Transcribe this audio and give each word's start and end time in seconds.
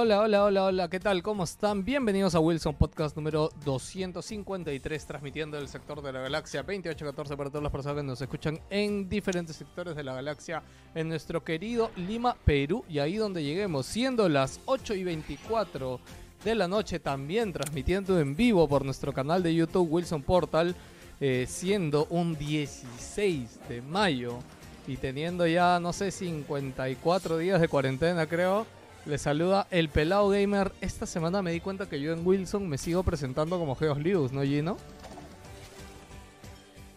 Hola, 0.00 0.20
hola, 0.20 0.44
hola, 0.44 0.64
hola, 0.66 0.88
¿qué 0.88 1.00
tal? 1.00 1.24
¿Cómo 1.24 1.42
están? 1.42 1.84
Bienvenidos 1.84 2.36
a 2.36 2.38
Wilson 2.38 2.76
Podcast 2.76 3.16
número 3.16 3.50
253, 3.64 5.04
transmitiendo 5.04 5.56
del 5.56 5.66
sector 5.66 6.00
de 6.00 6.12
la 6.12 6.20
galaxia 6.20 6.62
2814 6.62 7.36
para 7.36 7.50
todas 7.50 7.64
las 7.64 7.72
personas 7.72 7.96
que 7.96 8.06
nos 8.06 8.20
escuchan 8.20 8.60
en 8.70 9.08
diferentes 9.08 9.56
sectores 9.56 9.96
de 9.96 10.04
la 10.04 10.14
galaxia, 10.14 10.62
en 10.94 11.08
nuestro 11.08 11.42
querido 11.42 11.90
Lima, 11.96 12.36
Perú, 12.44 12.84
y 12.88 13.00
ahí 13.00 13.16
donde 13.16 13.42
lleguemos, 13.42 13.86
siendo 13.86 14.28
las 14.28 14.60
8 14.66 14.94
y 14.94 15.02
24 15.02 15.98
de 16.44 16.54
la 16.54 16.68
noche, 16.68 17.00
también 17.00 17.52
transmitiendo 17.52 18.20
en 18.20 18.36
vivo 18.36 18.68
por 18.68 18.84
nuestro 18.84 19.12
canal 19.12 19.42
de 19.42 19.52
YouTube 19.52 19.90
Wilson 19.90 20.22
Portal, 20.22 20.76
eh, 21.20 21.44
siendo 21.48 22.06
un 22.10 22.38
16 22.38 23.58
de 23.68 23.82
mayo 23.82 24.38
y 24.86 24.96
teniendo 24.96 25.44
ya, 25.44 25.80
no 25.80 25.92
sé, 25.92 26.12
54 26.12 27.38
días 27.38 27.60
de 27.60 27.66
cuarentena, 27.66 28.28
creo. 28.28 28.77
Le 29.08 29.16
saluda 29.18 29.66
el 29.70 29.88
pelado 29.88 30.28
gamer. 30.28 30.70
Esta 30.82 31.06
semana 31.06 31.40
me 31.42 31.50
di 31.50 31.60
cuenta 31.60 31.88
que 31.88 31.98
yo 32.00 32.12
en 32.12 32.26
Wilson 32.26 32.68
me 32.68 32.76
sigo 32.76 33.02
presentando 33.02 33.58
como 33.58 33.74
Geos 33.74 33.98
Lius, 33.98 34.32
¿no, 34.32 34.42
Gino? 34.42 34.76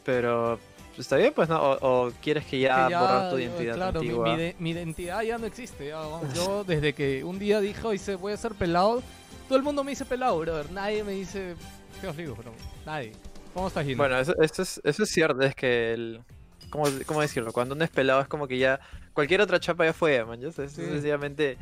Pero 0.04 0.60
está 0.98 1.16
bien, 1.16 1.32
pues, 1.34 1.48
¿no? 1.48 1.62
O, 1.62 2.08
o 2.08 2.12
quieres 2.22 2.46
que 2.46 2.60
ya, 2.60 2.86
Que 2.88 2.92
ya, 2.92 3.02
borrar 3.02 3.30
tu 3.32 3.38
identidad 3.40 3.76
claro, 3.76 4.02
mi, 4.02 4.08
antigua. 4.08 4.30
mi 4.34 4.38
de- 4.42 4.56
mi 4.60 4.70
identidad 4.72 5.22
ya 5.22 5.38
no 5.38 5.46
existe. 5.46 5.88
ya. 5.88 6.02
Yo 6.36 6.64
desde 6.66 6.94
que 6.94 7.24
un 7.24 7.40
día 7.40 7.62
dijo, 7.62 7.92
dice, 7.92 8.16
voy 8.16 8.34
a 8.34 8.38
ser 8.38 8.54
pelado, 8.56 9.02
todo 9.48 9.58
el 9.58 9.64
mundo 9.64 9.84
me 9.84 9.92
dice 9.92 10.04
pelado, 10.06 10.38
brother. 10.40 10.70
Nadie 10.72 11.04
me 11.06 11.14
dice 11.14 11.56
Geos 12.02 12.16
Lius, 12.18 12.38
bro. 12.38 12.52
Nadie. 12.86 13.14
¿Cómo 13.54 13.68
estás, 13.70 13.86
Gino? 13.86 13.98
Bueno, 13.98 14.18
eso, 14.20 14.34
eso 14.42 14.62
es, 14.64 14.82
eso 14.84 15.04
es 15.04 15.10
cierto, 15.10 15.42
es 15.44 15.56
que 15.56 15.94
el... 15.94 16.22
¿cómo, 16.70 16.86
¿Cómo 17.06 17.22
decirlo? 17.22 17.52
Cuando 17.54 17.76
uno 17.76 17.84
es 17.86 17.90
pelado 17.90 18.20
es 18.22 18.28
como 18.28 18.48
que 18.48 18.58
ya... 18.58 18.80
Cualquier 19.14 19.42
otra 19.42 19.60
chapa 19.60 19.86
ya 19.86 19.94
fue, 19.94 20.24
man. 20.26 20.44
Es 20.44 20.56
Sí. 20.56 20.68
sencillamente... 20.84 21.58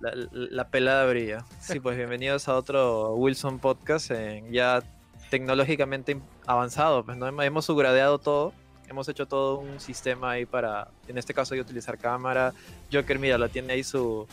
La, 0.00 0.14
la- 0.14 0.28
la 0.32 0.68
pelada 0.68 1.04
brilla. 1.06 1.44
Sí, 1.60 1.78
pues 1.80 1.96
bienvenidos 1.96 2.48
a 2.48 2.56
otro 2.56 3.14
Wilson 3.16 3.58
Podcast, 3.58 4.10
en 4.10 4.50
ya 4.50 4.82
tecnológicamente 5.28 6.18
avanzado. 6.46 7.04
Pues 7.04 7.16
no 7.18 7.26
hemos, 7.42 7.68
upgradeado 7.68 8.18
todo, 8.18 8.52
hemos 8.88 9.08
hecho 9.08 9.26
todo 9.26 9.58
un 9.58 9.78
sistema 9.80 10.32
ahí 10.32 10.46
para, 10.46 10.88
en 11.06 11.18
este 11.18 11.34
caso, 11.34 11.54
yo 11.54 11.62
utilizar 11.62 11.98
cámara. 11.98 12.54
Joker, 12.92 13.18
mira, 13.18 13.36
la 13.36 13.48
tiene 13.48 13.74
ahí 13.74 13.84
su, 13.84 14.26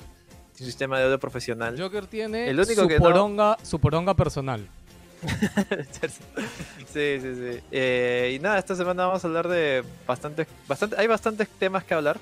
su 0.55 0.63
sistema 0.63 0.97
de 0.99 1.05
audio 1.05 1.19
profesional. 1.19 1.75
Joker 1.79 2.07
tiene 2.07 2.49
el 2.49 2.57
único 2.59 2.83
su, 2.83 2.87
que 2.87 2.97
no- 2.99 3.03
poronga, 3.03 3.57
su 3.61 3.79
poronga 3.79 4.13
personal. 4.13 4.65
sí, 6.93 7.19
sí, 7.19 7.35
sí. 7.35 7.59
Eh, 7.71 8.33
y 8.35 8.39
nada, 8.39 8.57
esta 8.59 8.75
semana 8.75 9.07
vamos 9.07 9.23
a 9.23 9.27
hablar 9.27 9.47
de 9.47 9.83
bastantes, 10.05 10.47
bastante, 10.67 10.95
hay 10.97 11.07
bastantes 11.07 11.49
temas 11.59 11.83
que 11.83 11.93
hablar. 11.93 12.17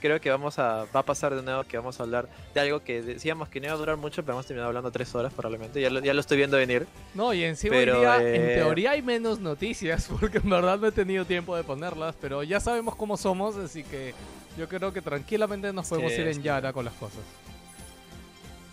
Creo 0.00 0.20
que 0.20 0.30
vamos 0.30 0.58
a, 0.58 0.84
va 0.94 1.00
a 1.00 1.02
pasar 1.04 1.34
de 1.34 1.42
nuevo 1.42 1.64
que 1.64 1.76
vamos 1.76 1.98
a 1.98 2.02
hablar 2.02 2.28
de 2.54 2.60
algo 2.60 2.82
que 2.82 3.02
decíamos 3.02 3.48
que 3.48 3.60
no 3.60 3.66
iba 3.66 3.74
a 3.74 3.78
durar 3.78 3.96
mucho, 3.96 4.22
pero 4.22 4.34
vamos 4.34 4.46
a 4.46 4.48
terminar 4.48 4.68
hablando 4.68 4.90
tres 4.90 5.14
horas 5.14 5.32
probablemente. 5.32 5.80
Ya 5.80 5.90
lo, 5.90 6.00
ya 6.00 6.14
lo 6.14 6.20
estoy 6.20 6.36
viendo 6.36 6.56
venir. 6.56 6.86
No, 7.14 7.32
y 7.34 7.44
encima 7.44 7.72
Pero, 7.76 7.94
hoy 7.94 8.00
día, 8.00 8.16
en 8.18 8.42
eh, 8.50 8.54
teoría 8.56 8.90
hay 8.92 9.02
menos 9.02 9.40
noticias, 9.40 10.08
porque 10.20 10.38
en 10.38 10.50
verdad 10.50 10.78
no 10.78 10.86
he 10.88 10.92
tenido 10.92 11.24
tiempo 11.24 11.56
de 11.56 11.64
ponerlas, 11.64 12.14
pero 12.20 12.42
ya 12.42 12.60
sabemos 12.60 12.94
cómo 12.96 13.16
somos, 13.16 13.56
así 13.56 13.82
que 13.84 14.14
yo 14.58 14.68
creo 14.68 14.92
que 14.92 15.02
tranquilamente 15.02 15.72
nos 15.72 15.88
podemos 15.88 16.12
Sí, 16.12 16.20
ir 16.20 16.28
en 16.28 16.34
sí. 16.34 16.42
Yara 16.42 16.72
con 16.72 16.84
las 16.84 16.94
cosas. 16.94 17.20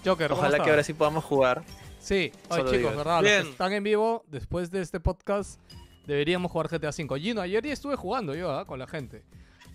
Joker, 0.06 0.29
¿cómo 0.29 0.41
Ojalá 0.41 0.63
que 0.63 0.69
ahora 0.69 0.83
sí 0.83 0.94
podamos 0.94 1.23
jugar. 1.23 1.63
Sí, 2.00 2.31
Oye, 2.50 2.59
Solo 2.62 2.63
chicos, 2.72 2.78
digo. 2.78 2.89
¿verdad? 2.97 3.22
Los 3.22 3.29
que 3.31 3.38
Bien. 3.38 3.51
están 3.51 3.73
en 3.73 3.83
vivo, 3.83 4.25
después 4.28 4.69
de 4.72 4.81
este 4.81 5.00
podcast, 5.00 5.59
deberíamos 6.06 6.51
jugar 6.51 6.67
GTA 6.67 6.89
V. 6.89 7.19
Gino, 7.19 7.39
ayer 7.41 7.63
ya 7.66 7.72
estuve 7.72 7.95
jugando 7.95 8.35
yo, 8.35 8.51
¿ah? 8.51 8.66
Con 8.66 8.79
la 8.79 8.88
gente. 8.88 9.23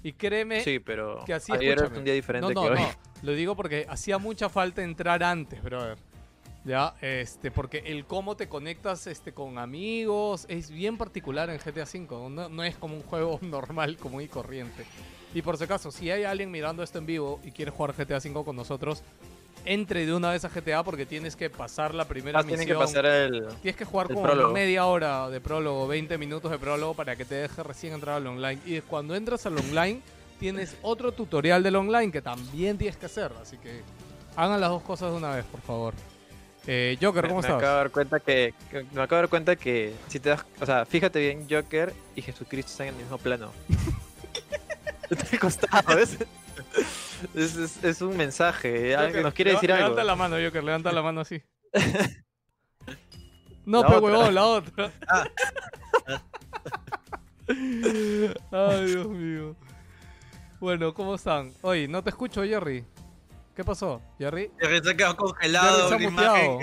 Y 0.03 0.13
créeme 0.13 0.63
Sí, 0.63 0.79
pero 0.79 1.25
que 1.25 1.35
así, 1.35 1.53
ayer 1.53 1.83
un 1.85 2.05
día 2.05 2.15
diferente 2.15 2.55
no, 2.55 2.63
no, 2.63 2.63
que 2.63 2.81
hoy. 2.81 2.87
No, 2.87 2.89
lo 3.23 3.33
digo 3.33 3.57
porque 3.57 3.87
hacía 3.89 4.19
mucha 4.19 4.49
falta 4.49 4.83
entrar 4.83 5.23
antes, 5.23 5.63
brother. 5.63 5.99
Ya, 6.65 6.95
este, 7.01 7.51
porque 7.51 7.79
el 7.87 8.05
cómo 8.05 8.37
te 8.37 8.49
conectas 8.49 9.07
este, 9.07 9.33
con 9.33 9.59
amigos 9.59 10.45
es 10.49 10.71
bien 10.71 10.99
particular 10.99 11.49
en 11.51 11.59
GTA 11.59 11.85
V. 11.85 12.29
No, 12.31 12.49
no 12.49 12.65
es 12.65 12.77
como 12.77 12.95
un 12.95 13.03
juego 13.03 13.39
normal, 13.43 13.97
común 13.97 14.23
y 14.23 14.29
corriente. 14.29 14.85
Y 15.35 15.43
por 15.43 15.57
si 15.57 15.65
acaso, 15.65 15.91
si 15.91 16.11
hay 16.11 16.25
alguien 16.25 16.51
mirando 16.51 16.83
esto 16.83 16.99
en 16.99 17.07
vivo 17.07 17.41
y 17.45 17.53
quiere 17.53 17.71
jugar 17.71 17.95
GTA 17.95 18.19
V 18.19 18.45
con 18.45 18.57
nosotros, 18.57 19.03
entre 19.71 20.07
de 20.07 20.15
una 20.15 20.31
vez 20.31 20.45
a 20.45 20.49
GTA 20.49 20.83
porque 20.83 21.05
tienes 21.07 21.37
que 21.37 21.51
pasar 21.51 21.95
la 21.95 22.07
primera 22.07 22.41
Ah, 22.41 22.43
tienen 22.43 22.67
que 22.67 22.73
misión. 22.75 22.87
pasar 22.87 23.07
el... 23.07 23.47
Tienes 23.63 23.77
que 23.77 23.85
jugar 23.85 24.07
como 24.09 24.23
prólogo. 24.23 24.53
media 24.55 24.87
hora 24.87 25.29
de 25.29 25.41
prólogo, 25.41 25.87
20 25.87 26.17
minutos 26.19 26.51
de 26.51 26.59
prólogo 26.59 26.95
para 26.95 27.17
que 27.17 27.25
te 27.25 27.35
deje 27.35 27.63
recién 27.63 27.93
entrar 27.95 28.17
al 28.17 28.27
online. 28.27 28.61
Y 28.65 28.81
cuando 28.81 29.15
entras 29.15 29.45
al 29.47 29.59
online, 29.59 30.01
tienes 30.41 30.77
otro 30.83 31.13
tutorial 31.13 31.63
del 31.63 31.77
online 31.77 32.11
que 32.11 32.23
también 32.23 32.79
tienes 32.79 32.97
que 32.97 33.07
hacer. 33.07 33.31
Así 33.43 33.59
que 33.59 33.83
hagan 34.37 34.61
las 34.61 34.71
dos 34.71 34.83
cosas 34.83 35.11
de 35.11 35.17
una 35.19 35.35
vez, 35.37 35.45
por 35.45 35.61
favor. 35.61 35.95
Eh, 36.67 36.99
Joker, 37.01 37.23
Me, 37.23 37.29
¿cómo 37.29 37.41
me 37.41 37.47
estás? 37.47 37.59
acabo 37.59 37.73
de 37.73 37.79
dar 37.79 37.91
cuenta 37.91 38.21
que, 38.21 38.55
que- 38.71 38.83
me 38.93 39.03
acabo 39.03 39.17
de 39.17 39.23
dar 39.23 39.29
cuenta 39.29 39.57
que 39.57 39.95
si 40.09 40.19
te 40.21 40.29
das, 40.31 40.45
o 40.61 40.67
sea, 40.67 40.85
fíjate 40.85 41.19
bien, 41.21 41.47
Joker 41.49 41.93
y 42.15 42.21
Jesucristo 42.23 42.71
están 42.73 42.89
en 42.89 42.95
el 42.95 43.01
mismo 43.03 43.17
plano. 43.19 43.53
Al 45.33 45.39
costado, 45.39 45.97
¿ves? 45.97 46.17
Es, 47.35 47.57
es- 47.57 47.85
es 47.85 48.01
un 48.03 48.17
mensaje, 48.17 48.97
Joker, 48.97 49.23
nos 49.23 49.35
quiere 49.35 49.53
decir 49.53 49.73
algo. 49.73 49.85
Levanta 49.85 50.05
la 50.05 50.15
mano, 50.17 50.37
Joker, 50.43 50.63
levanta 50.65 50.93
la 50.93 51.03
mano 51.03 51.21
así. 51.23 51.43
no, 53.67 53.83
La 53.83 53.89
pe 53.89 53.95
otra. 53.97 54.01
huevón, 54.11 54.35
la 54.35 54.47
otra. 54.47 54.93
Ah. 55.09 55.25
Ay, 58.51 58.87
Dios 58.87 59.09
mío. 59.09 59.57
Bueno, 60.61 60.93
¿cómo 60.93 61.15
están? 61.15 61.53
Oye, 61.63 61.89
no 61.89 62.03
te 62.03 62.11
escucho, 62.11 62.43
Jerry. 62.43 62.85
¿Qué 63.55 63.65
pasó, 63.65 64.01
Jerry? 64.19 64.51
Que 64.59 64.67
se 64.83 64.91
ha 64.91 64.95
quedado 64.97 65.13
Ya 65.15 65.17
congelado 65.17 65.89
se 65.89 65.95
ha 65.95 65.99
muteado. 66.11 66.59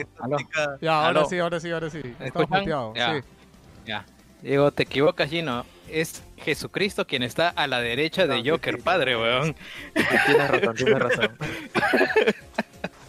Ya, 0.81 1.05
ahora 1.05 1.19
Aló. 1.21 1.29
sí, 1.29 1.39
ahora 1.39 1.59
sí, 1.59 1.71
ahora 1.71 1.89
sí. 1.89 2.01
Estamos 2.19 2.49
muteados, 2.49 2.95
Ya. 2.95 3.15
sí. 3.21 3.93
Digo, 4.41 4.71
te 4.71 4.83
equivocas, 4.83 5.29
Gino. 5.29 5.65
Es 5.89 6.23
Jesucristo 6.37 7.05
quien 7.07 7.23
está 7.23 7.49
a 7.49 7.67
la 7.67 7.79
derecha 7.79 8.27
de 8.27 8.49
Joker, 8.49 8.75
sí, 8.75 8.79
sí. 8.79 8.83
padre, 8.83 9.15
weón. 9.17 9.55
Tienes 10.25 10.47
razón, 10.51 10.75
tienes 10.75 10.99
razón. 10.99 11.37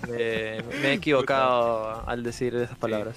Me, 0.08 0.62
me 0.80 0.88
he 0.88 0.92
equivocado 0.92 2.08
al 2.08 2.22
decir 2.22 2.54
esas 2.54 2.76
palabras. 2.78 3.16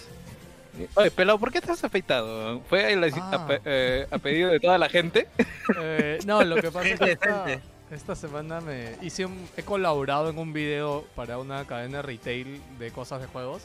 Oye, 0.96 1.12
pelado, 1.12 1.38
¿por 1.38 1.52
qué 1.52 1.60
estás 1.60 1.84
afeitado? 1.84 2.62
¿Fue 2.62 2.94
a, 2.94 2.96
la- 2.96 3.08
Ah. 3.16 3.48
a 3.48 3.60
eh, 3.66 4.08
a 4.10 4.18
pedido 4.18 4.50
de 4.50 4.60
toda 4.60 4.78
la 4.78 4.90
gente? 4.90 5.28
Eh, 5.80 6.18
no, 6.26 6.44
lo 6.44 6.56
que 6.56 6.72
pasa 6.72 6.88
es 6.90 7.00
que 7.20 7.60
esta 7.92 8.16
semana 8.16 8.60
me 8.60 8.96
hice 9.04 9.26
un- 9.26 9.48
he 9.56 9.62
colaborado 9.62 10.30
en 10.32 10.40
un 10.40 10.52
video 10.52 11.06
para 11.16 11.38
una 11.38 11.64
cadena 11.66 12.02
retail 12.02 12.60
de 12.80 12.90
cosas 12.92 13.22
de 13.22 13.28
juegos 13.28 13.62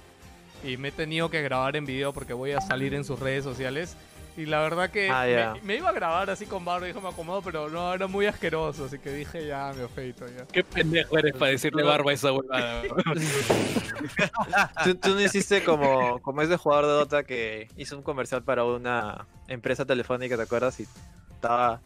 y 0.63 0.77
me 0.77 0.89
he 0.89 0.93
tenido 0.93 1.31
que 1.31 1.41
grabar 1.41 1.77
en 1.77 1.87
video 1.87 2.13
porque 2.13 2.35
voy 2.35 2.53
a 2.53 2.61
salir 2.61 2.93
en 2.93 3.05
sus 3.05 3.19
redes 3.21 3.43
sociales 3.43 3.97
Y 4.37 4.47
la 4.47 4.61
verdad 4.61 4.91
que 4.91 5.09
Ah, 5.11 5.55
me, 5.63 5.77
iba 5.77 5.89
a 5.89 5.93
grabar 5.93 6.31
así 6.31 6.47
con 6.47 6.65
barba, 6.65 6.87
dijo 6.87 7.01
me 7.01 7.09
acomodo, 7.09 7.43
pero 7.43 7.69
no, 7.69 7.95
era 7.95 8.07
muy 8.07 8.27
asqueroso, 8.27 8.87
así 8.87 8.99
que 8.99 9.11
dije 9.11 9.47
ya, 9.47 9.73
me 9.77 9.85
afeito 9.85 10.27
ya. 10.27 10.45
Qué 10.47 10.65
pendejo 10.65 11.19
eres 11.19 11.35
para 11.35 11.53
decirle 11.53 11.83
barba 11.83 12.11
a 12.11 12.15
esa 12.15 12.33
huevada. 12.33 12.83
¿Tú, 14.85 14.95
tú 14.97 15.11
no 15.11 15.21
hiciste 15.21 15.63
como, 15.63 16.21
como 16.21 16.43
ese 16.43 16.57
jugador 16.57 16.87
de 16.87 16.93
Dota 16.93 17.25
que 17.25 17.69
hizo 17.77 17.97
un 17.97 18.03
comercial 18.03 18.43
para 18.43 18.65
una 18.65 19.27
empresa 19.47 19.85
telefónica, 19.85 20.37
¿te 20.37 20.43
acuerdas? 20.43 20.81
Y 20.81 20.89
estaba. 21.33 21.81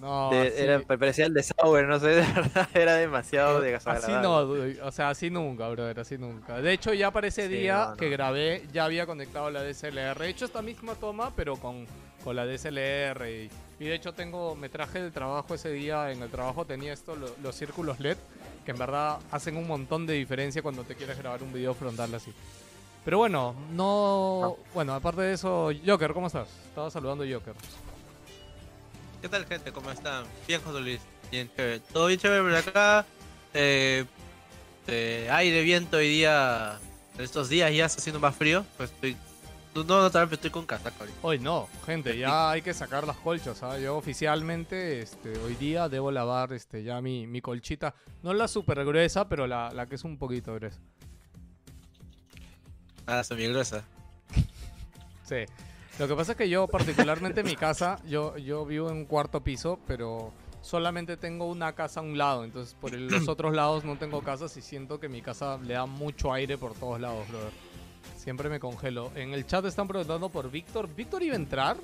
No, 0.00 0.30
de- 0.30 0.48
así, 0.48 0.62
era, 0.62 0.80
parecía 0.80 1.26
el 1.26 1.34
desagüe, 1.34 1.82
no 1.82 1.98
sé, 2.00 2.08
de 2.08 2.22
verdad, 2.34 2.68
era 2.74 2.94
demasiado 2.94 3.60
de 3.60 3.74
así 3.74 4.12
no, 4.22 4.44
du- 4.46 4.76
o 4.82 4.90
sea, 4.92 5.10
así 5.10 5.28
nunca, 5.30 5.68
brother, 5.68 6.00
así 6.00 6.16
nunca. 6.16 6.60
De 6.60 6.72
hecho, 6.72 6.94
ya 6.94 7.10
para 7.10 7.26
ese 7.26 7.48
Sí, 7.48 7.54
día 7.54 7.88
no, 7.90 7.96
que 7.96 8.06
no. 8.06 8.12
grabé, 8.12 8.62
ya 8.72 8.84
había 8.86 9.04
conectado 9.06 9.50
la 9.50 9.62
DSLR. 9.62 10.24
He 10.24 10.28
hecho 10.30 10.44
esta 10.46 10.62
misma 10.62 10.94
toma, 10.94 11.32
pero 11.36 11.56
con, 11.56 11.86
con 12.24 12.34
la 12.34 12.46
DSLR. 12.46 13.28
Y, 13.30 13.50
y 13.78 13.84
de 13.84 13.94
hecho 13.94 14.14
tengo, 14.14 14.54
me 14.54 14.68
traje 14.68 15.02
de 15.02 15.10
trabajo 15.10 15.54
ese 15.54 15.70
día, 15.70 16.10
en 16.10 16.22
el 16.22 16.30
trabajo 16.30 16.64
tenía 16.64 16.92
esto, 16.94 17.14
lo- 17.16 17.34
los 17.42 17.54
círculos 17.54 18.00
LED, 18.00 18.16
que 18.64 18.70
en 18.70 18.78
verdad 18.78 19.18
hacen 19.30 19.56
un 19.56 19.66
montón 19.66 20.06
de 20.06 20.14
diferencia 20.14 20.62
cuando 20.62 20.82
te 20.84 20.94
quieres 20.94 21.18
grabar 21.18 21.42
un 21.42 21.52
video 21.52 21.74
frontal 21.74 22.14
así. 22.14 22.32
Pero 23.04 23.18
bueno, 23.18 23.54
no... 23.72 24.56
Bueno, 24.74 24.94
aparte 24.94 25.22
de 25.22 25.32
eso, 25.34 25.70
Joker, 25.86 26.12
¿cómo 26.12 26.26
estás? 26.28 26.48
Estaba 26.68 26.90
saludando 26.90 27.24
Joker. 27.30 27.54
¿Qué 29.20 29.28
tal, 29.28 29.44
gente? 29.44 29.70
¿Cómo 29.70 29.90
están? 29.90 30.24
Bien, 30.48 30.62
José 30.62 30.80
Luis. 30.80 31.00
Bien, 31.30 31.50
chévere. 31.54 31.80
Todo 31.92 32.06
bien 32.06 32.18
chévere 32.18 32.42
por 32.42 32.54
acá. 32.54 33.06
Eh, 33.52 34.06
eh, 34.86 35.28
aire, 35.30 35.62
viento 35.62 35.98
hoy 35.98 36.08
día. 36.08 36.78
Estos 37.18 37.50
días 37.50 37.70
ya 37.74 37.84
está 37.84 38.00
haciendo 38.00 38.18
más 38.18 38.34
frío. 38.34 38.64
Pues 38.78 38.90
estoy. 38.90 39.16
No, 39.74 39.84
no, 39.84 40.10
tal 40.10 40.26
vez 40.26 40.34
estoy 40.34 40.50
con 40.50 40.64
casaca 40.64 40.96
ahorita. 41.00 41.18
Hoy 41.20 41.38
no, 41.38 41.68
gente, 41.84 42.16
ya 42.16 42.50
hay 42.52 42.62
que 42.62 42.72
sacar 42.72 43.06
las 43.06 43.16
colchas, 43.18 43.62
¿ah? 43.62 43.78
Yo 43.78 43.96
oficialmente, 43.96 45.02
este, 45.02 45.38
hoy 45.38 45.54
día 45.54 45.88
debo 45.88 46.10
lavar, 46.10 46.54
este, 46.54 46.82
ya 46.82 47.00
mi, 47.02 47.26
mi 47.26 47.42
colchita. 47.42 47.94
No 48.22 48.32
la 48.32 48.48
super 48.48 48.84
gruesa, 48.86 49.28
pero 49.28 49.46
la, 49.46 49.70
la 49.70 49.86
que 49.86 49.96
es 49.96 50.04
un 50.04 50.16
poquito 50.16 50.54
gruesa. 50.54 50.80
Ah, 53.06 53.22
bien 53.36 53.52
gruesa. 53.52 53.84
Sí. 55.24 55.44
Lo 55.98 56.08
que 56.08 56.14
pasa 56.14 56.32
es 56.32 56.38
que 56.38 56.48
yo, 56.48 56.66
particularmente 56.66 57.40
en 57.40 57.46
mi 57.46 57.56
casa, 57.56 57.98
yo, 58.08 58.36
yo 58.38 58.64
vivo 58.64 58.88
en 58.90 58.96
un 58.98 59.04
cuarto 59.04 59.42
piso, 59.42 59.78
pero 59.86 60.32
solamente 60.62 61.16
tengo 61.18 61.46
una 61.46 61.74
casa 61.74 62.00
a 62.00 62.02
un 62.02 62.16
lado. 62.16 62.44
Entonces, 62.44 62.74
por 62.80 62.94
el- 62.94 63.08
los 63.08 63.28
otros 63.28 63.54
lados 63.54 63.84
no 63.84 63.96
tengo 63.98 64.22
casas 64.22 64.56
y 64.56 64.62
siento 64.62 64.98
que 64.98 65.08
mi 65.08 65.20
casa 65.20 65.58
le 65.62 65.74
da 65.74 65.84
mucho 65.86 66.32
aire 66.32 66.56
por 66.56 66.72
todos 66.74 67.00
lados, 67.00 67.28
brother. 67.28 67.50
Siempre 68.16 68.48
me 68.48 68.60
congelo. 68.60 69.10
En 69.14 69.34
el 69.34 69.46
chat 69.46 69.64
están 69.66 69.88
preguntando 69.88 70.28
por 70.30 70.50
Víctor. 70.50 70.88
¿Víctor 70.94 71.22
iba 71.22 71.34
a 71.34 71.36
entrar? 71.36 71.76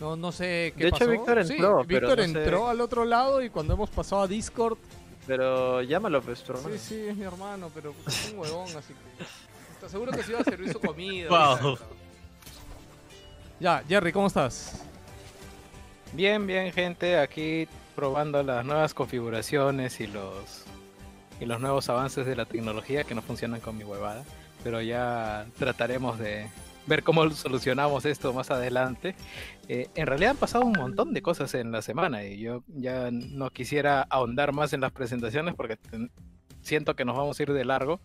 No, 0.00 0.14
no 0.14 0.30
sé 0.30 0.72
qué 0.76 0.84
De 0.84 0.88
hecho, 0.90 0.98
pasó. 0.98 1.10
Víctor 1.10 1.44
Sí, 1.46 1.52
entró, 1.54 1.84
pero 1.86 2.08
Víctor 2.08 2.18
no 2.18 2.24
sé- 2.32 2.38
entró 2.44 2.68
al 2.68 2.80
otro 2.80 3.04
lado 3.04 3.42
y 3.42 3.50
cuando 3.50 3.74
hemos 3.74 3.90
pasado 3.90 4.22
a 4.22 4.26
Discord... 4.28 4.78
Pero 5.26 5.82
llámalo, 5.82 6.22
pues, 6.22 6.42
tu 6.44 6.52
hermano. 6.52 6.68
Sí, 6.74 6.78
sí, 6.78 7.00
es 7.08 7.16
mi 7.16 7.24
hermano, 7.24 7.68
pero 7.74 7.92
es 8.06 8.30
un 8.32 8.38
huevón, 8.38 8.68
así 8.76 8.92
que... 8.94 9.24
Está 9.74 9.88
seguro 9.88 10.12
que 10.12 10.22
se 10.22 10.30
iba 10.32 10.40
a 10.40 10.44
servir 10.44 10.72
su 10.72 10.78
comida. 10.80 11.28
Wow. 11.60 11.78
Ya, 13.58 13.82
Jerry, 13.88 14.12
¿cómo 14.12 14.26
estás? 14.26 14.84
Bien, 16.12 16.46
bien, 16.46 16.72
gente. 16.72 17.18
Aquí 17.18 17.66
probando 17.94 18.42
las 18.42 18.66
nuevas 18.66 18.92
configuraciones 18.92 20.00
y 20.00 20.06
los 20.06 20.64
y 21.40 21.46
los 21.46 21.60
nuevos 21.60 21.88
avances 21.88 22.26
de 22.26 22.36
la 22.36 22.44
tecnología 22.44 23.04
que 23.04 23.14
no 23.14 23.22
funcionan 23.22 23.60
con 23.60 23.78
mi 23.78 23.84
huevada. 23.84 24.24
Pero 24.62 24.82
ya 24.82 25.46
trataremos 25.58 26.18
de 26.18 26.48
ver 26.86 27.02
cómo 27.02 27.28
solucionamos 27.30 28.04
esto 28.04 28.34
más 28.34 28.50
adelante. 28.50 29.14
Eh, 29.68 29.88
en 29.94 30.06
realidad 30.06 30.32
han 30.32 30.36
pasado 30.36 30.64
un 30.66 30.72
montón 30.72 31.14
de 31.14 31.22
cosas 31.22 31.54
en 31.54 31.72
la 31.72 31.80
semana 31.80 32.24
y 32.24 32.38
yo 32.38 32.62
ya 32.68 33.10
no 33.10 33.48
quisiera 33.50 34.02
ahondar 34.10 34.52
más 34.52 34.74
en 34.74 34.82
las 34.82 34.92
presentaciones 34.92 35.54
porque 35.54 35.78
siento 36.60 36.94
que 36.94 37.06
nos 37.06 37.16
vamos 37.16 37.40
a 37.40 37.42
ir 37.42 37.52
de 37.54 37.64
largo. 37.64 38.00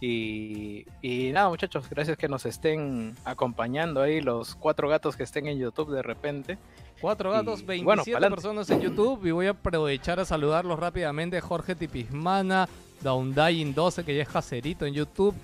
Y, 0.00 0.86
y 1.02 1.32
nada, 1.32 1.48
muchachos, 1.48 1.88
gracias 1.90 2.16
que 2.16 2.28
nos 2.28 2.46
estén 2.46 3.16
acompañando 3.24 4.00
ahí 4.00 4.20
los 4.20 4.54
cuatro 4.54 4.88
gatos 4.88 5.16
que 5.16 5.24
estén 5.24 5.46
en 5.48 5.58
YouTube 5.58 5.90
de 5.90 6.02
repente. 6.02 6.58
Cuatro 7.00 7.30
gatos, 7.30 7.60
Y, 7.60 7.64
27 7.64 7.84
bueno, 7.84 8.02
pa'lante. 8.04 8.34
personas 8.36 8.70
en 8.70 8.80
YouTube 8.80 9.26
y 9.26 9.30
voy 9.30 9.46
a 9.46 9.50
aprovechar 9.50 10.20
a 10.20 10.24
saludarlos 10.24 10.78
rápidamente. 10.78 11.40
Jorge 11.40 11.74
Tipismana, 11.74 12.68
Downdying 13.02 13.74
12, 13.74 14.04
que 14.04 14.16
ya 14.16 14.22
es 14.22 14.28
caserito 14.28 14.86
en 14.86 14.94
YouTube. 14.94 15.34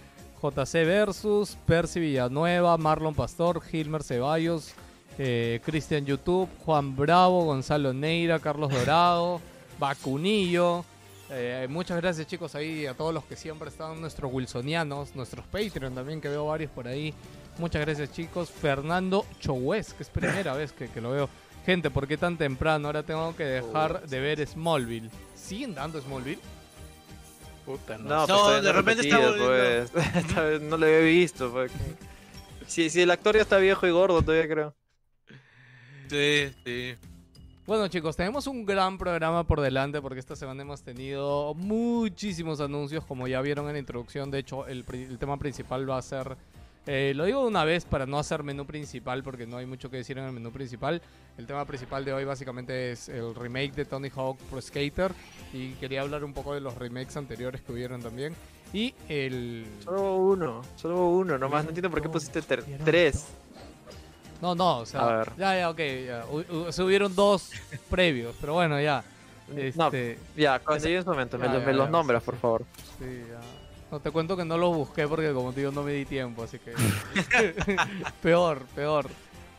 JC 0.43 0.85
Versus, 0.85 1.57
Percy 1.67 2.01
Villanueva, 2.01 2.77
Marlon 2.77 3.15
Pastor, 3.15 3.63
Gilmer 3.63 4.03
Ceballos, 4.03 4.75
eh, 5.19 5.61
Cristian 5.65 6.05
YouTube, 6.05 6.49
Juan 6.65 6.95
Bravo, 6.95 7.45
Gonzalo 7.45 7.93
Neira, 7.95 8.39
Carlos 8.39 8.71
Dorado, 8.71 9.41
Vacunillo. 9.79 10.85
Eh, 11.31 11.67
muchas 11.71 11.97
gracias 12.01 12.27
chicos 12.27 12.55
ahí 12.55 12.87
a 12.87 12.95
todos 12.95 13.15
los 13.15 13.25
que 13.25 13.35
siempre 13.35 13.69
están, 13.69 14.01
nuestros 14.01 14.33
Wilsonianos, 14.33 15.17
nuestros 15.17 15.47
Patreon 15.47 15.95
también, 15.95 16.21
que 16.21 16.29
veo 16.29 16.47
varios 16.47 16.71
por 16.71 16.87
ahí. 16.87 17.15
Muchas 17.59 17.81
gracias 17.83 18.13
chicos. 18.13 18.51
Fernando 18.51 19.25
Chowes, 19.41 19.95
que 19.95 20.03
es 20.03 20.11
primera 20.11 20.55
vez 20.55 20.73
que, 20.73 20.89
que 20.89 21.01
lo 21.01 21.11
veo. 21.11 21.29
Gente, 21.65 21.91
¿por 21.91 22.07
qué 22.07 22.19
tan 22.19 22.37
temprano? 22.37 22.89
Ahora 22.89 23.03
tengo 23.03 23.35
que 23.35 23.45
dejar 23.45 24.07
de 24.07 24.21
ver 24.21 24.47
Smallville. 24.47 25.11
¿Siguen 25.35 25.75
dando 25.75 26.01
Smallville? 26.01 26.41
Puta, 27.65 27.97
no. 27.97 28.27
Pues, 28.27 28.63
de 28.63 28.73
no 28.73 28.73
repente 28.73 29.09
está 29.09 29.19
pues. 29.19 29.91
Esta 30.15 30.43
vez 30.43 30.61
no 30.61 30.77
lo 30.77 30.85
había 30.85 30.99
visto. 30.99 31.51
Pues. 31.51 31.73
Si, 32.67 32.91
si 32.91 33.01
el 33.01 33.11
actor 33.11 33.35
ya 33.35 33.43
está 33.43 33.57
viejo 33.57 33.87
y 33.87 33.91
gordo, 33.91 34.21
todavía 34.21 34.49
creo. 34.49 34.75
Sí, 36.11 36.53
sí. 36.65 36.97
Bueno 37.67 37.89
chicos, 37.89 38.15
tenemos 38.15 38.47
un 38.47 38.67
gran 38.67 38.99
programa 38.99 39.45
por 39.45 39.63
delante 39.63 40.03
porque 40.03 40.21
esta 40.21 40.37
semana 40.37 40.61
hemos 40.61 40.83
tenido 40.83 41.55
muchísimos 41.55 42.61
anuncios 42.61 43.07
como 43.07 43.27
ya 43.27 43.41
vieron 43.41 43.67
en 43.69 43.73
la 43.73 43.79
introducción. 43.79 44.31
De 44.31 44.39
hecho, 44.39 44.67
el, 44.67 44.85
el 44.93 45.17
tema 45.19 45.39
principal 45.39 45.89
va 45.89 45.97
a 45.97 46.03
ser... 46.03 46.37
eh, 46.87 47.15
lo 47.17 47.25
digo 47.25 47.41
de 47.41 47.47
una 47.47 47.65
vez 47.65 47.87
para 47.87 48.05
no 48.05 48.19
hacer 48.19 48.43
menú 48.43 48.67
principal 48.67 49.23
porque 49.23 49.47
no 49.47 49.57
hay 49.57 49.65
mucho 49.65 49.91
que 49.91 49.97
decir 49.97 50.19
en 50.19 50.25
el 50.25 50.33
menú 50.33 50.53
principal. 50.53 51.01
El 51.39 51.47
tema 51.47 51.65
principal 51.65 52.05
de 52.05 52.13
hoy 52.13 52.27
básicamente 52.27 52.93
es 52.93 53.09
el 53.09 53.35
remake 53.35 53.73
de 53.73 53.87
Tony 53.87 54.11
Hawk 54.15 54.37
Pro 54.51 54.61
Skater 54.61 55.13
y 55.55 55.71
quería 55.77 56.03
hablar 56.03 56.23
un 56.23 56.35
poco 56.35 56.53
de 56.53 56.61
los 56.61 56.75
remakes 56.75 57.17
anteriores 57.17 57.63
que 57.63 57.73
hubieron 57.73 58.03
también. 58.03 58.35
Y 58.75 58.95
el... 59.09 59.65
Solo 59.83 60.17
uno, 60.17 60.61
solo 60.77 61.09
uno 61.09 61.39
nomás. 61.39 61.65
No 61.65 61.71
entiendo 61.71 61.91
por 61.91 62.03
qué 62.03 62.11
pusiste 62.11 62.43
tres. 62.43 62.67
No, 64.45 64.55
no, 64.55 64.79
o 64.81 64.87
sea, 64.87 65.01
A 65.01 65.17
ver. 65.17 65.33
ya, 65.39 65.59
ya, 65.59 65.71
ok, 65.71 65.79
ya. 66.07 66.25
Hu- 66.27 66.71
se 66.71 66.83
hubieron 66.83 67.15
dos 67.17 67.51
previos, 67.89 68.35
pero 68.39 68.53
bueno, 68.53 68.79
ya. 68.79 69.03
No, 69.49 69.87
Este, 69.89 70.19
ya, 70.37 70.59
cuando 70.59 70.85
llegue 70.85 70.99
ese 70.99 71.09
momento, 71.09 71.39
me, 71.39 71.47
Ya, 71.47 71.53
lo- 71.55 71.61
ya, 71.61 71.67
me 71.67 71.73
ya, 71.73 71.79
los 71.79 71.89
nombras, 71.91 72.23
por 72.23 72.37
favor. 72.37 72.65
Sí, 72.99 73.23
ya. 73.27 73.41
No 73.91 74.01
te 74.01 74.11
cuento 74.11 74.37
que 74.37 74.45
no 74.45 74.59
los 74.59 74.77
busqué 74.77 75.09
porque 75.09 75.33
como 75.33 75.53
te 75.55 75.61
digo 75.61 75.73
no 75.73 75.83
me 75.83 75.93
di 75.93 76.05
tiempo, 76.05 76.43
así 76.43 76.59
que 76.59 76.75
peor, 78.23 78.63
peor, 78.75 79.07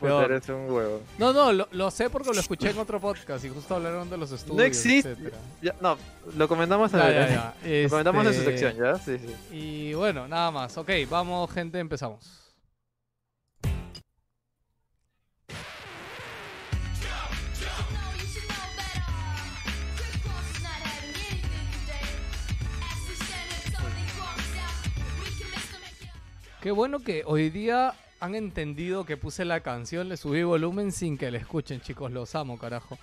peor. 0.00 0.24
eres 0.30 0.48
un 0.50 0.70
huevo. 0.70 1.00
No, 1.18 1.32
no, 1.32 1.52
lo, 1.52 1.68
lo 1.72 1.90
sé 1.90 2.08
porque 2.10 2.32
lo 2.32 2.38
escuché 2.40 2.70
en 2.70 2.78
otro 2.78 3.00
podcast 3.00 3.44
y 3.44 3.48
justo 3.48 3.74
hablaron 3.74 4.08
de 4.10 4.16
los 4.18 4.30
estudios. 4.32 4.66
existe. 4.66 5.10
etcétera. 5.12 5.36
Ya, 5.62 5.74
no, 5.80 5.96
lo 6.36 6.48
comentamos 6.48 6.92
en 6.94 7.00
el-. 7.00 7.82
Lo 7.84 7.88
comentamos 7.90 8.26
en 8.26 8.34
su 8.34 8.40
Este, 8.40 8.58
sección, 8.58 8.76
¿ya? 8.76 8.98
Sí, 8.98 9.18
sí. 9.18 9.34
Y 9.56 9.94
bueno, 9.94 10.28
nada 10.28 10.50
más. 10.50 10.76
Ok, 10.78 10.90
vamos 11.10 11.50
gente, 11.50 11.78
empezamos. 11.78 12.45
Qué 26.66 26.72
bueno 26.72 26.98
que 26.98 27.22
hoy 27.24 27.48
día 27.48 27.94
han 28.18 28.34
entendido 28.34 29.04
que 29.04 29.16
puse 29.16 29.44
la 29.44 29.60
canción, 29.60 30.08
le 30.08 30.16
subí 30.16 30.42
volumen 30.42 30.90
sin 30.90 31.16
que 31.16 31.30
la 31.30 31.38
escuchen, 31.38 31.80
chicos, 31.80 32.10
los 32.10 32.34
amo, 32.34 32.58
carajo. 32.58 32.98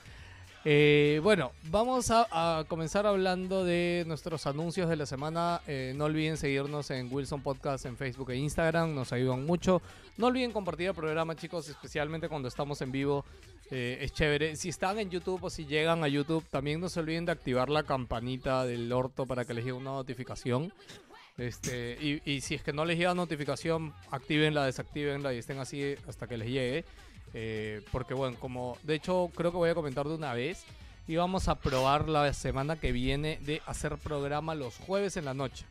Eh, 0.66 1.22
bueno, 1.24 1.54
vamos 1.70 2.12
a, 2.12 2.66
comenzar 2.68 3.08
hablando 3.08 3.64
de 3.64 4.04
nuestros 4.06 4.48
anuncios 4.48 4.90
de 4.90 4.98
la 4.98 5.06
semana. 5.06 5.62
Eh, 5.66 5.94
no 5.96 6.04
olviden 6.04 6.36
seguirnos 6.36 6.92
en 6.92 7.08
Wilson 7.10 7.42
Podcast 7.42 7.86
en 7.86 7.96
Facebook 7.96 8.32
e 8.32 8.36
Instagram, 8.36 8.94
nos 8.94 9.14
ayudan 9.14 9.46
mucho. 9.46 9.82
No 10.18 10.28
olviden 10.28 10.52
compartir 10.52 10.90
el 10.90 10.94
programa, 10.94 11.34
chicos, 11.34 11.70
especialmente 11.70 12.28
cuando 12.28 12.50
estamos 12.50 12.82
en 12.82 12.92
vivo. 12.92 13.24
Eh, 13.72 14.00
es 14.02 14.12
chévere. 14.12 14.56
Si 14.58 14.70
están 14.70 15.00
en 15.00 15.10
YouTube 15.10 15.46
o 15.46 15.50
si 15.50 15.66
llegan 15.66 16.04
a 16.04 16.10
YouTube, 16.10 16.44
también 16.50 16.82
no 16.82 16.90
se 16.90 17.00
olviden 17.00 17.26
de 17.26 17.32
activar 17.32 17.70
la 17.70 17.84
campanita 17.84 18.66
del 18.66 18.92
orto 18.92 19.26
para 19.26 19.46
que 19.46 19.54
les 19.54 19.64
llegue 19.64 19.78
una 19.78 19.92
notificación. 19.92 20.74
Este, 21.38 21.98
y, 22.00 22.22
y 22.32 22.42
si 22.42 22.56
es 22.56 22.62
que 22.62 22.74
no 22.74 22.86
les 22.86 22.98
llega 22.98 23.14
notificación, 23.16 23.94
actívenla, 24.12 24.66
desactívenla 24.66 25.34
y 25.34 25.40
estén 25.40 25.60
así 25.60 25.96
hasta 26.08 26.28
que 26.28 26.38
les 26.38 26.48
llegue. 26.48 26.86
Eh, 27.34 27.82
porque 27.92 28.14
bueno, 28.14 28.38
como 28.40 28.78
de 28.84 28.96
hecho 28.96 29.32
creo 29.36 29.52
que 29.52 29.58
voy 29.58 29.70
a 29.70 29.76
comentar 29.76 30.08
de 30.08 30.16
una 30.16 30.34
vez. 30.34 30.64
Y 31.06 31.18
vamos 31.18 31.50
a 31.50 31.56
probar 31.56 32.08
la 32.08 32.32
semana 32.34 32.80
que 32.80 32.94
viene 32.94 33.38
de 33.42 33.62
hacer 33.66 33.98
programa 33.98 34.56
los 34.56 34.78
jueves 34.78 35.18
en 35.18 35.26
la 35.26 35.34
noche. 35.34 35.66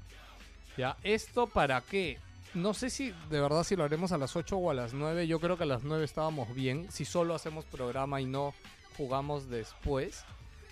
¿Ya? 0.76 0.96
¿Esto 1.02 1.46
para 1.46 1.80
qué? 1.80 2.18
no 2.54 2.74
sé 2.74 2.90
si 2.90 3.14
de 3.30 3.40
verdad 3.40 3.64
si 3.64 3.76
lo 3.76 3.84
haremos 3.84 4.12
a 4.12 4.18
las 4.18 4.36
8 4.36 4.56
o 4.56 4.70
a 4.70 4.74
las 4.74 4.92
9. 4.92 5.26
Yo 5.26 5.40
creo 5.40 5.56
que 5.56 5.64
a 5.64 5.66
las 5.66 5.84
9 5.84 6.04
estábamos 6.04 6.54
bien. 6.54 6.90
Si 6.90 7.04
solo 7.04 7.34
hacemos 7.34 7.64
programa 7.64 8.20
y 8.20 8.26
no 8.26 8.54
jugamos 8.96 9.48
después. 9.48 10.24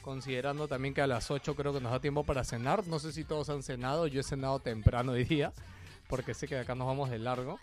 Considerando 0.03 0.67
también 0.67 0.95
que 0.95 1.03
a 1.03 1.07
las 1.07 1.31
8 1.31 1.55
creo 1.55 1.73
que 1.73 1.81
nos 1.81 1.93
da 1.93 2.01
tiempo 2.01 2.25
para 2.25 2.45
cenar. 2.45 2.87
No 2.87 2.99
sé 2.99 3.13
si 3.13 3.25
todos 3.25 3.51
han 3.51 3.63
cenado. 3.63 4.07
Yo 4.07 4.21
he 4.21 4.25
cenado 4.25 4.59
temprano 4.61 5.13
hoy 5.13 5.25
día. 5.25 5.53
Porque 6.09 6.35
sé 6.35 6.49
que 6.49 6.59
acá 6.59 6.75
nos 6.75 6.87
vamos 6.87 7.11
de 7.11 7.19
largo. 7.19 7.59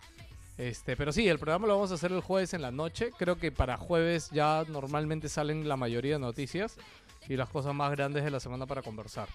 Este, 0.56 0.96
pero 0.96 1.12
sí, 1.12 1.28
el 1.28 1.38
programa 1.38 1.68
lo 1.68 1.74
vamos 1.74 1.92
a 1.92 1.94
hacer 1.94 2.10
el 2.10 2.20
jueves 2.20 2.52
en 2.54 2.62
la 2.62 2.70
noche. 2.70 3.10
Creo 3.16 3.38
que 3.38 3.52
para 3.52 3.76
jueves 3.76 4.30
ya 4.30 4.64
normalmente 4.68 5.28
salen 5.28 5.68
la 5.68 5.76
mayoría 5.76 6.14
de 6.14 6.18
noticias 6.18 6.76
y 7.28 7.36
las 7.36 7.48
cosas 7.48 7.74
más 7.74 7.90
grandes 7.92 8.24
de 8.24 8.30
la 8.30 8.40
semana 8.40 8.66
para 8.66 8.82
conversar. 8.82 9.28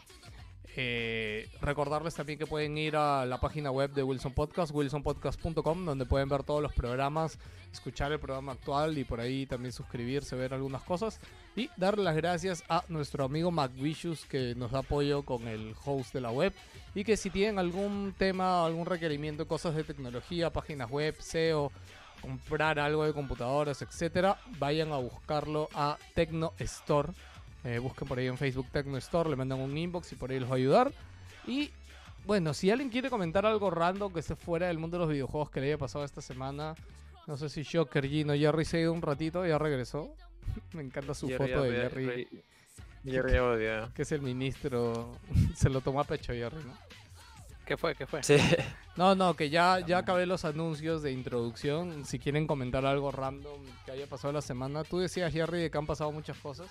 Eh, 0.76 1.48
recordarles 1.62 2.16
también 2.16 2.40
que 2.40 2.48
pueden 2.48 2.78
ir 2.78 2.96
a 2.96 3.26
la 3.28 3.40
página 3.40 3.70
web 3.70 3.92
de 3.94 4.02
Wilson 4.02 4.34
Podcast, 4.34 4.74
wilsonpodcast.com, 4.74 5.86
donde 5.86 6.06
pueden 6.06 6.30
ver 6.30 6.44
todos 6.44 6.64
los 6.64 6.74
programas, 6.74 7.38
escuchar 7.72 8.12
el 8.12 8.20
programa 8.20 8.54
actual 8.54 8.98
y 8.98 9.04
por 9.04 9.20
ahí 9.20 9.46
también 9.46 9.72
suscribirse, 9.72 10.36
ver 10.36 10.54
algunas 10.54 10.82
cosas. 10.82 11.20
Y 11.56 11.70
darle 11.78 12.04
las 12.04 12.16
gracias 12.16 12.64
a 12.70 12.84
nuestro 12.88 13.24
amigo 13.24 13.52
McVicious 13.52 14.26
que 14.26 14.56
nos 14.56 14.72
da 14.72 14.80
apoyo 14.80 15.24
con 15.24 15.48
el 15.48 15.76
host 15.86 16.12
de 16.14 16.22
la 16.22 16.32
web. 16.32 16.54
Y 16.96 17.04
que 17.04 17.18
si 17.18 17.30
tienen 17.30 17.60
algún 17.60 18.16
tema, 18.18 18.66
algún 18.66 18.88
requerimiento, 18.88 19.48
cosas 19.48 19.76
de 19.76 19.84
tecnología, 19.84 20.52
páginas 20.52 20.90
web, 20.90 21.16
SEO, 21.20 21.72
comprar 22.20 22.80
algo 22.80 23.04
de 23.04 23.14
computadoras, 23.14 23.82
etcétera, 23.82 24.40
vayan 24.58 24.92
a 24.92 24.98
buscarlo 24.98 25.70
a 25.76 25.98
Tecno 26.16 26.54
Store. 26.58 27.12
Eh, 27.64 27.80
busquen 27.80 28.08
por 28.08 28.18
ahí 28.20 28.28
en 28.28 28.38
Facebook 28.38 28.68
Tecno 28.72 28.98
Store, 28.98 29.30
le 29.30 29.36
mandan 29.36 29.60
un 29.60 29.78
inbox 29.78 30.12
y 30.12 30.16
por 30.16 30.32
ahí 30.32 30.40
los 30.40 30.50
va 30.50 30.56
a 30.56 30.58
ayudar. 30.58 30.92
Y 31.48 31.72
bueno, 32.26 32.54
si 32.54 32.70
alguien 32.72 32.90
quiere 32.90 33.10
comentar 33.10 33.46
algo 33.46 33.70
random 33.70 34.12
que 34.14 34.20
esté 34.20 34.36
fuera 34.36 34.68
del 34.68 34.78
mundo 34.80 34.98
de 34.98 35.04
los 35.06 35.12
videojuegos 35.12 35.50
que 35.50 35.62
le 35.62 35.68
haya 35.68 35.78
pasado 35.78 36.04
esta 36.04 36.22
semana, 36.22 36.76
no 37.26 37.38
sé 37.38 37.50
si 37.50 37.64
Shocker, 37.64 38.08
Gino, 38.08 38.34
Jerry 38.34 38.66
se 38.66 38.78
ha 38.78 38.82
ido 38.82 38.94
un 38.94 39.02
ratito, 39.02 39.46
ya 39.46 39.58
regresó. 39.58 40.14
Me 40.74 40.82
encanta 40.82 41.14
su 41.14 41.28
Jerry 41.28 41.52
foto 41.52 41.64
de 41.64 41.72
Jerry- 41.72 42.28
Jerry 43.06 43.38
odia. 43.38 43.92
que 43.96 44.02
es 44.02 44.12
el 44.12 44.22
ministro. 44.22 45.18
se 45.56 45.70
lo 45.70 45.82
tomó 45.82 46.02
a 46.02 46.04
pecho 46.04 46.34
Jerry, 46.34 46.64
¿no? 46.64 46.74
¿Qué 47.66 47.78
fue? 47.78 47.96
¿Qué 47.96 48.06
fue? 48.06 48.22
Sí. 48.24 48.36
No, 48.98 49.16
no, 49.16 49.36
que 49.36 49.50
ya, 49.50 49.80
ya 49.80 50.00
acabé 50.00 50.26
los 50.26 50.44
anuncios 50.44 51.02
de 51.02 51.14
introducción. 51.14 52.04
Si 52.04 52.20
quieren 52.20 52.46
comentar 52.46 52.86
algo 52.86 53.10
random 53.10 53.62
que 53.86 53.92
haya 53.92 54.06
pasado 54.06 54.34
la 54.34 54.42
semana. 54.42 54.84
Tú 54.84 55.00
decías, 55.00 55.32
Jerry, 55.32 55.62
de 55.62 55.72
que 55.72 55.78
han 55.78 55.86
pasado 55.86 56.12
muchas 56.12 56.38
cosas. 56.38 56.68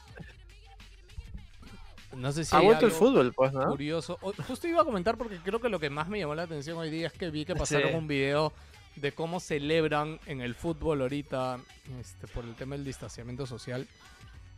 No 2.16 2.30
sé 2.32 2.44
si 2.44 2.54
Ha 2.54 2.60
vuelto 2.60 2.86
el 2.86 2.92
fútbol, 2.92 3.32
pues, 3.32 3.52
¿no? 3.52 3.68
curioso. 3.68 4.18
O- 4.20 4.32
justo 4.46 4.68
iba 4.68 4.82
a 4.82 4.84
comentar 4.84 5.16
porque 5.16 5.38
creo 5.38 5.60
que 5.60 5.68
lo 5.68 5.78
que 5.80 5.90
más 5.90 6.08
me 6.08 6.18
llamó 6.18 6.34
la 6.34 6.42
atención 6.42 6.76
hoy 6.78 6.90
día 6.90 7.06
es 7.06 7.12
que 7.12 7.30
vi 7.30 7.44
que 7.44 7.54
pasaron 7.56 7.90
Sí. 7.90 7.96
un 7.96 8.06
video 8.06 8.52
de 8.96 9.12
cómo 9.12 9.40
celebran 9.40 10.20
en 10.26 10.40
el 10.42 10.54
fútbol 10.54 11.00
ahorita 11.00 11.58
este, 12.00 12.26
por 12.28 12.44
el 12.44 12.54
tema 12.54 12.76
del 12.76 12.84
distanciamiento 12.84 13.46
social. 13.46 13.86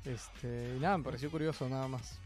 Este, 0.05 0.75
y 0.77 0.81
nada, 0.81 0.99
me 0.99 1.05
pareció 1.05 1.31
curioso 1.31 1.69
nada 1.69 1.87
más. 1.89 2.19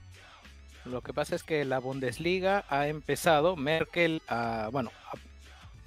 Lo 0.85 1.03
que 1.03 1.13
pasa 1.13 1.35
es 1.37 1.43
que 1.43 1.65
la 1.65 1.79
Bundesliga 1.81 2.65
ha 2.71 2.89
empezado, 2.89 3.57
Merkel, 3.57 4.23
a, 4.29 4.69
bueno, 4.73 4.91
a- 5.13 5.17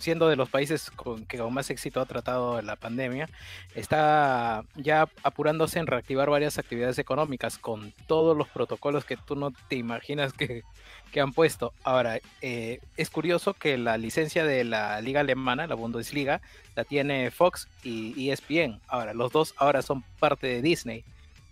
siendo 0.01 0.27
de 0.27 0.36
los 0.36 0.50
países 0.50 0.91
con 0.91 1.25
que 1.25 1.38
con 1.38 1.53
más 1.53 1.70
éxito 1.70 2.01
ha 2.01 2.05
tratado 2.05 2.62
la 2.62 2.75
pandemia, 2.75 3.29
está 3.75 4.63
ya 4.75 5.08
apurándose 5.24 5.79
en 5.79 5.88
reactivar 5.88 6.29
varias 6.29 6.58
actividades 6.58 7.00
económicas 7.00 7.58
con 7.58 7.93
todos 8.08 8.36
los 8.36 8.50
protocolos 8.50 9.05
que 9.05 9.17
tú 9.17 9.36
no 9.36 9.51
te 9.70 9.75
imaginas 9.75 10.34
que, 10.34 10.63
que 11.12 11.22
han 11.22 11.34
puesto. 11.34 11.74
Ahora, 11.84 12.20
eh, 12.41 12.79
es 12.98 13.10
curioso 13.10 13.53
que 13.53 13.77
la 13.77 13.98
licencia 13.98 14.43
de 14.46 14.63
la 14.63 15.00
liga 15.01 15.22
alemana, 15.22 15.67
la 15.67 15.75
Bundesliga, 15.75 16.41
la 16.75 16.84
tiene 16.84 17.31
Fox 17.31 17.67
y 17.84 18.29
ESPN. 18.29 18.81
Ahora, 18.88 19.13
los 19.13 19.31
dos 19.31 19.53
ahora 19.58 19.81
son 19.81 20.03
parte 20.20 20.48
de 20.48 20.62
Disney. 20.62 21.03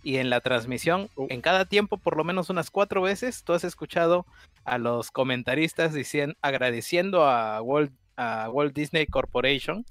Y 0.02 0.16
en 0.16 0.30
la 0.30 0.40
transmisión, 0.40 1.10
Uh. 1.14 1.26
en 1.28 1.42
cada 1.42 1.66
tiempo, 1.66 1.98
por 1.98 2.16
lo 2.16 2.24
menos 2.24 2.48
unas 2.48 2.70
cuatro 2.70 3.02
veces, 3.02 3.44
tú 3.44 3.52
has 3.52 3.64
escuchado 3.64 4.24
a 4.64 4.78
los 4.78 5.10
comentaristas 5.10 5.92
diciendo, 5.92 6.36
agradeciendo 6.40 7.26
a 7.26 7.60
Walt, 7.60 7.92
a 8.20 8.50
Walt 8.50 8.74
Disney 8.74 9.06
Corporation 9.06 9.86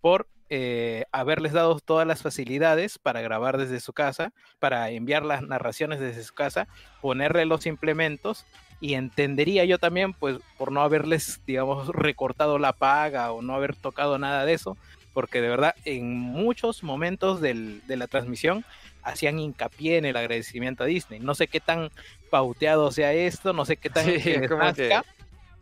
por 0.00 0.26
eh, 0.48 1.04
haberles 1.12 1.52
dado 1.52 1.78
todas 1.80 2.06
las 2.06 2.22
facilidades 2.22 2.98
para 2.98 3.20
grabar 3.20 3.58
desde 3.58 3.80
su 3.80 3.92
casa, 3.92 4.32
para 4.60 4.90
enviar 4.90 5.24
las 5.24 5.42
narraciones 5.42 5.98
desde 6.00 6.22
su 6.22 6.34
casa, 6.34 6.68
ponerle 7.02 7.44
los 7.46 7.66
implementos 7.66 8.46
y 8.80 8.94
entendería 8.94 9.64
yo 9.64 9.78
también, 9.78 10.12
pues, 10.12 10.38
por 10.56 10.70
no 10.70 10.82
haberles, 10.82 11.40
digamos, 11.46 11.88
recortado 11.88 12.58
la 12.58 12.72
paga 12.72 13.32
o 13.32 13.42
no 13.42 13.54
haber 13.54 13.74
tocado 13.74 14.18
nada 14.18 14.44
de 14.44 14.52
eso, 14.52 14.76
porque 15.12 15.40
de 15.40 15.48
verdad 15.48 15.74
en 15.84 16.12
muchos 16.16 16.82
momentos 16.84 17.40
del- 17.40 17.84
de 17.86 17.96
la 17.96 18.06
transmisión 18.06 18.64
hacían 19.02 19.38
hincapié 19.40 19.96
en 19.98 20.04
el 20.04 20.16
agradecimiento 20.16 20.84
a 20.84 20.86
Disney. 20.86 21.18
No 21.20 21.34
sé 21.34 21.48
qué 21.48 21.58
tan 21.60 21.90
pauteado 22.30 22.92
sea 22.92 23.12
esto, 23.12 23.52
no 23.52 23.64
sé 23.64 23.76
qué 23.78 23.88
tan 23.90 24.04
Sí, 24.06 24.20
que 24.22 24.38
les 24.40 24.50
como 24.50 24.62
que- 24.74 24.88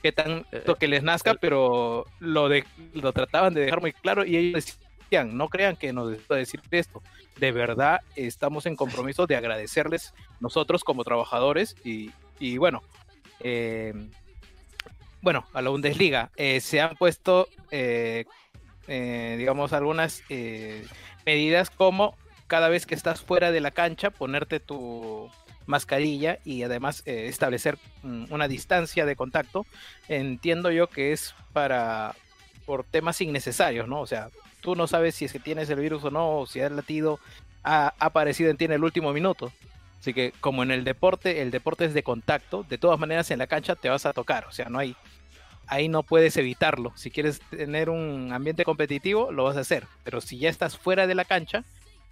qué 0.04 0.12
tan 0.12 0.44
Eh, 0.52 0.62
que 0.78 0.87
les 0.87 1.02
nazca, 1.02 1.32
pero 1.32 2.04
lo 2.20 2.50
de 2.50 2.66
lo 2.92 3.14
trataban 3.14 3.54
de 3.54 3.62
dejar 3.62 3.80
muy 3.80 3.94
claro 3.94 4.26
y 4.26 4.37
ellos 4.37 4.76
decían, 5.00 5.34
no 5.34 5.49
crean 5.49 5.76
que 5.76 5.94
nos 5.94 6.12
está 6.12 6.34
decir 6.34 6.61
esto. 6.70 7.02
De 7.38 7.52
verdad 7.52 8.02
estamos 8.14 8.66
en 8.66 8.76
compromiso 8.76 9.26
de 9.26 9.37
agradecerles 9.37 10.12
nosotros 10.40 10.84
como 10.84 11.04
trabajadores 11.04 11.75
y, 11.84 12.11
y 12.38 12.58
bueno, 12.58 12.82
eh, 13.40 13.94
bueno, 15.23 15.46
a 15.54 15.62
la 15.62 15.70
Bundesliga 15.70 16.30
eh, 16.37 16.61
se 16.61 16.82
han 16.82 16.96
puesto, 16.96 17.49
eh, 17.70 18.26
eh, 18.87 19.37
digamos, 19.38 19.73
algunas 19.73 20.23
eh, 20.28 20.87
medidas 21.25 21.70
como 21.70 22.14
cada 22.46 22.68
vez 22.68 22.84
que 22.84 22.94
estás 22.94 23.23
fuera 23.23 23.52
de 23.52 23.62
la 23.62 23.70
cancha, 23.70 24.11
ponerte 24.11 24.61
tu 24.61 25.30
mascarilla 25.66 26.38
y 26.44 26.62
además 26.62 27.02
eh, 27.06 27.26
establecer 27.28 27.78
mm, 28.02 28.26
una 28.30 28.49
distancia 28.49 29.06
de 29.06 29.16
contacto. 29.16 29.66
Entiendo 30.09 30.71
yo 30.71 30.88
que 30.88 31.12
es 31.12 31.35
para 31.52 32.14
por 32.66 32.85
temas 32.85 33.21
innecesarios, 33.21 33.88
¿no? 33.88 34.00
O 34.00 34.06
sea, 34.06 34.30
tú 34.61 34.75
no 34.75 34.87
sabes 34.87 35.14
si 35.14 35.26
es 35.26 35.33
que 35.33 35.38
tienes 35.38 35.68
el 35.68 35.80
virus 35.80 36.04
o 36.04 36.11
no, 36.11 36.47
si 36.47 36.61
el 36.61 36.76
latido 36.76 37.21
ha, 37.62 37.94
ha 37.99 38.06
aparecido 38.06 38.50
en 38.50 38.56
ti 38.56 38.64
en 38.64 38.73
el 38.73 38.85
último 38.85 39.12
minuto. 39.12 39.52
Así 40.00 40.14
que 40.14 40.33
como 40.40 40.62
en 40.62 40.71
el 40.71 40.85
deporte, 40.85 41.42
el 41.42 41.50
deporte 41.50 41.85
es 41.85 41.94
de 41.94 42.02
contacto, 42.02 42.64
de 42.68 42.78
todas 42.78 42.99
maneras 42.99 43.30
en 43.30 43.38
la 43.38 43.47
cancha 43.47 43.75
te 43.75 43.88
vas 43.88 44.06
a 44.06 44.12
tocar, 44.12 44.47
o 44.47 44.52
sea, 44.52 44.68
no 44.68 44.78
hay 44.78 44.97
ahí 45.66 45.88
no 45.88 46.02
puedes 46.02 46.37
evitarlo. 46.37 46.92
Si 46.97 47.11
quieres 47.11 47.40
tener 47.50 47.90
un 47.90 48.33
ambiente 48.33 48.64
competitivo, 48.64 49.33
lo 49.33 49.44
vas 49.44 49.56
a 49.56 49.61
hacer, 49.61 49.87
pero 50.02 50.21
si 50.21 50.38
ya 50.38 50.49
estás 50.49 50.76
fuera 50.76 51.06
de 51.06 51.14
la 51.14 51.25
cancha, 51.25 51.64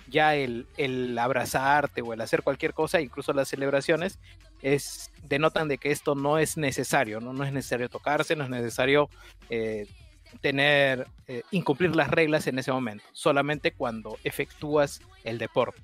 ya 0.08 0.34
el, 0.34 0.66
el 0.76 1.16
abrazarte 1.18 2.02
o 2.02 2.12
el 2.12 2.20
hacer 2.20 2.42
cualquier 2.42 2.74
cosa, 2.74 3.00
incluso 3.00 3.32
las 3.32 3.48
celebraciones, 3.48 4.18
es 4.62 5.10
denotan 5.28 5.68
de 5.68 5.78
que 5.78 5.90
esto 5.90 6.14
no 6.14 6.38
es 6.38 6.56
necesario, 6.56 7.20
no, 7.20 7.32
no 7.32 7.44
es 7.44 7.52
necesario 7.52 7.88
tocarse, 7.88 8.36
no 8.36 8.44
es 8.44 8.50
necesario 8.50 9.08
eh, 9.50 9.86
tener 10.40 11.06
eh, 11.26 11.42
incumplir 11.50 11.94
las 11.94 12.10
reglas 12.10 12.46
en 12.46 12.58
ese 12.58 12.72
momento, 12.72 13.04
solamente 13.12 13.72
cuando 13.72 14.18
efectúas 14.24 15.00
el 15.24 15.38
deporte. 15.38 15.82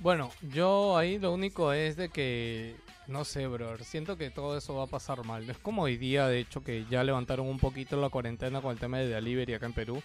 Bueno, 0.00 0.30
yo 0.42 0.96
ahí 0.96 1.18
lo 1.18 1.32
único 1.32 1.72
es 1.72 1.96
de 1.96 2.08
que, 2.08 2.76
no 3.08 3.24
sé, 3.24 3.46
brother, 3.46 3.84
siento 3.84 4.18
que 4.18 4.30
todo 4.30 4.56
eso 4.58 4.74
va 4.74 4.84
a 4.84 4.86
pasar 4.86 5.24
mal. 5.24 5.48
Es 5.48 5.56
como 5.56 5.82
hoy 5.82 5.96
día, 5.96 6.28
de 6.28 6.40
hecho, 6.40 6.62
que 6.62 6.84
ya 6.90 7.02
levantaron 7.02 7.46
un 7.46 7.58
poquito 7.58 7.98
la 7.98 8.10
cuarentena 8.10 8.60
con 8.60 8.70
el 8.70 8.78
tema 8.78 8.98
de 8.98 9.08
delivery 9.08 9.54
acá 9.54 9.64
en 9.64 9.72
Perú. 9.72 10.02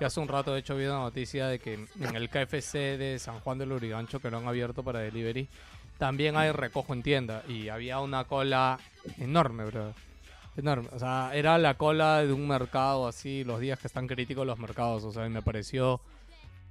Y 0.00 0.04
hace 0.04 0.18
un 0.18 0.26
rato, 0.26 0.52
de 0.52 0.58
hecho, 0.58 0.76
vi 0.76 0.84
una 0.84 0.98
noticia 0.98 1.46
de 1.46 1.60
que 1.60 1.74
en 1.74 2.16
el 2.16 2.28
KFC 2.28 2.98
de 2.98 3.18
San 3.20 3.38
Juan 3.38 3.58
del 3.58 3.70
Urigancho, 3.70 4.18
que 4.18 4.30
lo 4.30 4.38
han 4.38 4.48
abierto 4.48 4.82
para 4.82 4.98
delivery, 4.98 5.48
también 5.96 6.36
hay 6.36 6.50
recojo 6.50 6.92
en 6.92 7.04
tienda. 7.04 7.44
Y 7.46 7.68
había 7.68 8.00
una 8.00 8.24
cola 8.24 8.80
enorme, 9.18 9.66
brother. 9.66 9.94
Enorme. 10.56 10.88
O 10.92 10.98
sea, 10.98 11.30
era 11.32 11.56
la 11.56 11.74
cola 11.74 12.24
de 12.24 12.32
un 12.32 12.48
mercado 12.48 13.06
así, 13.06 13.44
los 13.44 13.60
días 13.60 13.78
que 13.78 13.86
están 13.86 14.08
críticos 14.08 14.44
los 14.44 14.58
mercados. 14.58 15.04
O 15.04 15.12
sea, 15.12 15.24
y 15.24 15.30
me 15.30 15.42
pareció 15.42 16.00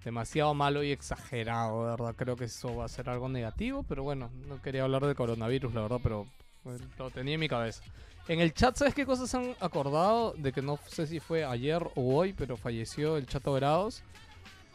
demasiado 0.03 0.53
malo 0.53 0.83
y 0.83 0.91
exagerado, 0.91 1.83
de 1.85 1.91
verdad. 1.91 2.15
Creo 2.15 2.35
que 2.35 2.45
eso 2.45 2.75
va 2.75 2.85
a 2.85 2.89
ser 2.89 3.09
algo 3.09 3.29
negativo, 3.29 3.83
pero 3.83 4.03
bueno, 4.03 4.29
no 4.47 4.61
quería 4.61 4.83
hablar 4.83 5.05
de 5.05 5.15
coronavirus, 5.15 5.73
la 5.73 5.81
verdad, 5.81 5.99
pero 6.01 6.25
eh, 6.65 6.77
lo 6.97 7.09
tenía 7.11 7.33
en 7.35 7.39
mi 7.39 7.49
cabeza. 7.49 7.83
En 8.27 8.39
el 8.39 8.53
chat, 8.53 8.75
¿sabes 8.75 8.93
qué 8.93 9.05
cosas 9.05 9.33
han 9.33 9.55
acordado? 9.59 10.33
De 10.37 10.51
que 10.51 10.61
no 10.61 10.77
sé 10.87 11.07
si 11.07 11.19
fue 11.19 11.43
ayer 11.43 11.81
o 11.95 12.15
hoy, 12.15 12.33
pero 12.33 12.57
falleció 12.57 13.17
el 13.17 13.25
Chato 13.25 13.53
Grados. 13.53 14.03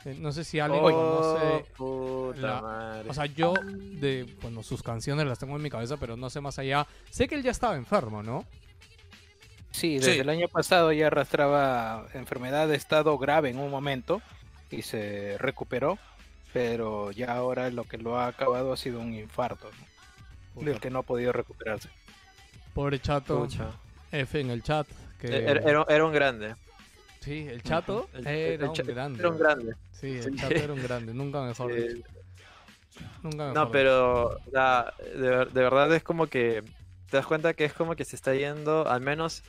Eh, 0.04 0.16
no 0.18 0.32
sé 0.32 0.44
si 0.44 0.58
alguien 0.60 0.82
conoce. 0.82 1.64
Oh, 1.78 2.32
puta 2.32 2.40
la- 2.40 2.60
madre. 2.60 3.08
O 3.08 3.14
sea, 3.14 3.26
yo, 3.26 3.54
de, 3.64 4.26
bueno, 4.42 4.62
sus 4.62 4.82
canciones 4.82 5.24
las 5.26 5.38
tengo 5.38 5.56
en 5.56 5.62
mi 5.62 5.70
cabeza, 5.70 5.96
pero 5.96 6.16
no 6.16 6.28
sé 6.30 6.40
más 6.40 6.58
allá. 6.58 6.86
Sé 7.10 7.28
que 7.28 7.36
él 7.36 7.42
ya 7.42 7.52
estaba 7.52 7.76
enfermo, 7.76 8.22
¿no? 8.22 8.44
Sí, 9.70 9.94
desde 9.98 10.14
Sí. 10.14 10.18
el 10.20 10.28
año 10.28 10.46
pasado 10.48 10.92
ya 10.92 11.06
arrastraba 11.08 12.06
enfermedad 12.14 12.68
de 12.68 12.76
estado 12.76 13.16
grave 13.18 13.50
en 13.50 13.58
un 13.58 13.70
momento 13.70 14.20
y 14.74 14.82
se 14.82 15.36
recuperó, 15.38 15.98
pero 16.52 17.10
ya 17.10 17.32
ahora 17.34 17.70
lo 17.70 17.84
que 17.84 17.98
lo 17.98 18.18
ha 18.18 18.26
acabado 18.28 18.72
ha 18.72 18.76
sido 18.76 19.00
un 19.00 19.14
infarto, 19.14 19.70
¿no? 20.56 20.62
del 20.62 20.78
que 20.80 20.88
no 20.90 21.00
ha 21.00 21.02
podido 21.02 21.32
recuperarse. 21.32 21.88
Pobre 22.74 23.00
Chato. 23.00 23.40
Pucha. 23.40 23.70
F 24.12 24.38
en 24.40 24.50
el 24.50 24.62
chat, 24.62 24.86
que... 25.18 25.26
Era, 25.36 25.60
era- 25.68 25.86
era 25.88 26.04
un 26.04 26.12
grande. 26.12 26.54
Sí, 27.20 27.46
el 27.48 27.62
chato 27.62 28.08
El- 28.12 28.26
era 28.26 28.64
el 28.64 28.70
un 28.70 28.74
grande. 28.86 29.18
Era 29.20 29.28
un 29.30 29.38
grande. 29.38 29.74
Sí, 29.92 30.18
el 30.18 30.22
Sí. 30.24 30.36
chato 30.36 30.54
era 30.54 30.72
un 30.72 30.82
grande, 30.82 31.14
nunca 31.14 31.40
mejor 31.42 31.72
Eh, 31.76 31.94
dicho. 31.94 32.08
Nunca 33.22 33.36
mejor 33.48 33.54
No, 33.54 33.70
pero 33.72 34.38
de 34.52 35.46
verdad 35.62 35.92
es 35.94 36.02
como 36.04 36.28
que 36.28 36.62
te 37.10 37.16
das 37.16 37.26
cuenta 37.26 37.54
que 37.54 37.64
es 37.64 37.72
como 37.72 37.96
que 37.96 38.04
se 38.04 38.14
está 38.14 38.34
yendo, 38.34 38.88
al 38.88 39.00
menos 39.00 39.42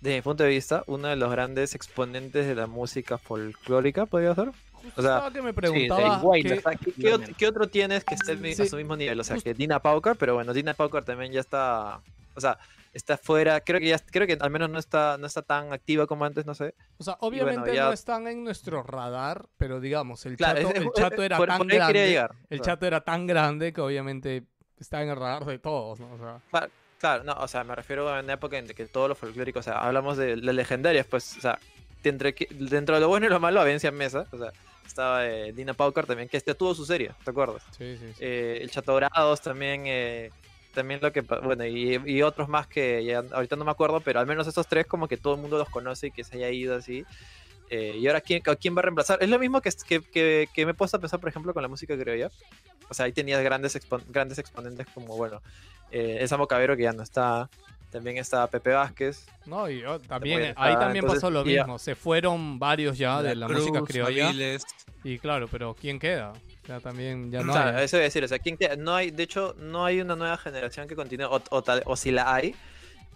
desde 0.00 0.16
mi 0.16 0.22
punto 0.22 0.42
de 0.44 0.50
vista, 0.50 0.84
uno 0.86 1.08
de 1.08 1.16
los 1.16 1.30
grandes 1.30 1.74
exponentes 1.74 2.46
de 2.46 2.54
la 2.54 2.66
música 2.66 3.18
folclórica, 3.18 4.06
podría 4.06 4.34
ser. 4.34 4.50
O 4.96 5.02
sea, 5.02 5.30
que 5.32 5.42
me 5.42 5.52
preguntaba 5.52 6.18
Iguay, 6.18 6.42
qué- 6.42 6.54
O 6.54 6.60
sea, 6.60 6.72
¿qué, 6.76 6.92
qué 6.92 7.14
ot- 7.14 7.36
qué 7.36 7.46
otro 7.46 7.68
tienes 7.68 8.04
que 8.04 8.14
esté 8.14 8.36
Sí. 8.54 8.62
a 8.62 8.66
su 8.66 8.76
mismo 8.76 8.96
nivel? 8.96 9.18
O 9.20 9.24
sea, 9.24 9.36
que 9.38 9.54
Dina 9.54 9.80
Pauker, 9.80 10.16
pero 10.16 10.34
bueno, 10.34 10.52
Dina 10.52 10.74
Pauker 10.74 11.04
también 11.04 11.32
ya 11.32 11.40
está, 11.40 12.00
o 12.34 12.40
sea, 12.40 12.58
está 12.92 13.16
fuera, 13.16 13.60
creo 13.60 13.80
que 13.80 13.86
ya, 13.88 13.98
creo 13.98 14.26
que 14.26 14.36
al 14.38 14.50
menos 14.50 14.68
no 14.68 14.78
está, 14.78 15.16
no 15.18 15.26
está 15.26 15.40
tan 15.42 15.72
activa 15.72 16.06
como 16.06 16.24
antes, 16.24 16.44
no 16.44 16.54
sé. 16.54 16.74
O 16.98 17.04
sea, 17.04 17.16
obviamente 17.20 17.74
ya- 17.74 17.86
no 17.86 17.92
están 17.92 18.26
en 18.28 18.44
nuestro 18.44 18.82
radar, 18.82 19.46
pero 19.56 19.80
digamos, 19.80 20.26
el 20.26 20.36
Claro, 20.36 20.60
chato, 20.62 20.74
es- 20.74 20.82
el 20.82 20.90
chato 20.92 21.22
era 21.22 21.36
por- 21.38 21.48
tan 21.48 21.58
por 21.58 21.66
grande. 21.68 22.08
llegar. 22.08 22.34
El 22.50 22.60
O 22.60 22.64
sea, 22.64 22.74
chato 22.74 22.86
era 22.86 23.00
tan 23.00 23.26
grande 23.26 23.72
que 23.72 23.80
obviamente 23.80 24.44
está 24.78 25.02
en 25.02 25.08
el 25.08 25.16
radar 25.16 25.44
de 25.46 25.58
todos, 25.58 26.00
¿no? 26.00 26.12
O 26.12 26.18
sea, 26.18 26.68
Claro, 26.98 27.24
no, 27.24 27.32
o 27.32 27.48
sea, 27.48 27.64
me 27.64 27.74
refiero 27.74 28.08
a 28.08 28.20
una 28.20 28.34
época 28.34 28.58
en 28.58 28.66
que 28.68 28.86
todo 28.86 29.08
lo 29.08 29.14
folclórico, 29.16 29.58
o 29.58 29.62
sea, 29.62 29.78
hablamos 29.78 30.16
de 30.16 30.36
las 30.36 30.54
legendarias, 30.54 31.04
pues, 31.04 31.36
o 31.36 31.40
sea, 31.40 31.58
entre 32.04 32.32
que- 32.34 32.46
dentro 32.50 32.94
de 32.94 33.00
lo 33.00 33.08
bueno 33.08 33.26
y 33.26 33.28
lo 33.28 33.40
malo 33.40 33.60
había 33.60 33.90
Mesa, 33.90 34.26
o 34.30 34.38
sea, 34.38 34.52
estaba 34.92 35.26
eh, 35.26 35.52
Dina 35.52 35.74
Pauker 35.74 36.06
también, 36.06 36.28
que 36.28 36.36
este 36.36 36.54
tuvo 36.54 36.74
su 36.74 36.84
serie, 36.84 37.12
¿te 37.24 37.30
acuerdas? 37.30 37.62
sí, 37.76 37.96
sí, 37.96 38.06
sí. 38.14 38.18
Eh, 38.20 38.58
el 38.62 38.70
Chato 38.70 38.92
Dorados 38.92 39.40
también, 39.40 39.84
eh, 39.86 40.30
también 40.74 41.00
lo 41.02 41.12
que, 41.12 41.20
bueno, 41.20 41.64
y, 41.66 42.00
y 42.06 42.22
otros 42.22 42.48
más 42.48 42.66
que 42.66 43.04
ya 43.04 43.22
ahorita 43.32 43.56
no 43.56 43.64
me 43.64 43.70
acuerdo, 43.70 44.00
pero 44.00 44.20
al 44.20 44.26
menos 44.26 44.46
esos 44.46 44.66
tres 44.66 44.86
como 44.86 45.08
que 45.08 45.16
todo 45.16 45.34
el 45.34 45.40
mundo 45.40 45.58
los 45.58 45.68
conoce 45.68 46.06
y 46.08 46.10
que 46.10 46.24
se 46.24 46.36
haya 46.36 46.50
ido 46.50 46.76
así. 46.76 47.04
Eh, 47.70 47.96
y 47.98 48.06
ahora, 48.06 48.20
¿quién, 48.20 48.42
a 48.46 48.54
¿quién 48.56 48.74
va 48.76 48.80
a 48.80 48.82
reemplazar? 48.82 49.18
Es 49.22 49.30
lo 49.30 49.38
mismo 49.38 49.60
que, 49.62 49.70
que, 49.88 50.00
que, 50.02 50.46
que 50.52 50.66
me 50.66 50.72
he 50.72 50.74
puesto 50.74 50.98
a 50.98 51.00
pensar, 51.00 51.20
por 51.20 51.30
ejemplo, 51.30 51.54
con 51.54 51.62
la 51.62 51.68
música 51.68 51.96
criolla. 51.96 52.30
O 52.90 52.94
sea, 52.94 53.06
ahí 53.06 53.12
tenías 53.12 53.42
grandes, 53.42 53.74
expon- 53.76 54.04
grandes 54.08 54.38
exponentes 54.38 54.86
como, 54.92 55.16
bueno, 55.16 55.40
eh, 55.90 56.26
Samo 56.28 56.46
Cabero 56.46 56.76
que 56.76 56.82
ya 56.82 56.92
no 56.92 57.02
está, 57.02 57.48
también 57.92 58.16
está 58.16 58.46
Pepe 58.48 58.70
Vázquez. 58.70 59.26
No, 59.46 59.68
y 59.70 59.84
oh, 59.84 60.00
también, 60.00 60.38
puede 60.38 60.46
ahí 60.56 60.72
estar, 60.72 60.78
también 60.80 61.04
entonces, 61.04 61.22
pasó 61.22 61.30
lo 61.30 61.46
y 61.48 61.54
ya. 61.54 61.62
mismo. 61.62 61.78
Se 61.78 61.94
fueron 61.94 62.58
varios 62.58 62.98
ya 62.98 63.22
de 63.22 63.34
la 63.36 63.46
música 63.48 63.78
Cruz, 63.78 63.88
criolla. 63.88 64.28
Aviles. 64.28 64.64
Y 65.04 65.18
claro, 65.18 65.46
pero 65.48 65.74
¿quién 65.78 65.98
queda? 65.98 66.32
Ya 66.66 66.80
también, 66.80 67.30
ya 67.30 67.42
no 67.42 67.52
o 67.52 67.54
sea, 67.54 67.76
hay. 67.76 67.84
eso 67.84 67.96
iba 67.96 68.02
a 68.02 68.04
decir, 68.04 68.24
o 68.24 68.28
sea, 68.28 68.38
¿quién 68.38 68.56
queda? 68.56 68.76
no 68.76 68.94
hay, 68.94 69.10
de 69.10 69.22
hecho, 69.24 69.54
no 69.58 69.84
hay 69.84 70.00
una 70.00 70.16
nueva 70.16 70.36
generación 70.38 70.86
que 70.88 70.94
continúe, 70.96 71.26
o, 71.26 71.42
o 71.50 71.62
tal- 71.62 71.82
o 71.86 71.96
si 71.96 72.12
la 72.12 72.32
hay, 72.34 72.54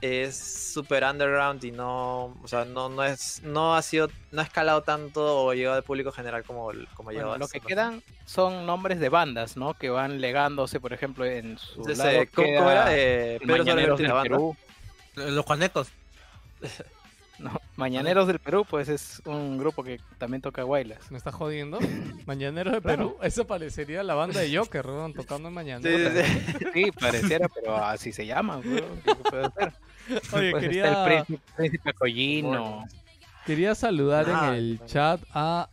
es 0.00 0.36
super 0.36 1.04
underground 1.04 1.62
y 1.64 1.70
no, 1.70 2.34
o 2.42 2.48
sea, 2.48 2.64
no, 2.64 2.88
no 2.88 3.02
es, 3.04 3.42
no 3.44 3.74
ha 3.76 3.82
sido, 3.82 4.10
no 4.30 4.40
ha 4.40 4.44
escalado 4.44 4.82
tanto 4.82 5.44
o 5.44 5.54
llegado 5.54 5.76
al 5.76 5.84
público 5.84 6.12
general 6.12 6.42
como, 6.44 6.70
como 6.94 7.04
Bueno, 7.06 7.20
llegó 7.20 7.38
lo 7.38 7.48
que 7.48 7.60
quedan 7.60 8.02
son 8.26 8.66
nombres 8.66 9.00
de 9.00 9.08
bandas, 9.08 9.56
¿no? 9.56 9.74
Que 9.74 9.88
van 9.88 10.20
legándose, 10.20 10.80
por 10.80 10.92
ejemplo, 10.92 11.24
en 11.24 11.56
su 11.58 11.76
Entonces, 11.80 11.98
lado 11.98 12.10
eh, 12.10 12.28
¿cómo, 12.34 12.46
queda 12.46 12.58
cómo 12.58 12.70
era? 12.72 12.86
Eh, 12.90 13.38
Pedro 13.40 13.64
del 13.64 14.02
la 14.08 14.12
banda. 14.12 14.22
Perú. 14.22 14.56
Los 15.16 15.44
Juanecos. 15.44 15.88
No, 17.38 17.60
Mañaneros 17.76 18.26
del 18.28 18.38
Perú, 18.38 18.64
pues 18.66 18.88
es 18.88 19.20
un 19.26 19.58
grupo 19.58 19.84
que 19.84 20.00
también 20.16 20.40
toca 20.40 20.62
guaylas. 20.62 21.10
¿Me 21.10 21.18
estás 21.18 21.34
jodiendo? 21.34 21.78
Mañanero 22.26 22.70
de 22.70 22.80
Claro. 22.80 22.96
Perú. 23.10 23.18
Eso 23.22 23.46
parecería 23.46 24.02
la 24.02 24.14
banda 24.14 24.40
de 24.40 24.56
Joker, 24.56 24.86
weón, 24.86 25.12
tocando 25.12 25.48
en 25.48 25.52
Sí, 25.52 25.54
Mañanero. 25.54 26.10
sí, 26.24 26.42
sí. 26.58 26.64
Sí, 26.72 26.90
pareciera, 26.98 27.46
pero 27.50 27.76
así 27.76 28.10
se 28.10 28.24
llama, 28.24 28.56
weón, 28.56 29.02
¿qué 29.04 29.10
se 29.10 29.16
puede 29.16 29.44
hacer? 29.44 29.72
Oye, 30.32 30.50
Pues 30.50 30.62
quería, 30.62 30.86
está 30.86 31.02
el 31.04 31.24
príncipe, 31.26 31.52
príncipe 31.58 31.92
Collino. 31.92 32.84
Quería 33.44 33.74
saludar 33.74 34.26
Ah, 34.32 34.48
en 34.48 34.54
el 34.54 34.76
bueno. 34.78 34.90
chat 34.90 35.20
a 35.34 35.68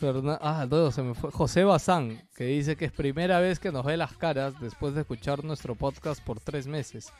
Fernan- 0.00 0.38
ah, 0.40 0.68
todo 0.70 0.92
se 0.92 1.02
me 1.02 1.14
fue. 1.14 1.32
José 1.32 1.64
Bazán, 1.64 2.22
que 2.36 2.44
dice 2.44 2.76
que 2.76 2.84
es 2.84 2.92
primera 2.92 3.40
vez 3.40 3.58
que 3.58 3.72
nos 3.72 3.84
ve 3.84 3.96
las 3.96 4.12
caras 4.12 4.54
después 4.60 4.94
de 4.94 5.00
escuchar 5.00 5.42
nuestro 5.42 5.74
podcast 5.74 6.22
por 6.22 6.38
tres 6.38 6.68
meses. 6.68 7.12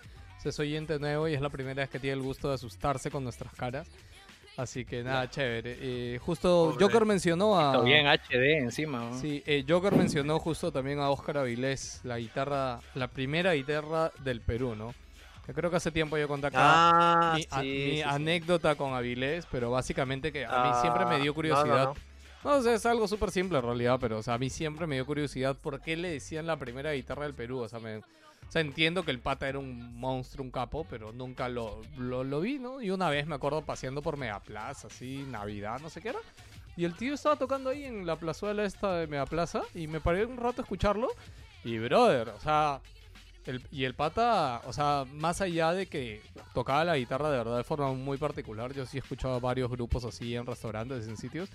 Es 0.44 0.59
oyente 0.59 0.98
nuevo 0.98 1.29
y 1.29 1.35
es 1.35 1.40
la 1.40 1.51
primera 1.51 1.83
vez 1.83 1.90
que 1.90 1.98
tiene 1.98 2.14
el 2.16 2.22
gusto 2.22 2.48
de 2.48 2.55
asustarse 2.55 3.11
con 3.11 3.22
nuestras 3.24 3.53
caras. 3.55 3.88
Así 4.57 4.85
que 4.85 5.03
nada, 5.05 5.29
chévere. 5.31 5.77
Eh, 5.81 6.18
justo 6.18 6.70
Pobre. 6.72 6.85
Joker 6.85 7.05
mencionó 7.05 7.59
a... 7.61 7.72
Todo 7.74 7.85
bien 7.85 8.07
HD 8.07 8.59
encima. 8.59 9.11
¿no? 9.11 9.18
Sí, 9.18 9.42
eh, 9.46 9.64
Joker 9.68 9.94
mencionó 9.94 10.38
justo 10.40 10.72
también 10.72 10.98
a 10.98 11.11
Óscar 11.11 11.38
Avilés, 11.38 12.01
la 12.03 12.18
guitarra, 12.18 12.81
la 12.94 13.07
primera 13.09 13.53
guitarra 13.53 14.11
del 14.24 14.40
Perú, 14.40 14.74
¿no? 14.74 14.94
Que 15.46 15.55
creo 15.55 15.70
que 15.70 15.77
hace 15.77 15.92
tiempo 15.92 16.18
yo 16.18 16.27
conté 16.29 16.48
acá 16.48 16.59
Ah, 16.61 17.35
mi, 17.37 17.46
a- 17.51 17.61
sí, 17.61 17.66
mi 17.66 17.72
sí, 17.90 17.96
sí. 17.96 18.03
anécdota 18.03 18.74
con 18.74 18.94
Avilés, 18.94 19.46
pero 19.51 19.70
básicamente 19.70 20.33
que 20.33 20.44
a 20.44 20.64
mí 20.64 20.70
siempre 20.81 21.05
me 21.07 21.14
Ah, 21.14 21.18
dio 21.18 21.24
no, 21.27 21.31
no, 21.31 21.35
curiosidad. 21.35 21.85
no. 21.85 21.94
No, 22.44 22.57
o 22.59 22.62
sea, 22.62 22.74
es 22.74 22.85
algo 22.87 23.07
súper 23.09 23.31
simple 23.31 23.59
en 23.59 23.64
realidad, 23.64 23.98
pero 24.01 24.18
o 24.18 24.22
sea, 24.22 24.35
a 24.35 24.38
mí 24.38 24.51
siempre 24.51 24.87
me 24.87 24.96
dio 24.96 25.07
curiosidad 25.07 25.57
por 25.57 25.81
qué 25.81 25.96
le 25.96 26.11
decían 26.11 26.46
la 26.46 26.57
primera 26.57 26.92
guitarra 26.92 27.24
del 27.24 27.35
Perú. 27.35 27.61
O 27.61 27.68
sea, 27.68 27.79
me- 27.81 28.01
o 28.48 28.50
sea, 28.52 28.62
entiendo 28.62 29.04
que 29.04 29.11
el 29.11 29.18
pata 29.20 29.48
era 29.48 29.58
un 29.58 29.94
monstruo, 30.00 30.42
un 30.44 30.50
capo, 30.50 30.87
pero 30.88 31.12
nunca 31.12 31.48
lo, 31.48 31.82
lo, 31.98 32.24
lo 32.24 32.40
vi, 32.40 32.58
¿no? 32.58 32.80
Y 32.80 32.90
una 32.90 33.11
vez 33.11 33.26
me 33.26 33.34
acuerdo 33.34 33.62
paseando 33.62 34.00
por 34.02 34.16
Megaplaza, 34.16 34.87
así, 34.87 35.24
Navidad, 35.28 35.80
no 35.80 35.90
sé 35.90 36.00
qué 36.00 36.08
era. 36.11 36.18
Y 36.76 36.84
el 36.84 36.94
tío 36.96 37.12
estaba 37.14 37.37
tocando 37.37 37.70
ahí 37.70 37.84
en 37.84 38.06
la 38.06 38.16
plazuela 38.16 38.64
esta 38.64 38.94
de 38.96 39.06
Megaplaza 39.06 39.62
y 39.74 39.87
me 39.87 40.00
paré 40.00 40.24
un 40.24 40.37
rato 40.37 40.62
a 40.62 40.64
escucharlo. 40.64 41.08
Y 41.64 41.76
brother, 41.78 42.28
o 42.30 42.40
sea, 42.40 42.80
el- 43.46 43.62
y 43.72 43.84
el 43.84 43.94
pata, 43.94 44.62
o 44.64 44.72
sea, 44.72 45.04
más 45.12 45.40
allá 45.40 45.72
de 45.72 45.87
que 45.87 46.22
tocaba 46.54 46.84
la 46.84 46.96
guitarra 46.96 47.30
de 47.30 47.38
verdad 47.38 47.56
de 47.56 47.64
forma 47.64 47.92
muy 47.92 48.16
particular, 48.16 48.72
yo 48.72 48.87
sí 48.87 48.96
he 48.96 49.00
escuchado 49.00 49.40
varios 49.40 49.70
grupos 49.70 50.04
así 50.04 50.34
en 50.37 50.46
restaurantes, 50.46 51.06
en 51.08 51.16
sitios. 51.16 51.48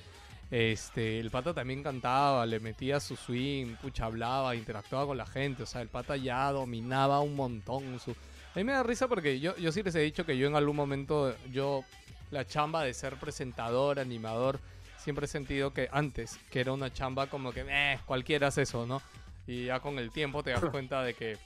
Este, 0.53 1.19
el 1.19 1.31
pata 1.31 1.51
también 1.51 1.81
cantaba, 1.81 2.45
le 2.45 2.59
metía 2.59 2.99
su 2.99 3.15
swing, 3.15 3.73
pucha, 3.81 4.05
hablaba, 4.05 4.55
interactuaba 4.55 5.07
con 5.07 5.17
la 5.17 5.25
gente, 5.25 5.63
o 5.63 5.65
sea, 5.65 5.81
el 5.81 5.87
pata 5.87 6.15
ya 6.15 6.51
dominaba 6.51 7.21
un 7.21 7.35
montón 7.35 7.99
su... 7.99 8.11
A 8.11 8.59
mí 8.59 8.63
me 8.63 8.73
da 8.73 8.83
risa 8.83 9.07
porque 9.07 9.39
yo, 9.39 9.57
yo 9.57 9.71
sí 9.71 9.81
les 9.81 9.95
he 9.95 10.01
dicho 10.01 10.27
que 10.27 10.37
yo 10.37 10.45
en 10.45 10.55
algún 10.55 10.75
momento, 10.75 11.35
yo, 11.51 11.83
la 12.29 12.45
chamba 12.45 12.83
de 12.83 12.93
ser 12.93 13.15
presentador, 13.15 13.99
animador, 13.99 14.59
siempre 14.95 15.25
he 15.25 15.27
sentido 15.27 15.73
que 15.73 15.89
antes, 15.91 16.37
que 16.51 16.59
era 16.59 16.71
una 16.71 16.93
chamba 16.93 17.25
como 17.25 17.51
que, 17.51 17.65
eh, 17.67 17.97
cualquiera 18.05 18.49
hace 18.49 18.61
eso, 18.61 18.85
¿no? 18.85 19.01
Y 19.47 19.65
ya 19.65 19.79
con 19.79 19.97
el 19.97 20.11
tiempo 20.11 20.43
te 20.43 20.51
das 20.51 20.63
cuenta 20.71 21.01
de 21.01 21.15
que 21.15 21.39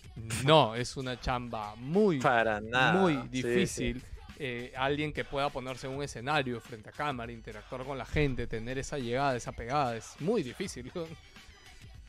no, 0.44 0.76
es 0.76 0.98
una 0.98 1.18
chamba 1.18 1.76
muy, 1.78 2.20
Para 2.20 2.60
nada. 2.60 2.92
muy 3.00 3.22
sí, 3.32 3.68
sí. 3.68 3.96
Eh, 4.40 4.74
alguien 4.76 5.14
que 5.14 5.26
pueda 5.26 5.50
ponerse 5.52 5.88
en 5.88 5.94
un 5.94 6.04
escenario 6.04 6.62
frente 6.62 6.90
a 6.90 6.94
cámara, 6.94 7.32
interactuar 7.32 7.84
con 7.86 7.98
la 7.98 8.06
gente, 8.06 8.48
tener 8.48 8.78
esa 8.78 8.98
llegada, 9.00 9.36
esa 9.36 9.54
pegada, 9.54 9.96
es 9.98 10.16
muy 10.20 10.44
difícil. 10.44 10.92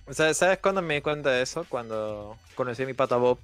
O 0.07 0.13
sea, 0.15 0.33
¿sabes 0.35 0.59
cuándo 0.61 0.81
me 0.83 0.95
di 0.95 1.03
cuenta 1.03 1.31
de 1.31 1.43
eso? 1.43 1.67
Cuando 1.69 2.43
conocí 2.55 2.83
a 2.83 2.87
mi 2.87 2.95
pata 2.95 3.17
Bob. 3.17 3.43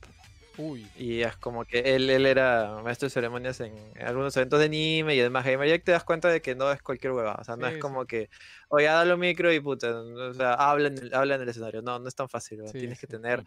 Uy, 0.57 0.91
Y 0.95 1.23
es 1.23 1.37
como 1.39 1.65
que 1.65 1.81
él, 1.97 2.09
él 2.11 2.27
era 2.27 2.81
maestro 2.83 3.07
de 3.07 3.11
ceremonias 3.11 3.61
en 3.61 3.93
algunos 4.01 4.37
eventos 4.37 4.61
de 4.61 4.67
anime 4.67 5.15
y 5.17 5.19
demás 5.21 5.45
gamer. 5.45 5.69
Ya 5.69 5.79
te 5.79 5.93
das 5.93 6.05
cuenta 6.05 6.29
de 6.29 6.41
que 6.43 6.55
no 6.55 6.71
es 6.73 6.83
cualquier 6.83 7.13
huevada. 7.13 7.39
O 7.41 7.45
sea, 7.45 7.57
no 7.57 7.67
Sí, 7.67 7.69
es 7.69 7.75
sí. 7.75 7.81
como 7.81 8.07
que, 8.07 8.31
oye, 8.69 8.87
dale 8.87 9.15
un 9.15 9.21
micro 9.21 9.53
y 9.53 9.61
puta, 9.61 9.91
o 10.01 10.35
sea, 10.35 10.55
habla 10.55 10.89
en 10.89 10.99
el, 10.99 11.15
habla 11.15 11.35
en 11.37 11.43
el 11.43 11.49
escenario. 11.49 11.83
No, 11.83 11.99
no 11.99 12.09
es 12.09 12.15
tan 12.15 12.29
fácil. 12.29 12.61
Sí, 12.65 12.79
tienes 12.79 12.99
que 13.01 13.07
sí. 13.07 13.09
tener, 13.09 13.45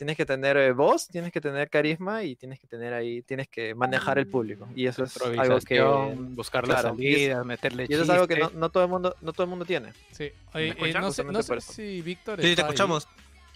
tienes 0.00 0.16
que 0.16 0.24
tener 0.24 0.56
eh, 0.56 0.72
voz, 0.72 1.08
tienes 1.08 1.30
que 1.30 1.42
tener 1.42 1.68
carisma 1.68 2.22
y 2.22 2.34
tienes 2.34 2.58
que 2.58 2.66
tener 2.66 2.94
ahí, 2.94 3.20
tienes 3.20 3.48
que 3.48 3.74
manejar 3.74 4.18
el 4.18 4.26
público. 4.26 4.66
Y 4.74 4.86
eso 4.86 5.04
es 5.04 5.14
algo 5.20 5.58
que, 5.60 5.78
buscar 6.18 6.66
las 6.66 6.80
claro, 6.80 6.96
salidas, 6.96 7.44
meterle 7.44 7.84
y 7.86 7.92
eso 7.92 8.04
es 8.04 8.08
algo 8.08 8.26
que 8.26 8.36
no, 8.38 8.48
no 8.54 8.70
todo 8.70 8.82
el 8.84 8.88
mundo, 8.88 9.14
no 9.20 9.34
todo 9.34 9.44
el 9.44 9.50
mundo 9.50 9.66
tiene. 9.66 9.92
sí. 10.12 10.32
Oye, 10.54 10.74
eh, 10.78 10.92
no 10.94 11.12
sé, 11.12 11.22
no 11.24 11.42
sé 11.42 11.60
si 11.60 12.00
Víctor 12.00 12.36
Sí, 12.38 12.42
te 12.44 12.50
está 12.52 12.62
ahí. 12.62 12.68
escuchamos. 12.68 13.06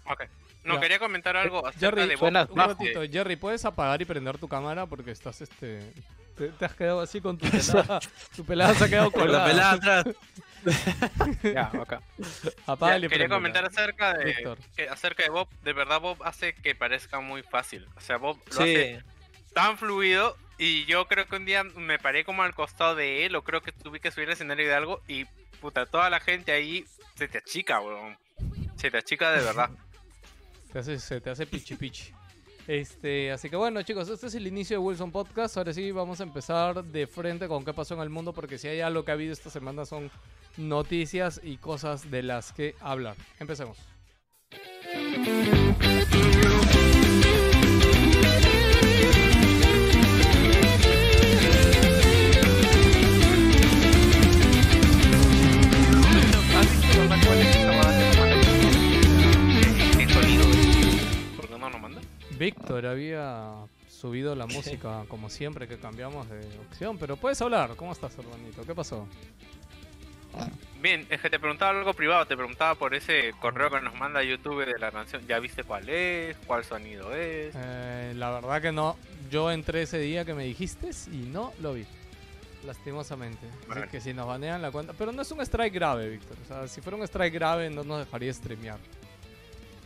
Ok. 0.05 0.25
No, 0.65 0.75
Ya. 0.75 0.81
quería 0.81 0.99
comentar 0.99 1.35
algo 1.35 1.67
acerca 1.67 1.81
Jerry, 1.97 2.09
de 2.09 2.17
suena- 2.19 2.47
un 2.51 2.59
ratito. 2.59 3.01
Jerry, 3.11 3.37
¿puedes 3.37 3.65
apagar 3.65 4.03
y 4.03 4.05
prender 4.05 4.37
tu 4.37 4.47
cámara? 4.47 4.85
Porque 4.85 5.13
estás, 5.13 5.41
este... 5.41 5.81
Te, 6.37 6.49
te 6.49 6.65
has 6.65 6.75
quedado 6.75 7.01
así 7.01 7.21
con 7.21 7.39
tu 7.39 7.47
pelada. 7.51 8.01
tu 8.35 8.45
pelada 8.45 8.75
se 8.75 8.85
ha 8.85 8.89
quedado 8.89 9.11
Con 9.13 9.21
la 9.31 9.45
colgada. 9.45 9.47
pelada 9.79 10.01
atrás. 10.03 10.17
Ya, 11.43 11.71
acá. 11.81 12.01
Ya, 12.67 13.09
quería 13.09 13.29
comentar 13.29 13.67
acerca 13.67 14.15
de, 14.15 14.57
que- 14.77 14.89
acerca 14.89 15.23
de 15.23 15.29
Bob. 15.29 15.47
De 15.63 15.73
verdad, 15.75 16.01
Bob 16.01 16.23
hace 16.25 16.55
que 16.55 16.75
parezca 16.75 17.21
muy 17.21 17.43
fácil. 17.43 17.87
O 17.97 18.01
sea, 18.01 18.17
Bob 18.17 18.39
lo 18.51 18.61
hace 18.63 19.03
tan 19.53 19.77
fluido. 19.77 20.37
Y 20.57 20.85
yo 20.87 21.07
creo 21.07 21.27
que 21.27 21.37
un 21.37 21.45
día 21.45 21.65
me 21.65 21.99
paré 21.99 22.25
como 22.25 22.43
al 22.45 22.55
costado 22.55 22.95
de 22.95 23.27
él. 23.27 23.37
O 23.37 23.43
creo 23.45 23.61
que 23.61 23.73
tuve 23.73 24.01
que 24.01 24.11
subir 24.11 24.29
al 24.29 24.33
escenario 24.35 24.67
de 24.67 24.75
algo. 24.75 25.03
Y 25.07 25.27
puta, 25.61 25.85
toda 25.85 26.09
la 26.09 26.21
gente 26.21 26.53
ahí 26.53 26.87
se 27.17 27.29
te 27.29 27.39
achica, 27.39 27.81
weón. 27.81 28.17
Se 28.77 28.91
te 28.91 28.97
achica 28.99 29.33
de 29.33 29.45
verdad. 29.45 29.71
Hace, 30.75 30.99
se 30.99 31.21
te 31.21 31.31
hace 31.31 31.47
pichi 31.47 31.77
pichi. 31.77 32.13
Este, 32.67 33.31
así 33.31 33.51
que 33.51 33.57
bueno 33.57 33.83
chicos, 33.83 34.09
este 34.09 34.27
es 34.27 34.35
el 34.35 34.47
inicio 34.47 34.79
de 34.79 34.85
Wilson 34.85 35.13
Podcast. 35.13 35.57
Ahora 35.57 35.73
sí 35.73 35.91
vamos 35.91 36.21
a 36.21 36.23
empezar 36.23 36.83
de 36.83 37.07
frente 37.07 37.47
con 37.47 37.65
qué 37.65 37.75
pasó 37.75 37.95
en 37.95 38.01
el 38.01 38.11
mundo, 38.11 38.33
porque 38.33 38.59
si 38.59 38.69
hay 38.69 38.81
algo 38.81 39.05
que 39.05 39.11
ha 39.11 39.15
habido 39.15 39.33
esta 39.33 39.51
semana 39.51 39.85
son 39.85 40.11
noticias 40.57 41.41
y 41.43 41.57
cosas 41.59 42.11
de 42.11 42.23
las 42.23 42.53
que 42.53 42.75
hablar. 42.81 43.17
Empecemos. 43.39 43.79
Víctor 62.39 62.87
había 62.87 63.53
subido 63.89 64.35
la 64.35 64.47
música 64.47 65.05
como 65.09 65.31
siempre 65.31 65.69
que 65.69 65.79
cambiamos 65.79 66.29
de 66.29 66.41
opción, 66.69 66.99
pero 66.99 67.17
puedes 67.17 67.41
hablar. 67.41 67.77
¿Cómo 67.77 67.93
estás, 67.93 68.17
hermanito? 68.19 68.65
¿Qué 68.65 68.75
pasó? 68.75 69.07
Bien, 70.81 71.07
es 71.09 71.21
que 71.21 71.31
te 71.31 71.39
preguntaba 71.39 71.79
algo 71.79 71.95
privado, 71.95 72.27
te 72.27 72.37
preguntaba 72.37 72.75
por 72.75 72.95
ese 72.95 73.33
correo 73.41 73.71
que 73.71 73.81
nos 73.81 73.95
manda 73.95 74.23
YouTube 74.23 74.67
de 74.67 74.79
la 74.79 74.91
canción. 74.91 75.27
¿Ya 75.27 75.39
viste 75.39 75.65
cuál 75.65 75.89
es? 75.89 76.37
¿Cuál 76.47 76.65
sonido 76.65 77.15
es? 77.15 77.55
Eh, 77.57 78.13
la 78.17 78.31
verdad 78.33 78.61
que 78.61 78.73
no. 78.73 78.97
Yo 79.31 79.51
entré 79.51 79.83
ese 79.83 79.99
día 79.99 80.25
que 80.25 80.35
me 80.35 80.45
dijiste 80.45 80.91
y 81.11 81.29
no 81.29 81.53
lo 81.61 81.75
vi. 81.75 81.87
Lastimosamente. 82.67 83.47
Así 83.71 83.89
que 83.91 84.01
si 84.01 84.13
nos 84.13 84.27
banean 84.27 84.61
la 84.61 84.71
cuenta. 84.71 84.93
Pero 84.93 85.13
no 85.13 85.23
es 85.23 85.31
un 85.31 85.41
strike 85.41 85.73
grave, 85.73 86.09
Víctor. 86.09 86.37
O 86.45 86.49
sea, 86.49 86.69
si 86.69 86.81
fuera 86.81 86.97
un 86.97 87.05
strike 87.05 87.33
grave 87.33 87.71
no 87.71 87.85
nos 87.85 88.05
dejaría 88.05 88.33
streamear. 88.33 88.79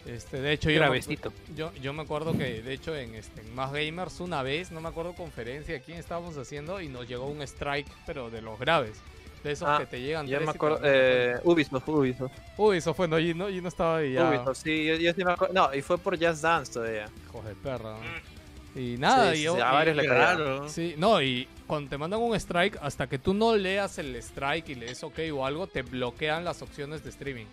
Este, 0.09 0.41
de 0.41 0.53
hecho, 0.53 0.71
yo 0.71 0.81
me- 0.81 0.87
Gravecito. 0.87 1.33
Yo, 1.55 1.71
yo 1.75 1.93
me 1.93 2.03
acuerdo 2.03 2.33
que, 2.33 2.63
de 2.63 2.73
hecho, 2.73 2.97
en, 2.97 3.15
este, 3.15 3.43
en 3.43 3.55
Más 3.55 3.71
Gamers 3.73 4.21
una 4.21 4.43
vez, 4.43 4.71
no 4.73 4.81
me 4.81 4.89
acuerdo 4.89 5.15
conferencia, 5.15 5.81
quién 5.81 5.99
estábamos 5.99 6.37
haciendo 6.39 6.81
y 6.81 6.89
nos 6.89 7.07
llegó 7.07 7.27
un 7.27 7.43
strike, 7.43 7.87
pero 8.07 8.31
de 8.31 8.41
los 8.41 8.59
graves. 8.59 8.97
De 9.45 9.53
esos 9.53 9.69
Ah, 9.69 9.77
que 9.79 9.87
te 9.87 10.01
llegan 10.01 10.27
me 10.27 10.51
acuerdo. 10.51 10.81
Eh. 10.83 11.37
Ubisoft, 11.45 11.87
Ubisoft. 11.89 12.33
Uy, 12.57 12.79
eso 12.79 12.93
fue, 12.95 13.07
no, 13.07 13.19
y 13.21 13.35
no, 13.35 13.49
y 13.49 13.61
no 13.61 13.69
estaba 13.69 13.99
ahí 13.99 14.15
ya. 14.15 14.29
Ubisoft, 14.31 14.57
sí, 14.63 14.85
yo, 14.87 14.97
yo 14.97 15.13
sí 15.13 15.23
me 15.25 15.33
acuerdo. 15.33 15.55
No, 15.55 15.73
y 15.75 15.81
fue 15.83 15.97
por 15.99 16.19
Just 16.19 16.43
Dance 16.43 16.73
todavía. 16.73 17.09
Hijos 17.29 17.45
de 17.45 17.55
perra. 17.55 17.93
¿no? 17.93 17.99
Mm, 18.01 18.79
Y 18.79 18.97
nada, 18.99 19.33
Sí, 19.35 19.41
y 19.41 19.43
yo- 19.45 19.55
sí, 19.57 19.61
a 19.61 19.69
y- 19.71 19.73
varios 19.73 19.97
le 19.97 20.09
raro. 20.09 20.69
Sí, 20.69 20.95
no, 20.99 21.21
y 21.23 21.47
cuando 21.67 21.91
te 21.91 21.99
mandan 21.99 22.21
un 22.21 22.35
strike, 22.35 22.79
hasta 22.83 23.07
que 23.09 23.19
tú 23.19 23.33
no 23.35 23.55
leas 23.57 23.99
el 23.99 24.17
strike 24.17 24.71
y 24.71 24.75
lees 24.75 25.03
ok 25.05 25.19
o 25.35 25.45
algo, 25.47 25.67
te 25.67 25.83
bloquean 25.83 26.45
las 26.45 26.63
opciones 26.63 27.05
de 27.05 27.11
streaming. 27.11 27.47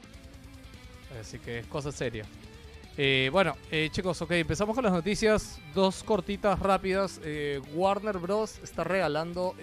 Así 1.19 1.39
que 1.39 1.59
es 1.59 1.67
cosa 1.67 1.91
seria. 1.91 2.25
Eh, 2.97 3.29
bueno, 3.31 3.57
eh, 3.71 3.89
chicos, 3.91 4.21
ok, 4.21 4.31
empezamos 4.31 4.73
con 4.73 4.83
las 4.83 4.93
noticias. 4.93 5.59
Dos 5.73 6.03
cortitas 6.03 6.59
rápidas. 6.59 7.19
Eh, 7.23 7.61
Warner 7.73 8.19
Bros. 8.19 8.59
está 8.63 8.83
regalando 8.83 9.55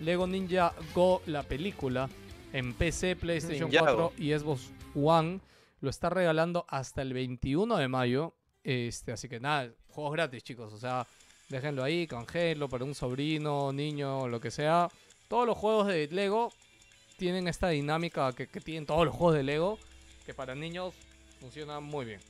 Lego 0.00 0.26
Ninja 0.26 0.72
Go, 0.94 1.22
la 1.26 1.42
película, 1.42 2.08
en 2.52 2.74
PC, 2.74 3.16
PlayStation 3.16 3.68
Ninjago. 3.68 4.12
4 4.12 4.24
y 4.24 4.32
Xbox 4.32 4.70
One. 4.94 5.40
Lo 5.80 5.90
está 5.90 6.10
regalando 6.10 6.64
hasta 6.68 7.02
el 7.02 7.12
21 7.12 7.76
de 7.76 7.88
mayo. 7.88 8.34
Este, 8.62 9.10
así 9.10 9.28
que 9.28 9.40
nada, 9.40 9.72
juegos 9.88 10.12
gratis, 10.12 10.44
chicos. 10.44 10.72
O 10.72 10.78
sea, 10.78 11.06
déjenlo 11.48 11.82
ahí, 11.82 12.06
canjelo 12.06 12.68
para 12.68 12.84
un 12.84 12.94
sobrino, 12.94 13.72
niño, 13.72 14.28
lo 14.28 14.40
que 14.40 14.52
sea. 14.52 14.88
Todos 15.26 15.46
los 15.46 15.58
juegos 15.58 15.88
de 15.88 16.06
Lego 16.12 16.52
tienen 17.16 17.48
esta 17.48 17.68
dinámica 17.68 18.32
que, 18.32 18.46
que 18.46 18.60
tienen 18.60 18.86
todos 18.86 19.04
los 19.04 19.14
juegos 19.14 19.34
de 19.34 19.42
Lego, 19.42 19.78
que 20.24 20.34
para 20.34 20.54
niños 20.54 20.94
funciona 21.40 21.80
muy 21.80 22.04
bien. 22.04 22.20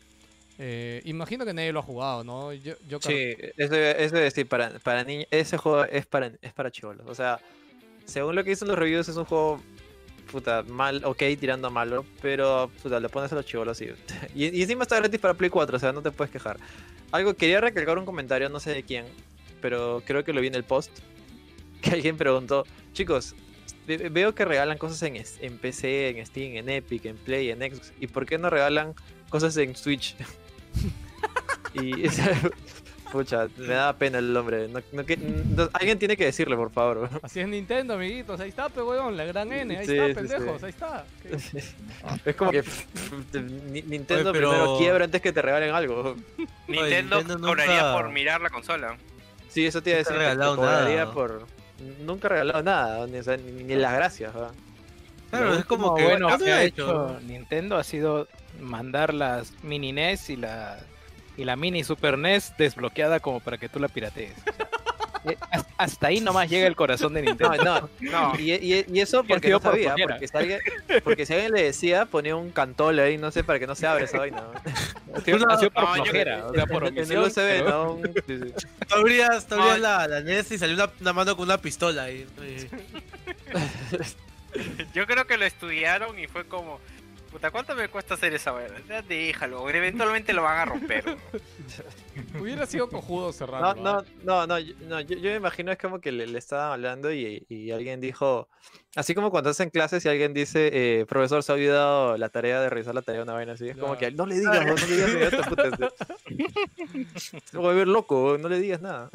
Eh, 0.58 1.02
imagino 1.04 1.44
que 1.44 1.54
nadie 1.54 1.72
lo 1.72 1.80
ha 1.80 1.82
jugado, 1.82 2.24
¿no? 2.24 2.52
Yo, 2.52 2.74
yo 2.88 3.00
Sí, 3.00 3.34
eso, 3.56 3.74
eso 3.74 3.76
es 3.76 4.12
decir, 4.12 4.46
para, 4.46 4.78
para 4.80 5.02
niños, 5.04 5.26
ese 5.30 5.56
juego 5.56 5.84
es 5.84 6.06
para, 6.06 6.32
es 6.40 6.52
para 6.52 6.70
chivolos. 6.70 7.06
O 7.08 7.14
sea, 7.14 7.40
según 8.04 8.34
lo 8.36 8.44
que 8.44 8.50
dicen 8.50 8.68
los 8.68 8.78
reviews, 8.78 9.08
es 9.08 9.16
un 9.16 9.24
juego, 9.24 9.60
puta, 10.30 10.62
mal, 10.62 11.04
ok, 11.04 11.22
tirando 11.40 11.68
a 11.68 11.70
malo, 11.70 12.04
pero, 12.20 12.70
puta, 12.82 13.00
le 13.00 13.08
pones 13.08 13.32
a 13.32 13.36
los 13.36 13.46
chivolos 13.46 13.80
y, 13.80 13.86
y, 14.34 14.56
y 14.56 14.62
encima 14.62 14.82
está 14.82 14.96
gratis 14.96 15.20
para 15.20 15.34
Play 15.34 15.50
4, 15.50 15.76
o 15.76 15.80
sea, 15.80 15.92
no 15.92 16.02
te 16.02 16.10
puedes 16.10 16.30
quejar. 16.30 16.58
Algo, 17.10 17.34
quería 17.34 17.60
recalcar 17.60 17.98
un 17.98 18.04
comentario, 18.04 18.48
no 18.48 18.60
sé 18.60 18.72
de 18.72 18.82
quién, 18.82 19.06
pero 19.60 20.02
creo 20.06 20.24
que 20.24 20.32
lo 20.32 20.40
vi 20.40 20.48
en 20.48 20.54
el 20.54 20.64
post, 20.64 20.90
que 21.82 21.90
alguien 21.90 22.16
preguntó, 22.16 22.64
chicos, 22.92 23.34
veo 23.86 24.34
que 24.34 24.44
regalan 24.44 24.78
cosas 24.78 25.02
en, 25.02 25.16
en 25.40 25.58
PC, 25.58 26.10
en 26.10 26.26
Steam, 26.26 26.56
en 26.56 26.68
Epic, 26.68 27.04
en 27.06 27.16
Play, 27.16 27.50
en 27.50 27.58
Xbox, 27.60 27.92
¿y 28.00 28.06
por 28.06 28.26
qué 28.26 28.38
no 28.38 28.48
regalan 28.50 28.94
cosas 29.28 29.56
en 29.56 29.74
Switch? 29.76 30.14
y, 31.74 31.92
pucha, 33.10 33.48
me 33.56 33.66
da 33.74 33.92
pena 33.94 34.18
el 34.18 34.36
hombre. 34.36 34.68
No- 34.68 34.80
no 34.92 35.04
que- 35.06 35.16
no- 35.16 35.68
alguien 35.72 35.98
tiene 35.98 36.16
que 36.16 36.24
decirle, 36.24 36.56
por 36.56 36.70
favor. 36.70 37.08
Así 37.22 37.40
es 37.40 37.48
Nintendo, 37.48 37.94
amiguitos. 37.94 38.40
Ahí 38.40 38.48
está, 38.50 38.68
pe, 38.68 38.82
weón, 38.82 39.16
la 39.16 39.24
gran 39.24 39.52
N. 39.52 39.76
Ahí 39.76 39.86
Sí, 39.86 39.96
está, 39.98 40.08
sí, 40.08 40.14
pendejos. 40.14 40.60
sí. 40.60 40.64
Ahí 40.66 40.70
está. 40.70 41.04
Es 42.24 42.36
como 42.36 42.50
que 42.50 42.62
Ni- 43.70 43.82
Nintendo 43.82 44.30
Oye, 44.30 44.38
pero- 44.40 44.50
primero 44.50 44.78
quiebra 44.78 45.04
antes 45.04 45.20
que 45.20 45.32
te 45.32 45.42
regalen 45.42 45.74
algo. 45.74 46.16
Nintendo, 46.68 47.18
Nintendo 47.18 47.48
cobraría 47.48 47.74
nunca- 47.82 47.92
por 47.94 48.10
mirar 48.12 48.40
la 48.40 48.50
consola. 48.50 48.96
Sí, 49.48 49.66
eso 49.66 49.82
te 49.82 49.90
iba 49.90 49.96
a 49.96 49.98
decir. 49.98 50.16
te 50.16 50.36
cobraría 50.56 50.96
nada. 51.02 51.12
por... 51.12 51.46
Nunca 52.00 52.28
ha 52.28 52.30
regalado 52.30 52.62
nada, 52.62 53.06
ni, 53.06 53.18
o 53.18 53.22
sea, 53.22 53.36
ni, 53.36 53.64
ni 53.64 53.74
las 53.74 53.94
gracias. 53.94 54.32
Claro, 55.30 55.54
es 55.54 55.64
como 55.64 55.94
que. 55.94 56.04
bueno 56.04 56.28
Nintendo 57.20 57.76
ha 57.76 57.84
sido 57.84 58.28
mandar 58.60 59.14
las 59.14 59.52
mini 59.62 59.92
NES 59.92 60.30
y 60.30 60.36
la 60.36 60.78
y 61.36 61.44
la 61.44 61.56
mini 61.56 61.84
Super 61.84 62.18
NES 62.18 62.54
desbloqueada 62.58 63.20
como 63.20 63.40
para 63.40 63.58
que 63.58 63.68
tú 63.68 63.80
la 63.80 63.88
piratees. 63.88 64.34
Eh, 65.24 65.36
has- 65.50 65.66
hasta 65.78 66.08
ahí 66.08 66.20
nomás 66.20 66.50
llega 66.50 66.66
el 66.66 66.74
corazón 66.74 67.14
de 67.14 67.22
No, 67.22 67.30
Nintendo. 67.30 67.88
no, 68.00 68.10
No, 68.10 68.38
Y, 68.40 68.52
y- 68.54 68.84
y 68.92 69.00
eso 69.00 69.22
porque 69.24 69.50
no 69.50 69.60
sabía, 69.60 69.94
por 69.94 70.08
porque 70.08 70.26
si, 70.28 70.36
alguien, 70.36 70.60
porque 71.04 71.26
si 71.26 71.32
alguien 71.34 71.52
le 71.52 71.62
decía, 71.62 72.06
ponía 72.06 72.34
un 72.34 72.50
cantol 72.50 72.98
ahí, 72.98 73.18
no 73.18 73.30
sé, 73.30 73.44
para 73.44 73.58
que 73.60 73.66
no 73.66 73.74
se 73.74 73.86
abra 73.86 74.04
esa 74.04 74.18
vaina. 74.18 74.42
¿no? 74.42 75.20
Sido 75.20 75.38
por 75.38 75.48
no, 75.48 75.62
yo- 75.62 75.70
flojera, 75.70 76.46
o 76.46 76.54
sea, 76.54 76.66
por 76.66 76.86
En 76.86 76.96
el 76.98 76.98
omisión, 77.16 77.22
USB, 77.24 77.36
pero- 77.36 77.68
¿no? 77.70 78.00
Sí, 78.26 78.38
sí. 78.58 78.66
Tú 78.88 78.94
abrías, 78.96 79.46
tú 79.46 79.54
abrías 79.54 79.74
Ay. 79.76 79.80
la, 79.80 80.08
la 80.08 80.20
NES 80.22 80.50
y 80.52 80.58
salió 80.58 80.74
una, 80.74 80.90
una 81.00 81.12
mano 81.12 81.36
con 81.36 81.44
una 81.44 81.58
pistola 81.58 82.04
ahí. 82.04 82.26
Y- 82.42 82.68
yo 84.94 85.06
creo 85.06 85.26
que 85.26 85.36
lo 85.38 85.44
estudiaron 85.44 86.18
y 86.18 86.26
fue 86.26 86.44
como, 86.44 86.80
puta, 87.32 87.50
¿cuánto 87.50 87.74
me 87.74 87.88
cuesta 87.88 88.14
hacer 88.14 88.32
esa 88.34 88.52
vaina? 88.52 88.74
Ya 88.88 89.02
déjalo, 89.02 89.68
eventualmente 89.68 90.32
lo 90.32 90.42
van 90.42 90.58
a 90.58 90.64
romper. 90.66 91.04
¿no? 91.06 91.16
Hubiera 92.40 92.66
sido 92.66 92.88
cojudo 92.88 93.26
No, 93.26 93.32
cerrarlo. 93.32 93.82
no, 93.82 93.90
¿ah? 93.98 94.04
no, 94.22 94.46
no, 94.46 94.58
yo, 94.58 94.74
no, 94.82 95.00
yo, 95.00 95.16
yo 95.16 95.30
me 95.30 95.36
imagino 95.36 95.72
es 95.72 95.78
como 95.78 96.00
que 96.00 96.12
le, 96.12 96.26
le 96.26 96.38
estaban 96.38 96.72
hablando 96.72 97.12
y, 97.12 97.44
y 97.48 97.70
alguien 97.70 98.00
dijo, 98.00 98.48
así 98.94 99.14
como 99.14 99.30
cuando 99.30 99.50
hacen 99.50 99.70
clases 99.70 100.04
y 100.04 100.08
alguien 100.08 100.34
dice, 100.34 100.70
eh, 100.72 101.06
profesor, 101.06 101.42
se 101.42 101.52
ha 101.52 101.54
olvidado 101.54 102.16
la 102.18 102.28
tarea 102.28 102.60
de 102.60 102.68
revisar 102.70 102.94
la 102.94 103.02
tarea, 103.02 103.22
una 103.22 103.32
vaina 103.32 103.52
así, 103.54 103.68
es 103.68 103.76
como 103.76 103.96
que 103.96 104.10
no 104.12 104.26
le 104.26 104.38
digas, 104.38 104.64
no, 104.66 104.74
no 104.74 104.86
le 104.86 105.06
digas, 105.16 105.46
puta, 105.48 105.70
se- 105.76 107.40
se 107.44 107.58
va 107.58 107.70
a 107.70 107.74
ver 107.74 107.88
loco, 107.88 108.36
no 108.38 108.48
le 108.48 108.58
digas 108.60 108.80
nada. 108.82 109.10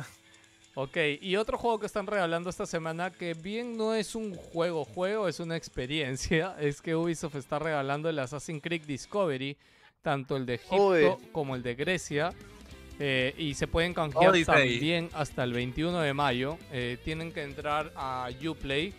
Ok, 0.79 0.95
y 1.21 1.35
otro 1.37 1.57
juego 1.57 1.79
que 1.79 1.87
están 1.87 2.05
regalando 2.05 2.51
esta 2.51 2.67
semana, 2.67 3.09
que 3.09 3.33
bien 3.33 3.75
no 3.75 3.95
es 3.95 4.13
un 4.13 4.35
juego 4.35 4.85
juego, 4.85 5.27
es 5.27 5.39
una 5.39 5.55
experiencia, 5.55 6.55
es 6.59 6.83
que 6.83 6.95
Ubisoft 6.95 7.33
está 7.33 7.57
regalando 7.57 8.09
el 8.09 8.19
Assassin's 8.19 8.61
Creed 8.61 8.83
Discovery, 8.83 9.57
tanto 10.03 10.37
el 10.37 10.45
de 10.45 10.53
Egipto 10.53 10.89
Uy. 10.89 11.29
como 11.31 11.55
el 11.55 11.63
de 11.63 11.73
Grecia, 11.73 12.29
eh, 12.99 13.33
y 13.39 13.55
se 13.55 13.65
pueden 13.65 13.95
canjear 13.95 14.29
Odyssey. 14.29 14.53
también 14.53 15.09
hasta 15.13 15.43
el 15.45 15.53
21 15.53 15.99
de 15.99 16.13
mayo. 16.13 16.59
Eh, 16.71 16.99
tienen 17.03 17.31
que 17.31 17.41
entrar 17.41 17.91
a 17.95 18.29
Uplay. 18.47 18.93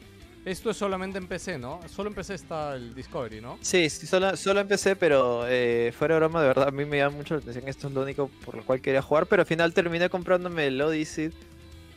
Esto 0.45 0.71
es 0.71 0.77
solamente 0.77 1.19
en 1.19 1.29
PC, 1.29 1.59
¿no? 1.59 1.79
Solo 1.89 2.09
en 2.09 2.17
PC 2.17 2.35
está 2.35 2.75
el 2.75 2.93
Discovery, 2.93 3.41
¿no? 3.41 3.57
Sí, 3.61 3.89
sí 3.89 4.09
solo, 4.09 4.37
solo 4.37 4.59
empecé, 4.59 4.97
pero 4.97 5.47
eh, 5.47 5.93
fuera 5.97 6.17
de 6.17 6.21
broma, 6.23 6.41
de 6.43 6.49
verdad, 6.49 6.69
a 6.69 6.71
mí 6.73 6.85
me 6.85 6.97
llama 6.97 7.19
mucho 7.19 7.35
la 7.35 7.41
atención, 7.41 7.69
esto 7.69 7.87
es 7.87 7.95
lo 7.95 8.03
único 8.03 8.29
por 8.45 8.57
lo 8.57 8.65
cual 8.65 8.81
quería 8.81 9.01
jugar, 9.01 9.27
pero 9.27 9.43
al 9.43 9.47
final 9.47 9.73
terminé 9.73 10.11
comprándome 10.11 10.67
el 10.67 10.81
Odyssey 10.81 11.31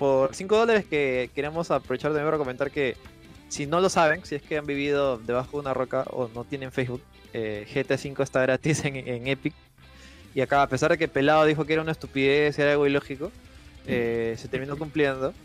por 0.02 0.34
5 0.34 0.58
dólares 0.58 0.86
que 0.90 1.30
queremos 1.36 1.70
aprovechar 1.70 2.12
de 2.12 2.22
nuevo 2.22 2.32
para 2.32 2.40
comentar 2.40 2.72
que 2.72 2.98
si 3.50 3.68
no 3.68 3.80
lo 3.82 3.88
saben, 3.88 4.26
si 4.26 4.34
es 4.34 4.42
que 4.42 4.58
han 4.58 4.66
vivido 4.66 5.20
debajo 5.20 5.58
de 5.58 5.60
una 5.60 5.76
roca 5.76 6.06
o 6.10 6.28
no 6.34 6.44
tienen 6.44 6.72
Facebook, 6.72 7.04
eh, 7.34 7.68
GTA 7.72 7.98
V 8.04 8.24
está 8.24 8.42
gratis 8.42 8.84
en, 8.84 8.96
en 8.96 9.28
Epic. 9.28 9.54
Y 10.34 10.42
acá, 10.42 10.64
a 10.64 10.68
pesar 10.68 10.90
de 10.90 10.98
que 10.98 11.08
Pelado 11.08 11.46
dijo 11.46 11.66
que 11.66 11.74
era 11.74 11.84
una 11.84 11.92
estupidez, 11.92 12.58
era 12.58 12.72
algo 12.72 12.88
ilógico, 12.88 13.32
eh, 13.86 14.34
se 14.40 14.48
terminó 14.48 14.76
cumpliendo. 14.76 15.36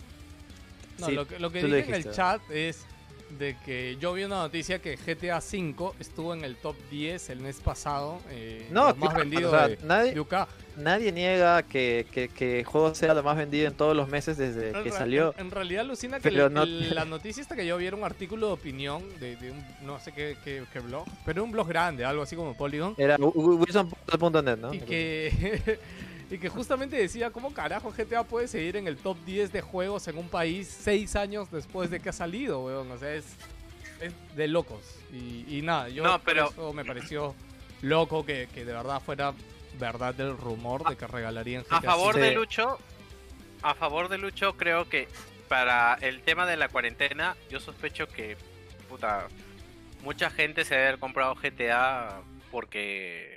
No, 1.01 1.07
Sí, 1.07 1.12
lo 1.12 1.27
que, 1.27 1.38
lo 1.38 1.53
que 1.53 1.61
lo 1.61 1.77
dije 1.77 1.90
en 1.90 1.95
el 1.97 2.11
chat 2.11 2.40
es 2.51 2.87
de 3.31 3.57
que 3.65 3.97
yo 4.01 4.12
vi 4.12 4.25
una 4.25 4.37
noticia 4.37 4.79
que 4.81 4.97
GTA 4.97 5.39
V 5.39 5.93
estuvo 6.01 6.33
en 6.33 6.45
el 6.45 6.57
top 6.57 6.77
10 6.91 7.31
el 7.31 7.41
mes 7.41 7.57
pasado, 7.61 8.21
eh, 8.31 8.67
No, 8.71 8.89
lo 8.91 8.95
más 8.97 9.11
claro, 9.11 9.19
vendido 9.19 9.49
o 9.49 9.53
sea, 9.53 9.69
de, 9.69 9.79
nadie, 9.83 10.15
de 10.15 10.21
UK. 10.21 10.35
nadie 10.77 11.12
niega 11.12 11.62
que, 11.65 12.07
que, 12.12 12.29
que 12.29 12.61
el 12.61 12.65
juego 12.65 12.95
sea 12.95 13.15
lo 13.15 13.23
más 13.23 13.37
vendido 13.37 13.67
en 13.67 13.75
todos 13.75 13.97
los 13.97 14.09
meses 14.09 14.37
desde 14.37 14.71
En 14.71 14.85
que 14.85 14.93
salió. 14.93 15.35
En, 15.39 15.47
en 15.47 15.51
realidad 15.51 15.81
alucina 15.83 16.21
que 16.21 16.29
el- 16.29 16.53
no- 16.53 16.62
el- 16.62 16.95
la 16.95 17.05
noticia 17.05 17.41
esta 17.43 17.57
que 17.57 17.67
yo 17.67 17.77
vi 17.77 17.87
era 17.87 17.97
un 17.97 18.05
artículo 18.05 18.47
de 18.47 18.53
opinión 18.53 19.03
de, 19.19 19.37
de 19.37 19.51
un 19.51 19.65
no 19.83 19.99
sé 19.99 20.12
qué, 20.12 20.37
qué- 20.45 20.62
qué 20.73 20.81
blog, 20.81 21.05
pero 21.25 21.43
un 21.43 21.51
blog 21.51 21.69
grande, 21.69 22.05
algo 22.05 22.23
así 22.23 22.37
como 22.37 22.57
Polygon, 22.57 22.95
Era 22.97 23.17
wi- 23.19 23.33
wi- 23.35 23.57
wilson.net, 23.57 24.57
¿no? 24.59 24.73
y 24.73 24.81
que 24.81 25.79
y 26.31 26.39
que 26.39 26.49
justamente 26.49 26.97
decía 26.97 27.31
cómo 27.31 27.53
carajo 27.55 27.93
GTA 27.97 28.25
puede 28.25 28.49
seguir 28.49 28.77
en 28.77 28.89
el 28.89 28.97
top 28.97 29.17
10 29.25 29.53
de 29.53 29.61
juegos 29.61 30.09
en 30.09 30.19
un 30.19 30.29
país 30.29 30.67
seis 30.69 31.15
años 31.17 31.51
después 31.51 31.91
de 31.91 32.01
que 32.01 32.09
ha 32.09 32.12
salido, 32.12 32.65
weón. 32.65 32.91
O 32.91 32.99
sea, 32.99 33.15
es, 33.15 33.25
es 34.01 34.12
de 34.35 34.49
locos. 34.49 34.83
Y, 35.12 35.45
y 35.59 35.62
nada, 35.62 35.89
yo 35.89 36.03
No, 36.03 36.21
pero- 36.23 36.51
eso 36.51 36.73
me 36.73 36.85
pareció 36.85 37.35
loco 37.83 38.25
que, 38.27 38.49
que 38.53 38.65
de 38.65 38.73
verdad 38.73 39.01
fuera 39.01 39.33
verdad 39.79 40.15
del 40.15 40.37
rumor 40.37 40.89
de 40.89 40.97
que 40.97 41.07
regalarían 41.07 41.62
GTA 41.65 41.77
A 41.77 41.83
favor 41.83 42.15
Sí. 42.15 42.21
de 42.21 42.33
Lucho, 42.33 42.79
a 43.62 43.75
favor 43.75 44.09
de 44.09 44.17
Lucho, 44.19 44.57
creo 44.57 44.89
que 44.89 45.07
para 45.49 45.95
el 46.01 46.23
tema 46.23 46.47
de 46.47 46.57
la 46.57 46.69
cuarentena, 46.69 47.37
yo 47.51 47.61
sospecho 47.61 48.09
que, 48.09 48.37
puta, 48.89 49.29
mucha 50.03 50.31
gente 50.31 50.65
se 50.65 50.75
debe 50.75 50.87
haber 50.89 50.99
comprado 50.99 51.35
GTA 51.37 52.21
porque 52.51 53.36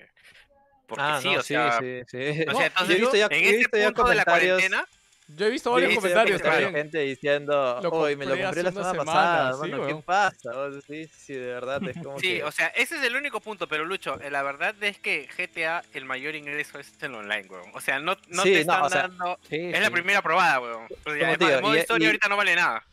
Porque 0.89 1.03
Ah, 1.05 1.19
sí, 1.21 1.27
no, 1.31 1.39
o 1.39 1.43
sea, 1.43 1.79
sí, 1.79 2.01
sí. 2.07 2.17
o 2.17 2.21
sea, 2.21 2.43
Yo 2.53 2.61
he 2.61 2.65
entonces 2.65 2.99
visto 2.99 3.15
ya, 3.15 3.25
en 3.27 3.31
he 3.31 3.37
este 3.45 3.57
visto 3.57 3.77
ya 3.77 3.85
punto 3.85 4.07
de 4.09 4.15
la 4.15 4.25
comentarios. 4.25 4.57
Cuarentena, 4.57 4.85
Yo 5.27 5.45
he 5.45 5.49
visto 5.51 5.71
varios 5.71 5.89
ya 5.91 5.95
comentarios 5.97 6.41
también. 6.41 6.73
gente 6.73 6.97
diciendo, 7.01 7.79
Lo 7.83 7.89
uy, 7.91 8.15
me 8.15 8.25
lo 8.25 8.31
compré 8.35 8.63
la 8.63 8.71
semana 8.71 8.89
semana, 8.91 9.05
pasada, 9.05 9.53
sí, 9.53 9.59
mano, 9.59 9.77
¿qué 9.85 9.93
weón. 9.93 10.01
pasa? 10.01 10.49
O 10.57 10.71
sea, 10.71 10.81
sí, 10.81 11.07
sí, 11.15 11.33
de 11.35 11.45
verdad, 11.45 11.81
es 11.87 11.97
como 12.03 12.19
Sí, 12.19 12.27
que... 12.37 12.43
o 12.43 12.51
sea, 12.51 12.67
ese 12.69 12.95
es 12.97 13.03
el 13.03 13.15
único 13.15 13.39
punto, 13.39 13.67
pero 13.67 13.85
Lucho, 13.85 14.19
eh, 14.21 14.31
la 14.31 14.41
verdad 14.41 14.73
es 14.81 14.97
que 14.97 15.29
GTA 15.37 15.83
el 15.93 16.05
mayor 16.05 16.33
ingreso 16.33 16.79
es 16.79 16.91
el 17.01 17.13
online, 17.13 17.45
weón. 17.47 17.69
O 17.75 17.79
sea, 17.81 17.99
no, 17.99 18.17
no 18.29 18.41
Sí, 18.43 18.49
te 18.53 18.65
no, 18.65 18.71
están 18.73 18.81
o 18.81 18.89
sea, 18.89 19.01
dando... 19.03 19.39
Sí, 19.47 19.55
Es 19.71 19.79
la 19.79 19.85
sí. 19.87 19.91
primera 19.93 20.23
probada, 20.23 20.59
weón. 20.59 20.85
O 20.85 20.87
sea, 20.87 20.97
Como 21.03 21.13
es 21.13 21.19
te 21.19 21.27
más, 21.27 21.37
digo, 21.37 21.51
el 21.57 21.61
modo 21.61 21.75
y- 21.75 21.79
historia 21.79 22.05
y- 22.05 22.07
ahorita 22.07 22.27
no 22.29 22.37
vale 22.37 22.55
nada. 22.55 22.83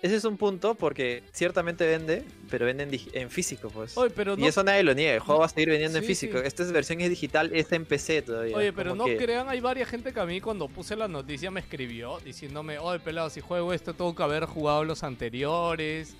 Ese 0.00 0.14
es 0.14 0.24
un 0.24 0.36
punto 0.36 0.76
porque 0.76 1.24
ciertamente 1.32 1.84
vende, 1.84 2.24
pero 2.48 2.66
vende 2.66 2.88
en, 3.14 3.30
físico, 3.30 3.68
pues. 3.68 3.96
Oye, 3.98 4.10
pero 4.14 4.34
Y 4.34 4.42
no, 4.42 4.46
eso 4.46 4.62
nadie 4.62 4.84
lo 4.84 4.94
niega, 4.94 5.14
el 5.14 5.20
juego 5.20 5.40
va 5.40 5.46
a 5.46 5.48
seguir 5.48 5.70
vendiendo 5.70 5.98
en 5.98 6.04
físico. 6.04 6.38
sí. 6.38 6.46
Esta 6.46 6.62
es 6.62 6.70
versión 6.70 7.00
es 7.00 7.10
digital, 7.10 7.50
esta 7.52 7.74
en 7.74 7.84
PC 7.84 8.22
todavía. 8.22 8.56
oye, 8.56 8.72
pero 8.72 8.94
no 8.94 9.06
que- 9.06 9.16
crean, 9.16 9.48
hay 9.48 9.60
varias 9.60 9.88
gente 9.88 10.12
que 10.12 10.20
a 10.20 10.24
mí 10.26 10.40
cuando 10.40 10.68
puse 10.68 10.94
la 10.94 11.08
noticia 11.08 11.50
me 11.50 11.58
escribió 11.60 12.20
diciéndome, 12.24 12.78
oye, 12.78 13.00
pelado, 13.00 13.28
si 13.28 13.40
juego 13.40 13.72
esto 13.72 13.92
tengo 13.92 14.14
que 14.14 14.22
haber 14.22 14.44
jugado 14.44 14.84
los 14.84 15.02
anteriores. 15.02 16.14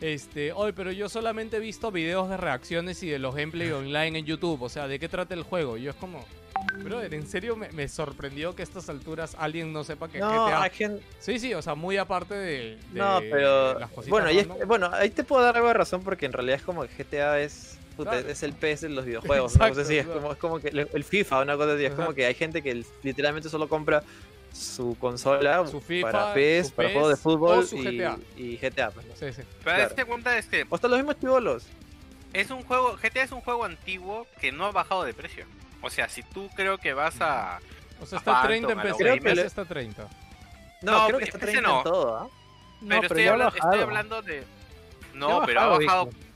Este, 0.00 0.52
oye, 0.52 0.72
pero 0.72 0.92
yo 0.92 1.08
solamente 1.08 1.58
he 1.58 1.60
visto 1.60 1.90
videos 1.92 2.28
de 2.30 2.36
reacciones 2.36 3.02
y 3.02 3.08
de 3.10 3.18
los 3.18 3.34
gameplay 3.34 3.70
online 3.70 4.18
en 4.20 4.24
YouTube. 4.24 4.62
O 4.62 4.68
sea, 4.68 4.88
¿de 4.88 4.98
qué 4.98 5.08
trata 5.08 5.34
el 5.34 5.42
juego? 5.42 5.76
Yo 5.76 5.90
es 5.90 5.96
como, 5.96 6.24
brother, 6.82 7.12
en 7.12 7.26
serio 7.26 7.54
me, 7.54 7.70
me 7.72 7.86
sorprendió 7.86 8.54
que 8.54 8.62
a 8.62 8.64
estas 8.64 8.88
alturas 8.88 9.36
alguien 9.38 9.72
no 9.74 9.84
sepa 9.84 10.08
que 10.08 10.18
No, 10.18 10.46
GTA... 10.46 10.70
gente- 10.70 11.02
Sí, 11.18 11.38
sí, 11.38 11.52
o 11.52 11.60
sea, 11.60 11.74
muy 11.74 11.98
aparte 11.98 12.34
de, 12.34 12.78
de 12.92 12.98
no, 12.98 13.18
pero... 13.30 13.78
las 13.78 13.90
cositas 13.90 14.10
Bueno, 14.10 14.30
y 14.30 14.38
es- 14.38 14.48
bueno, 14.66 14.88
ahí 14.92 15.10
te 15.10 15.22
puedo 15.22 15.42
dar 15.44 15.56
algo 15.56 15.68
de 15.68 15.74
razón 15.74 16.02
porque 16.02 16.24
en 16.26 16.32
realidad 16.32 16.56
es 16.56 16.62
como 16.62 16.82
que 16.86 17.04
GTA 17.04 17.38
es... 17.40 17.78
puta, 17.96 18.12
Claro. 18.12 18.28
es 18.28 18.42
el 18.42 18.54
PS 18.54 18.80
de 18.82 18.88
los 18.88 19.04
videojuegos, 19.04 19.54
una 19.56 19.68
cosa 19.68 19.82
Exacto, 19.82 19.82
así, 19.82 19.98
es 19.98 20.04
claro. 20.06 20.20
como, 20.20 20.32
es 20.32 20.38
como 20.38 20.58
que 20.60 20.68
el, 20.68 21.04
FIFA, 21.04 21.42
una 21.42 21.56
cosa 21.58 21.74
así, 21.74 21.84
es 21.84 21.92
como 21.92 22.04
Ajá. 22.08 22.14
que 22.14 22.24
hay 22.24 22.34
gente 22.34 22.62
que 22.62 22.82
literalmente 23.02 23.50
solo 23.50 23.68
compra 23.68 24.02
su 24.52 24.96
consola 24.98 25.66
Su 25.66 25.80
FIFA, 25.80 26.10
para 26.10 26.34
PS, 26.34 26.68
su 26.68 26.74
para 26.74 26.88
PES, 26.88 26.92
juegos 26.94 27.10
de 27.10 27.16
fútbol 27.16 27.68
y 27.72 27.84
GTA. 27.98 28.18
y 28.36 28.56
GTA. 28.56 28.90
pues, 28.90 29.06
¿no? 29.06 29.14
Sí, 29.16 29.32
sí. 29.32 29.42
Pero 29.42 29.62
Claro. 29.62 29.82
este 29.84 30.04
cuenta 30.04 30.36
es 30.38 30.46
que 30.46 30.66
O 30.68 30.74
hasta 30.74 30.88
los 30.88 30.98
mismos 30.98 31.18
chivolos. 31.18 31.66
es 32.32 32.50
un 32.50 32.62
juego, 32.62 32.96
GTA 32.96 33.22
es 33.22 33.32
un 33.32 33.40
juego 33.40 33.64
antiguo 33.64 34.26
que 34.40 34.52
no 34.52 34.66
ha 34.66 34.72
bajado 34.72 35.04
de 35.04 35.14
precio. 35.14 35.46
O 35.82 35.90
sea, 35.90 36.08
si 36.08 36.22
tú 36.22 36.48
creo 36.54 36.78
que 36.78 36.92
vas 36.92 37.20
a... 37.20 37.58
O 38.02 38.06
sea, 38.06 38.18
A 38.18 38.20
está 38.20 38.42
30 38.42 38.72
en 38.72 38.78
Phantom, 38.78 38.78
a 38.78 38.96
PC. 38.98 39.08
en 39.10 39.16
gamer. 39.18 39.34
PC 39.34 39.46
está 39.46 39.64
30. 39.64 40.08
No, 40.82 40.92
No, 40.92 41.06
creo 41.06 41.18
que 41.18 41.24
en 41.24 41.28
está 41.28 41.38
PC 41.38 41.52
30 41.52 41.68
no. 41.68 41.78
en 41.78 41.84
todo, 41.84 42.16
¿ah? 42.16 42.22
No, 42.22 42.30
pero, 42.88 42.88
pero 42.88 43.02
estoy, 43.06 43.24
ya 43.24 43.30
ha 43.30 43.32
habla- 43.34 43.48
estoy 43.54 43.80
hablando 43.80 44.22
de... 44.22 44.44
No, 45.14 45.42
pero 45.46 45.60
ha 45.60 45.66
bajado... 45.66 46.02
hijo. 46.08 46.29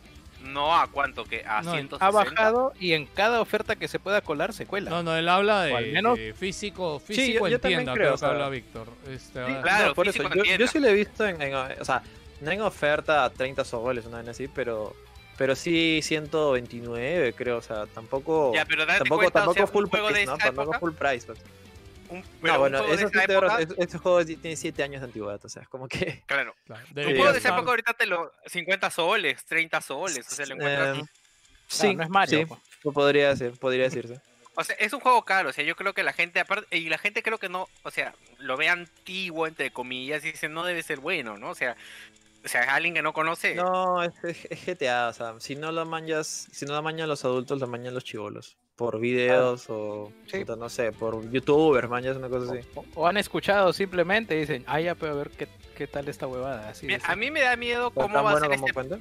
No, 0.44 0.74
¿a 0.76 0.86
cuánto? 0.88 1.24
que 1.24 1.44
¿A 1.46 1.62
No, 1.62 1.72
160? 1.72 2.06
Ha 2.06 2.10
bajado 2.10 2.72
y 2.78 2.92
en 2.92 3.06
cada 3.06 3.40
oferta 3.40 3.76
que 3.76 3.88
se 3.88 3.98
pueda 3.98 4.20
colar 4.20 4.52
se 4.52 4.66
cuela. 4.66 4.90
No, 4.90 5.02
no, 5.02 5.16
él 5.16 5.28
habla 5.28 5.62
de, 5.62 5.72
O 5.72 5.76
al 5.76 5.86
menos- 5.92 6.18
de 6.18 6.34
físico, 6.34 7.00
Sí, 7.06 7.14
físico 7.14 7.46
yo- 7.48 7.50
yo 7.50 7.54
en 7.56 7.60
tienda, 7.62 7.92
creo, 7.94 8.04
creo 8.06 8.14
o 8.14 8.18
sea, 8.18 8.28
que 8.28 8.34
habla 8.34 8.48
Víctor. 8.50 8.86
Este, 9.08 9.40
ah, 9.40 9.60
claro, 9.62 9.88
No, 9.88 9.94
por 9.94 10.08
eso, 10.08 10.22
yo, 10.34 10.44
yo 10.44 10.66
sí 10.66 10.78
lo 10.78 10.88
he 10.88 10.94
visto 10.94 11.26
en, 11.26 11.40
en, 11.42 11.54
o 11.54 11.84
sea, 11.84 12.02
no 12.40 12.50
en 12.50 12.60
oferta 12.60 13.24
a 13.24 13.30
30 13.30 13.64
soles, 13.64 14.04
una 14.06 14.18
vez 14.18 14.28
así, 14.28 14.48
pero 14.48 14.94
pero 15.36 15.56
sí 15.56 16.00
129, 16.00 17.32
creo, 17.32 17.56
o 17.58 17.62
sea, 17.62 17.86
tampoco 17.86 18.52
Ya, 18.54 18.64
pero 18.64 18.86
date 18.86 18.98
tampoco 19.00 19.22
cuenta, 19.22 19.40
o 19.40 19.42
tampoco 19.42 19.54
sea, 19.54 19.66
full 19.66 19.86
price, 19.88 20.26
¿no? 20.26 20.38
Tampoco 20.38 20.72
full 20.78 20.92
price. 20.92 21.26
pues. 21.26 21.38
Un, 22.14 22.24
No, 22.42 22.52
un 22.54 22.58
bueno, 22.58 22.78
juego 22.78 22.96
de 22.96 23.04
esa 23.04 23.24
época, 23.24 23.58
Este 23.78 23.98
juego 23.98 24.24
tiene 24.24 24.56
7 24.56 24.82
años 24.82 25.00
de 25.00 25.06
antigüedad, 25.06 25.40
o 25.44 25.48
sea, 25.48 25.62
es 25.62 25.68
como 25.68 25.88
que 25.88 26.22
claro, 26.26 26.54
claro, 26.66 26.84
un 26.96 27.04
juego 27.04 27.32
de 27.32 27.38
esa 27.38 27.50
época 27.50 27.70
ahorita 27.70 27.94
te 27.94 28.06
lo 28.06 28.32
50 28.46 28.90
soles, 28.90 29.44
30 29.44 29.80
soles, 29.80 30.26
o 30.30 30.34
sea, 30.34 30.46
lo 30.46 30.54
encuentras. 30.54 30.98
Eh, 30.98 31.02
sí, 31.68 31.94
no 31.94 32.02
es 32.02 32.08
Mario. 32.10 32.38
sí, 32.40 32.44
pues. 32.46 32.60
lo 32.82 32.92
podría 32.92 33.28
decir, 33.30 33.52
podría 33.58 33.84
decirse. 33.84 34.20
O 34.56 34.62
sea, 34.62 34.76
es 34.76 34.92
un 34.92 35.00
juego 35.00 35.22
caro, 35.24 35.48
o 35.48 35.52
sea, 35.52 35.64
yo 35.64 35.74
creo 35.74 35.94
que 35.94 36.04
la 36.04 36.12
gente 36.12 36.38
aparte 36.38 36.76
y 36.78 36.88
la 36.88 36.98
gente 36.98 37.22
creo 37.24 37.38
que 37.38 37.48
no, 37.48 37.68
o 37.82 37.90
sea, 37.90 38.14
lo 38.38 38.56
ve 38.56 38.68
antiguo 38.68 39.46
entre 39.48 39.70
comillas 39.72 40.24
y 40.24 40.30
dice 40.32 40.48
no 40.48 40.64
debe 40.64 40.82
ser 40.84 41.00
bueno, 41.00 41.36
¿no? 41.36 41.50
O 41.50 41.54
sea, 41.56 41.76
o 42.44 42.48
sea, 42.48 42.74
alguien 42.74 42.94
que 42.94 43.02
no 43.02 43.12
conoce. 43.12 43.54
No, 43.56 44.02
es, 44.04 44.12
es- 44.22 44.46
es 44.50 44.64
GTA, 44.64 45.08
o 45.08 45.12
sea, 45.12 45.34
si 45.40 45.56
no 45.56 45.72
lo 45.72 45.84
manjas, 45.86 46.46
si 46.52 46.66
no 46.66 46.74
lo 46.74 46.82
mañan 46.82 47.08
los 47.08 47.24
adultos, 47.24 47.58
lo 47.58 47.66
mañan 47.66 47.94
los 47.94 48.04
chivolos. 48.04 48.56
Por 48.76 48.98
videos 48.98 49.66
o, 49.68 50.10
Sí. 50.26 50.38
puta, 50.40 50.56
no 50.56 50.68
sé, 50.68 50.90
por 50.90 51.30
youtubers, 51.30 51.88
manjas 51.88 52.16
una 52.16 52.28
cosa 52.28 52.52
así. 52.54 52.66
O, 52.74 52.84
o 52.94 53.06
han 53.06 53.16
escuchado 53.16 53.72
simplemente 53.72 54.34
y 54.36 54.40
dicen, 54.40 54.64
ah, 54.66 54.80
ya 54.80 54.94
puedo 54.96 55.16
ver 55.16 55.30
qué, 55.30 55.46
qué 55.76 55.86
tal 55.86 56.08
esta 56.08 56.26
huevada. 56.26 56.70
Así 56.70 56.86
Mira, 56.86 57.00
a 57.06 57.14
mí 57.14 57.30
me 57.30 57.40
da 57.42 57.54
miedo 57.56 57.90
¿Tan 57.90 58.02
cómo 58.08 58.22
va 58.22 58.32
a 58.32 58.40
ser 58.40 58.50
como 58.50 58.66
este 58.66 58.72
cuenta? 58.72 58.98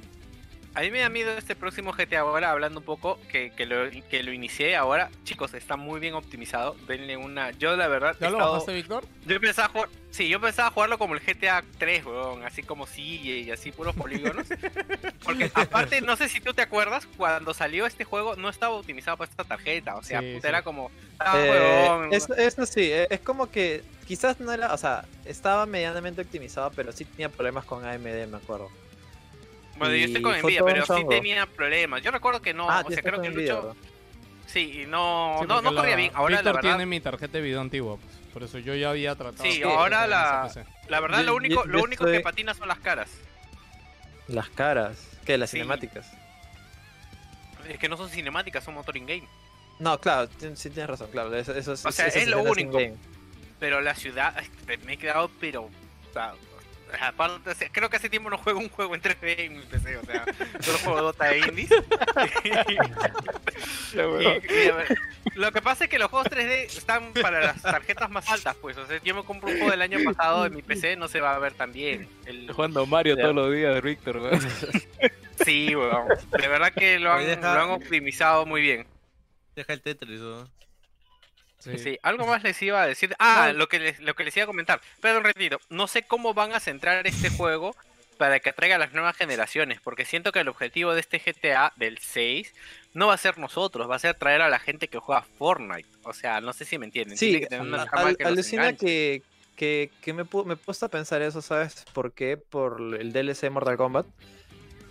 A 0.76 0.80
mí 0.80 0.90
me 0.90 0.98
da 1.00 1.08
miedo 1.08 1.30
este 1.38 1.54
próximo 1.54 1.92
GTA 1.92 2.20
ahora, 2.20 2.50
hablando 2.50 2.80
un 2.80 2.84
poco, 2.84 3.20
que, 3.30 3.52
que, 3.52 3.64
lo, 3.64 3.88
que 4.10 4.22
lo 4.24 4.32
inicié 4.32 4.74
ahora. 4.74 5.08
Chicos, 5.22 5.54
está 5.54 5.76
muy 5.76 6.00
bien 6.00 6.14
optimizado. 6.14 6.74
Denle 6.88 7.16
una... 7.16 7.52
Yo 7.52 7.76
la 7.76 7.86
verdad... 7.86 8.16
¿Ya 8.20 8.28
lo 8.30 8.38
estado- 8.38 8.52
bajaste, 8.54 8.72
Víctor? 8.74 9.04
Yo 9.24 9.40
pensaba 9.40 9.68
jugar... 9.68 9.88
Sí, 10.10 10.28
yo 10.28 10.40
pensaba 10.40 10.70
jugarlo 10.70 10.98
como 10.98 11.14
el 11.14 11.20
GTA 11.20 11.64
3, 11.78 12.04
weón. 12.06 12.44
Así 12.44 12.62
como 12.64 12.86
sigue 12.88 13.38
y 13.40 13.50
así 13.52 13.70
puros 13.72 13.94
polígonos. 13.94 14.46
Porque 15.24 15.50
aparte, 15.54 16.00
no 16.00 16.16
sé 16.16 16.28
si 16.28 16.40
tú 16.40 16.54
te 16.54 16.62
acuerdas, 16.62 17.06
cuando 17.16 17.54
salió 17.54 17.86
este 17.86 18.04
juego 18.04 18.34
no 18.36 18.48
estaba 18.48 18.74
optimizado 18.74 19.16
para 19.16 19.30
esta 19.30 19.44
tarjeta. 19.44 19.94
O 19.96 20.02
sea, 20.02 20.20
Sí, 20.20 20.34
puta, 20.34 20.42
sí. 20.42 20.48
era 20.48 20.62
como... 20.62 20.90
Ah, 21.20 21.34
Eh, 21.38 22.08
eso, 22.12 22.34
eso 22.34 22.66
sí, 22.66 22.90
eh, 22.90 23.06
es 23.10 23.20
como 23.20 23.48
que 23.50 23.82
quizás 24.06 24.38
no 24.40 24.52
era, 24.52 24.72
o 24.74 24.78
sea, 24.78 25.04
estaba 25.24 25.66
medianamente 25.66 26.20
optimizado, 26.22 26.70
pero 26.74 26.92
sí 26.92 27.04
tenía 27.04 27.28
problemas 27.28 27.64
con 27.64 27.84
AMD, 27.84 28.26
me 28.28 28.36
acuerdo. 28.36 28.70
Bueno, 29.76 29.94
yo 29.94 30.04
estoy 30.06 30.22
con 30.22 30.36
y 30.36 30.40
fue 30.40 30.50
Nvidia, 30.50 30.60
todo 30.60 30.68
un 30.68 30.74
pero 30.74 30.86
sí 30.98 31.04
tenía 31.08 31.46
problemas. 31.46 32.02
Yo 32.02 32.10
recuerdo 32.10 32.40
que 32.40 32.54
no... 32.54 32.70
ah, 32.70 32.82
o 32.86 32.90
sea, 32.90 33.02
creo 33.02 33.20
que 33.20 33.30
Lucho... 33.30 33.76
Sí, 34.46 34.82
y 34.82 34.86
no, 34.86 35.38
Sí, 35.40 35.46
no, 35.48 35.62
no 35.62 35.74
corría 35.74 35.90
la- 35.92 35.96
bien. 35.96 36.10
Ahora 36.14 36.36
Víctor 36.36 36.44
la 36.44 36.52
verdad... 36.52 36.70
tiene 36.76 36.86
mi 36.86 37.00
tarjeta 37.00 37.32
de 37.38 37.40
video 37.42 37.60
antigua, 37.60 37.96
pues, 37.96 38.14
por 38.32 38.42
eso 38.44 38.58
yo 38.58 38.74
ya 38.76 38.90
había 38.90 39.16
tratado. 39.16 39.42
Sí, 39.50 39.58
de 39.58 39.64
ahora 39.64 40.06
la-. 40.06 40.48
La 40.88 41.00
verdad, 41.00 41.18
Yo- 41.20 41.24
lo 41.26 41.34
único, 41.36 41.64
yo- 41.64 41.70
lo 41.70 41.82
único 41.82 42.04
que 42.06 42.20
patina 42.20 42.54
son 42.54 42.68
las 42.68 42.78
caras. 42.78 43.10
Las 44.28 44.48
caras, 44.50 44.96
¿qué? 45.24 45.36
Las 45.38 45.50
Sí. 45.50 45.56
cinemáticas. 45.56 46.06
Es 47.68 47.78
que 47.78 47.88
no 47.88 47.96
son 47.96 48.08
cinemáticas, 48.10 48.62
son 48.62 48.74
motor 48.74 48.96
in-game. 48.96 49.26
No, 49.80 49.98
claro, 50.00 50.28
sí 50.54 50.70
tienes 50.70 50.86
razón, 50.88 51.08
claro. 51.10 51.34
Eso, 51.34 51.52
eso, 51.54 51.72
O 51.72 51.76
sea, 51.92 52.06
eso 52.06 52.18
es 52.20 52.28
lo 52.28 52.42
único. 52.42 52.78
Pero 53.58 53.80
la 53.80 53.94
ciudad, 53.94 54.34
ay, 54.36 54.46
me 54.84 54.92
he 54.92 54.96
quedado, 54.98 55.30
pero. 55.40 55.68
O 56.92 56.96
sea, 56.96 57.08
aparte, 57.08 57.50
o 57.50 57.54
sea, 57.54 57.68
creo 57.70 57.88
que 57.90 57.96
hace 57.96 58.08
tiempo 58.10 58.30
no 58.30 58.38
juego 58.38 58.58
un 58.60 58.68
juego 58.68 58.94
en 58.94 59.02
3D 59.02 59.38
en 59.38 59.58
mi 59.58 59.64
PC, 59.64 59.96
o 59.96 60.04
sea, 60.04 60.24
solo 60.60 60.78
juego 60.78 61.02
Dota 61.02 61.32
e 61.32 61.38
Indies. 61.38 61.70
Y- 62.44 62.48
y, 63.94 64.68
a 64.68 64.74
ver, 64.74 64.98
lo 65.34 65.52
que 65.52 65.62
pasa 65.62 65.84
es 65.84 65.90
que 65.90 65.98
los 65.98 66.10
juegos 66.10 66.28
3D 66.28 66.64
están 66.76 67.12
para 67.12 67.40
las 67.40 67.62
tarjetas 67.62 68.10
más 68.10 68.28
altas, 68.28 68.56
pues. 68.60 68.76
O 68.76 68.86
sea, 68.86 69.00
yo 69.02 69.14
me 69.14 69.22
compro 69.24 69.48
un 69.48 69.54
juego 69.56 69.70
del 69.70 69.82
año 69.82 69.98
pasado 70.04 70.46
en 70.46 70.54
mi 70.54 70.62
PC, 70.62 70.96
no 70.96 71.06
se 71.08 71.20
va 71.20 71.34
a 71.34 71.38
ver 71.38 71.52
tan 71.54 71.72
bien. 71.72 72.08
El- 72.26 72.50
Jugando 72.52 72.84
Mario 72.86 73.16
todos 73.16 73.34
los 73.34 73.52
días, 73.52 73.80
Víctor. 73.82 74.16
weón. 74.18 74.40
Sí, 75.44 75.74
weón. 75.74 76.06
De 76.30 76.48
verdad 76.48 76.72
que 76.72 76.98
lo 77.00 77.12
han, 77.12 77.18
Oye, 77.18 77.36
deja- 77.36 77.54
lo 77.54 77.60
han 77.62 77.70
optimizado 77.70 78.46
muy 78.46 78.62
bien. 78.62 78.86
Deja 79.56 79.72
el 79.72 79.80
Tetris, 79.82 80.20
¿no? 80.20 80.48
Sí. 81.64 81.78
Sí, 81.78 81.98
algo 82.02 82.26
más 82.26 82.42
les 82.42 82.60
iba 82.62 82.82
a 82.82 82.86
decir. 82.86 83.14
Ah, 83.18 83.52
lo 83.54 83.68
que 83.68 83.78
les, 83.78 84.00
lo 84.00 84.14
que 84.14 84.24
les 84.24 84.36
iba 84.36 84.44
a 84.44 84.46
comentar. 84.46 84.80
Pero 85.00 85.18
un 85.18 85.24
ratito, 85.24 85.58
no 85.70 85.86
sé 85.86 86.02
cómo 86.02 86.34
van 86.34 86.52
a 86.52 86.60
centrar 86.60 87.06
este 87.06 87.30
juego 87.30 87.74
para 88.18 88.38
que 88.38 88.50
atraiga 88.50 88.76
a 88.76 88.78
las 88.78 88.92
nuevas 88.92 89.16
generaciones, 89.16 89.80
porque 89.82 90.04
siento 90.04 90.30
que 90.30 90.38
el 90.40 90.48
objetivo 90.48 90.94
de 90.94 91.00
este 91.00 91.18
GTA 91.18 91.72
del 91.76 91.98
6 91.98 92.52
no 92.92 93.08
va 93.08 93.14
a 93.14 93.18
ser 93.18 93.38
nosotros, 93.38 93.90
va 93.90 93.96
a 93.96 93.98
ser 93.98 94.14
traer 94.14 94.40
a 94.42 94.48
la 94.48 94.60
gente 94.60 94.86
que 94.88 94.98
juega 94.98 95.22
Fortnite. 95.38 95.88
O 96.04 96.12
sea, 96.12 96.40
no 96.40 96.52
sé 96.52 96.64
si 96.64 96.78
me 96.78 96.86
entienden. 96.86 97.18
Sí, 97.18 97.40
que 97.40 97.54
al- 97.56 98.16
que 98.16 98.24
alucina 98.24 98.72
que, 98.74 99.22
que, 99.56 99.90
que 100.00 100.12
me, 100.12 100.24
me 100.46 100.54
he 100.54 100.56
puesto 100.56 100.86
a 100.86 100.88
pensar 100.90 101.22
eso, 101.22 101.42
¿sabes? 101.42 101.84
¿Por 101.92 102.12
qué? 102.12 102.36
Por 102.36 102.80
el 103.00 103.12
DLC 103.12 103.50
Mortal 103.50 103.76
Kombat. 103.76 104.06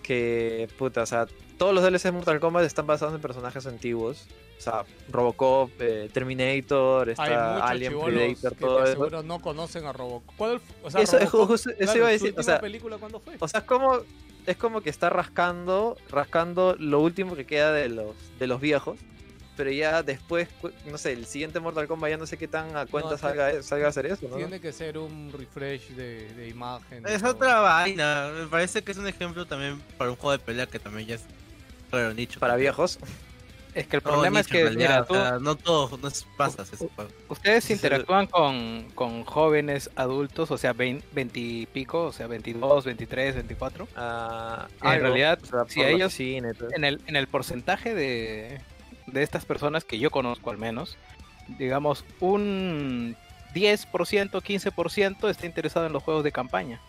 Que, 0.02 0.68
puta, 0.78 1.04
o 1.04 1.06
sea, 1.06 1.28
todos 1.58 1.74
los 1.74 1.84
DLC 1.84 2.04
de 2.04 2.12
Mortal 2.12 2.40
Kombat 2.42 2.66
están 2.66 2.86
basados 2.88 3.16
en 3.16 3.22
personajes 3.22 3.66
antiguos. 3.68 4.28
O 4.64 4.72
sea, 4.72 4.86
Robocop, 5.10 5.72
eh, 5.80 6.10
Terminator, 6.14 7.10
está 7.10 7.66
Alien 7.68 7.92
chibolos 7.92 8.14
Predator, 8.14 8.52
que 8.56 8.66
todo 8.66 8.78
eso. 8.84 8.90
aseguro 8.92 9.24
no 9.24 9.40
conocen 9.40 9.86
a 9.86 9.92
Robocop. 9.92 10.34
¿Cuál 10.38 10.60
fu- 10.62 10.74
o 10.84 10.90
sea, 10.90 11.02
Eso, 11.02 11.18
es 11.18 11.24
Robocop, 11.32 11.48
justo- 11.50 11.70
eso 11.72 11.80
claro, 11.80 11.98
iba 12.00 12.08
a 12.08 12.12
decir, 12.12 12.34
o 12.38 12.44
sea, 12.44 12.62
película 12.62 12.98
cuándo 12.98 13.20
fue? 13.20 13.36
o 13.40 13.48
sea, 13.48 13.60
es 13.60 13.66
como, 13.66 14.00
es 14.46 14.56
como 14.56 14.80
que 14.80 14.90
está 14.90 15.10
rascando, 15.10 15.98
rascando 16.10 16.78
lo 16.80 17.02
último 17.02 17.36
que 17.36 17.46
queda 17.46 17.74
de 17.74 17.90
los, 17.90 18.16
de 18.40 18.48
los 18.48 18.62
viejos. 18.62 18.98
Pero 19.58 19.70
ya 19.70 20.02
después, 20.02 20.48
no 20.90 20.98
sé, 20.98 21.12
el 21.12 21.26
siguiente 21.28 21.60
Mortal 21.60 21.88
Kombat 21.88 22.10
ya 22.12 22.18
no 22.18 22.26
sé 22.26 22.38
qué 22.38 22.48
tan 22.48 22.76
a 22.76 22.86
cuenta 22.88 23.12
que 23.16 23.18
salga, 23.20 23.62
salga 23.62 23.86
a 23.86 23.90
hacer 23.90 24.06
eso, 24.08 24.28
¿no? 24.28 24.38
Tiene 24.38 24.60
que 24.62 24.72
ser 24.72 24.98
un 24.98 25.32
refresh 25.38 25.90
de, 25.90 26.34
de 26.34 26.48
imagen. 26.48 27.06
Es 27.06 27.22
otra 27.24 27.60
vaina. 27.60 28.32
Me 28.36 28.48
parece 28.48 28.82
que 28.82 28.94
es 28.94 28.98
un 28.98 29.08
ejemplo 29.08 29.46
también 29.46 29.80
para 29.98 30.10
un 30.10 30.16
juego 30.16 30.32
de 30.32 30.40
pelea 30.40 30.66
que 30.66 30.80
también 30.80 31.08
ya 31.10 31.16
es 31.16 31.24
para 31.92 32.10
un 32.10 32.16
nicho. 32.16 32.40
Para 32.40 32.56
viejos. 32.56 32.98
Es 33.76 33.88
que 33.88 33.96
el 33.98 34.02
problema 34.04 34.40
es 34.40 34.48
que, 34.48 34.64
realidad, 34.64 34.90
mira, 34.90 35.02
o 35.02 35.06
tú, 35.06 35.14
sea, 35.16 35.38
no 35.40 35.56
todo, 35.56 35.98
no 35.98 36.08
es 36.08 36.26
pasas 36.38 36.72
juego. 36.90 37.10
ustedes 37.30 37.70
interactúan 37.72 38.28
con, 38.28 38.88
con 38.94 39.24
jóvenes 39.24 39.90
adultos, 39.96 40.52
o 40.52 40.58
sea, 40.58 40.74
20, 40.74 41.06
20 41.12 41.40
y 41.40 41.66
pico, 41.66 42.04
o 42.06 42.12
sea, 42.12 42.28
22, 42.28 42.86
23, 42.86 43.36
24. 43.36 43.88
ah, 43.96 44.68
En 44.82 44.88
algo, 44.88 45.04
realidad, 45.06 45.40
o 45.42 45.46
sea, 45.46 45.66
si 45.68 45.82
ellos- 45.82 46.14
todo. 46.14 46.70
En 46.76 46.84
el, 46.84 47.02
en 47.08 47.16
el 47.16 47.28
porcentaje 47.28 47.96
de, 47.96 48.62
de 49.08 49.24
estas 49.24 49.46
personas 49.46 49.84
que 49.86 49.98
yo 49.98 50.12
conozco 50.12 50.52
al 50.52 50.58
menos, 50.60 50.98
digamos, 51.58 52.06
un 52.20 53.16
10%, 53.56 54.42
15% 54.42 55.30
está 55.30 55.46
interesado 55.46 55.86
en 55.88 55.94
los 55.94 56.04
juegos 56.04 56.24
de 56.24 56.32
campaña. 56.32 56.80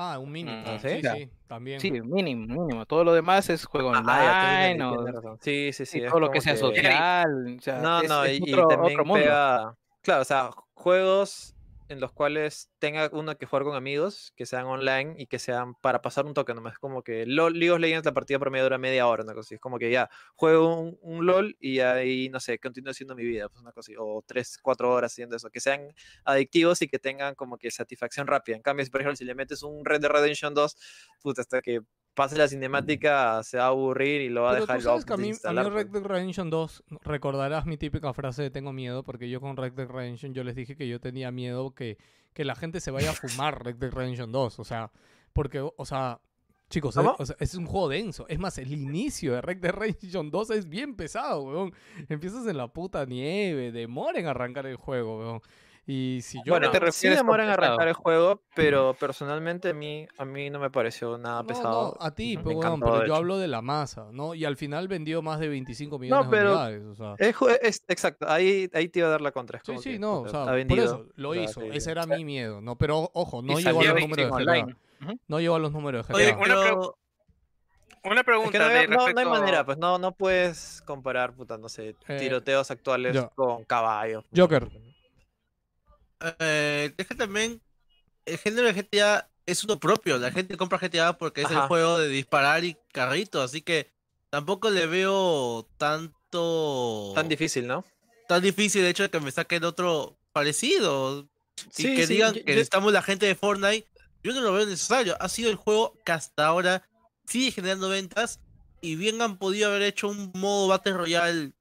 Ah, 0.00 0.16
un 0.20 0.30
mínimo. 0.30 0.56
Mm, 0.62 0.78
sí, 0.78 0.88
¿sí? 0.88 1.00
sí, 1.12 1.30
también. 1.48 1.80
Sí, 1.80 1.90
mínimo, 1.90 2.46
mínimo. 2.46 2.86
Todo 2.86 3.02
lo 3.02 3.12
demás 3.12 3.50
es 3.50 3.64
juego 3.64 3.92
Ah, 3.92 3.98
online 3.98 4.84
o. 4.84 5.36
Sí, 5.40 5.72
sí, 5.72 5.84
sí. 5.86 5.98
y 5.98 6.06
todo 6.06 6.20
lo 6.20 6.30
que 6.30 6.40
sea 6.40 6.56
social. 6.56 7.56
o 7.58 7.60
sea, 7.60 7.78
No, 7.80 8.00
es- 8.02 8.08
no, 8.08 8.24
es 8.24 8.38
y, 8.40 8.48
y 8.48 8.52
otro- 8.52 8.68
también 8.68 8.92
otro 9.00 9.04
mundo. 9.04 9.24
pega. 9.24 9.74
Claro, 10.02 10.22
o 10.22 10.24
sea, 10.24 10.50
juegos 10.74 11.54
en 11.88 12.00
los 12.00 12.12
cuales 12.12 12.70
tenga 12.78 13.08
uno 13.12 13.36
que 13.36 13.46
jugar 13.46 13.64
con 13.64 13.74
amigos, 13.74 14.32
que 14.36 14.46
sean 14.46 14.66
online 14.66 15.14
y 15.18 15.26
que 15.26 15.38
sean 15.38 15.74
para 15.74 16.02
pasar 16.02 16.26
un 16.26 16.34
toque 16.34 16.54
nomás. 16.54 16.78
Como 16.78 17.02
que 17.02 17.24
LOL, 17.26 17.58
League 17.58 17.72
of 17.72 17.80
Legends, 17.80 18.04
la 18.04 18.12
partida 18.12 18.38
promedio 18.38 18.64
dura 18.64 18.78
media 18.78 19.06
hora, 19.06 19.24
una 19.24 19.34
cosa 19.34 19.46
así. 19.46 19.54
Es 19.54 19.60
como 19.60 19.78
que 19.78 19.90
ya 19.90 20.10
juego 20.36 20.80
un, 20.80 20.98
un 21.00 21.26
LOL 21.26 21.56
y 21.60 21.80
ahí, 21.80 22.28
no 22.28 22.40
sé, 22.40 22.58
continúo 22.58 22.90
haciendo 22.90 23.14
mi 23.14 23.24
vida, 23.24 23.48
pues 23.48 23.62
una 23.62 23.72
cosa 23.72 23.90
así. 23.92 23.96
O 23.98 24.22
tres, 24.26 24.58
cuatro 24.62 24.92
horas 24.92 25.12
haciendo 25.12 25.36
eso. 25.36 25.50
Que 25.50 25.60
sean 25.60 25.94
adictivos 26.24 26.82
y 26.82 26.88
que 26.88 26.98
tengan 26.98 27.34
como 27.34 27.58
que 27.58 27.70
satisfacción 27.70 28.26
rápida. 28.26 28.56
En 28.56 28.62
cambio, 28.62 28.84
si, 28.84 28.90
por 28.90 29.00
ejemplo, 29.00 29.16
si 29.16 29.24
le 29.24 29.34
metes 29.34 29.62
un 29.62 29.84
Red 29.84 30.00
Dead 30.00 30.10
Redemption 30.10 30.54
2, 30.54 30.76
puta, 31.22 31.40
hasta 31.42 31.62
que 31.62 31.80
pase 32.18 32.36
la 32.36 32.48
cinemática 32.48 33.40
se 33.44 33.58
va 33.58 33.66
a 33.66 33.68
aburrir 33.68 34.22
y 34.22 34.28
lo 34.28 34.42
va 34.42 34.50
a 34.50 34.54
dejar 34.56 34.78
tú 34.78 34.82
sabes 34.82 35.04
que 35.04 35.12
a 35.12 35.16
mí, 35.16 35.30
a 35.44 35.52
mí 35.52 35.62
Red 35.62 35.86
pues. 35.86 36.02
Dead 36.02 36.10
Redemption 36.10 36.50
2, 36.50 36.82
recordarás 37.02 37.64
mi 37.64 37.76
típica 37.76 38.12
frase 38.12 38.42
de 38.42 38.50
tengo 38.50 38.72
miedo, 38.72 39.04
porque 39.04 39.30
yo 39.30 39.40
con 39.40 39.56
Red 39.56 39.74
Dead 39.74 39.86
Redemption 39.86 40.34
yo 40.34 40.42
les 40.42 40.56
dije 40.56 40.74
que 40.74 40.88
yo 40.88 40.98
tenía 40.98 41.30
miedo 41.30 41.76
que, 41.76 41.96
que 42.32 42.44
la 42.44 42.56
gente 42.56 42.80
se 42.80 42.90
vaya 42.90 43.10
a 43.10 43.14
fumar 43.14 43.64
Red 43.64 43.76
Dead 43.76 43.92
Redemption 43.92 44.32
2, 44.32 44.58
o 44.58 44.64
sea, 44.64 44.90
porque, 45.32 45.60
o 45.60 45.84
sea, 45.84 46.20
chicos, 46.68 46.96
es, 46.96 47.06
o 47.06 47.24
sea, 47.24 47.36
es 47.38 47.54
un 47.54 47.66
juego 47.66 47.88
denso, 47.88 48.26
es 48.28 48.40
más, 48.40 48.58
el 48.58 48.72
inicio 48.72 49.34
de 49.34 49.40
Red 49.40 49.58
Dead 49.58 49.72
Redemption 49.72 50.28
2 50.32 50.50
es 50.50 50.68
bien 50.68 50.96
pesado, 50.96 51.44
weón, 51.44 51.72
empiezas 52.08 52.48
en 52.48 52.56
la 52.56 52.66
puta 52.66 53.06
nieve, 53.06 53.70
demora 53.70 54.18
en 54.18 54.26
arrancar 54.26 54.66
el 54.66 54.74
juego, 54.74 55.20
weón, 55.20 55.40
y 55.90 56.20
si 56.20 56.36
yo... 56.44 56.52
Bueno, 56.52 56.66
no- 56.66 56.72
te 56.72 56.78
sí 56.78 56.84
refieres 56.84 57.18
con 57.20 57.26
demoran 57.26 57.48
a 57.48 57.54
arrancar 57.54 57.88
el 57.88 57.94
juego, 57.94 58.42
pero 58.54 58.92
personalmente 58.92 59.70
a 59.70 59.72
mí, 59.72 60.06
a 60.18 60.24
mí 60.26 60.50
no 60.50 60.58
me 60.58 60.68
pareció 60.70 61.16
nada 61.16 61.42
pesado. 61.44 61.96
no, 61.98 62.06
a 62.06 62.10
ti, 62.14 62.36
Me 62.36 62.42
pero, 62.42 62.56
encantó, 62.58 63.06
yo 63.06 63.14
hablo 63.14 63.38
de 63.38 63.48
la 63.48 63.62
masa, 63.62 64.08
¿no? 64.12 64.34
Y 64.34 64.44
al 64.44 64.56
final 64.58 64.86
vendió 64.86 65.22
más 65.22 65.40
de 65.40 65.48
25 65.48 65.98
millones 65.98 66.26
de 66.30 66.36
pero- 66.36 66.50
unidades, 66.50 66.84
o 66.84 66.94
sea... 66.94 67.14
Es, 67.62 67.82
exacto, 67.88 68.26
ahí, 68.28 68.68
ahí 68.74 68.88
te 68.90 68.98
iba 68.98 69.08
a 69.08 69.12
dar 69.12 69.22
la 69.22 69.32
contra. 69.32 69.60
Sí, 69.64 69.78
sí, 69.78 69.92
que, 69.92 69.98
no, 69.98 70.20
o 70.20 70.28
sea, 70.28 70.42
ha 70.42 70.46
por 70.46 70.54
vendido, 70.56 70.84
eso 70.84 71.06
lo 71.16 71.34
hizo, 71.34 71.62
sí, 71.62 71.68
ese 71.70 71.80
sí. 71.80 71.90
era 71.90 72.04
mi 72.04 72.22
miedo, 72.22 72.60
¿no? 72.60 72.76
Pero 72.76 73.10
ojo, 73.14 73.40
no 73.40 73.58
llegó 73.58 73.80
a 73.80 73.84
los 73.84 74.00
números 74.00 74.36
de 74.36 74.44
GTA. 74.44 74.76
No 75.26 75.40
llegó 75.40 75.54
a 75.54 75.58
los 75.58 75.72
números 75.72 76.06
de 76.06 76.12
GTA. 76.12 76.22
Oye, 76.36 76.36
Pero 76.44 76.98
una 78.04 78.20
Es 78.20 78.24
pregunta 78.26 78.52
que 78.52 78.58
no, 78.58 78.68
de 78.68 78.78
hay- 78.78 78.86
no- 78.88 78.96
no 78.96 79.00
hay 79.02 79.06
respecto- 79.14 79.30
manera, 79.30 79.64
pues 79.64 79.78
no, 79.78 79.98
no 79.98 80.12
puedes 80.12 80.82
comparar, 80.86 81.32
puta, 81.32 81.56
no 81.58 81.68
sé, 81.70 81.96
Eh, 82.08 82.16
tiroteos 82.18 82.70
actuales 82.70 83.16
con 83.34 83.64
caballos. 83.64 84.24
Joker. 84.36 84.68
Eh, 86.38 86.92
es 86.96 87.06
que 87.06 87.14
también 87.14 87.60
el 88.26 88.38
género 88.38 88.66
de 88.66 88.74
GTA 88.74 89.28
es 89.46 89.64
uno 89.64 89.78
propio. 89.78 90.18
La 90.18 90.30
gente 90.30 90.56
compra 90.56 90.78
GTA 90.78 91.16
porque 91.18 91.42
es 91.42 91.50
el 91.50 91.56
Ajá. 91.58 91.68
juego 91.68 91.98
de 91.98 92.08
disparar 92.08 92.64
y 92.64 92.76
carrito, 92.92 93.40
así 93.42 93.62
que 93.62 93.90
tampoco 94.30 94.70
le 94.70 94.86
veo 94.86 95.66
tanto 95.78 97.12
Tan 97.14 97.28
difícil, 97.28 97.66
¿no? 97.66 97.84
tan 98.28 98.42
difícil 98.42 98.82
el 98.82 98.88
hecho 98.88 99.04
de 99.04 99.10
que 99.10 99.20
me 99.20 99.30
saquen 99.30 99.64
otro 99.64 100.18
parecido 100.32 101.26
y 101.78 101.82
Sí, 101.82 101.94
que 101.96 102.06
sí, 102.06 102.14
digan 102.14 102.34
yo- 102.34 102.44
que 102.44 102.52
yo- 102.52 102.56
necesitamos 102.56 102.92
la 102.92 103.00
gente 103.02 103.24
de 103.26 103.34
Fortnite. 103.34 103.88
Yo 104.22 104.34
no 104.34 104.40
lo 104.42 104.52
veo 104.52 104.66
necesario. 104.66 105.16
Ha 105.20 105.28
sido 105.30 105.48
el 105.48 105.56
juego 105.56 105.96
que 106.04 106.12
hasta 106.12 106.46
ahora 106.46 106.86
sigue 107.26 107.52
generando 107.52 107.88
ventas 107.88 108.40
y 108.82 108.96
bien 108.96 109.22
han 109.22 109.38
podido 109.38 109.70
haber 109.70 109.82
hecho 109.82 110.08
un 110.08 110.30
modo 110.34 110.68
Battle 110.68 110.92
Royale 110.92 111.52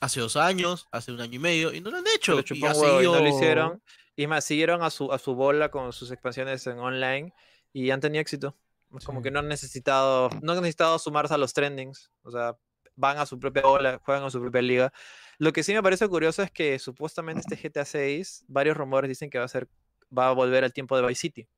hace 0.00 0.20
dos 0.20 0.36
años, 0.36 0.88
hace 0.90 1.12
un 1.12 1.20
año 1.20 1.34
y 1.36 1.38
medio 1.38 1.72
y 1.72 1.80
no 1.80 1.90
lo 1.90 1.98
han 1.98 2.04
hecho. 2.14 2.34
le 2.34 2.44
y 2.48 2.62
huevo 2.62 3.00
y 3.02 3.04
no 3.04 3.12
lo 3.12 3.18
seguido- 3.18 3.36
hicieron. 3.36 3.82
Y 4.16 4.26
más, 4.26 4.44
siguieron 4.44 4.82
a 4.82 4.90
su, 4.90 5.12
a 5.12 5.18
su 5.18 5.34
bola 5.34 5.70
con 5.70 5.92
sus 5.92 6.10
expansiones 6.10 6.66
en 6.66 6.78
online 6.78 7.32
y 7.72 7.90
han 7.90 8.00
tenido 8.00 8.20
éxito. 8.20 8.56
Es 8.98 9.04
como 9.04 9.20
Sí. 9.20 9.24
que 9.24 9.30
no 9.30 9.38
han 9.38 9.48
necesitado, 9.48 10.28
no 10.42 10.52
han 10.52 10.58
necesitado 10.58 10.98
sumarse 10.98 11.32
a 11.34 11.38
los 11.38 11.52
trendings. 11.54 12.10
O 12.22 12.30
sea, 12.30 12.56
van 12.96 13.18
a 13.18 13.24
su 13.26 13.38
propia 13.38 13.62
bola, 13.62 14.00
juegan 14.04 14.24
a 14.24 14.30
su 14.30 14.40
propia 14.40 14.60
liga. 14.62 14.92
Lo 15.38 15.52
que 15.52 15.62
sí 15.62 15.72
me 15.72 15.82
parece 15.82 16.06
curioso 16.08 16.42
es 16.42 16.50
que 16.50 16.78
supuestamente 16.78 17.42
este 17.48 17.56
GTA 17.56 17.84
6, 17.84 18.44
varios 18.48 18.76
rumores 18.76 19.08
dicen 19.08 19.30
que 19.30 19.38
va 19.38 19.44
a 19.44 19.48
ser, 19.48 19.68
va 20.16 20.28
a 20.28 20.32
volver 20.32 20.64
al 20.64 20.72
tiempo 20.72 20.96
de 21.00 21.06
Vice 21.06 21.20
City. 21.20 21.48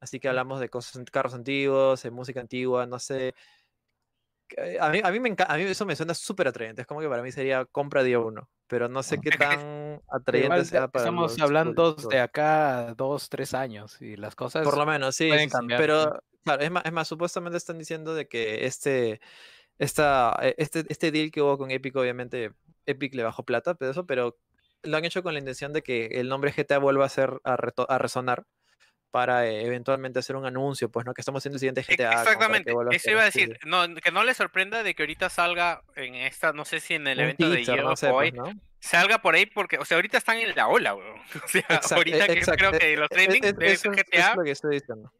Así 0.00 0.18
que 0.20 0.28
hablamos 0.28 0.58
de 0.60 0.68
cosas, 0.68 1.02
carros 1.12 1.34
antiguos, 1.34 2.02
de 2.02 2.10
música 2.10 2.40
antigua, 2.40 2.86
no 2.86 2.98
sé. 2.98 3.34
Que- 4.48 4.78
A 4.80 4.88
mí, 4.90 5.00
a 5.04 5.10
mí, 5.10 5.20
me 5.20 5.30
enca- 5.34 5.46
a 5.48 5.56
mí 5.56 5.62
eso 5.64 5.84
me 5.86 5.94
suena 5.96 6.14
súper 6.14 6.48
atrayente. 6.48 6.82
Es 6.82 6.88
como 6.88 7.00
que 7.00 7.08
para 7.08 7.22
mí 7.22 7.30
sería 7.32 7.64
compra 7.66 8.02
día 8.02 8.18
uno. 8.18 8.48
Pero 8.66 8.88
no 8.88 9.02
sé 9.02 9.18
qué 9.20 9.30
tan 9.38 10.02
atrayente 10.08 10.46
Igual 10.46 10.66
sea 10.66 10.88
para 10.88 11.04
estamos 11.04 11.32
los 11.38 11.40
hablando 11.40 11.94
de 11.94 12.20
acá 12.20 12.94
dos, 12.96 13.28
tres 13.28 13.54
años 13.54 14.00
y 14.02 14.16
las 14.16 14.34
cosas 14.34 14.64
Por 14.64 14.76
lo 14.76 14.86
menos, 14.86 15.16
sí. 15.16 15.28
pueden 15.28 15.48
sí, 15.48 15.52
cambiar, 15.54 15.80
Pero, 15.80 16.20
claro, 16.44 16.62
es 16.62 16.70
más, 16.70 16.84
es 16.84 16.92
más, 16.92 17.08
supuestamente 17.08 17.56
están 17.56 17.78
diciendo 17.78 18.14
de 18.14 18.28
que 18.28 18.66
este, 18.66 19.20
esta, 19.78 20.36
eh, 20.42 20.54
este, 20.58 20.84
este 20.88 21.10
deal 21.12 21.30
que 21.30 21.42
hubo 21.42 21.58
con 21.58 21.70
Epic, 21.70 21.96
obviamente, 21.96 22.52
Epic 22.86 23.14
le 23.14 23.22
bajó 23.22 23.44
plata, 23.44 23.74
pero 23.74 23.90
eso, 23.90 24.06
pero 24.06 24.38
lo 24.82 24.96
han 24.96 25.04
hecho 25.04 25.22
con 25.22 25.32
la 25.34 25.38
intención 25.40 25.72
de 25.72 25.82
que 25.82 26.06
el 26.06 26.28
nombre 26.28 26.52
GTA 26.52 26.78
vuelva 26.78 27.06
a 27.06 27.08
ser, 27.08 27.40
a, 27.44 27.56
reto- 27.56 27.86
a 27.88 27.98
resonar 27.98 28.44
para 29.10 29.46
eh, 29.46 29.64
eventualmente 29.64 30.18
hacer 30.18 30.36
un 30.36 30.44
anuncio, 30.46 30.90
pues, 30.90 31.06
¿no? 31.06 31.14
Que 31.14 31.22
estamos 31.22 31.40
haciendo 31.40 31.56
el 31.56 31.60
siguiente 31.60 31.80
Ex- 31.80 31.88
GTA. 31.96 32.22
Exactamente, 32.22 32.72
eso 32.92 33.10
iba 33.10 33.22
a 33.22 33.24
decir, 33.24 33.58
no, 33.64 33.94
que 33.94 34.12
no 34.12 34.22
le 34.24 34.34
sorprenda 34.34 34.82
de 34.82 34.94
que 34.94 35.02
ahorita 35.02 35.30
salga 35.30 35.82
en 35.96 36.14
esta, 36.14 36.52
no 36.52 36.64
sé 36.64 36.80
si 36.80 36.94
en 36.94 37.06
el 37.06 37.18
Un 37.18 37.24
evento 37.24 37.48
de 37.48 37.64
Year 37.64 37.82
no 37.84 37.96
sé, 37.96 38.10
pues, 38.10 38.32
salga 38.80 39.18
por 39.18 39.34
ahí 39.34 39.46
porque, 39.46 39.78
o 39.78 39.84
sea, 39.84 39.96
ahorita 39.96 40.18
están 40.18 40.36
en 40.38 40.54
la 40.54 40.68
ola, 40.68 40.94
weón. 40.94 41.18
O 41.44 41.48
sea, 41.48 41.60
Exacto, 41.62 41.94
ahorita 41.96 42.26
que 42.26 42.40
creo 42.42 42.72
que 42.72 42.92
e- 42.92 42.96
los 42.96 43.08
e- 43.10 43.14
trending 43.14 43.44
e- 43.44 43.52
de 43.52 43.72
es- 43.72 43.82
GTA, 43.82 44.30
es 44.30 44.36
lo 44.36 44.44
que 44.44 44.50
estoy 44.50 44.74
diciendo. 44.74 45.12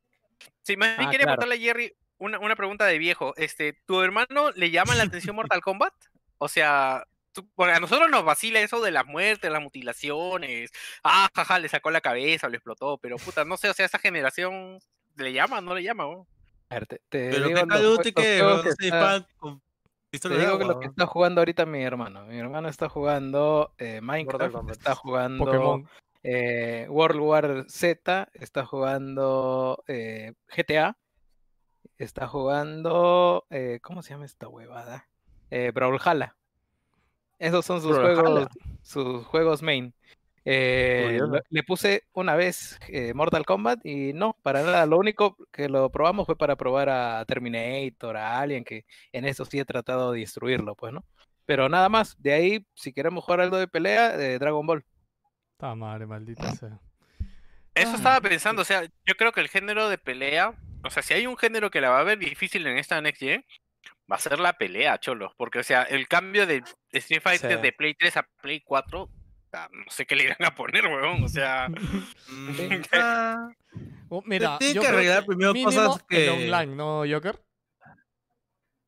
sí, 0.62 0.76
más 0.76 0.96
bien 0.98 1.08
Ah, 1.08 1.10
quería 1.10 1.24
claro. 1.26 1.38
preguntarle 1.40 1.54
a 1.54 1.58
Jerry 1.66 1.94
una, 2.18 2.38
una 2.40 2.56
pregunta 2.56 2.84
de 2.84 2.98
viejo, 2.98 3.32
este, 3.36 3.72
¿tu 3.86 4.02
hermano 4.02 4.50
le 4.54 4.70
llama 4.70 4.94
la 4.96 5.04
atención 5.04 5.34
Mortal 5.36 5.60
Kombat? 5.60 5.94
O 6.38 6.48
sea, 6.48 7.04
tú- 7.42 7.48
porque 7.54 7.72
a 7.72 7.80
nosotros 7.80 8.10
nos 8.10 8.24
vacila 8.24 8.60
eso 8.60 8.80
de 8.80 8.90
las 8.90 9.06
muertes, 9.06 9.50
las 9.50 9.62
mutilaciones, 9.62 10.70
ah, 11.04 11.28
jaja, 11.34 11.58
le 11.58 11.68
sacó 11.68 11.90
la 11.90 12.00
cabeza, 12.00 12.48
lo 12.48 12.54
explotó, 12.56 12.98
pero 12.98 13.16
puta, 13.16 13.44
no 13.44 13.56
sé, 13.56 13.68
o 13.68 13.74
sea, 13.74 13.86
esa 13.86 13.98
generación, 13.98 14.78
¿le 15.16 15.32
llama 15.32 15.58
o 15.58 15.60
no 15.60 15.74
le 15.74 15.82
llama? 15.82 16.04
A 16.04 16.74
ver, 16.74 16.86
te, 16.86 16.96
te 17.08 17.30
Pero 17.30 17.46
digo 17.48 17.60
que 17.66 18.12
que 18.14 18.62
que 18.62 18.88
está- 18.88 19.26
con 19.38 19.62
te 20.10 20.38
digo 20.38 20.58
que 20.58 20.64
lo 20.64 20.80
que 20.80 20.86
está 20.86 21.06
jugando 21.06 21.40
ahorita 21.42 21.66
mi 21.66 21.82
hermano. 21.82 22.24
Mi 22.26 22.38
hermano 22.38 22.68
está 22.68 22.88
jugando 22.88 23.74
eh, 23.78 24.00
Minecraft, 24.00 24.70
está 24.70 24.94
jugando 24.94 25.44
Pokémon. 25.44 25.88
eh, 26.22 26.86
World 26.88 27.20
War 27.20 27.64
Z, 27.68 28.28
está 28.32 28.64
jugando 28.64 29.84
eh, 29.86 30.32
GTA, 30.48 30.96
está 31.98 32.26
jugando, 32.26 33.46
eh, 33.50 33.80
¿cómo 33.82 34.02
se 34.02 34.14
llama 34.14 34.24
esta 34.24 34.48
huevada? 34.48 35.08
Eh, 35.50 35.72
Brawlhalla. 35.74 36.36
Esos 37.38 37.64
son 37.64 37.80
sus 37.80 37.96
juegos, 37.96 38.48
sus 38.82 39.26
juegos 39.26 39.62
main. 39.62 39.94
Eh, 40.44 41.20
le 41.50 41.62
puse 41.62 42.04
una 42.12 42.34
vez 42.34 42.78
eh, 42.88 43.12
Mortal 43.12 43.44
Kombat 43.44 43.84
y 43.84 44.12
no, 44.14 44.34
para 44.42 44.62
nada. 44.62 44.86
Lo 44.86 44.96
único 44.98 45.36
que 45.52 45.68
lo 45.68 45.90
probamos 45.90 46.24
fue 46.26 46.36
para 46.36 46.56
probar 46.56 46.88
a 46.88 47.24
Terminator, 47.26 48.16
a 48.16 48.40
Alien, 48.40 48.64
que 48.64 48.84
en 49.12 49.26
eso 49.26 49.44
sí 49.44 49.58
he 49.58 49.64
tratado 49.64 50.12
de 50.12 50.20
destruirlo, 50.20 50.74
pues, 50.74 50.92
¿no? 50.92 51.04
Pero 51.44 51.68
nada 51.68 51.88
más. 51.88 52.16
De 52.22 52.32
ahí, 52.32 52.66
si 52.74 52.92
queremos 52.92 53.24
jugar 53.24 53.40
algo 53.40 53.58
de 53.58 53.68
pelea, 53.68 54.16
de 54.16 54.38
Dragon 54.38 54.66
Ball. 54.66 54.84
Ta 55.58 55.74
madre, 55.74 56.06
maldita 56.06 56.50
sea. 56.54 56.80
Eso 57.74 57.92
Ah. 57.92 57.96
estaba 57.96 58.20
pensando, 58.20 58.62
o 58.62 58.64
sea, 58.64 58.84
yo 58.84 59.14
creo 59.16 59.32
que 59.32 59.40
el 59.40 59.48
género 59.48 59.88
de 59.88 59.98
pelea, 59.98 60.54
o 60.82 60.90
sea, 60.90 61.02
si 61.02 61.14
hay 61.14 61.26
un 61.26 61.36
género 61.36 61.70
que 61.70 61.80
la 61.80 61.90
va 61.90 62.00
a 62.00 62.04
ver 62.04 62.18
difícil 62.18 62.66
en 62.66 62.78
esta 62.78 63.00
Next 63.00 63.20
Gen, 63.20 63.44
va 64.10 64.16
a 64.16 64.20
ser 64.20 64.38
la 64.40 64.54
pelea, 64.58 64.98
cholo. 64.98 65.34
Porque, 65.36 65.58
o 65.58 65.62
sea, 65.62 65.82
el 65.82 66.08
cambio 66.08 66.46
de 66.46 66.62
Street 66.92 67.22
Fighter 67.22 67.56
Sí. 67.56 67.62
de 67.62 67.72
Play 67.72 67.94
3 67.94 68.16
a 68.16 68.22
Play 68.42 68.60
4, 68.60 69.10
ah, 69.52 69.68
no 69.72 69.90
sé 69.90 70.06
qué 70.06 70.16
le 70.16 70.24
irán 70.24 70.44
a 70.44 70.54
poner, 70.54 70.86
weón. 70.86 71.22
O 71.24 71.28
sea, 71.28 71.68
Oh, 74.10 74.22
mira, 74.24 74.56
tienen 74.58 74.76
yo 74.76 74.80
que 74.82 74.88
arreglar 74.88 75.26
primero 75.26 75.52
cosas 75.64 75.96
el 75.96 76.06
que- 76.08 76.30
online, 76.30 76.74
¿no, 76.74 77.02
Joker? 77.08 77.38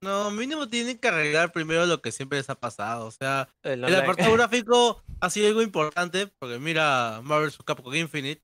No, 0.03 0.31
mínimo 0.31 0.67
tienen 0.67 0.97
que 0.97 1.09
arreglar 1.09 1.53
primero 1.53 1.85
lo 1.85 2.01
que 2.01 2.11
siempre 2.11 2.39
les 2.39 2.49
ha 2.49 2.55
pasado. 2.59 3.05
O 3.07 3.11
sea, 3.11 3.51
El 3.63 3.85
el 3.85 3.95
apartado 3.97 4.33
gráfico 4.37 5.03
ha 5.21 5.29
sido 5.29 5.49
algo 5.49 5.61
importante, 5.61 6.27
porque 6.39 6.59
mira 6.59 7.21
Marvel 7.23 7.49
vs. 7.51 7.59
Capcom 7.67 7.95
Infinite. 7.95 8.43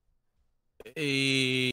Y... 0.94 1.70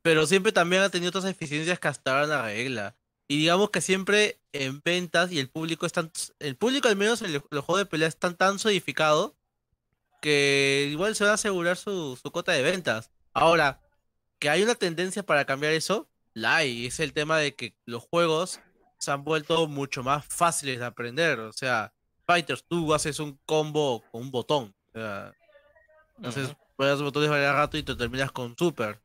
Pero 0.00 0.24
siempre 0.26 0.50
también 0.52 0.80
ha 0.80 0.88
tenido 0.88 1.10
otras 1.10 1.26
eficiencias 1.26 1.78
que 1.78 1.88
hasta 1.88 2.12
ahora 2.12 2.26
la 2.26 2.42
regla. 2.44 2.96
Y 3.28 3.38
digamos 3.38 3.70
que 3.70 3.80
siempre 3.80 4.40
en 4.52 4.80
ventas 4.84 5.32
y 5.32 5.38
el 5.38 5.48
público 5.48 5.86
están. 5.86 6.10
El 6.38 6.56
público, 6.56 6.88
al 6.88 6.96
menos 6.96 7.22
en 7.22 7.32
los 7.32 7.64
juegos 7.64 7.78
de 7.78 7.86
pelea, 7.86 8.08
están 8.08 8.36
tan 8.36 8.58
solidificados 8.58 9.32
que 10.20 10.88
igual 10.90 11.16
se 11.16 11.24
va 11.24 11.32
a 11.32 11.34
asegurar 11.34 11.76
su, 11.76 12.18
su 12.20 12.30
cuota 12.30 12.52
de 12.52 12.62
ventas. 12.62 13.10
Ahora, 13.32 13.80
que 14.38 14.48
hay 14.48 14.62
una 14.62 14.74
tendencia 14.74 15.24
para 15.24 15.44
cambiar 15.44 15.72
eso, 15.72 16.08
la 16.34 16.56
hay. 16.56 16.86
Es 16.86 17.00
el 17.00 17.12
tema 17.12 17.38
de 17.38 17.54
que 17.54 17.74
los 17.84 18.04
juegos 18.04 18.60
se 18.98 19.10
han 19.10 19.24
vuelto 19.24 19.66
mucho 19.66 20.02
más 20.02 20.24
fáciles 20.26 20.78
de 20.78 20.84
aprender. 20.84 21.40
O 21.40 21.52
sea, 21.52 21.92
Fighters, 22.26 22.64
tú 22.64 22.92
haces 22.94 23.18
un 23.20 23.38
combo 23.46 24.02
con 24.10 24.22
un 24.22 24.30
botón. 24.30 24.74
O 24.88 24.98
sea, 24.98 25.32
entonces, 26.16 26.56
juegas 26.76 27.02
botones 27.02 27.30
varios 27.30 27.54
rato 27.54 27.76
y 27.76 27.82
te 27.82 27.94
terminas 27.94 28.32
con 28.32 28.56
Super. 28.56 29.00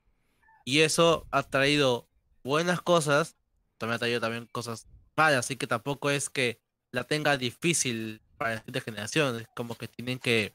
Y 0.63 0.79
eso 0.81 1.27
ha 1.31 1.43
traído 1.43 2.07
buenas 2.43 2.81
cosas, 2.81 3.35
también 3.81 3.95
ha 3.95 3.99
traído 3.99 4.21
también 4.21 4.47
cosas 4.51 4.87
malas, 5.17 5.39
así 5.39 5.57
que 5.57 5.67
tampoco 5.67 6.09
es 6.09 6.29
que 6.29 6.59
la 6.91 7.03
tenga 7.03 7.35
difícil 7.37 8.21
para 8.37 8.51
la 8.51 8.57
siguiente 8.59 8.81
generación, 8.81 9.41
es 9.41 9.47
como 9.55 9.75
que 9.75 9.87
tienen 9.87 10.19
que 10.19 10.53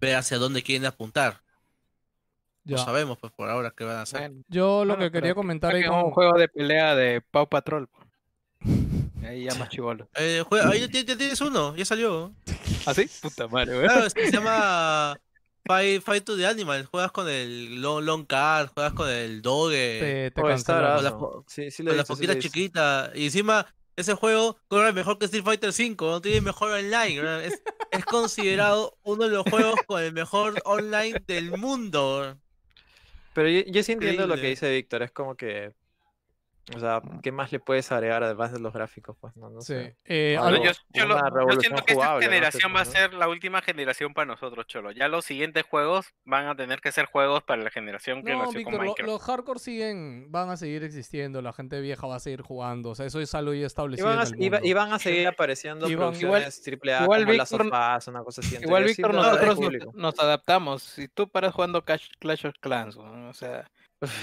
ver 0.00 0.16
hacia 0.16 0.38
dónde 0.38 0.62
quieren 0.62 0.86
apuntar. 0.86 1.42
Ya. 2.64 2.76
No 2.78 2.84
sabemos 2.84 3.18
pues 3.18 3.32
por 3.32 3.50
ahora 3.50 3.72
qué 3.76 3.84
van 3.84 3.96
a 3.96 4.02
hacer. 4.02 4.20
Bueno, 4.20 4.42
Yo 4.48 4.84
lo 4.84 4.94
bueno, 4.94 5.04
que 5.04 5.12
quería 5.12 5.34
comentar 5.34 5.74
ahí 5.74 5.82
saquen 5.82 5.98
un 5.98 6.10
juego 6.12 6.38
de 6.38 6.48
pelea 6.48 6.94
de 6.94 7.20
Pau 7.20 7.46
Patrol. 7.48 7.88
po. 7.88 7.98
Ahí 9.26 9.44
ya 9.44 9.54
más 9.54 9.68
chivolo. 9.70 10.08
Eh, 10.16 10.42
juega- 10.46 10.68
ahí 10.70 10.86
tienes 10.88 11.40
uno, 11.40 11.74
ya 11.76 11.84
salió. 11.86 12.34
¿Ah, 12.84 12.92
sí? 12.92 13.08
Puta 13.22 13.48
madre, 13.48 13.74
güey. 13.74 13.86
Claro, 13.86 14.10
se 14.10 14.30
llama 14.30 15.18
Fight, 15.66 16.02
Fight 16.02 16.24
to 16.24 16.36
the 16.36 16.46
Animal. 16.46 16.84
Juegas 16.84 17.12
con 17.12 17.28
el 17.28 17.80
Long, 17.80 18.04
long 18.04 18.26
Card, 18.26 18.68
juegas 18.74 18.92
con 18.92 19.08
el 19.08 19.40
Doge, 19.42 19.98
Te, 20.00 20.30
te 20.30 20.42
la 20.42 20.58
Sí, 21.46 21.70
sí 21.70 21.84
con 21.84 21.96
la 21.96 22.02
visto, 22.02 22.16
sí 22.16 22.38
chiquita. 22.38 23.10
Y 23.14 23.24
encima, 23.24 23.66
ese 23.96 24.14
juego 24.14 24.58
corre 24.68 24.92
mejor 24.92 25.18
que 25.18 25.24
Street 25.24 25.44
Fighter 25.44 25.70
V, 25.70 25.96
no 26.00 26.20
tiene 26.20 26.40
mejor 26.40 26.72
online. 26.72 27.22
¿no? 27.22 27.40
Es, 27.40 27.62
es 27.90 28.04
considerado 28.04 28.98
uno 29.02 29.24
de 29.24 29.30
los 29.30 29.44
juegos 29.44 29.80
con 29.86 30.02
el 30.02 30.12
mejor 30.12 30.60
online 30.64 31.22
del 31.26 31.56
mundo. 31.56 32.36
Pero 33.32 33.48
yo, 33.48 33.62
yo 33.66 33.82
sí 33.82 33.92
entiendo 33.92 34.26
lo 34.26 34.36
que 34.36 34.48
dice 34.48 34.70
Víctor, 34.70 35.02
es 35.02 35.10
como 35.10 35.34
que, 35.34 35.72
o 36.74 36.80
sea, 36.80 37.02
¿qué 37.22 37.30
más 37.32 37.52
le 37.52 37.60
puedes 37.60 37.90
agregar 37.92 38.22
además 38.22 38.52
de 38.52 38.58
los 38.60 38.72
gráficos? 38.72 39.16
Pues 39.20 39.36
no, 39.36 39.50
no 39.50 39.60
Sí. 39.60 39.74
sé. 39.74 39.96
Eh, 40.04 40.36
Algo- 40.40 40.62
yo, 40.64 40.70
lo- 41.06 41.60
siento 41.60 41.84
que 41.84 41.92
esta 41.92 41.94
jugable, 41.94 42.14
no 42.14 42.20
sé, 42.20 42.34
generación 42.34 42.72
va 42.74 42.80
a 42.80 42.84
¿no? 42.84 42.90
ser 42.90 43.14
la 43.14 43.28
última 43.28 43.60
generación 43.60 44.14
para 44.14 44.26
nosotros, 44.26 44.66
Cholo. 44.66 44.90
Ya 44.92 45.08
los 45.08 45.24
siguientes 45.24 45.64
juegos 45.64 46.06
van 46.24 46.46
a 46.46 46.54
tener 46.56 46.80
que 46.80 46.90
ser 46.92 47.06
juegos 47.06 47.42
para 47.42 47.62
la 47.62 47.70
generación 47.70 48.24
que 48.24 48.32
No, 48.32 48.38
nació 48.44 48.52
con 48.52 48.58
Víctor, 48.58 48.72
lo- 48.74 48.78
Minecraft. 48.80 49.08
los 49.10 49.22
hardcore 49.22 49.58
siguen, 49.60 50.32
van 50.32 50.50
a 50.50 50.56
seguir 50.56 50.84
existiendo, 50.84 51.42
la 51.42 51.52
gente 51.52 51.80
vieja 51.80 52.06
va 52.06 52.16
a 52.16 52.20
seguir 52.20 52.40
jugando, 52.42 52.90
o 52.90 52.94
sea, 52.94 53.06
eso 53.06 53.20
es 53.20 53.34
algo 53.34 53.52
ya 53.52 53.60
Y 53.60 53.64
establecido 53.64 54.08
van, 54.08 54.18
a, 54.20 54.22
en 54.22 54.34
el 54.34 54.42
y 54.42 54.48
va- 54.48 54.56
mundo. 54.58 54.68
y 54.68 54.72
van 54.72 54.92
a 54.92 54.98
seguir 54.98 55.28
apareciendo 55.28 55.88
Y 55.88 55.94
van- 55.94 56.08
producciones 56.12 56.62
triple 56.62 56.94
A 56.94 57.02
igual 57.04 57.20
como 57.24 57.32
Víctor- 57.32 57.64
sofás, 57.64 58.08
una 58.08 58.22
cosa 58.24 58.40
así. 58.40 58.56
en 58.56 58.62
Igual, 58.62 58.84
Víctor, 58.84 59.12
nosotros 59.14 59.58
nos, 59.94 60.18
adaptamos. 60.18 60.82
Si 60.82 61.08
tú 61.08 61.28
paras 61.28 61.52
jugando 61.54 61.84
Clash, 61.84 62.08
Clash 62.18 62.46
of 62.46 62.54
Clans, 62.60 62.96
¿no? 62.96 63.28
o 63.28 63.32
sea, 63.34 63.70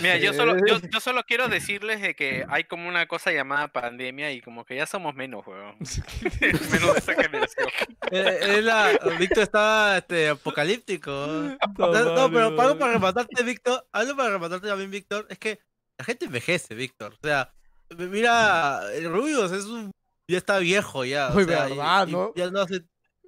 Mira, 0.02 0.18
yo 0.18 0.34
solo, 0.34 0.56
yo, 0.66 0.80
yo 0.92 1.00
solo 1.00 1.24
quiero 1.24 1.48
decirles 1.48 2.02
de 2.02 2.16
que 2.16 2.46
hay 2.50 2.64
como 2.66 2.88
una 2.90 3.08
cosa 3.08 3.32
llamada 3.32 3.68
pandemia 3.70 4.32
y 4.32 4.42
como 4.42 4.66
que 4.66 4.76
ya 4.76 4.86
somos 4.86 5.16
menos, 5.16 5.46
weón. 5.48 5.76
menos 6.72 6.94
de 6.94 7.00
esa 7.00 7.14
generación. 7.16 7.68
Eh, 8.12 8.40
es 8.58 8.64
la- 8.64 8.98
Víctor 9.20 9.44
está 9.44 9.98
este, 9.98 10.30
apocalíptico. 10.30 11.12
No, 11.78 11.88
Puta 11.88 12.02
no, 12.04 12.30
pero 12.32 12.46
algo 12.62 12.78
para 12.78 12.94
rematarte, 12.94 13.44
Víctor, 13.44 13.86
algo 13.92 14.16
para 14.16 14.30
rematarte 14.32 14.68
también, 14.68 14.92
Víctor, 14.92 15.26
es 15.30 15.38
que 15.40 15.60
la 15.98 16.06
gente 16.06 16.26
envejece, 16.26 16.76
Víctor. 16.76 17.14
O 17.22 17.28
sea, 17.28 17.52
mira, 17.98 18.82
el 18.94 19.10
Rubius 19.12 19.52
es 19.52 19.66
un. 19.66 19.92
Ya 20.28 20.38
está 20.38 20.60
viejo 20.60 21.04
ya. 21.06 21.30
o 21.30 21.38
Uy, 21.38 21.46
sea, 21.46 21.68
y- 21.68 21.70
verdad, 21.72 22.08
y 22.08 22.12
¿no? 22.12 22.34
Ya 22.36 22.50
no 22.52 22.62
hace. 22.62 22.84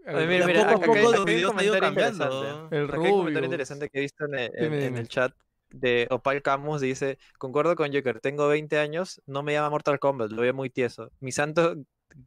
Mira, 0.06 0.20
de 0.20 0.28
mira, 0.28 0.46
poco 0.46 0.70
a 0.70 0.76
acá 0.76 0.86
poco 0.86 0.94
hay- 0.98 1.04
los 1.04 1.14
acá 1.14 1.16
hay 1.16 1.20
un 1.20 1.26
videos 1.26 1.52
han 1.58 1.64
ido 1.64 1.74
comentario 1.74 1.82
cambiando. 1.82 2.26
interesante. 2.26 2.78
El 2.78 2.84
Acá 2.86 2.94
hay 2.98 3.12
un 3.12 3.18
comentario 3.20 3.46
interesante 3.46 3.90
que 3.90 3.98
he 3.98 4.02
visto 4.02 4.26
en 4.26 4.34
el, 4.40 4.52
en- 4.56 4.74
en 4.74 4.98
el 4.98 5.08
chat 5.08 5.34
de 5.74 6.08
Opal 6.12 6.42
Camus. 6.42 6.82
Dice: 6.82 7.20
Concuerdo 7.38 7.76
con 7.76 7.94
Joker, 7.94 8.22
tengo 8.22 8.48
20 8.48 8.80
años, 8.80 9.22
no 9.26 9.44
me 9.44 9.54
llama 9.54 9.72
Mortal 9.72 10.00
Kombat, 10.00 10.32
lo 10.32 10.44
veo 10.44 10.54
muy 10.54 10.70
tieso. 10.70 11.12
Mi 11.20 11.34
santo 11.34 11.76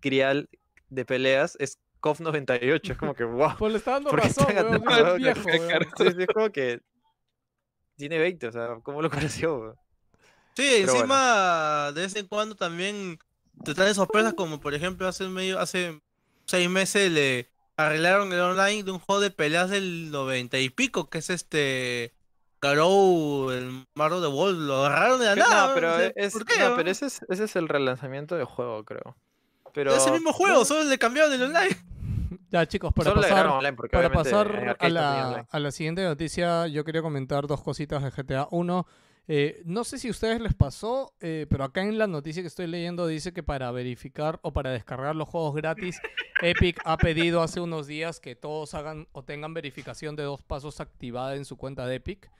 grial 0.03 0.51
de 0.91 1.07
peleas 1.07 1.57
es 1.61 1.79
KOF 2.01 2.21
98. 2.21 2.93
Es 2.93 2.99
como 2.99 3.15
que, 3.15 3.25
wow. 3.25 3.53
Pues 3.59 3.73
le 3.73 3.79
está 3.79 3.93
dando 3.93 4.11
¿Por 4.11 4.21
qué 4.21 4.29
razón, 4.29 4.55
weón, 4.59 4.75
es 4.77 4.83
con 4.85 5.17
viejo, 5.17 5.41
este 5.41 5.59
weón. 5.59 5.69
carajo? 5.69 5.93
Sí, 5.97 6.13
sí, 6.13 6.23
es 6.23 6.31
como 6.31 6.51
que 6.53 6.81
tiene 7.97 8.19
20, 8.19 8.49
o 8.49 8.53
sea, 8.53 8.69
¿cómo 8.83 9.03
lo 9.03 9.11
conoció? 9.11 9.59
weón? 9.59 9.77
Sí, 10.57 10.85
Pero 10.85 10.93
encima 10.93 11.93
de 11.95 12.03
vez 12.03 12.17
en 12.17 12.29
cuando 12.29 12.57
también 12.57 13.19
te 13.65 13.75
traen 13.75 13.95
sorpresas 13.95 14.35
como 14.35 14.61
por 14.61 14.75
ejemplo 14.75 15.09
hace 15.09 15.29
medio, 15.29 15.61
hace 15.61 16.01
seis 16.47 16.71
meses 16.71 17.11
le 17.13 17.51
arreglaron 17.77 18.33
el 18.33 18.41
online 18.41 18.85
de 18.85 18.93
un 18.93 18.99
juego 19.01 19.21
de 19.21 19.31
peleas 19.31 19.71
del 19.71 20.11
90 20.11 20.59
y 20.61 20.71
pico, 20.71 21.11
que 21.11 21.19
es 21.19 21.31
este 21.31 22.16
Garou, 22.61 23.51
el 23.51 23.87
Marro 23.95 24.21
de 24.21 24.29
Wall, 24.29 24.67
lo 24.67 24.85
agarraron 24.85 25.21
de 25.21 25.27
la 25.27 25.35
nada. 25.37 25.69
No, 25.69 25.75
pero 25.75 25.95
o 25.95 25.99
sea, 25.99 26.13
es, 26.15 26.33
¿por 26.33 26.45
qué, 26.45 26.59
no, 26.59 26.77
pero 26.77 26.91
ese 26.91 27.07
es, 27.07 27.21
ese 27.29 27.45
es 27.45 27.57
el 27.57 27.69
relanzamiento 27.69 28.37
del 28.37 28.47
juego, 28.47 28.85
creo. 28.85 29.17
Pero 29.73 29.95
Es 29.95 30.07
el 30.07 30.15
mismo 30.15 30.33
juego, 30.33 30.65
solo 30.65 30.85
le 30.85 30.99
cambiaron 30.99 31.33
el 31.33 31.43
online. 31.43 31.77
Ya, 32.49 32.65
chicos, 32.65 32.93
para 32.95 33.11
solo 33.11 33.23
pasar, 33.23 33.47
online 33.49 33.77
para 33.91 34.11
pasar 34.11 34.77
a 34.79 34.89
la, 34.89 35.47
a 35.51 35.59
la 35.59 35.71
siguiente 35.73 36.05
noticia, 36.05 36.69
yo 36.69 36.85
quería 36.85 37.03
comentar 37.03 37.47
dos 37.47 37.61
cositas 37.61 38.03
de 38.03 38.11
GTA. 38.11 38.47
Uno, 38.53 38.87
eh, 39.29 39.63
no 39.65 39.83
sé 39.83 39.99
si 39.99 40.09
a 40.09 40.13
ustedes 40.13 40.41
les 40.41 40.55
pasó, 40.55 41.13
eh, 41.21 41.47
pero 41.51 41.65
acá 41.65 41.83
en 41.83 41.99
la 41.99 42.07
noticia 42.07 42.43
que 42.43 42.49
estoy 42.49 42.69
leyendo 42.69 43.07
dice 43.09 43.33
que 43.33 43.43
para 43.43 43.71
verificar 43.73 44.39
o 44.43 44.53
para 44.53 44.71
descargar 44.71 45.17
los 45.17 45.29
juegos 45.29 45.55
gratis, 45.57 46.01
Epic 46.43 46.81
ha 46.85 46.97
pedido 46.97 47.43
hace 47.43 47.61
unos 47.61 47.89
días 47.89 48.21
que 48.21 48.37
todos 48.37 48.75
hagan 48.75 49.09
o 49.13 49.25
tengan 49.25 49.53
verificación 49.53 50.15
de 50.15 50.23
dos 50.23 50.43
pasos 50.43 50.81
activada 50.81 51.35
en 51.35 51.45
su 51.45 51.57
cuenta 51.57 51.87
de 51.87 51.97
Epic. 51.97 52.31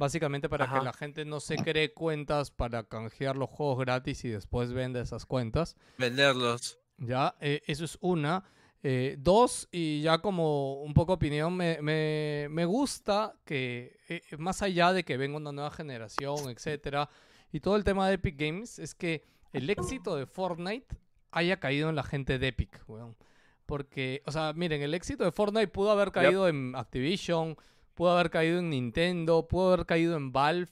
Básicamente 0.00 0.48
para 0.48 0.66
que 0.66 0.82
la 0.82 0.94
gente 0.94 1.26
no 1.26 1.40
se 1.40 1.56
cree 1.56 1.92
cuentas 1.92 2.50
para 2.50 2.84
canjear 2.84 3.36
los 3.36 3.50
juegos 3.50 3.80
gratis 3.80 4.24
y 4.24 4.30
después 4.30 4.72
venda 4.72 4.98
esas 5.02 5.26
cuentas. 5.26 5.76
Venderlos. 5.98 6.78
Ya, 6.96 7.36
eh, 7.38 7.60
eso 7.66 7.84
es 7.84 7.98
una. 8.00 8.42
Eh, 8.82 9.16
dos, 9.18 9.68
y 9.70 10.00
ya 10.00 10.22
como 10.22 10.80
un 10.80 10.94
poco 10.94 11.12
opinión, 11.12 11.54
me, 11.54 11.82
me, 11.82 12.46
me 12.48 12.64
gusta 12.64 13.34
que, 13.44 13.98
eh, 14.08 14.22
más 14.38 14.62
allá 14.62 14.94
de 14.94 15.04
que 15.04 15.18
venga 15.18 15.36
una 15.36 15.52
nueva 15.52 15.70
generación, 15.70 16.48
etcétera, 16.48 17.10
y 17.52 17.60
todo 17.60 17.76
el 17.76 17.84
tema 17.84 18.08
de 18.08 18.14
Epic 18.14 18.40
Games, 18.40 18.78
es 18.78 18.94
que 18.94 19.22
el 19.52 19.68
éxito 19.68 20.16
de 20.16 20.24
Fortnite 20.24 20.96
haya 21.30 21.60
caído 21.60 21.90
en 21.90 21.96
la 21.96 22.04
gente 22.04 22.38
de 22.38 22.48
Epic, 22.48 22.82
weón. 22.88 23.18
Porque, 23.66 24.22
o 24.24 24.32
sea, 24.32 24.54
miren, 24.54 24.80
el 24.80 24.94
éxito 24.94 25.24
de 25.24 25.30
Fortnite 25.30 25.68
pudo 25.68 25.90
haber 25.90 26.10
caído 26.10 26.48
en 26.48 26.74
Activision, 26.74 27.58
pudo 27.94 28.10
haber 28.12 28.30
caído 28.30 28.58
en 28.58 28.70
Nintendo, 28.70 29.46
pudo 29.48 29.72
haber 29.74 29.86
caído 29.86 30.16
en 30.16 30.32
Valve. 30.32 30.68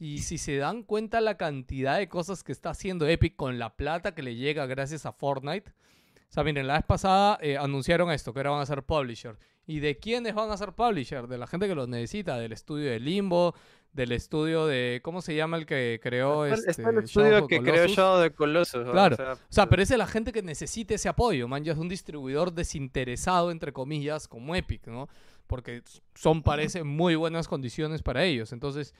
Y 0.00 0.18
si 0.18 0.38
se 0.38 0.56
dan 0.56 0.84
cuenta 0.84 1.20
la 1.20 1.36
cantidad 1.36 1.98
de 1.98 2.08
cosas 2.08 2.44
que 2.44 2.52
está 2.52 2.70
haciendo 2.70 3.08
Epic 3.08 3.34
con 3.34 3.58
la 3.58 3.74
plata 3.74 4.14
que 4.14 4.22
le 4.22 4.36
llega 4.36 4.66
gracias 4.66 5.06
a 5.06 5.12
Fortnite. 5.12 5.70
O 5.70 6.32
sea, 6.32 6.44
miren, 6.44 6.66
la 6.66 6.74
vez 6.74 6.84
pasada 6.84 7.38
eh, 7.42 7.56
anunciaron 7.56 8.10
esto, 8.12 8.32
que 8.32 8.38
ahora 8.40 8.50
van 8.50 8.60
a 8.60 8.66
ser 8.66 8.82
publisher. 8.84 9.36
¿Y 9.66 9.80
de 9.80 9.98
quiénes 9.98 10.34
van 10.34 10.50
a 10.50 10.56
ser 10.56 10.72
publisher? 10.72 11.26
De 11.26 11.36
la 11.36 11.46
gente 11.46 11.66
que 11.66 11.74
los 11.74 11.88
necesita, 11.88 12.38
del 12.38 12.52
estudio 12.52 12.90
de 12.90 13.00
Limbo, 13.00 13.54
del 13.92 14.12
estudio 14.12 14.66
de... 14.66 15.00
¿Cómo 15.02 15.20
se 15.20 15.34
llama 15.34 15.56
el 15.56 15.66
que 15.66 15.98
creó 16.02 16.46
el- 16.46 16.52
este, 16.54 16.82
el 16.82 16.98
estudio 16.98 17.46
que 17.48 17.60
creó? 17.60 17.86
Shadow 17.86 18.20
de 18.20 18.30
Colossus. 18.30 18.88
Claro. 18.90 19.14
O 19.14 19.16
sea, 19.16 19.32
O 19.32 19.38
sea, 19.48 19.68
pero 19.68 19.82
es 19.82 19.88
de 19.88 19.98
la 19.98 20.06
gente 20.06 20.30
que 20.32 20.42
necesita 20.42 20.94
ese 20.94 21.08
apoyo, 21.08 21.48
man. 21.48 21.64
Ya 21.64 21.72
es 21.72 21.78
un 21.78 21.88
distribuidor 21.88 22.52
desinteresado, 22.52 23.50
entre 23.50 23.72
comillas, 23.72 24.28
como 24.28 24.54
Epic, 24.54 24.86
¿no? 24.86 25.08
Porque 25.48 25.82
son, 26.14 26.42
parece, 26.42 26.84
muy 26.84 27.16
buenas 27.16 27.48
condiciones 27.48 28.02
para 28.02 28.22
ellos. 28.22 28.52
Entonces, 28.52 28.94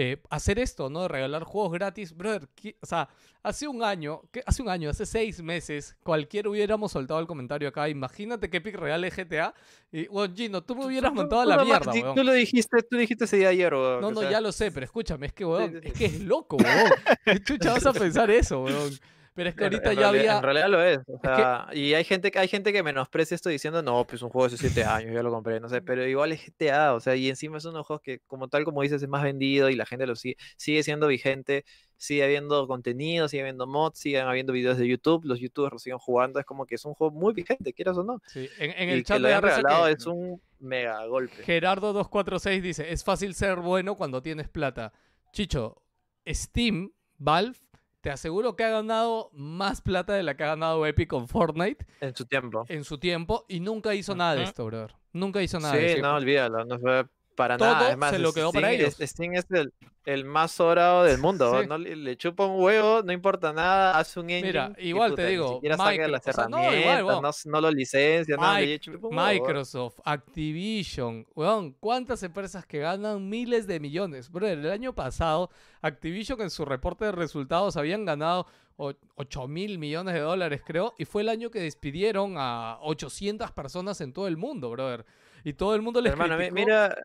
eh, 0.00 0.22
hacer 0.30 0.60
esto, 0.60 0.88
¿no? 0.88 1.02
De 1.02 1.08
regalar 1.08 1.42
juegos 1.42 1.72
gratis, 1.72 2.16
brother. 2.16 2.48
O 2.80 2.86
sea, 2.86 3.08
hace 3.42 3.66
un 3.66 3.82
año, 3.82 4.22
hace 4.46 4.62
un 4.62 4.68
año, 4.68 4.90
hace 4.90 5.04
seis 5.04 5.42
meses, 5.42 5.96
cualquiera 6.04 6.48
hubiéramos 6.48 6.92
soltado 6.92 7.18
el 7.18 7.26
comentario 7.26 7.68
acá. 7.68 7.88
Imagínate 7.88 8.48
que 8.48 8.58
Epic 8.58 8.76
regale 8.76 9.10
GTA. 9.10 9.52
Y, 9.90 10.06
bueno, 10.06 10.32
Gino, 10.32 10.62
tú 10.62 10.76
me 10.76 10.86
hubieras 10.86 11.12
montado 11.12 11.42
a 11.42 11.46
la 11.46 11.64
mierda, 11.64 11.92
weón. 11.92 12.14
Tú 12.14 12.22
lo 12.22 12.32
dijiste, 12.32 12.80
tú 12.88 12.96
dijiste 12.96 13.24
ese 13.24 13.38
día 13.38 13.48
ayer, 13.48 13.74
weón. 13.74 14.00
No, 14.00 14.12
no, 14.12 14.20
sea, 14.20 14.30
ya 14.30 14.40
lo 14.40 14.52
sé, 14.52 14.70
pero 14.70 14.84
escúchame, 14.84 15.26
es 15.26 15.32
que, 15.32 15.44
weón, 15.44 15.80
es 15.82 15.92
que 15.92 16.04
es 16.04 16.20
loco, 16.20 16.58
weón. 16.58 16.92
¿Qué 17.24 17.42
chucha 17.42 17.72
vas 17.72 17.86
a 17.86 17.92
pensar 17.92 18.30
eso, 18.30 18.62
weón? 18.62 18.92
Pero 19.38 19.50
es 19.50 19.54
que 19.54 19.62
ahorita 19.62 19.92
en 19.92 19.96
ya 19.98 20.02
realidad- 20.10 20.20
había... 20.34 20.36
En 20.38 20.42
realidad 20.42 20.68
lo 20.68 20.82
es. 20.82 20.98
O 21.06 21.20
que- 21.20 21.78
y 21.78 21.94
hay 21.94 22.02
gente, 22.02 22.32
que- 22.32 22.40
hay 22.40 22.48
gente 22.48 22.72
que 22.72 22.82
menosprecia 22.82 23.36
esto 23.36 23.48
diciendo, 23.50 23.82
no, 23.82 24.04
pues 24.04 24.20
un 24.22 24.30
juego 24.30 24.48
de 24.48 24.56
hace 24.56 24.68
7 24.68 24.82
años, 24.84 25.14
ya 25.14 25.22
lo 25.22 25.30
compré, 25.30 25.60
no 25.60 25.68
sé, 25.68 25.80
pero 25.80 26.04
igual 26.04 26.32
es 26.32 26.40
GTA, 26.44 26.94
o 26.94 26.98
sea, 26.98 27.14
y 27.14 27.28
encima 27.28 27.58
es 27.58 27.64
uno 27.64 27.74
de 27.74 27.78
los 27.78 27.86
juegos 27.86 28.02
que, 28.02 28.18
como 28.26 28.48
tal, 28.48 28.64
como 28.64 28.82
dices, 28.82 29.00
es 29.00 29.08
más 29.08 29.22
vendido 29.22 29.70
y 29.70 29.76
la 29.76 29.86
gente 29.86 30.08
lo 30.08 30.16
sigue, 30.16 30.36
sigue 30.56 30.82
siendo 30.82 31.06
vigente, 31.06 31.64
sigue 31.96 32.24
habiendo 32.24 32.66
contenido, 32.66 33.28
sigue 33.28 33.42
habiendo 33.42 33.68
mods, 33.68 34.00
siguen 34.00 34.26
habiendo 34.26 34.52
videos 34.52 34.76
de 34.76 34.88
YouTube, 34.88 35.24
los 35.24 35.38
youtubers 35.38 35.72
lo 35.72 35.78
siguen 35.78 35.98
jugando, 35.98 36.40
es 36.40 36.44
como 36.44 36.66
que 36.66 36.74
es 36.74 36.84
un 36.84 36.94
juego 36.94 37.14
muy 37.14 37.32
vigente, 37.32 37.72
quieras 37.72 37.96
o 37.96 38.02
no. 38.02 38.20
Sí, 38.26 38.48
en, 38.58 38.72
en 38.72 38.88
y 38.88 38.92
el 38.92 38.98
que 38.98 39.04
chat 39.04 39.20
lo 39.20 39.28
hayan 39.28 39.44
RC 39.44 39.56
regalado 39.56 39.86
que 39.86 39.92
es 39.92 40.06
un 40.06 40.42
mega 40.58 41.06
golpe. 41.06 41.44
Gerardo246 41.44 42.60
dice, 42.60 42.92
es 42.92 43.04
fácil 43.04 43.34
ser 43.34 43.56
bueno 43.60 43.94
cuando 43.94 44.20
tienes 44.20 44.48
plata. 44.48 44.92
Chicho, 45.32 45.80
Steam, 46.26 46.90
Valve, 47.18 47.56
te 48.00 48.10
aseguro 48.10 48.54
que 48.56 48.64
ha 48.64 48.70
ganado 48.70 49.30
más 49.32 49.80
plata 49.80 50.12
de 50.14 50.22
la 50.22 50.36
que 50.36 50.44
ha 50.44 50.48
ganado 50.48 50.86
Epic 50.86 51.08
con 51.08 51.28
Fortnite 51.28 51.84
En 52.00 52.14
su 52.14 52.26
tiempo. 52.26 52.64
en 52.68 52.84
su 52.84 52.98
tiempo 52.98 53.44
y 53.48 53.60
nunca 53.60 53.94
hizo 53.94 54.14
nada 54.14 54.34
de 54.36 54.44
esto, 54.44 54.64
brother. 54.66 54.94
Nunca 55.12 55.42
hizo 55.42 55.58
nada 55.58 55.74
de 55.74 55.80
Sí, 55.80 55.94
esto. 55.96 56.02
no, 56.06 56.14
olvídalo. 56.16 56.64
No, 56.64 56.78
fue- 56.78 57.06
Para 57.38 57.56
todo 57.56 57.72
nada, 57.72 57.90
es 57.92 57.96
más, 57.96 58.10
se 58.10 58.18
lo 58.18 58.32
quedó 58.34 58.52
para 58.52 58.68
Steam 58.68 58.80
es- 58.88 58.98
ellos. 59.00 59.10
Steam 59.10 59.34
es 59.34 59.46
el, 59.50 59.72
el 60.04 60.24
más 60.24 60.50
sobrado 60.52 61.04
del 61.04 61.18
mundo. 61.18 61.58
Sí. 61.60 61.66
No 61.68 61.78
le, 61.78 61.94
le 61.96 62.16
chupa 62.16 62.44
un 62.46 62.62
huevo, 62.62 63.02
no 63.02 63.12
importa 63.12 63.52
nada, 63.52 63.96
hace 63.98 64.18
un 64.20 64.28
engine. 64.28 64.46
Mira, 64.48 64.72
igual 64.78 65.14
te 65.14 65.26
digo, 65.28 65.46
Ni 65.48 65.54
siquiera 65.54 65.76
saca 65.76 65.90
Micro- 65.92 66.08
las 66.08 66.26
o 66.28 66.32
sea, 66.32 66.48
no, 66.48 66.58
herramientas, 66.58 66.98
igual, 67.00 67.34
no, 67.46 67.60
lo 67.60 67.70
licencia, 67.70 68.36
nada, 68.36 68.60
le 68.60 68.66
Mic- 68.66 68.80
chupa 68.80 69.06
un 69.08 69.14
huevo, 69.16 69.16
weón. 69.30 69.32
Microsoft, 69.34 70.00
Activision, 70.04 71.26
weón, 71.34 71.72
¿cuántas 71.78 72.22
empresas 72.22 72.64
que 72.66 72.78
ganan 72.80 73.28
miles 73.28 73.66
de 73.66 73.80
millones? 73.80 74.30
Bro, 74.30 74.46
el 74.48 74.70
año 74.70 74.94
pasado, 74.94 75.50
Activision 75.82 76.40
en 76.40 76.50
su 76.50 76.64
reporte 76.64 77.04
de 77.04 77.12
resultados 77.12 77.76
habían 77.76 78.04
ganado 78.04 78.46
8 78.76 79.48
mil 79.48 79.78
millones 79.78 80.14
de 80.14 80.20
dólares, 80.20 80.62
creo, 80.64 80.94
y 80.98 81.04
fue 81.04 81.22
el 81.22 81.28
año 81.28 81.50
que 81.50 81.60
despidieron 81.60 82.34
a 82.36 82.78
800 82.82 83.50
personas 83.52 84.00
en 84.00 84.12
todo 84.12 84.26
el 84.28 84.36
mundo, 84.36 84.70
brother. 84.70 85.04
Y 85.44 85.52
todo 85.52 85.74
el 85.74 85.82
mundo 85.82 86.00
les 86.00 86.12
Hermano, 86.12 86.36
criticó- 86.36 86.54
mira, 86.54 86.96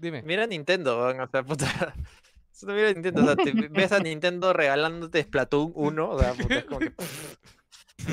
Dime. 0.00 0.22
mira 0.22 0.46
Nintendo, 0.46 0.98
weón, 0.98 1.20
o 1.20 1.28
sea, 1.28 1.42
puta. 1.42 1.66
Eso 2.52 2.66
mira 2.68 2.92
Nintendo, 2.92 3.22
o 3.22 3.24
sea, 3.26 3.36
te 3.36 3.52
ves 3.70 3.92
a 3.92 3.98
Nintendo 4.00 4.52
regalándote 4.52 5.22
Splatoon 5.22 5.72
1, 5.74 6.08
o 6.10 6.18
sea, 6.18 6.32
puta, 6.34 6.54
es 6.58 6.64
como 6.64 6.78
que. 6.80 6.92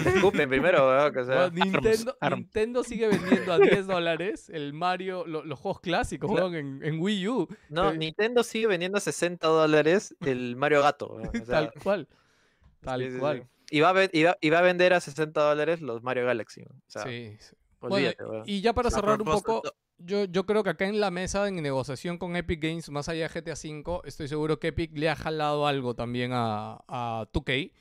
Escupen 0.06 0.50
primero, 0.50 0.88
weón, 0.88 1.18
o 1.18 1.24
sea. 1.26 1.50
Nintendo, 1.50 2.18
Arms. 2.20 2.38
Nintendo 2.40 2.84
sigue 2.84 3.08
vendiendo 3.10 3.54
a 3.54 3.60
10 3.60 3.86
dólares 3.88 4.50
el 4.50 4.74
Mario, 4.74 5.26
lo- 5.28 5.44
los 5.44 5.60
juegos 5.60 5.82
clásicos, 5.82 6.30
No. 6.32 6.36
weón, 6.38 6.56
en, 6.56 6.80
en 6.84 7.00
Wii 7.02 7.28
U. 7.28 7.48
No, 7.70 7.92
eh. 7.92 7.98
Nintendo 7.98 8.44
sigue 8.44 8.68
vendiendo 8.68 8.98
a 8.98 9.02
60 9.02 9.46
dólares 9.48 10.16
el 10.22 10.56
Mario 10.56 10.82
Gato, 10.82 11.08
weón, 11.08 11.28
o 11.30 11.32
sea, 11.46 11.46
Tal 11.46 11.74
cual. 11.84 12.08
Tal 12.82 13.00
sí, 13.02 13.08
sí, 13.08 13.14
sí. 13.14 13.20
cual. 13.20 13.48
Y 13.70 13.80
va, 13.82 13.90
a 13.92 14.04
y, 14.12 14.24
va, 14.24 14.38
y 14.40 14.50
va 14.50 14.60
a 14.60 14.62
vender 14.62 14.94
a 14.94 15.00
60 15.00 15.42
dólares 15.42 15.82
los 15.82 16.02
Mario 16.04 16.26
Galaxy. 16.26 16.62
O 16.64 16.74
sea, 16.88 17.04
sí. 17.04 17.36
sí. 17.40 17.56
Bueno, 17.80 17.96
olvídate, 17.98 18.24
weón. 18.26 18.44
y 18.46 18.62
ya 18.62 18.74
para 18.74 18.90
cerrar 18.90 19.20
un 19.22 19.26
poco, 19.26 19.62
yo, 20.06 20.26
yo 20.26 20.46
creo 20.46 20.64
que 20.64 20.72
acá 20.72 20.88
en 20.88 21.00
la 21.00 21.12
mesa, 21.12 21.48
en 21.48 21.56
negociación 21.62 22.18
con 22.18 22.36
Epic 22.36 22.62
Games, 22.62 22.90
más 22.90 23.10
allá 23.10 23.28
de 23.28 23.42
GTA 23.42 23.54
V, 23.54 24.02
estoy 24.06 24.28
seguro 24.28 24.60
que 24.60 24.68
Epic 24.68 24.98
le 24.98 25.10
ha 25.10 25.16
jalado 25.16 25.68
algo 25.68 25.96
también 25.96 26.32
a, 26.34 26.84
a 26.88 27.28
2K, 27.34 27.72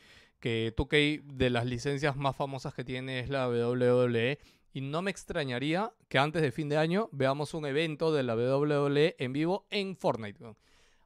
que 0.41 0.75
2K 0.75 1.23
de 1.23 1.51
las 1.51 1.67
licencias 1.67 2.17
más 2.17 2.37
famosas 2.37 2.75
que 2.75 2.85
tiene 2.85 3.21
es 3.21 3.29
la 3.29 3.49
WWE, 3.49 4.39
y 4.75 4.81
no 4.81 5.03
me 5.03 5.11
extrañaría 5.11 5.93
que 6.09 6.19
antes 6.19 6.43
de 6.43 6.51
fin 6.51 6.69
de 6.69 6.79
año 6.79 7.09
veamos 7.13 7.55
un 7.55 7.67
evento 7.67 8.13
de 8.13 8.23
la 8.23 8.35
WWE 8.35 9.17
en 9.19 9.33
vivo 9.33 9.67
en 9.71 9.97
Fortnite. 9.97 10.55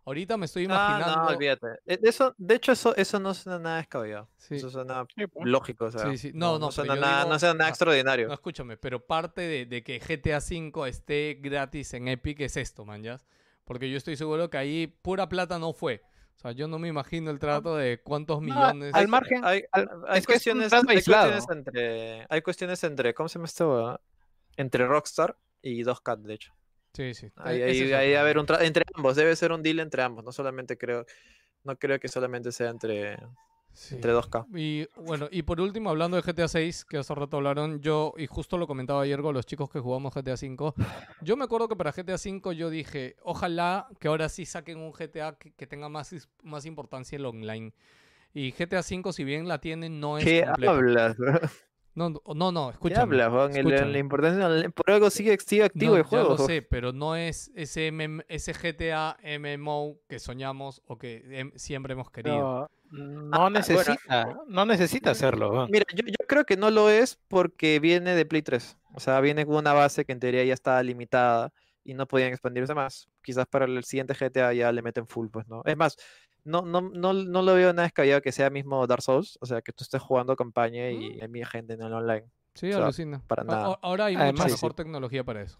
Ahorita 0.06 0.36
me 0.36 0.46
estoy 0.46 0.62
Ah, 0.70 0.96
imaginando... 0.98 1.22
no, 1.22 1.28
olvídate. 1.28 1.66
Eh, 1.84 1.98
Eso, 2.02 2.34
de 2.38 2.54
hecho, 2.54 2.72
eso, 2.72 2.94
eso 2.96 3.18
no 3.20 3.34
suena 3.34 3.58
nada 3.58 3.76
descabellado. 3.78 4.28
Sí. 4.38 4.54
Eso 4.54 4.70
suena 4.70 5.04
pues. 5.04 5.28
lógico, 5.44 5.86
o 5.86 5.90
sea. 5.90 6.08
Sí, 6.10 6.16
sí. 6.16 6.30
No, 6.32 6.52
no, 6.54 6.68
pero 6.68 6.72
suena 6.72 6.94
nada, 6.96 7.18
digo- 7.24 7.32
no 7.32 7.38
suena 7.40 7.54
nada 7.54 7.66
ah, 7.66 7.70
extraordinario. 7.70 8.28
No, 8.28 8.34
escúchame, 8.34 8.76
pero 8.76 9.04
parte 9.04 9.40
de, 9.42 9.66
de 9.66 9.82
que 9.82 9.98
GTA 9.98 10.38
V 10.38 10.88
esté 10.88 11.38
gratis 11.42 11.92
en 11.94 12.06
Epic 12.08 12.40
es 12.40 12.56
esto, 12.56 12.84
man, 12.84 13.02
¿ya? 13.02 13.18
Porque 13.64 13.90
yo 13.90 13.96
estoy 13.96 14.16
seguro 14.16 14.48
que 14.48 14.56
ahí 14.58 14.86
pura 14.86 15.28
plata 15.28 15.58
no 15.58 15.72
fue. 15.72 16.02
O 16.36 16.38
sea, 16.38 16.52
yo 16.52 16.68
no 16.68 16.78
me 16.78 16.86
imagino 16.86 17.30
el 17.32 17.38
trato 17.40 17.74
de 17.76 18.00
cuántos 18.00 18.40
millones... 18.42 18.94
al 18.94 19.08
margen, 19.08 19.44
Hay, 19.44 19.64
al- 19.72 19.88
hay 20.06 20.18
es 20.20 20.26
cuestiones, 20.26 20.72
hay 20.72 20.82
cuestiones 20.84 21.44
entre, 21.50 22.26
hay 22.28 22.42
cuestiones 22.42 22.84
entre, 22.84 23.12
¿cómo 23.14 23.28
se 23.28 23.38
llama 23.38 23.46
esto? 23.46 23.68
weón? 23.74 23.98
Entre 24.56 24.86
Rockstar 24.86 25.36
y 25.62 25.82
2Cat, 25.82 26.18
de 26.18 26.34
hecho. 26.34 26.52
Sí, 26.96 27.12
sí. 27.12 27.28
Ahí, 27.36 27.60
ahí, 27.60 28.14
haber 28.14 28.38
un 28.38 28.46
tra- 28.46 28.62
entre 28.62 28.84
ambos, 28.94 29.16
debe 29.16 29.36
ser 29.36 29.52
un 29.52 29.62
deal 29.62 29.80
entre 29.80 30.02
ambos, 30.02 30.24
no 30.24 30.32
solamente 30.32 30.78
creo, 30.78 31.04
no 31.62 31.76
creo 31.76 32.00
que 32.00 32.08
solamente 32.08 32.52
sea 32.52 32.70
entre, 32.70 33.18
Sí. 33.74 33.96
entre 33.96 34.12
2K. 34.12 34.46
Y 34.54 34.86
bueno, 34.96 35.28
y 35.30 35.42
por 35.42 35.60
último, 35.60 35.90
hablando 35.90 36.16
de 36.16 36.22
GTA 36.22 36.48
6, 36.48 36.86
que 36.86 36.96
hace 36.96 37.14
rato 37.14 37.36
hablaron, 37.36 37.82
yo, 37.82 38.14
y 38.16 38.26
justo 38.26 38.56
lo 38.56 38.66
comentaba 38.66 39.02
ayer 39.02 39.20
con 39.20 39.34
los 39.34 39.44
chicos 39.44 39.68
que 39.68 39.78
jugamos 39.78 40.14
GTA 40.14 40.38
5, 40.38 40.74
yo 41.20 41.36
me 41.36 41.44
acuerdo 41.44 41.68
que 41.68 41.76
para 41.76 41.92
GTA 41.92 42.16
5 42.16 42.52
yo 42.52 42.70
dije, 42.70 43.16
ojalá 43.22 43.88
que 44.00 44.08
ahora 44.08 44.30
sí 44.30 44.46
saquen 44.46 44.78
un 44.78 44.92
GTA 44.94 45.36
que, 45.38 45.52
que 45.52 45.66
tenga 45.66 45.90
más, 45.90 46.14
más 46.42 46.64
importancia 46.64 47.16
el 47.16 47.26
online. 47.26 47.74
Y 48.32 48.52
GTA 48.52 48.82
5, 48.82 49.12
si 49.12 49.24
bien 49.24 49.46
la 49.48 49.60
tiene, 49.60 49.90
no 49.90 50.16
es 50.16 50.24
¿Qué 50.24 50.44
completo. 50.46 50.72
hablas? 50.72 51.16
No, 51.96 52.10
no, 52.34 52.52
no, 52.52 52.70
escúchame. 52.70 53.16
La 53.16 53.98
importancia 53.98 54.70
por 54.74 54.90
algo 54.90 55.08
sigue, 55.10 55.36
sigue 55.44 55.64
activo 55.64 55.92
No, 55.92 55.96
el 55.96 56.02
juego. 56.04 56.28
lo 56.28 56.34
weón. 56.36 56.46
sé, 56.46 56.62
pero 56.62 56.92
no 56.92 57.16
es 57.16 57.50
ese, 57.56 57.90
MM 57.90 58.22
ese 58.28 58.52
GTA 58.52 59.16
MMO 59.40 59.96
que 60.08 60.18
soñamos 60.18 60.82
o 60.86 60.98
que 60.98 61.22
em, 61.30 61.52
siempre 61.56 61.94
hemos 61.94 62.10
querido. 62.10 62.70
No, 62.90 63.00
no 63.20 63.30
Ah, 63.32 63.38
bueno. 63.40 63.50
necesita, 63.58 64.38
no 64.46 64.66
necesita 64.66 65.10
hacerlo. 65.10 65.50
weón. 65.50 65.70
Mira, 65.70 65.86
yo, 65.94 66.04
yo 66.06 66.26
creo 66.28 66.44
que 66.44 66.56
no 66.56 66.70
lo 66.70 66.90
es 66.90 67.18
porque 67.28 67.80
viene 67.80 68.14
de 68.14 68.26
Play 68.26 68.42
3. 68.42 68.76
O 68.94 69.00
sea, 69.00 69.18
viene 69.20 69.44
con 69.46 69.56
una 69.56 69.72
base 69.72 70.04
que 70.04 70.12
en 70.12 70.20
teoría 70.20 70.44
ya 70.44 70.54
estaba 70.54 70.82
limitada 70.82 71.50
y 71.86 71.94
no 71.94 72.06
podían 72.06 72.30
expandirse 72.32 72.74
más. 72.74 73.08
Quizás 73.22 73.46
para 73.46 73.64
el 73.66 73.82
siguiente 73.84 74.14
GTA 74.14 74.52
ya 74.52 74.72
le 74.72 74.82
meten 74.82 75.06
full, 75.06 75.28
pues, 75.28 75.46
¿no? 75.48 75.62
Es 75.64 75.76
más, 75.76 75.96
no, 76.44 76.62
no, 76.62 76.80
no, 76.80 77.12
no 77.12 77.42
lo 77.42 77.54
veo 77.54 77.72
nada 77.72 77.84
descabellado 77.84 78.20
que 78.22 78.32
sea 78.32 78.50
mismo 78.50 78.86
Dark 78.86 79.02
Souls. 79.02 79.38
O 79.40 79.46
sea, 79.46 79.62
que 79.62 79.72
tú 79.72 79.84
estés 79.84 80.00
jugando 80.02 80.36
campaña 80.36 80.90
y 80.90 81.20
hay 81.20 81.28
mi 81.28 81.44
gente 81.44 81.74
en 81.74 81.82
el 81.82 81.92
online. 81.92 82.26
Sí, 82.54 82.70
o 82.70 82.74
sea, 82.74 82.84
alucina. 82.84 83.22
para 83.26 83.44
nada. 83.44 83.78
Ahora 83.82 84.06
hay 84.06 84.14
mucha 84.16 84.24
Además- 84.28 84.52
mejor 84.52 84.74
tecnología 84.74 85.24
para 85.24 85.42
eso. 85.42 85.58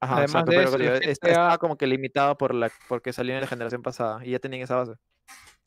Ajá, 0.00 0.18
Además 0.18 0.30
exacto, 0.44 0.50
de 0.52 0.56
pero 0.56 0.68
eso, 0.68 0.78
GTA 0.78 1.10
estaba 1.10 1.58
como 1.58 1.76
que 1.76 1.86
limitado 1.86 2.38
por 2.38 2.54
la, 2.54 2.70
porque 2.88 3.12
salió 3.12 3.34
en 3.34 3.40
la 3.40 3.46
generación 3.48 3.82
pasada 3.82 4.24
y 4.24 4.30
ya 4.30 4.38
tenían 4.38 4.62
esa 4.62 4.76
base. 4.76 4.92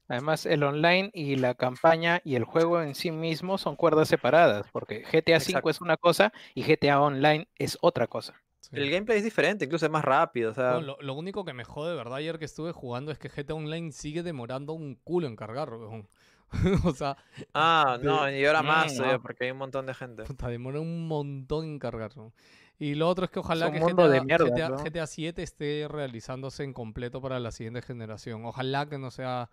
Además, 0.08 0.46
el 0.46 0.64
online 0.64 1.10
y 1.14 1.38
la 1.38 1.54
campaña 1.56 2.22
y 2.26 2.36
el 2.36 2.44
juego 2.44 2.82
en 2.82 2.96
sí 2.96 3.12
mismo 3.12 3.58
son 3.58 3.78
cuerdas 3.78 4.10
separadas, 4.10 4.66
porque 4.74 5.04
GTA 5.04 5.38
V 5.38 5.70
es 5.70 5.80
una 5.80 5.96
cosa 5.96 6.34
y 6.54 6.64
GTA 6.64 7.00
Online 7.00 7.48
es 7.58 7.78
otra 7.82 8.08
cosa. 8.08 8.34
Sí. 8.62 8.76
El 8.78 8.90
gameplay 8.92 9.18
es 9.18 9.24
diferente, 9.24 9.66
incluso 9.66 9.86
es 9.86 9.92
más 9.92 10.06
rápido. 10.06 10.52
O 10.52 10.54
sea, 10.54 10.74
Bueno, 10.74 10.82
lo, 10.82 10.98
lo 11.02 11.14
único 11.16 11.44
que 11.46 11.54
me 11.54 11.64
jode, 11.66 11.92
de 11.92 11.96
verdad, 11.98 12.16
ayer 12.16 12.38
que 12.40 12.46
estuve 12.46 12.72
jugando 12.72 13.12
es 13.12 13.18
que 13.20 13.30
GTA 13.30 13.56
Online 13.56 13.92
sigue 13.92 14.24
demorando 14.24 14.74
un 14.74 14.96
culo 14.96 15.28
en 15.28 15.36
cargar, 15.36 15.74
weón. 15.74 16.08
o 16.86 16.94
sea, 16.94 17.18
ah, 17.54 17.98
no, 18.02 18.30
y 18.30 18.46
ahora 18.46 18.62
más 18.62 18.94
Mm, 18.94 18.98
todavía, 18.98 19.18
no. 19.18 19.22
porque 19.22 19.46
hay 19.46 19.52
un 19.52 19.58
montón 19.58 19.86
de 19.86 19.94
gente. 19.94 20.24
puta, 20.24 20.48
demora 20.48 20.80
un 20.80 21.08
montón 21.08 21.66
en 21.66 21.80
cargar. 21.80 22.16
¿no? 22.18 22.34
Y 22.80 22.96
lo 22.96 23.08
otro 23.10 23.26
es 23.26 23.32
que 23.32 23.40
ojalá 23.40 23.68
un 23.68 23.74
que 23.74 23.80
GTA, 23.80 24.08
de 24.10 24.22
mierda, 24.22 24.46
GTA, 24.50 24.70
¿no? 24.70 24.78
GTA 24.78 25.08
7 25.08 25.44
esté 25.44 25.88
realizándose 25.90 26.64
en 26.64 26.74
completo 26.74 27.22
para 27.22 27.40
la 27.40 27.52
siguiente 27.52 27.82
generación. 27.82 28.46
Ojalá 28.46 28.88
que 28.90 28.98
no 28.98 29.12
sea... 29.12 29.50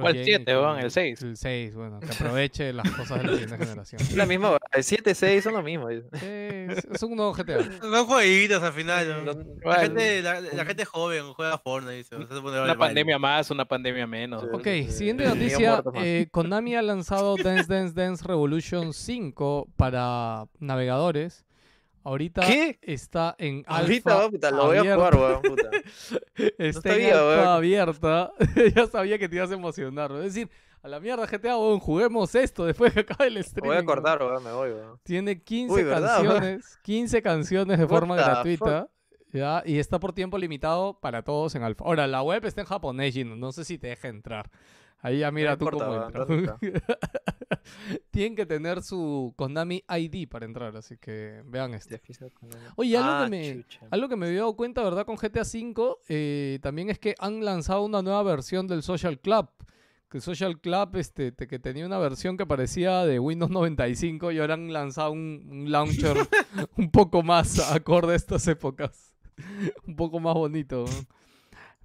¿Cuál 0.00 0.14
cross-gen 0.14 0.22
y 0.22 0.44
7, 0.44 0.56
weón? 0.58 0.78
El 0.78 0.90
6. 0.90 1.22
El 1.22 1.36
6, 1.36 1.74
bueno, 1.74 2.00
que 2.00 2.06
aproveche 2.06 2.72
las 2.72 2.90
cosas 2.90 3.18
de 3.22 3.24
la 3.24 3.32
siguiente 3.32 3.58
generación. 3.58 4.00
Es 4.02 4.16
la 4.16 4.26
misma, 4.26 4.58
el 4.72 4.84
7, 4.84 5.14
6 5.14 5.44
son 5.44 5.54
lo 5.54 5.62
mismo. 5.62 5.88
Sí, 5.90 5.98
es, 6.22 7.02
un 7.02 7.16
nuevo 7.16 7.32
GTA. 7.32 7.58
Son 7.80 8.06
jueguitos 8.06 8.62
al 8.62 8.72
final. 8.72 9.24
¿no? 9.24 9.32
La 9.64 9.80
gente, 9.80 10.22
la, 10.22 10.40
la 10.40 10.64
gente 10.64 10.84
joven 10.84 11.32
juega 11.34 11.58
Fortnite. 11.58 12.06
y 12.10 12.14
Una 12.46 12.76
pandemia 12.76 13.18
más, 13.18 13.50
una 13.50 13.64
pandemia 13.64 14.06
menos. 14.06 14.42
Sí. 14.42 14.48
Ok, 14.52 14.90
siguiente 14.90 15.24
noticia. 15.24 15.82
eh, 15.96 16.26
Konami 16.30 16.74
ha 16.74 16.82
lanzado 16.82 17.36
Dance 17.36 17.66
Dance 17.72 17.94
Dance 17.94 18.24
Revolution 18.26 18.92
5 18.92 19.68
para 19.76 20.46
navegadores. 20.58 21.44
Ahorita 22.04 22.42
¿Qué? 22.46 22.78
está 22.82 23.34
en 23.38 23.62
Ahorita, 23.66 24.14
alfa 24.16 24.30
puta, 24.30 24.50
lo 24.50 24.66
voy 24.66 24.76
a 24.76 24.80
abierta. 24.80 24.96
jugar, 24.96 25.16
weón, 25.16 25.42
puta. 25.42 25.70
Está 26.58 26.90
sabía, 26.90 27.08
en 27.08 27.14
alfa 27.14 27.26
weón. 27.26 27.48
abierta. 27.48 28.32
ya 28.76 28.86
sabía 28.86 29.18
que 29.18 29.28
te 29.28 29.36
ibas 29.36 29.50
a 29.50 29.54
emocionar. 29.54 30.10
weón. 30.10 30.24
Es 30.24 30.34
decir, 30.34 30.50
a 30.82 30.88
la 30.88 30.98
mierda 30.98 31.26
GTA, 31.26 31.56
weón, 31.56 31.78
juguemos 31.78 32.34
esto 32.34 32.64
después 32.66 32.92
que 32.92 33.00
acabe 33.00 33.28
el 33.28 33.34
Lo 33.34 33.40
streaming. 33.40 33.68
voy 33.70 33.76
a 33.78 33.84
cortar, 33.84 34.20
weón, 34.22 34.42
me 34.42 34.52
voy, 34.52 34.70
weón. 34.70 34.98
Tiene 35.04 35.40
15 35.42 35.72
Uy, 35.74 35.82
¿verdad, 35.84 36.20
weón? 36.22 36.32
canciones, 36.34 36.78
15 36.82 37.22
canciones 37.22 37.78
de 37.78 37.86
forma 37.86 38.16
gratuita. 38.16 38.88
¿ya? 39.32 39.62
Y 39.64 39.78
está 39.78 39.98
por 40.00 40.12
tiempo 40.12 40.36
limitado 40.38 40.98
para 41.00 41.22
todos 41.22 41.54
en 41.54 41.62
alfa. 41.62 41.84
Ahora, 41.84 42.06
la 42.06 42.22
web 42.22 42.44
está 42.44 42.62
en 42.62 42.66
japonés, 42.66 43.14
Gino. 43.14 43.36
No 43.36 43.52
sé 43.52 43.64
si 43.64 43.78
te 43.78 43.86
deja 43.86 44.08
entrar. 44.08 44.50
Ahí 45.04 45.18
ya 45.18 45.30
mira 45.32 45.50
No 45.52 45.58
tú 45.58 45.64
importa, 45.66 45.84
cómo. 46.12 46.24
¿dónde 46.26 46.52
Tienen 48.10 48.36
que 48.36 48.46
tener 48.46 48.82
su 48.82 49.34
Konami 49.36 49.82
ID 49.88 50.28
para 50.28 50.46
entrar, 50.46 50.76
así 50.76 50.96
que 50.96 51.42
vean 51.46 51.74
esto. 51.74 51.96
Oye, 52.76 52.96
algo, 52.96 53.10
Ah, 53.10 53.24
que 53.24 53.30
me, 53.30 53.62
chucha. 53.64 53.86
algo 53.90 54.08
que 54.08 54.16
me 54.16 54.26
había 54.26 54.40
dado 54.40 54.56
cuenta, 54.56 54.82
¿verdad? 54.82 55.04
Con 55.04 55.16
GTA 55.16 55.42
V, 55.42 55.96
eh, 56.08 56.58
también 56.62 56.88
es 56.90 56.98
que 56.98 57.14
han 57.18 57.44
lanzado 57.44 57.82
una 57.84 58.00
nueva 58.02 58.22
versión 58.22 58.66
del 58.68 58.82
Social 58.82 59.18
Club. 59.20 59.48
Que 60.08 60.20
Social 60.20 60.60
Club, 60.60 60.96
este, 60.96 61.32
te- 61.32 61.46
que 61.48 61.58
tenía 61.58 61.86
una 61.86 61.98
versión 61.98 62.36
que 62.36 62.44
parecía 62.46 63.04
de 63.06 63.18
Windows 63.18 63.50
95 63.50 64.30
y 64.30 64.38
ahora 64.38 64.54
han 64.54 64.72
lanzado 64.72 65.10
un, 65.12 65.48
un 65.50 65.72
launcher 65.72 66.16
un 66.76 66.90
poco 66.90 67.22
más 67.22 67.58
acorde 67.72 68.12
a 68.12 68.16
estas 68.16 68.46
épocas. 68.46 69.14
un 69.86 69.96
poco 69.96 70.20
más 70.20 70.34
bonito. 70.34 70.84
¿no? 70.84 71.21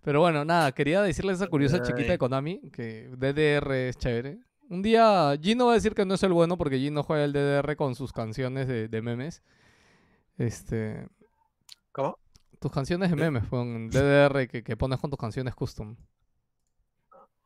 Pero 0.08 0.22
bueno, 0.22 0.46
nada, 0.46 0.72
quería 0.72 1.02
decirles 1.02 1.36
esa 1.36 1.48
curiosa 1.48 1.82
chiquita 1.82 2.14
de. 2.14 2.18
Konami, 2.18 2.62
que 2.72 3.10
DDR 3.18 3.90
es 3.90 3.98
chévere. 3.98 4.40
Un 4.70 4.82
día 4.82 5.38
Gino 5.42 5.66
va 5.66 5.74
a 5.74 5.76
decir 5.76 5.94
que 5.94 6.06
no 6.06 6.14
es 6.14 6.24
el 6.24 6.32
bueno 6.32 6.58
porque 6.58 6.78
Gino 6.78 7.04
juega 7.04 7.26
el 7.26 7.34
DDR 7.34 7.76
con 7.76 7.94
sus 7.94 8.14
canciones 8.14 8.70
de, 8.70 8.88
de 8.88 9.02
memes. 9.02 9.44
Este, 10.38 11.10
¿Cómo? 11.92 12.18
tus 12.58 12.72
canciones 12.72 13.10
de 13.10 13.18
memes, 13.18 13.50
con 13.50 13.90
DDR 13.90 14.48
que, 14.48 14.64
que 14.64 14.78
pones 14.78 14.98
con 14.98 15.10
tus 15.10 15.20
canciones 15.20 15.54
custom. 15.56 15.98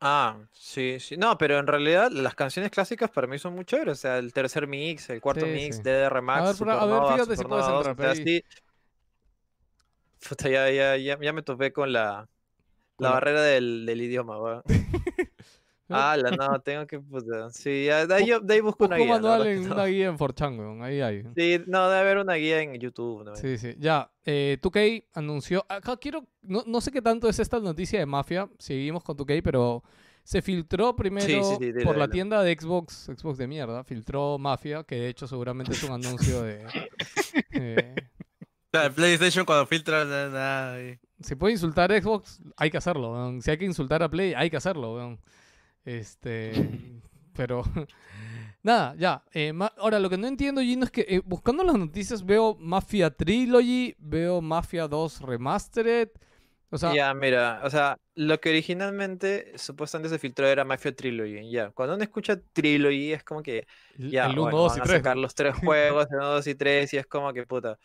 Ah, 0.00 0.38
sí, 0.52 1.00
sí. 1.00 1.16
No, 1.16 1.36
pero 1.36 1.58
en 1.58 1.66
realidad 1.66 2.12
las 2.12 2.36
canciones 2.36 2.70
clásicas 2.70 3.10
para 3.10 3.26
mí 3.26 3.40
son 3.40 3.56
muy 3.56 3.64
chéveres. 3.64 3.98
O 3.98 4.00
sea, 4.02 4.18
el 4.18 4.32
tercer 4.32 4.68
mix, 4.68 5.10
el 5.10 5.20
cuarto 5.20 5.46
Sí, 5.46 5.50
mix, 5.50 5.78
sí. 5.78 5.82
DDR 5.82 6.22
Max, 6.22 6.44
ver, 6.44 6.54
pero- 6.60 6.70
a 6.70 6.86
ver, 6.86 6.94
Supernova, 6.94 7.12
fíjate 7.14 7.36
si 7.36 7.42
puedes 7.42 7.64
Supernova 7.66 7.70
2, 7.78 7.86
entrar, 7.88 8.10
o 8.10 8.14
sea, 8.14 8.24
sí. 8.24 8.44
Puta, 10.28 10.48
ya, 10.48 10.70
ya, 10.70 10.96
ya, 10.96 11.18
ya 11.20 11.32
me 11.32 11.42
topé 11.42 11.72
con 11.72 11.92
la, 11.92 12.28
la 13.02 13.10
barrera 13.10 13.42
del, 13.42 13.84
del 13.86 14.00
idioma, 14.02 14.38
weón. 14.40 14.62
Ah, 15.94 16.16
la 16.16 16.30
no, 16.30 16.58
tengo 16.60 16.86
que. 16.86 16.98
Puta, 17.00 17.50
sí, 17.50 17.84
ya, 17.84 18.06
de 18.06 18.14
ahí, 18.14 18.26
yo- 18.26 18.40
de 18.40 18.54
ahí 18.54 18.60
busco 18.60 18.86
una 18.86 18.96
un 18.96 19.02
guía. 19.02 19.08
la 19.08 19.20
manual 19.20 19.38
verdad 19.40 19.52
en 19.54 19.62
que 19.62 19.68
no. 19.68 19.74
una 19.74 19.84
guía 19.86 20.06
en 20.08 20.16
4chan, 20.16 20.58
weón. 20.58 20.82
Ahí 20.82 21.00
hay. 21.02 21.22
Sí, 21.36 21.60
no, 21.66 21.88
debe 21.90 22.00
haber 22.00 22.18
una 22.18 22.34
guía 22.34 22.62
en 22.62 22.74
YouTube. 22.80 23.24
¿no? 23.24 23.36
Sí, 23.36 23.58
sí. 23.58 23.74
Ya, 23.78 24.10
eh, 24.24 24.56
2K 24.62 25.04
anunció. 25.12 25.66
Acá 25.68 25.96
quiero. 25.98 26.24
No, 26.40 26.62
no 26.66 26.80
sé 26.80 26.90
qué 26.92 27.02
tanto 27.02 27.28
es 27.28 27.38
esta 27.38 27.60
noticia 27.60 27.98
de 27.98 28.06
Mafia. 28.06 28.48
Seguimos 28.58 29.04
con 29.04 29.18
2K, 29.18 29.42
pero 29.42 29.82
se 30.24 30.40
filtró 30.40 30.96
primero 30.96 31.26
sí, 31.26 31.56
dile, 31.60 31.84
por 31.84 31.98
la 31.98 32.08
tienda 32.08 32.42
de 32.42 32.56
Xbox, 32.58 33.10
Xbox 33.14 33.36
de 33.36 33.46
mierda. 33.48 33.84
Filtró 33.84 34.38
Mafia, 34.38 34.84
que 34.84 34.94
de 34.94 35.08
hecho 35.08 35.26
seguramente 35.26 35.72
es 35.72 35.82
un 35.82 35.92
anuncio 35.92 36.42
de. 36.42 36.64
eh, 37.52 37.94
Claro, 38.70 38.86
el 38.88 38.94
PlayStation 38.94 39.44
cuando 39.44 39.66
filtra 39.66 40.04
y- 40.80 40.98
si 41.22 41.34
puede 41.36 41.52
insultar 41.54 41.92
a 41.92 42.00
Xbox, 42.00 42.40
hay 42.56 42.70
que 42.70 42.78
hacerlo. 42.78 43.12
weón. 43.12 43.42
Si 43.42 43.50
hay 43.50 43.58
que 43.58 43.64
insultar 43.64 44.02
a 44.02 44.10
Play, 44.10 44.34
hay 44.34 44.50
que 44.50 44.56
hacerlo. 44.56 44.94
weón. 44.94 45.20
Este. 45.84 46.52
pero. 47.34 47.62
Nada, 48.62 48.94
ya. 48.96 49.24
eh, 49.32 49.52
ahora, 49.78 49.98
lo 49.98 50.08
que 50.08 50.18
no 50.18 50.28
entiendo, 50.28 50.60
Gino, 50.60 50.84
es 50.84 50.90
que 50.92 51.02
eh, 51.08 51.20
buscando 51.24 51.64
las 51.64 51.76
noticias 51.76 52.24
veo 52.24 52.54
Mafia 52.60 53.10
Trilogy, 53.10 53.96
veo 53.98 54.40
Mafia 54.40 54.86
2 54.88 55.20
Remastered. 55.22 56.10
O 56.70 56.78
sea, 56.78 56.94
Ya, 56.94 57.14
mira, 57.14 57.60
o 57.64 57.70
sea, 57.70 57.98
lo 58.14 58.40
que 58.40 58.50
originalmente 58.50 59.56
supuestamente 59.58 60.08
se 60.08 60.18
filtró 60.18 60.46
era 60.48 60.64
Mafia 60.64 60.94
Trilogy, 60.94 61.50
ya. 61.50 61.70
Cuando 61.70 61.94
uno 61.94 62.02
escucha 62.04 62.40
Trilogy 62.52 63.12
es 63.12 63.24
como 63.24 63.42
que, 63.42 63.66
el 63.98 64.10
ya, 64.10 64.28
1, 64.28 64.40
bueno, 64.40 64.58
2 64.58 64.76
y 64.76 64.80
van 64.80 64.88
a 64.88 64.88
3. 64.88 64.98
sacar 64.98 65.16
los 65.16 65.34
tres 65.34 65.54
juegos, 65.56 66.06
el 66.10 66.16
1, 66.18 66.26
2 66.26 66.46
y 66.48 66.54
3, 66.54 66.94
y 66.94 66.96
es 66.98 67.06
como 67.06 67.32
que, 67.32 67.46
puta. 67.46 67.78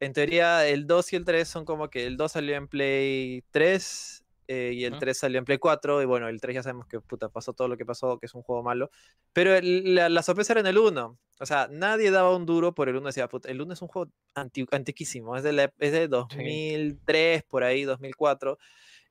En 0.00 0.12
teoría, 0.12 0.66
el 0.66 0.86
2 0.86 1.12
y 1.12 1.16
el 1.16 1.24
3 1.24 1.48
son 1.48 1.64
como 1.64 1.88
que 1.88 2.06
el 2.06 2.16
2 2.16 2.32
salió 2.32 2.54
en 2.56 2.68
Play 2.68 3.42
3 3.50 4.24
eh, 4.48 4.72
y 4.74 4.84
el 4.84 4.92
Ujú. 4.92 5.00
3 5.00 5.18
salió 5.18 5.38
en 5.38 5.44
Play 5.44 5.58
4, 5.58 6.02
y 6.02 6.04
bueno, 6.04 6.28
el 6.28 6.40
3 6.40 6.54
ya 6.54 6.62
sabemos 6.62 6.86
que, 6.86 7.00
puta, 7.00 7.28
pasó 7.30 7.52
todo 7.52 7.66
lo 7.66 7.76
que 7.76 7.84
pasó, 7.86 8.18
que 8.18 8.26
es 8.26 8.34
un 8.34 8.42
juego 8.42 8.62
malo. 8.62 8.90
Pero 9.32 9.54
el- 9.56 9.94
la, 9.94 10.08
la 10.08 10.22
sorpresa 10.22 10.52
era 10.52 10.60
en 10.60 10.66
el 10.68 10.78
1. 10.78 11.18
O 11.40 11.46
sea, 11.46 11.68
nadie 11.70 12.10
daba 12.10 12.34
un 12.36 12.46
duro 12.46 12.74
por 12.74 12.88
el 12.88 12.96
1, 12.96 13.06
decía, 13.08 13.28
puta, 13.28 13.50
el 13.50 13.60
1 13.60 13.72
es 13.74 13.82
un 13.82 13.88
juego 13.88 14.10
anti- 14.34 14.66
antiquísimo, 14.70 15.36
es 15.36 15.42
de, 15.42 15.52
la 15.52 15.72
es 15.78 15.92
de 15.92 16.08
2003, 16.08 17.42
por 17.44 17.64
ahí, 17.64 17.84
2004. 17.84 18.58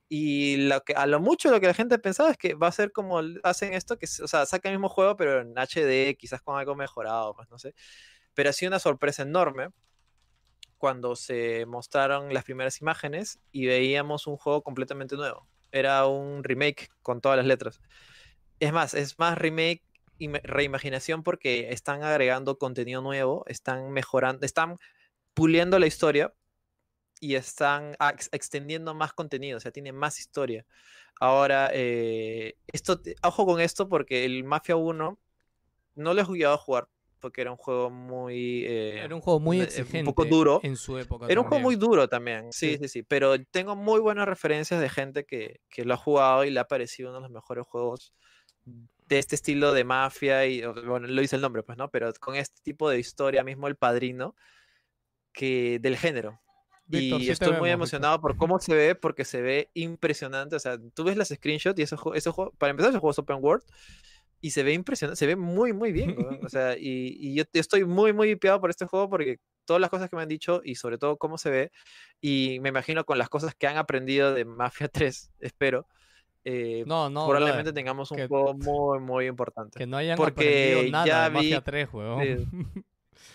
Y 0.08 0.56
lo 0.68 0.82
que, 0.82 0.94
a 0.94 1.06
lo 1.06 1.20
mucho 1.20 1.50
lo 1.50 1.60
que 1.60 1.66
la 1.66 1.74
gente 1.74 1.98
pensaba 1.98 2.30
es 2.30 2.36
que 2.38 2.54
va 2.54 2.68
a 2.68 2.72
ser 2.72 2.92
como 2.92 3.20
hacen 3.42 3.74
esto, 3.74 3.98
que, 3.98 4.06
o 4.22 4.28
sea, 4.28 4.46
saca 4.46 4.68
el 4.68 4.76
mismo 4.76 4.88
juego, 4.88 5.16
pero 5.16 5.40
en 5.40 5.58
HD, 5.58 6.16
quizás 6.16 6.40
con 6.42 6.56
algo 6.58 6.76
mejorado, 6.76 7.34
pues 7.34 7.50
no 7.50 7.58
sé. 7.58 7.74
Pero 8.34 8.50
ha 8.50 8.52
sido 8.52 8.70
una 8.70 8.78
sorpresa 8.78 9.22
enorme 9.22 9.70
cuando 10.78 11.16
se 11.16 11.66
mostraron 11.66 12.32
las 12.34 12.44
primeras 12.44 12.80
imágenes 12.80 13.38
y 13.52 13.66
veíamos 13.66 14.26
un 14.26 14.36
juego 14.36 14.62
completamente 14.62 15.16
nuevo. 15.16 15.46
Era 15.72 16.06
un 16.06 16.44
remake 16.44 16.88
con 17.02 17.20
todas 17.20 17.36
las 17.38 17.46
letras. 17.46 17.80
Es 18.60 18.72
más, 18.72 18.94
es 18.94 19.18
más 19.18 19.38
remake 19.38 19.82
y 20.18 20.28
reimaginación 20.28 21.22
porque 21.22 21.70
están 21.72 22.02
agregando 22.02 22.58
contenido 22.58 23.02
nuevo, 23.02 23.44
están 23.46 23.90
mejorando, 23.90 24.46
están 24.46 24.78
puliendo 25.34 25.78
la 25.78 25.86
historia 25.86 26.32
y 27.20 27.34
están 27.34 27.96
ex- 28.12 28.28
extendiendo 28.32 28.94
más 28.94 29.12
contenido, 29.12 29.58
o 29.58 29.60
sea, 29.60 29.72
tiene 29.72 29.92
más 29.92 30.18
historia. 30.20 30.66
Ahora, 31.20 31.70
eh, 31.72 32.56
esto, 32.68 33.00
ojo 33.22 33.46
con 33.46 33.60
esto 33.60 33.88
porque 33.88 34.24
el 34.24 34.44
Mafia 34.44 34.76
1 34.76 35.18
no 35.94 36.14
lo 36.14 36.20
he 36.20 36.46
a 36.46 36.56
jugar 36.58 36.88
porque 37.20 37.40
era 37.40 37.50
un 37.50 37.56
juego 37.56 37.90
muy... 37.90 38.64
eh, 38.64 39.00
Era 39.00 39.14
un 39.14 39.20
juego 39.20 39.40
muy 39.40 39.60
eh, 39.60 39.64
exigente. 39.64 39.98
un 40.00 40.04
poco 40.06 40.24
duro. 40.24 40.60
En 40.62 40.76
su 40.76 40.98
época. 40.98 41.26
Era 41.28 41.40
un 41.40 41.46
juego 41.46 41.62
muy 41.62 41.74
también. 41.74 41.90
duro 41.90 42.08
también, 42.08 42.52
sí, 42.52 42.72
Sí. 42.72 42.78
sí, 42.82 42.88
sí, 42.88 43.02
pero 43.02 43.42
tengo 43.44 43.74
muy 43.76 44.00
buenas 44.00 44.26
referencias 44.26 44.80
de 44.80 44.88
gente 44.88 45.24
que, 45.24 45.60
que 45.68 45.84
lo 45.84 45.94
ha 45.94 45.96
jugado 45.96 46.44
y 46.44 46.50
le 46.50 46.60
ha 46.60 46.68
parecido 46.68 47.10
uno 47.10 47.18
de 47.18 47.22
los 47.22 47.30
mejores 47.32 47.66
juegos 47.66 48.12
de 48.64 49.18
este 49.18 49.34
estilo 49.36 49.72
de 49.72 49.84
mafia 49.84 50.46
y, 50.46 50.62
bueno, 50.66 51.06
lo 51.06 51.20
dice 51.20 51.36
el 51.36 51.42
nombre, 51.42 51.62
pues, 51.62 51.78
¿no? 51.78 51.90
Pero 51.90 52.12
con 52.20 52.34
este 52.34 52.60
tipo 52.62 52.90
de 52.90 52.98
historia 52.98 53.44
mismo, 53.44 53.68
El 53.68 53.76
Padrino, 53.76 54.34
que 55.32 55.78
del 55.80 55.96
género. 55.96 56.40
Víctor, 56.88 57.20
y 57.20 57.24
sí 57.24 57.30
estoy 57.32 57.48
muy 57.48 57.54
vemos, 57.54 57.62
Víctor. 57.62 57.74
emocionado 57.74 58.20
por 58.20 58.36
cómo 58.36 58.58
se 58.60 58.74
ve, 58.74 58.94
porque 58.94 59.24
se 59.24 59.42
ve 59.42 59.70
impresionante. 59.74 60.54
O 60.56 60.58
sea, 60.60 60.78
tú 60.94 61.04
ves 61.04 61.16
las 61.16 61.28
screenshots 61.28 61.78
y 61.78 61.82
ese 61.82 61.96
juego, 61.96 62.14
ese 62.14 62.30
juego 62.30 62.52
para 62.58 62.70
empezar, 62.70 62.90
ese 62.90 62.98
juego 63.00 63.10
es 63.10 63.18
open 63.18 63.38
world 63.40 63.64
y 64.40 64.50
se 64.50 64.62
ve 64.62 64.72
impresionante, 64.72 65.18
se 65.18 65.26
ve 65.26 65.36
muy, 65.36 65.72
muy 65.72 65.92
bien. 65.92 66.14
weón. 66.18 66.40
O 66.44 66.48
sea, 66.50 66.76
y, 66.78 67.16
y 67.18 67.34
yo 67.34 67.44
te- 67.44 67.58
estoy 67.60 67.84
muy, 67.84 68.12
muy 68.12 68.30
hipeado 68.30 68.60
por 68.60 68.70
este 68.70 68.86
juego 68.86 69.08
porque 69.08 69.38
todas 69.64 69.80
las 69.80 69.90
cosas 69.90 70.08
que 70.08 70.16
me 70.16 70.22
han 70.22 70.28
dicho 70.28 70.60
y 70.64 70.76
sobre 70.76 70.98
todo 70.98 71.16
cómo 71.16 71.38
se 71.38 71.50
ve, 71.50 71.72
y 72.20 72.58
me 72.60 72.68
imagino 72.68 73.04
con 73.04 73.18
las 73.18 73.28
cosas 73.28 73.54
que 73.54 73.66
han 73.66 73.76
aprendido 73.76 74.32
de 74.34 74.44
Mafia 74.44 74.88
3, 74.92 75.32
espero, 75.40 75.86
eh, 76.44 76.84
No, 76.86 77.10
no. 77.10 77.24
probablemente 77.26 77.62
brother, 77.70 77.74
tengamos 77.74 78.10
un 78.12 78.18
que- 78.18 78.28
juego 78.28 78.54
muy, 78.54 79.00
muy 79.00 79.26
importante. 79.26 79.78
Que 79.78 79.86
no 79.86 79.96
hayan 79.96 80.16
porque 80.16 80.74
aprendido 80.74 80.92
nada 80.92 81.06
ya 81.06 81.24
de 81.24 81.30
Mafia 81.30 81.58
vi- 81.58 81.64
3, 81.64 81.88
weón. 81.92 82.22
sí. 82.22 82.46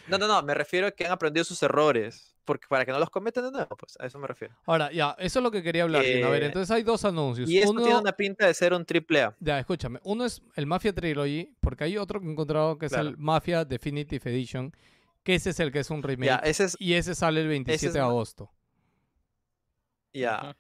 No, 0.08 0.18
no, 0.18 0.28
no, 0.28 0.42
me 0.44 0.54
refiero 0.54 0.88
a 0.88 0.92
que 0.92 1.06
han 1.06 1.12
aprendido 1.12 1.44
sus 1.44 1.62
errores, 1.64 2.36
porque 2.44 2.66
para 2.68 2.86
que 2.86 2.92
no 2.92 3.00
los 3.00 3.10
cometan 3.10 3.44
de 3.46 3.52
nuevo, 3.52 3.76
pues 3.78 3.96
a 4.00 4.06
eso 4.06 4.18
me 4.20 4.28
refiero. 4.28 4.56
Ahora, 4.66 4.92
ya, 4.92 5.16
eso 5.20 5.40
es 5.40 5.44
lo 5.44 5.52
que 5.52 5.62
quería 5.62 5.84
hablar. 5.84 6.02
A 6.02 6.30
ver, 6.30 6.44
Eh, 6.44 6.46
entonces 6.48 6.72
hay 6.72 6.84
dos 6.84 7.06
anuncios. 7.06 7.50
Y 7.50 7.60
esto 7.60 7.72
Uno, 7.72 7.82
tiene 7.84 8.00
una 8.00 8.12
pinta 8.14 8.48
de 8.48 8.54
ser 8.54 8.74
un 8.74 8.84
triple 8.86 9.22
A. 9.22 9.36
ya, 9.40 9.60
escúchame. 9.60 10.00
Uno 10.04 10.26
es 10.26 10.42
el 10.56 10.66
Mafia 10.66 10.94
Trilogy, 10.94 11.54
porque 11.60 11.84
hay 11.86 11.98
otro 11.98 12.20
que 12.20 12.28
he 12.28 12.32
encontrado 12.32 12.78
que 12.78 12.88
es 12.88 12.92
Claro. 12.92 13.10
el 13.10 13.18
Mafia 13.18 13.64
Definitive 13.66 14.30
Edition, 14.32 14.76
que 15.24 15.36
ese 15.36 15.52
es 15.52 15.60
el 15.60 15.72
que 15.72 15.80
es 15.80 15.90
un 15.92 16.02
remake. 16.04 16.26
Ya, 16.30 16.36
ese 16.38 16.64
es, 16.66 16.76
Y 16.80 16.94
ese 16.96 17.14
sale 17.16 17.42
el 17.42 17.48
27 17.48 17.94
de 17.94 18.00
agosto. 18.00 18.52
ya. 20.14 20.56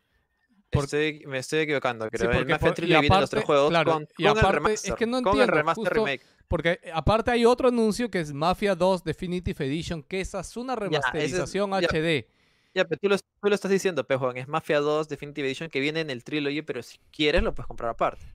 Estoy, 0.74 1.24
me 1.28 1.40
estoy 1.40 1.60
equivocando, 1.60 2.10
creo. 2.10 2.32
el 2.32 2.38
porque 2.38 2.54
Mafia 2.54 2.60
por- 2.60 2.70
y 2.72 2.74
Trilogy 2.76 3.02
viene 3.02 3.20
los 3.20 3.30
tres 3.30 3.44
aparte- 3.44 3.46
juegos 3.46 3.70
claro, 3.72 3.92
con, 3.92 4.08
y 4.18 4.26
aparte, 4.26 4.40
el 4.40 4.46
es 4.48 4.54
remaster. 4.54 4.96
que 4.96 5.06
no 5.06 5.22
con 5.22 5.34
el 5.36 5.40
entiendo, 5.42 5.54
remaster 5.58 5.84
justo- 5.84 6.06
remake. 6.06 6.26
Porque 6.52 6.80
eh, 6.84 6.91
aparte 6.93 7.32
hay 7.32 7.45
otro 7.45 7.70
anuncio 7.70 8.12
que 8.12 8.20
es 8.20 8.32
Mafia 8.34 8.76
2 8.76 9.04
Definitive 9.04 9.66
Edition, 9.66 10.04
que 10.04 10.22
esa 10.22 10.41
es 10.41 10.56
una 10.58 10.76
remasterización 10.76 11.72
ya. 11.82 11.88
HD. 11.88 12.28
Ya, 12.74 12.86
pero 12.86 12.99
tú 13.02 13.10
lo, 13.10 13.18
tú 13.18 13.49
lo 13.49 13.56
estás 13.56 13.72
diciendo, 13.72 14.06
Pejuan. 14.06 14.38
Es 14.38 14.47
Mafia 14.47 14.80
2 14.80 15.08
Definitive 15.10 15.47
Edition 15.47 15.70
que 15.70 15.80
viene 15.80 16.02
en 16.02 16.10
el 16.10 16.24
Trilogy, 16.24 16.62
pero 16.62 16.84
si 16.84 16.99
quieres 17.12 17.41
lo 17.41 17.56
puedes 17.56 17.68
comprar 17.68 17.89
aparte. 17.91 18.26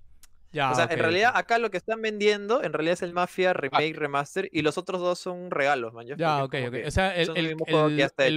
Ya, 0.53 0.71
o 0.71 0.75
sea, 0.75 0.89
en 0.91 0.99
realidad 0.99 1.33
acá 1.35 1.59
lo 1.59 1.71
que 1.71 1.77
están 1.77 2.01
vendiendo 2.01 2.63
en 2.63 2.73
realidad 2.73 2.95
es 2.95 3.03
el 3.03 3.13
Mafia 3.13 3.53
Remake 3.53 3.93
Remaster 3.95 4.49
y 4.53 4.63
los 4.63 4.79
otros 4.79 5.01
dos 5.03 5.19
son 5.19 5.51
regalos, 5.51 5.93
man. 5.93 6.07
Ya, 6.07 6.43
ok, 6.45 6.55
ok. 6.69 6.75
O 6.87 6.91
sea, 6.91 7.15
el, 7.15 7.55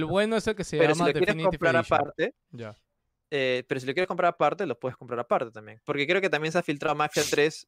bueno 0.04 0.36
es 0.36 0.46
el 0.46 0.54
que 0.54 0.64
se 0.64 0.76
Pero 0.76 0.94
si 0.94 0.98
llama 0.98 1.08
lo 1.08 1.12
quieres 1.14 1.26
Definitive 1.36 1.58
comprar 1.58 1.76
Edition. 1.76 1.98
aparte, 2.00 2.34
Ya. 2.50 2.76
eh, 3.30 3.64
pero 3.66 3.80
si 3.80 3.86
lo 3.86 3.94
quieres 3.94 4.08
comprar 4.08 4.30
aparte, 4.34 4.66
lo 4.66 4.78
puedes 4.78 4.96
comprar 4.96 5.20
aparte 5.20 5.50
también. 5.50 5.80
Porque 5.84 6.06
creo 6.06 6.20
que 6.20 6.28
también 6.28 6.52
se 6.52 6.58
ha 6.58 6.62
filtrado 6.62 6.94
Mafia 6.94 7.22
3 7.30 7.66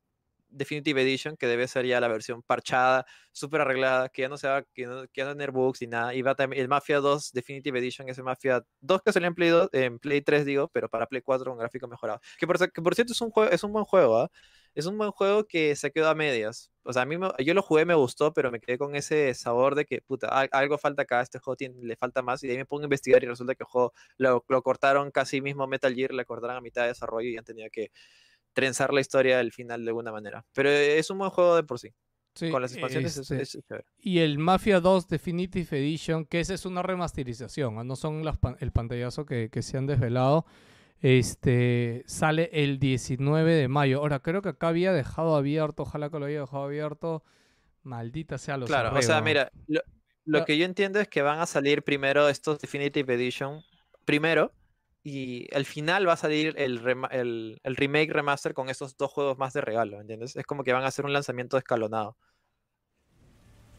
Definitive 0.52 1.02
Edition, 1.02 1.36
que 1.36 1.46
debe 1.46 1.66
ser 1.68 1.86
ya 1.86 2.00
la 2.00 2.08
versión 2.08 2.42
parchada, 2.42 3.04
súper 3.32 3.62
arreglada, 3.62 4.08
que 4.08 4.22
ya 4.22 4.28
no 4.28 4.36
se 4.36 4.48
va, 4.48 4.62
que, 4.74 4.86
no, 4.86 5.02
que 5.04 5.20
ya 5.22 5.24
no 5.34 5.36
va 5.36 5.68
a 5.68 5.72
ni 5.80 5.86
nada. 5.86 6.14
Y 6.14 6.22
va 6.22 6.34
también 6.34 6.62
el 6.62 6.68
Mafia 6.68 7.00
2 7.00 7.32
Definitive 7.32 7.78
Edition, 7.78 8.08
ese 8.08 8.22
Mafia 8.22 8.64
2 8.80 9.02
que 9.02 9.12
salió 9.12 9.28
en 9.28 9.34
Play, 9.34 9.48
2, 9.50 9.68
en 9.72 9.98
Play 9.98 10.20
3, 10.22 10.44
digo, 10.44 10.68
pero 10.68 10.88
para 10.88 11.06
Play 11.06 11.22
4 11.22 11.50
con 11.50 11.58
gráfico 11.58 11.88
mejorado. 11.88 12.20
Que 12.38 12.46
por, 12.46 12.58
cierto 12.94 13.12
es 13.12 13.20
un, 13.20 13.30
juego, 13.30 13.50
es 13.50 13.64
un 13.64 13.72
buen 13.72 13.84
juego, 13.84 14.18
¿ah? 14.18 14.30
Es 14.74 14.86
un 14.86 14.96
buen 14.96 15.10
juego 15.10 15.44
que 15.46 15.76
se 15.76 15.90
quedó 15.92 16.08
a 16.08 16.14
medias. 16.14 16.70
O 16.84 16.92
sea, 16.92 17.02
a 17.02 17.04
mí 17.06 17.18
me- 17.18 17.28
yo 17.44 17.52
lo 17.54 17.62
jugué, 17.62 17.84
me 17.84 17.94
gustó, 17.94 18.32
pero 18.32 18.50
me 18.50 18.58
quedé 18.60 18.78
con 18.78 18.96
ese 18.96 19.34
sabor 19.34 19.74
de 19.74 19.84
que, 19.84 20.00
puta, 20.02 20.28
al- 20.28 20.48
algo 20.52 20.78
falta 20.78 21.02
acá, 21.02 21.20
este 21.20 21.38
juego 21.38 21.56
le 21.82 21.96
falta 21.96 22.22
más. 22.22 22.42
Y 22.42 22.46
de 22.46 22.52
ahí 22.54 22.58
me 22.58 22.64
pongo 22.66 22.82
a 22.82 22.84
investigar 22.86 23.22
y 23.22 23.26
resulta 23.26 23.54
que 23.54 23.64
el 23.64 23.66
juego 23.68 23.92
lo, 24.16 24.44
lo 24.48 24.62
cortaron 24.62 25.10
casi 25.10 25.40
mismo 25.42 25.66
Metal 25.66 25.94
Gear, 25.94 26.12
le 26.14 26.24
cortaron 26.24 26.56
a 26.56 26.60
mitad 26.62 26.82
de 26.82 26.88
desarrollo 26.88 27.28
y 27.28 27.36
han 27.36 27.44
tenido 27.44 27.68
que 27.70 27.90
trenzar 28.52 28.92
la 28.92 29.00
historia 29.00 29.38
al 29.40 29.52
final 29.52 29.84
de 29.84 29.90
alguna 29.90 30.12
manera. 30.12 30.44
Pero 30.54 30.68
es 30.70 31.08
un 31.10 31.18
buen 31.18 31.30
juego 31.30 31.56
de 31.56 31.62
por 31.64 31.78
sí. 31.78 31.90
Sí, 32.34 32.50
Con 32.50 32.62
las 32.62 32.72
expansiones 32.72 33.16
es- 33.18 33.30
este, 33.30 33.42
es. 33.42 33.58
Y 33.98 34.20
el 34.20 34.38
Mafia 34.38 34.80
2 34.80 35.06
Definitive 35.06 35.78
Edition, 35.78 36.24
que 36.24 36.40
esa 36.40 36.54
es 36.54 36.64
una 36.64 36.82
remasterización, 36.82 37.78
¿ah? 37.78 37.84
no 37.84 37.94
son 37.94 38.24
las 38.24 38.38
pan- 38.38 38.56
el 38.60 38.72
pantallazo 38.72 39.26
que, 39.26 39.50
que 39.50 39.60
se 39.62 39.76
han 39.76 39.86
desvelado. 39.86 40.46
Este 41.00 42.04
sale 42.06 42.48
el 42.52 42.78
19 42.78 43.52
de 43.54 43.68
mayo. 43.68 43.98
Ahora, 43.98 44.20
creo 44.20 44.40
que 44.40 44.50
acá 44.50 44.68
había 44.68 44.92
dejado 44.92 45.36
abierto, 45.36 45.82
ojalá 45.82 46.08
que 46.10 46.18
lo 46.18 46.26
haya 46.26 46.40
dejado 46.40 46.64
abierto. 46.64 47.22
Maldita 47.82 48.38
sea 48.38 48.56
los 48.56 48.68
Claro, 48.68 48.96
o 48.96 49.02
sea, 49.02 49.20
mira, 49.20 49.50
lo, 49.66 49.80
lo 50.24 50.38
Ya. 50.38 50.44
que 50.44 50.56
yo 50.56 50.64
entiendo 50.64 51.00
es 51.00 51.08
que 51.08 51.20
van 51.20 51.40
a 51.40 51.46
salir 51.46 51.82
primero 51.82 52.28
estos 52.28 52.60
Definitive 52.60 53.12
Edition, 53.14 53.60
primero, 54.04 54.52
y 55.04 55.52
al 55.54 55.64
final 55.64 56.06
va 56.08 56.12
a 56.12 56.16
salir 56.16 56.54
el, 56.56 56.80
rema- 56.82 57.08
el, 57.10 57.60
el 57.64 57.76
remake 57.76 58.12
remaster 58.12 58.54
con 58.54 58.68
estos 58.68 58.96
dos 58.96 59.10
juegos 59.10 59.38
más 59.38 59.52
de 59.52 59.60
regalo, 59.60 60.00
¿entiendes? 60.00 60.36
Es 60.36 60.46
como 60.46 60.62
que 60.64 60.72
van 60.72 60.84
a 60.84 60.88
hacer 60.88 61.04
un 61.04 61.12
lanzamiento 61.12 61.56
escalonado. 61.58 62.16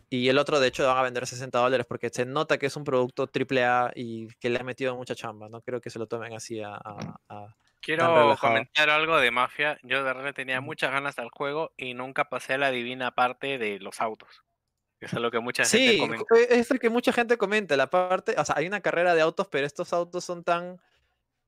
Y 0.10 0.30
el 0.30 0.38
otro, 0.38 0.60
de 0.60 0.68
hecho, 0.68 0.86
van 0.86 0.98
a 0.98 1.02
vender 1.04 1.26
60 1.26 1.58
dólares 1.58 1.88
porque 1.90 2.10
se 2.10 2.26
nota 2.26 2.60
que 2.60 2.68
es 2.68 2.76
un 2.76 2.84
producto 2.84 3.28
AAA 3.28 3.94
y 3.96 4.28
que 4.40 4.50
le 4.50 4.60
ha 4.60 4.64
metido 4.64 4.96
mucha 4.96 5.16
chamba. 5.16 5.50
No 5.50 5.62
creo 5.62 5.82
que 5.82 5.90
se 5.90 5.98
lo 5.98 6.08
tomen 6.08 6.34
así 6.34 6.62
a... 6.62 6.76
a- 6.76 7.20
a- 7.30 7.56
Quiero 7.82 8.38
comentar 8.40 8.90
algo 8.90 9.18
de 9.18 9.30
Mafia. 9.32 9.78
Yo 9.84 9.98
de 9.98 10.04
verdad 10.04 10.34
tenía 10.34 10.62
muchas 10.62 10.92
ganas 10.92 11.20
al 11.20 11.30
juego 11.30 11.74
y 11.76 11.94
nunca 11.96 12.30
pasé 12.30 12.54
a 12.54 12.58
la 12.58 12.72
divina 12.72 13.12
parte 13.12 13.58
de 13.58 13.80
los 13.80 14.00
autos. 14.00 14.44
Es 15.02 15.12
lo 15.14 15.32
que 15.32 15.40
mucha 15.40 15.66
gente 15.66 15.92
Sí, 15.92 15.98
comenta. 16.00 16.26
ju- 16.30 16.48
es 16.50 16.70
lo 16.72 16.80
que 16.80 16.90
mucha 16.90 17.12
gente 17.12 17.38
comenta. 17.38 17.76
La 17.76 17.90
parte, 17.90 18.36
o 18.38 18.46
sea, 18.46 18.56
hay 18.58 18.68
una 18.68 18.80
carrera 18.80 19.14
de 19.16 19.22
autos, 19.22 19.48
pero 19.50 19.68
estos 19.68 19.92
autos 19.92 20.24
son 20.24 20.44
tan. 20.46 20.80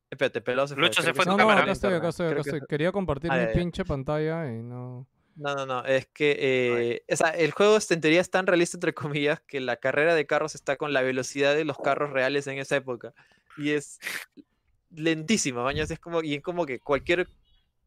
Espérate, 0.10 0.42
pelado 0.42 0.68
se 0.68 0.76
fue. 0.76 0.84
Lucho 0.84 1.02
se 1.02 1.14
fue 1.14 1.26
No, 1.26 1.32
no, 1.32 1.38
cámara. 1.38 1.62
acá 1.64 1.72
estoy, 1.72 1.94
acá 1.94 2.10
estoy, 2.10 2.28
acá 2.28 2.44
que 2.44 2.60
Quería 2.68 2.92
compartir 2.92 3.32
Ah, 3.32 3.38
mi 3.38 3.54
pinche 3.60 3.84
pantalla 3.86 4.48
y 4.52 4.62
no. 4.62 5.08
No, 5.36 5.54
no, 5.54 5.66
no, 5.66 5.84
es 5.84 6.06
que 6.08 6.38
eh, 6.40 7.04
o 7.12 7.16
sea, 7.18 7.30
el 7.32 7.52
juego 7.52 7.78
en 7.90 8.00
teoría 8.02 8.22
es 8.22 8.30
tan 8.30 8.48
realista, 8.48 8.78
entre 8.78 8.94
comillas, 8.94 9.42
que 9.42 9.60
la 9.60 9.76
carrera 9.76 10.16
de 10.16 10.26
carros 10.26 10.56
está 10.56 10.78
con 10.78 10.94
la 10.94 11.02
velocidad 11.02 11.54
de 11.56 11.66
los 11.66 11.78
carros 11.78 12.12
reales 12.12 12.48
en 12.48 12.58
esa 12.58 12.78
época. 12.78 13.14
Y 13.58 13.72
es 13.72 14.00
lentísima, 14.92 15.62
baños, 15.62 15.92
es 15.92 16.00
como, 16.00 16.22
y 16.24 16.36
es 16.36 16.42
como 16.42 16.66
que 16.66 16.80
cualquier, 16.80 17.28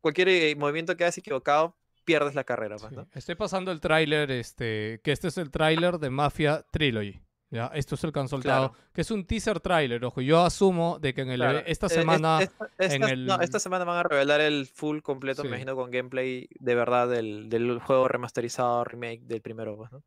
cualquier 0.01 0.29
eh, 0.29 0.55
movimiento 0.57 0.97
que 0.97 1.05
hagas 1.05 1.17
equivocado, 1.19 1.75
pierdes 2.05 2.35
la 2.35 2.45
carrera, 2.45 2.77
pues, 2.77 2.91
Sí. 2.91 2.97
¿no? 2.97 3.09
Estoy 3.15 3.35
pasando 3.35 3.71
el 3.73 3.81
tráiler, 3.81 4.31
este, 4.31 5.01
que 5.03 5.13
este 5.13 5.29
es 5.29 5.39
el 5.39 5.51
tráiler 5.51 5.99
de 5.99 6.11
Mafia 6.11 6.65
Trilogy. 6.71 7.21
Ya, 7.51 7.67
esto 7.75 7.95
es 7.95 8.05
el 8.05 8.13
soltado, 8.13 8.41
Claro. 8.71 8.75
que 8.93 9.01
es 9.01 9.11
un 9.11 9.25
teaser 9.25 9.59
tráiler, 9.61 10.05
ojo. 10.05 10.21
Yo 10.21 10.43
asumo 10.45 10.99
de 10.99 11.15
que 11.15 11.23
en 11.23 11.31
el 11.31 11.37
Claro, 11.41 11.59
esta 11.65 11.87
eh, 11.87 11.89
es- 11.89 11.95
semana 11.95 12.41
esta, 12.43 12.69
en 12.79 13.03
el- 13.05 13.27
no, 13.27 13.41
esta 13.41 13.59
semana 13.59 13.85
van 13.85 13.97
a 13.99 14.03
revelar 14.03 14.41
el 14.43 14.67
full 14.67 15.01
completo, 15.01 15.41
Sí. 15.43 15.49
me 15.49 15.57
imagino, 15.57 15.75
con 15.75 15.91
gameplay 15.91 16.47
de 16.59 16.75
verdad 16.75 17.09
del, 17.09 17.49
del 17.49 17.79
juego 17.79 18.07
remasterizado, 18.07 18.85
remake 18.85 19.23
del 19.23 19.41
primero, 19.41 19.77
pues, 19.77 19.91
¿no? 19.93 20.03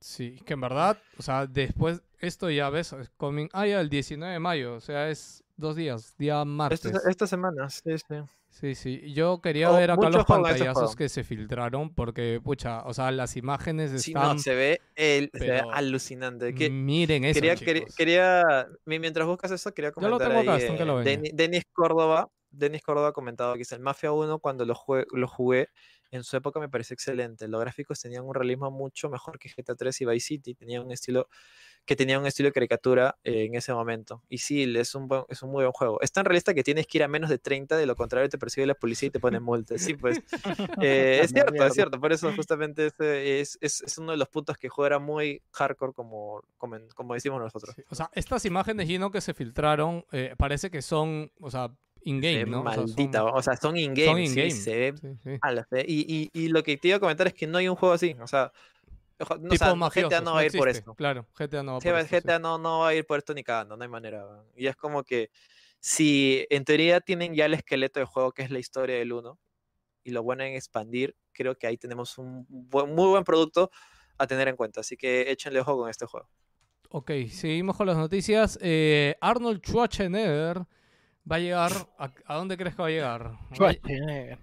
Sí, 0.00 0.38
que 0.44 0.52
en 0.54 0.60
verdad, 0.60 0.98
o 1.16 1.22
sea, 1.22 1.46
después, 1.46 2.02
esto 2.18 2.50
ya 2.50 2.68
ves, 2.68 2.92
es 2.92 3.08
coming, 3.16 3.48
ah, 3.52 3.66
ya 3.66 3.80
el 3.80 3.88
19 3.88 4.32
de 4.34 4.40
mayo, 4.40 4.74
o 4.74 4.80
sea, 4.80 5.08
es 5.08 5.41
dos 5.56 5.76
días, 5.76 6.16
día 6.18 6.44
martes. 6.44 6.92
Esta, 6.94 7.10
esta 7.10 7.26
semana, 7.26 7.68
sí, 7.70 7.80
sí. 7.98 8.14
Sí, 8.50 8.74
sí, 8.74 9.12
yo 9.14 9.40
quería 9.40 9.70
Oh, 9.70 9.76
ver 9.76 9.90
acá 9.90 10.10
los 10.10 10.24
pantallazos 10.26 10.94
que 10.94 11.08
se 11.08 11.24
filtraron, 11.24 11.94
porque, 11.94 12.38
pucha, 12.42 12.82
o 12.84 12.92
sea, 12.92 13.10
las 13.10 13.36
imágenes 13.36 13.92
Sí, 13.92 14.14
no, 14.14 14.20
están, 14.20 14.38
se 14.38 14.54
ve, 14.54 14.80
el, 14.94 15.30
se 15.34 15.44
ve 15.50 15.62
alucinante. 15.70 16.54
Que, 16.54 16.70
miren 16.70 17.24
eso, 17.24 17.34
quería, 17.40 17.56
quería, 17.56 17.82
chicos. 17.84 17.94
quería- 17.96 18.66
mi- 18.86 18.98
mientras 18.98 19.26
buscas 19.26 19.50
eso, 19.50 19.72
quería 19.74 19.92
Yo 19.96 20.08
lo 20.08 20.16
comentar 20.18 20.28
tengo 20.28 20.40
acá, 20.40 20.58
que 20.76 20.84
eh, 20.84 20.86
lo 20.86 20.96
venga. 20.96 21.10
Deni- 21.22 21.30
Denis 21.34 21.64
Córdoba, 21.72 22.30
Denis 22.50 22.82
Córdoba 22.82 23.08
ha 23.08 23.12
comentado 23.12 23.52
que 23.54 23.60
dice, 23.60 23.74
el 23.74 23.80
Mafia 23.82 24.12
1 24.12 24.38
cuando 24.38 24.64
lo, 24.64 24.74
jue- 24.74 25.06
lo 25.12 25.28
jugué, 25.28 25.68
en 26.10 26.24
su 26.24 26.36
época 26.36 26.60
me 26.60 26.68
pareció 26.68 26.94
excelente. 26.94 27.48
Los 27.48 27.60
gráficos 27.60 28.00
tenían 28.00 28.24
un 28.24 28.34
realismo 28.34 28.70
mucho 28.70 29.08
mejor 29.10 29.38
que 29.38 29.48
GTA 29.50 29.74
3 29.76 30.00
y 30.02 30.04
Vice 30.06 30.26
City, 30.26 30.54
tenían 30.54 30.84
un 30.84 30.92
estilo 30.92 31.28
que 31.84 31.96
tenía 31.96 32.18
un 32.18 32.26
estilo 32.26 32.48
de 32.48 32.52
caricatura 32.52 33.16
eh, 33.24 33.44
en 33.46 33.54
ese 33.56 33.72
momento. 33.74 34.22
Y 34.28 34.38
sí, 34.38 34.62
es 34.76 34.94
un, 34.94 35.08
buen- 35.08 35.24
es 35.28 35.42
un 35.42 35.50
muy 35.50 35.62
buen 35.64 35.72
juego. 35.72 36.00
Es 36.00 36.12
tan 36.12 36.24
realista 36.24 36.54
que 36.54 36.62
tienes 36.62 36.86
que 36.86 36.98
ir 36.98 37.02
a 37.04 37.08
menos 37.08 37.28
de 37.28 37.38
30, 37.38 37.76
de 37.76 37.86
lo 37.86 37.96
contrario 37.96 38.28
te 38.28 38.38
persigue 38.38 38.66
la 38.66 38.74
policía 38.74 39.08
y 39.08 39.10
te 39.10 39.18
pone 39.20 39.40
multa. 39.40 39.76
Sí, 39.78 39.94
pues. 39.94 40.20
Eh, 40.82 41.20
es 41.22 41.30
cierto, 41.30 41.52
Mierda. 41.52 41.66
es 41.68 41.74
cierto. 41.74 42.00
Por 42.00 42.12
eso 42.12 42.32
justamente 42.34 42.86
es, 43.40 43.58
es, 43.60 43.82
es 43.82 43.98
uno 43.98 44.12
de 44.12 44.18
los 44.18 44.28
puntos 44.28 44.56
que 44.58 44.68
juega 44.68 44.98
muy 44.98 45.42
hardcore 45.52 45.92
como, 45.92 46.42
como, 46.56 46.76
como 46.94 47.14
decimos 47.14 47.40
nosotros. 47.40 47.74
Sí, 47.76 47.82
O 47.90 47.94
sea, 47.94 48.10
estas 48.14 48.44
imágenes, 48.44 48.86
Gino, 48.86 49.10
que 49.10 49.20
se 49.20 49.34
filtraron, 49.34 50.04
eh, 50.12 50.34
parece 50.38 50.70
que 50.70 50.82
son, 50.82 51.30
o 51.40 51.50
sea, 51.50 51.68
Se 51.68 52.08
in-game, 52.10 52.44
¿no? 52.46 52.60
O 52.60 52.64
sea, 52.64 52.74
son- 52.74 52.84
maldita, 52.86 53.24
o 53.24 53.42
sea, 53.42 53.56
son 53.56 53.76
in-game. 53.76 54.06
son 54.06 54.16
sí, 54.16 54.24
in-game. 54.24 54.44
ve 54.44 54.50
Sí, 54.52 55.18
sí. 55.22 55.38
fe. 55.70 55.84
Y, 55.86 56.30
y, 56.32 56.44
y 56.44 56.48
lo 56.48 56.62
que 56.62 56.76
te 56.76 56.88
iba 56.88 56.96
a 56.96 57.00
comentar 57.00 57.26
es 57.26 57.34
que 57.34 57.46
no 57.46 57.58
hay 57.58 57.68
un 57.68 57.76
juego 57.76 57.94
así. 57.94 58.16
O 58.20 58.26
sea, 58.26 58.52
no, 59.40 59.48
o 59.48 59.50
Tipo 59.50 59.56
sea, 59.56 59.74
mafiosos, 59.74 60.10
GTA 60.10 60.20
no 60.20 60.34
va 60.34 60.40
a 60.40 60.44
ir 60.44 60.52
por 60.52 60.68
esto. 60.68 60.94
Claro, 60.94 61.26
GTA 61.38 61.62
no 61.62 61.72
va 61.74 61.80
Sí, 61.80 61.88
por 61.88 61.96
esto, 61.98 62.16
sí. 62.16 62.28
GTA 62.28 62.38
no, 62.38 62.58
no 62.58 62.80
va 62.80 62.88
a 62.88 62.94
ir 62.94 63.06
por 63.06 63.18
esto 63.18 63.34
ni 63.34 63.42
cagando, 63.42 63.76
no 63.76 63.82
hay 63.82 63.88
manera. 63.88 64.24
Y 64.56 64.66
es 64.66 64.76
como 64.76 65.02
que 65.04 65.30
si 65.80 66.46
en 66.50 66.64
teoría 66.64 67.00
tienen 67.00 67.34
ya 67.34 67.46
el 67.46 67.54
esqueleto 67.54 68.00
del 68.00 68.06
juego 68.06 68.32
que 68.32 68.42
es 68.42 68.50
la 68.50 68.58
historia 68.58 68.96
del 68.98 69.12
1 69.12 69.38
y 70.04 70.10
lo 70.12 70.22
bueno 70.22 70.44
en 70.44 70.54
expandir, 70.54 71.16
creo 71.32 71.56
que 71.56 71.66
ahí 71.66 71.78
tenemos 71.78 72.18
un 72.18 72.46
buen- 72.48 72.94
muy 72.94 73.08
buen 73.08 73.24
producto 73.24 73.70
a 74.18 74.26
tener 74.26 74.48
en 74.48 74.56
cuenta. 74.56 74.80
Así 74.80 74.96
que 74.96 75.30
échenle 75.30 75.60
ojo 75.60 75.76
con 75.78 75.90
este 75.90 76.06
juego. 76.06 76.28
Ok, 76.90 77.10
seguimos 77.30 77.76
con 77.76 77.86
las 77.86 77.96
noticias. 77.96 78.58
Eh, 78.60 79.16
Arnold 79.20 79.62
Schwarzenegger 79.64 80.66
va 81.30 81.36
a 81.36 81.38
llegar. 81.38 81.88
¿A, 81.98 82.12
a 82.26 82.36
dónde 82.36 82.56
crees 82.56 82.74
que 82.76 82.82
va 82.82 82.88
a 82.88 82.90
llegar? 82.90 83.38
Schwarzenegger. 83.52 84.38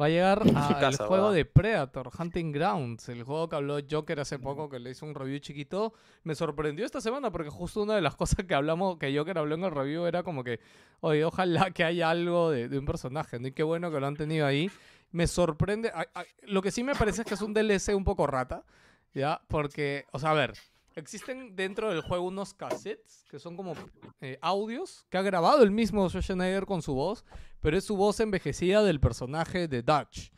Va 0.00 0.06
a 0.06 0.08
llegar 0.08 0.42
al 0.84 0.96
juego 0.96 1.26
va. 1.26 1.32
de 1.32 1.44
Predator, 1.44 2.10
Hunting 2.18 2.52
Grounds, 2.52 3.08
el 3.08 3.22
juego 3.24 3.48
que 3.48 3.56
habló 3.56 3.78
Joker 3.88 4.20
hace 4.20 4.38
poco, 4.38 4.68
que 4.68 4.78
le 4.78 4.90
hizo 4.90 5.06
un 5.06 5.14
review 5.14 5.38
chiquito. 5.38 5.92
Me 6.24 6.34
sorprendió 6.34 6.84
esta 6.84 7.00
semana 7.00 7.30
porque 7.30 7.50
justo 7.50 7.82
una 7.82 7.94
de 7.94 8.00
las 8.00 8.14
cosas 8.16 8.44
que 8.46 8.54
hablamos, 8.54 8.98
que 8.98 9.16
Joker 9.16 9.38
habló 9.38 9.54
en 9.54 9.64
el 9.64 9.70
review 9.70 10.06
era 10.06 10.22
como 10.22 10.42
que, 10.44 10.60
oye, 11.00 11.24
ojalá 11.24 11.70
que 11.74 11.84
haya 11.84 12.10
algo 12.10 12.50
de, 12.50 12.68
de 12.68 12.78
un 12.78 12.84
personaje, 12.86 13.38
¿no? 13.38 13.48
Y 13.48 13.52
qué 13.52 13.62
bueno 13.62 13.90
que 13.90 14.00
lo 14.00 14.06
han 14.06 14.16
tenido 14.16 14.46
ahí. 14.46 14.70
Me 15.10 15.26
sorprende. 15.26 15.90
a- 15.90 16.06
a- 16.14 16.24
lo 16.44 16.62
que 16.62 16.70
sí 16.70 16.82
me 16.82 16.94
parece 16.94 17.22
es 17.22 17.26
que 17.28 17.34
es 17.34 17.42
un 17.42 17.52
DLC 17.52 17.94
un 17.94 18.04
poco 18.04 18.26
rata, 18.26 18.64
¿ya? 19.12 19.42
Porque, 19.48 20.06
o 20.12 20.18
sea, 20.18 20.30
a 20.30 20.34
ver, 20.34 20.54
existen 21.00 21.56
dentro 21.56 21.90
del 21.90 22.02
juego 22.02 22.26
unos 22.26 22.54
cassettes 22.54 23.24
que 23.30 23.38
son 23.38 23.56
como 23.56 23.74
eh, 24.20 24.38
audios 24.40 25.06
que 25.10 25.18
ha 25.18 25.22
grabado 25.22 25.62
el 25.62 25.70
mismo 25.70 26.08
Schwarzenegger 26.08 26.66
con 26.66 26.82
su 26.82 26.94
voz, 26.94 27.24
pero 27.60 27.76
es 27.76 27.84
su 27.84 27.96
voz 27.96 28.20
envejecida 28.20 28.82
del 28.82 29.00
personaje 29.00 29.68
de 29.68 29.82
Dutch. 29.82 30.30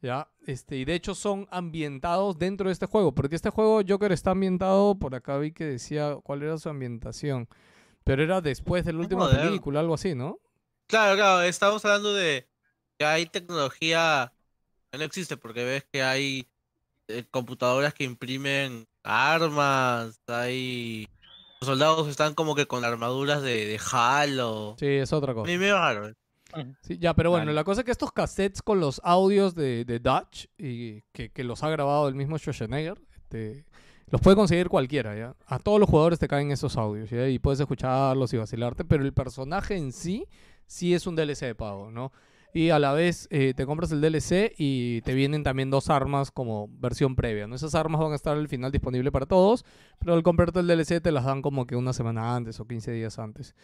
¿Ya? 0.00 0.28
Este, 0.46 0.76
y 0.76 0.84
de 0.84 0.96
hecho 0.96 1.14
son 1.14 1.46
ambientados 1.52 2.36
dentro 2.36 2.68
de 2.68 2.72
este 2.72 2.86
juego, 2.86 3.14
porque 3.14 3.36
este 3.36 3.50
juego 3.50 3.82
Joker 3.86 4.10
está 4.10 4.32
ambientado, 4.32 4.96
por 4.98 5.14
acá 5.14 5.38
vi 5.38 5.52
que 5.52 5.64
decía 5.64 6.16
cuál 6.24 6.42
era 6.42 6.58
su 6.58 6.68
ambientación, 6.68 7.48
pero 8.02 8.24
era 8.24 8.40
después 8.40 8.84
de 8.84 8.92
la 8.92 8.98
última 8.98 9.26
Joder. 9.26 9.42
película, 9.42 9.78
algo 9.78 9.94
así, 9.94 10.16
¿no? 10.16 10.40
Claro, 10.88 11.14
claro, 11.14 11.42
estamos 11.42 11.84
hablando 11.84 12.12
de 12.14 12.48
que 12.98 13.04
hay 13.04 13.26
tecnología 13.26 14.32
que 14.90 14.98
no 14.98 15.04
existe, 15.04 15.36
porque 15.36 15.64
ves 15.64 15.84
que 15.84 16.02
hay 16.02 16.48
eh, 17.06 17.24
computadoras 17.30 17.94
que 17.94 18.02
imprimen 18.02 18.88
armas, 19.04 20.20
hay 20.26 21.08
los 21.62 21.68
soldados 21.68 22.08
están 22.08 22.34
como 22.34 22.56
que 22.56 22.66
con 22.66 22.84
armaduras 22.84 23.40
de, 23.40 23.66
de 23.66 23.80
Halo. 23.92 24.74
Sí, 24.80 24.86
es 24.86 25.12
otra 25.12 25.32
cosa. 25.32 25.48
A 25.48 25.56
mí 25.56 25.58
me. 25.58 25.70
Sí, 26.82 26.98
ya, 26.98 27.14
pero 27.14 27.30
bueno, 27.30 27.46
Vale. 27.46 27.54
la 27.54 27.62
cosa 27.62 27.82
es 27.82 27.84
que 27.84 27.92
estos 27.92 28.10
cassettes 28.10 28.62
con 28.62 28.80
los 28.80 29.00
audios 29.04 29.54
de, 29.54 29.84
de 29.84 30.00
Dutch, 30.00 30.46
y 30.58 31.02
que, 31.12 31.30
que 31.30 31.44
los 31.44 31.62
ha 31.62 31.70
grabado 31.70 32.08
el 32.08 32.16
mismo 32.16 32.36
Schwarzenegger, 32.36 33.00
este, 33.14 33.64
los 34.10 34.20
puede 34.20 34.34
conseguir 34.34 34.68
cualquiera, 34.68 35.16
¿ya? 35.16 35.36
A 35.46 35.60
todos 35.60 35.78
los 35.78 35.88
jugadores 35.88 36.18
te 36.18 36.26
caen 36.26 36.50
esos 36.50 36.76
audios, 36.76 37.08
¿ya? 37.10 37.28
Y 37.28 37.38
puedes 37.38 37.60
escucharlos 37.60 38.32
y 38.34 38.38
vacilarte, 38.38 38.84
pero 38.84 39.04
el 39.04 39.12
personaje 39.12 39.76
en 39.76 39.92
sí, 39.92 40.26
sí 40.66 40.94
es 40.94 41.06
un 41.06 41.14
DLC 41.14 41.46
de 41.46 41.54
pago, 41.54 41.92
¿no? 41.92 42.12
Y 42.54 42.68
a 42.68 42.78
la 42.78 42.92
vez 42.92 43.28
eh, 43.30 43.54
te 43.54 43.64
compras 43.64 43.92
el 43.92 44.02
DLC 44.02 44.52
y 44.58 45.00
te 45.02 45.14
vienen 45.14 45.42
también 45.42 45.70
dos 45.70 45.88
armas 45.88 46.30
como 46.30 46.68
versión 46.68 47.16
previa, 47.16 47.46
¿no? 47.46 47.54
Esas 47.54 47.74
armas 47.74 48.00
van 48.00 48.12
a 48.12 48.14
estar 48.16 48.36
al 48.36 48.48
final 48.48 48.70
disponibles 48.70 49.10
para 49.10 49.24
todos, 49.24 49.64
pero 49.98 50.12
al 50.12 50.22
comprarte 50.22 50.60
el 50.60 50.66
DLC 50.66 51.00
te 51.00 51.12
las 51.12 51.24
dan 51.24 51.40
como 51.40 51.66
que 51.66 51.76
una 51.76 51.94
semana 51.94 52.36
antes 52.36 52.60
o 52.60 52.66
15 52.66 52.92
días 52.92 53.18
antes. 53.18 53.54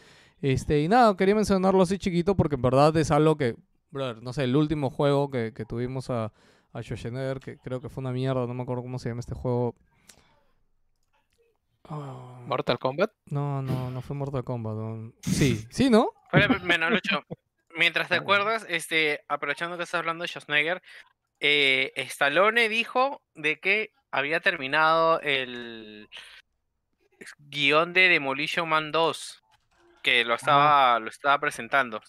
Este, 0.41 0.81
y 0.81 0.89
nada, 0.89 1.15
quería 1.17 1.35
mencionarlo 1.35 1.83
así 1.83 1.99
chiquito 1.99 2.35
porque 2.35 2.55
en 2.55 2.63
verdad 2.63 2.97
es 2.97 3.11
algo 3.11 3.37
que, 3.37 3.57
brother, 3.91 4.23
no 4.23 4.33
sé, 4.33 4.45
el 4.45 4.57
último 4.57 4.89
juego 4.89 5.31
que, 5.31 5.53
que 5.53 5.67
tuvimos 5.67 6.09
a, 6.09 6.33
a 6.73 6.83
Schwarzenegger, 6.83 7.41
que 7.41 7.59
creo 7.59 7.81
que 7.83 7.91
fue 7.91 8.01
una 8.01 8.13
mierda, 8.13 8.47
no 8.47 8.55
me 8.55 8.63
acuerdo 8.63 8.83
cómo 8.83 8.99
se 8.99 9.11
llama 9.11 9.21
este 9.21 9.35
juego. 9.35 9.75
Ah, 11.85 12.41
Mortal 12.47 12.79
Kombat. 12.79 13.11
no, 13.27 13.63
no, 13.63 13.91
no 13.91 14.03
fue 14.03 14.17
Mortal 14.17 14.45
Kombat. 14.45 14.75
no. 14.75 15.13
Sí, 15.23 15.67
sí, 15.71 15.91
¿no? 15.91 16.11
Espera, 16.33 16.59
menos 16.61 16.91
Lucho. 16.91 17.23
Mientras 17.79 18.09
te 18.09 18.17
acuerdas, 18.17 18.67
este, 18.69 19.25
aprovechando 19.29 19.77
que 19.77 19.85
estás 19.85 20.01
hablando 20.01 20.23
de 20.23 20.29
Schwarzenegger, 20.29 20.83
eh, 21.39 21.93
Stallone 21.95 22.69
dijo 22.69 23.23
de 23.37 23.61
que 23.61 23.93
había 24.11 24.41
terminado 24.41 25.21
el 25.21 26.09
guion 27.39 27.93
de 27.93 28.09
Demolition 28.09 28.69
Man 28.69 28.91
2, 28.91 29.45
que 30.03 30.25
lo 30.25 30.35
estaba, 30.35 30.99
lo 30.99 31.09
estaba 31.09 31.39
presentando. 31.39 32.03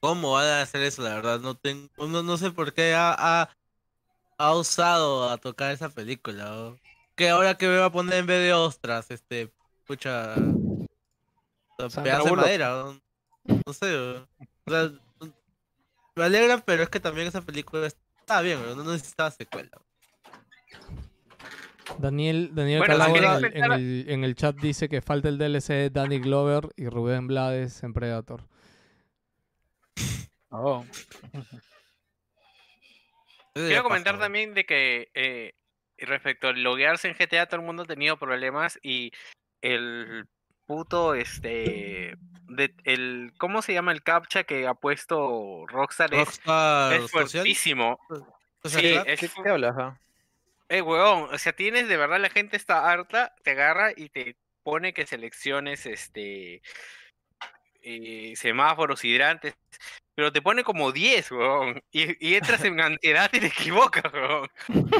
¿Cómo 0.00 0.32
van 0.32 0.46
a 0.46 0.62
hacer 0.62 0.82
eso? 0.82 1.02
La 1.02 1.14
verdad, 1.14 1.38
no 1.38 1.54
tengo, 1.54 1.88
no, 2.08 2.24
no 2.24 2.36
sé 2.36 2.50
por 2.50 2.74
qué 2.74 2.92
ha, 2.92 3.14
ha, 3.16 3.48
ha 4.38 4.50
osado 4.50 5.30
a 5.30 5.38
tocar 5.38 5.70
esa 5.70 5.88
película. 5.90 6.52
¿o? 6.52 6.76
Que 7.14 7.28
ahora 7.28 7.54
que 7.54 7.68
me 7.68 7.78
va 7.78 7.84
a 7.86 7.92
poner 7.92 8.14
en 8.14 8.26
vez 8.26 8.42
de 8.42 8.54
ostras, 8.54 9.08
este, 9.12 9.52
pucha, 9.86 10.34
pedazo 11.76 12.24
de 12.24 12.32
madera, 12.32 12.86
¿o? 12.86 13.00
no 13.44 13.72
sé. 13.72 14.26
¿O? 14.70 14.74
O 14.74 15.26
sea, 15.26 15.32
me 16.16 16.24
alegra, 16.24 16.58
pero 16.58 16.82
es 16.82 16.88
que 16.88 17.00
también 17.00 17.28
esa 17.28 17.42
película 17.42 17.86
está 17.86 18.40
bien, 18.42 18.58
¿o? 18.58 18.74
no 18.74 18.84
necesitaba 18.92 19.30
secuela. 19.30 19.70
Daniel, 21.98 22.50
Daniel 22.54 22.78
Bueno, 22.78 23.04
en, 23.06 23.24
el, 23.24 23.56
en 23.56 23.72
el- 23.72 24.04
en 24.08 24.24
el 24.24 24.34
chat 24.36 24.56
dice 24.56 24.88
que 24.88 25.02
falta 25.02 25.28
el 25.28 25.38
DLC 25.38 25.68
de 25.74 25.90
Danny 25.90 26.20
Glover 26.20 26.68
y 26.76 26.88
Rubén 26.88 27.26
Blades 27.26 27.82
en 27.82 27.92
Predator. 27.92 28.42
Oh. 30.52 30.84
Quiero 33.54 33.84
comentar 33.84 34.18
también 34.18 34.52
de 34.52 34.64
que 34.66 35.10
eh, 35.14 35.54
respecto 35.98 36.48
a 36.48 36.52
loguearse 36.52 37.06
en 37.08 37.14
GTA, 37.14 37.46
todo 37.46 37.60
el 37.60 37.66
mundo 37.66 37.84
ha 37.84 37.86
tenido 37.86 38.18
problemas 38.18 38.78
y 38.82 39.12
el 39.60 40.26
puto, 40.70 41.14
este, 41.16 42.16
de, 42.46 42.72
el, 42.84 43.32
¿cómo 43.38 43.60
se 43.60 43.72
llama 43.72 43.90
el 43.90 44.04
captcha 44.04 44.44
que 44.44 44.68
ha 44.68 44.74
puesto 44.74 45.66
Rockstar? 45.66 46.14
Es, 46.14 46.20
Rockstar 46.20 46.92
es 46.92 47.10
fuertísimo. 47.10 47.98
Social 48.62 48.80
Sí, 48.82 48.92
Club. 48.92 49.04
es 49.08 49.20
¿Qué, 49.20 49.30
qué 49.42 49.48
hablas? 49.48 49.74
ah? 49.76 49.98
Eh, 50.68 50.80
weón, 50.80 51.34
o 51.34 51.38
sea, 51.38 51.52
tienes 51.54 51.88
de 51.88 51.96
verdad 51.96 52.20
la 52.20 52.30
gente 52.30 52.56
está 52.56 52.88
harta, 52.88 53.34
te 53.42 53.50
agarra 53.50 53.90
y 53.96 54.10
te 54.10 54.36
pone 54.62 54.94
que 54.94 55.06
selecciones 55.06 55.86
este 55.86 56.62
eh, 57.82 58.34
semáforos, 58.36 59.04
hidrantes, 59.04 59.54
pero 60.14 60.30
te 60.30 60.40
pone 60.40 60.62
como 60.62 60.92
10, 60.92 61.32
weón, 61.32 61.82
y, 61.90 62.28
y 62.28 62.36
entras 62.36 62.62
en 62.62 62.80
ansiedad 62.80 63.28
y 63.32 63.40
te 63.40 63.46
equivocas, 63.48 64.04
weón. 64.12 64.48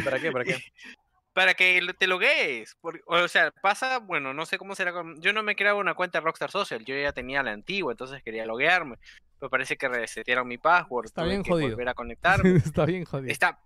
¿Para 0.03 0.19
qué? 0.19 0.33
¿Para 0.33 0.45
qué? 0.45 0.59
Para 1.33 1.55
que 1.55 1.81
lo- 1.81 1.95
te 1.95 2.07
loguees. 2.07 2.75
por- 2.81 3.01
O 3.07 3.29
sea, 3.29 3.51
pasa, 3.63 3.99
bueno, 3.99 4.35
no 4.35 4.47
sé 4.47 4.59
cómo 4.59 4.75
será. 4.75 4.93
con- 4.93 5.21
Yo 5.21 5.33
no 5.33 5.43
me 5.43 5.55
creaba 5.57 5.79
una 5.79 5.95
cuenta 5.95 6.19
de 6.19 6.25
Rockstar 6.25 6.51
Social, 6.51 6.85
yo 6.85 6.95
ya 6.97 7.13
tenía 7.13 7.43
la 7.43 7.53
antigua, 7.53 7.93
entonces 7.93 8.23
quería 8.23 8.45
loguearme. 8.47 8.97
Pero 9.39 9.49
parece 9.51 9.77
que 9.77 9.89
resetearon 9.89 10.47
mi 10.49 10.59
password. 10.59 11.07
Está 11.07 11.23
tuve 11.23 11.31
bien 11.31 11.43
que 11.43 11.51
jodido. 11.51 11.71
volver 11.71 11.89
a 11.89 11.95
conectarme. 11.95 12.57
Está 12.57 12.85
bien 12.85 13.05
jodido. 13.05 13.31
Está, 13.33 13.59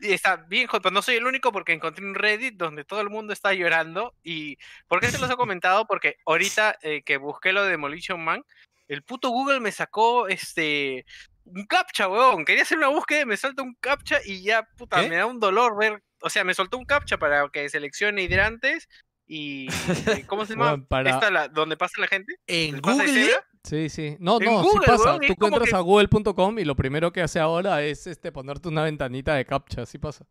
está 0.00 0.36
bien, 0.36 0.66
jodido, 0.66 0.82
pero 0.82 0.92
no 0.94 1.02
soy 1.02 1.16
el 1.16 1.26
único 1.26 1.50
porque 1.50 1.72
encontré 1.72 2.04
un 2.04 2.14
Reddit 2.14 2.54
donde 2.56 2.84
todo 2.84 3.00
el 3.00 3.08
mundo 3.10 3.32
está 3.32 3.52
llorando. 3.54 4.14
¿Y 4.22 4.58
por 4.86 5.00
qué 5.00 5.08
se 5.08 5.18
los 5.18 5.30
he 5.30 5.36
comentado? 5.36 5.86
Porque 5.86 6.16
ahorita 6.26 6.78
eh, 6.82 7.02
que 7.02 7.16
busqué 7.16 7.52
lo 7.52 7.64
de 7.64 7.70
Demolition 7.70 8.22
Man, 8.22 8.44
el 8.86 9.02
puto 9.02 9.30
Google 9.30 9.60
me 9.60 9.72
sacó 9.72 10.28
este 10.28 11.04
un 11.44 11.64
captcha, 11.66 12.08
weón. 12.08 12.44
Quería 12.44 12.62
hacer 12.62 12.76
una 12.78 12.88
búsqueda 12.88 13.22
y 13.22 13.26
me 13.26 13.36
salta 13.36 13.62
un 13.62 13.74
captcha 13.80 14.18
y 14.24 14.42
ya, 14.42 14.68
puta, 14.76 15.00
¿Qué? 15.02 15.08
me 15.08 15.16
da 15.16 15.26
un 15.26 15.40
dolor 15.40 15.76
ver. 15.78 16.02
O 16.20 16.30
sea, 16.30 16.44
me 16.44 16.54
soltó 16.54 16.78
un 16.78 16.84
captcha 16.84 17.18
para 17.18 17.48
que 17.50 17.68
seleccione 17.68 18.22
hidrantes 18.22 18.88
y. 19.26 19.68
y 20.16 20.22
¿Cómo 20.24 20.46
se 20.46 20.52
llama? 20.54 20.66
Weón, 20.66 20.86
para- 20.86 21.10
Esta, 21.10 21.30
la, 21.30 21.48
donde 21.48 21.76
pasa 21.76 22.00
la 22.00 22.06
gente. 22.08 22.34
En 22.46 22.76
¿El 22.76 22.80
pase 22.80 23.04
de 23.04 23.08
Google. 23.20 23.32
Sí, 23.64 23.88
sí. 23.88 24.16
No, 24.20 24.40
En 24.40 24.46
no, 24.46 24.62
sí 24.62 24.68
Google, 24.68 24.86
pasa. 24.86 25.04
weón, 25.16 25.20
Tú 25.38 25.46
entras 25.46 25.68
que- 25.70 25.76
a 25.76 25.80
google.com 25.80 26.58
y 26.58 26.64
lo 26.64 26.74
primero 26.76 27.12
que 27.12 27.20
hace 27.22 27.38
ahora 27.40 27.82
es 27.82 28.06
este 28.06 28.32
ponerte 28.32 28.68
una 28.68 28.82
ventanita 28.84 29.34
de 29.34 29.44
captcha, 29.44 29.84
sí 29.86 29.98
pasa. 29.98 30.24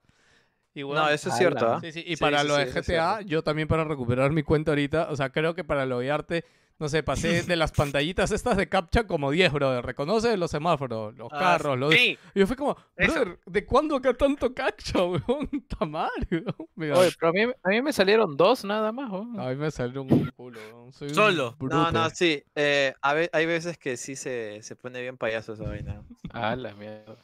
Y, 0.73 0.81
No, 0.83 1.09
eso 1.09 1.29
es 1.29 1.37
cierto, 1.37 1.65
¿ah? 1.73 1.79
Sí, 1.81 1.91
sí, 1.91 2.03
y 2.05 2.15
Sí, 2.15 2.21
para 2.21 2.41
sí, 2.43 2.47
lo 2.47 2.55
sí, 2.55 2.65
de 2.65 2.71
GTA, 2.71 3.21
yo 3.21 3.43
también 3.43 3.67
para 3.67 3.83
recuperar 3.83 4.31
mi 4.31 4.43
cuenta 4.43 4.71
ahorita, 4.71 5.07
o 5.09 5.15
sea, 5.15 5.31
creo 5.31 5.55
que 5.55 5.63
para 5.63 5.87
loguearte, 5.87 6.45
no 6.79 6.89
sé, 6.89 7.01
pasé 7.03 7.41
de 7.43 7.55
las 7.55 7.71
pantallitas 7.71 8.31
estas 8.31 8.55
de 8.57 8.69
captcha 8.69 9.07
como 9.07 9.31
10, 9.31 9.51
brother. 9.53 9.85
Reconoce 9.85 10.37
los 10.37 10.51
semáforos, 10.51 11.15
los 11.15 11.29
Ah, 11.31 11.39
carros, 11.39 11.77
los... 11.77 11.93
Sí, 11.93 12.17
Y 12.35 12.39
yo 12.39 12.45
fui 12.47 12.55
como, 12.55 12.77
brother, 12.95 13.39
¿de 13.45 13.65
cuándo 13.65 13.95
acá 13.95 14.13
tanto 14.13 14.53
captcha, 14.53 15.03
weón? 15.03 15.49
Tamar, 15.79 16.09
weón. 16.31 16.45
Me 16.75 16.87
da- 16.87 16.99
Oye, 16.99 17.11
pero 17.19 17.29
a 17.29 17.33
mí, 17.33 17.41
a 17.63 17.69
mí 17.69 17.81
me 17.81 17.91
salieron 17.93 18.37
dos 18.37 18.63
nada 18.63 18.91
más. 18.91 19.09
weón. 19.11 19.39
A 19.39 19.49
mí 19.49 19.55
me 19.55 19.71
salió 19.71 20.03
un 20.03 20.29
culo, 20.31 20.59
weón. 20.73 20.93
Soy 20.93 21.07
un 21.09 21.15
Solo. 21.15 21.55
No, 21.59 21.91
no, 21.91 22.09
sí. 22.11 22.43
eh, 22.55 22.93
a 23.01 23.13
ve- 23.13 23.29
hay 23.33 23.45
veces 23.45 23.77
que 23.77 23.97
sí 23.97 24.15
se, 24.15 24.61
se 24.61 24.75
pone 24.75 25.01
bien 25.01 25.17
payaso 25.17 25.53
esa 25.53 25.63
vaina. 25.63 26.03
A 26.31 26.55
la 26.55 26.73
mierda. 26.75 27.15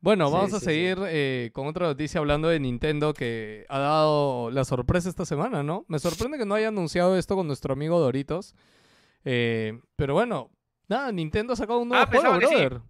Bueno, 0.00 0.26
Sí, 0.28 0.32
vamos 0.34 0.52
a 0.52 0.58
sí, 0.58 0.60
sí. 0.60 0.64
seguir 0.66 0.98
eh, 1.06 1.50
con 1.54 1.66
otra 1.66 1.86
noticia 1.86 2.20
hablando 2.20 2.48
de 2.48 2.60
Nintendo 2.60 3.14
que 3.14 3.64
ha 3.70 3.78
dado 3.78 4.50
la 4.50 4.64
sorpresa 4.66 5.08
esta 5.08 5.24
semana, 5.24 5.62
¿no? 5.62 5.86
Me 5.88 5.98
sorprende 5.98 6.36
que 6.36 6.44
no 6.44 6.54
haya 6.54 6.68
anunciado 6.68 7.16
esto 7.16 7.36
con 7.36 7.46
nuestro 7.46 7.72
amigo 7.72 7.98
Doritos. 8.00 8.54
Eh, 9.24 9.78
pero 9.96 10.14
bueno, 10.14 10.50
nada, 10.88 11.10
Nintendo 11.12 11.52
ha 11.52 11.56
sacado 11.56 11.78
un 11.80 11.88
nuevo 11.88 12.04
Ah, 12.04 12.06
juego, 12.06 12.40
sí. 12.40 12.46
brother. 12.46 12.80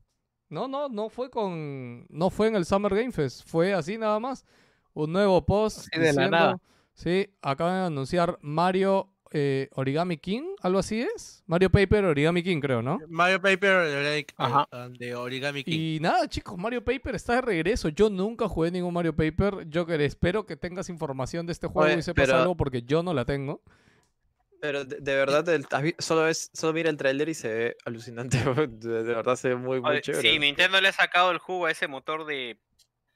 No, 0.48 0.68
no, 0.68 0.88
no 0.88 1.08
fue 1.08 1.30
con. 1.30 2.06
No 2.10 2.30
fue 2.30 2.48
en 2.48 2.56
el 2.56 2.64
Summer 2.64 2.94
Game 2.94 3.12
Fest, 3.12 3.46
fue 3.48 3.72
así 3.74 3.98
nada 3.98 4.20
más. 4.20 4.44
Un 4.92 5.12
nuevo 5.12 5.44
post. 5.44 5.88
Así 5.92 6.00
de 6.00 6.12
la 6.12 6.28
nada. 6.28 6.58
Sí, 6.92 7.28
acaban 7.42 7.74
de 7.80 7.86
anunciar 7.86 8.38
Mario 8.40 9.10
eh, 9.32 9.68
Origami 9.72 10.16
King, 10.16 10.42
algo 10.62 10.78
así 10.78 11.00
es. 11.00 11.42
Mario 11.46 11.68
Paper 11.70 12.04
Origami 12.04 12.40
King, 12.44 12.60
creo, 12.60 12.82
¿no? 12.82 13.00
Mario 13.08 13.40
Paper 13.40 14.04
like, 14.04 14.32
Ajá. 14.36 14.68
uh, 14.72 14.90
de 14.96 15.16
Origami 15.16 15.64
King. 15.64 15.72
Y 15.76 15.98
nada, 16.00 16.28
chicos, 16.28 16.56
Mario 16.56 16.84
Paper 16.84 17.16
está 17.16 17.34
de 17.34 17.40
regreso. 17.40 17.88
Yo 17.88 18.08
nunca 18.10 18.46
jugué 18.48 18.70
ningún 18.70 18.94
Mario 18.94 19.16
Paper. 19.16 19.68
Yo 19.68 19.86
que 19.86 20.04
espero 20.04 20.46
que 20.46 20.56
tengas 20.56 20.88
información 20.88 21.46
de 21.46 21.52
este 21.52 21.66
juego 21.66 21.88
Oye, 21.88 21.98
y 21.98 22.02
sepas 22.02 22.26
pero- 22.26 22.38
algo 22.38 22.56
porque 22.56 22.82
yo 22.82 23.02
no 23.02 23.12
la 23.12 23.24
tengo. 23.24 23.60
Pero 24.64 24.86
de, 24.86 24.96
de 24.98 25.14
verdad, 25.14 25.46
el- 25.50 25.66
solo, 25.98 26.26
es, 26.26 26.48
solo 26.54 26.72
mira 26.72 26.88
el 26.88 26.96
tráiler 26.96 27.28
y 27.28 27.34
se 27.34 27.48
ve 27.52 27.76
alucinante. 27.84 28.38
De, 28.68 29.02
de 29.04 29.14
verdad 29.14 29.36
se 29.36 29.50
ve 29.50 29.56
muy, 29.56 29.78
muy 29.82 29.90
Oye, 29.90 30.00
chévere. 30.00 30.30
sí, 30.30 30.38
Nintendo 30.38 30.80
le 30.80 30.88
ha 30.88 30.92
sacado 30.92 31.30
el 31.32 31.36
jugo 31.38 31.66
a 31.66 31.70
ese 31.70 31.86
motor 31.86 32.24
de 32.24 32.58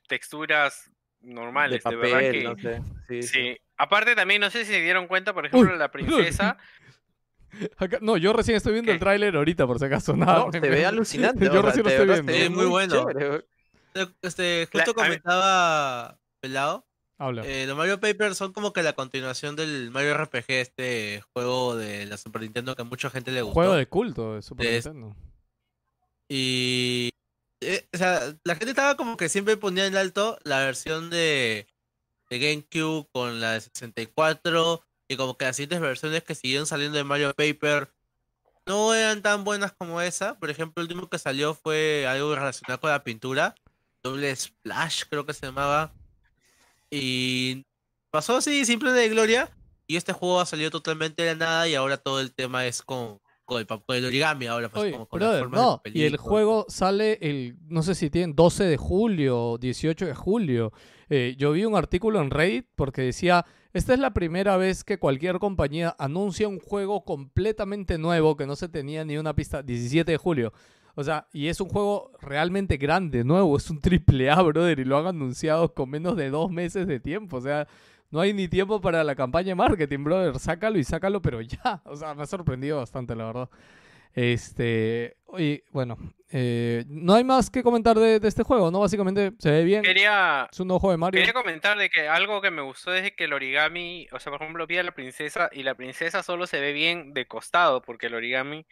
texturas 0.08 0.90
de 1.20 1.32
normales, 1.32 1.78
de, 1.78 1.80
papel, 1.80 2.00
verdad 2.00 2.30
que 2.30 2.42
no 2.44 2.56
sé. 2.58 2.82
Sí, 3.08 3.22
sí. 3.22 3.28
sí. 3.28 3.56
Aparte 3.78 4.14
también 4.14 4.42
no 4.42 4.50
sé 4.50 4.66
si 4.66 4.72
se 4.72 4.80
dieron 4.82 5.06
cuenta, 5.06 5.32
por 5.32 5.46
ejemplo, 5.46 5.74
la 5.74 5.90
princesa. 5.90 6.58
Acá- 7.78 7.98
no, 8.02 8.18
yo 8.18 8.34
recién 8.34 8.58
estoy 8.58 8.74
viendo 8.74 8.92
el 8.92 8.98
tráiler 8.98 9.34
ahorita, 9.34 9.66
por 9.66 9.78
si 9.78 9.86
acaso. 9.86 10.14
Nada, 10.14 10.44
No, 10.44 10.52
se 10.52 10.60
me- 10.60 10.68
ve 10.68 10.84
alucinante. 10.84 11.46
Yo 11.50 11.62
recién 11.62 11.84
lo 11.84 11.90
de 11.90 12.14
estoy 12.18 12.34
viendo. 12.36 12.58
muy 12.58 12.66
bueno. 12.66 13.08
chévere, 13.08 13.44
Este, 14.20 14.68
La- 14.72 14.84
justo 14.84 15.00
a 15.00 15.08
ver- 15.08 15.22
comentaba 15.22 16.18
Pelado. 16.40 16.86
Habla. 17.18 17.42
Eh, 17.44 17.66
los 17.66 17.76
Mario 17.76 17.98
Paper 18.00 18.34
son 18.36 18.52
como 18.52 18.72
que 18.72 18.82
la 18.84 18.92
continuación 18.92 19.56
del 19.56 19.90
Mario 19.90 20.14
RPG, 20.16 20.44
este 20.48 21.22
juego 21.32 21.74
de 21.76 22.06
la 22.06 22.16
Super 22.16 22.42
Nintendo 22.42 22.76
que 22.76 22.82
a 22.82 22.84
mucha 22.84 23.10
gente 23.10 23.32
le 23.32 23.42
gustó. 23.42 23.54
Juego 23.54 23.74
de 23.74 23.88
culto 23.88 24.34
de 24.36 24.42
Super 24.42 24.66
Es- 24.66 24.84
Nintendo. 24.86 25.16
Y. 26.28 27.10
eh, 27.60 27.88
o 27.92 27.96
sea, 27.98 28.20
la 28.44 28.54
gente 28.54 28.70
estaba 28.70 28.96
como 28.96 29.16
que 29.16 29.28
siempre 29.28 29.56
ponía 29.56 29.86
en 29.86 29.96
alto 29.96 30.38
la 30.44 30.60
versión 30.60 31.10
de, 31.10 31.66
de 32.30 32.38
GameCube 32.38 33.08
con 33.12 33.40
la 33.40 33.52
de 33.54 33.60
64 33.62 34.82
y 35.08 35.16
como 35.16 35.36
que 35.36 35.46
las 35.46 35.56
siguientes 35.56 35.80
versiones 35.80 36.22
que 36.22 36.34
siguieron 36.34 36.66
saliendo 36.66 36.98
de 36.98 37.04
Mario 37.04 37.32
Paper 37.34 37.90
no 38.66 38.94
eran 38.94 39.22
tan 39.22 39.44
buenas 39.44 39.72
como 39.72 40.00
esa. 40.02 40.38
Por 40.38 40.50
ejemplo, 40.50 40.82
el 40.82 40.88
último 40.88 41.08
que 41.08 41.18
salió 41.18 41.54
fue 41.54 42.06
algo 42.06 42.34
relacionado 42.34 42.78
con 42.80 42.90
la 42.90 43.02
pintura. 43.02 43.54
Doble 44.04 44.34
Splash, 44.36 45.04
creo 45.08 45.24
que 45.24 45.32
se 45.32 45.46
llamaba. 45.46 45.92
Y 46.90 47.64
pasó 48.10 48.36
así, 48.36 48.64
simple 48.64 48.92
de 48.92 49.08
gloria. 49.08 49.50
Y 49.86 49.96
este 49.96 50.12
juego 50.12 50.40
ha 50.40 50.46
salido 50.46 50.70
totalmente 50.70 51.22
de 51.22 51.34
la 51.34 51.38
nada 51.38 51.68
y 51.68 51.74
ahora 51.74 51.96
todo 51.96 52.20
el 52.20 52.34
tema 52.34 52.66
es 52.66 52.82
con, 52.82 53.20
con, 53.46 53.58
el, 53.60 53.66
con 53.66 53.96
el 53.96 54.04
origami. 54.04 54.46
Ahora, 54.46 54.68
pues, 54.68 54.82
Oye, 54.82 54.92
como 54.92 55.06
con 55.06 55.20
brother, 55.20 55.48
no. 55.48 55.80
Y 55.86 56.02
el 56.02 56.18
juego 56.18 56.66
sale 56.68 57.18
el, 57.22 57.56
no 57.68 57.82
sé 57.82 57.94
si 57.94 58.10
tienen 58.10 58.36
12 58.36 58.64
de 58.64 58.76
julio, 58.76 59.56
18 59.58 60.06
de 60.06 60.14
julio. 60.14 60.72
Eh, 61.08 61.36
yo 61.38 61.52
vi 61.52 61.64
un 61.64 61.74
artículo 61.74 62.20
en 62.20 62.30
Reddit 62.30 62.66
porque 62.76 63.00
decía, 63.00 63.46
esta 63.72 63.94
es 63.94 63.98
la 63.98 64.12
primera 64.12 64.58
vez 64.58 64.84
que 64.84 64.98
cualquier 64.98 65.38
compañía 65.38 65.96
anuncia 65.98 66.48
un 66.48 66.60
juego 66.60 67.04
completamente 67.04 67.96
nuevo 67.96 68.36
que 68.36 68.46
no 68.46 68.56
se 68.56 68.68
tenía 68.68 69.04
ni 69.06 69.16
una 69.16 69.34
pista, 69.34 69.62
17 69.62 70.12
de 70.12 70.18
julio. 70.18 70.52
O 70.98 71.04
sea, 71.04 71.28
y 71.32 71.46
es 71.46 71.60
un 71.60 71.68
juego 71.68 72.10
realmente 72.20 72.76
grande, 72.76 73.22
nuevo, 73.22 73.56
es 73.56 73.70
un 73.70 73.80
triple 73.80 74.30
A, 74.32 74.42
brother, 74.42 74.80
y 74.80 74.84
lo 74.84 74.98
han 74.98 75.06
anunciado 75.06 75.72
con 75.72 75.88
menos 75.90 76.16
de 76.16 76.28
dos 76.28 76.50
meses 76.50 76.88
de 76.88 76.98
tiempo. 76.98 77.36
O 77.36 77.40
sea, 77.40 77.68
no 78.10 78.18
hay 78.18 78.32
ni 78.32 78.48
tiempo 78.48 78.80
para 78.80 79.04
la 79.04 79.14
campaña 79.14 79.50
de 79.50 79.54
marketing, 79.54 80.02
brother. 80.02 80.40
Sácalo 80.40 80.76
y 80.76 80.82
sácalo, 80.82 81.22
pero 81.22 81.40
ya. 81.40 81.80
O 81.84 81.94
sea, 81.94 82.16
me 82.16 82.24
ha 82.24 82.26
sorprendido 82.26 82.78
bastante, 82.78 83.14
la 83.14 83.26
verdad. 83.26 83.48
Este, 84.12 85.16
oye, 85.26 85.62
bueno, 85.70 85.96
eh, 86.32 86.84
no 86.88 87.14
hay 87.14 87.22
más 87.22 87.48
que 87.48 87.62
comentar 87.62 87.96
de, 87.96 88.18
de 88.18 88.26
este 88.26 88.42
juego, 88.42 88.72
¿no? 88.72 88.80
Básicamente 88.80 89.30
se 89.38 89.52
ve 89.52 89.62
bien. 89.62 89.82
Quería, 89.82 90.48
Es 90.50 90.58
un 90.58 90.68
juego 90.68 90.90
de 90.90 90.96
Mario. 90.96 91.20
quería 91.20 91.32
comentar 91.32 91.78
de 91.78 91.90
que 91.90 92.08
algo 92.08 92.40
que 92.40 92.50
me 92.50 92.62
gustó 92.62 92.92
es 92.92 93.12
que 93.12 93.26
el 93.26 93.34
origami, 93.34 94.08
o 94.10 94.18
sea, 94.18 94.32
por 94.32 94.42
ejemplo, 94.42 94.66
vi 94.66 94.78
a 94.78 94.82
la 94.82 94.90
princesa 94.90 95.48
y 95.52 95.62
la 95.62 95.76
princesa 95.76 96.24
solo 96.24 96.48
se 96.48 96.60
ve 96.60 96.72
bien 96.72 97.14
de 97.14 97.28
costado, 97.28 97.82
porque 97.82 98.06
el 98.06 98.14
origami 98.14 98.66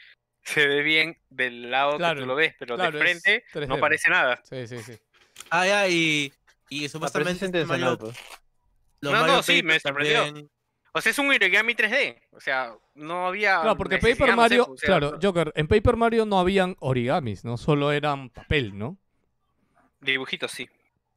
se 0.47 0.67
ve 0.67 0.83
bien 0.83 1.19
del 1.29 1.71
lado 1.71 1.97
Claro, 1.99 2.15
que 2.17 2.21
tú 2.23 2.27
lo 2.27 2.35
ves, 2.37 2.55
pero 2.59 2.77
claro, 2.77 2.97
de 2.99 3.05
frente 3.05 3.45
3D, 3.53 3.67
no 3.69 3.79
parece 3.79 4.11
nada. 4.11 4.41
Sí, 4.49 4.67
sí, 4.67 4.79
sí. 4.79 4.93
Ah, 5.51 5.67
ya, 5.67 5.89
y, 5.89 6.33
y 6.71 6.77
Ah, 6.77 6.79
pero 6.81 6.89
supuestamente 6.91 7.45
este 7.47 7.65
Mario- 7.67 7.99
pues. 7.99 8.17
los 9.01 9.13
No, 9.13 9.27
no, 9.27 9.43
sí, 9.43 9.63
me 9.63 9.79
sorprendió. 9.81 10.25
también- 10.25 10.51
O 10.93 11.01
sea, 11.03 11.11
es 11.11 11.19
un 11.19 11.29
origami 11.29 11.75
3D, 11.75 12.23
o 12.31 12.41
sea, 12.41 12.73
no 12.95 13.27
había 13.27 13.61
Claro, 13.61 13.77
porque 13.77 13.99
Paper 13.99 14.21
no 14.21 14.27
sé, 14.29 14.33
Mario, 14.37 14.67
o 14.71 14.77
sea, 14.79 14.87
claro, 14.87 15.19
Joker, 15.23 15.53
en 15.55 15.69
Paper 15.69 15.97
Mario 15.97 16.25
no 16.25 16.39
habían 16.41 16.75
origamis, 16.81 17.45
¿no? 17.45 17.59
Solo 17.59 17.93
eran 17.93 18.31
papel, 18.31 18.79
¿no? 18.79 18.97
dibujitos 20.01 20.53
sí. 20.53 20.69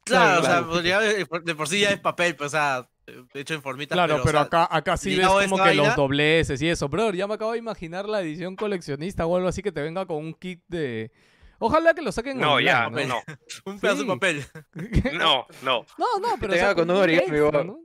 Claro, 0.04 0.40
Claro. 0.42 0.70
o 0.70 0.74
sea, 0.74 0.82
ya 0.82 1.00
de 1.00 1.24
por- 1.24 1.44
de 1.44 1.54
por 1.54 1.68
sí 1.68 1.80
ya 1.80 1.90
es 1.90 2.00
papel, 2.00 2.34
pues, 2.36 2.48
o 2.48 2.50
sea, 2.50 2.88
hecho 3.34 3.54
en 3.54 3.62
formitas. 3.62 3.96
Claro, 3.96 4.14
pero, 4.14 4.24
pero, 4.24 4.38
o 4.38 4.40
sea, 4.48 4.62
acá, 4.64 4.76
acá 4.76 4.96
sí 4.96 5.16
ves 5.16 5.26
como 5.26 5.56
que 5.56 5.74
los 5.74 5.86
vaina- 5.86 5.94
dobleces 5.96 6.60
y 6.62 6.68
eso. 6.68 6.88
Brother, 6.88 7.16
ya 7.16 7.26
me 7.26 7.34
acabo 7.34 7.52
de 7.52 7.58
imaginar 7.58 8.08
la 8.08 8.20
edición 8.22 8.56
coleccionista 8.56 9.26
o 9.26 9.36
algo 9.36 9.48
así 9.48 9.62
que 9.62 9.72
te 9.72 9.82
venga 9.82 10.06
con 10.06 10.16
un 10.18 10.34
kit 10.34 10.62
de... 10.68 11.10
Ojalá 11.58 11.92
que 11.92 12.00
lo 12.02 12.10
saquen 12.10 12.38
No, 12.38 12.54
online, 12.54 12.66
ya, 12.70 12.88
¿no? 12.88 13.06
no, 13.06 13.22
un 13.66 13.78
pedazo 13.80 13.98
sí. 13.98 14.06
de 14.06 14.08
papel. 14.14 14.44
no, 15.18 15.46
no. 15.62 15.84
No, 15.98 16.06
no, 16.20 16.28
pero... 16.40 16.52
te 16.54 16.58
saquen 16.60 16.86
con 16.86 16.90
un 16.96 17.02
origami. 17.02 17.38
¿no? 17.66 17.80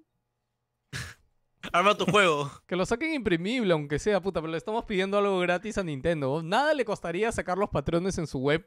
Arma 1.74 1.98
tu 1.98 2.06
juego. 2.06 2.50
Que 2.68 2.76
lo 2.76 2.86
saquen 2.86 3.14
imprimible, 3.14 3.74
aunque 3.74 4.00
sea, 4.00 4.22
puta, 4.22 4.40
pero 4.42 4.52
le 4.52 4.58
estamos 4.58 4.86
pidiendo 4.86 5.18
algo 5.18 5.40
gratis 5.40 5.78
a 5.78 5.84
Nintendo. 5.84 6.42
Nada 6.42 6.74
le 6.74 6.86
costaría 6.86 7.32
sacar 7.32 7.58
los 7.58 7.70
patrones 7.70 8.18
en 8.18 8.28
su 8.28 8.40
web 8.40 8.64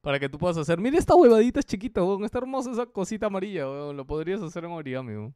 para 0.00 0.18
que 0.18 0.28
tú 0.28 0.38
puedas 0.38 0.56
hacer. 0.56 0.78
Mira 0.78 0.98
esta 0.98 1.14
huevadita 1.14 1.60
es 1.60 1.66
chiquita, 1.66 2.02
weón. 2.02 2.24
Está 2.24 2.38
hermosa 2.38 2.70
esa 2.72 2.86
cosita 2.86 3.26
amarilla, 3.26 3.68
weón. 3.68 3.96
Lo 3.96 4.06
podrías 4.06 4.42
hacer 4.42 4.64
en 4.64 4.70
origami, 4.72 5.12
weón. 5.12 5.34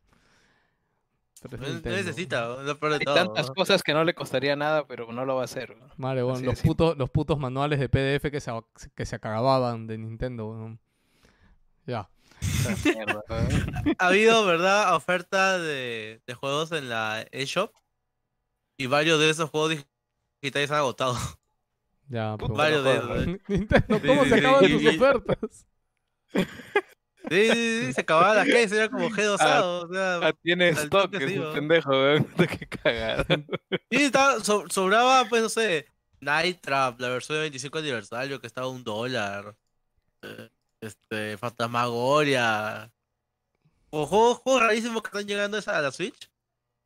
No, 1.51 1.68
no 1.68 1.90
necesita, 1.97 2.57
de 2.62 2.70
Hay 2.72 3.05
todo. 3.05 3.14
tantas 3.14 3.51
cosas 3.51 3.82
que 3.82 3.92
no 3.94 4.05
le 4.05 4.14
costaría 4.14 4.57
nada, 4.57 4.86
pero 4.86 5.12
no 5.12 5.24
lo 5.24 5.36
va 5.36 5.42
a 5.42 5.44
hacer. 5.44 5.76
weón, 5.99 6.32
Así 6.36 6.44
los, 6.44 6.61
putos, 6.62 6.97
los 6.97 7.11
putos 7.11 7.38
manuales 7.38 7.78
de 7.80 7.88
PDF 7.88 8.30
que 8.30 8.40
se, 8.40 8.51
que 8.94 9.07
se 9.07 9.16
acababan 9.16 9.86
de 9.86 9.99
Nintendo. 9.99 10.76
Ya. 11.86 12.09
Mierda. 12.84 13.22
Ha 13.99 14.07
habido, 14.09 14.44
¿verdad? 14.44 14.94
Oferta 14.94 15.59
de, 15.59 16.20
de 16.26 16.34
juegos 16.34 16.72
en 16.72 16.88
la 16.88 17.26
eShop. 17.32 17.72
Y 18.78 18.86
varios 18.86 19.18
de 19.20 19.30
esos 19.30 19.49
juegos 19.51 19.76
digitales 20.42 20.70
han 20.70 20.78
agotado. 20.78 21.16
Ya, 22.09 22.36
pero 22.38 22.55
Varios 22.55 22.84
de 22.84 22.99
bueno. 23.01 23.14
esos. 23.14 23.26
¿eh? 23.28 23.40
Nintendo, 23.49 23.99
Sí, 24.01 24.07
¿cómo 24.07 24.22
sí, 24.24 24.28
se 24.30 24.34
sí, 24.34 24.40
acaban 24.47 24.64
y- 24.64 24.72
tus 24.72 24.82
y- 24.82 24.88
ofertas? 24.88 25.66
Sí, 27.29 27.51
sí, 27.53 27.81
sí, 27.87 27.93
se 27.93 28.01
acababan 28.03 28.37
las 28.37 28.47
calles, 28.47 28.72
era 28.72 28.89
como 28.89 29.11
G2 29.11 29.37
Ah, 29.41 29.62
o 29.64 29.93
sea, 29.93 30.16
Ah, 30.29 30.33
tiene 30.43 30.68
stock, 30.70 31.12
es 31.14 31.29
sí, 31.31 31.39
un 31.39 31.53
pendejo, 31.53 31.91
weón. 31.91 32.24
Qué 32.59 32.66
cagada. 32.68 33.27
Y 33.91 34.03
estaba, 34.03 34.39
so- 34.45 34.64
sobraba, 34.70 35.24
pues, 35.29 35.43
no 35.43 35.49
sé, 35.49 35.87
Night 36.20 36.61
Trap, 36.61 37.01
la 37.01 37.09
versión 37.09 37.37
de 37.37 37.43
25 37.43 37.79
aniversario, 37.79 38.41
que 38.41 38.47
estaba 38.47 38.68
un 38.68 38.85
dólar. 38.85 39.57
Eh, 40.22 40.51
Este, 40.81 41.39
Fantasmagoria. 41.39 42.93
O 43.91 44.07
juegos, 44.07 44.39
juegos 44.39 44.62
rarísimos 44.62 45.03
que 45.03 45.09
están 45.09 45.27
llegando 45.27 45.59
a 45.66 45.81
la 45.83 45.91
Switch. 45.93 46.31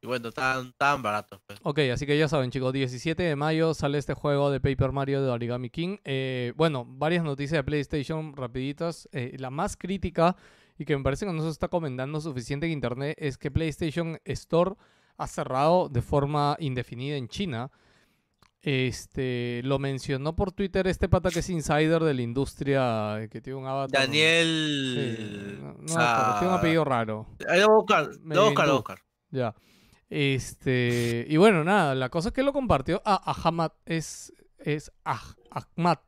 Y 0.02 0.06
bueno, 0.06 0.32
tan, 0.32 0.72
tan 0.72 1.02
baratos, 1.02 1.40
pues. 1.46 1.58
Ok, 1.62 1.80
así 1.92 2.06
que 2.06 2.16
ya 2.16 2.26
saben, 2.26 2.50
chicos, 2.50 2.72
17 2.72 3.22
de 3.22 3.36
mayo 3.36 3.74
sale 3.74 3.98
este 3.98 4.14
juego 4.14 4.50
de 4.50 4.58
Paper 4.58 4.92
Mario 4.92 5.22
de 5.22 5.30
Origami 5.30 5.68
King. 5.68 5.98
Eh, 6.04 6.54
bueno, 6.56 6.86
varias 6.86 7.22
noticias 7.22 7.58
de 7.58 7.64
PlayStation 7.64 8.34
rapiditas. 8.34 9.08
Eh, 9.12 9.36
la 9.38 9.50
más 9.50 9.76
crítica 9.76 10.36
y 10.78 10.86
que 10.86 10.96
me 10.96 11.02
parece 11.02 11.26
que 11.26 11.32
no 11.32 11.42
se 11.42 11.50
está 11.50 11.68
comentando 11.68 12.18
suficiente 12.22 12.64
en 12.64 12.72
internet 12.72 13.14
es 13.20 13.36
que 13.36 13.50
PlayStation 13.50 14.18
Store 14.24 14.76
ha 15.18 15.26
cerrado 15.26 15.90
de 15.90 16.00
forma 16.00 16.56
indefinida 16.58 17.16
en 17.16 17.28
China. 17.28 17.70
Este, 18.62 19.60
lo 19.64 19.78
mencionó 19.78 20.34
por 20.34 20.52
Twitter 20.52 20.86
este 20.86 21.10
pata 21.10 21.30
que 21.30 21.40
es 21.40 21.50
insider 21.50 22.02
de 22.02 22.14
la 22.14 22.22
industria, 22.22 23.28
que 23.30 23.42
tiene 23.42 23.58
un 23.58 23.66
avatar. 23.66 24.00
Sí, 24.00 24.06
Daniel. 24.06 25.58
no, 25.60 25.72
no, 25.72 25.84
o 25.84 25.88
sea, 25.88 26.36
tiene 26.38 26.54
un 26.54 26.58
apellido 26.58 26.84
raro. 26.84 27.26
Buscar, 27.76 28.04
a 28.04 28.40
buscar, 28.40 28.70
buscar. 28.70 28.98
Ya. 29.30 29.54
Este, 30.10 31.24
y 31.28 31.36
bueno, 31.36 31.62
nada, 31.64 31.94
la 31.94 32.08
cosa 32.08 32.28
es 32.28 32.34
que 32.34 32.42
lo 32.42 32.52
compartió 32.52 33.00
a 33.04 33.32
Ahmad, 33.48 33.72
es, 33.86 34.32
es 34.58 34.92
Ah- 35.04 35.34
Ahmad, 35.50 35.98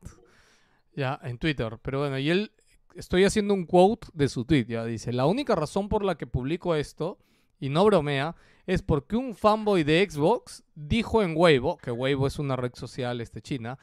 ya, 0.95 1.19
en 1.23 1.39
Twitter. 1.39 1.79
Pero 1.81 2.01
bueno, 2.01 2.19
y 2.19 2.29
él, 2.29 2.53
estoy 2.97 3.25
haciendo 3.25 3.55
un 3.55 3.65
quote 3.65 4.09
de 4.13 4.29
su 4.29 4.45
tweet, 4.45 4.67
ya, 4.67 4.85
dice, 4.85 5.13
la 5.13 5.27
única 5.27 5.55
razón 5.55 5.89
por 5.89 6.05
la 6.05 6.17
que 6.19 6.27
publico 6.27 6.75
esto, 6.75 7.19
y 7.61 7.69
no 7.69 7.85
bromea, 7.85 8.35
es 8.67 8.83
porque 8.83 9.17
un 9.17 9.35
fanboy 9.37 9.85
de 9.85 10.07
Xbox 10.09 10.65
dijo 10.75 11.23
en 11.23 11.35
Weibo, 11.37 11.79
que 11.79 11.91
Weibo 11.93 12.27
es 12.27 12.39
una 12.41 12.57
red 12.57 12.73
social 12.75 13.21
este, 13.21 13.41
china, 13.41 13.79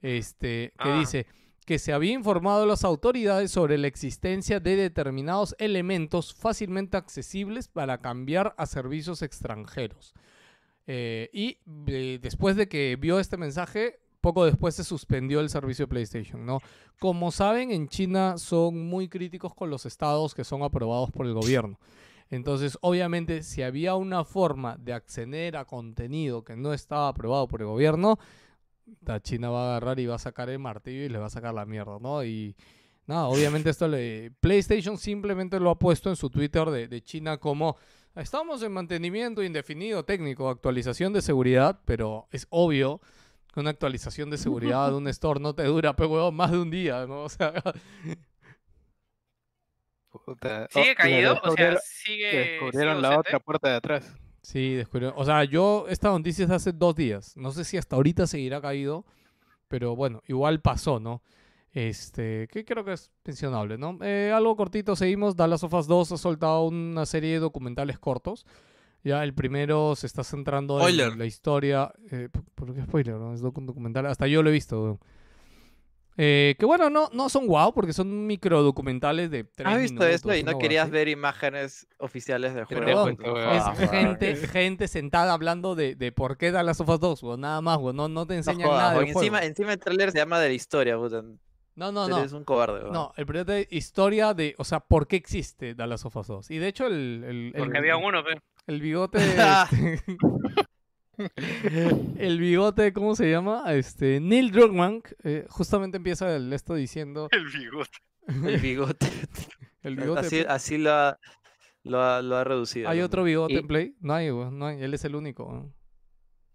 este, 0.00 0.72
que 0.82 0.88
Ah. 0.90 0.98
dice 0.98 1.26
que 1.68 1.78
se 1.78 1.92
había 1.92 2.12
informado 2.12 2.62
a 2.62 2.66
las 2.66 2.82
autoridades 2.82 3.50
sobre 3.50 3.76
la 3.76 3.88
existencia 3.88 4.58
de 4.58 4.74
determinados 4.74 5.54
elementos 5.58 6.32
fácilmente 6.32 6.96
accesibles 6.96 7.68
para 7.68 7.98
cambiar 7.98 8.54
a 8.56 8.64
servicios 8.64 9.20
extranjeros. 9.20 10.14
Eh, 10.86 11.28
y 11.30 11.58
eh, 11.86 12.20
después 12.22 12.56
de 12.56 12.70
que 12.70 12.96
vio 12.98 13.20
este 13.20 13.36
mensaje, 13.36 14.00
poco 14.22 14.46
después 14.46 14.76
se 14.76 14.82
suspendió 14.82 15.40
el 15.40 15.50
servicio 15.50 15.84
de 15.84 15.90
PlayStation, 15.90 16.46
¿no? 16.46 16.60
Como 16.98 17.30
saben, 17.32 17.70
en 17.70 17.86
China 17.88 18.38
son 18.38 18.88
muy 18.88 19.10
críticos 19.10 19.54
con 19.54 19.68
los 19.68 19.84
estados 19.84 20.34
que 20.34 20.44
son 20.44 20.62
aprobados 20.62 21.10
por 21.10 21.26
el 21.26 21.34
gobierno. 21.34 21.78
Entonces, 22.30 22.78
obviamente, 22.80 23.42
si 23.42 23.62
había 23.62 23.94
una 23.94 24.24
forma 24.24 24.78
de 24.78 24.94
acceder 24.94 25.58
a 25.58 25.66
contenido 25.66 26.44
que 26.44 26.56
no 26.56 26.72
estaba 26.72 27.08
aprobado 27.08 27.46
por 27.46 27.60
el 27.60 27.66
gobierno, 27.66 28.18
la 29.00 29.20
China 29.20 29.50
va 29.50 29.64
a 29.64 29.70
agarrar 29.76 29.98
y 30.00 30.06
va 30.06 30.16
a 30.16 30.18
sacar 30.18 30.48
el 30.50 30.58
martillo 30.58 31.04
y 31.04 31.08
le 31.08 31.18
va 31.18 31.26
a 31.26 31.30
sacar 31.30 31.54
la 31.54 31.66
mierda, 31.66 31.98
¿no? 32.00 32.24
Y 32.24 32.56
nada, 33.06 33.26
obviamente 33.28 33.70
esto 33.70 33.88
le... 33.88 34.30
PlayStation 34.40 34.98
simplemente 34.98 35.60
lo 35.60 35.70
ha 35.70 35.78
puesto 35.78 36.10
en 36.10 36.16
su 36.16 36.30
Twitter 36.30 36.66
de, 36.70 36.88
de 36.88 37.02
China 37.02 37.38
como... 37.38 37.76
Estamos 38.14 38.62
en 38.64 38.72
mantenimiento 38.72 39.44
indefinido 39.44 40.04
técnico, 40.04 40.48
actualización 40.50 41.12
de 41.12 41.22
seguridad, 41.22 41.80
pero 41.84 42.26
es 42.32 42.46
obvio 42.50 43.00
que 43.54 43.60
una 43.60 43.70
actualización 43.70 44.28
de 44.30 44.38
seguridad 44.38 44.90
de 44.90 44.96
un 44.96 45.06
store 45.08 45.38
no 45.40 45.54
te 45.54 45.64
dura, 45.64 45.94
pero 45.94 46.10
huevón, 46.10 46.34
más 46.34 46.50
de 46.50 46.58
un 46.58 46.70
día, 46.70 47.06
¿no? 47.06 47.22
O 47.24 47.28
sea, 47.28 47.52
Puta. 50.10 50.66
¿Sigue 50.70 50.92
Oh, 50.92 50.94
caído? 50.96 51.40
O 51.42 51.52
sea, 51.52 51.76
sigue. 51.78 52.26
descubrieron 52.32 52.96
sigue 52.96 53.02
la 53.02 53.08
ausente? 53.08 53.28
otra 53.28 53.40
puerta 53.40 53.68
de 53.68 53.74
atrás. 53.76 54.16
Sí, 54.42 54.74
descubrió. 54.74 55.12
O 55.16 55.24
sea, 55.24 55.44
yo 55.44 55.86
esta 55.88 56.08
noticia 56.10 56.44
es 56.44 56.48
de 56.48 56.54
hace 56.54 56.72
dos 56.72 56.94
días. 56.94 57.36
No 57.36 57.50
sé 57.52 57.64
si 57.64 57.76
hasta 57.76 57.96
ahorita 57.96 58.26
seguirá 58.26 58.60
caído, 58.60 59.04
pero 59.68 59.94
bueno, 59.96 60.22
igual 60.26 60.60
pasó, 60.60 61.00
¿no? 61.00 61.22
Este, 61.72 62.48
que 62.50 62.64
creo 62.64 62.84
que 62.84 62.94
es 62.94 63.10
mencionable, 63.24 63.76
¿no? 63.78 63.98
Eh, 64.02 64.32
algo 64.34 64.56
cortito, 64.56 64.96
seguimos. 64.96 65.36
Dallas 65.36 65.62
of 65.64 65.74
Us 65.74 65.86
2 65.86 66.12
ha 66.12 66.16
soltado 66.16 66.62
una 66.66 67.04
serie 67.04 67.32
de 67.32 67.38
documentales 67.40 67.98
cortos. 67.98 68.46
Ya 69.04 69.22
el 69.22 69.34
primero 69.34 69.94
se 69.94 70.06
está 70.06 70.24
centrando 70.24 70.78
Spoiler. 70.78 71.12
en 71.12 71.18
la 71.18 71.26
historia. 71.26 71.92
Eh, 72.10 72.28
¿por- 72.32 72.44
¿Por 72.54 72.74
qué 72.74 72.82
spoiler? 72.82 73.14
No? 73.16 73.32
Es 73.34 73.42
docu- 73.42 73.64
documental. 73.64 74.06
Hasta 74.06 74.26
yo 74.26 74.42
lo 74.42 74.48
he 74.50 74.52
visto. 74.52 74.82
weón. 74.82 75.00
Eh, 76.20 76.56
que 76.58 76.66
bueno, 76.66 76.90
no, 76.90 77.08
no 77.12 77.28
son 77.28 77.46
wow 77.46 77.72
porque 77.72 77.92
son 77.92 78.26
micro 78.26 78.64
documentales 78.64 79.30
de 79.30 79.44
tres 79.44 79.68
¿Has 79.68 79.80
visto 79.80 80.04
esto 80.04 80.34
y 80.34 80.42
no 80.42 80.58
quedas 80.58 80.82
así. 80.86 80.90
ver 80.90 81.06
imágenes 81.08 81.86
oficiales 81.98 82.54
del 82.54 82.66
Pero 82.66 82.82
juego? 82.82 83.04
Huevón. 83.04 83.52
es 83.54 83.62
Ah, 83.64 83.74
gente, 83.88 84.34
gente 84.48 84.88
sentada 84.88 85.32
hablando 85.32 85.76
de, 85.76 85.94
de 85.94 86.10
por 86.10 86.36
qué 86.36 86.50
da 86.50 86.64
las 86.64 86.78
sofas 86.78 86.98
2, 86.98 87.22
weón, 87.22 87.40
nada 87.42 87.60
más, 87.60 87.78
weón, 87.78 87.94
no, 87.94 88.08
no 88.08 88.26
te 88.26 88.34
No 88.34 88.38
enseñan 88.38 88.66
jodas, 88.66 88.78
nada 88.82 88.90
del 88.94 88.98
weón, 89.04 89.12
juego. 89.12 89.20
encima, 89.20 89.44
encima 89.46 89.72
el 89.74 89.78
trailer 89.78 90.10
se 90.10 90.18
llama 90.18 90.40
de 90.40 90.48
la 90.48 90.54
historia, 90.54 90.96
puta. 90.96 91.22
No, 91.76 91.92
no, 91.92 92.08
no. 92.08 92.18
Eres 92.18 92.32
un 92.32 92.42
cobarde, 92.42 92.80
weón. 92.80 92.92
No, 92.92 93.12
el 93.16 93.24
proyecto 93.24 93.52
de 93.52 93.68
historia 93.70 94.34
de, 94.34 94.56
o 94.58 94.64
sea, 94.64 94.80
por 94.80 95.06
qué 95.06 95.14
existe 95.14 95.76
Dallas 95.76 96.04
of 96.04 96.16
Us 96.16 96.26
2. 96.26 96.50
Y 96.50 96.58
de 96.58 96.66
hecho 96.66 96.88
el, 96.88 97.22
el, 97.24 97.36
el- 97.46 97.52
Porque 97.56 97.78
había 97.78 97.96
uno, 97.96 98.24
pe. 98.24 98.32
el 98.66 98.80
bigote, 98.80 99.18
este, 99.70 100.02
el 102.18 102.38
bigote, 102.40 102.92
¿cómo 102.92 103.14
se 103.16 103.30
llama? 103.30 103.64
Este, 103.72 104.20
Neil 104.20 104.50
Druckmann, 104.52 105.02
eh, 105.24 105.46
justamente 105.48 105.96
empieza 105.96 106.34
el 106.34 106.52
esto 106.52 106.74
diciendo, 106.74 107.28
El 107.30 107.46
bigote. 107.46 107.98
El 108.26 108.60
bigote. 108.60 109.06
el 109.82 109.96
bigote, 109.96 110.20
así 110.20 110.40
así 110.48 110.78
lo, 110.78 110.92
ha, 110.92 111.18
lo, 111.84 112.02
ha, 112.02 112.22
lo 112.22 112.36
ha 112.36 112.44
reducido. 112.44 112.88
¿hay 112.88 113.00
otro 113.00 113.24
bigote 113.24 113.54
Y- 113.54 113.56
en 113.58 113.66
Play? 113.66 113.94
No 114.00 114.14
hay, 114.14 114.30
no 114.30 114.66
hay, 114.66 114.82
él 114.82 114.94
es 114.94 115.04
el 115.04 115.14
único. 115.16 115.72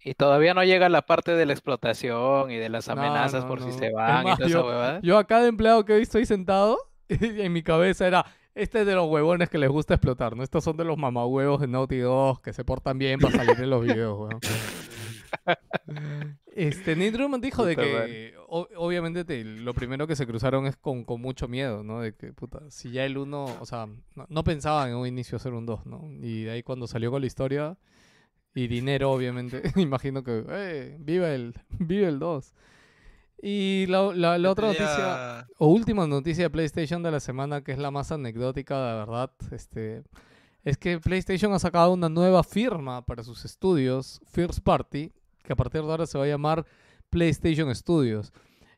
Y 0.06 0.16
todavía 0.16 0.54
no 0.54 0.64
llega 0.64 0.90
la 0.90 1.04
parte 1.04 1.32
de 1.34 1.46
la 1.46 1.54
explotación 1.54 2.52
y 2.52 2.58
de 2.58 2.68
las 2.70 2.90
amenazas 2.90 3.44
no, 3.44 3.48
por 3.50 3.62
no. 3.62 3.72
si 3.72 3.78
se 3.80 3.90
van 3.92 4.26
más, 4.26 4.34
y 4.34 4.38
toda 4.38 4.50
esa 4.50 4.58
yo- 4.60 4.66
huevada. 4.68 5.00
Yo 5.02 5.18
a 5.18 5.26
cada 5.26 5.48
empleado 5.48 5.86
que 5.86 5.96
he 5.96 6.00
visto 6.00 6.18
ahí 6.18 6.26
sentado, 6.26 6.78
en 7.10 7.52
mi 7.54 7.64
cabeza 7.64 8.06
era, 8.06 8.26
este 8.56 8.82
es 8.82 8.86
de 8.86 8.96
los 8.96 9.10
huevones 9.10 9.50
que 9.50 9.58
les 9.58 9.70
gusta 9.70 9.96
explotar, 9.96 10.36
¿no? 10.36 10.44
Estos 10.44 10.64
son 10.64 10.78
de 10.78 10.84
los 10.84 10.98
mamahuevos 10.98 11.60
de 11.62 11.68
Naughty 11.68 12.00
Dog 12.00 12.42
que 12.42 12.54
se 12.54 12.64
portan 12.64 12.98
bien 12.98 13.20
para 13.20 13.36
salir 13.38 13.60
en 13.60 13.70
los 13.70 13.84
videos, 13.84 14.18
weón. 14.20 14.40
Este, 16.56 16.96
Neil 16.96 17.18
dijo 17.42 17.66
de 17.66 17.76
que 17.76 18.36
o- 18.48 18.68
obviamente 18.78 19.26
te- 19.26 19.44
lo 19.44 19.74
primero 19.74 20.06
que 20.06 20.16
se 20.16 20.28
cruzaron 20.28 20.68
es 20.68 20.78
con, 20.78 21.04
con 21.04 21.20
mucho 21.20 21.48
miedo, 21.48 21.84
¿no? 21.84 22.00
De 22.02 22.14
que, 22.14 22.32
puta, 22.32 22.60
si 22.70 22.92
ya 22.92 23.06
el 23.06 23.18
1, 23.18 23.46
o 23.60 23.66
sea, 23.66 23.88
no, 24.16 24.26
no 24.30 24.44
pensaban 24.44 24.90
en 24.90 24.96
un 24.96 25.08
inicio 25.08 25.38
hacer 25.38 25.54
un 25.54 25.66
2, 25.66 25.88
¿no? 25.88 26.08
Y 26.22 26.44
de 26.44 26.52
ahí 26.52 26.64
cuando 26.64 26.86
salió 26.86 27.10
con 27.10 27.22
la 27.22 27.28
historia 27.28 27.78
y 28.54 28.68
dinero, 28.68 29.12
obviamente, 29.12 29.64
imagino 29.78 30.24
que, 30.24 30.46
eh, 30.48 30.96
viva 31.00 31.34
el, 31.34 31.56
viva 31.80 32.08
el 32.08 32.20
2. 32.20 32.54
Y 33.46 33.86
la, 33.88 34.14
la- 34.14 34.38
la 34.38 34.52
otra 34.52 34.68
noticia, 34.68 34.88
Ya- 34.98 35.48
o 35.58 35.68
última 35.68 36.08
noticia 36.08 36.46
de 36.46 36.50
PlayStation 36.50 37.04
de 37.04 37.12
la 37.12 37.20
semana, 37.20 37.62
que 37.62 37.74
es 37.74 37.78
la 37.78 37.92
más 37.92 38.12
anecdótica, 38.14 38.78
de 38.88 38.94
verdad, 39.00 39.32
este, 39.52 40.04
es 40.64 40.78
que 40.78 40.98
PlayStation 41.00 41.52
ha 41.54 41.60
sacado 41.60 41.92
una 41.92 42.08
nueva 42.08 42.42
firma 42.44 43.06
para 43.06 43.22
sus 43.24 43.44
estudios, 43.44 44.22
First 44.32 44.60
Party, 44.62 45.12
que 45.44 45.52
a 45.52 45.56
partir 45.58 45.82
de 45.82 45.92
ahora 45.92 46.06
se 46.06 46.18
va 46.18 46.24
a 46.24 46.28
llamar 46.28 46.66
PlayStation 47.10 47.74
Studios. 47.76 48.32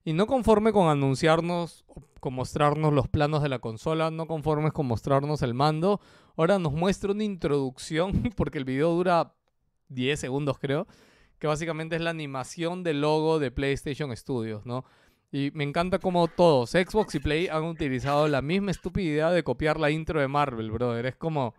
Y 0.03 0.13
no 0.13 0.25
conforme 0.25 0.71
con 0.73 0.87
anunciarnos, 0.87 1.85
con 2.19 2.33
mostrarnos 2.33 2.91
los 2.91 3.07
planos 3.07 3.43
de 3.43 3.49
la 3.49 3.59
consola, 3.59 4.09
no 4.09 4.25
conformes 4.25 4.73
con 4.73 4.87
mostrarnos 4.87 5.43
el 5.43 5.53
mando, 5.53 5.99
ahora 6.37 6.57
nos 6.57 6.73
muestra 6.73 7.11
una 7.11 7.23
introducción, 7.23 8.11
porque 8.35 8.57
el 8.57 8.65
video 8.65 8.91
dura 8.95 9.33
10 9.89 10.19
segundos 10.19 10.57
creo, 10.57 10.87
que 11.39 11.47
básicamente 11.47 11.95
es 11.95 12.01
la 12.01 12.11
animación 12.11 12.83
del 12.83 13.01
logo 13.01 13.39
de 13.39 13.51
PlayStation 13.51 14.15
Studios, 14.15 14.65
¿no? 14.65 14.85
Y 15.31 15.51
me 15.53 15.63
encanta 15.63 15.99
como 15.99 16.27
todos, 16.27 16.71
Xbox 16.71 17.15
y 17.15 17.19
Play 17.19 17.47
han 17.47 17.63
utilizado 17.65 18.27
la 18.27 18.41
misma 18.41 18.71
estupidez 18.71 19.33
de 19.33 19.43
copiar 19.43 19.79
la 19.79 19.91
intro 19.91 20.21
de 20.21 20.27
Marvel, 20.27 20.71
brother. 20.71 21.05
Es 21.07 21.15
como, 21.15 21.53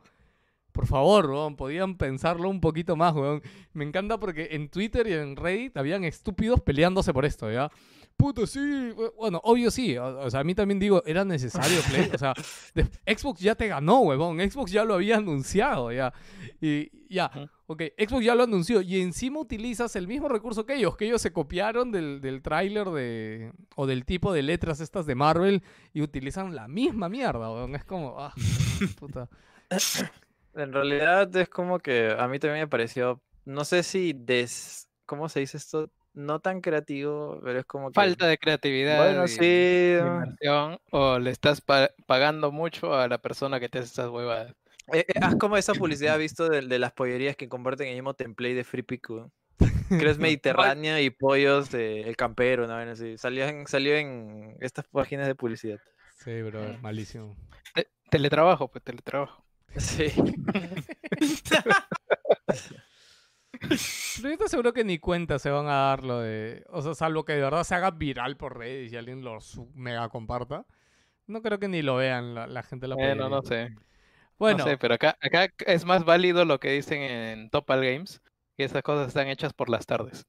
Por 0.72 0.86
favor, 0.86 1.30
weón, 1.30 1.56
podían 1.56 1.96
pensarlo 1.96 2.50
un 2.50 2.60
poquito 2.60 2.96
más, 2.96 3.14
weón. 3.14 3.42
Me 3.72 3.84
encanta 3.84 4.18
porque 4.20 4.48
en 4.52 4.68
Twitter 4.68 5.06
y 5.06 5.14
en 5.14 5.34
Reddit 5.36 5.76
habían 5.76 6.04
estúpidos 6.04 6.60
peleándose 6.60 7.14
por 7.14 7.24
esto, 7.24 7.50
¿ya? 7.50 7.70
Puto, 8.16 8.46
sí. 8.46 8.92
Bueno, 9.18 9.40
obvio 9.44 9.70
sí. 9.70 9.96
O, 9.98 10.20
o 10.20 10.30
sea, 10.30 10.40
a 10.40 10.44
mí 10.44 10.54
también 10.54 10.78
digo, 10.78 11.02
era 11.04 11.24
necesario 11.24 11.80
Play. 11.88 12.10
O 12.14 12.18
sea, 12.18 12.32
de- 12.74 12.86
Xbox 13.16 13.40
ya 13.40 13.54
te 13.54 13.68
ganó, 13.68 14.00
weón. 14.00 14.38
Xbox 14.50 14.72
ya 14.72 14.84
lo 14.84 14.94
había 14.94 15.16
anunciado, 15.18 15.92
ya. 15.92 16.12
Y 16.60 16.90
ya, 17.14 17.30
ok. 17.66 17.82
Xbox 17.98 18.24
ya 18.24 18.34
lo 18.34 18.44
anunció. 18.44 18.80
Y 18.80 19.00
encima 19.02 19.40
utilizas 19.40 19.96
el 19.96 20.08
mismo 20.08 20.28
recurso 20.28 20.64
que 20.64 20.76
ellos, 20.76 20.96
que 20.96 21.04
ellos 21.06 21.20
se 21.20 21.32
copiaron 21.32 21.92
del, 21.92 22.20
del 22.22 22.40
tráiler 22.42 22.88
de... 22.88 23.52
o 23.74 23.86
del 23.86 24.04
tipo 24.06 24.32
de 24.32 24.42
letras 24.42 24.80
estas 24.80 25.04
de 25.06 25.14
Marvel 25.14 25.62
y 25.92 26.00
utilizan 26.00 26.54
la 26.54 26.68
misma 26.68 27.08
mierda, 27.10 27.50
weón. 27.52 27.74
Es 27.74 27.84
como, 27.84 28.16
ah, 28.18 28.32
puta. 28.98 29.28
En 30.54 30.72
realidad 30.72 31.34
es 31.36 31.48
como 31.50 31.78
que 31.78 32.14
a 32.18 32.26
mí 32.28 32.38
también 32.38 32.62
me 32.62 32.68
pareció, 32.68 33.20
no 33.44 33.64
sé 33.64 33.82
si 33.82 34.14
des, 34.14 34.88
¿cómo 35.04 35.28
se 35.28 35.40
dice 35.40 35.58
esto? 35.58 35.90
No 36.16 36.40
tan 36.40 36.62
creativo, 36.62 37.38
pero 37.44 37.60
es 37.60 37.66
como 37.66 37.90
que... 37.90 37.94
Falta 37.94 38.26
de 38.26 38.38
creatividad. 38.38 38.96
Bueno, 38.96 39.24
y 39.26 39.28
sí. 39.28 39.96
inversión, 40.00 40.78
o 40.90 41.18
le 41.18 41.30
estás 41.30 41.60
pa- 41.60 41.90
pagando 42.06 42.50
mucho 42.50 42.94
a 42.94 43.06
la 43.06 43.18
persona 43.18 43.60
que 43.60 43.68
te 43.68 43.80
hace 43.80 43.88
estas 43.88 44.08
huevadas. 44.08 44.54
Eh, 44.94 45.04
eh, 45.06 45.12
haz 45.20 45.36
como 45.36 45.58
esa 45.58 45.74
publicidad 45.74 46.18
visto 46.26 46.48
de, 46.48 46.62
de 46.62 46.78
las 46.78 46.92
pollerías 46.92 47.36
que 47.36 47.50
comparten 47.50 47.88
el 47.88 47.94
mismo 47.94 48.14
template 48.14 48.54
de 48.54 48.64
Free 48.64 48.82
Pico. 48.82 49.30
Creo 49.88 50.10
es 50.10 50.18
Mediterránea 50.18 51.02
y 51.02 51.10
pollos 51.10 51.70
de 51.70 52.00
El 52.00 52.16
Campero, 52.16 52.66
¿no? 52.66 52.76
así. 52.76 53.18
Salió 53.18 53.46
en, 53.46 53.66
salió 53.66 53.94
en 53.94 54.56
estas 54.60 54.86
páginas 54.88 55.26
de 55.26 55.34
publicidad. 55.34 55.80
Sí, 56.24 56.40
bro, 56.40 56.78
malísimo. 56.80 57.36
Te- 57.74 57.88
teletrabajo, 58.10 58.68
pues 58.68 58.82
teletrabajo. 58.82 59.44
Sí. 59.76 60.06
Pero 63.60 63.74
yo 64.28 64.32
estoy 64.34 64.48
seguro 64.48 64.72
que 64.72 64.84
ni 64.84 64.98
cuenta 64.98 65.38
se 65.38 65.50
van 65.50 65.66
a 65.68 65.74
dar 65.88 66.04
lo 66.04 66.20
de. 66.20 66.64
O 66.68 66.82
sea, 66.82 66.94
salvo 66.94 67.24
que 67.24 67.34
de 67.34 67.42
verdad 67.42 67.64
se 67.64 67.74
haga 67.74 67.90
viral 67.90 68.36
por 68.36 68.58
redes 68.58 68.92
y 68.92 68.96
alguien 68.96 69.22
lo 69.22 69.38
mega 69.74 70.08
comparta. 70.08 70.66
No 71.26 71.42
creo 71.42 71.58
que 71.58 71.68
ni 71.68 71.82
lo 71.82 71.96
vean 71.96 72.34
la, 72.34 72.46
la 72.46 72.62
gente 72.62 72.84
de 72.84 72.88
la 72.88 72.96
Bueno, 72.96 73.28
no 73.28 73.42
pollería. 73.42 73.68
sé. 73.68 73.76
Bueno, 74.38 74.58
No 74.58 74.64
sé, 74.64 74.78
pero 74.78 74.94
acá, 74.94 75.16
acá 75.20 75.48
es 75.66 75.84
más 75.84 76.04
válido 76.04 76.44
lo 76.44 76.60
que 76.60 76.70
dicen 76.72 77.02
en 77.02 77.50
Topal 77.50 77.84
Games, 77.84 78.22
que 78.56 78.64
esas 78.64 78.82
cosas 78.82 79.08
están 79.08 79.28
hechas 79.28 79.52
por 79.52 79.68
las 79.70 79.86
tardes. 79.86 80.26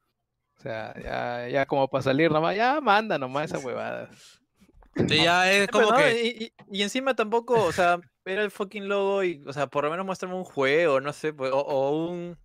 O 0.57 0.61
sea, 0.61 0.93
ya, 1.01 1.47
ya 1.49 1.65
como 1.65 1.87
para 1.89 2.01
salir 2.03 2.31
nomás, 2.31 2.55
ya 2.55 2.81
manda 2.81 3.17
nomás 3.17 3.51
esa 3.51 3.59
huevada. 3.59 4.09
Sí, 5.07 5.23
ya 5.23 5.51
es 5.51 5.67
Pero 5.67 5.85
como 5.85 5.91
no, 5.91 5.97
que. 5.97 6.21
y, 6.23 6.45
y- 6.45 6.53
y 6.79 6.81
encima 6.83 7.15
tampoco, 7.15 7.63
o 7.65 7.71
sea, 7.71 7.99
era 8.25 8.41
el 8.43 8.51
fucking 8.51 8.87
logo 8.87 9.23
y, 9.23 9.43
o 9.45 9.53
sea, 9.53 9.67
por 9.67 9.83
lo 9.85 9.91
menos 9.91 10.05
muéstrame 10.05 10.35
un 10.35 10.43
juego, 10.43 10.99
no 11.01 11.13
sé, 11.13 11.33
pues, 11.33 11.51
o, 11.51 11.59
o 11.59 12.09
un... 12.09 12.37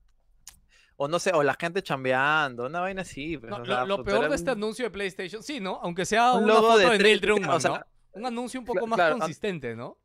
O 0.97 1.09
no 1.09 1.18
sé, 1.18 1.32
o 1.34 1.43
la 1.43 1.55
gente 1.59 1.82
chambeando, 1.82 2.66
una 2.66 2.80
vaina 2.80 3.03
así. 3.03 3.38
pues, 3.38 3.51
no, 3.51 3.57
o 3.57 3.59
lo, 3.61 3.64
sea, 3.66 3.84
lo 3.84 3.97
puta, 3.99 4.11
peor 4.11 4.28
de 4.28 4.36
este 4.36 4.51
un- 4.53 4.59
anuncio 4.59 4.84
de 4.84 4.90
PlayStation, 4.90 5.43
sí, 5.43 5.59
¿no? 5.61 5.80
Aunque 5.82 6.05
sea 6.05 6.32
un 6.34 6.45
una 6.45 6.55
logo 6.55 6.66
foto 6.68 6.78
de 6.78 6.84
de, 6.84 6.99
Neil 6.99 7.20
30, 7.20 7.26
Druckmann, 7.26 7.57
o 7.57 7.61
sea, 7.61 7.70
¿no? 7.70 7.80
Un 8.12 8.26
anuncio 8.26 8.61
un 8.61 8.66
poco 8.66 8.86
más 8.86 8.97
claro, 8.99 9.18
consistente, 9.18 9.74
¿no? 9.74 9.97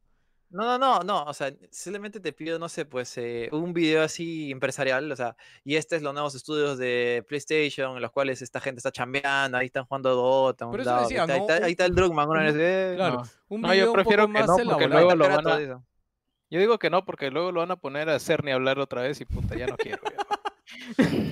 No, 0.50 0.64
no, 0.64 0.78
no, 0.78 1.00
no, 1.04 1.24
o 1.26 1.34
sea, 1.34 1.52
simplemente 1.72 2.22
te 2.22 2.32
pido, 2.32 2.58
no 2.58 2.70
sé, 2.70 2.86
pues 2.86 3.18
eh, 3.18 3.50
un 3.52 3.74
video 3.74 4.02
así 4.02 4.50
empresarial, 4.50 5.12
o 5.12 5.16
sea, 5.18 5.36
y 5.66 5.76
este 5.76 5.98
es 5.98 6.02
los 6.02 6.14
nuevos 6.14 6.36
estudios 6.36 6.78
de 6.78 7.26
PlayStation 7.28 7.98
en 7.98 8.02
los 8.02 8.12
cuales 8.12 8.42
esta 8.42 8.62
gente 8.62 8.80
está 8.80 8.90
chambeando, 8.90 9.58
ahí 9.58 9.66
están 9.66 9.84
jugando 9.84 10.16
Dota, 10.16 10.66
un 10.66 10.72
Por 10.72 10.80
eso 10.80 11.02
decía, 11.02 11.24
ahí, 11.24 11.28
¿no? 11.28 11.34
está- 11.36 11.66
ahí 11.66 11.72
está 11.72 11.84
el 11.86 11.94
Druckmann, 11.96 12.30
una 12.30 12.40
Un- 12.40 12.46
vez, 12.46 12.56
eh, 12.58 12.94
Claro, 12.96 13.16
No. 13.18 13.24
un 13.50 13.62
No, 13.62 13.68
yo 13.68 13.74
video 13.74 13.88
un 13.90 13.94
prefiero 13.96 14.24
poco 14.24 14.34
que 14.34 14.40
más 14.40 14.48
no, 14.48 14.72
porque 14.72 14.88
luego 14.88 15.16
lo 15.16 15.28
van 15.30 15.48
a-. 15.50 15.84
Yo 16.50 16.60
digo 16.62 16.80
que 16.80 16.90
no, 16.90 17.04
porque 17.04 17.30
luego 17.30 17.52
lo 17.52 17.60
van 17.60 17.72
a 17.72 17.76
poner 17.76 18.08
a 18.10 18.16
hacer 18.16 18.42
ni 18.46 18.52
hablar 18.52 18.80
otra 18.80 19.02
vez 19.02 19.20
y 19.20 19.26
puta, 19.26 19.54
ya 19.58 19.68
no 19.68 19.76
quiero. 19.76 20.00
ya. 20.06 20.26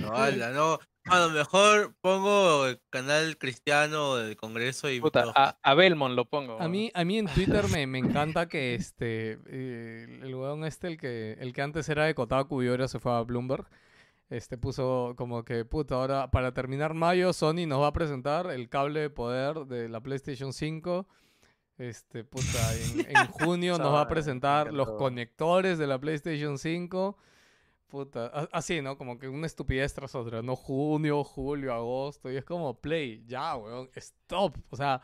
No, 0.02 0.12
ala, 0.14 0.50
no. 0.52 0.80
A 1.08 1.20
lo 1.20 1.30
mejor 1.30 1.94
pongo 2.02 2.66
el 2.66 2.82
canal 2.90 3.38
cristiano 3.38 4.16
del 4.16 4.36
Congreso 4.36 4.90
y. 4.90 5.00
Puta, 5.00 5.26
a, 5.36 5.58
a 5.62 5.74
Belmont 5.76 6.16
lo 6.16 6.26
pongo. 6.26 6.60
A 6.60 6.68
mí, 6.68 6.90
a 6.96 7.06
mí 7.06 7.20
en 7.20 7.28
Twitter 7.28 7.68
me, 7.68 7.86
me 7.86 8.00
encanta 8.00 8.48
que 8.48 8.74
este 8.74 9.38
eh, 9.46 10.20
el 10.24 10.34
weón 10.34 10.66
este, 10.66 10.88
el 10.88 10.98
que, 10.98 11.34
el 11.40 11.54
que 11.54 11.62
antes 11.62 11.88
era 11.90 12.06
de 12.06 12.16
Kotaku 12.16 12.64
y 12.64 12.70
ahora 12.70 12.88
se 12.88 13.00
fue 13.00 13.12
a 13.12 13.22
Bloomberg, 13.22 13.68
este 14.32 14.58
puso 14.58 15.14
como 15.16 15.46
que, 15.46 15.64
puta, 15.64 15.96
ahora 15.96 16.32
para 16.32 16.54
terminar 16.54 16.96
mayo 16.96 17.34
Sony 17.34 17.68
nos 17.68 17.82
va 17.82 17.88
a 17.88 17.94
presentar 17.94 18.50
el 18.50 18.68
cable 18.68 19.02
de 19.02 19.10
poder 19.12 19.68
de 19.68 19.88
la 19.90 20.02
PlayStation 20.02 20.54
5. 20.54 21.06
Este, 21.78 22.24
puta, 22.24 22.74
en, 22.74 23.16
en 23.16 23.28
junio 23.28 23.78
nos 23.78 23.94
va 23.94 24.02
a 24.02 24.08
presentar 24.08 24.74
los 24.74 24.90
conectores 24.94 25.78
de 25.78 25.86
la 25.86 26.00
PlayStation 26.00 26.58
5. 26.58 27.16
Puta, 27.88 28.28
así, 28.52 28.82
¿no? 28.82 28.98
Como 28.98 29.20
que 29.20 29.28
una 29.28 29.46
estupidez 29.46 29.94
tras 29.94 30.16
otra, 30.16 30.42
¿no? 30.42 30.56
Junio, 30.56 31.24
julio, 31.24 31.74
agosto, 31.74 32.32
y 32.32 32.36
es 32.38 32.44
como, 32.44 32.80
play, 32.80 33.24
ya, 33.28 33.56
weón, 33.56 33.90
stop. 33.96 34.58
O 34.70 34.76
sea, 34.76 35.02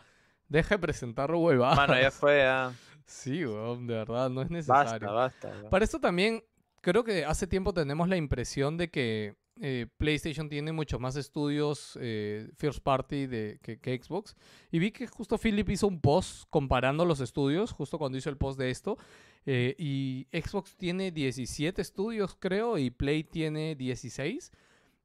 deja 0.48 0.76
de 0.76 0.80
presentar 0.80 1.32
huevadas. 1.32 1.78
Mano, 1.78 2.00
ya 2.00 2.12
fue, 2.12 2.40
ya. 2.40 2.74
Sí, 3.06 3.46
weón, 3.46 3.88
de 3.88 3.94
verdad, 3.96 4.30
no 4.30 4.42
es 4.42 4.50
Basta, 4.66 4.84
necesario. 4.84 5.14
basta. 5.14 5.48
weón. 5.50 5.70
Para 5.70 5.86
esto 5.86 6.00
también, 6.00 6.44
creo 6.82 7.04
que 7.04 7.24
hace 7.24 7.46
tiempo 7.48 7.74
tenemos 7.74 8.10
la 8.10 8.18
impresión 8.18 8.78
de 8.78 8.90
que 8.90 9.36
eh, 9.62 9.86
PlayStation 9.98 10.50
tiene 10.50 10.72
mucho 10.72 10.98
más 10.98 11.16
estudios 11.16 11.98
eh, 12.02 12.50
first 12.58 12.80
party 12.82 13.28
de, 13.28 13.60
que, 13.62 13.80
que 13.80 14.02
Xbox. 14.02 14.36
Y 14.72 14.80
vi 14.80 14.92
que 14.92 15.06
justo 15.08 15.38
Philip 15.38 15.70
hizo 15.70 15.88
un 15.88 16.02
post 16.02 16.46
comparando 16.50 17.06
los 17.06 17.20
estudios, 17.20 17.72
justo 17.72 18.00
cuando 18.00 18.18
hizo 18.18 18.30
el 18.30 18.38
post 18.38 18.58
de 18.58 18.72
esto. 18.72 18.98
Eh, 19.46 19.76
y 19.78 20.28
Xbox 20.32 20.76
tiene 20.76 21.12
17 21.12 21.82
estudios, 21.82 22.36
creo, 22.40 22.78
y 22.78 22.90
Play 22.92 23.24
tiene 23.24 23.76
16. 23.76 24.52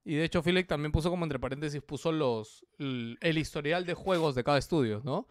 Y 0.05 0.15
de 0.15 0.25
hecho, 0.25 0.43
Philip 0.43 0.69
también 0.69 0.93
puso 0.93 1.11
como 1.11 1.25
entre 1.25 1.39
paréntesis, 1.39 1.83
puso 1.83 2.13
los 2.13 2.65
el, 2.79 3.39
historial 3.39 3.87
de 3.87 3.95
juegos 3.95 4.35
de 4.35 4.45
cada 4.45 4.59
estudio, 4.59 5.03
¿no? 5.05 5.27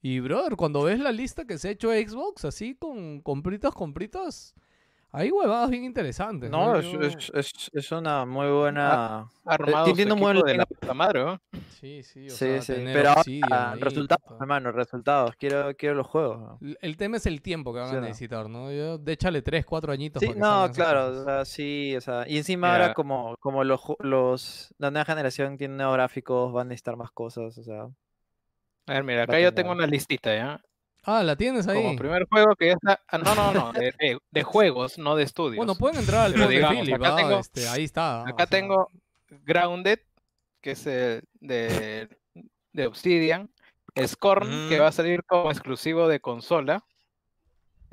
Y, 0.00 0.20
brother, 0.20 0.56
cuando 0.56 0.82
ves 0.82 1.00
la 1.00 1.12
lista 1.12 1.46
que 1.46 1.58
se 1.58 1.68
ha 1.68 1.70
hecho 1.72 1.90
Xbox, 1.90 2.44
así 2.44 2.74
con 2.74 3.20
compritas, 3.20 3.72
compritas, 3.72 4.54
hay 5.14 5.30
huevadas 5.30 5.68
bien 5.68 5.84
interesantes. 5.84 6.50
No, 6.50 6.74
es, 6.76 6.86
es, 6.86 7.30
es, 7.34 7.70
es 7.72 7.92
una 7.92 8.24
muy 8.24 8.48
buena... 8.48 9.28
Armado 9.44 9.92
tiene 9.92 10.12
un 10.12 10.20
buen 10.20 10.40
de 10.40 10.56
la 10.56 10.64
puta 10.64 10.94
madre, 10.94 11.24
¿no? 11.24 11.40
Sí, 11.68 12.02
sí, 12.02 12.28
o 12.28 12.30
Sí, 12.30 12.36
sea, 12.36 12.62
sí, 12.62 12.72
tener 12.72 12.94
pero 12.94 13.08
ahora, 13.10 13.22
ahí, 13.26 13.80
resultados, 13.80 14.40
hermano, 14.40 14.72
resultados. 14.72 15.36
Quiero, 15.36 15.76
quiero 15.76 15.96
los 15.96 16.06
juegos. 16.06 16.58
El 16.80 16.96
tema 16.96 17.18
es 17.18 17.26
el 17.26 17.42
tiempo 17.42 17.74
que 17.74 17.80
van 17.80 17.90
¿Sí 17.90 17.96
a 17.96 18.00
necesitar, 18.00 18.48
¿no? 18.48 18.72
Yo, 18.72 18.96
de 18.98 19.12
échale 19.12 19.42
3, 19.42 19.66
4 19.66 19.92
añitos. 19.92 20.20
Sí, 20.20 20.28
para 20.28 20.38
no, 20.38 20.72
claro, 20.72 21.20
o 21.20 21.24
sea, 21.24 21.44
sí, 21.44 21.94
o 21.96 22.00
sea, 22.00 22.24
y 22.26 22.38
encima 22.38 22.72
ahora 22.72 22.94
como, 22.94 23.36
como 23.40 23.64
los, 23.64 23.80
los, 23.98 24.72
la 24.78 24.90
nueva 24.90 25.04
generación 25.04 25.58
tiene 25.58 25.74
nuevos 25.74 25.94
gráficos, 25.94 26.52
van 26.52 26.68
a 26.68 26.70
necesitar 26.70 26.96
más 26.96 27.10
cosas, 27.10 27.58
o 27.58 27.62
sea, 27.62 27.82
A 28.86 28.92
ver, 28.94 29.04
mira, 29.04 29.24
acá 29.24 29.38
yo 29.40 29.52
tengo 29.52 29.72
una 29.72 29.86
listita, 29.86 30.34
¿ya? 30.34 30.60
Ah, 31.04 31.22
¿la 31.22 31.34
tienes 31.36 31.66
ahí? 31.66 31.82
Como 31.82 31.96
primer 31.96 32.26
juego 32.28 32.54
que 32.54 32.66
ya 32.68 32.72
está... 32.74 33.00
ah, 33.08 33.18
no, 33.18 33.34
no, 33.34 33.52
no, 33.52 33.72
de, 33.72 33.92
de- 33.98 34.18
de 34.30 34.42
juegos, 34.44 34.98
no 34.98 35.16
de 35.16 35.24
estudios. 35.24 35.56
Bueno, 35.56 35.74
pueden 35.74 35.98
entrar 35.98 36.26
al 36.26 36.32
digamos, 36.48 36.80
Philip, 36.80 36.94
acá 36.94 37.14
ah, 37.14 37.16
tengo- 37.16 37.38
este, 37.40 37.68
ahí 37.68 37.84
está. 37.84 38.22
Acá 38.22 38.32
o 38.34 38.36
sea, 38.36 38.46
tengo 38.46 38.88
Grounded, 39.28 39.98
que 40.60 40.70
es 40.72 40.86
el 40.86 41.22
de, 41.40 42.08
de 42.72 42.86
Obsidian. 42.86 43.50
Scorn, 44.06 44.48
que 44.68 44.74
Ujú. 44.76 44.82
va 44.82 44.88
a 44.88 44.92
salir 44.92 45.22
como 45.24 45.50
exclusivo 45.50 46.08
de 46.08 46.20
consola. 46.20 46.82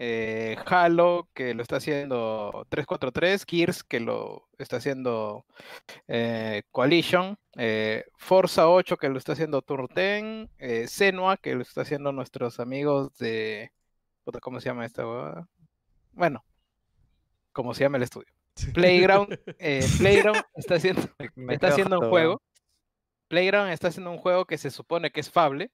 Eh, 0.01 0.55
Halo, 0.65 1.27
que 1.33 1.53
lo 1.53 1.61
está 1.61 1.75
haciendo 1.75 2.65
343. 2.69 3.43
Gears, 3.45 3.83
que 3.83 3.99
lo 3.99 4.47
está 4.57 4.77
haciendo 4.77 5.45
eh, 6.07 6.63
Coalition. 6.71 7.37
eh, 7.57 8.05
Forza 8.17 8.69
8, 8.69 8.95
que 8.95 9.09
lo 9.09 9.17
está 9.17 9.33
haciendo 9.33 9.61
Turten. 9.61 10.49
Eh, 10.57 10.87
Senua, 10.87 11.35
que 11.35 11.53
lo 11.53 11.61
está 11.63 11.81
haciendo 11.81 12.13
nuestros 12.13 12.59
amigos 12.61 13.17
de. 13.17 13.71
puta, 14.23 14.39
¿Cómo 14.39 14.61
se 14.61 14.69
llama 14.69 14.85
esta 14.85 15.05
huevada? 15.05 15.47
Bueno, 16.13 16.45
como 17.51 17.73
se 17.73 17.83
llama 17.83 17.97
el 17.97 18.03
estudio. 18.03 18.31
Playground, 18.73 19.37
eh, 19.59 19.85
Playground 19.97 20.41
está 20.55 20.75
haciendo, 20.75 21.01
me- 21.35 21.53
está 21.55 21.67
haciendo 21.67 21.99
un 21.99 22.09
juego. 22.09 22.41
Playground 23.27 23.71
está 23.71 23.89
haciendo 23.89 24.11
un 24.11 24.17
juego 24.17 24.45
que 24.45 24.57
se 24.57 24.71
supone 24.71 25.11
que 25.11 25.19
es 25.19 25.29
Fable. 25.29 25.71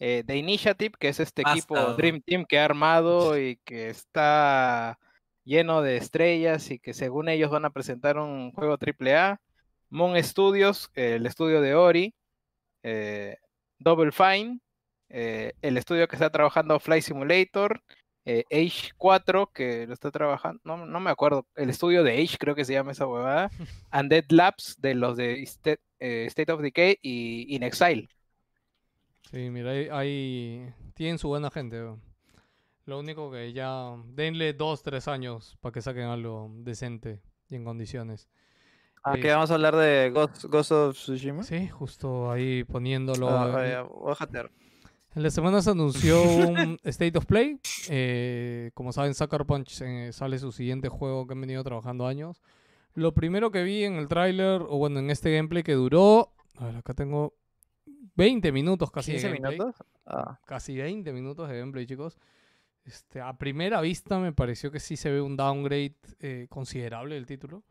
Eh, 0.00 0.24
The 0.26 0.36
Initiative, 0.36 0.94
que 0.98 1.08
es 1.08 1.20
este 1.20 1.42
equipo. 1.42 1.94
Dream 1.94 2.22
Team 2.22 2.44
que 2.46 2.58
ha 2.58 2.64
armado 2.64 3.38
y 3.40 3.58
que 3.64 3.90
está 3.90 4.98
lleno 5.44 5.82
de 5.82 5.96
estrellas 5.98 6.70
y 6.70 6.78
que 6.80 6.94
según 6.94 7.28
ellos 7.28 7.50
van 7.50 7.64
a 7.66 7.70
presentar 7.70 8.18
un 8.18 8.52
juego 8.52 8.76
AAA. 8.78 9.40
Moon 9.90 10.22
Studios, 10.22 10.90
eh, 10.94 11.14
el 11.16 11.26
estudio 11.26 11.60
de 11.60 11.74
Ori. 11.74 12.14
eh, 12.82 13.36
Double 13.78 14.12
Fine, 14.12 14.60
eh, 15.08 15.52
el 15.62 15.76
estudio 15.78 16.06
que 16.08 16.16
está 16.16 16.30
trabajando 16.30 16.78
Fly 16.80 17.02
Simulator. 17.02 17.82
eh, 18.26 18.44
Age 18.52 18.90
4, 18.98 19.48
que 19.52 19.86
lo 19.86 19.94
está 19.94 20.10
trabajando, 20.10 20.60
no, 20.64 20.86
no 20.86 21.00
me 21.00 21.10
acuerdo, 21.10 21.46
el 21.56 21.70
estudio 21.70 22.04
de 22.04 22.12
Age 22.22 22.36
creo 22.38 22.54
que 22.54 22.64
se 22.66 22.74
llama 22.74 22.92
esa 22.92 23.06
huevada. 23.06 23.50
Undead 23.92 24.26
Labs, 24.30 24.76
de 24.80 24.94
los 24.94 25.16
de 25.16 25.42
State, 25.44 25.80
State 26.00 26.52
of 26.52 26.60
Decay 26.62 26.98
y 27.02 27.54
In 27.56 27.62
Exile. 27.64 28.08
Sí, 29.30 29.50
mira, 29.50 29.70
ahí, 29.70 29.88
ahí 29.90 30.74
tienen 30.94 31.18
su 31.18 31.28
buena 31.28 31.50
gente. 31.50 31.80
weón. 31.80 32.02
Lo 32.86 32.98
único 32.98 33.30
que 33.30 33.52
ya 33.52 33.94
denle 34.06 34.52
dos, 34.52 34.82
tres 34.82 35.06
años 35.06 35.56
para 35.60 35.72
que 35.72 35.82
saquen 35.82 36.04
algo 36.04 36.50
decente 36.56 37.20
y 37.48 37.54
en 37.56 37.64
condiciones. 37.64 38.28
Ah, 39.04 39.14
Eh, 39.16 39.20
que 39.20 39.30
vamos 39.30 39.50
a 39.50 39.54
hablar 39.54 39.76
de 39.76 40.10
Ghost, 40.10 40.44
Ghost 40.46 40.72
of 40.72 40.96
Tsushima. 40.96 41.42
Sí, 41.44 41.68
justo 41.68 42.30
ahí 42.30 42.64
poniéndolo. 42.64 43.28
Ah, 43.28 44.14
jatear. 44.18 44.50
En 45.14 45.22
la 45.24 45.30
semana 45.30 45.60
se 45.62 45.70
anunció 45.70 46.22
un 46.22 46.78
State 46.84 47.16
of 47.18 47.26
Play. 47.26 47.60
eh, 47.88 48.70
como 48.74 48.92
saben, 48.92 49.14
Sucker 49.14 49.44
Punch 49.44 49.80
eh, 49.82 50.10
sale 50.12 50.38
su 50.38 50.52
siguiente 50.52 50.88
juego 50.88 51.26
que 51.26 51.32
han 51.34 51.40
venido 51.40 51.62
trabajando 51.64 52.06
años. 52.06 52.40
Lo 52.94 53.12
primero 53.14 53.50
que 53.50 53.62
vi 53.62 53.84
en 53.84 53.94
el 53.94 54.08
tráiler, 54.08 54.62
o 54.62 54.78
bueno, 54.78 54.98
en 54.98 55.10
este 55.10 55.34
gameplay 55.34 55.62
que 55.62 55.74
duró... 55.74 56.32
A 56.58 56.66
ver, 56.66 56.76
acá 56.76 56.92
tengo 56.94 57.34
20 58.16 58.52
minutos 58.52 58.90
casi 58.90 59.12
de 59.12 59.18
15 59.18 59.28
gameplay. 59.28 59.52
minutos. 59.58 59.76
Ah, 60.06 60.38
Casi 60.46 60.76
20 60.76 61.12
minutos 61.12 61.48
de 61.48 61.58
gameplay, 61.58 61.86
chicos. 61.86 62.18
Este, 62.84 63.20
a 63.20 63.36
primera 63.36 63.80
vista 63.80 64.18
me 64.18 64.32
pareció 64.32 64.70
que 64.70 64.80
sí 64.80 64.96
se 64.96 65.10
ve 65.10 65.20
un 65.20 65.36
downgrade 65.36 65.94
eh, 66.20 66.46
considerable 66.48 67.14
del 67.14 67.26
título. 67.26 67.62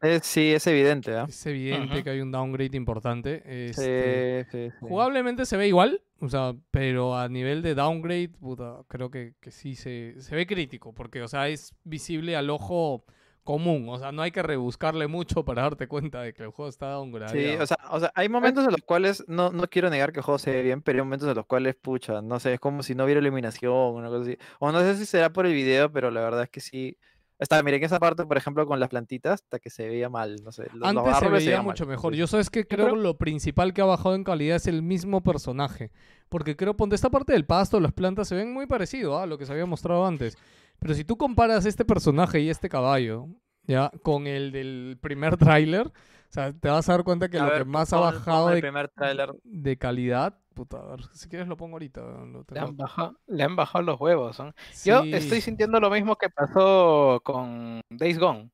es- 0.00 0.24
sí, 0.26 0.52
es 0.52 0.66
evidente, 0.66 1.14
¿ah? 1.16 1.26
Es 1.28 1.44
evidente 1.46 2.02
que 2.02 2.10
hay 2.10 2.20
un 2.20 2.30
downgrade 2.32 2.76
importante. 2.76 3.42
Este, 3.68 4.44
Sí, 4.44 4.50
sí, 4.50 4.70
sí. 4.70 4.76
Jugablemente 4.80 5.44
se 5.44 5.56
ve 5.56 5.68
igual, 5.68 6.02
o 6.20 6.28
sea, 6.28 6.54
pero 6.70 7.16
a 7.16 7.28
nivel 7.28 7.62
de 7.62 7.74
downgrade, 7.74 8.28
puta, 8.30 8.78
creo 8.88 9.10
que, 9.10 9.34
que 9.40 9.50
sí 9.50 9.74
se, 9.74 10.14
se 10.20 10.34
ve 10.34 10.46
crítico, 10.46 10.92
porque, 10.94 11.22
o 11.22 11.28
sea, 11.28 11.48
es 11.48 11.74
visible 11.84 12.34
al 12.36 12.48
ojo 12.50 13.04
común, 13.48 13.88
o 13.88 13.98
sea, 13.98 14.12
no 14.12 14.20
hay 14.20 14.30
que 14.30 14.42
rebuscarle 14.42 15.06
mucho 15.06 15.42
para 15.42 15.62
darte 15.62 15.88
cuenta 15.88 16.20
de 16.20 16.34
que 16.34 16.42
el 16.42 16.50
juego 16.50 16.68
está 16.68 16.90
downgradeado. 16.90 17.56
Sí, 17.56 17.62
o 17.62 17.66
sea, 17.66 17.78
o 17.90 17.98
sea, 17.98 18.12
hay 18.14 18.28
momentos 18.28 18.62
en 18.66 18.72
los 18.72 18.82
cuales 18.82 19.24
no, 19.26 19.50
no 19.52 19.66
quiero 19.70 19.88
negar 19.88 20.12
que 20.12 20.18
el 20.18 20.24
juego 20.24 20.38
se 20.38 20.50
ve 20.50 20.62
bien, 20.62 20.82
pero 20.82 20.98
hay 20.98 21.04
momentos 21.04 21.26
en 21.30 21.34
los 21.34 21.46
cuales, 21.46 21.74
pucha, 21.74 22.20
no 22.20 22.38
sé, 22.40 22.52
es 22.52 22.60
como 22.60 22.82
si 22.82 22.94
no 22.94 23.04
hubiera 23.04 23.22
iluminación 23.22 23.72
o 23.72 23.90
una 23.92 24.08
cosa 24.08 24.20
así. 24.20 24.36
O 24.58 24.70
no 24.70 24.80
sé 24.80 24.96
si 24.98 25.06
será 25.06 25.32
por 25.32 25.46
el 25.46 25.54
video, 25.54 25.90
pero 25.90 26.10
la 26.10 26.20
verdad 26.20 26.42
es 26.42 26.50
que 26.50 26.60
sí. 26.60 26.98
Está, 27.38 27.62
miren 27.62 27.82
esa 27.84 27.98
parte, 28.00 28.26
por 28.26 28.36
ejemplo, 28.36 28.66
con 28.66 28.80
las 28.80 28.88
plantitas, 28.90 29.34
hasta 29.42 29.60
que 29.60 29.70
se 29.70 29.88
veía 29.88 30.10
mal, 30.10 30.42
no 30.44 30.52
sé. 30.52 30.64
los- 30.74 30.74
los 30.74 31.06
Antes 31.06 31.18
se 31.18 31.28
veía 31.30 31.56
mal, 31.58 31.66
mucho 31.66 31.86
mejor. 31.86 32.12
sí. 32.12 32.18
Yo 32.18 32.26
sabes 32.26 32.50
que 32.50 32.66
creo 32.66 32.86
creo- 32.86 32.96
que 32.96 33.02
lo 33.02 33.16
principal 33.16 33.72
que 33.72 33.80
ha 33.80 33.84
bajado 33.86 34.14
en 34.14 34.24
calidad 34.24 34.56
es 34.56 34.66
el 34.66 34.82
mismo 34.82 35.22
personaje. 35.22 35.90
Porque 36.28 36.54
creo, 36.54 36.76
ponte 36.76 36.96
esta 36.96 37.08
parte 37.08 37.32
del 37.32 37.46
pasto, 37.46 37.80
las 37.80 37.92
plantas 37.92 38.28
se 38.28 38.34
ven 38.34 38.52
muy 38.52 38.66
parecido 38.66 39.18
a 39.18 39.24
lo 39.26 39.38
que 39.38 39.46
se 39.46 39.52
había 39.52 39.64
mostrado 39.66 40.04
antes. 40.04 40.36
Pero 40.80 40.94
si 40.94 41.04
tú 41.04 41.16
comparas 41.16 41.66
este 41.66 41.84
personaje 41.84 42.40
y 42.40 42.50
este 42.50 42.68
caballo, 42.68 43.26
ya, 43.64 43.90
con 44.02 44.26
el 44.26 44.52
del 44.52 44.98
primer 45.00 45.36
tráiler, 45.36 45.86
o 45.86 45.92
sea, 46.32 46.52
te 46.52 46.68
vas 46.68 46.88
a 46.88 46.92
dar 46.92 47.04
cuenta 47.04 47.28
que 47.28 47.38
A 47.38 47.44
lo 47.44 47.50
ver, 47.50 47.58
que 47.58 47.64
más 47.64 47.92
ha 47.92 47.98
bajado 47.98 48.50
el 48.50 48.56
de, 48.56 48.60
primer 48.60 48.88
tráiler. 48.88 49.34
de 49.44 49.76
calidad, 49.78 50.38
puta, 50.54 50.78
a 50.78 50.86
ver, 50.86 51.04
si 51.12 51.28
quieres 51.28 51.48
lo 51.48 51.56
pongo 51.56 51.76
ahorita. 51.76 52.00
lo 52.00 52.44
Le 52.50 52.60
han 52.60 52.76
bajado, 52.76 53.18
le 53.26 53.42
han 53.42 53.56
bajado 53.56 53.84
los 53.84 54.00
huevos. 54.00 54.38
¿no? 54.38 54.52
Yo 54.84 55.02
estoy 55.04 55.40
sintiendo 55.40 55.80
lo 55.80 55.90
mismo 55.90 56.16
que 56.16 56.28
pasó 56.30 57.20
con 57.24 57.80
Days 57.90 58.18
Gone. 58.18 58.50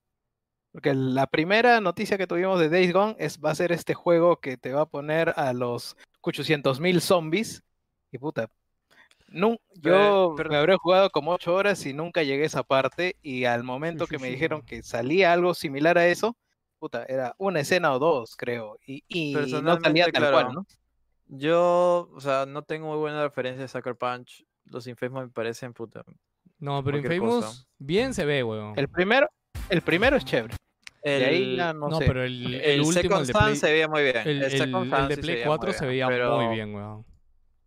Porque 0.73 0.93
la 0.93 1.29
primera 1.29 1.81
noticia 1.81 2.19
que 2.19 2.27
tuvimos 2.27 2.59
de 2.59 2.69
Days 2.69 2.93
Gone 2.93 3.15
es 3.19 3.39
va 3.41 3.51
a 3.53 3.55
ser 3.55 3.71
este 3.71 3.95
juego 3.95 4.41
que 4.41 4.57
te 4.57 4.73
va 4.73 4.83
a 4.83 4.89
poner 4.89 5.33
a 5.37 5.53
los 5.53 5.97
800.000 6.23 7.01
zombies. 7.01 7.63
Y 8.11 8.19
puta. 8.19 8.51
Yo 9.75 10.35
pero- 10.37 10.51
me 10.51 10.57
habré 10.57 10.77
jugado 10.77 11.11
como 11.11 11.33
8 11.33 11.55
horas 11.55 11.85
y 11.87 11.93
nunca 11.93 12.23
llegué 12.23 12.45
a 12.45 12.47
esa 12.47 12.63
parte. 12.63 13.17
Y 13.23 13.45
al 13.45 13.65
momento 13.65 14.07
sí, 14.07 14.11
que 14.13 14.19
me 14.19 14.29
sí, 14.29 14.35
dijeron 14.35 14.61
no. 14.61 14.67
que 14.67 14.83
salía 14.83 15.33
algo 15.33 15.55
similar 15.55 15.99
a 15.99 16.07
eso, 16.07 16.37
puta, 16.79 17.05
era 17.09 17.35
una 17.39 17.61
escena 17.61 17.93
o 17.93 17.99
dos, 17.99 18.37
creo. 18.37 18.79
Y, 18.87 19.03
y 19.09 19.35
no 19.63 19.79
salía 19.81 20.05
tal 20.07 20.13
claro. 20.23 20.33
cual, 20.33 20.53
¿no? 20.55 20.67
Yo, 21.27 22.11
o 22.15 22.21
sea, 22.21 22.47
no 22.47 22.63
tengo 22.63 22.89
muy 22.89 22.99
buena 22.99 23.23
referencia 23.23 23.63
de 23.63 23.69
Sucker 23.69 23.97
Punch. 23.97 24.45
Los 24.67 24.87
Infamous 24.87 25.25
me 25.25 25.31
parecen 25.31 25.73
puta. 25.73 26.05
No, 26.59 26.83
pero 26.85 26.99
Infamous 26.99 27.45
cosa. 27.45 27.65
bien 27.79 28.15
se 28.15 28.25
ve, 28.25 28.43
weón. 28.45 28.75
El 28.79 28.89
primero, 28.89 29.29
el 29.71 29.83
primero 29.83 30.17
es 30.17 30.25
chévere. 30.25 30.55
De 31.03 31.25
ahí 31.27 31.43
El, 31.51 31.57
ya 31.57 31.73
no, 31.75 31.89
no, 31.89 31.99
sé. 31.99 32.07
pero 32.07 32.23
el, 32.25 32.55
el 32.55 32.61
el 32.63 32.81
último, 32.81 32.93
Second 33.03 33.21
el 33.21 33.27
de 33.27 33.33
Play, 33.35 33.57
se 33.57 33.73
veía 33.73 33.89
muy 33.89 34.03
bien. 34.03 34.17
el, 34.25 34.43
el- 34.43 34.51
Second 34.51 34.95
el 34.95 35.09
de 35.09 35.17
Play 35.19 35.39
se 35.41 35.45
4 35.45 35.67
muy 35.69 35.79
se 35.79 35.87
veía 35.87 36.07
pero, 36.09 36.37
muy 36.41 36.55
bien, 36.55 36.75
weón. 36.75 37.05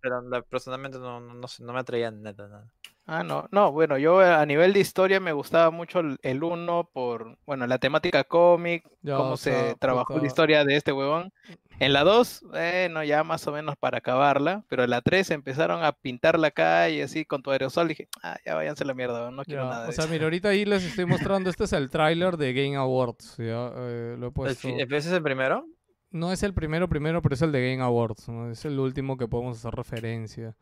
Pero 0.02 0.22
la- 0.22 0.41
personalmente 0.41 0.99
no, 0.99 1.19
no, 1.19 1.34
no 1.34 1.48
no 1.60 1.74
me 1.74 1.80
atraía 1.80 2.11
nada. 2.11 2.48
nada. 2.48 2.68
Ah, 3.10 3.24
no, 3.24 3.48
no, 3.52 3.72
bueno, 3.72 3.98
yo 3.98 4.19
a 4.19 4.45
nivel 4.45 4.74
de 4.74 4.82
historia 4.82 5.22
me 5.22 5.32
gustaba 5.32 5.72
mucho 5.72 5.99
el- 6.02 6.18
el 6.24 6.44
1 6.44 6.90
por, 6.91 7.38
bueno, 7.45 7.65
la 7.65 7.78
temática 7.78 8.26
cómic, 8.26 8.84
Ya, 9.02 9.15
cómo 9.15 9.34
o 9.34 9.38
se 9.38 9.52
sea, 9.52 9.76
trabajó 9.76 10.14
puta, 10.14 10.22
la 10.22 10.28
historia 10.28 10.65
de 10.65 10.76
este 10.76 10.91
huevón. 10.91 11.32
En 11.80 11.94
la 11.94 12.03
2, 12.03 12.41
bueno, 12.41 13.03
ya 13.06 13.24
más 13.24 13.48
o 13.48 13.53
menos 13.53 13.76
para 13.78 13.99
acabarla, 13.99 14.65
pero 14.68 14.84
en 14.84 14.90
la 14.90 15.02
3 15.02 15.32
empezaron 15.32 15.84
a 15.86 15.94
pintar 15.94 16.38
la 16.38 16.52
calle 16.52 17.03
así 17.03 17.24
con 17.24 17.41
tu 17.41 17.52
aerosol, 17.52 17.88
dije, 17.88 18.10
ah, 18.24 18.36
ya 18.45 18.56
váyanse 18.56 18.84
a 18.84 18.88
la 18.88 18.94
mierda, 18.94 19.32
no 19.32 19.45
quiero 19.45 19.64
Ya, 19.64 19.69
nada 19.69 19.84
de 19.84 19.90
o 19.90 19.91
sea, 19.94 20.03
eso. 20.03 20.11
mira, 20.11 20.24
ahorita 20.26 20.49
ahí 20.49 20.65
les 20.65 20.84
estoy 20.84 21.06
mostrando, 21.06 21.49
este 21.49 21.64
es 21.64 21.74
el 21.74 21.90
tráiler 21.90 22.36
de 22.36 22.52
Game 22.52 22.76
Awards, 22.76 23.38
ya, 23.38 23.72
eh, 23.76 24.15
lo 24.19 24.28
he 24.28 24.30
¿El, 24.30 24.34
puesto. 24.34 24.68
¿Ese 24.68 24.98
es 24.98 25.07
el 25.07 25.24
primero? 25.24 25.65
No 26.11 26.31
es 26.31 26.43
el 26.43 26.53
primero 26.53 26.88
primero, 26.88 27.21
pero 27.21 27.35
es 27.35 27.41
el 27.41 27.51
de 27.51 27.71
Game 27.71 27.84
Awards, 27.84 28.29
¿no? 28.29 28.49
es 28.51 28.63
el 28.65 28.79
último 28.79 29.17
que 29.17 29.27
podemos 29.27 29.57
hacer 29.57 29.73
referencia. 29.73 30.55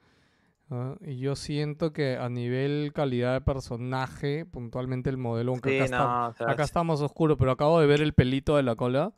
Y 1.02 1.18
yo 1.20 1.36
siento 1.36 1.94
que 1.94 2.18
a 2.18 2.28
nivel 2.28 2.92
calidad 2.94 3.34
de 3.34 3.42
personaje, 3.42 4.46
puntualmente 4.46 5.12
el 5.12 5.18
modelo, 5.18 5.52
aunque 5.52 5.70
Sí, 5.70 5.76
acá, 5.76 5.86
está, 5.86 5.98
no, 6.46 6.52
acá 6.52 6.64
está 6.64 6.84
más 6.84 7.02
oscuro, 7.02 7.38
pero 7.38 7.52
acabo 7.52 7.80
de 7.80 7.86
ver 7.86 8.02
el 8.02 8.14
pelito 8.14 8.56
de 8.58 8.64
la 8.64 8.76
cola. 8.76 9.14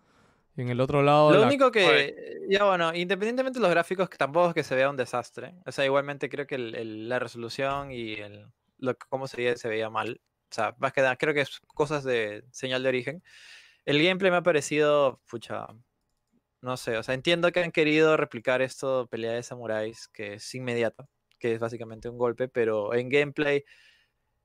Y 0.57 0.61
en 0.61 0.69
el 0.69 0.81
otro 0.81 1.03
lado... 1.03 1.31
Lo 1.31 1.39
la- 1.39 1.47
único 1.47 1.71
que, 1.71 2.45
ya 2.49 2.65
bueno, 2.65 2.93
independientemente 2.93 3.59
de 3.59 3.61
los 3.61 3.69
gráficos, 3.71 4.09
que 4.09 4.17
tampoco 4.17 4.49
es 4.49 4.53
que 4.55 4.63
se 4.63 4.75
vea 4.75 4.89
un 4.89 4.97
desastre. 4.97 5.53
O 5.65 5.71
sea, 5.71 5.85
igualmente 5.85 6.27
creo 6.29 6.47
que 6.47 6.55
el- 6.55 6.75
el- 6.75 7.07
la 7.09 7.19
resolución 7.19 7.91
y 7.91 8.13
el, 8.15 8.47
lo, 8.79 8.95
que- 8.95 9.05
cómo 9.07 9.27
se 9.27 9.37
veía, 9.37 9.55
se 9.55 9.69
veía 9.69 9.89
mal. 9.89 10.19
O 10.51 10.53
sea, 10.53 10.75
más 10.79 10.91
que 10.91 11.01
nada, 11.01 11.15
creo 11.15 11.33
que 11.33 11.41
es 11.41 11.61
cosas 11.67 12.03
de 12.03 12.43
señal 12.51 12.83
de 12.83 12.89
origen. 12.89 13.23
El 13.85 14.03
gameplay 14.03 14.31
me 14.31 14.37
ha 14.37 14.43
parecido, 14.43 15.21
pucha, 15.29 15.67
no 16.67 16.77
sé, 16.77 16.97
o 16.97 17.03
sea, 17.03 17.15
entiendo 17.15 17.51
que 17.51 17.61
han 17.63 17.71
querido 17.71 18.17
replicar 18.17 18.61
esto, 18.61 19.07
pelea 19.09 19.33
de 19.33 19.43
samuráis, 19.43 20.09
que 20.09 20.35
es 20.35 20.55
inmediata, 20.55 21.07
que 21.39 21.53
es 21.55 21.59
básicamente 21.59 22.09
un 22.09 22.17
golpe, 22.19 22.49
pero 22.49 22.93
en 22.95 23.09
gameplay 23.09 23.63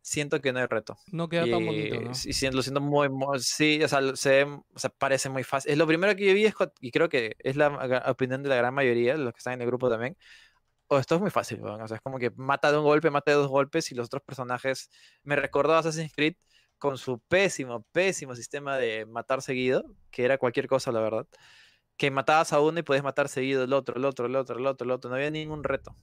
siento 0.02 0.40
que 0.40 0.52
no 0.52 0.60
hay 0.60 0.66
reto. 0.66 0.98
No 1.12 1.28
queda 1.28 1.46
tan 1.48 1.64
bonito, 1.64 2.00
Y 2.00 2.02
¿no? 2.02 2.26
sí, 2.32 2.50
lo 2.50 2.62
siento 2.62 2.80
muy, 2.80 3.08
muy- 3.08 3.40
sí, 3.40 3.82
o 3.82 3.88
sea, 3.88 4.00
se, 4.16 4.44
o 4.44 4.64
sea, 4.76 4.90
parece 4.90 5.28
muy 5.30 5.44
fácil. 5.44 5.72
Es 5.72 5.78
lo 5.78 5.86
primero 5.86 6.14
que 6.16 6.26
yo 6.26 6.34
vi, 6.34 6.46
es 6.46 6.54
y 6.80 6.90
creo 6.92 7.08
que 7.08 7.36
es 7.38 7.56
la 7.56 8.04
opinión 8.08 8.42
de 8.42 8.48
la 8.50 8.56
gran 8.56 8.74
mayoría, 8.74 9.14
de 9.14 9.18
los 9.20 9.32
que 9.32 9.38
están 9.38 9.54
en 9.54 9.62
el 9.62 9.66
grupo 9.68 9.90
también. 9.90 10.16
O 10.88 10.98
esto 10.98 11.14
es 11.14 11.20
muy 11.22 11.30
fácil, 11.30 11.60
weón, 11.62 11.80
O 11.80 11.88
sea, 11.88 11.96
es 11.96 12.02
como 12.02 12.18
que 12.18 12.30
mata 12.36 12.70
de 12.70 12.78
un 12.78 12.84
golpe, 12.84 13.10
mata 13.10 13.30
de 13.30 13.38
dos 13.38 13.48
golpes, 13.48 13.90
y 13.92 13.94
los 13.94 14.06
otros 14.06 14.22
personajes. 14.22 14.90
Me 15.22 15.36
recordó 15.36 15.74
a 15.74 15.78
Assassin's 15.78 16.12
Creed 16.14 16.34
con 16.78 16.98
su 16.98 17.20
pésimo, 17.20 17.82
pésimo 17.92 18.34
sistema 18.36 18.76
de 18.76 19.06
matar 19.06 19.40
seguido, 19.42 19.84
que 20.10 20.24
era 20.24 20.36
cualquier 20.38 20.66
cosa, 20.66 20.92
la 20.92 21.00
verdad. 21.00 21.26
Que 21.96 22.10
matabas 22.10 22.52
a 22.52 22.60
uno 22.60 22.78
y 22.80 22.82
podías 22.82 23.04
matar 23.04 23.28
seguido 23.28 23.64
el 23.64 23.72
otro, 23.72 23.96
el 23.96 24.04
otro, 24.04 24.26
el 24.26 24.34
otro, 24.36 24.58
el 24.58 24.66
otro, 24.66 24.84
el 24.84 24.90
otro. 24.90 25.10
No 25.10 25.16
había 25.16 25.30
ningún 25.30 25.62
reto. 25.64 25.94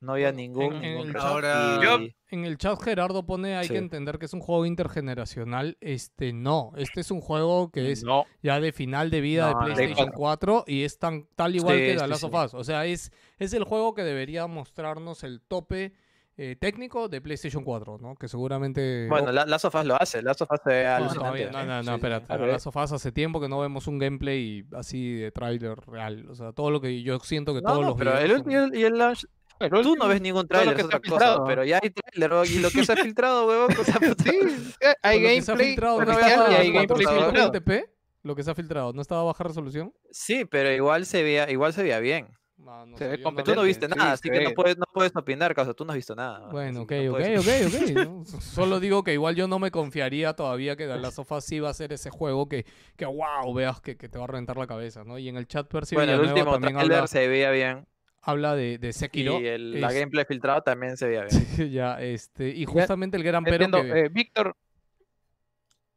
No 0.00 0.12
había 0.12 0.32
ningún, 0.32 0.74
en- 0.74 0.74
en 0.74 0.82
ningún 0.92 1.06
el 1.08 1.14
reto. 1.14 1.26
Ahora- 1.26 1.98
Y- 2.02 2.14
En 2.30 2.44
el 2.44 2.58
chat 2.58 2.78
Gerardo 2.82 3.24
pone, 3.24 3.56
hay 3.56 3.68
que 3.68 3.78
entender 3.78 4.18
que 4.18 4.26
es 4.26 4.34
un 4.34 4.40
juego 4.40 4.66
intergeneracional. 4.66 5.76
Este 5.80 6.32
no, 6.32 6.72
este 6.76 7.00
es 7.00 7.10
un 7.10 7.20
juego 7.20 7.70
que 7.70 7.90
es 7.92 8.02
No, 8.04 8.24
ya 8.42 8.60
de 8.60 8.72
final 8.72 9.10
de 9.10 9.20
vida 9.20 9.52
No, 9.52 9.60
de 9.68 9.74
PlayStation 9.74 10.08
no. 10.08 10.12
4 10.14 10.64
y 10.66 10.82
es 10.82 10.98
tan 10.98 11.26
tal 11.36 11.54
igual 11.56 11.76
que 11.76 11.96
The 11.96 12.06
Last 12.08 12.24
of. 12.24 12.34
Us. 12.34 12.54
O 12.54 12.64
sea, 12.64 12.84
es, 12.86 13.12
es 13.38 13.52
el 13.54 13.64
juego 13.64 13.94
que 13.94 14.02
debería 14.02 14.46
mostrarnos 14.46 15.22
el 15.24 15.40
tope 15.40 15.92
eh, 16.36 16.56
técnico 16.60 17.08
de 17.08 17.20
PlayStation 17.20 17.62
4, 17.62 17.98
¿no? 18.00 18.16
Que 18.16 18.26
seguramente... 18.28 19.06
Bueno, 19.08 19.30
la, 19.30 19.46
Last 19.46 19.66
of 19.66 19.74
Us 19.76 19.84
lo 19.84 20.00
hace, 20.00 20.20
Last 20.22 20.42
of 20.42 20.50
Us 20.50 20.60
se 20.64 20.70
ve 20.70 20.84
No, 20.84 20.90
alucinante. 20.96 21.50
no, 21.50 21.64
no, 21.64 21.76
no, 21.76 21.82
Sí, 21.82 21.88
sí. 21.88 21.94
espérate. 21.94 22.38
Last 22.46 22.66
of 22.66 22.76
Us 22.76 22.92
hace 22.92 23.12
tiempo 23.12 23.40
que 23.40 23.48
no 23.48 23.60
vemos 23.60 23.86
un 23.86 23.98
gameplay 23.98 24.64
así 24.72 25.14
de 25.14 25.30
tráiler 25.30 25.76
real. 25.86 26.26
O 26.28 26.34
sea, 26.34 26.52
todo 26.52 26.70
lo 26.70 26.80
que 26.80 27.02
yo 27.02 27.18
siento 27.20 27.54
que 27.54 27.60
No, 27.62 27.68
todos 27.70 27.80
no, 27.82 27.88
los 27.90 27.96
pero 27.98 28.18
el 28.18 28.32
ulti- 28.32 28.50
y 28.50 28.54
el, 28.54 28.76
y 28.76 28.82
el 28.84 28.98
launch, 28.98 29.26
el 29.60 29.70
tú 29.70 29.94
no 29.94 30.08
ves 30.08 30.20
ningún 30.20 30.48
tráiler, 30.48 30.74
que 30.74 30.80
es 30.80 30.86
está 30.86 30.96
otra 30.96 31.08
cosa, 31.10 31.24
filtrado. 31.26 31.44
pero 31.46 31.64
ya 31.64 31.78
hay 31.80 31.90
tráiler, 31.90 32.32
y 32.50 32.58
lo 32.58 32.70
que 32.70 32.84
se 32.84 32.92
ha 32.92 32.96
filtrado, 32.96 33.46
huevón, 33.48 33.68
puta, 33.68 33.92
Sí, 34.24 34.38
eh, 34.80 34.94
hay 35.02 35.20
que 35.20 35.40
se 35.42 35.52
ha 35.52 35.54
gameplay 35.54 35.66
filtrado, 35.68 36.04
no 36.04 36.12
estaba 36.12 36.50
y 36.50 36.54
hay 36.54 36.72
gameplay 36.72 36.86
400 37.06 37.24
filtrado. 37.26 37.52
420p, 37.52 37.90
lo 38.24 38.34
que 38.34 38.42
se 38.42 38.50
ha 38.50 38.54
filtrado, 38.56 38.92
¿no 38.92 39.00
estaba 39.02 39.20
a 39.20 39.24
baja 39.24 39.44
resolución? 39.44 39.92
Sí, 40.10 40.44
pero 40.46 40.72
igual 40.72 41.06
se 41.06 41.22
veía, 41.22 41.48
igual 41.50 41.72
se 41.72 41.82
veía 41.84 42.00
bien. 42.00 42.26
No, 42.56 42.86
no 42.86 42.96
Se 42.96 43.04
sé, 43.04 43.10
ve 43.10 43.18
yo 43.22 43.30
no- 43.30 43.42
Tú 43.42 43.54
no 43.54 43.62
viste 43.62 43.88
nada, 43.88 44.12
así 44.12 44.30
que 44.30 44.40
no 44.44 44.52
puedes, 44.52 44.78
no 44.78 44.84
puedes 44.92 45.14
opinar, 45.16 45.54
causa, 45.54 45.74
tú 45.74 45.84
no 45.84 45.90
has 45.92 45.96
visto 45.96 46.14
nada. 46.14 46.48
Bueno, 46.50 46.82
ok, 46.82 46.92
no 46.92 47.12
ok, 47.12 47.18
puedes- 47.18 47.66
ok, 47.66 47.74
ok. 47.74 47.90
¿no? 48.08 48.24
Solo 48.40 48.78
digo 48.80 49.02
que 49.02 49.12
igual 49.12 49.34
yo 49.34 49.48
no 49.48 49.58
me 49.58 49.70
confiaría 49.70 50.34
todavía 50.34 50.76
que 50.76 50.86
The 50.86 50.96
Last 50.98 51.18
of 51.18 51.32
Us 51.32 51.44
sí 51.44 51.58
va 51.60 51.70
a 51.70 51.74
ser 51.74 51.92
ese 51.92 52.10
juego 52.10 52.48
que, 52.48 52.64
que 52.96 53.06
wow, 53.06 53.52
veas 53.52 53.80
que, 53.80 53.96
que 53.96 54.08
te 54.08 54.18
va 54.18 54.24
a 54.24 54.26
reventar 54.28 54.56
la 54.56 54.66
cabeza, 54.68 55.02
¿no? 55.04 55.18
Y 55.18 55.28
en 55.28 55.36
el 55.36 55.46
chat 55.48 55.66
Percy 55.68 55.96
Bueno, 55.96 56.12
el 56.14 56.20
último 56.20 56.52
también 56.52 56.76
habla, 56.78 57.06
se 57.08 57.26
veía 57.26 57.50
bien, 57.50 57.86
habla 58.22 58.54
de, 58.54 58.78
de 58.78 58.92
Sekiro. 58.92 59.40
y 59.40 59.46
el, 59.48 59.80
la 59.80 59.92
gameplay 59.92 60.24
filtrado 60.24 60.62
también 60.62 60.96
se 60.96 61.08
veía 61.08 61.24
bien. 61.24 61.72
ya, 61.72 62.00
este, 62.00 62.50
y 62.50 62.64
justamente 62.66 63.16
el 63.16 63.24
gran 63.24 63.42
pero 63.44 63.68
que... 63.70 63.80
eh, 64.04 64.08
Víctor, 64.10 64.56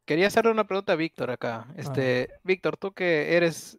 quería 0.04 0.26
hacerle 0.26 0.50
una 0.50 0.66
pregunta 0.66 0.94
a 0.94 0.96
Víctor 0.96 1.30
acá. 1.30 1.68
Este, 1.76 2.28
Víctor, 2.42 2.76
tú 2.76 2.92
que 2.92 3.36
eres 3.36 3.78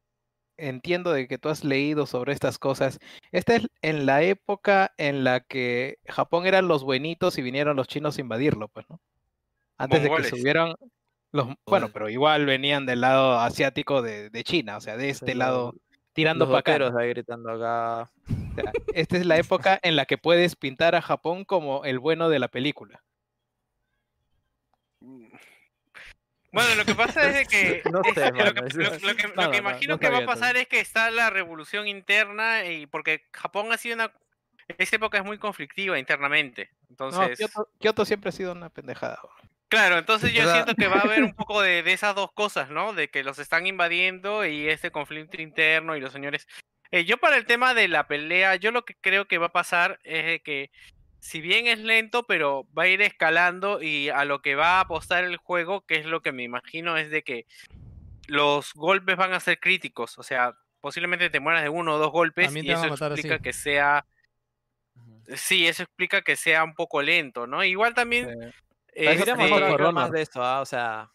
entiendo 0.59 1.11
de 1.11 1.27
que 1.27 1.37
tú 1.37 1.49
has 1.49 1.63
leído 1.63 2.05
sobre 2.05 2.33
estas 2.33 2.57
cosas. 2.59 2.99
Esta 3.31 3.55
es 3.55 3.67
en 3.81 4.05
la 4.05 4.23
época 4.23 4.93
en 4.97 5.23
la 5.23 5.39
que 5.41 5.97
Japón 6.07 6.45
eran 6.45 6.67
los 6.67 6.83
buenitos 6.83 7.37
y 7.37 7.41
vinieron 7.41 7.75
los 7.77 7.87
chinos 7.87 8.17
a 8.17 8.21
invadirlo, 8.21 8.67
pues, 8.69 8.89
¿no? 8.89 8.99
Antes 9.77 10.03
de 10.03 10.09
que 10.09 10.23
subieran 10.25 10.75
los... 11.31 11.47
Bueno, 11.65 11.89
pero 11.93 12.09
igual 12.09 12.45
venían 12.45 12.85
del 12.85 13.01
lado 13.01 13.39
asiático 13.39 14.01
de, 14.01 14.29
de 14.29 14.43
China, 14.43 14.77
o 14.77 14.81
sea, 14.81 14.97
de 14.97 15.09
este 15.09 15.33
Sí, 15.33 15.37
lado, 15.37 15.75
tirando 16.13 16.45
Los 16.45 16.51
para 16.51 16.59
acá. 16.59 16.71
vaqueros 16.71 16.95
ahí 16.95 17.09
gritando 17.09 17.51
acá. 17.51 18.11
O 18.51 18.53
sea, 18.55 18.73
esta 18.93 19.17
es 19.17 19.25
la 19.25 19.37
época 19.37 19.79
en 19.83 19.95
la 19.95 20.05
que 20.05 20.17
puedes 20.17 20.55
pintar 20.55 20.95
a 20.95 21.01
Japón 21.01 21.45
como 21.45 21.85
el 21.85 21.99
bueno 21.99 22.29
de 22.29 22.39
la 22.39 22.47
película. 22.49 23.03
Bueno, 26.51 26.75
lo 26.75 26.85
que 26.85 26.95
pasa 26.95 27.39
es 27.39 27.47
que, 27.47 27.81
No 27.91 28.01
es- 28.03 28.13
sé, 28.15 28.31
lo, 28.31 28.53
que, 28.53 28.61
es- 28.67 28.75
lo- 28.75 28.83
lo 28.83 28.91
que- 28.97 29.05
lo 29.07 29.15
que 29.15 29.27
No, 29.35 29.43
no, 29.43 29.49
no, 29.51 29.55
imagino 29.57 29.93
no 29.95 29.99
que 29.99 30.09
va 30.09 30.19
a 30.19 30.25
pasar 30.25 30.57
es 30.57 30.67
que 30.67 30.79
está 30.79 31.11
la 31.11 31.29
revolución 31.29 31.87
interna 31.87 32.65
y 32.65 32.85
porque 32.87 33.25
Japón 33.33 33.71
ha 33.71 33.77
sido 33.77 33.95
una 33.95 34.11
esta 34.77 34.97
época 34.97 35.17
es 35.17 35.25
muy 35.25 35.39
conflictiva 35.39 35.97
internamente. 35.97 36.69
No, 36.81 36.87
Entonces, 36.91 37.37
Kioto, 37.39 37.69
Kioto 37.79 38.05
siempre 38.05 38.29
ha 38.29 38.31
sido 38.31 38.51
una 38.51 38.69
pendejada. 38.69 39.19
claro, 39.67 39.97
entonces 39.97 40.31
yo 40.31 40.51
siento 40.51 40.75
que 40.75 40.87
va 40.87 40.97
a 40.97 41.01
haber 41.01 41.23
un 41.23 41.33
poco 41.35 41.61
de, 41.61 41.81
de 41.81 41.91
esas 41.93 42.13
dos 42.13 42.31
cosas, 42.33 42.69
¿no? 42.69 42.93
De 42.93 43.09
que 43.09 43.23
los 43.23 43.39
están 43.39 43.65
invadiendo 43.65 44.45
y 44.45 44.69
este 44.69 44.91
conflicto 44.91 45.41
interno 45.41 45.95
y 45.95 46.01
los 46.01 46.13
señores. 46.13 46.47
Eh, 46.91 47.05
yo 47.05 47.17
para 47.17 47.37
el 47.37 47.45
tema 47.47 47.73
de 47.73 47.87
la 47.87 48.07
pelea, 48.07 48.55
yo 48.57 48.71
lo 48.71 48.85
que 48.85 48.95
creo 49.01 49.25
que 49.27 49.37
va 49.39 49.47
a 49.47 49.51
pasar 49.51 49.99
es 50.03 50.25
de 50.25 50.39
que 50.41 50.69
si 51.19 51.41
bien 51.41 51.67
es 51.67 51.79
lento, 51.79 52.25
pero 52.25 52.67
va 52.77 52.83
a 52.83 52.87
ir 52.87 53.01
escalando 53.01 53.81
y 53.81 54.09
a 54.09 54.25
lo 54.25 54.41
que 54.41 54.55
va 54.55 54.77
a 54.77 54.81
apostar 54.81 55.23
el 55.23 55.37
juego, 55.37 55.81
que 55.85 55.95
es 55.95 56.05
lo 56.05 56.21
que 56.21 56.31
me 56.31 56.43
imagino, 56.43 56.97
es 56.97 57.09
de 57.09 57.23
que 57.23 57.45
los 58.27 58.73
golpes 58.73 59.17
van 59.17 59.33
a 59.33 59.39
ser 59.39 59.59
críticos. 59.59 60.17
O 60.17 60.23
sea, 60.23 60.55
posiblemente 60.81 61.29
te 61.29 61.39
mueras 61.39 61.63
de 61.63 61.69
uno 61.69 61.95
o 61.95 61.97
dos 61.97 62.11
golpes 62.11 62.53
y 62.55 62.71
eso 62.71 62.93
así. 62.93 63.03
explica 63.03 63.39
que 63.39 63.53
sea... 63.53 64.05
Sí, 65.35 65.67
eso 65.67 65.83
explica 65.83 66.21
que 66.21 66.35
sea 66.35 66.63
un 66.63 66.73
poco 66.73 67.01
lento, 67.01 67.45
¿no? 67.47 67.63
Igual 67.63 67.93
también... 67.93 68.51
Eh, 68.95 69.13
este, 69.13 69.35
mostrar 69.35 69.49
For 69.49 69.63
algo 69.63 69.91
más 69.91 70.11
de 70.11 70.21
esto, 70.21 70.43
¿ah? 70.43 70.61
O 70.61 70.65
sea, 70.65 71.11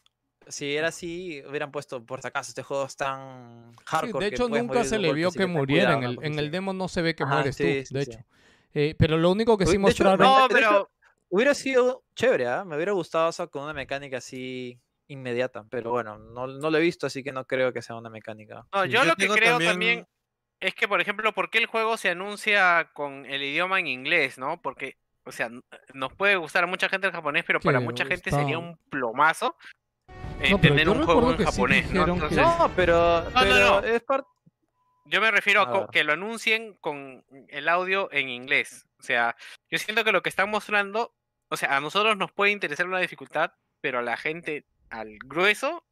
si 0.48 0.76
era 0.76 0.88
así, 0.88 1.42
hubieran 1.48 1.72
puesto, 1.72 2.04
por 2.04 2.20
si 2.20 2.28
acaso, 2.28 2.50
este 2.50 2.62
juego 2.62 2.86
es 2.86 2.96
tan 2.96 3.72
Sí, 3.72 3.84
hardcore. 3.86 4.24
de 4.26 4.30
que 4.30 4.36
hecho, 4.36 4.48
nunca 4.48 4.84
se 4.84 4.96
de 4.96 5.02
le 5.02 5.12
vio 5.12 5.32
que 5.32 5.46
muriera. 5.46 5.94
En 5.94 6.04
el, 6.04 6.18
en 6.22 6.38
el 6.38 6.46
sí. 6.46 6.50
demo 6.50 6.72
no 6.72 6.88
se 6.88 7.02
ve 7.02 7.14
que 7.14 7.24
Ajá, 7.24 7.34
mueres 7.34 7.56
tú, 7.56 7.64
sí, 7.64 7.84
sí, 7.86 7.94
de 7.94 8.04
sí. 8.04 8.10
hecho. 8.10 8.24
Eh, 8.74 8.94
pero 8.98 9.16
lo 9.16 9.30
único 9.30 9.56
que 9.56 9.66
sí 9.66 9.72
de 9.72 9.76
hecho, 9.90 10.04
mostraron... 10.04 10.18
No, 10.18 10.46
pero... 10.48 10.90
Hubiera 11.30 11.54
sido 11.54 12.04
chévere, 12.14 12.46
¿ah? 12.46 12.64
Me 12.64 12.76
hubiera 12.76 12.92
gustado 12.92 13.30
eso 13.30 13.48
con 13.50 13.64
una 13.64 13.72
mecánica 13.72 14.18
así 14.18 14.78
inmediata, 15.08 15.64
pero 15.68 15.90
bueno, 15.90 16.16
no, 16.18 16.46
no 16.46 16.70
lo 16.70 16.78
he 16.78 16.80
visto, 16.80 17.06
así 17.06 17.24
que 17.24 17.32
no 17.32 17.44
creo 17.44 17.72
que 17.72 17.82
sea 17.82 17.96
una 17.96 18.08
mecánica. 18.10 18.66
No, 18.72 18.84
yo 18.84 19.00
yo 19.00 19.04
lo 19.04 19.16
que 19.16 19.26
creo 19.28 19.52
también- 19.58 19.70
también... 19.72 20.06
es 20.60 20.74
que, 20.74 20.86
por 20.86 21.00
ejemplo, 21.00 21.32
¿por 21.32 21.50
qué 21.50 21.58
el 21.58 21.66
juego 21.66 21.96
se 21.96 22.10
anuncia 22.10 22.90
con 22.94 23.26
el 23.26 23.42
idioma 23.42 23.80
en 23.80 23.88
inglés, 23.88 24.38
no? 24.38 24.60
Porque, 24.62 24.96
o 25.24 25.32
sea, 25.32 25.50
nos 25.92 26.12
puede 26.14 26.36
gustar 26.36 26.64
a 26.64 26.66
mucha 26.68 26.88
gente 26.88 27.06
el 27.08 27.12
japonés, 27.12 27.44
pero 27.46 27.58
para 27.58 27.80
mucha 27.80 28.04
gente 28.04 28.28
está- 28.30 28.38
sería 28.40 28.58
un 28.58 28.76
plomazo 28.88 29.56
eh, 30.40 30.50
No, 30.50 30.60
tener 30.60 30.88
un 30.88 31.04
juego 31.04 31.30
en 31.32 31.36
que 31.38 31.46
sí 31.46 31.50
japonés, 31.52 31.84
¿no? 31.86 31.90
dijeron 32.06 32.18
que- 32.20 32.26
Entonces, 32.34 32.58
No, 32.58 32.70
pero, 32.76 33.22
no, 33.30 33.40
pero 33.40 33.80
no. 33.80 33.86
es 33.86 34.02
parte... 34.02 34.28
yo 35.04 35.20
me 35.20 35.30
refiero 35.30 35.62
a, 35.62 35.90
que 35.90 36.04
lo 36.04 36.12
anuncien 36.12 36.74
con 36.80 37.24
el 37.48 37.68
audio 37.68 38.10
en 38.12 38.28
inglés. 38.28 38.86
O 38.98 39.02
sea, 39.02 39.36
yo 39.70 39.78
siento 39.78 40.04
que 40.04 40.12
lo 40.12 40.22
que 40.22 40.28
están 40.28 40.50
mostrando, 40.50 41.14
o 41.48 41.56
sea, 41.56 41.76
a 41.76 41.80
nosotros 41.80 42.16
nos 42.16 42.32
puede 42.32 42.52
interesar 42.52 42.86
una 42.86 43.00
dificultad, 43.00 43.52
pero 43.80 43.98
a 43.98 44.02
la 44.02 44.16
gente, 44.16 44.64
al 44.90 45.18
grueso, 45.24 45.84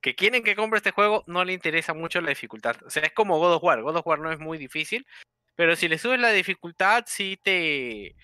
que 0.00 0.14
quieren 0.14 0.42
que 0.42 0.56
compre 0.56 0.78
este 0.78 0.92
juego, 0.92 1.24
no 1.26 1.44
le 1.44 1.52
interesa 1.52 1.94
mucho 1.94 2.20
la 2.20 2.30
dificultad. 2.30 2.76
O 2.84 2.90
sea, 2.90 3.02
es 3.02 3.12
como 3.12 3.38
God 3.38 3.54
of 3.54 3.64
War. 3.64 3.82
God 3.82 3.96
of 3.96 4.06
War 4.06 4.18
no 4.18 4.32
es 4.32 4.38
muy 4.38 4.56
difícil, 4.56 5.06
pero 5.56 5.76
si 5.76 5.88
le 5.88 5.98
subes 5.98 6.20
la 6.20 6.30
dificultad, 6.30 7.04
sí 7.06 7.38
te, 7.42 8.16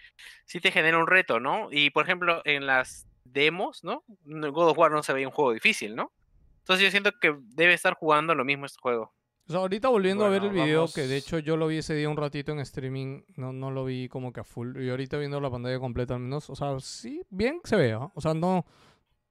sí 0.45 0.61
te 0.61 0.71
genera 0.73 0.99
un 0.99 1.07
reto, 1.07 1.41
¿no? 1.41 1.69
Y 1.71 1.91
por 1.91 2.05
ejemplo, 2.05 2.41
en 2.45 2.67
las 2.67 3.07
demos, 3.25 3.85
¿no? 3.85 4.05
No- 4.25 4.53
God 4.53 4.71
of 4.71 4.79
War 4.79 4.91
no 4.91 5.03
se 5.03 5.13
veía 5.13 5.29
un 5.29 5.35
juego 5.35 5.53
difícil, 5.53 5.97
¿no? 5.97 6.13
Entonces 6.61 6.85
yo 6.85 6.91
siento 6.91 7.13
que 7.21 7.37
debe 7.39 7.75
estar 7.75 7.95
jugando 7.95 8.35
lo 8.35 8.45
mismo 8.45 8.65
este 8.67 8.81
juego. 8.81 9.13
O 9.49 9.53
sea, 9.53 9.61
ahorita 9.61 9.89
volviendo 9.89 10.25
a 10.25 10.29
ver 10.29 10.43
el 10.43 10.51
Bueno, 10.51 10.65
video, 10.65 10.87
que 10.93 11.03
de 11.03 11.07
vamos- 11.09 11.23
hecho 11.25 11.39
yo 11.39 11.57
lo 11.57 11.69
vi 11.69 11.79
ese 11.79 11.95
día 11.95 12.09
un 12.09 12.17
ratito 12.17 12.51
en 12.53 12.59
streaming, 12.61 13.23
no, 13.37 13.53
no 13.53 13.71
lo 13.71 13.85
vi 13.85 14.09
como 14.09 14.33
que 14.33 14.41
a 14.41 14.45
full. 14.45 14.77
Y 14.83 14.91
ahorita 14.91 15.19
viendo 15.19 15.41
la 15.41 15.51
pantalla 15.51 15.79
completa 15.79 16.15
al 16.15 16.21
menos, 16.21 16.51
o 16.51 16.57
sea, 16.57 16.79
sí, 16.81 17.23
bien 17.31 17.61
se 17.65 17.77
ve, 17.77 17.93
¿ah? 17.93 18.11
O 18.15 18.21
sea, 18.21 18.35
no, 18.35 18.65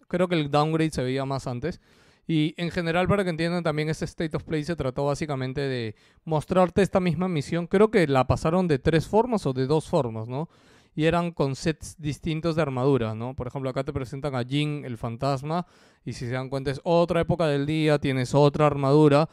creo 0.08 0.28
que 0.30 0.36
el 0.36 0.50
downgrade 0.50 0.92
se 0.92 1.04
veía 1.04 1.26
más 1.26 1.48
antes. 1.48 1.82
Y 2.28 2.56
en 2.58 2.72
general, 2.72 3.08
para 3.08 3.24
que 3.24 3.30
entiendan, 3.30 3.62
también 3.64 3.90
este 3.90 4.06
State 4.06 4.36
of 4.36 4.44
Play 4.46 4.64
se 4.64 4.76
trató 4.76 5.06
básicamente 5.06 5.62
de 5.62 5.96
mostrarte 6.24 6.82
esta 6.82 7.00
misma 7.00 7.28
misión. 7.28 7.68
Creo 7.68 7.92
que 7.92 8.08
la 8.08 8.26
pasaron 8.26 8.68
de 8.68 8.80
tres 8.80 9.08
formas 9.08 9.46
o 9.46 9.54
de 9.54 9.68
dos 9.68 9.88
formas, 9.90 10.28
¿no? 10.28 10.50
Y 10.96 11.06
eran 11.06 11.32
con 11.34 11.56
sets 11.56 11.98
distintos 12.02 12.56
de 12.56 12.62
armadura, 12.62 13.14
¿no? 13.14 13.36
Por 13.36 13.48
ejemplo, 13.48 13.70
acá 13.70 13.84
te 13.84 13.92
presentan 13.94 14.34
a 14.34 14.44
Jin, 14.46 14.86
el 14.86 14.98
fantasma, 14.98 15.68
y 16.06 16.14
si 16.14 16.26
se 16.26 16.32
dan 16.32 16.50
cuenta 16.50 16.72
es 16.72 16.80
otra 16.86 17.20
época 17.20 17.48
del 17.48 17.66
día, 17.66 18.00
tienes 18.00 18.34
otra 18.34 18.66
armadura, 18.66 19.28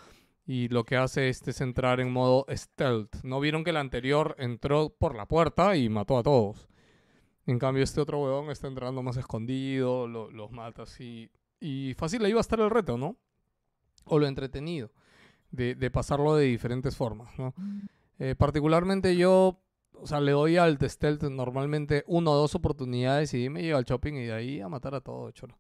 y 0.46 0.68
lo 0.68 0.84
que 0.84 0.96
hace 0.96 1.28
este 1.28 1.50
es 1.52 1.60
entrar 1.60 2.00
en 2.00 2.12
modo 2.12 2.46
stealth. 2.50 3.22
¿No 3.22 3.40
vieron 3.40 3.64
que 3.64 3.70
el 3.70 3.76
anterior 3.76 4.34
entró 4.38 4.90
por 4.90 5.14
la 5.14 5.26
puerta 5.26 5.76
y 5.76 5.88
mató 5.88 6.18
a 6.18 6.22
todos? 6.22 6.68
En 7.46 7.58
cambio, 7.58 7.82
este 7.84 8.00
otro 8.00 8.20
huevón 8.22 8.50
está 8.50 8.68
entrando 8.68 9.02
más 9.02 9.16
escondido, 9.16 10.06
lo- 10.06 10.30
los 10.30 10.50
mata 10.52 10.82
así. 10.82 11.30
Y 11.60 11.94
fácil 11.94 12.24
ahí 12.24 12.32
va 12.32 12.40
a 12.40 12.42
estar 12.42 12.60
el 12.60 12.70
reto, 12.70 12.96
¿no? 12.98 13.16
O 14.04 14.18
lo 14.18 14.26
entretenido 14.26 14.90
de, 15.50 15.74
de 15.74 15.90
pasarlo 15.90 16.34
de 16.34 16.46
diferentes 16.46 16.96
formas, 16.96 17.36
¿no? 17.38 17.54
Eh, 18.18 18.34
particularmente 18.36 19.16
yo, 19.16 19.60
o 19.94 20.06
sea, 20.06 20.20
le 20.20 20.32
doy 20.32 20.56
al 20.56 20.78
stealth 20.88 21.22
normalmente 21.24 22.04
una 22.06 22.30
o 22.30 22.36
dos 22.36 22.54
oportunidades 22.54 23.34
y 23.34 23.48
me 23.48 23.62
llevo 23.62 23.78
al 23.78 23.84
shopping 23.84 24.14
y 24.14 24.24
de 24.26 24.32
ahí 24.32 24.60
a 24.60 24.68
matar 24.68 24.94
a 24.94 25.00
todo, 25.00 25.30
cholo. 25.32 25.56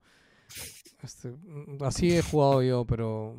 Este, 1.02 1.28
mm, 1.30 1.82
así 1.82 2.12
he 2.16 2.22
jugado 2.22 2.62
yo, 2.62 2.84
pero 2.84 3.36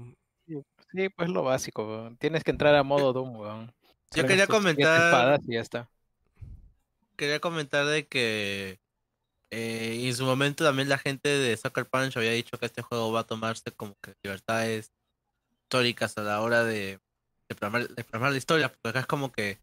Sí, 0.94 1.10
pues 1.10 1.30
lo 1.30 1.44
básico, 1.44 1.86
weón. 1.88 2.18
Tienes 2.18 2.44
que 2.44 2.52
entrar 2.52 2.76
a 2.76 2.84
modo 2.84 3.14
Doom, 3.14 3.36
weón. 3.36 3.74
Yo 4.16 4.26
quería 4.28 4.46
comentar- 4.48 5.06
espadas 5.08 5.42
y 5.48 5.54
ya 5.54 5.62
está. 5.62 5.90
quería 7.16 7.40
comentar 7.40 7.86
de 7.86 8.06
que 8.08 8.80
eh, 9.50 10.02
en 10.08 10.16
su 10.16 10.26
momento 10.26 10.64
también 10.64 10.90
la 10.90 10.98
gente 10.98 11.30
de 11.30 11.58
Sucker 11.58 11.86
Punch 11.88 12.18
había 12.18 12.32
dicho 12.32 12.58
que 12.58 12.66
este 12.66 12.82
juego 12.82 13.12
va 13.12 13.22
a 13.22 13.24
tomarse 13.28 13.72
como 13.72 13.96
que 14.02 14.14
libertades 14.24 14.92
históricas 15.64 16.18
a 16.18 16.22
la 16.22 16.42
hora 16.42 16.64
de, 16.64 17.00
de, 17.50 17.56
plasmar, 17.56 17.88
de 17.88 18.04
plasmar 18.04 18.32
la 18.32 18.38
historia, 18.38 18.70
porque 18.70 18.90
acá 18.90 19.00
es 19.02 19.06
como 19.08 19.32
que 19.32 19.58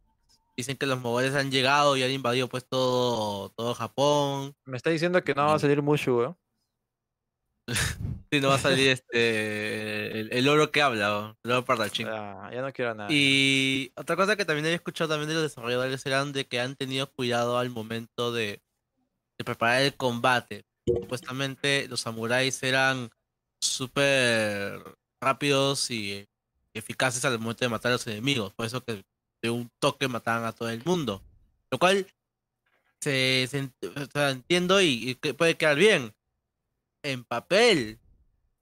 dicen 0.57 0.77
que 0.77 0.87
los 0.87 1.01
mogoles 1.01 1.35
han 1.35 1.51
llegado 1.51 1.97
y 1.97 2.03
han 2.03 2.11
invadido 2.11 2.49
pues 2.49 2.65
todo, 2.67 3.51
todo 3.51 3.75
Japón, 3.75 4.55
Me 4.65 4.77
está 4.77 4.91
diciendo 4.91 5.23
que 5.23 5.35
no 5.35 5.47
va 5.47 5.55
a 5.55 5.59
salir 5.59 5.81
Mushu, 5.83 6.23
¿eh? 6.23 6.35
Y 8.31 8.41
no 8.41 8.49
va 8.49 8.57
a 8.57 8.59
salir 8.59 8.89
este 8.89 10.21
el, 10.21 10.33
el 10.33 10.49
oro 10.49 10.71
que 10.71 10.83
habla, 10.83 11.09
¿no? 11.09 11.39
el 11.43 11.51
oro 11.53 11.65
parlanchín. 11.65 12.07
Ya, 12.07 12.51
ya 12.53 12.63
no 12.63 12.73
quiero 12.73 12.95
nada. 12.95 13.09
Y 13.11 13.93
otra 13.97 14.17
cosa 14.17 14.37
que 14.37 14.45
también 14.45 14.67
había 14.67 14.77
escuchado 14.77 15.11
también 15.11 15.29
de 15.29 15.35
los 15.35 15.43
desarrolladores 15.43 16.05
eran 16.07 16.33
de 16.33 16.47
que 16.47 16.61
han 16.61 16.77
tenido 16.77 17.11
cuidado 17.11 17.59
al 17.59 17.71
momento 17.71 18.33
de, 18.33 18.61
de 19.39 19.45
preparar 19.45 19.83
el 19.83 19.95
combate. 19.95 20.65
Supuestamente 20.87 21.87
los 21.89 22.01
samuráis 22.01 22.63
eran 22.63 23.11
súper 23.61 24.83
rápidos 25.21 25.91
y 25.91 26.27
eficaces 26.75 27.25
al 27.25 27.39
momento 27.39 27.65
de 27.65 27.69
matar 27.69 27.91
a 27.91 27.95
los 27.95 28.07
enemigos. 28.07 28.53
Por 28.55 28.67
eso 28.67 28.83
que 28.83 29.05
de 29.43 29.51
un 29.51 29.71
toque 29.79 30.09
mataban 30.09 30.45
a 30.45 30.53
todo 30.53 30.71
el 30.71 30.83
mundo. 30.85 31.23
Lo 31.71 31.79
cual 31.79 32.07
se, 33.01 33.47
se 33.49 33.71
o 34.15 34.21
entiendo 34.21 34.81
y, 34.81 35.17
y 35.23 35.33
puede 35.33 35.57
quedar 35.57 35.77
bien 35.77 36.13
en 37.03 37.25
papel. 37.25 37.99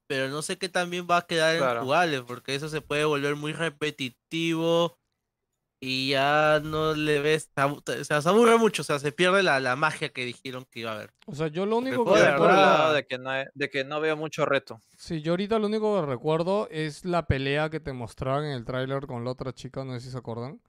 Pero 0.07 0.27
no 0.29 0.41
sé 0.41 0.57
qué 0.57 0.69
también 0.69 1.07
va 1.09 1.17
a 1.17 1.27
quedar 1.27 1.57
Claro. 1.57 1.79
en 1.81 1.85
jugable, 1.85 2.23
porque 2.23 2.55
eso 2.55 2.67
se 2.69 2.81
puede 2.81 3.05
volver 3.05 3.35
muy 3.35 3.53
repetitivo 3.53 4.97
y 5.81 6.09
ya 6.09 6.59
no 6.61 6.93
le 6.93 7.21
ves, 7.21 7.51
o 7.55 8.03
sea, 8.03 8.21
se 8.21 8.27
aburre 8.29 8.57
mucho, 8.57 8.81
o 8.81 8.85
sea, 8.85 8.99
se 8.99 9.13
pierde 9.13 9.43
la, 9.43 9.61
la 9.61 9.77
magia 9.77 10.09
que 10.09 10.25
dijeron 10.25 10.65
que 10.69 10.81
iba 10.81 10.91
a 10.91 10.95
haber. 10.95 11.13
O 11.25 11.33
sea, 11.35 11.47
yo 11.47 11.65
lo 11.65 11.77
único 11.77 12.03
que 12.11 12.19
recuerdo... 12.21 12.91
de 12.93 13.05
que, 13.05 13.17
no, 13.17 13.31
de 13.53 13.69
que 13.69 13.83
no 13.85 14.01
veo 14.01 14.17
mucho 14.17 14.45
reto. 14.45 14.81
Sí, 14.97 15.21
yo 15.21 15.31
ahorita 15.33 15.57
lo 15.57 15.67
único 15.67 15.97
que 16.01 16.05
recuerdo 16.07 16.67
es 16.69 17.05
la 17.05 17.27
pelea 17.27 17.69
que 17.69 17.79
te 17.79 17.93
mostraban 17.93 18.43
en 18.45 18.51
el 18.51 18.65
tráiler 18.65 19.05
con 19.07 19.23
la 19.23 19.31
otra 19.31 19.53
chica, 19.53 19.85
no 19.85 19.93
sé 19.93 20.01
si 20.01 20.11
se 20.11 20.17
acuerdan. 20.17 20.59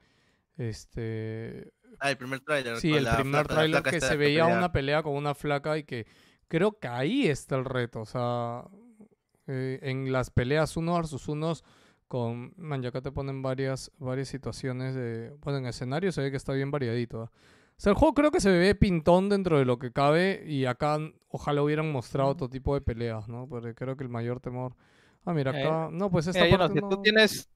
Este, 0.57 1.73
Ah, 1.99 2.11
el 2.11 2.17
primer 2.17 2.41
tráiler. 2.41 2.77
sí, 2.79 2.93
el 2.95 3.05
la 3.05 3.17
primer 3.17 3.49
tráiler 3.49 3.83
que 3.83 4.01
se 4.01 4.17
veía 4.17 4.45
pelea. 4.45 4.59
una 4.59 4.71
pelea 4.73 5.03
con 5.03 5.15
una 5.15 5.35
flaca 5.35 5.77
y 5.77 5.83
que 5.85 6.07
creo 6.51 6.73
que 6.79 6.89
ahí 6.89 7.27
está 7.29 7.57
el 7.57 7.65
reto, 7.65 8.01
o 8.01 8.07
sea, 8.07 8.65
eh, 9.47 9.79
en 9.83 10.13
las 10.13 10.31
peleas 10.31 10.77
uno 10.77 10.95
versus 10.97 11.29
unos 11.29 11.65
con, 12.09 12.53
man, 12.57 12.83
ya 12.83 12.89
acá 12.89 13.01
te 13.01 13.13
ponen 13.13 13.41
varias 13.41 13.91
varias 13.99 14.29
situaciones 14.29 14.95
de, 14.97 15.31
bueno, 15.43 15.61
en 15.61 15.67
escenario 15.67 16.11
se 16.11 16.21
ve 16.23 16.31
que 16.33 16.37
está 16.37 16.53
bien 16.53 16.71
variadito. 16.73 17.23
¿ah? 17.23 17.31
O 17.33 17.83
sea, 17.83 17.91
el 17.93 17.97
juego 17.97 18.15
creo 18.15 18.31
que 18.33 18.41
se 18.41 18.51
ve 18.51 18.75
pintón 18.75 19.29
dentro 19.29 19.59
de 19.59 19.65
lo 19.65 19.79
que 19.79 19.93
cabe 19.93 20.43
y 20.45 20.65
acá 20.67 20.99
ojalá 21.29 21.63
hubieran 21.63 21.91
mostrado 21.93 22.31
otro 22.31 22.49
tipo 22.51 22.75
de 22.75 22.81
peleas, 22.81 23.29
¿no? 23.29 23.47
Porque 23.49 23.75
creo 23.75 23.97
que 23.97 24.03
el 24.05 24.11
mayor 24.11 24.41
temor... 24.41 24.75
Ah, 25.25 25.33
mira, 25.33 25.53
Eh, 25.59 25.65
acá... 25.65 25.89
No, 25.93 26.11
pues 26.11 26.27
esta 26.27 26.45
Mira, 26.45 26.59
parte 26.59 26.75
si 26.75 26.81
tú 26.81 26.91
no- 26.91 27.01
tienes, 27.01 27.49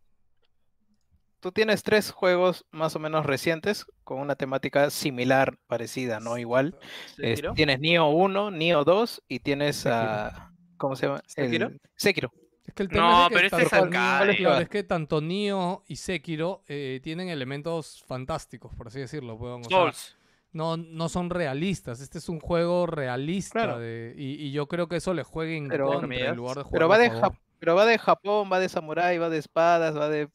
tú 1.44 1.52
tienes 1.52 1.82
tres 1.82 2.10
juegos 2.10 2.64
más 2.70 2.96
o 2.96 2.98
menos 2.98 3.26
recientes 3.26 3.84
con 4.02 4.18
una 4.18 4.34
temática 4.34 4.88
similar, 4.88 5.58
parecida, 5.66 6.18
no 6.18 6.38
igual. 6.38 6.74
Es- 7.18 7.36
¿Sekiro? 7.40 7.52
tienes 7.52 7.80
Nioh 7.80 8.08
1, 8.08 8.50
Nioh 8.50 8.82
2 8.84 9.22
y 9.28 9.40
tienes 9.40 9.76
Sekiro. 9.76 9.94
a... 9.94 10.52
¿Cómo 10.78 10.96
se 10.96 11.06
llama? 11.06 11.20
El- 11.36 11.44
¿Sekiro? 11.44 11.70
Sekiro. 11.96 12.32
Es 12.64 12.72
que 12.72 12.82
el 12.84 12.88
tema 12.88 13.10
No, 13.10 13.22
es 13.24 13.28
que 13.28 13.34
pero 13.34 13.46
este 13.48 13.62
es 13.62 13.68
tanto 13.70 13.84
arcade. 13.98 14.36
Claro, 14.38 14.60
es 14.62 14.68
que 14.70 14.82
tanto 14.84 15.20
Nioh 15.20 15.82
y 15.86 15.96
Sekiro 15.96 16.62
eh, 16.66 17.00
tienen 17.02 17.28
elementos 17.28 18.02
fantásticos, 18.06 18.74
por 18.74 18.86
así 18.88 19.00
decirlo. 19.00 19.38
Souls. 19.68 20.16
no, 20.52 20.78
no 20.78 21.10
son 21.10 21.28
realistas. 21.28 22.00
Este 22.00 22.16
es 22.16 22.30
un 22.30 22.40
juego 22.40 22.86
realista 22.86 23.64
Claro. 23.64 23.78
de- 23.80 24.14
y, 24.16 24.46
y 24.46 24.52
yo 24.52 24.66
creo 24.66 24.88
que 24.88 24.96
eso 24.96 25.12
le 25.12 25.24
juega 25.24 25.52
en 25.52 25.68
Pero- 25.68 25.88
contra 25.88 26.16
en 26.16 26.36
lugar 26.36 26.56
de 26.56 26.62
jugar 26.62 26.72
Pero 26.72 26.88
va 26.88 26.96
de, 26.98 27.10
Jap- 27.12 27.38
pero 27.58 27.74
va 27.74 27.84
de 27.84 27.98
Japón, 27.98 28.48
va 28.50 28.58
de 28.60 28.70
samurái, 28.70 29.18
va 29.18 29.28
de 29.28 29.38
espadas, 29.38 29.94
va 29.94 30.08
de 30.08 30.30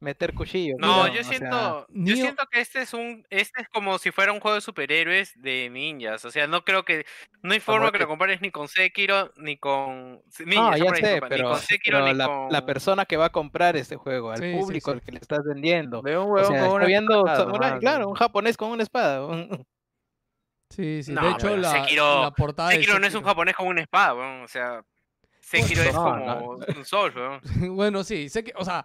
meter 0.00 0.32
cuchillos. 0.34 0.76
No, 0.78 1.06
yo 1.08 1.22
sea, 1.22 1.24
siento, 1.24 1.86
yo 1.90 2.16
siento 2.16 2.44
que 2.50 2.60
este 2.60 2.80
es 2.80 2.94
un, 2.94 3.24
este 3.30 3.62
es 3.62 3.68
como 3.68 3.98
si 3.98 4.10
fuera 4.10 4.32
un 4.32 4.40
juego 4.40 4.54
de 4.54 4.60
superhéroes 4.62 5.32
de 5.40 5.68
ninjas. 5.70 6.24
O 6.24 6.30
sea, 6.30 6.46
no 6.46 6.64
creo 6.64 6.84
que, 6.84 7.04
no 7.42 7.52
hay 7.52 7.60
forma 7.60 7.92
que 7.92 7.98
lo 7.98 8.08
compares 8.08 8.40
ni 8.40 8.50
con 8.50 8.66
Sekiro 8.68 9.32
ni 9.36 9.56
con 9.58 10.22
ninja, 10.44 10.70
No, 10.70 10.76
ya 10.76 10.94
sé, 10.94 11.02
disculpa, 11.02 11.26
ni 11.26 11.28
pero, 11.28 11.50
con 11.50 11.58
Sekiro 11.60 11.98
pero 11.98 12.08
ni 12.12 12.14
la, 12.14 12.26
con. 12.26 12.50
la 12.50 12.66
persona 12.66 13.04
que 13.04 13.16
va 13.16 13.26
a 13.26 13.30
comprar 13.32 13.76
este 13.76 13.96
juego, 13.96 14.30
al 14.30 14.38
Sí, 14.38 14.52
público 14.58 14.90
sí. 14.90 14.94
al 14.96 15.02
que 15.02 15.12
le 15.12 15.18
estás 15.18 15.40
vendiendo. 15.44 16.02
Veo 16.02 16.24
un 16.24 16.30
O 16.30 16.34
huevón 16.34 16.52
sea, 16.52 16.66
con 16.66 16.76
una 16.76 16.86
viendo 16.86 17.26
espada 17.26 17.78
claro, 17.78 18.08
un 18.08 18.14
japonés 18.14 18.56
con 18.56 18.70
una 18.70 18.82
espada. 18.82 19.26
un- 19.26 19.66
Sí, 20.70 21.02
sí. 21.02 21.12
No, 21.12 21.22
de 21.22 21.30
hecho, 21.30 21.38
pero 21.48 21.56
la, 21.56 21.72
Sekiro- 21.84 22.22
la 22.22 22.30
portada 22.30 22.68
de 22.68 22.76
Sekiro 22.76 22.98
no 23.00 23.06
es 23.06 23.14
un 23.14 23.24
japonés 23.24 23.56
con 23.56 23.66
una 23.66 23.80
espada, 23.82 24.14
weón, 24.14 24.42
O 24.44 24.48
sea, 24.48 24.82
Sekiro 25.40 25.82
es 25.82 25.92
no, 25.92 26.02
como 26.04 26.16
no. 26.16 26.38
un 26.50 26.64
weón. 27.16 27.40
bueno, 27.76 28.04
sí, 28.04 28.28
sé 28.28 28.44
que, 28.44 28.52
o 28.54 28.64
sea, 28.64 28.84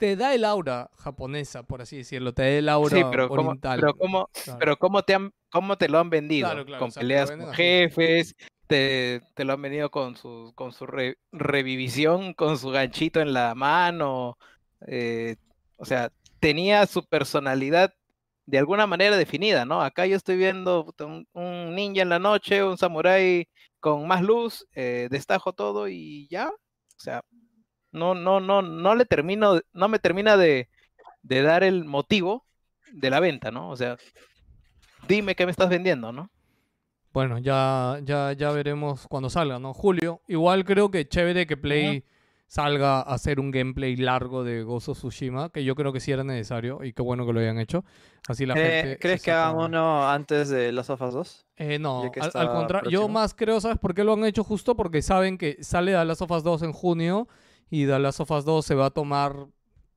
te 0.00 0.16
da 0.16 0.34
el 0.34 0.46
aura 0.46 0.90
japonesa, 0.96 1.62
por 1.62 1.82
así 1.82 1.98
decirlo. 1.98 2.32
Te 2.32 2.42
da 2.42 2.48
el 2.48 2.68
aura 2.70 2.96
Sí, 2.96 3.04
pero 3.10 3.28
¿cómo, 3.28 3.50
oriental. 3.50 3.78
pero 3.80 3.94
cómo, 3.94 4.30
Claro. 4.44 4.58
pero 4.58 4.76
cómo 4.78 5.02
te 5.02 5.14
han, 5.14 5.32
cómo 5.50 5.76
te 5.76 5.88
lo 5.90 5.98
han 5.98 6.08
vendido, 6.08 6.48
Claro, 6.48 6.64
claro, 6.64 6.80
con 6.80 6.88
o 6.88 6.90
sea, 6.92 7.00
peleas 7.02 7.30
con 7.30 7.52
jefes, 7.52 8.34
te, 8.66 9.20
te 9.34 9.44
lo 9.44 9.52
han 9.52 9.60
vendido 9.62 9.90
con 9.90 10.16
su, 10.16 10.52
con 10.54 10.72
su 10.72 10.86
re- 10.86 11.18
revivisión, 11.32 12.32
con 12.32 12.56
su 12.58 12.70
ganchito 12.70 13.20
en 13.20 13.34
la 13.34 13.54
mano, 13.54 14.38
eh, 14.86 15.36
o 15.76 15.84
sea, 15.84 16.10
tenía 16.40 16.86
su 16.86 17.04
personalidad 17.04 17.92
de 18.46 18.58
alguna 18.58 18.86
manera 18.86 19.16
definida, 19.18 19.66
¿no? 19.66 19.82
Acá 19.82 20.06
yo 20.06 20.16
estoy 20.16 20.36
viendo 20.38 20.92
un 21.34 21.74
ninja 21.74 22.00
en 22.02 22.08
la 22.08 22.18
noche, 22.18 22.64
un 22.64 22.78
samurái 22.78 23.46
con 23.80 24.08
más 24.08 24.22
luz, 24.22 24.66
eh, 24.74 25.08
destajo 25.10 25.52
todo 25.52 25.88
y 25.88 26.26
ya, 26.28 26.48
o 26.48 27.02
sea, 27.02 27.22
no, 27.92 28.14
no, 28.14 28.40
no, 28.40 28.62
no 28.62 28.94
le 28.94 29.04
termino, 29.04 29.60
no 29.72 29.88
me 29.88 29.98
termina 29.98 30.36
de, 30.36 30.68
de 31.22 31.42
dar 31.42 31.64
el 31.64 31.84
motivo 31.84 32.44
de 32.92 33.10
la 33.10 33.20
venta, 33.20 33.50
¿no? 33.50 33.70
O 33.70 33.76
sea, 33.76 33.96
dime 35.08 35.34
qué 35.34 35.44
me 35.46 35.50
estás 35.52 35.68
vendiendo, 35.68 36.12
¿no? 36.12 36.30
Bueno, 37.12 37.38
ya, 37.38 37.98
ya, 38.04 38.32
ya 38.32 38.50
veremos 38.52 39.06
cuando 39.08 39.30
salga, 39.30 39.58
¿no? 39.58 39.74
Julio. 39.74 40.20
Igual 40.28 40.64
creo 40.64 40.90
que 40.90 41.08
chévere 41.08 41.46
que 41.46 41.56
Play 41.56 42.04
salga 42.46 42.98
a 43.00 43.14
hacer 43.14 43.38
un 43.40 43.50
gameplay 43.50 43.96
largo 43.96 44.44
de 44.44 44.62
of 44.64 44.84
Tsushima, 44.98 45.50
que 45.50 45.64
yo 45.64 45.74
creo 45.74 45.92
que 45.92 45.98
sí 46.00 46.12
era 46.12 46.22
necesario 46.24 46.82
y 46.84 46.92
qué 46.92 47.02
bueno 47.02 47.26
que 47.26 47.32
lo 47.32 47.40
hayan 47.40 47.58
hecho. 47.58 47.84
Así 48.28 48.46
la 48.46 48.54
Eh, 48.54 48.80
gente. 48.82 48.98
¿Crees 49.00 49.22
que 49.22 49.30
saca- 49.32 49.52
uno 49.52 50.08
antes 50.08 50.48
de 50.50 50.70
Last 50.72 50.90
of 50.90 51.02
Us 51.02 51.14
2? 51.14 51.46
Eh, 51.56 51.78
no, 51.80 52.02
al, 52.20 52.30
al 52.34 52.50
contrario, 52.52 52.90
yo 52.90 53.08
más 53.08 53.34
creo, 53.34 53.60
¿sabes 53.60 53.78
por 53.78 53.92
qué 53.94 54.02
lo 54.04 54.12
han 54.14 54.24
hecho? 54.24 54.44
Justo 54.44 54.76
porque 54.76 55.02
saben 55.02 55.36
que 55.38 55.62
sale 55.62 55.92
The 55.92 56.04
Last 56.04 56.22
of 56.22 56.30
Us 56.30 56.42
2 56.44 56.62
en 56.62 56.72
junio 56.72 57.28
y 57.70 57.86
The 57.86 57.98
Last 57.98 58.20
of 58.20 58.30
Us 58.30 58.44
2 58.44 58.66
se 58.66 58.74
va 58.74 58.86
a 58.86 58.90
tomar 58.90 59.46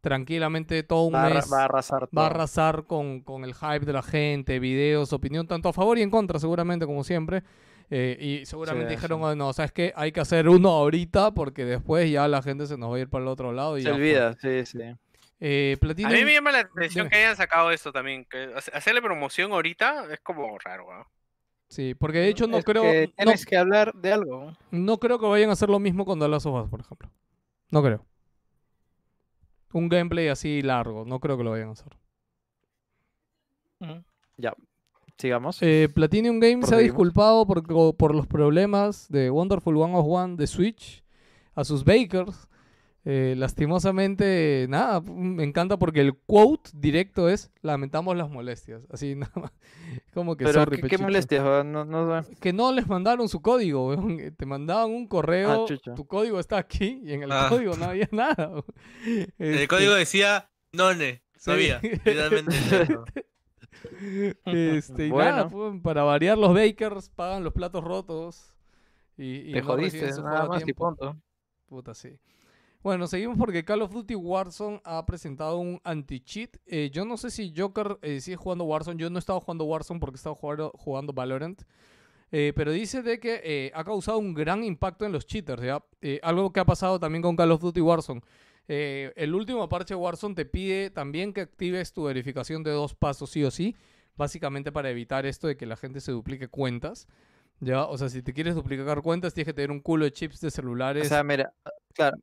tranquilamente 0.01 0.83
todo 0.83 1.03
un 1.03 1.13
Va 1.13 1.23
a, 1.23 1.25
arra- 1.27 1.35
mes. 1.35 1.51
va 1.53 1.61
a 1.61 1.65
arrasar 1.65 2.01
va 2.03 2.05
a 2.05 2.07
todo. 2.09 2.25
arrasar 2.25 2.85
con, 2.85 3.21
con 3.21 3.43
el 3.45 3.53
hype 3.53 3.85
de 3.85 3.93
la 3.93 4.03
gente, 4.03 4.59
videos, 4.59 5.13
opinión, 5.13 5.47
tanto 5.47 5.69
a 5.69 5.73
favor 5.73 5.97
y 5.97 6.01
en 6.01 6.09
contra, 6.09 6.39
seguramente, 6.39 6.85
como 6.85 7.03
siempre. 7.03 7.43
Eh, 7.89 8.17
y 8.19 8.45
seguramente 8.45 8.89
Sí, 8.89 8.95
dijeron, 8.95 9.19
sí. 9.19 9.25
"Oh, 9.25 9.35
no, 9.35 9.53
¿sabes 9.53 9.71
qué? 9.71 9.93
Hay 9.95 10.11
que 10.11 10.19
hacer 10.19 10.49
uno 10.49 10.69
ahorita 10.69 11.31
porque 11.33 11.63
después 11.65 12.09
ya 12.11 12.27
la 12.27 12.41
gente 12.41 12.65
se 12.65 12.77
nos 12.77 12.91
va 12.91 12.95
a 12.95 12.99
ir 12.99 13.09
para 13.09 13.23
el 13.23 13.27
otro 13.27 13.51
lado. 13.51 13.77
Y 13.77 13.81
Se 13.81 13.89
ya 13.89 13.93
fue". 13.93 14.01
olvida, 14.01 14.33
sí, 14.41 14.65
sí. 14.65 14.79
Eh, 15.39 15.77
A 15.81 16.09
mí 16.09 16.23
me 16.23 16.33
llama 16.33 16.51
la 16.53 16.59
atención 16.59 17.05
dime. 17.05 17.09
que 17.09 17.17
hayan 17.23 17.35
sacado 17.35 17.69
esto 17.71 17.91
también. 17.91 18.25
Que 18.25 18.51
hace- 18.55 18.71
hacerle 18.73 19.01
promoción 19.01 19.51
ahorita 19.51 20.05
es 20.13 20.19
como 20.21 20.57
raro, 20.59 20.87
weón. 20.87 21.03
Sí, 21.67 21.95
porque 21.95 22.19
de 22.19 22.29
hecho 22.29 22.47
no 22.47 22.57
Es 22.59 22.65
creo, 22.65 22.83
que 22.83 23.07
no, 23.07 23.23
tienes 23.25 23.45
que 23.45 23.57
hablar 23.57 23.93
de 23.93 24.13
algo. 24.13 24.53
no 24.71 24.97
creo 24.99 25.19
que 25.19 25.25
vayan 25.25 25.49
a 25.49 25.53
hacer 25.53 25.69
lo 25.69 25.79
mismo 25.79 26.05
con 26.05 26.19
The 26.19 26.27
Last 26.29 26.45
of 26.45 26.63
Us, 26.63 26.69
por 26.69 26.79
ejemplo. 26.79 27.09
No 27.73 27.81
creo. 27.81 28.05
Un 29.73 29.89
gameplay 29.89 30.27
así 30.27 30.61
largo, 30.61 31.05
no 31.05 31.19
creo 31.19 31.39
que 31.39 31.43
lo 31.43 31.49
vayan 31.49 31.69
a 31.69 31.71
hacer. 31.71 31.97
Ujú. 33.79 34.03
Sigamos. 35.17 35.57
Eh, 35.61 35.89
Platinum 35.91 36.39
Games 36.39 36.67
se 36.67 36.75
ha 36.75 36.77
disculpado 36.77 37.47
por, 37.47 37.95
por 37.95 38.13
los 38.13 38.27
problemas 38.27 39.09
de 39.09 39.31
Wonderful 39.31 39.75
101 39.75 40.35
de 40.35 40.45
Switch 40.45 41.03
a 41.55 41.63
sus 41.63 41.83
bakers. 41.83 42.47
Eh, 43.05 43.35
lastimosamente, 43.37 44.65
nada, 44.69 45.01
me 45.01 45.43
encanta 45.43 45.77
porque 45.77 45.99
el 45.99 46.15
quote 46.15 46.69
directo 46.73 47.27
es 47.27 47.51
lamentamos 47.61 48.15
las 48.15 48.29
molestias. 48.29 48.87
Así 48.89 49.15
nada 49.15 49.31
más. 49.35 49.51
Como 50.13 50.37
que 50.37 50.45
Pero 50.45 50.61
sorry, 50.61 50.81
qué, 50.81 50.97
molestias, 50.97 51.43
no, 51.65 51.83
no- 51.83 52.21
Que 52.39 52.53
no 52.53 52.71
les 52.71 52.87
mandaron 52.87 53.27
su 53.27 53.41
código, 53.41 53.89
weón. 53.89 54.33
Te 54.37 54.45
mandaban 54.45 54.89
un 54.91 55.07
correo, 55.07 55.65
Ah, 55.69 55.93
tu 55.95 56.05
código 56.07 56.39
está 56.39 56.57
aquí 56.57 57.01
y 57.03 57.11
en 57.13 57.23
el 57.23 57.31
Ah. 57.33 57.47
código 57.49 57.75
no 57.75 57.85
había 57.85 58.07
nada. 58.13 58.49
weón. 58.49 58.63
El 59.05 59.53
Este, 59.55 59.67
código 59.67 59.93
decía 59.95 60.49
None. 60.71 61.21
Sí. 61.35 61.39
Sabía. 61.41 61.81
Literalmente. 62.05 62.55
eso. 62.55 63.03
Este, 64.45 65.07
y 65.07 65.09
Bueno. 65.09 65.29
nada, 65.31 65.49
pues, 65.49 65.81
para 65.81 66.03
variar, 66.03 66.37
los 66.37 66.53
bakers 66.53 67.09
pagan 67.09 67.43
los 67.43 67.53
platos 67.53 67.83
rotos. 67.83 68.53
Y, 69.17 69.49
y 69.49 69.51
Te 69.53 69.61
no 69.61 69.67
jodiste, 69.67 70.09
nada 70.21 70.47
más 70.47 70.63
y 70.67 70.73
punto. 70.73 71.17
Puta, 71.67 71.93
sí. 71.93 72.17
Bueno, 72.83 73.07
seguimos 73.07 73.37
porque 73.37 73.63
Call 73.63 73.81
of 73.81 73.93
Duty 73.93 74.13
Warzone 74.13 74.81
ha 74.83 75.05
presentado 75.05 75.57
un 75.57 75.79
anti-cheat. 75.85 76.57
Eh, 76.65 76.89
yo 76.91 77.05
no 77.05 77.15
sé 77.15 77.31
si 77.31 77.53
Joker 77.55 77.97
eh, 78.01 78.19
sigue 78.19 78.35
jugando 78.35 78.65
Warzone. 78.65 78.99
Yo 78.99 79.09
no 79.09 79.17
he 79.17 79.21
estado 79.21 79.39
jugando 79.39 79.63
Warzone 79.63 80.01
porque 80.01 80.15
he 80.15 80.17
estado 80.17 80.35
jugando, 80.35 80.69
jugando 80.75 81.13
Valorant. 81.13 81.61
Eh, 82.33 82.51
pero 82.53 82.73
dice 82.73 83.01
de 83.01 83.21
que 83.21 83.71
ha 83.73 83.85
causado 83.85 84.17
un 84.17 84.33
gran 84.33 84.65
impacto 84.65 85.05
en 85.05 85.13
los 85.13 85.25
cheaters. 85.25 85.63
¿ya? 85.63 85.81
Algo 86.23 86.51
que 86.51 86.59
ha 86.59 86.65
pasado 86.65 86.99
también 86.99 87.21
con 87.21 87.37
Call 87.37 87.51
of 87.51 87.61
Duty 87.61 87.79
Warzone. 87.79 88.21
El 88.67 89.33
último 89.33 89.69
parche 89.69 89.95
Warzone 89.95 90.35
te 90.35 90.43
pide 90.43 90.89
también 90.89 91.31
que 91.31 91.39
actives 91.39 91.93
tu 91.93 92.03
verificación 92.03 92.63
de 92.63 92.71
dos 92.71 92.95
pasos 92.95 93.29
sí 93.29 93.45
o 93.45 93.51
sí. 93.51 93.77
Básicamente 94.17 94.73
para 94.73 94.89
evitar 94.89 95.25
esto 95.25 95.47
de 95.47 95.55
que 95.55 95.65
la 95.65 95.77
gente 95.77 96.01
se 96.01 96.11
duplique 96.11 96.49
cuentas. 96.49 97.07
¿Ya? 97.61 97.85
O 97.85 97.97
sea, 97.97 98.09
si 98.09 98.21
te 98.21 98.33
quieres 98.33 98.55
duplicar 98.55 99.01
cuentas, 99.01 99.33
tienes 99.33 99.47
que 99.47 99.53
tener 99.53 99.71
un 99.71 99.79
culo 99.79 100.03
de 100.03 100.11
chips 100.11 100.41
de 100.41 100.51
celulares. 100.51 101.05
O 101.05 101.09
sea, 101.09 101.23
mira, 101.23 101.53
claro, 101.93 102.17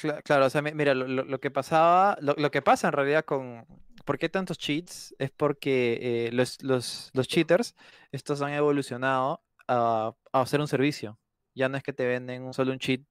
cla- 0.00 0.22
claro, 0.22 0.46
o 0.46 0.50
sea, 0.50 0.62
mi- 0.62 0.72
mira, 0.72 0.94
lo, 0.94 1.40
que 1.40 1.50
pasaba, 1.50 2.16
lo, 2.20 2.50
que 2.50 2.62
pasa 2.62 2.88
en 2.88 2.92
realidad 2.92 3.24
con, 3.24 3.66
¿por 4.04 4.18
qué 4.18 4.28
tantos 4.28 4.58
cheats? 4.58 5.14
Es 5.18 5.30
porque 5.30 6.26
eh, 6.28 6.32
los, 6.32 6.62
los, 6.62 7.10
los 7.14 7.28
cheaters, 7.28 7.74
estos 8.12 8.42
han 8.42 8.52
evolucionado 8.52 9.42
a, 9.68 10.14
hacer 10.32 10.60
un 10.60 10.68
servicio. 10.68 11.18
Ya 11.54 11.68
no 11.68 11.76
es 11.76 11.82
que 11.82 11.92
te 11.92 12.06
venden 12.06 12.52
solo 12.52 12.72
un 12.72 12.78
cheat 12.78 13.02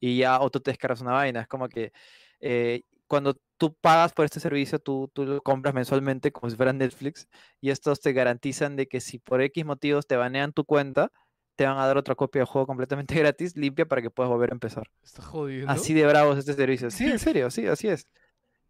y 0.00 0.18
ya 0.18 0.40
o 0.40 0.50
tú 0.50 0.60
te 0.60 0.70
descargas 0.70 1.00
una 1.00 1.12
vaina, 1.12 1.40
es 1.40 1.48
como 1.48 1.68
que 1.68 1.92
eh, 2.40 2.82
cuando 3.08 3.40
tú 3.56 3.74
pagas 3.74 4.12
por 4.12 4.24
este 4.24 4.40
servicio, 4.40 4.78
tú, 4.78 5.10
tú 5.12 5.24
lo 5.24 5.40
compras 5.42 5.74
mensualmente 5.74 6.30
como 6.30 6.50
si 6.50 6.56
fuera 6.56 6.72
Netflix 6.72 7.28
y 7.60 7.70
estos 7.70 8.00
te 8.00 8.12
garantizan 8.12 8.76
de 8.76 8.86
que 8.86 9.00
si 9.00 9.18
por 9.18 9.40
X 9.42 9.64
motivos 9.64 10.06
te 10.06 10.16
banean 10.16 10.52
tu 10.52 10.64
cuenta, 10.64 11.10
te 11.58 11.66
van 11.66 11.76
a 11.78 11.86
dar 11.86 11.98
otra 11.98 12.14
copia 12.14 12.40
del 12.40 12.46
juego 12.46 12.66
completamente 12.68 13.14
gratis, 13.18 13.56
limpia, 13.56 13.84
para 13.86 14.00
que 14.00 14.10
puedas 14.10 14.30
volver 14.30 14.50
a 14.52 14.54
empezar. 14.54 14.88
Está 15.02 15.22
jodiendo. 15.22 15.68
Así 15.72 15.92
de 15.92 16.06
bravo 16.06 16.32
es 16.32 16.38
este 16.38 16.54
servicio. 16.54 16.90
Sí, 16.90 17.06
en 17.06 17.18
serio, 17.18 17.50
sí, 17.50 17.66
así 17.66 17.88
es. 17.88 18.06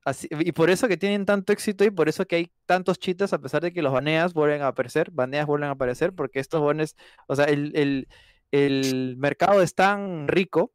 Así, 0.04 0.26
y 0.30 0.52
por 0.52 0.70
eso 0.70 0.88
que 0.88 0.96
tienen 0.96 1.26
tanto 1.26 1.52
éxito 1.52 1.84
y 1.84 1.90
por 1.90 2.08
eso 2.08 2.24
que 2.26 2.36
hay 2.36 2.52
tantos 2.64 2.98
cheats, 2.98 3.32
a 3.34 3.38
pesar 3.40 3.60
de 3.62 3.72
que 3.74 3.82
los 3.82 3.92
baneas 3.92 4.32
vuelven 4.32 4.62
a 4.62 4.68
aparecer, 4.68 5.10
baneas 5.10 5.46
vuelven 5.46 5.68
a 5.68 5.72
aparecer, 5.72 6.14
porque 6.14 6.40
estos 6.40 6.60
bones, 6.62 6.96
o 7.26 7.36
sea, 7.36 7.44
el, 7.44 7.72
el- 7.76 8.08
el 8.50 9.16
mercado 9.18 9.60
es 9.60 9.74
tan 9.74 10.26
rico, 10.28 10.72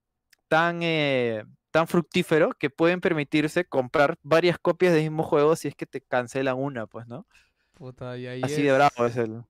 tan, 0.47 0.81
eh, 0.83 1.43
tan 1.71 1.87
fructífero, 1.87 2.51
que 2.59 2.69
pueden 2.69 3.01
permitirse 3.01 3.65
comprar 3.65 4.17
varias 4.21 4.59
copias 4.59 4.93
del 4.93 5.03
mismo 5.03 5.23
juego 5.23 5.55
si 5.55 5.69
es 5.69 5.75
que 5.75 5.87
te 5.87 6.01
cancelan 6.01 6.57
una, 6.59 6.85
pues, 6.85 7.07
¿no? 7.07 7.25
Puta, 7.73 8.15
y 8.17 8.27
ahí 8.27 8.41
Así 8.43 8.61
es, 8.61 8.63
de 8.63 8.73
bravo 8.73 9.05
es 9.07 9.17
el... 9.17 9.43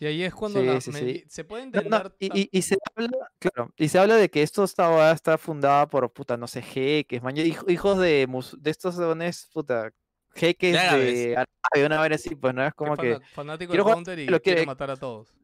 Y 0.00 0.06
ahí 0.06 0.22
es 0.22 0.34
cuando 0.34 0.60
Sí, 0.60 0.66
la 0.66 0.80
sí, 0.80 1.24
se 1.28 1.44
puede 1.44 1.62
entender. 1.64 1.90
no, 1.90 2.12
y, 2.18 2.28
tan- 2.28 2.36
y- 2.36 2.48
y 2.52 2.62
se 2.62 2.76
habla, 2.94 3.30
claro, 3.38 3.72
y 3.76 3.88
se 3.88 3.98
habla 3.98 4.16
de 4.16 4.28
que 4.30 4.42
esto 4.42 4.64
está, 4.64 5.12
está 5.12 5.38
fundada 5.38 5.88
por, 5.88 6.12
puta, 6.12 6.36
no 6.36 6.46
sé, 6.46 6.62
jeques, 6.62 7.22
man, 7.22 7.34
hij- 7.36 7.64
hijos 7.68 7.98
de, 7.98 8.26
mus- 8.28 8.56
de 8.60 8.70
estos 8.70 8.96
dones, 8.96 9.48
puta, 9.52 9.90
jeques 10.34 10.72
De 10.72 10.78
de 10.78 11.36
Arabia, 11.72 11.86
una 11.86 12.00
vez 12.02 12.12
así, 12.20 12.34
pues, 12.34 12.54
¿no? 12.54 12.64
Es 12.66 12.74
como 12.74 12.96
que, 12.96 13.18
fanático 13.34 13.72
jugar, 13.72 13.94
Counter 13.94 14.18
y 14.18 14.26
lo 14.26 14.40
quiere 14.40 14.60
quiere- 14.60 14.66
matar 14.66 14.90
a 14.90 14.96
todos. 14.96 15.34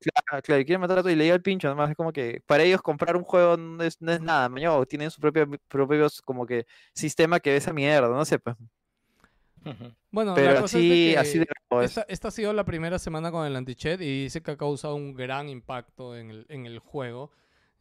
claro, 0.00 0.42
claro, 0.42 0.60
y 0.60 0.64
quieren 0.64 0.80
matar 0.80 0.98
a 0.98 1.02
todo 1.02 1.12
y 1.12 1.16
le 1.16 1.24
llega 1.24 1.36
el 1.36 1.42
pincho, 1.42 1.68
además, 1.68 1.90
es 1.90 1.96
como 1.96 2.12
que 2.12 2.42
para 2.46 2.64
ellos 2.64 2.82
comprar 2.82 3.16
un 3.16 3.22
juego 3.24 3.56
no 3.56 3.82
es, 3.84 4.00
no 4.00 4.12
es 4.12 4.20
nada, 4.20 4.48
mañana, 4.48 4.84
tienen 4.86 5.10
su 5.10 5.20
propio, 5.20 5.46
propio, 5.68 6.08
como 6.24 6.44
que, 6.46 6.66
sistema 6.94 7.40
que 7.40 7.50
ve 7.50 7.56
esa 7.56 7.72
mierda, 7.72 8.08
no 8.08 8.24
sé, 8.24 8.38
pues. 8.38 8.56
Bueno, 10.10 10.30
la 10.30 10.36
Pero 10.36 10.60
cosa 10.60 10.78
es 10.78 10.84
de 10.84 10.88
así, 10.88 11.12
que 11.12 11.18
así 11.18 11.38
de 11.38 11.46
esta, 11.84 12.04
esta 12.08 12.28
ha 12.28 12.30
sido 12.30 12.52
la 12.52 12.64
primera 12.64 12.98
semana 12.98 13.30
con 13.30 13.46
el 13.46 13.56
anti-chat 13.56 14.00
y 14.00 14.24
dice 14.24 14.42
que 14.42 14.50
ha 14.50 14.56
causado 14.56 14.94
un 14.94 15.14
gran 15.14 15.48
impacto 15.48 16.16
en 16.16 16.30
el, 16.30 16.46
en 16.48 16.66
el 16.66 16.78
juego. 16.78 17.30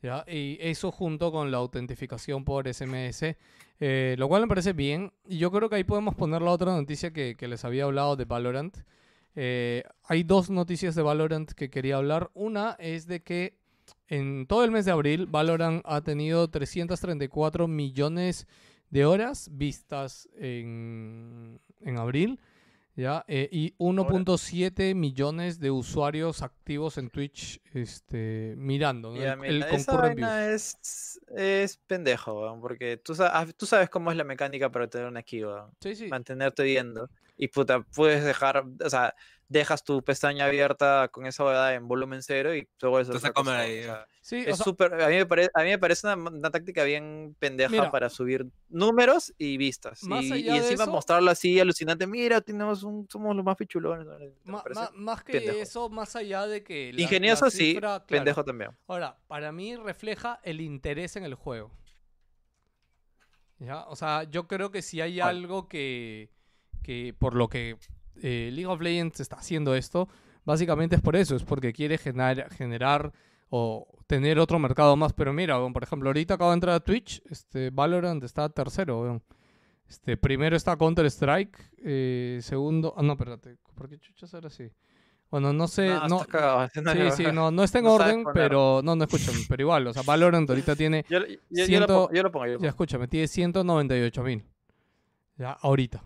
¿ya? 0.01 0.23
Y 0.27 0.57
eso 0.61 0.91
junto 0.91 1.31
con 1.31 1.51
la 1.51 1.57
autentificación 1.57 2.45
por 2.45 2.71
SMS, 2.73 3.35
eh, 3.79 4.15
lo 4.17 4.27
cual 4.27 4.43
me 4.43 4.47
parece 4.47 4.73
bien. 4.73 5.11
Y 5.27 5.37
yo 5.37 5.51
creo 5.51 5.69
que 5.69 5.75
ahí 5.75 5.83
podemos 5.83 6.15
poner 6.15 6.41
la 6.41 6.51
otra 6.51 6.71
noticia 6.71 7.11
que, 7.11 7.35
que 7.35 7.47
les 7.47 7.65
había 7.65 7.83
hablado 7.83 8.15
de 8.15 8.25
Valorant. 8.25 8.77
Eh, 9.35 9.83
hay 10.03 10.23
dos 10.23 10.49
noticias 10.49 10.95
de 10.95 11.01
Valorant 11.01 11.51
que 11.51 11.69
quería 11.69 11.97
hablar. 11.97 12.31
Una 12.33 12.75
es 12.79 13.07
de 13.07 13.21
que 13.23 13.57
en 14.07 14.45
todo 14.45 14.63
el 14.63 14.71
mes 14.71 14.85
de 14.85 14.91
abril, 14.91 15.25
Valorant 15.25 15.81
ha 15.85 16.01
tenido 16.01 16.49
334 16.49 17.67
millones 17.67 18.47
de 18.89 19.05
horas 19.05 19.49
vistas 19.53 20.27
en, 20.35 21.59
en 21.83 21.97
abril. 21.97 22.39
¿ya? 22.95 23.23
Eh, 23.27 23.49
y 23.51 23.73
1.7 23.77 24.95
millones 24.95 25.59
de 25.59 25.71
usuarios 25.71 26.41
activos 26.41 26.97
en 26.97 27.09
Twitch 27.09 27.61
este, 27.73 28.53
mirando 28.57 29.11
¿no? 29.11 29.17
Ya, 29.19 29.33
el, 29.33 29.39
mira, 29.39 29.69
el 29.69 29.75
esa 29.75 29.95
vaina 29.95 30.49
es, 30.49 31.19
es 31.35 31.77
pendejo, 31.77 32.57
porque 32.59 32.97
tú, 32.97 33.13
ah, 33.19 33.45
tú 33.55 33.65
sabes 33.65 33.89
cómo 33.89 34.11
es 34.11 34.17
la 34.17 34.23
mecánica 34.23 34.69
para 34.69 34.87
tener 34.87 35.07
una 35.07 35.23
weón, 35.31 35.71
Sí, 35.79 35.95
sí. 35.95 36.07
mantenerte 36.07 36.63
viendo. 36.63 37.09
Y 37.37 37.47
puta, 37.47 37.81
puedes 37.95 38.23
dejar, 38.23 38.63
o 38.83 38.89
sea, 38.89 39.15
dejas 39.52 39.84
tu 39.84 40.02
pestaña 40.02 40.45
abierta 40.45 41.10
con 41.11 41.26
esa 41.26 41.44
huevada 41.44 41.73
en 41.73 41.86
volumen 41.88 42.23
cero 42.23 42.56
y 42.56 42.68
luego 42.82 43.02
eso 43.02 43.11
Te 43.11 43.18
vas 43.18 43.26
a 43.26 43.34
comer 43.34 43.56
ahí. 43.56 43.84
Sí, 44.22 44.38
o 44.38 44.49
Es 44.49 44.57
sea, 44.57 44.64
súper, 44.64 44.94
a 45.02 45.07
mí 45.10 45.15
me 45.15 45.26
parece, 45.26 45.49
a 45.53 45.64
mí 45.64 45.69
me 45.72 45.78
parece 45.80 46.07
una, 46.07 46.15
una 46.30 46.49
táctica 46.52 46.84
bien 46.86 47.36
pendeja 47.38 47.69
Mira. 47.72 47.91
para 47.91 48.07
subir 48.10 48.45
números 48.69 49.34
y 49.38 49.57
vistas. 49.57 50.03
Más 50.03 50.23
y, 50.23 50.32
allá 50.34 50.56
y 50.56 50.60
de 50.60 50.65
encima 50.68 50.84
eso- 50.84 50.91
mostrarlo 50.91 51.32
así 51.32 51.60
alucinante, 51.60 52.07
mira, 52.07 52.40
tenemos 52.40 52.84
un, 52.84 53.07
somos 53.10 53.36
los 53.36 53.44
más 53.44 53.57
pichulones. 53.57 54.07
más 54.94 55.23
que 55.23 55.34
pendejo. 55.34 55.57
eso, 55.57 55.90
más 55.90 56.15
allá 56.15 56.48
de 56.48 56.64
que... 56.64 56.91
la- 56.94 56.98
la 56.98 57.02
Ingenioso 57.02 57.49
sí, 57.49 57.57
cifra, 57.73 57.82
claro. 57.82 58.06
pendejo 58.07 58.45
también. 58.45 58.72
Ahora, 58.88 59.18
para 59.28 59.52
mí 59.52 59.76
refleja 59.76 60.40
el 60.44 60.61
interés 60.61 61.15
en 61.18 61.23
el 61.26 61.36
juego. 61.36 61.72
¿Ya? 63.60 63.86
O 63.88 63.95
sea, 63.95 64.23
yo 64.23 64.48
creo 64.48 64.72
que 64.72 64.82
si 64.82 65.02
hay 65.02 65.19
algo 65.19 65.68
que, 65.68 66.30
que 66.84 67.14
por 67.18 67.36
lo 67.36 67.48
que 67.49 67.78
eh, 68.21 68.49
League 68.53 68.67
of 68.67 68.81
Legends 68.81 69.19
está 69.19 69.38
haciendo 69.38 69.75
esto, 69.75 70.07
básicamente 70.45 70.95
es 70.95 71.01
por 71.01 71.15
eso, 71.15 71.35
es 71.35 71.43
porque 71.43 71.73
quiere 71.73 71.97
generar, 71.97 72.49
generar 72.53 73.11
o 73.49 73.88
tener 74.07 74.39
otro 74.39 74.59
mercado 74.59 74.95
más. 74.95 75.13
Pero 75.13 75.33
mira, 75.33 75.57
por 75.71 75.83
ejemplo, 75.83 76.09
ahorita 76.09 76.35
acabo 76.35 76.51
de 76.51 76.55
entrar 76.55 76.75
a 76.75 76.79
Twitch, 76.79 77.21
este, 77.29 77.69
Valorant 77.69 78.23
está 78.23 78.49
tercero. 78.49 79.21
Este, 79.88 80.15
primero 80.15 80.55
está 80.55 80.77
Counter 80.77 81.05
Strike, 81.07 81.57
eh, 81.83 82.39
segundo, 82.41 82.93
ah 82.95 83.01
no, 83.03 83.11
espérate, 83.13 83.57
¿por 83.75 83.89
qué 83.89 83.97
chuchas 83.99 84.33
ahora 84.33 84.49
sí? 84.49 84.71
Bueno, 85.29 85.51
no 85.51 85.67
sé, 85.67 85.88
No, 85.89 86.07
no, 86.07 86.19
cagado, 86.25 86.67
Sí, 86.73 87.11
sí, 87.11 87.31
no, 87.33 87.51
no 87.51 87.61
está 87.63 87.79
en 87.79 87.85
No 87.85 87.93
orden, 87.95 88.23
pero 88.33 88.79
no, 88.83 88.95
no 88.95 89.03
escuchan, 89.03 89.33
pero 89.49 89.63
igual, 89.63 89.88
o 89.88 89.93
sea, 89.93 90.01
Valorant 90.03 90.49
ahorita 90.49 90.77
tiene, 90.77 91.05
Yo, 91.09 91.19
yo- 91.25 91.35
yo 91.49 91.65
Ciento- 91.65 91.88
lo 91.88 91.99
pongo, 92.07 92.13
yo 92.13 92.23
lo 92.23 92.31
pongo, 92.31 92.45
yo 92.47 92.53
lo 92.53 92.59
ya 92.61 92.69
escúchame, 92.69 93.07
tiene 93.09 93.27
198 93.27 94.23
mil, 94.23 94.43
ya, 95.38 95.51
ahorita, 95.61 96.01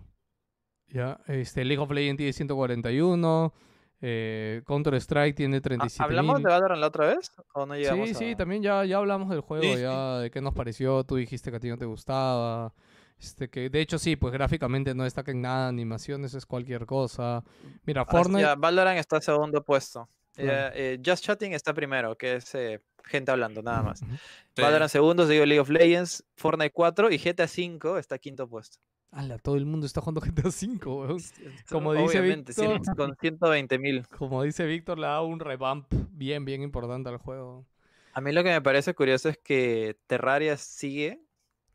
ya, 0.96 1.20
este, 1.28 1.64
League 1.66 1.82
of 1.84 1.92
Legends 1.92 2.18
tiene 2.18 2.34
141, 2.34 3.54
eh, 4.02 4.62
Counter 4.66 4.94
Strike 4.96 5.36
tiene 5.36 5.58
Ah, 5.58 5.62
37 5.62 6.04
¿Hablamos 6.04 6.42
de 6.42 6.50
Valorant 6.50 6.80
la 6.82 6.88
otra 6.88 7.08
vez? 7.08 7.32
¿O 7.54 7.66
no 7.66 7.76
llegamos 7.76 8.10
Sí, 8.10 8.14
sí, 8.16 8.36
también 8.36 8.62
ya, 8.64 8.84
ya 8.86 8.98
hablamos 8.98 9.30
del 9.30 9.42
juego, 9.42 9.64
Sí, 9.64 9.76
sí. 9.76 9.82
ya 9.82 10.20
de 10.20 10.32
qué 10.32 10.42
nos 10.42 10.54
pareció, 10.54 11.04
tú 11.04 11.16
dijiste 11.16 11.52
que 11.52 11.58
a 11.58 11.60
ti 11.60 11.70
no 11.70 11.78
te 11.78 11.86
gustaba, 11.86 12.74
este, 13.20 13.50
que 13.50 13.70
de 13.70 13.82
hecho 13.82 13.98
sí, 14.00 14.16
pues 14.16 14.34
gráficamente 14.34 14.94
no 14.96 15.04
destaca 15.04 15.32
en 15.32 15.42
nada, 15.42 15.68
animaciones 15.70 16.34
es 16.34 16.46
cualquier 16.46 16.86
cosa, 16.86 17.44
mira, 17.86 18.02
Ah, 18.02 18.06
Fortnite, 18.10 18.42
ya, 18.42 18.56
Valorant 18.56 19.00
está 19.00 19.20
segundo 19.22 19.64
puesto. 19.64 20.10
Claro. 20.36 20.74
Eh, 20.76 21.00
Just 21.06 21.24
Chatting 21.24 21.54
está 21.54 21.74
primero, 21.74 22.18
que 22.18 22.36
es 22.36 22.54
eh, 22.56 22.82
gente 23.06 23.32
hablando, 23.32 23.62
nada 23.62 23.82
más. 23.84 24.02
Ujú. 24.02 24.12
Sí. 24.56 24.62
Valorant 24.62 24.92
segundo, 24.92 25.26
seguido 25.28 25.46
League 25.46 25.60
of 25.60 25.70
Legends, 25.70 26.24
Fortnite 26.36 26.72
4 26.72 27.12
y 27.12 27.18
GTA 27.18 27.48
5 27.48 27.98
está 27.98 28.18
quinto 28.18 28.48
puesto. 28.48 28.78
Ala, 29.12 29.38
todo 29.38 29.56
el 29.56 29.66
mundo 29.66 29.86
está 29.86 30.02
jugando 30.02 30.20
GTA 30.22 30.50
V, 30.50 30.86
weón. 30.86 31.22
Como 31.70 31.94
dice 31.94 32.20
Obviamente, 32.20 32.54
cien- 32.54 32.74
Víctor. 32.74 32.96
con 32.98 33.16
120 33.20 33.80
mil. 33.80 34.06
Como 34.18 34.44
dice 34.44 34.66
Víctor, 34.66 35.00
le 35.00 35.08
da 35.08 35.22
un 35.22 35.40
revamp 35.40 35.86
bien, 36.12 36.44
bien 36.44 36.62
importante 36.62 37.10
al 37.10 37.18
juego. 37.18 37.66
A 38.14 38.22
mí 38.22 38.32
lo 38.34 38.44
que 38.44 38.50
me 38.50 38.62
parece 38.62 38.94
curioso 38.94 39.30
es 39.30 39.38
que 39.38 39.98
Terraria 40.08 40.58
sigue 40.58 41.22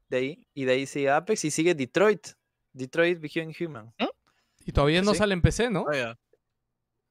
de 0.09 0.16
ahí, 0.16 0.47
y 0.55 0.65
de 0.65 0.73
ahí 0.73 0.86
sigue 0.86 1.09
Apex 1.11 1.44
y 1.44 1.51
sigue 1.51 1.74
Detroit. 1.74 2.28
Detroit 2.73 3.20
Become 3.20 3.55
Human. 3.61 3.93
Y 4.65 4.73
todavía 4.73 5.02
no 5.02 5.12
Sí. 5.12 5.19
sale 5.19 5.35
en 5.35 5.43
PC, 5.43 5.70
¿no? 5.70 5.85
Vaya. 5.85 6.19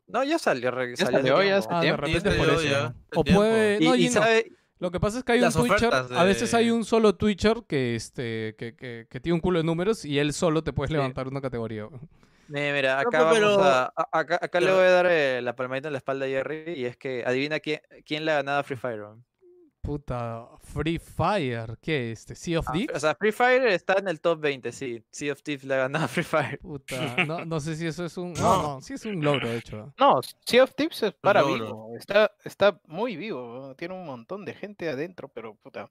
No, 0.10 0.24
ya 0.24 0.38
salió. 0.40 0.72
Ya 0.96 1.06
salió 1.06 1.44
ya 1.44 1.60
Ah, 1.70 1.82
de 1.82 1.96
repente 1.96 2.32
por 2.32 2.50
eso. 2.50 2.94
O 3.16 3.24
puede... 3.24 3.78
Y, 3.82 3.86
No, 3.88 3.96
y 3.96 4.06
y 4.06 4.08
no. 4.08 4.14
sabe, 4.14 4.52
Lo 4.80 4.92
que 4.92 5.00
pasa 5.00 5.20
es 5.20 5.24
que 5.24 5.34
hay 5.34 5.40
Las 5.40 5.56
un 5.56 5.68
Twitcher, 5.68 5.94
a 5.94 6.24
veces 6.24 6.54
hay 6.54 6.72
un 6.72 6.84
solo 6.86 7.16
Twitcher 7.16 7.64
que, 7.68 7.96
este, 7.96 8.56
que, 8.58 8.76
que, 8.76 9.08
que 9.10 9.20
tiene 9.20 9.34
un 9.36 9.42
culo 9.42 9.60
de 9.60 9.64
números 9.66 10.06
y 10.06 10.20
él 10.20 10.34
solo 10.34 10.64
te 10.64 10.74
puedes 10.74 10.90
Sí. 10.90 10.94
levantar 10.96 11.28
una 11.28 11.42
categoría. 11.42 11.88
Eh, 12.54 12.72
mira, 12.74 13.04
No, 13.04 13.10
pues, 13.12 13.22
vamos 13.22 13.34
pero- 13.36 13.64
a- 13.64 13.94
a- 13.96 14.10
acá, 14.20 14.40
acá 14.42 14.60
le 14.60 14.72
voy 14.72 14.84
a 14.86 14.90
dar 14.90 15.06
eh, 15.10 15.42
la 15.44 15.56
palmadita 15.56 15.90
en 15.90 15.94
la 15.94 15.98
espalda 16.00 16.26
a 16.26 16.30
Jerry 16.30 16.74
y 16.76 16.86
es 16.86 16.98
que 16.98 17.24
adivina 17.26 17.60
quién, 17.60 17.82
quién 18.06 18.26
le 18.26 18.32
ha 18.32 18.36
ganado 18.36 18.60
a 18.60 18.64
Free 18.64 18.78
Fire. 18.78 19.04
Puta, 19.90 20.48
Free 20.62 21.00
Fire, 21.00 21.76
¿qué? 21.82 22.12
Este, 22.12 22.36
Sea 22.36 22.60
of 22.60 22.68
Ah, 22.70 22.74
Thieves. 22.74 22.96
O 22.96 23.00
sea, 23.00 23.16
Free 23.16 23.32
Fire 23.32 23.66
está 23.70 23.94
en 23.94 24.08
el 24.08 24.22
top 24.22 24.40
20, 24.40 24.72
sí. 24.72 25.04
Sea 25.12 25.34
of 25.34 25.42
Thieves 25.42 25.64
le 25.64 25.74
ha 25.74 25.78
ganado 25.78 26.06
a 26.06 26.08
Free 26.08 26.24
Fire. 26.24 26.60
Puta, 26.60 26.96
no, 27.28 27.44
no 27.44 27.60
sé 27.60 27.76
si 27.76 27.88
eso 27.88 28.06
es 28.06 28.16
un... 28.18 28.34
No, 28.34 28.62
no, 28.62 28.82
sí 28.82 28.94
es 28.94 29.04
un 29.06 29.24
logro, 29.24 29.50
de 29.50 29.58
hecho. 29.58 29.92
No, 29.98 30.20
Sea 30.46 30.64
of 30.64 30.76
Tips 30.76 31.02
es 31.04 31.14
para 31.14 31.42
vivo. 31.42 31.96
Está, 31.98 32.32
está 32.44 32.80
muy 32.86 33.16
vivo. 33.18 33.74
Tiene 33.78 33.96
un 33.96 34.06
montón 34.06 34.46
de 34.46 34.54
gente 34.54 34.88
adentro, 34.90 35.28
pero 35.28 35.56
puta. 35.56 35.90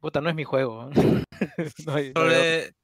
Puta, 0.00 0.22
no 0.22 0.30
es 0.30 0.34
mi 0.34 0.44
juego. 0.44 0.88
No 0.96 1.02
hay- 1.04 1.22
no 1.84 1.94
hay 1.96 2.10
otro. 2.10 2.22
Sobre, 2.22 2.74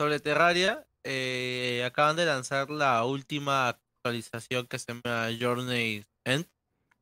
sobre 0.00 0.18
Terraria, 0.18 0.84
eh, 1.04 1.84
acaban 1.86 2.16
de 2.16 2.26
lanzar 2.26 2.68
la 2.68 3.04
última 3.04 3.68
actualización 3.68 4.66
que 4.66 4.80
se 4.80 4.92
llama 4.92 5.28
Journey 5.40 6.04
End, 6.24 6.46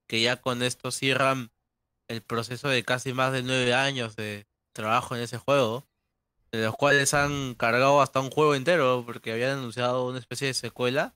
que 0.06 0.20
ya 0.20 0.36
con 0.42 0.62
esto 0.62 0.90
cierran 0.90 1.50
el 2.15 2.23
proceso 2.23 2.69
de 2.69 2.85
casi 2.85 3.12
más 3.12 3.32
de 3.32 3.43
nueve 3.43 3.74
años 3.74 4.16
de 4.16 4.47
trabajo 4.73 5.16
en 5.16 5.23
ese 5.23 5.39
juego, 5.39 5.86
de 6.53 6.65
los 6.65 6.74
cuales 6.77 7.15
han 7.15 7.55
cargado 7.55 8.01
hasta 8.01 8.20
un 8.20 8.31
juego 8.31 8.55
entero, 8.55 9.03
porque 9.07 9.32
habían 9.32 9.59
anunciado 9.59 10.07
una 10.07 10.19
especie 10.19 10.49
de 10.49 10.55
secuela, 10.55 11.15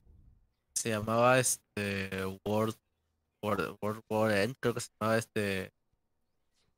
se 0.73 0.89
llamaba 0.89 1.39
este 1.39 2.25
World, 2.45 2.75
World, 3.41 3.77
World 3.81 4.01
War 4.09 4.31
End, 4.31 4.55
creo 4.59 4.73
que 4.73 4.81
se 4.81 4.89
llamaba 4.99 5.17
este, 5.17 5.71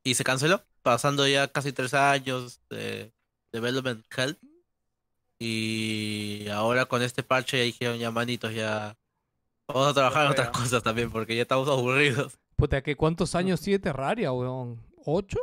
y 0.04 0.14
se 0.14 0.24
canceló, 0.24 0.62
pasando 0.82 1.26
ya 1.26 1.48
casi 1.48 1.72
tres 1.72 1.94
años 1.94 2.60
de 2.70 3.12
Development 3.52 4.04
Hell. 4.16 4.38
Y 5.38 6.46
ahora 6.48 6.86
con 6.86 7.02
este 7.02 7.24
parche 7.24 7.58
ya 7.58 7.64
dijeron 7.64 7.98
ya 7.98 8.12
manitos, 8.12 8.54
ya 8.54 8.96
vamos 9.66 9.88
a 9.88 9.94
trabajar 9.94 10.26
en 10.26 10.32
otras 10.32 10.50
cosas 10.50 10.82
también 10.82 11.10
porque 11.10 11.34
ya 11.34 11.42
estamos 11.42 11.68
aburridos. 11.68 12.38
Puta, 12.62 12.80
¿que 12.80 12.94
¿cuántos 12.94 13.34
años 13.34 13.60
tiene 13.60 13.80
Terraria, 13.80 14.30
weón? 14.32 14.80
¿Ocho? 15.04 15.38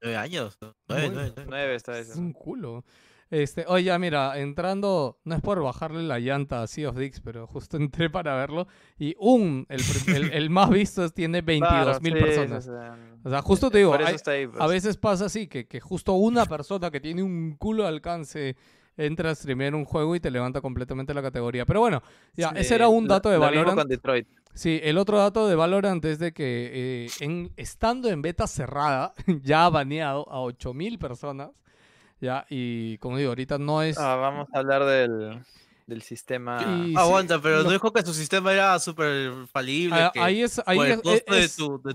Nueve 0.00 0.16
años, 0.16 0.56
¿no? 0.62 0.74
nueve, 0.88 1.10
nueve, 1.12 1.32
nueve. 1.36 1.46
9 1.50 1.74
está 1.74 1.98
Es 1.98 2.08
ese. 2.08 2.18
un 2.18 2.32
culo. 2.32 2.82
Este, 3.28 3.66
oye, 3.68 3.84
ya, 3.84 3.98
mira, 3.98 4.38
entrando, 4.38 5.20
no 5.24 5.34
es 5.34 5.42
por 5.42 5.62
bajarle 5.62 6.02
la 6.02 6.18
llanta 6.18 6.62
a 6.62 6.66
Sea 6.66 6.88
of 6.88 6.96
Dix, 6.96 7.20
pero 7.20 7.46
justo 7.46 7.76
entré 7.76 8.08
para 8.08 8.36
verlo 8.36 8.66
y 8.98 9.14
un, 9.18 9.66
el, 9.68 9.82
el, 10.06 10.32
el 10.32 10.48
más 10.48 10.70
visto 10.70 11.10
tiene 11.10 11.42
22 11.42 12.00
mil 12.00 12.14
Claro, 12.14 12.26
sí, 12.26 12.38
personas. 12.38 12.64
sí, 12.64 12.70
sí. 12.70 13.20
O 13.22 13.28
sea, 13.28 13.42
justo 13.42 13.70
te 13.70 13.76
digo, 13.76 13.90
Por 13.90 14.00
eso 14.00 14.30
hay- 14.30 14.36
ahí. 14.38 14.44
a 14.44 14.50
pues. 14.50 14.70
veces 14.70 14.96
pasa 14.96 15.26
así, 15.26 15.46
que, 15.46 15.66
que 15.68 15.78
justo 15.78 16.14
una 16.14 16.46
persona 16.46 16.90
que 16.90 17.00
tiene 17.00 17.22
un 17.22 17.54
culo 17.58 17.82
de 17.82 17.90
alcance 17.90 18.56
entra 18.96 19.30
a 19.30 19.34
streamear 19.34 19.74
un 19.74 19.84
juego 19.84 20.16
y 20.16 20.20
te 20.20 20.30
levanta 20.30 20.62
completamente 20.62 21.12
la 21.12 21.20
categoría. 21.20 21.66
Pero 21.66 21.80
bueno, 21.80 22.02
ya, 22.34 22.48
ese 22.56 22.76
era 22.76 22.88
un 22.88 23.06
dato 23.06 23.28
de 23.28 23.36
Valorant. 23.36 23.76
con 23.78 23.88
Detroit. 23.88 24.26
Sí, 24.54 24.80
el 24.82 24.98
otro 24.98 25.18
dato 25.18 25.46
de 25.48 25.54
Valorant 25.54 26.04
es 26.04 26.18
de 26.18 26.32
que 26.32 26.70
eh, 27.06 27.10
en, 27.20 27.52
estando 27.56 28.08
en 28.08 28.20
beta 28.22 28.46
cerrada, 28.46 29.14
ya 29.42 29.66
ha 29.66 29.70
baneado 29.70 30.28
a 30.30 30.40
8000 30.40 30.98
personas. 30.98 31.50
Ya, 32.20 32.44
y 32.50 32.98
como 32.98 33.16
digo, 33.16 33.30
ahorita 33.30 33.56
no 33.58 33.82
es. 33.82 33.96
Ah, 33.96 34.16
vamos 34.16 34.48
a 34.52 34.58
hablar 34.58 34.84
del, 34.84 35.40
del 35.86 36.02
sistema. 36.02 36.58
Y- 36.84 36.88
sí, 36.90 36.94
Aguanta, 36.98 37.40
pero 37.40 37.62
no 37.62 37.70
dijo 37.70 37.92
que 37.92 38.02
su 38.02 38.12
sistema 38.12 38.52
era 38.52 38.78
súper 38.78 39.46
falible. 39.50 39.96
Ah, 39.98 40.10
que 40.12 40.20
ahí 40.20 40.42
es, 40.42 40.60
ahí 40.66 40.76
por 40.76 40.86
el 40.86 40.92
es, 40.92 41.00
costo 41.00 41.34
de 41.34 41.40
es- 41.44 41.56
tu- 41.56 41.80
de- 41.82 41.94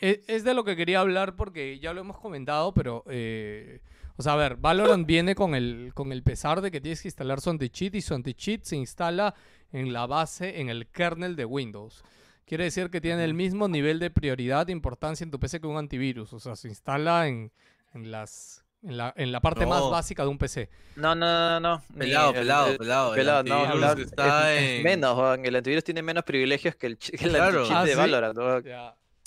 es- 0.00 0.20
es 0.28 0.44
de 0.44 0.52
lo 0.54 0.64
que 0.64 0.76
quería 0.76 1.00
hablar 1.00 1.34
porque 1.36 1.78
ya 1.78 1.92
lo 1.94 2.00
hemos 2.02 2.18
comentado, 2.18 2.74
pero. 2.74 3.04
eh, 3.08 3.80
o 4.20 4.22
sea, 4.22 4.32
a 4.32 4.36
ver, 4.36 4.56
Valorant 4.56 5.06
viene 5.06 5.36
con 5.36 5.54
el, 5.54 5.92
con 5.94 6.10
el 6.10 6.24
pesar 6.24 6.60
de 6.60 6.72
que 6.72 6.80
tienes 6.80 7.00
que 7.02 7.06
instalar 7.08 7.40
su 7.40 7.50
anti-cheat 7.50 7.94
y 7.94 8.00
su 8.02 8.14
anti-cheat 8.14 8.64
se 8.64 8.74
instala 8.74 9.32
en 9.72 9.92
la 9.92 10.06
base, 10.06 10.60
en 10.60 10.68
el 10.68 10.86
kernel 10.86 11.36
de 11.36 11.44
Windows. 11.44 12.02
Quiere 12.46 12.64
decir 12.64 12.88
que 12.90 13.00
tiene 13.00 13.24
el 13.24 13.34
mismo 13.34 13.68
nivel 13.68 13.98
de 13.98 14.10
prioridad 14.10 14.68
e 14.68 14.72
importancia 14.72 15.22
en 15.24 15.30
tu 15.30 15.38
PC 15.38 15.60
que 15.60 15.66
un 15.66 15.76
antivirus. 15.76 16.32
O 16.32 16.40
sea, 16.40 16.56
se 16.56 16.68
instala 16.68 17.28
en, 17.28 17.52
en 17.92 18.10
las 18.10 18.64
En 18.82 18.96
la, 18.96 19.12
en 19.16 19.32
la 19.32 19.40
parte 19.40 19.66
más 19.66 19.82
básica 19.90 20.22
de 20.22 20.28
un 20.28 20.38
PC. 20.38 20.70
No, 20.96 21.14
no, 21.14 21.60
no, 21.60 21.60
no. 21.60 21.82
Pelado, 21.98 22.30
el- 22.30 22.34
pelado, 22.36 22.70
el- 22.70 22.78
pelado. 22.78 23.08
el 23.14 23.16
pelado, 23.20 23.42
no, 23.42 23.72
pelado, 23.72 24.00
está 24.02 24.54
es, 24.54 24.62
es 24.62 24.70
en- 24.78 24.82
menos, 24.84 25.38
el 25.42 25.56
antivirus 25.56 25.82
tiene 25.84 26.00
menos 26.00 26.22
privilegios 26.24 26.74
que 26.76 26.86
el, 26.86 26.96
que 26.96 27.16
el 27.24 27.30
Claro. 27.32 27.58
anti-cheat 27.60 27.76
Ah, 27.76 27.84
de 27.84 27.90
¿sí? 27.92 27.96
Valorant. 27.98 28.38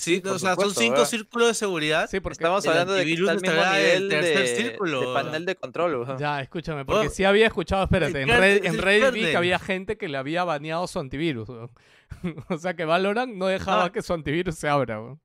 Sí, 0.02 0.20
por 0.20 0.32
o 0.32 0.38
sea, 0.38 0.50
supuesto, 0.50 0.74
son 0.74 0.82
cinco 0.82 1.04
círculos 1.04 1.48
de 1.48 1.54
seguridad. 1.54 2.08
Sí, 2.10 2.20
porque 2.20 2.34
Estamos 2.34 2.66
hablando 2.66 2.92
de 2.94 3.04
que 3.04 3.10
antivirus 3.12 3.30
está 3.30 3.32
al 3.32 3.40
mismo 3.40 3.56
estará 3.56 3.80
en 3.80 3.86
el 3.96 4.08
nivel 4.08 4.24
tercer 4.34 4.56
círculo, 4.56 5.00
de 5.00 5.14
panel 5.14 5.44
de 5.46 5.54
control. 5.56 6.16
Ya, 6.18 6.40
escúchame, 6.40 6.84
porque 6.84 7.06
Oh. 7.06 7.10
sí 7.10 7.24
había 7.24 7.46
escuchado, 7.46 7.84
espérate, 7.84 8.22
en 8.22 8.28
es 8.30 8.64
en 8.64 8.78
Reddit 8.78 9.12
vi 9.14 9.30
que 9.30 9.36
había 9.36 9.58
gente 9.58 9.96
que 9.96 10.08
le 10.08 10.18
había 10.18 10.44
baneado 10.44 10.86
su 10.86 10.98
antivirus. 10.98 11.48
weón. 11.48 11.70
o 12.48 12.58
sea 12.58 12.74
que 12.74 12.84
Valorant 12.84 13.32
no 13.34 13.46
dejaba 13.46 13.84
No. 13.84 13.92
que 13.92 14.02
su 14.02 14.12
antivirus 14.12 14.54
se 14.56 14.68
abra. 14.68 15.00
weón. 15.00 15.20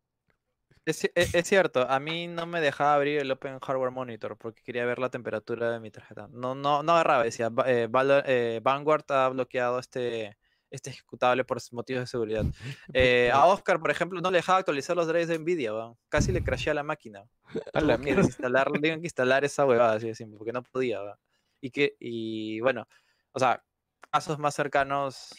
Es, 0.86 1.04
ci- 1.04 1.12
es- 1.16 1.36
es 1.36 1.46
cierto, 1.46 1.86
a 1.90 2.00
mí 2.00 2.28
no 2.28 2.46
me 2.46 2.62
dejaba 2.62 2.94
abrir 2.96 3.20
el 3.20 3.30
Open 3.32 3.60
Hardware 3.60 3.92
Monitor 3.92 4.38
porque 4.38 4.62
quería 4.64 4.86
ver 4.86 5.00
la 5.00 5.10
temperatura 5.10 5.70
de 5.72 5.80
mi 5.82 5.92
tarjeta. 5.92 6.30
No, 6.32 6.56
no, 6.56 6.82
no 6.82 6.94
agarraba, 6.94 7.24
decía, 7.24 7.50
"Va- 7.50 7.70
eh, 7.70 7.88
Valor- 7.88 8.24
eh, 8.26 8.62
Vanguard 8.64 9.04
ha 9.10 9.28
bloqueado 9.28 9.80
este, 9.80 10.38
este 10.70 10.90
ejecutable 10.90 11.44
por 11.46 11.60
motivos 11.72 12.02
de 12.02 12.08
seguridad. 12.08 12.44
Eh, 12.94 13.30
a 13.34 13.46
Oscar, 13.46 13.80
por 13.80 13.92
ejemplo, 13.92 14.20
no 14.22 14.32
le 14.32 14.38
dejaba 14.40 14.60
actualizar 14.60 14.96
los 14.96 15.08
drives 15.08 15.28
de 15.30 15.40
Nvidia, 15.40 15.74
weón. 15.74 15.96
casi 16.10 16.32
le 16.32 16.44
crashea 16.44 16.74
la 16.74 16.84
máquina. 16.84 17.24
A 17.74 17.82
la 17.82 17.98
que 17.98 18.16
desinstalar, 18.16 18.72
que 18.72 18.90
instalar 19.04 19.46
esa 19.46 19.66
huevada 19.66 19.94
así 19.94 20.08
de 20.08 20.16
simple, 20.16 20.38
porque 20.38 20.52
no 20.54 20.64
podía. 20.64 21.02
weón. 21.02 21.16
Y 21.62 21.72
que, 21.72 21.96
y 22.00 22.60
bueno, 22.60 22.88
o 23.32 23.40
sea, 23.40 23.64
casos 24.12 24.38
más 24.40 24.54
cercanos 24.56 25.34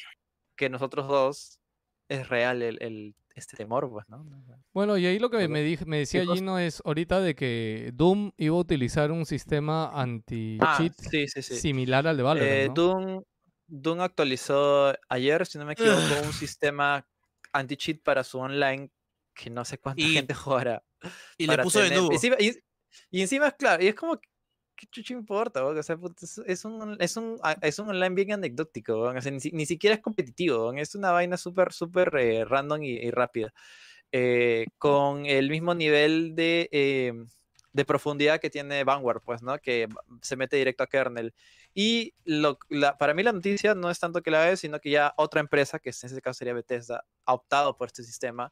que 0.56 0.68
nosotros 0.68 1.06
dos, 1.08 1.60
es 2.08 2.28
real 2.28 2.62
el, 2.62 2.78
el- 2.82 3.14
este 3.34 3.56
temor, 3.56 3.88
pues, 3.88 4.08
¿no? 4.08 4.26
Bueno, 4.72 4.98
y 4.98 5.06
ahí 5.06 5.20
lo 5.20 5.30
que 5.30 5.36
Pero- 5.36 5.48
me, 5.50 5.76
me 5.86 5.98
decía? 5.98 6.24
Gino 6.26 6.58
es 6.58 6.82
ahorita 6.84 7.20
de 7.20 7.36
que 7.36 7.92
Doom 7.94 8.32
iba 8.36 8.56
a 8.56 8.58
utilizar 8.58 9.12
un 9.12 9.24
sistema 9.26 9.84
Ah, 9.92 10.02
anti-cheat 10.02 10.92
sí, 10.98 11.28
sí, 11.28 11.42
sí. 11.42 11.54
similar 11.56 12.08
al 12.08 12.16
de 12.16 12.22
Valorant, 12.24 12.50
Eh, 12.52 12.66
¿no? 12.66 12.74
Doom, 12.74 13.22
Doom 13.68 14.00
actualizó 14.00 14.92
ayer, 15.08 15.46
si 15.46 15.58
no 15.58 15.64
me 15.66 15.74
equivoco, 15.74 16.00
un 16.24 16.32
sistema 16.32 17.06
anti-cheat 17.52 18.02
para 18.02 18.24
su 18.24 18.38
online 18.38 18.90
que 19.34 19.50
no 19.50 19.64
sé 19.64 19.78
cuánta 19.78 20.02
Y- 20.02 20.12
gente 20.14 20.34
jugará. 20.66 20.82
Y 21.36 21.46
le 21.46 21.58
puso 21.58 21.78
de 21.78 21.84
tener- 21.88 21.98
nuevo. 22.00 22.12
encima- 22.12 22.36
y, 22.40 22.58
y 23.10 23.20
encima 23.20 23.48
es 23.48 23.54
claro, 23.54 23.82
y 23.82 23.86
es 23.88 23.94
como, 23.94 24.18
¿qué 24.74 24.86
chucho 24.90 25.12
importa? 25.12 25.64
O 25.64 25.82
sea, 25.82 25.96
es, 26.46 26.64
un, 26.64 26.96
es, 26.98 27.16
un, 27.16 27.38
a- 27.42 27.56
es 27.62 27.78
un 27.78 27.88
online 27.90 28.14
bien 28.14 28.32
anecdótico, 28.32 28.98
o 29.00 29.20
sea, 29.20 29.30
ni, 29.30 29.38
ni 29.52 29.66
siquiera 29.66 29.94
es 29.94 30.00
competitivo, 30.02 30.72
es 30.72 30.94
una 30.94 31.12
vaina 31.12 31.36
súper, 31.36 31.72
súper 31.72 32.10
eh, 32.18 32.44
random 32.44 32.82
y, 32.82 32.90
y 32.92 33.10
rápida. 33.10 33.52
eh, 34.10 34.66
con 34.78 35.26
el 35.26 35.50
mismo 35.50 35.74
nivel 35.74 36.34
de, 36.34 36.68
eh, 36.72 37.12
de 37.72 37.84
profundidad 37.84 38.40
que 38.40 38.48
tiene 38.50 38.82
Vanguard, 38.82 39.20
pues, 39.22 39.42
¿no? 39.42 39.58
Que 39.58 39.86
se 40.22 40.36
mete 40.36 40.56
directo 40.56 40.82
a 40.82 40.86
kernel. 40.86 41.34
Y 41.80 42.12
lo, 42.24 42.58
la- 42.70 42.98
para 42.98 43.14
mí 43.14 43.22
la 43.22 43.32
noticia 43.32 43.72
no 43.76 43.88
es 43.88 44.00
tanto 44.00 44.20
que 44.20 44.32
la 44.32 44.42
haga, 44.42 44.56
sino 44.56 44.80
que 44.80 44.90
ya 44.90 45.14
otra 45.16 45.38
empresa, 45.40 45.78
que 45.78 45.90
en 45.90 45.94
este 46.10 46.20
caso 46.20 46.38
sería 46.38 46.52
Bethesda, 46.52 47.04
ha 47.24 47.34
optado 47.34 47.76
por 47.76 47.86
este 47.86 48.02
sistema. 48.02 48.50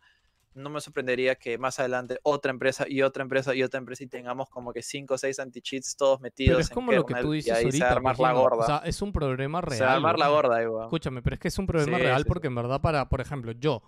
No 0.54 0.70
me 0.70 0.80
sorprendería 0.80 1.34
que 1.34 1.58
más 1.58 1.80
adelante 1.80 2.20
otra 2.22 2.52
empresa 2.52 2.84
y 2.88 3.02
otra 3.02 3.24
empresa 3.24 3.52
y 3.52 3.64
otra 3.64 3.78
empresa 3.78 4.04
y 4.04 4.06
tengamos 4.06 4.48
como 4.48 4.72
que 4.72 4.80
cinco 4.80 5.14
o 5.14 5.18
seis 5.18 5.40
anti-cheats 5.40 5.96
todos 5.96 6.20
metidos 6.20 6.52
Pero 6.52 6.60
es 6.60 6.70
en 6.70 6.74
como 6.76 6.92
lo 6.92 7.04
que 7.04 7.14
kernel 7.14 7.26
tú 7.26 7.34
y 7.34 7.36
dices 7.38 7.52
ahí 7.52 7.62
se 7.62 7.66
ahorita. 7.66 7.88
a 7.88 7.92
armar 7.96 8.18
la 8.20 8.32
gorda. 8.32 8.56
O 8.62 8.66
sea, 8.66 8.76
es 8.84 9.02
un 9.02 9.12
problema 9.12 9.60
real. 9.60 9.78
se 9.78 9.84
armar 9.84 10.18
la 10.20 10.28
gorda, 10.28 10.62
igual. 10.62 10.84
Escúchame, 10.86 11.20
pero 11.20 11.34
es 11.34 11.40
que 11.40 11.48
es 11.48 11.58
un 11.58 11.66
problema 11.66 11.98
Sí, 11.98 12.04
real 12.04 12.18
sí, 12.18 12.22
sí. 12.22 12.28
porque 12.28 12.46
en 12.46 12.54
verdad 12.54 12.80
para, 12.80 13.08
por 13.08 13.20
ejemplo, 13.20 13.50
yo 13.52 13.82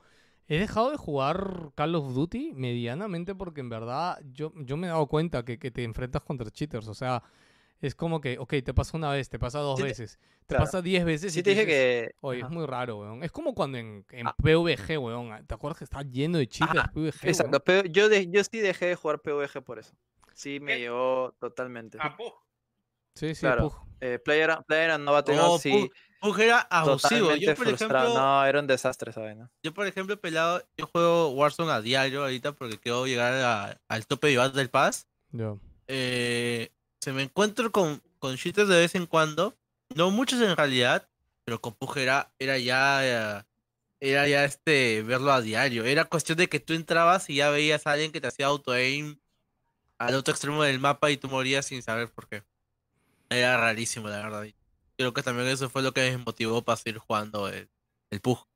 he 0.48 0.58
dejado 0.58 0.90
de 0.90 0.96
jugar 0.96 1.70
Call 1.76 1.94
of 1.94 2.12
Duty 2.12 2.52
medianamente 2.54 3.34
porque 3.36 3.60
en 3.60 3.68
verdad 3.68 4.18
yo, 4.32 4.52
yo 4.56 4.76
me 4.76 4.88
he 4.88 4.90
dado 4.90 5.06
cuenta 5.06 5.44
que, 5.44 5.58
que 5.60 5.70
te 5.70 5.84
enfrentas 5.84 6.22
contra 6.22 6.50
cheaters. 6.50 6.88
O 6.88 6.94
sea, 6.94 7.22
es 7.80 7.94
como 7.94 8.20
que, 8.20 8.38
ok, 8.38 8.54
te 8.64 8.74
pasa 8.74 8.96
una 8.96 9.10
vez, 9.10 9.28
te 9.28 9.38
pasa 9.38 9.60
dos 9.60 9.78
Sí 9.78 9.84
veces, 9.84 10.18
te 10.40 10.46
claro. 10.54 10.64
pasa 10.64 10.82
diez 10.82 11.04
veces 11.04 11.32
Sí 11.32 11.40
y 11.40 11.42
te 11.42 11.50
dije 11.50 11.64
dices, 11.66 11.80
que... 12.10 12.14
Oye, 12.20 12.40
ajá. 12.40 12.48
es 12.48 12.54
muy 12.54 12.66
raro, 12.66 12.98
weón. 12.98 13.22
Es 13.22 13.30
como 13.32 13.54
cuando 13.54 13.78
en, 13.78 14.04
en 14.10 14.26
Ah. 14.26 14.34
PvG, 14.36 14.98
weón. 14.98 15.46
¿Te 15.46 15.54
acuerdas 15.54 15.78
que 15.78 15.84
está 15.84 16.02
lleno 16.02 16.38
de 16.38 16.48
Ajá, 16.60 16.90
PvG, 16.92 17.26
Exacto, 17.28 17.60
pero 17.60 17.88
yo, 17.88 18.08
de- 18.08 18.28
yo 18.28 18.42
sí 18.44 18.58
dejé 18.58 18.86
de 18.86 18.94
jugar 18.96 19.20
PvG 19.20 19.62
por 19.62 19.78
eso. 19.78 19.94
Sí, 20.34 20.60
me 20.60 20.74
¿Qué? 20.74 20.78
llevó 20.80 21.34
totalmente. 21.40 21.98
Ah, 22.00 22.16
pu. 22.16 22.24
Sí, 23.14 23.34
sí, 23.34 23.40
claro. 23.40 23.62
pug. 23.70 23.74
Eh, 24.00 24.18
Player, 24.20 24.56
Player 24.66 24.98
no 25.00 25.12
va 25.12 25.18
a 25.18 25.24
tener 25.24 25.40
sí, 25.58 25.90
Pug 26.20 26.38
era 26.40 26.60
abusivo. 26.70 27.28
totalmente 27.28 27.46
Yo, 27.46 27.54
por 27.56 27.64
frustrado. 27.66 28.04
ejemplo, 28.06 28.20
No, 28.20 28.44
era 28.46 28.60
un 28.60 28.66
desastre 28.68 29.10
esa 29.10 29.20
vaina. 29.22 29.50
yo, 29.62 29.74
por 29.74 29.86
ejemplo, 29.88 30.20
pelado, 30.20 30.62
yo 30.76 30.86
juego 30.86 31.30
Warzone 31.30 31.72
a 31.72 31.80
diario 31.80 32.22
ahorita 32.22 32.52
porque 32.52 32.78
quiero 32.78 33.06
llegar 33.06 33.32
a- 33.34 33.80
al 33.88 34.06
tope 34.06 34.28
de 34.28 34.36
Battle 34.36 34.68
Pass. 34.68 35.08
Ya. 35.32 35.54
eh, 35.88 36.70
se 37.00 37.12
me 37.12 37.22
encuentro 37.22 37.70
con, 37.72 38.02
con 38.18 38.36
cheaters 38.36 38.68
de 38.68 38.80
vez 38.80 38.94
en 38.94 39.06
cuando. 39.06 39.56
No 39.94 40.10
muchos 40.10 40.40
en 40.42 40.56
realidad, 40.56 41.08
pero 41.44 41.60
con 41.60 41.74
Pug 41.74 41.96
era, 41.98 42.30
era 42.38 42.58
ya. 42.58 43.44
Era 44.00 44.28
ya 44.28 44.44
este 44.44 45.02
verlo 45.02 45.32
a 45.32 45.40
diario. 45.40 45.84
Era 45.84 46.04
cuestión 46.04 46.38
de 46.38 46.48
que 46.48 46.60
tú 46.60 46.72
entrabas 46.74 47.28
y 47.30 47.34
ya 47.36 47.50
veías 47.50 47.84
a 47.86 47.92
alguien 47.92 48.12
que 48.12 48.20
te 48.20 48.28
hacía 48.28 48.46
auto-aim 48.46 49.18
al 49.98 50.14
otro 50.14 50.32
extremo 50.32 50.62
del 50.62 50.78
mapa 50.78 51.10
y 51.10 51.16
tú 51.16 51.26
morías 51.28 51.66
sin 51.66 51.82
saber 51.82 52.08
por 52.08 52.28
qué. 52.28 52.44
Era 53.28 53.56
rarísimo, 53.56 54.08
la 54.08 54.18
verdad. 54.18 54.46
Creo 54.96 55.12
que 55.12 55.22
también 55.24 55.48
eso 55.48 55.68
fue 55.68 55.82
lo 55.82 55.92
que 55.92 56.12
me 56.12 56.18
motivó 56.18 56.62
para 56.62 56.76
seguir 56.76 56.98
jugando 56.98 57.48
el, 57.48 57.68
el 58.10 58.20
Pug. 58.20 58.46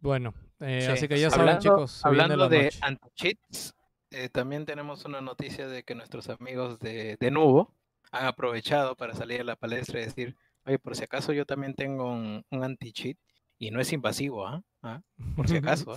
Bueno, 0.00 0.34
eh, 0.60 0.82
Sí. 0.84 0.92
así 0.92 1.08
que 1.08 1.20
ya 1.20 1.30
saben, 1.30 1.48
Hablando, 1.48 1.62
chicos. 1.62 1.92
se 1.92 2.08
viene 2.10 2.22
hablando 2.24 2.44
la 2.44 2.48
de 2.48 2.72
anti-cheats, 2.80 3.74
eh, 4.24 4.28
también 4.28 4.64
tenemos 4.66 5.04
una 5.04 5.20
noticia 5.20 5.68
de 5.68 5.82
que 5.84 5.94
nuestros 5.94 6.28
amigos 6.30 6.78
de, 6.78 7.16
de 7.18 7.30
Nubo 7.30 7.74
han 8.12 8.26
aprovechado 8.26 8.96
para 8.96 9.14
salir 9.14 9.40
a 9.40 9.44
la 9.44 9.56
palestra 9.56 10.00
y 10.00 10.04
decir, 10.04 10.36
oye, 10.64 10.78
por 10.78 10.96
si 10.96 11.04
acaso 11.04 11.32
yo 11.32 11.44
también 11.44 11.74
tengo 11.74 12.10
un, 12.10 12.44
un 12.50 12.64
anti-cheat 12.64 13.18
y 13.58 13.70
no 13.70 13.80
es 13.80 13.92
invasivo, 13.92 14.46
¿ah? 14.46 14.62
¿Ah? 14.82 15.00
Por 15.34 15.48
si 15.48 15.56
acaso. 15.56 15.92
¿ah? 15.92 15.96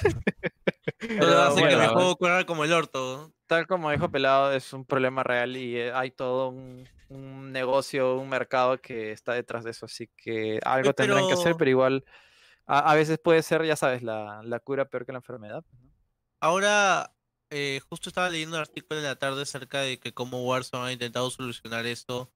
Solo 0.00 0.20
Pero 0.98 1.38
hace 1.42 1.62
que 1.62 2.16
corra 2.18 2.44
como 2.44 2.64
el 2.64 2.72
orto. 2.72 3.32
Tal 3.46 3.66
como 3.66 3.90
dijo 3.90 4.10
Pelado, 4.10 4.52
es 4.52 4.72
un 4.72 4.84
problema 4.84 5.22
real 5.22 5.56
y 5.56 5.76
eh, 5.76 5.92
hay 5.92 6.10
todo 6.10 6.48
un, 6.48 6.86
un 7.08 7.52
negocio, 7.52 8.16
un 8.16 8.28
mercado 8.28 8.78
que 8.80 9.12
está 9.12 9.32
detrás 9.32 9.64
de 9.64 9.70
eso. 9.70 9.86
Así 9.86 10.08
que 10.16 10.60
algo 10.64 10.92
tendrán 10.92 11.26
que 11.28 11.34
hacer, 11.34 11.54
pero- 11.56 11.70
igual 11.70 12.04
a, 12.66 12.90
a 12.90 12.94
veces 12.94 13.18
puede 13.18 13.42
ser, 13.42 13.64
ya 13.64 13.76
sabes, 13.76 14.02
la, 14.02 14.40
la 14.42 14.60
cura 14.60 14.84
peor 14.84 15.06
que 15.06 15.12
la 15.12 15.18
enfermedad. 15.18 15.64
¿no? 15.72 15.87
Ahora, 16.40 17.12
eh, 17.50 17.80
justo 17.88 18.08
estaba 18.08 18.30
leyendo 18.30 18.56
un 18.56 18.62
artículo 18.62 19.00
en 19.00 19.06
la 19.06 19.16
tarde 19.16 19.42
acerca 19.42 19.80
de 19.80 19.98
que 19.98 20.12
cómo 20.12 20.44
Warzone 20.44 20.88
ha 20.88 20.92
intentado 20.92 21.30
solucionar 21.30 21.86
esto 21.86 22.30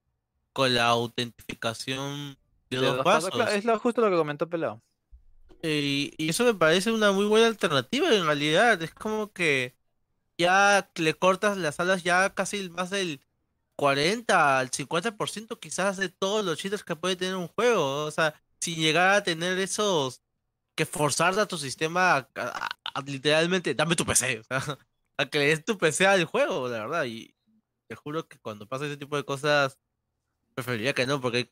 con 0.52 0.74
la 0.74 0.86
autentificación 0.86 2.36
de, 2.70 2.78
De 2.78 2.86
dos 2.86 3.04
pasos, 3.04 3.30
claro, 3.30 3.50
es 3.52 3.64
lo, 3.64 3.78
justo 3.78 4.00
lo 4.00 4.10
que 4.10 4.16
comentó 4.16 4.48
Pelado. 4.48 4.80
Eh, 5.62 6.12
y, 6.18 6.28
eso 6.28 6.44
me 6.44 6.54
parece 6.54 6.90
una 6.90 7.12
muy 7.12 7.26
buena 7.26 7.46
alternativa 7.46 8.12
en 8.14 8.26
realidad. 8.26 8.80
Es 8.82 8.92
como 8.92 9.32
que 9.32 9.74
ya 10.38 10.90
le 10.96 11.14
cortas 11.14 11.56
las 11.56 11.78
alas 11.78 12.02
ya 12.02 12.34
casi 12.34 12.68
más 12.70 12.90
del 12.90 13.20
40 13.76 14.58
al 14.58 14.70
50% 14.70 15.58
quizás 15.60 15.96
de 15.96 16.08
todos 16.08 16.44
los 16.44 16.58
cheaters 16.58 16.84
que 16.84 16.96
puede 16.96 17.16
tener 17.16 17.36
un 17.36 17.48
juego. 17.48 18.04
O 18.04 18.10
sea, 18.10 18.34
sin 18.60 18.76
llegar 18.76 19.14
a 19.14 19.22
tener 19.22 19.58
esos 19.58 20.20
que 20.74 20.86
forzar 20.86 21.38
a 21.38 21.46
tu 21.46 21.58
sistema 21.58 22.16
a- 22.16 22.28
a 22.36 22.68
literalmente 23.06 23.74
dame 23.74 23.96
tu 23.96 24.04
PC. 24.06 24.40
O 24.40 24.44
sea, 24.44 24.58
a 25.18 25.26
que 25.26 25.38
le 25.38 25.46
des 25.46 25.64
tu 25.64 25.78
PC 25.78 26.06
al 26.06 26.24
juego, 26.24 26.68
la 26.68 26.80
verdad. 26.80 27.04
Y 27.04 27.34
te 27.88 27.96
juro 27.96 28.26
que 28.28 28.38
cuando 28.38 28.66
pasa 28.68 28.86
ese 28.86 28.96
tipo 28.96 29.16
de 29.16 29.24
cosas, 29.24 29.78
preferiría 30.54 30.94
que 30.94 31.06
no, 31.06 31.20
porque 31.20 31.48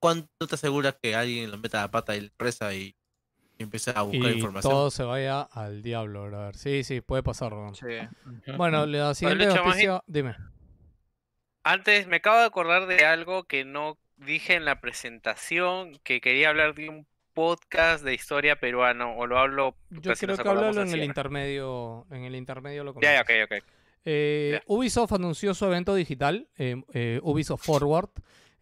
¿cuánto 0.00 0.46
te 0.48 0.54
asegura 0.56 0.92
que 0.92 1.14
alguien 1.14 1.50
lo 1.50 1.58
meta 1.58 1.80
la 1.82 1.90
pata 1.90 2.16
y 2.16 2.20
la 2.22 2.26
empresa 2.28 2.74
y, 2.74 2.96
y 3.58 3.62
empiece 3.64 3.92
a 3.94 4.02
buscar 4.02 4.32
Y 4.32 4.36
información? 4.36 4.72
todo 4.72 4.90
se 4.90 5.04
vaya 5.04 5.42
al 5.42 5.82
diablo, 5.82 6.24
brother. 6.26 6.56
Sí, 6.56 6.84
sí, 6.84 7.00
puede 7.00 7.22
pasar, 7.22 7.52
weón. 7.54 7.74
Sí. 7.74 7.86
Bueno, 8.56 8.86
la 8.86 9.14
siguiente 9.14 9.46
noticia, 9.46 10.02
dime. 10.06 10.36
Antes 11.62 12.06
me 12.06 12.16
acabo 12.16 12.38
de 12.38 12.44
acordar 12.46 12.86
de 12.86 13.04
algo 13.04 13.44
que 13.44 13.64
no 13.64 13.98
dije 14.16 14.54
en 14.54 14.64
la 14.64 14.80
presentación, 14.80 15.98
que 16.04 16.20
quería 16.20 16.50
hablar 16.50 16.74
de 16.74 16.88
un 16.88 17.06
podcast 17.34 18.04
de 18.04 18.14
historia 18.14 18.58
peruano, 18.58 19.16
o 19.16 19.26
lo 19.26 19.38
hablo 19.38 19.74
Yo 19.90 20.14
creo 20.14 20.36
que 20.36 20.40
acordamos 20.40 20.76
en 20.76 20.88
el 20.88 21.04
intermedio, 21.04 22.06
en 22.10 22.24
el 22.24 22.34
intermedio 22.36 22.84
lo 22.84 22.94
Ya, 23.00 23.12
ya, 23.14 23.24
comentas. 23.24 23.50
ok, 23.50 23.62
ok. 23.62 23.64
Eh, 24.06 24.50
Ya. 24.54 24.62
Ubisoft 24.66 25.12
anunció 25.12 25.52
su 25.54 25.64
evento 25.66 25.94
digital, 25.94 26.48
eh, 26.56 26.82
eh, 26.92 27.20
Ubisoft 27.22 27.64
Forward. 27.64 28.10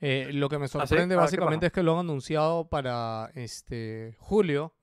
Eh, 0.00 0.30
lo 0.32 0.48
que 0.48 0.58
me 0.58 0.66
sí? 0.66 0.72
sorprende 0.72 1.14
Ah, 1.14 1.18
¿qué 1.18 1.22
básicamente 1.22 1.66
es 1.66 1.72
que 1.72 1.82
lo 1.84 1.92
han 1.92 2.00
anunciado 2.06 2.68
para 2.68 3.30
este 3.34 4.16
julio. 4.18 4.74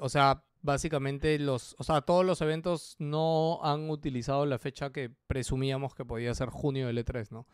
O 0.00 0.08
sea, 0.08 0.42
básicamente 0.62 1.38
los, 1.38 1.76
o 1.78 1.84
sea, 1.84 2.00
todos 2.00 2.24
los 2.24 2.40
eventos 2.40 2.96
no 2.98 3.60
han 3.62 3.90
utilizado 3.90 4.46
la 4.46 4.58
fecha 4.58 4.90
que 4.90 5.10
presumíamos 5.26 5.94
que 5.94 6.04
podía 6.04 6.34
ser 6.34 6.48
junio 6.48 6.86
del 6.86 6.98
E3, 7.04 7.30
¿no? 7.30 7.46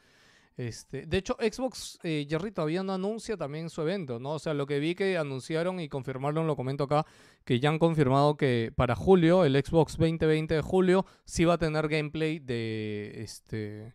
Este, 0.61 1.07
de 1.07 1.17
hecho, 1.17 1.39
Xbox, 1.41 1.99
eh, 2.03 2.27
Jerry, 2.29 2.53
todavía 2.53 2.83
no 2.83 2.93
anuncia 2.93 3.35
también 3.35 3.71
su 3.71 3.81
evento, 3.81 4.19
¿no? 4.19 4.33
O 4.33 4.39
sea, 4.39 4.53
lo 4.53 4.67
que 4.67 4.79
vi 4.79 4.95
que 4.95 5.17
anunciaron 5.17 5.81
y 5.81 5.89
confirmaron, 5.89 6.47
lo 6.47 6.55
comento 6.55 6.85
acá, 6.85 7.07
que 7.47 7.61
ya 7.61 7.71
han 7.71 7.79
confirmado 7.79 8.37
que 8.37 8.71
para 8.77 8.95
julio, 8.95 9.47
el 9.47 9.55
Xbox 9.55 9.97
2020 9.97 10.57
de 10.57 10.61
julio, 10.61 11.07
sí 11.25 11.47
va 11.47 11.55
a 11.55 11.59
tener 11.59 11.89
gameplay 11.89 12.41
de 12.41 13.23
este 13.23 13.95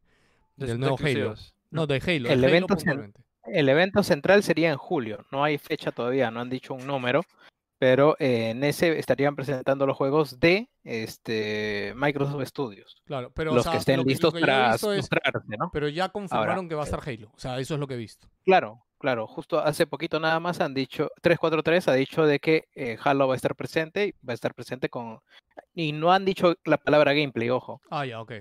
De 0.56 0.66
del 0.66 0.80
nuevo 0.80 0.98
Halo. 1.00 1.36
No, 1.70 1.86
de 1.86 1.98
Halo. 1.98 2.14
El 2.14 2.24
de 2.24 2.34
Halo 2.34 2.48
evento 2.48 2.76
puntualmente. 2.76 3.22
El 3.46 3.70
evento 3.70 4.02
central 4.02 4.42
sería 4.42 4.72
en 4.72 4.78
julio, 4.78 5.24
no 5.32 5.44
hay 5.44 5.60
fecha 5.60 5.92
todavía, 5.92 6.32
no 6.32 6.40
han 6.42 6.50
dicho 6.50 6.74
un 6.74 6.88
número, 6.88 7.22
pero 7.78 8.16
eh, 8.20 8.52
en 8.52 8.64
ese 8.64 8.98
estarían 8.98 9.36
presentando 9.36 9.86
los 9.86 9.98
juegos 9.98 10.40
de 10.40 10.70
este 10.84 11.94
Microsoft 11.96 12.46
Studios, 12.46 13.02
Claro, 13.06 13.32
pero 13.34 13.52
o 13.52 13.56
los 13.56 13.64
sea, 13.64 13.74
que 13.74 13.78
estén 13.80 13.98
lo 13.98 14.04
listos 14.04 14.34
lo 14.34 14.40
que 14.40 14.46
para 14.46 14.72
mostrarse, 14.72 15.58
¿no? 15.58 15.70
pero 15.72 15.90
ya 15.90 16.10
confirmaron 16.10 16.70
que 16.70 16.76
va 16.76 16.84
a 16.84 16.86
estar 16.86 17.02
Halo. 17.06 17.32
O 17.36 17.40
sea, 17.40 17.60
eso 17.60 17.74
es 17.74 17.80
lo 17.80 17.88
que 17.88 17.96
he 17.96 17.98
visto. 17.98 18.28
Claro, 18.44 18.86
claro, 18.98 19.28
justo 19.28 19.60
hace 19.60 19.88
poquito 19.88 20.20
nada 20.20 20.40
más 20.40 20.62
han 20.62 20.74
dicho, 20.74 21.10
343 21.22 21.88
ha 21.88 21.94
dicho 21.94 22.26
de 22.26 22.40
que 22.40 22.66
eh, 22.76 22.98
Halo 23.04 23.28
va 23.28 23.34
a 23.34 23.38
estar 23.38 23.56
presente, 23.56 24.08
y 24.08 24.12
va 24.26 24.32
a 24.32 24.34
estar 24.34 24.54
presente 24.54 24.90
con... 24.90 25.20
Y 25.74 25.92
no 25.92 26.12
han 26.12 26.26
dicho 26.26 26.56
la 26.64 26.78
palabra 26.78 27.14
gameplay, 27.14 27.50
ojo. 27.50 27.82
Ah, 27.90 28.06
ya, 28.06 28.22
ok. 28.22 28.34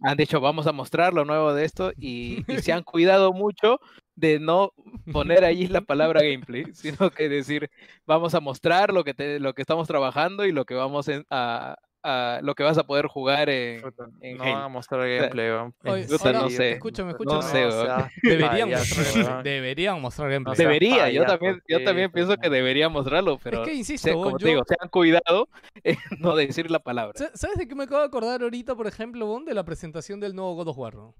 Han 0.00 0.16
dicho, 0.16 0.40
vamos 0.40 0.66
a 0.66 0.72
mostrar 0.72 1.14
lo 1.14 1.24
nuevo 1.24 1.54
de 1.54 1.64
esto 1.64 1.92
y, 1.96 2.44
y 2.52 2.58
se 2.58 2.72
han 2.72 2.82
cuidado 2.84 3.32
mucho 3.32 3.78
de 4.16 4.38
no 4.38 4.72
poner 5.12 5.44
allí 5.44 5.66
la 5.68 5.80
palabra 5.80 6.22
gameplay, 6.22 6.66
sino 6.72 7.10
que 7.10 7.28
decir, 7.28 7.70
vamos 8.06 8.34
a 8.34 8.40
mostrar 8.40 8.92
lo 8.92 9.04
que, 9.04 9.14
te- 9.14 9.40
lo 9.40 9.54
que 9.54 9.62
estamos 9.62 9.88
trabajando 9.88 10.44
y 10.46 10.52
lo 10.52 10.64
que 10.64 10.74
vamos 10.74 11.08
en- 11.08 11.26
a, 11.30 11.76
a- 12.06 12.38
lo 12.42 12.54
que 12.54 12.62
vas 12.62 12.76
a 12.78 12.84
poder 12.86 13.06
jugar 13.06 13.48
en, 13.48 13.82
en 14.20 14.36
No 14.36 14.44
a 14.44 14.68
mostrar 14.68 15.08
gameplay, 15.08 15.50
weón. 15.50 15.74
Oye, 15.86 16.04
puta, 16.06 16.26
ahora, 16.28 16.40
no 16.42 16.50
sé. 16.50 16.72
escúchame, 16.72 17.12
No 17.12 17.16
escúchame. 17.16 17.42
sé, 17.42 17.66
weón. 17.66 17.86
sea 17.86 18.10
Deberían 18.22 18.70
mostrar, 18.70 19.06
weón. 19.32 19.42
deberían 19.42 20.00
mostrar 20.00 20.30
gameplay. 20.30 20.52
O 20.52 20.56
sea, 20.56 20.66
Debería, 20.66 21.10
yo 21.10 21.24
también, 21.24 21.62
yo 21.66 21.82
también 21.82 22.12
pienso 22.12 22.36
que 22.36 22.48
no. 22.48 22.54
debería 22.54 22.88
mostrarlo, 22.90 23.34
es 23.34 23.40
pero 23.42 23.62
que 23.64 23.70
se- 23.70 23.76
insisto, 23.76 24.12
como 24.12 24.32
yo- 24.32 24.44
te 24.44 24.48
digo, 24.48 24.62
se 24.68 24.76
han 24.78 24.88
cuidado 24.90 25.48
en 25.82 25.96
no 26.20 26.36
decir 26.36 26.70
la 26.70 26.78
palabra. 26.78 27.14
Sa- 27.18 27.30
¿Sabes 27.34 27.56
de 27.56 27.66
qué 27.66 27.74
me 27.74 27.84
acabo 27.84 28.00
de 28.02 28.06
acordar 28.06 28.42
ahorita, 28.42 28.74
por 28.76 28.86
ejemplo, 28.86 29.26
Bon? 29.26 29.44
de 29.44 29.54
la 29.54 29.64
presentación 29.64 30.20
del 30.20 30.34
nuevo 30.36 30.54
God 30.54 30.68
of 30.68 30.78
War? 30.78 30.94
¿no? 30.94 31.14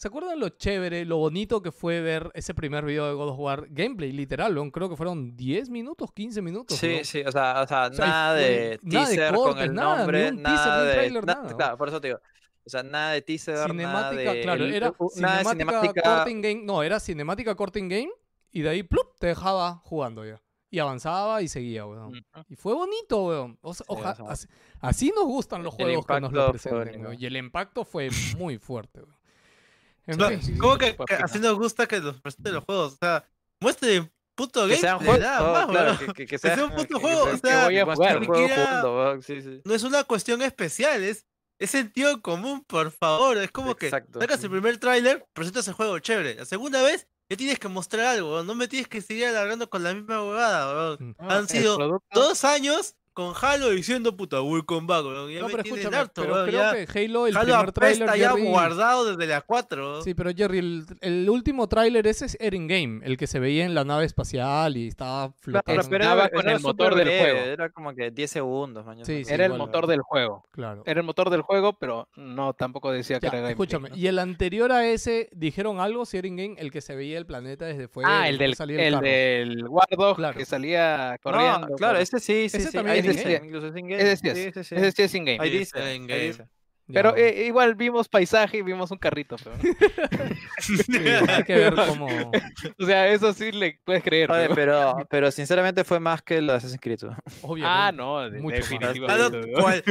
¿Se 0.00 0.08
acuerdan 0.08 0.40
lo 0.40 0.48
chévere, 0.48 1.04
lo 1.04 1.18
bonito 1.18 1.60
que 1.60 1.70
fue 1.72 2.00
ver 2.00 2.30
ese 2.32 2.54
primer 2.54 2.86
video 2.86 3.06
de 3.06 3.12
God 3.12 3.28
of 3.32 3.38
War? 3.38 3.66
Gameplay, 3.68 4.12
literal, 4.12 4.54
¿no? 4.54 4.72
creo 4.72 4.88
que 4.88 4.96
fueron 4.96 5.36
10 5.36 5.68
minutos, 5.68 6.10
15 6.14 6.40
minutos. 6.40 6.78
Sí, 6.78 6.96
¿no? 7.00 7.04
sí, 7.04 7.20
o 7.20 7.30
sea, 7.30 7.60
o 7.60 7.66
sea, 7.66 7.88
O 7.88 7.92
sea, 7.92 8.06
y 8.06 8.08
nada 8.08 8.32
fue- 8.34 8.40
de 8.42 8.80
nada 8.82 9.08
de 9.08 9.14
teaser 9.16 9.34
cortes, 9.34 9.54
con 9.54 9.62
el 9.62 9.74
nada, 9.74 9.92
ni 9.92 9.98
nombre, 9.98 10.30
un 10.30 10.42
teaser, 10.42 10.56
nada 10.56 10.80
un 10.80 10.86
de... 10.86 10.92
tráiler, 10.94 11.26
na- 11.26 11.34
nada, 11.34 11.50
¿no? 11.50 11.56
Claro, 11.58 11.76
por 11.76 11.88
eso 11.88 12.00
te 12.00 12.08
digo. 12.08 12.20
O 12.64 12.70
sea, 12.70 12.82
nada 12.82 13.12
de 13.12 13.20
teaser, 13.20 13.54
nada 13.56 13.66
Cinemática, 13.68 14.32
de... 14.32 14.40
claro, 14.40 14.64
era 14.64 14.86
nada 14.88 15.38
cinemática, 15.44 15.50
cinemática... 15.50 16.02
corting 16.02 16.40
game. 16.40 16.62
No, 16.64 16.82
era 16.82 16.98
cinemática 16.98 17.54
corting 17.54 17.88
game 17.90 18.10
y 18.52 18.62
de 18.62 18.70
ahí, 18.70 18.82
plup, 18.82 19.18
te 19.18 19.26
dejaba 19.26 19.82
jugando 19.84 20.24
ya. 20.24 20.40
Y 20.70 20.78
avanzaba 20.78 21.42
y 21.42 21.48
seguía, 21.48 21.84
weón. 21.84 22.24
Y 22.48 22.56
fue 22.56 22.72
bonito, 22.72 23.26
weón. 23.26 23.58
O 23.60 23.74
sea, 23.74 23.84
oja- 23.86 24.16
así, 24.28 24.46
así 24.80 25.12
nos 25.14 25.24
gustan 25.26 25.62
los 25.62 25.74
el 25.78 25.84
juegos 25.84 26.06
que 26.06 26.20
nos 26.22 26.32
lo 26.32 26.42
fue 26.44 26.50
presenten, 26.52 26.88
único. 26.94 27.08
weón. 27.10 27.16
Y 27.20 27.26
el 27.26 27.36
impacto 27.36 27.84
fue 27.84 28.08
muy 28.38 28.56
fuerte, 28.56 29.00
weón. 29.02 29.19
No. 30.06 30.28
¿Cómo 30.58 30.78
que, 30.78 30.94
Fue 30.94 31.06
que 31.06 31.14
así 31.14 31.38
nos 31.38 31.54
gusta 31.56 31.86
que 31.86 32.00
nos 32.00 32.20
presenten 32.20 32.54
los 32.54 32.64
juegos? 32.64 32.94
O 32.94 32.96
sea, 32.96 33.24
muestre 33.60 34.10
puto 34.34 34.66
Que 34.66 34.78
juegos, 34.78 35.18
nada 35.20 35.52
más, 35.52 35.66
claro, 35.66 35.98
que, 35.98 36.06
que, 36.14 36.26
que 36.26 36.38
sea 36.38 36.54
sea 36.54 36.64
un 36.64 36.70
puto 36.72 36.94
que- 36.96 37.00
juego, 37.00 37.24
que- 37.24 37.30
o 37.30 37.32
que 37.40 37.48
sea, 37.48 37.64
voy 37.66 37.78
a 37.78 37.84
jugar. 37.84 38.24
juego 38.26 39.22
sí, 39.22 39.42
sí. 39.42 39.60
No 39.64 39.74
es 39.74 39.82
una 39.82 40.04
cuestión 40.04 40.40
especial, 40.42 41.02
es, 41.02 41.26
es 41.58 41.70
sentido 41.70 42.20
común, 42.22 42.64
por 42.66 42.90
favor. 42.90 43.36
Es 43.38 43.50
como 43.50 43.72
Exacto. 43.72 44.18
que 44.18 44.24
sacas 44.26 44.42
el 44.42 44.50
primer 44.50 44.78
tráiler, 44.78 45.26
presentas 45.34 45.68
el 45.68 45.74
juego 45.74 45.98
chévere. 45.98 46.36
La 46.36 46.44
segunda 46.46 46.82
vez 46.82 47.06
ya 47.28 47.36
tienes 47.36 47.58
que 47.58 47.68
mostrar 47.68 48.06
algo, 48.06 48.42
no 48.42 48.54
me 48.54 48.66
tienes 48.66 48.88
que 48.88 49.00
seguir 49.02 49.26
alargando 49.26 49.68
con 49.70 49.84
la 49.84 49.94
misma 49.94 50.24
huevada, 50.24 50.72
weón. 50.74 50.96
Mm. 51.10 51.14
No, 51.22 51.30
Han 51.30 51.38
el 51.42 51.48
sido 51.48 51.76
producto- 51.76 52.20
dos 52.20 52.44
años 52.44 52.96
con 53.12 53.34
Halo 53.40 53.70
diciendo 53.70 54.16
puta 54.16 54.40
welcome 54.40 54.86
back, 54.86 55.04
weón. 55.04 55.30
Ya 55.30 55.40
No, 55.40 55.48
pero 55.48 55.62
escúchame, 55.62 55.96
harto, 55.96 56.22
pero 56.22 56.44
creo 56.44 56.52
ya. 56.72 56.86
que 56.86 56.98
Halo, 57.04 57.26
el 57.26 57.36
Halo 57.36 57.46
primer 57.46 57.72
tráiler, 57.72 58.02
apesta 58.08 58.16
ya 58.16 58.30
Jerry... 58.30 58.48
guardado 58.48 59.04
desde 59.16 59.26
la 59.30 59.40
4. 59.42 60.02
Sí, 60.02 60.14
pero 60.14 60.30
Jerry, 60.34 60.58
el, 60.58 60.86
el 61.00 61.28
último 61.28 61.68
tráiler 61.68 62.06
ese 62.06 62.26
es 62.26 62.36
era 62.40 62.56
in-game, 62.56 63.00
el 63.04 63.16
que 63.16 63.26
se 63.26 63.38
veía 63.40 63.64
en 63.64 63.74
la 63.74 63.84
nave 63.84 64.04
espacial 64.04 64.76
y 64.76 64.88
estaba 64.88 65.32
Claro, 65.40 65.62
flotando. 65.64 65.90
pero 65.90 66.04
estaba 66.04 66.28
con 66.28 66.48
el 66.48 66.60
motor 66.60 66.94
del 66.94 67.04
breve, 67.08 67.20
juego. 67.20 67.38
Era 67.46 67.70
como 67.70 67.94
que 67.94 68.10
10 68.10 68.30
segundos, 68.30 68.86
mañana. 68.86 69.04
Sí, 69.04 69.24
sí, 69.24 69.32
Era 69.32 69.46
el 69.46 69.52
igual, 69.52 69.66
motor 69.68 69.86
del 69.86 70.00
juego. 70.02 70.44
Claro. 70.52 70.82
Era 70.86 71.00
el 71.00 71.06
motor 71.06 71.30
del 71.30 71.42
juego, 71.42 71.72
pero 71.74 72.08
no, 72.16 72.54
tampoco 72.54 72.90
decía 72.92 73.18
que 73.20 73.26
Ya, 73.26 73.28
era 73.28 73.38
gameplay, 73.38 73.52
escúchame, 73.52 73.90
¿no? 73.90 73.96
y 73.96 74.06
el 74.06 74.18
anterior 74.18 74.72
a 74.72 74.86
ese, 74.86 75.28
¿dijeron 75.32 75.80
algo 75.80 76.06
si 76.06 76.16
era 76.18 76.28
in-game? 76.28 76.54
El 76.58 76.70
que 76.70 76.80
se 76.80 76.94
veía 76.94 77.18
el 77.18 77.26
planeta 77.26 77.64
desde 77.66 77.88
fuera. 77.88 78.22
Ah, 78.22 78.28
el 78.28 78.38
del, 78.38 78.54
salía 78.54 78.86
el 78.86 78.94
carro. 78.94 79.06
del 79.06 79.68
Wardog 79.68 80.16
Claro. 80.16 80.38
que 80.38 80.44
salía 80.46 81.12
No, 81.12 81.18
corriendo. 81.32 81.76
claro, 81.76 81.94
con- 81.94 82.02
ese 82.02 82.20
sí, 82.20 82.48
sí, 82.48 82.56
Ese 82.58 82.68
sí. 82.70 82.72
también 82.76 82.99
es 83.08 83.24
incluso 83.44 83.68
es 83.68 83.76
sí 84.94 85.02
es 85.02 85.14
in-game. 85.14 86.50
Pero 86.92 87.16
eh, 87.16 87.44
igual 87.46 87.74
vimos 87.74 88.08
paisaje 88.08 88.58
y 88.58 88.62
vimos 88.62 88.90
un 88.90 88.98
carrito. 88.98 89.36
pero- 89.42 89.56
sí, 90.60 90.92
hay 91.28 91.44
que 91.44 91.54
ver 91.54 91.74
cómo... 91.74 92.06
o 92.78 92.84
sea, 92.86 93.08
eso 93.08 93.32
sí 93.32 93.52
le 93.52 93.78
puedes 93.84 94.02
creer. 94.02 94.30
Oye, 94.30 94.48
¿no? 94.48 94.54
pero, 94.54 94.96
pero 95.08 95.30
sinceramente 95.30 95.84
fue 95.84 96.00
más 96.00 96.22
que 96.22 96.38
el 96.38 96.46
de 96.46 96.52
Assassin's 96.54 96.80
Creed. 96.80 97.00
Obviamente. 97.42 97.66
Ah, 97.80 97.92
no, 97.92 98.28
de- 98.30 98.40
mucho 98.40 98.56
más. 98.58 98.68
definitivamente. 98.70 99.50
¿no? 99.52 99.60
Cual- 99.62 99.84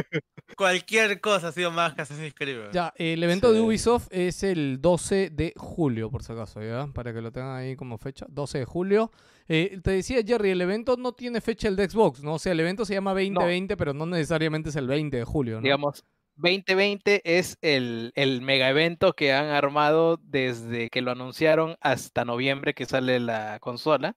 cualquier 0.57 1.21
cosa 1.21 1.49
ha 1.49 1.51
sido 1.51 1.71
más 1.71 1.93
que 1.93 2.01
Assassin's 2.01 2.33
Creed. 2.33 2.71
Ya, 2.71 2.93
el 2.97 3.23
evento 3.23 3.51
de 3.51 3.59
Sí. 3.59 3.65
Ubisoft 3.65 4.07
es 4.11 4.43
el 4.43 4.79
12 4.81 5.29
de 5.31 5.53
julio, 5.55 6.09
por 6.09 6.23
si 6.23 6.31
acaso, 6.33 6.61
¿ya? 6.61 6.87
Para 6.93 7.13
que 7.13 7.21
lo 7.21 7.31
tengan 7.31 7.55
ahí 7.57 7.75
como 7.75 7.97
fecha. 7.97 8.25
12 8.29 8.59
de 8.59 8.65
julio. 8.65 9.11
Eh, 9.47 9.79
te 9.83 9.91
decía, 9.91 10.21
Jerry, 10.25 10.51
el 10.51 10.61
evento 10.61 10.95
no 10.97 11.11
tiene 11.13 11.41
fecha 11.41 11.67
el 11.67 11.75
de 11.75 11.89
Xbox, 11.89 12.21
¿no? 12.21 12.33
O 12.35 12.39
sea, 12.39 12.51
el 12.51 12.59
evento 12.59 12.85
se 12.85 12.93
llama 12.93 13.11
2020, 13.13 13.75
pero 13.77 13.93
no 13.93 14.05
necesariamente 14.05 14.69
es 14.69 14.75
el 14.75 14.87
20 14.87 15.17
de 15.17 15.23
julio, 15.23 15.55
¿no? 15.55 15.61
Digamos, 15.61 16.03
2020 16.39 17.21
es 17.25 17.57
el, 17.61 18.13
el 18.15 18.41
mega 18.41 18.69
evento 18.69 19.13
que 19.13 19.33
han 19.33 19.47
armado 19.47 20.17
desde 20.23 20.89
que 20.89 21.01
lo 21.01 21.11
anunciaron 21.11 21.75
hasta 21.81 22.23
noviembre 22.23 22.73
que 22.73 22.85
sale 22.85 23.19
la 23.19 23.59
consola. 23.59 24.15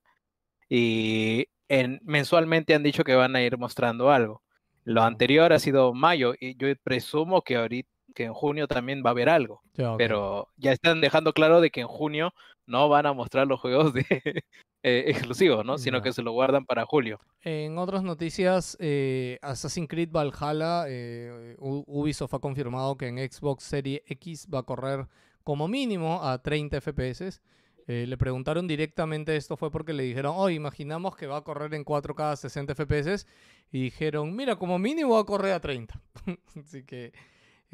Y 0.69 1.49
en, 1.69 2.01
mensualmente 2.05 2.75
han 2.75 2.85
dicho 2.85 3.05
que 3.05 3.17
van 3.17 3.35
a 3.35 3.43
ir 3.43 3.59
mostrando 3.59 4.11
algo. 4.11 4.43
Lo 4.85 5.03
anterior 5.03 5.53
ha 5.53 5.59
sido 5.59 5.95
mayo 5.95 6.35
y 6.39 6.57
yo 6.57 6.69
presumo 6.83 7.43
que 7.43 7.57
ahorita 7.57 7.91
que 8.15 8.25
en 8.25 8.35
junio 8.35 8.69
también 8.69 9.03
va 9.05 9.11
a 9.11 9.13
haber 9.13 9.29
algo. 9.29 9.63
Pero 9.97 10.49
ya 10.57 10.73
están 10.73 11.01
dejando 11.01 11.33
claro 11.33 11.61
de 11.61 11.71
que 11.71 11.81
en 11.81 11.89
junio 11.89 12.35
no 12.67 12.89
van 12.89 13.07
a 13.07 13.13
mostrar 13.13 13.47
los 13.47 13.61
juegos 13.61 13.95
de 13.95 14.45
eh, 14.83 15.05
exclusivos, 15.09 15.65
¿no? 15.65 15.79
Sino 15.79 16.03
que 16.03 16.13
se 16.13 16.23
lo 16.23 16.33
guardan 16.33 16.67
para 16.67 16.85
julio. 16.85 17.21
En 17.43 17.79
otras 17.79 18.03
noticias, 18.03 18.77
eh, 18.81 19.39
Assassin's 19.43 19.89
Creed 19.89 20.11
Valhalla, 20.11 20.85
eh, 20.89 21.57
Ubisoft 21.59 22.35
ha 22.35 22.39
confirmado 22.39 22.97
que 22.97 23.09
en 23.09 23.19
Xbox 23.19 23.65
Series 23.65 24.03
X 24.07 24.49
va 24.53 24.61
a 24.61 24.63
correr 24.63 25.07
como 25.43 25.69
mínimo 25.69 26.23
a 26.23 26.41
30 26.41 26.81
FPS. 26.81 27.41
Eh, 27.89 28.07
le 28.07 28.17
preguntaron 28.17 28.69
directamente 28.69 29.37
esto 29.37 29.57
fue 29.57 29.71
porque 29.71 29.93
le 29.93 30.05
dijeron, 30.05 30.35
oh, 30.37 30.49
imaginamos 30.49 31.17
que 31.17 31.27
va 31.27 31.39
a 31.39 31.43
correr 31.43 31.75
en 31.75 31.85
4K 31.85 32.33
a 32.33 32.37
60 32.37 32.75
FPS. 32.75 33.27
Y 33.73 33.83
dijeron, 33.83 34.35
mira, 34.37 34.57
como 34.57 34.79
mínimo 34.79 35.15
va 35.15 35.21
a 35.21 35.25
correr 35.25 35.53
a 35.53 35.61
30. 35.61 36.01
Así 36.61 36.85
que... 36.85 37.13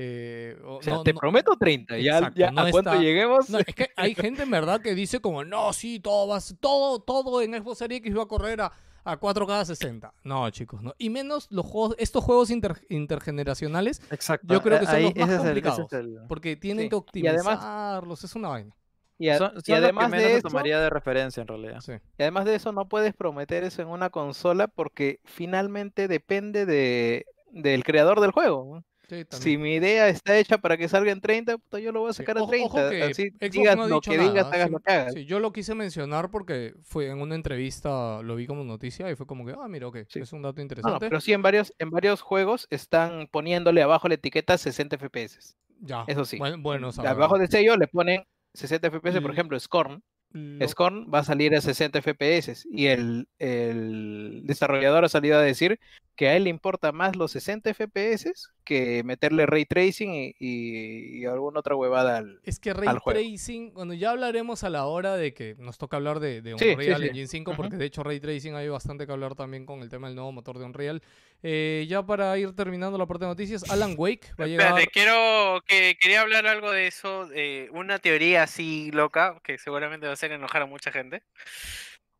eh, 0.00 0.56
o- 0.64 0.76
O 0.76 0.82
sea, 0.82 0.94
no- 0.94 1.02
te 1.02 1.12
no- 1.12 1.18
prometo 1.20 1.56
30. 1.58 1.98
Ya, 1.98 2.18
Exacto, 2.18 2.38
ya 2.38 2.50
no 2.52 2.60
a 2.62 2.70
cuánto 2.70 2.90
está- 2.90 3.02
lleguemos. 3.02 3.50
no, 3.50 3.58
es 3.58 3.74
que 3.74 3.88
hay 3.96 4.14
gente 4.14 4.44
en 4.44 4.50
verdad 4.50 4.80
que 4.80 4.94
dice 4.94 5.20
como, 5.20 5.44
no, 5.44 5.72
sí, 5.72 5.98
todo 6.00 6.28
va 6.28 6.36
a 6.36 6.40
ser- 6.40 6.56
todo, 6.58 7.00
todo 7.00 7.42
en 7.42 7.52
Xbox 7.54 7.78
Series 7.78 8.00
X 8.00 8.16
va 8.16 8.22
a 8.22 8.26
correr 8.26 8.60
a, 8.60 8.72
a 9.04 9.16
4K 9.18 9.64
60. 9.64 10.12
No, 10.22 10.48
chicos, 10.50 10.82
no. 10.82 10.94
Y 10.98 11.10
menos 11.10 11.48
los 11.50 11.66
juegos, 11.66 11.96
estos 11.98 12.22
juegos 12.22 12.50
inter- 12.50 12.80
intergeneracionales, 12.90 14.00
Exacto. 14.10 14.46
yo 14.54 14.62
creo 14.62 14.78
que 14.80 14.86
son 14.86 14.94
ahí- 14.94 15.04
los 15.04 15.14
más 15.16 15.28
ese 15.28 15.34
es 15.36 15.40
el- 15.44 15.58
ese 15.58 15.62
complicados. 15.62 15.92
es 15.92 15.98
el- 15.98 16.18
porque 16.28 16.56
tienen 16.56 16.84
Sí, 16.84 16.88
que 16.90 16.94
optimizarlos, 16.96 18.24
es 18.24 18.34
una 18.34 18.48
vaina. 18.48 18.74
Y, 19.20 19.30
a- 19.30 19.38
Son, 19.38 19.52
y 19.56 19.60
son 19.62 19.74
además 19.82 20.10
de 20.12 20.34
eso, 20.36 20.48
tomaría 20.48 20.78
de 20.78 20.90
referencia 20.90 21.40
en 21.40 21.48
realidad. 21.48 21.80
Sí. 21.80 21.92
y 22.18 22.22
además 22.22 22.44
de 22.44 22.54
eso, 22.54 22.70
no 22.70 22.88
puedes 22.88 23.14
prometer 23.14 23.64
eso 23.64 23.82
en 23.82 23.88
una 23.88 24.10
consola 24.10 24.68
porque 24.68 25.18
finalmente 25.24 26.06
depende 26.06 26.66
de, 26.66 27.26
del 27.50 27.82
creador 27.82 28.20
del 28.20 28.30
juego. 28.30 28.84
Sí, 29.08 29.24
Si 29.30 29.56
mi 29.56 29.74
idea 29.76 30.08
está 30.08 30.36
hecha 30.36 30.58
para 30.58 30.76
que 30.76 30.86
salga 30.86 31.10
en 31.12 31.20
30, 31.22 31.56
puta, 31.56 31.78
yo 31.78 31.92
lo 31.92 32.00
voy 32.00 32.10
a 32.10 32.12
Sí, 32.12 32.18
sacar 32.18 32.36
en 32.36 32.42
ojo- 32.42 32.50
30. 32.50 32.66
ojo 32.66 32.90
que 32.90 33.02
Así 33.04 33.30
digas 33.50 33.76
no 33.76 33.88
lo 33.88 34.00
que 34.02 34.18
digas, 34.18 34.34
nada, 34.34 34.48
hagas 34.54 34.66
sí, 34.66 34.72
lo 34.72 34.80
que 34.80 34.92
hagas. 34.92 35.12
sí, 35.14 35.24
yo 35.24 35.40
lo 35.40 35.50
quise 35.52 35.74
mencionar 35.74 36.30
porque 36.30 36.74
fue 36.82 37.08
en 37.08 37.20
una 37.22 37.34
entrevista, 37.34 38.20
lo 38.22 38.36
vi 38.36 38.46
como 38.46 38.64
noticia 38.64 39.10
y 39.10 39.16
fue 39.16 39.26
como 39.26 39.46
que, 39.46 39.54
ah, 39.58 39.66
mira, 39.68 39.86
ok, 39.88 39.98
Sí. 40.08 40.20
es 40.20 40.32
un 40.34 40.42
dato 40.42 40.56
No, 40.56 40.58
no, 40.58 40.62
interesante. 40.62 40.98
pero 41.08 41.20
sí 41.22 41.32
en 41.32 41.40
varios, 41.40 41.72
en 41.78 41.90
varios 41.90 42.20
juegos 42.20 42.66
están 42.70 43.28
poniéndole 43.30 43.80
abajo 43.82 44.08
la 44.08 44.14
etiqueta 44.14 44.58
60 44.58 44.96
FPS. 44.98 45.56
ya, 45.80 46.04
Eso 46.06 46.24
sí. 46.26 46.36
Bueno. 46.38 46.90
Abajo 46.98 47.38
del 47.38 47.48
sello 47.48 47.76
le 47.76 47.86
ponen 47.88 48.24
60 48.52 48.88
FPS, 48.90 49.20
por 49.22 49.30
ejemplo, 49.30 49.58
Scorn. 49.58 50.02
Lo- 50.32 50.68
Scorn 50.68 51.10
va 51.12 51.20
a 51.20 51.24
salir 51.24 51.54
a 51.54 51.60
60 51.60 52.00
FPS 52.02 52.66
y 52.70 52.86
el, 52.86 53.28
el 53.38 54.42
desarrollador 54.44 55.04
ha 55.04 55.08
salido 55.08 55.38
a 55.38 55.42
decir 55.42 55.78
que 56.16 56.28
a 56.28 56.36
él 56.36 56.44
le 56.44 56.50
importa 56.50 56.90
más 56.90 57.14
los 57.14 57.30
60 57.32 57.70
FPS 57.74 58.32
que 58.64 59.02
meterle 59.04 59.46
ray 59.46 59.64
tracing 59.64 60.12
y, 60.14 60.34
y- 60.40 61.20
y 61.20 61.24
alguna 61.26 61.60
otra 61.60 61.76
huevada 61.76 62.18
al... 62.18 62.40
Es 62.44 62.58
que 62.58 62.74
Ray. 62.74 62.88
Tracing, 63.04 63.72
bueno, 63.72 63.94
ya 63.94 64.10
hablaremos 64.10 64.64
a 64.64 64.68
la 64.70 64.84
hora 64.86 65.16
de 65.16 65.32
que 65.32 65.54
nos 65.58 65.78
toca 65.78 65.96
hablar 65.96 66.18
de, 66.20 66.42
de 66.42 66.52
Sí, 66.58 66.64
sí, 66.66 66.70
Unreal 66.74 67.00
sí. 67.02 67.08
Engine 67.08 67.26
5, 67.28 67.50
Ujú. 67.52 67.56
porque 67.56 67.76
de 67.76 67.86
hecho 67.86 68.02
Ray 68.02 68.18
Tracing 68.20 68.54
hay 68.56 68.68
bastante 68.68 69.06
que 69.06 69.12
hablar 69.12 69.36
también 69.36 69.64
con 69.64 69.80
el 69.80 69.88
tema 69.88 70.08
del 70.08 70.16
nuevo 70.16 70.32
motor 70.32 70.58
de 70.58 70.64
Unreal. 70.64 71.02
Eh, 71.44 71.86
ya 71.88 72.04
para 72.04 72.36
ir 72.36 72.52
terminando 72.54 72.98
la 72.98 73.06
parte 73.06 73.24
de 73.24 73.30
noticias, 73.30 73.70
Alan 73.70 73.94
Wake 73.96 74.32
va 74.38 74.44
a 74.44 74.48
llegar... 74.48 74.66
Espérate, 74.70 74.90
quiero 74.92 75.62
que 75.66 75.96
quería 76.00 76.22
hablar 76.22 76.46
algo 76.48 76.72
de 76.72 76.88
eso, 76.88 77.28
de 77.28 77.70
una 77.72 78.00
teoría 78.00 78.42
así 78.42 78.90
loca 78.90 79.40
que 79.44 79.56
seguramente 79.56 80.06
va 80.08 80.14
a 80.14 80.16
hacer 80.18 80.32
enojar 80.32 80.62
a 80.62 80.66
mucha 80.66 80.90
gente. 80.90 81.22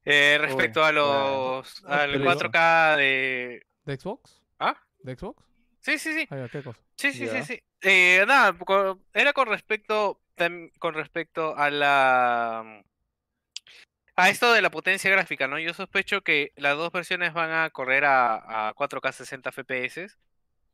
Eh, 0.05 0.39
respecto 0.41 0.85
a 0.85 0.93
los 0.93 1.85
Ah, 1.85 2.03
al 2.03 2.13
pero 2.13 2.25
4K 2.25 2.97
de 2.97 3.67
¿De 3.85 3.97
Xbox? 3.97 4.41
¿Ah? 4.59 4.81
¿De 5.01 5.17
Xbox? 5.17 5.45
Sí, 5.81 5.99
sí, 5.99 6.15
sí. 6.15 6.29
Ya, 6.31 6.49
¿qué 6.49 6.63
cosa? 6.63 6.81
Sí, 6.97 7.13
sí, 7.13 7.27
sí, 7.27 7.43
sí. 7.43 7.63
Eh, 7.83 8.25
nada, 8.27 8.57
era 9.13 9.33
con 9.33 9.49
respecto 9.49 10.21
con 10.79 10.95
respecto 10.95 11.57
a 11.57 11.71
la 11.71 12.83
a 14.15 14.29
esto 14.29 14.53
de 14.53 14.63
la 14.63 14.71
potencia 14.71 15.11
gráfica, 15.11 15.49
¿no? 15.49 15.59
Yo 15.59 15.75
sospecho 15.75 16.23
que 16.23 16.53
las 16.57 16.77
dos 16.77 16.93
versiones 16.93 17.33
van 17.33 17.51
a 17.51 17.71
correr 17.71 18.05
a, 18.05 18.69
a 18.69 18.75
4K 18.75 19.13
60 19.13 19.51
FPS 19.51 20.17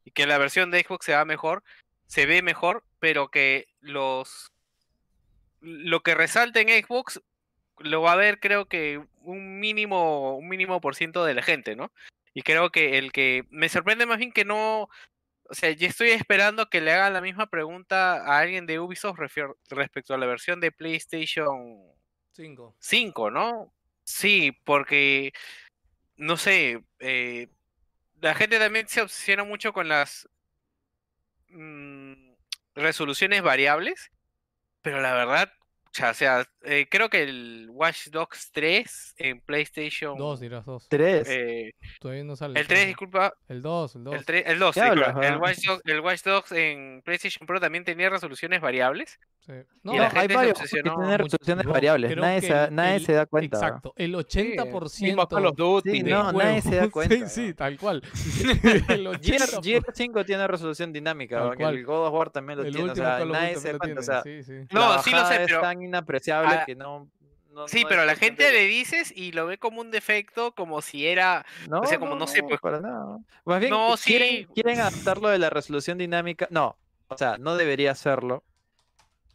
y 0.05 0.11
que 0.11 0.27
la 0.27 0.39
versión 0.39 0.71
de 0.71 0.83
Xbox 0.83 1.07
se 1.07 1.15
va 1.15 1.25
mejor, 1.25 1.63
se 2.07 2.27
ve 2.27 2.43
mejor, 2.43 2.85
pero 3.01 3.29
que 3.29 3.67
los 3.81 4.54
lo 5.65 6.03
que 6.03 6.15
resalta 6.15 6.61
en 6.61 6.69
Xbox 6.69 7.21
lo 7.79 8.03
va 8.03 8.13
a 8.13 8.17
ver 8.17 8.39
creo 8.39 8.67
que 8.67 9.03
un 9.21 9.59
mínimo 9.59 10.37
un 10.37 10.49
mínimo 10.49 10.81
por 10.81 10.95
ciento 10.95 11.25
de 11.25 11.35
la 11.35 11.43
gente, 11.43 11.75
¿no? 11.75 11.93
Y 12.35 12.43
creo 12.43 12.71
que 12.71 12.99
el 12.99 13.13
que 13.13 13.45
me 13.51 13.69
sorprende 13.69 14.07
más 14.07 14.19
bien 14.19 14.33
que 14.33 14.45
no 14.45 14.89
o 15.51 15.55
sea, 15.55 15.71
yo 15.71 15.87
estoy 15.87 16.11
esperando 16.11 16.71
que 16.71 16.81
le 16.81 16.93
hagan 16.93 17.13
la 17.13 17.21
misma 17.21 17.47
pregunta 17.47 18.15
a 18.25 18.39
alguien 18.39 18.67
de 18.67 18.81
Ubisoft 18.81 19.19
respecto 19.69 20.15
a 20.15 20.19
la 20.19 20.27
versión 20.27 20.61
de 20.61 20.73
PlayStation 20.73 21.83
5. 22.33 22.77
5, 22.79 23.31
¿no? 23.31 23.73
Sí, 24.05 24.53
porque, 24.65 25.33
no 26.17 26.37
sé, 26.37 26.83
eh, 26.99 27.49
la 28.21 28.35
gente 28.35 28.59
también 28.59 28.89
se 28.89 29.03
obsesiona 29.03 29.45
mucho 29.45 29.73
con 29.73 29.89
las 29.89 30.29
mm, 31.49 32.33
resoluciones 32.75 33.43
variables, 33.43 34.11
pero 34.85 35.01
la 35.03 35.15
verdad, 35.15 35.51
o 35.95 35.97
sea, 35.97 36.11
o 36.11 36.15
sea, 36.15 36.45
eh, 36.65 36.87
creo 36.91 37.09
que 37.09 37.23
el 37.23 37.69
Watch 37.71 38.09
Dogs 38.09 38.51
3 38.53 39.15
en 39.19 39.41
PlayStation... 39.41 40.19
Dos, 40.19 40.41
dirás 40.41 40.65
dos. 40.65 40.89
Tres. 40.89 41.29
eh, 41.31 41.71
Todavía 42.01 42.25
no 42.25 42.35
sale. 42.35 42.59
el 42.59 42.67
3, 42.67 42.89
disculpa, 42.89 43.33
El 43.49 43.63
2, 43.63 43.95
el 43.97 44.05
2. 44.05 44.15
el, 44.17 44.25
3, 44.27 44.43
el 44.47 44.59
2, 44.59 44.75
¿Qué 44.75 44.81
sí, 44.81 44.87
claro, 44.91 45.23
el, 45.23 45.35
ah? 45.35 45.39
Watch 45.39 45.59
Dogs, 45.65 45.83
el 45.85 46.01
Watch 46.01 46.23
Dogs 46.25 46.53
en 46.53 47.03
PlayStation 47.05 47.47
Pro 47.47 47.61
también 47.61 47.85
tenía 47.85 48.11
resoluciones 48.11 48.61
variables. 48.61 49.21
Sí. 49.39 49.53
y 49.53 49.57
No, 49.83 49.93
la 49.93 49.99
No, 49.99 50.05
gente 50.11 50.21
hay 50.21 50.27
varios 50.29 50.59
que 50.59 50.67
tienen 50.69 51.19
resoluciones 51.19 51.67
no, 51.67 51.73
variables. 51.73 52.17
Nadie, 52.17 52.41
se, 52.41 52.49
da- 52.55 52.65
el- 52.65 52.75
nadie 52.75 52.97
el- 52.97 53.05
se 53.07 53.13
da 53.13 53.27
cuenta. 53.27 53.57
Exacto, 53.59 53.93
el 53.97 54.11
Sí, 54.27 54.57
80%. 54.57 55.03
mismo 55.03 55.29
Call 55.29 55.47
of 55.47 55.57
Duty. 55.57 55.91
Sí, 55.91 56.03
de 56.03 56.11
no, 56.11 56.33
nadie 56.33 56.63
se 56.63 56.77
da 56.77 56.89
cuenta, 56.91 57.15
Sí, 57.15 57.21
¿no? 57.21 57.29
sí, 57.29 57.55
tal 57.55 57.79
cual. 57.79 58.03
el 58.89 59.07
80%. 59.07 59.63
Gear, 59.63 59.83
5 59.93 60.25
tiene 60.25 60.47
resolución 60.49 60.93
dinámica, 60.93 61.53
el 61.59 61.85
God 61.85 62.07
of 62.09 62.15
War 62.15 62.31
también 62.31 62.59
lo 62.59 62.65
el 62.65 62.73
tiene, 62.73 62.89
o 62.89 62.93
último 62.93 63.07
sea, 63.07 63.25
nadie 63.27 63.57
se 63.57 63.73
da 63.73 63.79
cuenta, 63.79 63.95
lo 63.95 64.01
o 64.01 64.05
sea, 64.05 64.23
tiene, 64.23 64.43
sí, 64.43 64.61
sí. 64.61 64.67
No, 64.73 65.03
sí 65.03 65.11
lo 65.11 65.27
sé, 65.27 65.35
pero- 65.45 65.57
es 65.57 65.61
tan 65.63 65.83
inapreciable 65.85 66.55
Ah, 66.55 66.65
que 66.65 66.75
no... 66.75 67.11
no- 67.51 67.69
Sí, 67.69 67.83
no 67.83 67.89
pero 67.89 68.05
la 68.05 68.17
gente 68.17 68.51
le 68.51 68.65
dices 68.67 69.13
y 69.17 69.31
lo 69.33 69.47
ve 69.47 69.59
como 69.59 69.81
un 69.81 69.91
defecto, 69.91 70.55
como 70.55 70.83
si 70.83 71.07
era... 71.07 71.47
No, 71.69 71.81
o 71.81 71.87
sea, 71.87 71.99
como 71.99 72.17
no 72.17 72.27
sé, 72.27 72.43
pues- 72.43 72.61
para 72.61 72.81
nada. 72.81 73.19
Más 73.45 73.61
bien, 73.61 73.71
No, 73.71 73.95
quieren, 74.03 74.29
sí. 74.29 74.47
quieren 74.55 74.81
adaptarlo 74.81 75.29
de 75.29 75.39
la 75.39 75.51
resolución 75.51 75.97
dinámica. 75.99 76.49
No, 76.51 76.77
o 77.09 77.17
sea, 77.17 77.39
no 77.39 77.57
debería 77.57 77.93
hacerlo. 77.93 78.43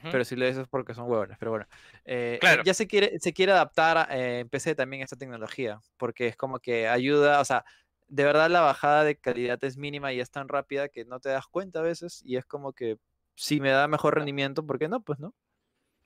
Pero 0.02 0.24
si 0.24 0.38
lo 0.38 0.46
dices 0.46 0.62
es 0.62 0.68
porque 0.70 0.94
son 0.94 1.10
huevones, 1.12 1.38
pero 1.38 1.52
bueno. 1.52 1.66
Eh, 2.06 2.36
eh, 2.36 2.38
Claro. 2.40 2.64
Ya 2.64 2.74
se 2.74 2.88
quiere, 2.88 3.20
se 3.20 3.34
quiere 3.34 3.52
adaptar 3.52 4.08
eh, 4.12 4.40
en 4.40 4.50
PC 4.50 4.74
también 4.74 5.02
a 5.02 5.04
esta 5.04 5.18
tecnología, 5.18 5.80
porque 5.98 6.28
es 6.28 6.38
como 6.38 6.60
que 6.60 6.88
ayuda, 6.88 7.42
o 7.42 7.46
sea, 7.46 7.66
de 8.08 8.24
verdad 8.24 8.50
la 8.50 8.62
bajada 8.62 9.04
de 9.04 9.18
calidad 9.18 9.62
es 9.64 9.76
mínima 9.78 10.14
y 10.14 10.22
es 10.22 10.32
tan 10.32 10.48
rápida 10.48 10.88
que 10.88 11.04
no 11.04 11.20
te 11.20 11.28
das 11.30 11.48
cuenta 11.48 11.80
a 11.80 11.84
veces 11.84 12.22
y 12.26 12.38
es 12.38 12.46
como 12.46 12.72
que 12.72 12.98
si 13.36 13.60
me 13.60 13.72
da 13.72 13.90
mejor 13.90 14.16
rendimiento, 14.16 14.66
¿por 14.66 14.80
qué 14.80 14.88
no? 14.88 15.02
Pues 15.02 15.20
no. 15.20 15.34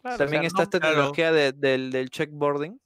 Claro, 0.03 0.15
o 0.15 0.17
también 0.19 0.41
sea, 0.43 0.47
está 0.47 0.57
no- 0.59 0.63
esta 0.63 0.79
claro. 0.79 0.93
tecnología 0.95 1.31
de- 1.31 1.51
del, 1.53 1.91
del 1.91 2.09
checkboarding, 2.11 2.79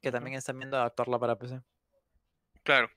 que 0.00 0.12
también 0.12 0.36
están 0.36 0.58
viendo 0.58 0.76
adaptarla 0.76 1.18
para 1.18 1.36
PC. 1.36 1.60
Claro. 2.62 2.88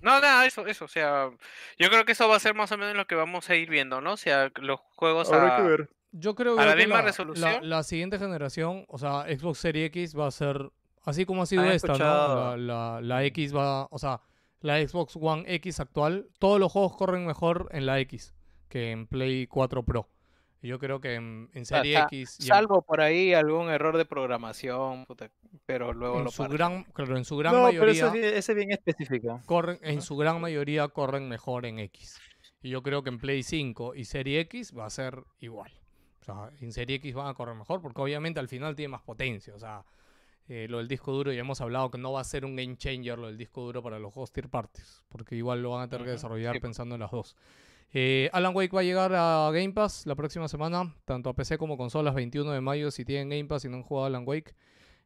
No, 0.00 0.20
nada, 0.20 0.46
eso, 0.46 0.66
eso, 0.66 0.84
o 0.84 0.88
sea, 0.88 1.30
yo 1.78 1.88
creo 1.88 2.04
que 2.04 2.12
eso 2.12 2.28
va 2.28 2.36
a 2.36 2.40
ser 2.40 2.54
más 2.54 2.70
o 2.70 2.78
menos 2.78 2.94
lo 2.96 3.06
que 3.06 3.14
vamos 3.14 3.48
a 3.50 3.56
ir 3.56 3.68
viendo, 3.68 4.00
¿no? 4.00 4.12
O 4.12 4.16
sea, 4.16 4.50
los 4.56 4.78
juegos 4.94 5.32
a... 5.32 5.76
Yo 6.12 6.34
creo 6.34 6.54
¿A 6.54 6.62
que 6.62 6.66
la 6.66 6.72
que 6.76 6.78
misma 6.82 6.96
la, 6.96 7.02
resolución? 7.02 7.68
la 7.68 7.82
siguiente 7.82 8.18
generación, 8.18 8.84
o 8.88 8.98
sea, 8.98 9.24
Xbox 9.24 9.58
Series 9.58 9.86
X 9.88 10.16
va 10.18 10.28
a 10.28 10.30
ser, 10.30 10.70
así 11.04 11.26
como 11.26 11.42
ha 11.42 11.46
sido 11.46 11.62
Han 11.62 11.72
esta, 11.72 11.88
¿no? 11.88 11.94
escuchado- 11.94 12.56
la, 12.56 13.00
la 13.02 13.24
X 13.24 13.54
va, 13.54 13.86
o 13.90 13.98
sea, 13.98 14.20
la 14.60 14.78
Xbox 14.86 15.16
One 15.20 15.44
X 15.56 15.80
actual, 15.80 16.28
todos 16.38 16.60
los 16.60 16.70
juegos 16.72 16.96
corren 16.96 17.26
mejor 17.26 17.68
en 17.72 17.86
la 17.86 17.98
X 18.00 18.34
que 18.68 18.92
en 18.92 19.06
Play 19.06 19.46
4 19.46 19.82
Pro. 19.82 20.08
Y 20.62 20.68
yo 20.68 20.78
creo 20.78 21.00
que 21.00 21.14
en, 21.14 21.50
en 21.52 21.62
o 21.62 21.64
sea, 21.64 21.78
Serie 21.78 21.98
X 22.10 22.38
en- 22.40 22.46
Salvo 22.46 22.82
por 22.82 23.00
ahí 23.00 23.34
algún 23.34 23.68
error 23.68 23.96
de 23.96 24.04
programación, 24.04 25.04
puta, 25.06 25.30
pero 25.66 25.92
luego 25.92 26.18
en, 26.18 26.24
lo 26.24 26.30
su 26.30 26.44
gran, 26.44 26.84
claro, 26.84 27.16
en 27.16 27.24
su 27.24 27.36
gran 27.36 27.52
No, 27.54 27.68
pero 27.68 27.80
mayoría 27.86 28.08
bien- 28.10 28.24
ese 28.34 28.52
es 28.52 28.56
bien 28.56 28.70
específico. 28.72 29.40
corren, 29.46 29.78
en 29.82 30.00
su 30.02 30.16
gran 30.16 30.40
mayoría 30.40 30.88
corren 30.88 31.28
mejor 31.28 31.66
en 31.66 31.78
X. 31.78 32.18
Y 32.62 32.70
yo 32.70 32.82
creo 32.82 33.02
que 33.02 33.10
en 33.10 33.18
Play 33.18 33.42
5 33.42 33.94
y 33.94 34.04
Serie 34.06 34.40
X 34.40 34.72
va 34.76 34.86
a 34.86 34.90
ser 34.90 35.22
igual. 35.40 35.70
O 36.20 36.24
sea, 36.24 36.50
en 36.60 36.72
Serie 36.72 36.96
X 36.96 37.14
van 37.14 37.28
a 37.28 37.34
correr 37.34 37.54
mejor 37.54 37.80
porque 37.80 38.00
obviamente 38.00 38.40
al 38.40 38.48
final 38.48 38.74
tiene 38.74 38.88
más 38.88 39.02
potencia. 39.02 39.54
O 39.54 39.58
sea, 39.60 39.84
eh, 40.48 40.66
lo 40.68 40.78
del 40.78 40.88
disco 40.88 41.12
duro 41.12 41.32
ya 41.32 41.40
hemos 41.40 41.60
hablado 41.60 41.90
que 41.90 41.98
no 41.98 42.12
va 42.12 42.22
a 42.22 42.24
ser 42.24 42.44
un 42.44 42.56
game 42.56 42.76
changer 42.76 43.18
lo 43.18 43.26
del 43.28 43.36
disco 43.36 43.62
duro 43.62 43.82
para 43.82 43.98
los 44.00 44.12
juegos 44.12 44.32
tier 44.32 44.48
parties. 44.48 45.04
Porque 45.08 45.36
igual 45.36 45.62
lo 45.62 45.70
van 45.70 45.82
a 45.82 45.88
tener 45.88 46.04
que 46.06 46.12
desarrollar 46.12 46.54
sí. 46.54 46.60
pensando 46.60 46.94
en 46.96 47.02
las 47.02 47.10
dos. 47.12 47.36
Eh, 47.92 48.28
Alan 48.32 48.54
Wake 48.54 48.74
va 48.74 48.80
a 48.80 48.84
llegar 48.84 49.12
a 49.14 49.50
Game 49.52 49.72
Pass 49.72 50.04
la 50.06 50.14
próxima 50.14 50.48
semana, 50.48 50.94
tanto 51.04 51.30
a 51.30 51.34
PC 51.34 51.56
como 51.56 51.76
consolas, 51.78 52.14
21 52.14 52.50
de 52.52 52.60
mayo. 52.60 52.90
Si 52.90 53.04
tienen 53.04 53.28
Game 53.30 53.46
Pass 53.46 53.64
y 53.64 53.68
no 53.68 53.76
han 53.76 53.82
jugado 53.82 54.06
Alan 54.06 54.24
Wake, 54.26 54.54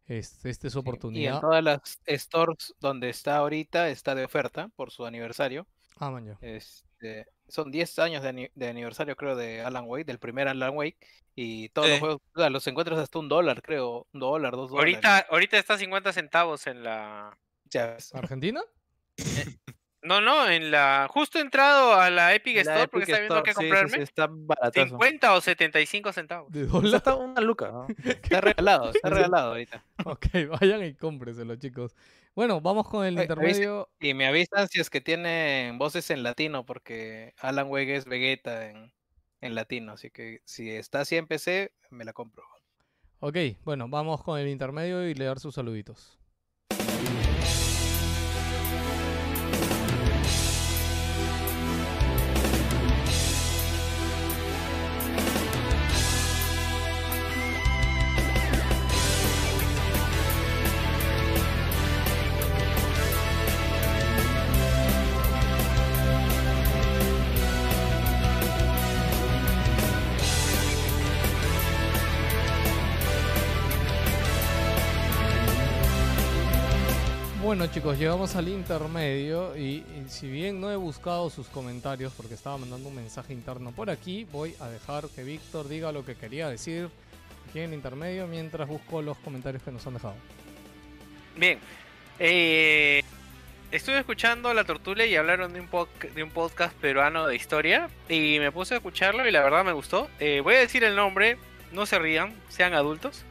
este, 0.06 0.50
esta 0.50 0.66
es 0.66 0.72
su 0.72 0.80
Sí, 0.80 0.84
Y 0.84 0.88
en 0.88 0.88
oportunidad. 0.88 1.40
todas 1.40 1.62
las 1.62 2.00
stores 2.08 2.74
donde 2.80 3.10
está 3.10 3.36
ahorita 3.36 3.88
está 3.90 4.14
de 4.14 4.24
oferta 4.24 4.68
por 4.74 4.90
su 4.90 5.06
aniversario. 5.06 5.66
Ah, 5.98 6.10
man. 6.10 6.36
Este, 6.40 7.26
son 7.46 7.70
10 7.70 7.98
años 8.00 8.22
de, 8.22 8.28
ani- 8.30 8.50
de 8.54 8.68
aniversario, 8.68 9.14
creo, 9.16 9.36
de 9.36 9.60
Alan 9.60 9.84
Wake, 9.86 10.04
del 10.06 10.18
primer 10.18 10.48
Alan 10.48 10.74
Wake. 10.74 10.98
Y 11.36 11.68
todos 11.68 11.88
los 11.90 12.00
juegos 12.00 12.20
o 12.34 12.40
sea, 12.40 12.50
los 12.50 12.66
encuentras 12.66 12.98
hasta 12.98 13.18
un 13.18 13.28
dólar, 13.28 13.62
creo. 13.62 14.08
Un 14.12 14.20
dólar, 14.20 14.52
dos 14.56 14.70
dólares. 14.70 14.94
Ahorita, 14.96 15.18
ahorita 15.30 15.58
está 15.58 15.78
50 15.78 16.12
centavos 16.12 16.66
en 16.66 16.82
la... 16.82 17.38
¿Argentina? 18.14 18.62
No, 20.02 20.20
no, 20.20 20.48
en 20.48 20.70
la... 20.70 21.08
Justo 21.10 21.38
he 21.38 21.42
entrado 21.42 21.94
a 21.94 22.08
la 22.08 22.34
Epic 22.34 22.56
La 22.56 22.62
Store 22.62 22.88
porque 22.88 23.04
está 23.04 23.18
viendo 23.18 23.36
Store, 23.36 23.42
qué 23.44 23.50
sí, 23.52 23.60
sí, 23.60 23.68
comprarme. 23.68 23.96
sí, 23.96 24.02
está 24.02 24.28
baratazo. 24.30 24.88
50 24.88 25.34
o 25.34 25.40
75 25.40 26.12
centavos. 26.12 26.52
¿De 26.52 26.66
dólar? 26.66 26.94
está 26.96 27.14
una 27.16 27.40
luca, 27.40 27.70
¿no? 27.70 27.86
Está 28.04 28.40
regalado, 28.40 28.90
está 28.90 29.10
regalado 29.10 29.50
ahorita. 29.50 29.84
Ok, 30.04 30.26
vayan 30.60 30.84
y 30.84 30.94
cómprenselo, 30.94 31.56
chicos. 31.56 31.94
Bueno, 32.34 32.60
vamos 32.60 32.88
con 32.88 33.04
el 33.04 33.14
Oye, 33.14 33.24
intermedio. 33.24 33.88
Y 34.00 34.14
me 34.14 34.26
avisan 34.26 34.68
si 34.68 34.80
es 34.80 34.88
que 34.88 35.00
tienen 35.00 35.76
voces 35.78 36.10
en 36.10 36.22
latino, 36.22 36.64
porque 36.64 37.34
Alan 37.38 37.68
Wake 37.68 37.96
es 37.96 38.04
Vegeta 38.06 38.70
en, 38.70 38.92
en 39.40 39.54
latino. 39.54 39.92
Así 39.92 40.10
que 40.10 40.40
si 40.44 40.70
está 40.70 41.00
así 41.00 41.16
en 41.16 41.26
PC, 41.26 41.72
me 41.90 42.04
la 42.04 42.12
compro. 42.12 42.44
Ok, 43.18 43.36
bueno, 43.64 43.88
vamos 43.88 44.22
con 44.22 44.38
el 44.38 44.48
intermedio 44.48 45.06
y 45.06 45.14
leer 45.14 45.38
sus 45.40 45.54
saluditos. 45.56 46.19
Bueno 77.50 77.66
chicos, 77.66 77.98
llegamos 77.98 78.36
al 78.36 78.46
intermedio 78.46 79.56
y, 79.56 79.82
y 79.82 80.04
si 80.08 80.30
bien 80.30 80.60
no 80.60 80.70
he 80.70 80.76
buscado 80.76 81.28
sus 81.30 81.48
comentarios 81.48 82.12
porque 82.16 82.34
estaba 82.34 82.56
mandando 82.58 82.88
un 82.88 82.94
mensaje 82.94 83.32
interno 83.32 83.72
por 83.72 83.90
aquí, 83.90 84.24
voy 84.30 84.54
a 84.60 84.68
dejar 84.68 85.08
que 85.08 85.24
Víctor 85.24 85.66
diga 85.68 85.90
lo 85.90 86.04
que 86.04 86.14
quería 86.14 86.48
decir 86.48 86.88
aquí 87.48 87.58
en 87.58 87.70
el 87.70 87.74
intermedio 87.74 88.28
mientras 88.28 88.68
busco 88.68 89.02
los 89.02 89.18
comentarios 89.18 89.64
que 89.64 89.72
nos 89.72 89.84
han 89.84 89.94
dejado. 89.94 90.14
Bien. 91.36 91.58
Eh, 92.20 93.02
estuve 93.72 93.98
escuchando 93.98 94.54
la 94.54 94.62
tortulia 94.62 95.06
y 95.06 95.16
hablaron 95.16 95.52
de 95.52 95.58
un, 95.58 95.68
podca- 95.68 96.08
de 96.14 96.22
un 96.22 96.30
podcast 96.30 96.72
peruano 96.76 97.26
de 97.26 97.34
historia. 97.34 97.90
Y 98.08 98.38
me 98.38 98.52
puse 98.52 98.74
a 98.74 98.76
escucharlo 98.76 99.26
y 99.26 99.32
la 99.32 99.42
verdad 99.42 99.64
me 99.64 99.72
gustó. 99.72 100.08
Eh, 100.20 100.40
voy 100.40 100.54
a 100.54 100.60
decir 100.60 100.84
el 100.84 100.94
nombre. 100.94 101.36
No 101.72 101.84
se 101.84 101.98
rían, 101.98 102.32
sean 102.48 102.74
adultos. 102.74 103.24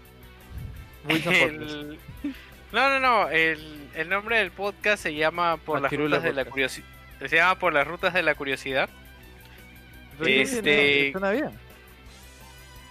Wilson. 1.07 1.33
El- 1.35 1.99
No, 2.71 2.89
no, 2.89 2.99
no. 2.99 3.29
El, 3.29 3.89
el 3.95 4.09
nombre 4.09 4.37
del 4.37 4.51
podcast 4.51 5.01
se 5.03 5.13
llama 5.15 5.57
Por 5.57 5.75
las 5.75 5.83
Machirula 5.83 6.17
rutas 6.17 6.23
de 6.23 6.33
la 6.33 6.45
curiosidad. 6.49 6.87
Se 7.19 7.35
llama 7.35 7.59
Por 7.59 7.73
las 7.73 7.87
rutas 7.87 8.13
de 8.13 8.21
la 8.23 8.35
curiosidad. 8.35 8.89
Este- 10.25 10.61
bien, 10.61 11.11
Suena 11.13 11.31
bien. 11.31 11.51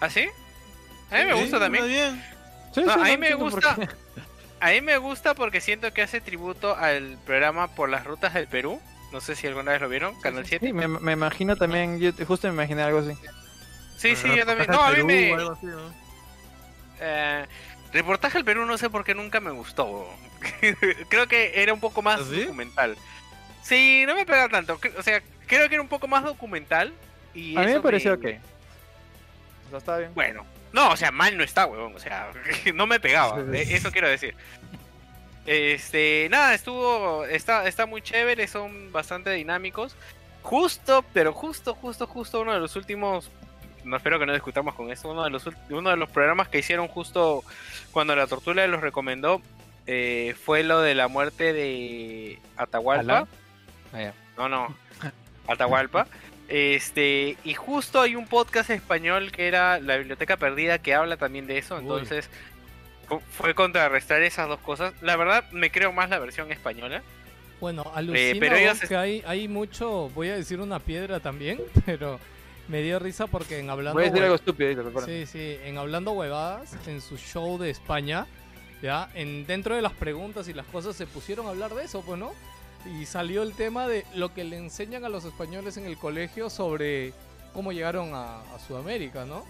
¿Ah, 0.00 0.09
sí? 0.10 0.26
A 1.10 1.18
mí 1.18 1.24
me 1.24 1.32
Sí, 1.34 1.40
gusta 1.40 1.59
también. 1.60 1.84
muy 1.84 1.92
bien. 1.92 2.24
Sí, 2.74 2.82
No, 2.82 2.94
sí, 2.94 3.00
a 3.00 3.05
mí 3.05 3.12
no 3.12 3.18
me 3.18 3.34
gusta. 3.34 3.76
A 4.60 4.70
mí 4.70 4.80
me 4.80 4.96
gusta 4.98 5.34
porque 5.34 5.60
siento 5.60 5.92
que 5.92 6.02
hace 6.02 6.20
tributo 6.20 6.74
al 6.76 7.16
programa 7.24 7.68
Por 7.76 7.88
las 7.90 8.05
rutas 8.05 8.34
del 8.34 8.48
Perú. 8.48 8.80
No 9.12 9.20
sé 9.20 9.36
si 9.36 9.46
alguna 9.46 9.70
vez 9.70 9.80
lo 9.80 9.88
vieron, 9.88 10.20
Canal 10.20 10.44
7. 10.46 10.66
Sí, 10.66 10.72
me, 10.72 10.88
me 10.88 11.12
imagino 11.12 11.55
también, 11.55 12.00
yo 12.00 12.10
justo 12.26 12.48
me 12.48 12.55
imaginé 12.55 12.82
algo 12.82 12.98
así. 12.98 13.12
Sí, 13.96 14.16
sí, 14.16 14.28
yo 14.36 14.44
también. 14.44 14.68
No, 14.70 14.82
a 14.82 14.90
mí 14.90 15.02
me. 15.05 15.32
eh, 17.00 17.46
reportaje 17.93 18.39
al 18.39 18.44
Perú 18.44 18.66
no 18.66 18.78
sé 18.78 18.90
por 18.90 19.05
qué 19.05 19.15
nunca 19.15 19.40
me 19.40 19.51
gustó. 19.51 20.09
creo 21.09 21.27
que 21.27 21.62
era 21.62 21.73
un 21.73 21.81
poco 21.81 22.02
más 22.02 22.20
¿Ah, 22.20 22.27
sí? 22.28 22.40
documental. 22.43 22.97
Sí, 23.62 24.05
no 24.06 24.15
me 24.15 24.24
pega 24.24 24.48
tanto. 24.48 24.78
O 24.97 25.02
sea, 25.02 25.23
creo 25.47 25.69
que 25.69 25.74
era 25.74 25.82
un 25.82 25.89
poco 25.89 26.09
más 26.09 26.24
documental. 26.24 26.93
Y 27.35 27.56
A 27.56 27.60
mí 27.60 27.73
me 27.73 27.81
pareció 27.81 28.15
ok. 28.15 28.24
O 29.66 29.70
sea, 29.70 29.78
estaba 29.78 29.98
bien. 29.98 30.15
Bueno, 30.15 30.47
no, 30.73 30.90
o 30.90 30.97
sea, 30.97 31.10
mal 31.10 31.36
no 31.36 31.44
está, 31.44 31.66
huevón. 31.66 31.94
O 31.94 31.98
sea, 31.98 32.31
no 32.74 32.86
me 32.86 33.01
pegaba. 33.01 33.40
Eh, 33.52 33.66
Eso 33.70 33.90
quiero 33.93 34.09
decir. 34.09 34.35
Este, 35.47 36.28
nada, 36.31 36.52
estuvo, 36.55 37.24
está, 37.24 37.66
está 37.66 37.86
muy 37.86 38.02
chévere, 38.02 38.47
son 38.48 38.93
bastante 38.93 39.31
dinámicos. 39.31 39.97
Justo, 40.43 41.05
pero 41.15 41.32
justo, 41.32 41.74
justo, 41.74 42.06
justo 42.06 42.40
uno 42.40 42.52
de 42.52 42.60
los 42.60 42.77
últimos, 42.77 43.31
no 43.84 43.96
espero 43.96 44.18
que 44.18 44.26
no 44.26 44.32
discutamos 44.32 44.74
con 44.74 44.90
eso, 44.90 45.10
uno 45.10 45.24
de 45.24 45.30
los, 45.30 45.48
uno 45.70 45.90
de 45.90 45.96
los 45.96 46.09
programas 46.09 46.48
que 46.48 46.59
hicieron 46.59 46.88
justo 46.88 47.44
cuando 47.92 48.14
la 48.14 48.26
tortura 48.26 48.66
los 48.66 48.80
recomendó 48.80 49.40
eh, 49.86 50.34
fue 50.44 50.62
lo 50.62 50.80
de 50.80 50.94
la 50.94 51.09
muerte 51.09 51.52
de 51.52 52.38
Atahualpa. 52.56 53.26
Ah. 53.92 54.12
No, 54.36 54.48
no. 54.48 54.74
Atahualpa. 55.48 56.06
Este, 56.48 57.36
y 57.44 57.55
justo 57.55 58.00
hay 58.00 58.14
un 58.14 58.26
podcast 58.26 58.70
español 58.70 59.32
que 59.32 59.48
era 59.48 59.80
La 59.80 59.96
Biblioteca 59.96 60.36
Perdida 60.36 60.78
que 60.78 60.94
habla 60.94 61.16
también 61.18 61.46
de 61.46 61.59
eso, 61.59 61.78
entonces 61.78 62.30
fue 63.30 63.55
contrarrestar 63.55 64.22
esas 64.22 64.48
dos 64.48 64.60
cosas. 64.60 64.94
La 65.02 65.16
verdad, 65.16 65.50
me 65.52 65.70
creo 65.70 65.92
más 65.92 66.10
la 66.10 66.18
versión 66.18 66.50
española. 66.52 67.02
Bueno, 67.60 67.90
alucina 67.94 68.38
pero 68.38 68.56
ellos 68.56 68.80
que 68.80 68.96
hay, 68.96 69.22
hay 69.26 69.48
mucho, 69.48 70.10
voy 70.10 70.28
a 70.28 70.36
decir 70.36 70.60
una 70.60 70.78
piedra 70.78 71.20
también, 71.20 71.60
pero 71.86 72.20
me 72.69 72.82
dio 72.82 72.99
risa 72.99 73.27
porque 73.27 73.59
en 73.59 73.70
hablando 73.70 73.95
Voy 73.99 74.05
a 74.05 74.11
decir 74.11 74.23
algo 74.23 74.35
estúpido 74.36 74.82
ahorita. 74.82 75.05
Sí, 75.07 75.27
sí, 75.27 75.57
en 75.65 75.78
Hablando 75.78 76.12
Huevadas, 76.12 76.74
en 76.86 77.01
su 77.01 77.16
show 77.16 77.59
de 77.59 77.70
España, 77.70 78.27
ya, 78.82 79.11
en 79.15 79.47
dentro 79.47 79.74
de 79.74 79.82
las 79.82 79.93
preguntas 79.93 80.49
y 80.49 80.53
las 80.53 80.66
cosas 80.66 80.95
se 80.95 81.07
pusieron 81.07 81.47
a 81.47 81.51
hablar 81.51 81.74
de 81.74 81.85
eso, 81.85 82.03
pues, 82.03 82.19
¿no? 82.19 82.32
Y 82.99 83.07
salió 83.07 83.43
el 83.43 83.55
tema 83.55 83.89
de 83.89 84.05
lo 84.15 84.32
que 84.35 84.45
le 84.45 84.57
enseñan 84.57 85.05
a 85.05 85.09
los 85.09 85.24
españoles 85.24 85.77
en 85.78 85.86
el 85.86 85.97
colegio 85.99 86.49
sobre 86.51 87.12
cómo 87.53 87.73
llegaron 87.73 88.15
a, 88.15 88.40
a 88.55 88.59
Sudamérica, 88.66 89.24
¿no? 89.24 89.45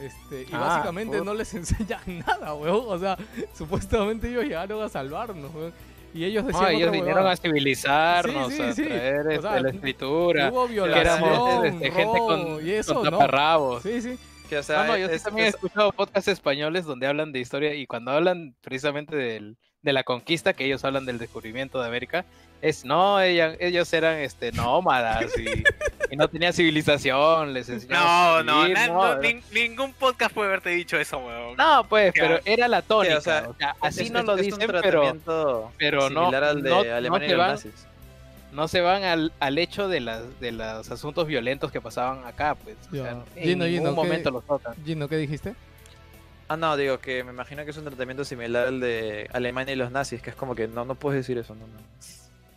Este, 0.00 0.42
y 0.42 0.54
Ah, 0.54 0.58
básicamente 0.58 1.18
por- 1.18 1.26
no 1.26 1.34
les 1.34 1.52
enseñan 1.54 2.00
nada, 2.26 2.54
weón. 2.54 2.84
O 2.88 2.98
sea, 2.98 3.18
supuestamente 3.56 4.28
ellos 4.30 4.44
llegaron 4.44 4.82
a 4.82 4.88
salvarnos, 4.88 5.54
weón. 5.54 5.72
Y 6.14 6.24
ellos 6.24 6.44
decían 6.46 6.62
No, 6.64 6.68
ellos 6.68 6.90
vinieron 6.90 7.14
huevada. 7.24 7.32
a 7.32 7.36
civilizarnos, 7.36 8.48
Sí, 8.48 8.56
sí, 8.56 8.62
a 8.62 8.72
sí. 8.74 8.82
traer 8.84 9.26
O 9.26 9.30
este, 9.30 9.42
sea, 9.42 9.60
la 9.60 9.70
escritura. 9.70 10.50
Hubo 10.52 10.66
que 10.66 10.72
violación, 10.72 11.06
éramos 11.06 11.64
este, 11.64 11.90
gente 11.90 12.04
robo 12.18 12.26
con, 12.26 12.66
y 12.66 12.70
eso, 12.70 12.94
con 12.94 13.04
¿no? 13.04 13.10
taparrabos. 13.12 13.82
Sí, 13.82 14.00
sí. 14.02 14.18
Que, 14.48 14.58
o 14.58 14.62
sea, 14.62 14.84
no, 14.84 14.92
no, 14.92 14.98
yo 14.98 15.06
es- 15.06 15.22
también 15.22 15.46
he 15.46 15.48
es- 15.48 15.54
escuchado 15.54 15.92
podcasts 15.92 16.28
españoles 16.28 16.84
donde 16.84 17.06
hablan 17.06 17.32
de 17.32 17.38
historia 17.40 17.74
y 17.74 17.86
cuando 17.86 18.10
hablan 18.10 18.54
precisamente 18.60 19.16
del, 19.16 19.56
de 19.80 19.92
la 19.94 20.04
conquista, 20.04 20.52
que 20.52 20.66
ellos 20.66 20.84
hablan 20.84 21.06
del 21.06 21.18
descubrimiento 21.18 21.80
de 21.80 21.86
América, 21.88 22.26
es 22.62 22.84
no, 22.86 23.20
ella- 23.20 23.54
ellos 23.60 23.92
eran 23.92 24.18
este 24.18 24.50
nómadas 24.52 25.26
y, 25.36 25.62
y 26.10 26.16
no 26.16 26.28
tenían 26.28 26.52
civilización, 26.54 27.52
les 27.52 27.68
No, 27.68 27.74
enseñaban 27.74 28.48
a 28.48 28.52
no, 28.52 28.60
vivir, 28.62 28.74
na- 28.78 28.86
no, 28.86 28.94
no, 28.94 29.14
no. 29.16 29.20
nin- 29.20 29.42
ningún 29.52 29.92
podcast 29.92 30.32
puede 30.32 30.48
haberte 30.48 30.70
dicho 30.70 30.96
eso, 30.96 31.18
weón. 31.18 31.56
No, 31.56 31.84
pues, 31.88 32.12
Claro. 32.14 32.40
pero 32.44 32.54
era 32.56 32.68
la 32.68 32.80
tónica, 32.82 33.18
o 33.18 33.20
sea, 33.20 33.48
o 33.50 33.54
sea, 33.58 33.76
así 33.80 34.04
es- 34.04 34.10
no 34.10 34.20
es- 34.20 34.24
lo 34.24 34.34
es 34.36 34.40
un 34.40 34.44
dicen, 34.46 34.60
pero, 34.66 34.80
tratamiento 34.80 35.72
pero 35.76 36.08
no- 36.08 36.28
al 36.28 36.62
de 36.62 36.70
no- 36.70 36.84
no 36.84 36.94
Alemania 36.94 37.28
los 37.30 37.38
van- 37.38 37.50
nazis. 37.50 37.86
no 38.52 38.68
se 38.68 38.80
van 38.80 39.02
al, 39.04 39.32
al 39.40 39.58
hecho 39.58 39.88
de, 39.88 40.00
las, 40.00 40.40
de 40.40 40.52
los 40.52 40.90
asuntos 40.90 41.26
violentos 41.26 41.72
que 41.72 41.80
pasaban 41.80 42.24
acá, 42.24 42.54
pues, 42.54 42.76
o 42.92 42.94
sea, 42.94 43.10
en 43.34 43.42
Gino, 43.42 43.64
ningún 43.64 43.68
Gino, 43.68 43.90
¿qué- 43.90 43.96
momento 43.96 44.30
los 44.30 44.46
tocan. 44.46 44.74
Gino, 44.84 45.08
¿qué 45.08 45.16
dijiste? 45.16 45.54
Ah, 46.48 46.56
no, 46.56 46.76
digo 46.76 46.98
que 46.98 47.24
me 47.24 47.32
imagino 47.32 47.64
que 47.64 47.70
es 47.70 47.76
un 47.78 47.84
tratamiento 47.84 48.24
similar 48.26 48.66
al 48.68 48.78
de 48.78 49.26
Alemania 49.32 49.72
y 49.72 49.76
los 49.76 49.90
nazis, 49.90 50.20
que 50.20 50.30
es 50.30 50.36
como 50.36 50.54
que 50.54 50.68
no, 50.68 50.84
no 50.84 50.94
puedes 50.96 51.20
decir 51.20 51.38
eso. 51.38 51.54
No, 51.54 51.66
no. 51.66 51.78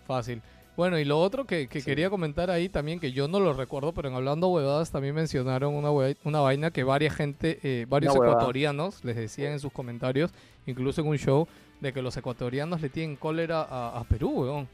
Fácil. 0.06 0.42
Bueno, 0.78 1.00
y 1.00 1.06
lo 1.06 1.20
otro 1.22 1.46
que, 1.46 1.68
que 1.68 1.80
Sí. 1.80 1.86
quería 1.86 2.10
comentar 2.10 2.52
ahí 2.52 2.68
también, 2.68 3.00
que 3.00 3.14
yo 3.14 3.30
no 3.30 3.40
lo 3.40 3.54
recuerdo, 3.54 3.94
pero 3.94 4.10
en 4.10 4.16
Hablando 4.16 4.50
Huevadas 4.50 4.92
también 4.92 5.16
mencionaron 5.16 5.74
una, 5.74 5.90
una 6.26 6.40
vaina 6.42 6.70
que 6.72 6.84
varias 6.84 7.16
gente, 7.16 7.60
eh, 7.64 7.86
varios 7.88 8.14
Una 8.16 8.28
ecuatorianos 8.30 9.04
les 9.06 9.16
decían 9.16 9.54
en 9.54 9.60
sus 9.62 9.72
comentarios, 9.72 10.32
incluso 10.66 11.00
en 11.02 11.08
un 11.08 11.18
show, 11.18 11.48
de 11.80 11.94
que 11.94 12.02
los 12.02 12.18
ecuatorianos 12.18 12.82
le 12.82 12.90
tienen 12.90 13.16
cólera 13.16 13.62
a, 13.62 13.98
a 14.00 14.04
Perú, 14.04 14.32
weón. 14.42 14.68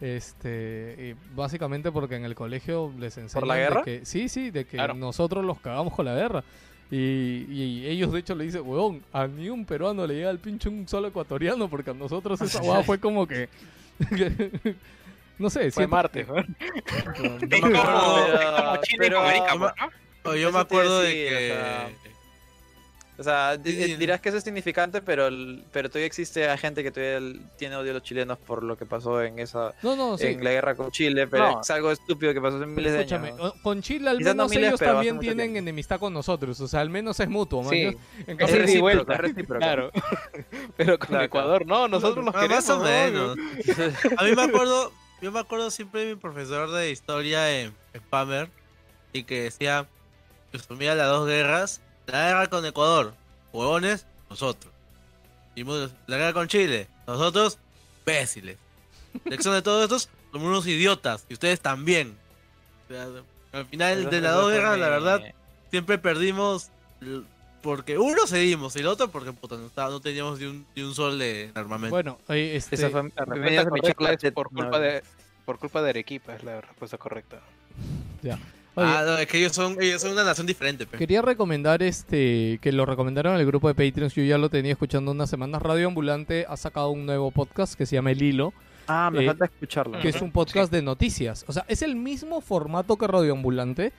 Este, 0.00 1.16
básicamente 1.34 1.90
porque 1.90 2.16
en 2.16 2.24
el 2.24 2.34
colegio 2.34 2.92
les 2.98 3.16
enseñan 3.18 3.48
la 3.48 3.54
de 3.54 3.60
guerra? 3.60 3.82
que 3.82 4.04
sí, 4.04 4.28
sí, 4.28 4.50
de 4.50 4.64
que 4.64 4.76
Claro. 4.76 4.94
nosotros 4.94 5.44
los 5.44 5.58
cagamos 5.60 5.94
con 5.94 6.04
la 6.04 6.14
guerra. 6.14 6.44
Y, 6.90 7.44
y 7.50 7.86
ellos 7.86 8.12
de 8.12 8.20
hecho 8.20 8.34
le 8.34 8.44
dicen, 8.44 8.62
weón, 8.64 9.02
a 9.12 9.26
ni 9.26 9.48
un 9.50 9.64
peruano 9.64 10.06
le 10.06 10.14
llega 10.14 10.30
el 10.30 10.38
pinche 10.38 10.68
un 10.68 10.86
solo 10.88 11.08
ecuatoriano, 11.08 11.68
porque 11.68 11.90
a 11.90 11.94
nosotros 11.94 12.40
esa 12.40 12.62
hueá 12.62 12.82
fue 12.82 12.98
como 12.98 13.26
que... 13.26 13.48
no 15.38 15.50
sé, 15.50 15.60
Fue 15.60 15.70
siento- 15.70 15.88
Marte, 15.88 16.24
¿no? 16.24 16.34
Me 16.34 17.56
acuerdo- 17.56 18.80
pero- 18.98 19.22
Yo 19.46 19.60
me- 19.60 20.58
acuerdo 20.60 21.00
de 21.02 21.08
decir, 21.08 21.34
o 21.34 21.38
que. 21.38 22.17
O 23.18 23.22
sea, 23.24 23.58
Sí. 23.64 23.96
dirás 23.96 24.20
que 24.20 24.28
eso 24.28 24.38
es 24.38 24.44
significante, 24.44 25.02
pero, 25.02 25.26
el- 25.26 25.64
pero 25.72 25.88
todavía 25.88 26.06
existe 26.06 26.56
gente 26.56 26.84
que 26.84 26.92
todavía 26.92 27.16
el- 27.16 27.40
tiene 27.56 27.74
odio 27.74 27.90
a 27.90 27.94
los 27.94 28.02
chilenos 28.04 28.38
por 28.38 28.62
lo 28.62 28.78
que 28.78 28.86
pasó 28.86 29.20
en 29.22 29.40
esa 29.40 29.74
No, 29.82 29.96
no, 29.96 30.16
sí. 30.16 30.26
en 30.28 30.44
la 30.44 30.50
guerra 30.50 30.76
con 30.76 30.92
Chile, 30.92 31.26
pero 31.26 31.50
No. 31.54 31.60
es 31.60 31.68
algo 31.70 31.90
estúpido 31.90 32.32
que 32.32 32.40
pasó 32.40 32.58
hace 32.58 32.66
miles 32.66 32.92
de 32.92 33.14
años. 33.16 33.52
con 33.62 33.82
Chile 33.82 34.08
al 34.10 34.18
Quizás 34.18 34.36
no 34.36 34.44
menos 34.44 34.50
miles, 34.52 34.68
ellos 34.68 34.80
también 34.80 35.18
tienen 35.18 35.46
tiempo. 35.52 35.58
enemistad 35.58 35.98
con 35.98 36.12
nosotros, 36.14 36.60
o 36.60 36.68
sea, 36.68 36.80
al 36.80 36.90
menos 36.90 37.18
es 37.18 37.28
mutuo, 37.28 37.62
man. 37.62 37.70
Sí, 37.72 37.80
en 38.26 38.40
Es 38.40 38.50
y 38.50 38.54
recíproca, 38.54 39.14
es 39.14 39.20
recíproca. 39.20 39.58
claro. 39.58 39.90
Pero 40.76 40.98
con 40.98 41.08
Claro, 41.08 41.24
Ecuador, 41.24 41.66
no, 41.66 41.88
nosotros 41.88 42.24
los 42.24 42.32
queremos. 42.34 42.54
Más 42.56 42.70
o 42.70 42.78
¿no? 42.78 42.84
menos. 42.84 43.36
A 44.16 44.22
mí 44.24 44.32
me 44.36 44.42
acuerdo, 44.42 44.92
yo 45.20 45.32
me 45.32 45.40
acuerdo 45.40 45.72
siempre 45.72 46.02
de 46.04 46.14
mi 46.14 46.20
profesor 46.20 46.70
de 46.70 46.92
historia 46.92 47.60
en, 47.60 47.74
en 47.94 48.00
Pamer 48.10 48.48
y 49.12 49.24
que 49.24 49.42
decía, 49.42 49.86
resumía 50.52 50.94
las 50.94 51.08
dos 51.08 51.26
guerras, 51.26 51.80
la 52.12 52.26
guerra 52.28 52.46
con 52.48 52.64
Ecuador, 52.64 53.14
huevones, 53.52 54.06
nosotros. 54.30 54.72
La 56.06 56.16
guerra 56.16 56.32
con 56.32 56.48
Chile, 56.48 56.88
nosotros, 57.06 57.58
imbéciles. 58.00 58.56
Lección 59.24 59.54
de 59.54 59.62
todos 59.62 59.82
estos, 59.84 60.08
somos 60.32 60.46
unos 60.48 60.66
idiotas, 60.66 61.24
y 61.28 61.34
ustedes 61.34 61.60
también. 61.60 62.16
O 62.88 62.92
sea, 62.92 63.08
al 63.52 63.66
final 63.66 64.08
de 64.10 64.20
las 64.20 64.34
dos 64.34 64.52
guerras, 64.52 64.78
la 64.78 64.88
verdad, 64.88 65.20
siempre 65.70 65.98
perdimos 65.98 66.70
porque 67.62 67.98
uno 67.98 68.26
cedimos 68.26 68.76
y 68.76 68.80
el 68.80 68.86
otro 68.86 69.08
porque 69.08 69.32
puta, 69.32 69.56
no, 69.56 69.66
estaba- 69.66 69.90
no 69.90 70.00
teníamos 70.00 70.38
ni 70.38 70.46
un, 70.46 70.66
ni 70.76 70.82
un 70.82 70.94
sol 70.94 71.18
de 71.18 71.50
armamento. 71.54 71.90
Bueno, 71.90 72.18
este, 72.28 72.76
Esa 72.76 72.90
fue 72.90 73.02
La 73.16 73.24
la 73.26 73.34
respuesta 73.34 73.94
correcta 73.94 74.12
es 74.12 74.20
de- 74.22 74.32
por 74.32 74.52
no, 74.52 74.60
culpa 74.62 74.78
de 74.78 75.02
por 75.44 75.58
culpa 75.58 75.82
de 75.82 75.90
Arequipa 75.90 76.34
es 76.36 76.44
la 76.44 76.60
respuesta 76.60 76.98
correcta. 76.98 77.40
Oye, 78.78 78.86
ah, 78.90 79.02
no, 79.06 79.18
es 79.18 79.26
que 79.26 79.38
ellos 79.38 79.52
son, 79.52 79.76
ellos 79.80 80.00
son 80.02 80.12
una 80.12 80.24
nación 80.24 80.46
diferente. 80.46 80.86
pe. 80.86 80.96
quería 80.98 81.22
recomendar 81.22 81.82
este 81.82 82.58
que 82.62 82.72
lo 82.72 82.86
recomendaron 82.86 83.34
en 83.34 83.40
el 83.40 83.46
grupo 83.46 83.68
de 83.68 83.74
Patreons, 83.74 84.14
yo 84.14 84.22
ya 84.24 84.38
lo 84.38 84.48
tenía 84.48 84.72
escuchando 84.72 85.10
unas 85.12 85.28
semanas. 85.30 85.60
Radio 85.62 85.86
Ambulante 85.88 86.46
ha 86.48 86.56
sacado 86.56 86.90
un 86.90 87.06
nuevo 87.06 87.30
podcast 87.30 87.74
que 87.74 87.86
se 87.86 87.96
llama 87.96 88.10
El 88.12 88.22
Hilo, 88.22 88.52
Ah, 88.90 89.10
me 89.12 89.22
Eh, 89.22 89.26
falta 89.26 89.44
escucharlo. 89.44 90.00
que 90.00 90.08
es 90.08 90.22
un 90.22 90.32
podcast 90.32 90.72
de 90.72 90.80
noticias. 90.80 91.44
O 91.46 91.52
sea, 91.52 91.64
es 91.68 91.82
el 91.82 91.94
mismo 91.94 92.40
formato 92.40 92.96
que 92.96 93.06
Radio 93.06 93.32
Ambulante, 93.34 93.92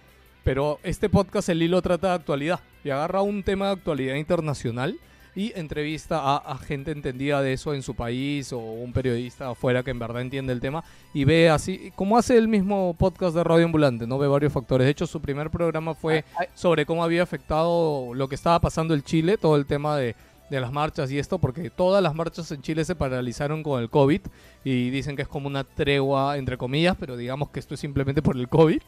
pero 0.43 0.79
este 0.81 1.09
podcast 1.09 1.49
El 1.49 1.61
Hilo 1.61 1.79
trata 1.83 2.07
de 2.09 2.13
actualidad 2.15 2.59
y 2.83 2.89
agarra 2.89 3.21
un 3.21 3.43
tema 3.43 3.67
de 3.67 3.73
actualidad 3.73 4.15
internacional, 4.15 4.97
y 5.35 5.51
entrevista 5.55 6.19
a, 6.19 6.37
a 6.37 6.57
gente 6.57 6.91
entendida 6.91 7.41
de 7.41 7.53
eso 7.53 7.73
en 7.73 7.83
su 7.83 7.95
país 7.95 8.51
o 8.53 8.59
un 8.59 8.93
periodista 8.93 9.49
afuera 9.49 9.83
que 9.83 9.91
en 9.91 9.99
verdad 9.99 10.21
entiende 10.21 10.53
el 10.53 10.59
tema 10.59 10.83
y 11.13 11.23
ve 11.23 11.49
así, 11.49 11.91
como 11.95 12.17
hace 12.17 12.37
el 12.37 12.47
mismo 12.47 12.95
podcast 12.97 13.35
de 13.35 13.43
Radio 13.43 13.65
Ambulante, 13.65 14.07
¿no? 14.07 14.17
Ve 14.17 14.27
varios 14.27 14.53
factores. 14.53 14.85
De 14.85 14.91
hecho, 14.91 15.07
su 15.07 15.21
primer 15.21 15.49
programa 15.49 15.93
fue 15.93 16.25
Ay, 16.37 16.47
sobre 16.55 16.85
cómo 16.85 17.03
había 17.03 17.23
afectado 17.23 18.13
lo 18.13 18.27
que 18.27 18.35
estaba 18.35 18.59
pasando 18.59 18.93
en 18.93 19.01
Chile, 19.01 19.37
todo 19.37 19.55
el 19.55 19.65
tema 19.65 19.97
de, 19.97 20.15
de 20.49 20.59
las 20.59 20.71
marchas 20.71 21.11
y 21.11 21.19
esto, 21.19 21.39
porque 21.39 21.69
todas 21.69 22.01
las 22.01 22.15
marchas 22.15 22.51
en 22.51 22.61
Chile 22.61 22.83
se 22.83 22.95
paralizaron 22.95 23.63
con 23.63 23.81
el 23.81 23.89
COVID 23.89 24.21
y 24.63 24.89
dicen 24.89 25.15
que 25.15 25.21
es 25.21 25.27
como 25.27 25.47
una 25.47 25.63
tregua, 25.63 26.37
entre 26.37 26.57
comillas, 26.57 26.95
pero 26.99 27.15
digamos 27.15 27.49
que 27.49 27.59
esto 27.59 27.73
es 27.75 27.79
simplemente 27.79 28.21
por 28.21 28.35
el 28.35 28.47
COVID. 28.47 28.81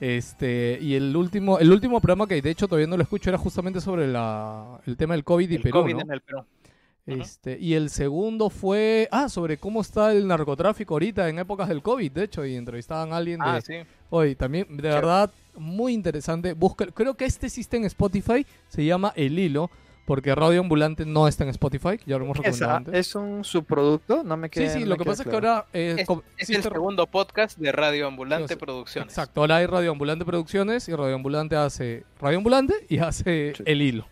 Este, 0.00 0.78
y 0.80 0.94
el 0.94 1.16
último, 1.16 1.58
el 1.58 1.72
último 1.72 2.00
programa 2.00 2.26
que 2.26 2.40
de 2.42 2.50
hecho 2.50 2.68
todavía 2.68 2.86
no 2.86 2.96
lo 2.96 3.02
escucho 3.02 3.30
era 3.30 3.38
justamente 3.38 3.80
sobre 3.80 4.06
la, 4.06 4.80
el 4.86 4.96
tema 4.96 5.14
del 5.14 5.24
COVID 5.24 5.50
y 5.50 5.54
el 5.56 5.62
Perú, 5.62 5.80
COVID 5.80 5.94
¿no? 5.94 6.00
en 6.00 6.12
el 6.12 6.20
Perú. 6.20 6.44
Este, 7.06 7.56
y 7.60 7.74
el 7.74 7.88
segundo 7.88 8.50
fue, 8.50 9.08
ah, 9.12 9.28
sobre 9.28 9.58
cómo 9.58 9.80
está 9.80 10.12
el 10.12 10.26
narcotráfico 10.26 10.94
ahorita 10.94 11.28
en 11.28 11.38
épocas 11.38 11.68
del 11.68 11.80
COVID, 11.80 12.10
de 12.10 12.24
hecho, 12.24 12.44
y 12.44 12.56
entrevistaban 12.56 13.12
a 13.12 13.16
alguien 13.18 13.38
de, 13.38 13.46
Ah, 13.46 13.60
sí. 13.60 13.74
Hoy 14.10 14.34
también, 14.34 14.76
de 14.76 14.88
verdad, 14.88 15.30
muy 15.56 15.92
interesante. 15.92 16.52
Busca, 16.52 16.86
creo 16.86 17.14
que 17.14 17.24
este 17.24 17.46
está 17.46 17.76
en 17.76 17.84
Spotify, 17.84 18.44
se 18.68 18.84
llama 18.84 19.12
El 19.14 19.38
Hilo, 19.38 19.70
porque 20.06 20.34
Radio 20.34 20.60
Ambulante 20.60 21.04
no 21.04 21.28
está 21.28 21.44
en 21.44 21.50
Spotify, 21.50 21.98
ya 22.06 22.16
lo 22.16 22.24
hemos 22.24 22.38
¿Es, 22.38 22.44
recomendado 22.44 22.72
ah, 22.72 22.76
antes. 22.78 22.94
es 22.94 23.14
un 23.14 23.44
subproducto? 23.44 24.22
No 24.24 24.36
me 24.38 24.46
Sí, 24.46 24.52
queda 24.52 24.70
sí, 24.72 24.80
no 24.80 24.86
lo 24.86 24.96
que 24.96 25.04
pasa 25.04 25.22
es 25.22 25.26
que 25.28 25.30
claro. 25.30 25.48
ahora... 25.48 25.66
eh, 25.74 25.96
Es, 25.98 26.08
es 26.38 26.50
el 26.56 26.62
segundo 26.62 27.06
podcast 27.06 27.58
de 27.58 27.72
Radio 27.72 28.06
Ambulante 28.06 28.54
Sí, 28.54 28.56
Producciones. 28.58 29.12
Exacto, 29.12 29.42
ahora 29.42 29.56
hay 29.56 29.66
Radio 29.66 29.90
Ambulante 29.90 30.24
Producciones 30.24 30.88
y 30.88 30.94
Radio 30.94 31.14
Ambulante 31.16 31.56
hace 31.56 32.04
Radio 32.20 32.38
Ambulante 32.38 32.74
y 32.88 32.98
hace 32.98 33.52
Sí. 33.56 33.62
El 33.66 33.82
Hilo. 33.82 34.06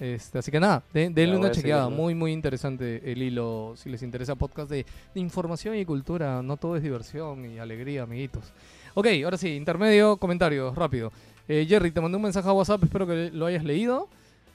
Este, 0.00 0.38
así 0.38 0.50
que 0.50 0.58
nada, 0.58 0.82
de- 0.92 1.10
denle 1.10 1.36
una 1.36 1.50
chequeada, 1.52 1.84
seguirlo. 1.84 2.02
muy 2.02 2.14
muy 2.16 2.32
interesante 2.32 3.00
El 3.12 3.22
Hilo, 3.22 3.74
si 3.76 3.88
les 3.88 4.02
interesa 4.02 4.34
podcast 4.34 4.68
de, 4.68 4.84
de 5.14 5.20
información 5.20 5.76
y 5.76 5.84
cultura, 5.84 6.42
no 6.42 6.56
todo 6.56 6.76
es 6.76 6.82
diversión 6.82 7.44
y 7.48 7.58
alegría, 7.60 8.02
amiguitos. 8.02 8.52
Ok, 8.94 9.06
ahora 9.24 9.36
sí, 9.38 9.50
intermedio, 9.54 10.16
comentarios, 10.16 10.74
rápido. 10.74 11.12
Eh, 11.48 11.64
Jerry, 11.68 11.92
te 11.92 12.00
mandé 12.00 12.16
un 12.16 12.22
mensaje 12.22 12.48
a 12.48 12.52
WhatsApp, 12.52 12.82
espero 12.82 13.06
que 13.06 13.30
lo 13.32 13.46
hayas 13.46 13.62
leído. 13.64 14.08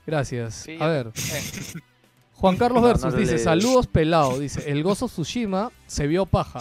Gracias. 0.08 0.56
Sí, 0.56 0.78
a 0.80 0.88
ver, 0.88 1.08
Eh, 1.08 1.80
Juan 2.34 2.56
Carlos 2.58 2.82
No, 2.82 2.88
no 2.88 2.94
Versus 2.94 3.16
dice, 3.16 3.38
saludos 3.38 3.88
pelado, 3.88 4.40
dice, 4.40 4.72
el 4.72 4.82
Gozo 4.84 5.08
Tsushima 5.08 5.72
se 5.86 6.08
vio 6.08 6.26
paja. 6.26 6.60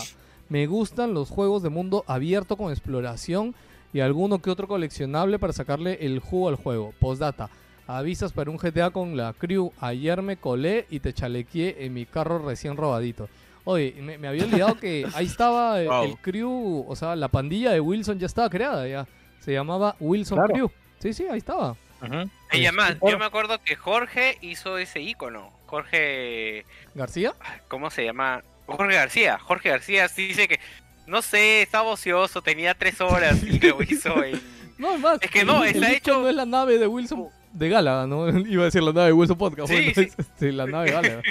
Me 0.48 0.66
gustan 0.66 1.14
los 1.14 1.30
juegos 1.30 1.62
de 1.62 1.70
mundo 1.70 2.04
abierto 2.06 2.56
con 2.56 2.70
exploración 2.70 3.54
y 3.92 4.00
alguno 4.00 4.40
que 4.40 4.50
otro 4.50 4.68
coleccionable 4.68 5.38
para 5.38 5.52
sacarle 5.52 5.98
el 6.04 6.18
jugo 6.20 6.48
al 6.48 6.56
juego. 6.56 6.92
Postdata, 7.00 7.48
avisas 7.86 8.32
para 8.32 8.50
un 8.50 8.56
GTA 8.56 8.90
con 8.90 9.16
la 9.16 9.32
crew. 9.32 9.72
Ayer 9.80 10.22
me 10.22 10.36
colé 10.36 10.86
y 10.90 11.00
te 11.00 11.12
chalequé 11.12 11.76
en 11.80 11.94
mi 11.94 12.04
carro 12.06 12.38
recién 12.38 12.76
robadito. 12.76 13.28
Oye, 13.64 13.96
me, 14.00 14.16
me 14.18 14.28
había 14.28 14.44
olvidado 14.44 14.76
que 14.78 15.06
ahí 15.14 15.26
estaba 15.26 15.80
el, 15.80 15.88
Wow. 15.88 16.04
el 16.04 16.16
crew, 16.18 16.84
o 16.88 16.94
sea, 16.94 17.16
la 17.16 17.28
pandilla 17.28 17.72
de 17.72 17.80
Wilson 17.80 18.18
ya 18.18 18.26
estaba 18.26 18.48
creada 18.48 18.86
ya. 18.86 19.06
Se 19.40 19.52
llamaba 19.52 19.96
Wilson 19.98 20.38
Claro. 20.38 20.52
Crew. 20.54 20.70
Sí, 21.00 21.12
sí, 21.12 21.24
ahí 21.30 21.38
estaba. 21.38 21.76
Ujú. 22.02 22.30
Y 22.52 22.66
además, 22.66 22.96
por- 22.96 23.10
yo 23.10 23.18
me 23.18 23.24
acuerdo 23.24 23.62
que 23.62 23.76
Jorge 23.76 24.38
hizo 24.40 24.78
ese 24.78 25.00
icono. 25.00 25.52
Jorge. 25.66 26.64
García. 26.94 27.34
¿Cómo 27.68 27.90
se 27.90 28.04
llama? 28.04 28.42
Jorge 28.66 28.94
García. 28.94 29.38
Jorge 29.38 29.70
García 29.70 30.08
sí 30.08 30.28
dice 30.28 30.48
que. 30.48 30.60
No 31.06 31.22
sé, 31.22 31.62
estaba 31.62 31.88
ocioso, 31.90 32.42
tenía 32.42 32.74
tres 32.74 33.00
horas 33.00 33.42
y 33.42 33.58
lo 33.60 33.82
hizo 33.82 34.22
en. 34.24 34.40
No, 34.78 34.92
es 34.94 35.00
más. 35.00 35.18
Es 35.22 35.30
que 35.30 35.44
no, 35.44 35.64
el 35.64 35.70
está 35.76 35.92
icono 35.92 35.96
hecho- 35.96 36.22
no 36.22 36.28
es 36.28 36.34
la 36.34 36.46
nave 36.46 36.78
de 36.78 36.86
Wilson 36.86 37.28
de 37.52 37.68
Gala, 37.68 38.06
¿no? 38.06 38.28
Iba 38.46 38.62
a 38.62 38.64
decir 38.66 38.82
la 38.82 38.92
nave 38.92 39.06
de 39.08 39.12
Wilson 39.12 39.38
Podcast. 39.38 39.68
Sí, 39.68 39.74
bueno, 39.76 39.92
sí. 39.94 40.00
es 40.18 40.18
este, 40.18 40.52
la 40.52 40.66
nave 40.66 40.86
de 40.86 40.92
Gala. 40.92 41.22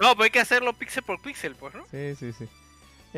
No, 0.00 0.14
pues 0.14 0.26
hay 0.26 0.30
que 0.30 0.40
hacerlo 0.40 0.72
píxel 0.72 1.02
por 1.02 1.20
píxel, 1.22 1.54
pues, 1.56 1.74
¿no? 1.74 1.84
Sí, 1.90 2.14
sí, 2.16 2.32
sí. 2.32 2.48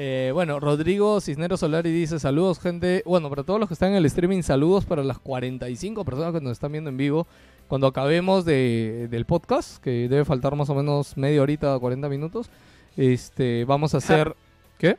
Eh, 0.01 0.31
bueno, 0.33 0.61
Rodrigo 0.61 1.21
Cisneros 1.21 1.59
Solari 1.59 1.91
dice 1.91 2.21
saludos, 2.21 2.61
gente. 2.61 3.03
Bueno, 3.05 3.29
para 3.29 3.43
todos 3.43 3.59
los 3.59 3.69
que 3.69 3.73
están 3.75 3.91
en 3.91 3.97
el 3.97 4.07
streaming, 4.07 4.43
saludos 4.43 4.85
para 4.85 5.03
las 5.03 5.19
45 5.19 6.05
personas 6.05 6.33
que 6.33 6.41
nos 6.41 6.53
están 6.53 6.71
viendo 6.71 6.89
en 6.89 6.97
vivo. 6.97 7.27
Cuando 7.67 7.89
acabemos 7.89 8.45
de, 8.45 9.09
del 9.11 9.25
podcast, 9.25 9.83
que 9.83 10.09
debe 10.09 10.25
faltar 10.25 10.55
más 10.55 10.71
o 10.71 10.77
menos 10.77 11.17
media 11.17 11.43
horita, 11.43 11.77
40 11.77 12.09
minutos, 12.09 12.49
este, 12.97 13.65
vamos 13.65 13.93
a 13.93 13.97
hacer... 13.97 14.37
¿Qué? 14.79 14.97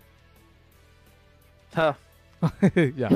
Ah, 1.75 1.95
ya. 2.97 3.07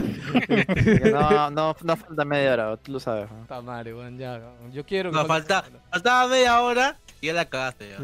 No, 1.11 1.51
no, 1.51 1.75
no 1.83 1.97
falta 1.97 2.23
media 2.23 2.53
hora, 2.53 2.77
tú 2.77 2.93
lo 2.93 3.01
sabes. 3.01 3.29
¿no? 3.29 3.41
Puta 3.41 3.61
madre, 3.61 3.93
weón, 3.93 4.17
ya. 4.17 4.41
Yo 4.71 4.85
quiero 4.85 5.11
que 5.11 5.17
No, 5.17 5.25
falta, 5.25 5.65
faltaba 5.91 6.29
media 6.29 6.61
hora 6.61 6.97
ya 7.23 7.33
la 7.33 7.45
cagaste 7.45 7.89
ya. 7.89 7.97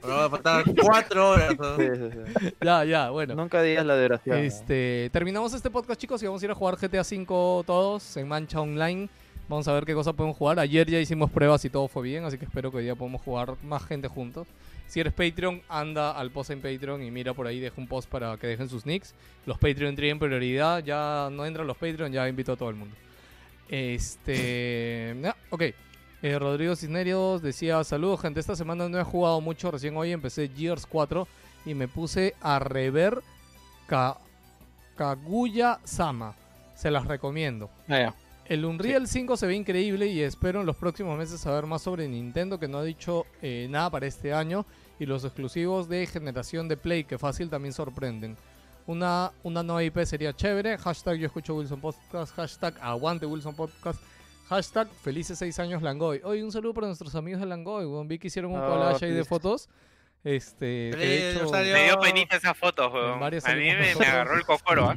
Pero 0.00 0.16
va 0.16 0.24
a 0.24 0.30
faltar 0.30 0.64
cuatro 0.82 1.30
horas. 1.30 1.58
¿no? 1.58 1.76
Sí, 1.76 1.84
sí, 1.94 2.10
sí. 2.10 2.54
Ya, 2.60 2.84
ya, 2.84 3.10
bueno. 3.10 3.34
Nunca 3.34 3.62
digas 3.62 3.84
la 3.84 4.00
duración. 4.00 4.36
¿no? 4.36 4.42
Este, 4.42 5.10
terminamos 5.12 5.52
este 5.54 5.70
podcast, 5.70 6.00
chicos, 6.00 6.22
y 6.22 6.26
vamos 6.26 6.42
a 6.42 6.44
ir 6.46 6.50
a 6.50 6.54
jugar 6.54 6.76
GTA 6.76 7.02
V 7.02 7.64
todos 7.64 8.16
en 8.16 8.28
Mancha 8.28 8.60
Online. 8.60 9.08
Vamos 9.48 9.66
a 9.66 9.72
ver 9.72 9.84
qué 9.84 9.94
cosa 9.94 10.12
podemos 10.12 10.36
jugar. 10.36 10.60
Ayer 10.60 10.88
ya 10.88 11.00
hicimos 11.00 11.30
pruebas 11.30 11.64
y 11.64 11.70
todo 11.70 11.88
fue 11.88 12.04
bien, 12.04 12.24
así 12.24 12.38
que 12.38 12.44
espero 12.44 12.70
que 12.70 12.78
hoy 12.78 12.84
día 12.84 12.94
podamos 12.94 13.20
jugar 13.20 13.56
más 13.64 13.84
gente 13.84 14.06
juntos. 14.08 14.46
Si 14.86 15.00
eres 15.00 15.12
Patreon, 15.12 15.62
anda 15.68 16.12
al 16.12 16.30
post 16.30 16.50
en 16.50 16.60
Patreon 16.60 17.02
y 17.02 17.10
mira 17.10 17.34
por 17.34 17.46
ahí, 17.46 17.60
deja 17.60 17.74
un 17.76 17.86
post 17.86 18.08
para 18.08 18.36
que 18.36 18.46
dejen 18.46 18.68
sus 18.68 18.86
nicks. 18.86 19.14
Los 19.46 19.58
Patreon 19.58 19.96
tienen 19.96 20.18
prioridad, 20.18 20.82
ya 20.84 21.28
no 21.30 21.46
entran 21.46 21.66
los 21.66 21.76
Patreon, 21.76 22.12
ya 22.12 22.28
invito 22.28 22.52
a 22.52 22.56
todo 22.56 22.70
el 22.70 22.76
mundo. 22.76 22.96
Este, 23.68 25.16
ya, 25.22 25.36
ok. 25.50 25.62
Eh, 26.22 26.38
Rodrigo 26.38 26.76
Cisneros 26.76 27.40
decía, 27.42 27.82
saludos 27.84 28.20
gente, 28.20 28.40
esta 28.40 28.54
semana 28.56 28.88
no 28.88 28.98
he 28.98 29.04
jugado 29.04 29.40
mucho, 29.40 29.70
recién 29.70 29.96
hoy 29.96 30.12
empecé 30.12 30.48
Gears 30.54 30.86
4 30.86 31.26
y 31.64 31.74
me 31.74 31.88
puse 31.88 32.34
a 32.42 32.58
rever 32.58 33.22
Ka- 33.86 34.18
Kaguya 34.96 35.80
Sama. 35.84 36.34
Se 36.74 36.90
las 36.90 37.06
recomiendo. 37.06 37.70
Ah, 37.88 37.98
ya. 37.98 38.14
El 38.46 38.64
Unreal 38.64 39.06
5 39.06 39.36
se 39.36 39.46
ve 39.46 39.54
increíble 39.54 40.06
y 40.08 40.20
espero 40.22 40.60
en 40.60 40.66
los 40.66 40.76
próximos 40.76 41.16
meses 41.16 41.40
saber 41.40 41.66
más 41.66 41.82
sobre 41.82 42.08
Nintendo 42.08 42.58
que 42.58 42.66
no 42.68 42.78
ha 42.78 42.82
dicho 42.84 43.24
eh, 43.42 43.68
nada 43.70 43.90
para 43.90 44.06
este 44.06 44.32
año 44.32 44.66
y 44.98 45.06
los 45.06 45.24
exclusivos 45.24 45.88
de 45.88 46.06
generación 46.06 46.66
de 46.66 46.76
Play 46.76 47.04
que 47.04 47.16
fácil 47.16 47.48
también 47.48 47.72
sorprenden. 47.72 48.36
Una, 48.86 49.30
una 49.44 49.62
nueva 49.62 49.84
IP 49.84 50.04
sería 50.04 50.34
chévere. 50.34 50.76
Hashtag 50.78 51.16
yo 51.18 51.26
escucho 51.26 51.54
Wilson 51.54 51.80
Podcast. 51.80 52.34
Hashtag 52.34 52.74
aguante 52.80 53.24
Wilson 53.24 53.54
Podcast. 53.54 54.00
Hashtag 54.50 54.88
felices 55.04 55.38
6 55.38 55.60
años 55.60 55.80
Langoy. 55.80 56.20
Hoy 56.24 56.42
un 56.42 56.50
saludo 56.50 56.74
para 56.74 56.88
nuestros 56.88 57.14
amigos 57.14 57.40
de 57.40 57.46
Langoy. 57.46 57.84
weón. 57.84 58.08
Vi 58.08 58.18
que 58.18 58.26
hicieron 58.26 58.50
un 58.50 58.58
Ah, 58.58 58.66
collage 58.66 59.06
ahí 59.06 59.12
de 59.12 59.24
fotos. 59.24 59.68
Este, 60.24 60.90
de 60.90 61.30
hecho-. 61.30 61.52
Me 61.52 61.84
dio 61.84 62.00
penita 62.00 62.34
esa 62.34 62.52
foto, 62.52 62.90
weón. 62.90 63.20
varias 63.20 63.46
A 63.46 63.54
mí 63.54 63.62
me, 63.62 63.92
agarró 63.92 64.34
el 64.34 64.44
cocoro. 64.44 64.96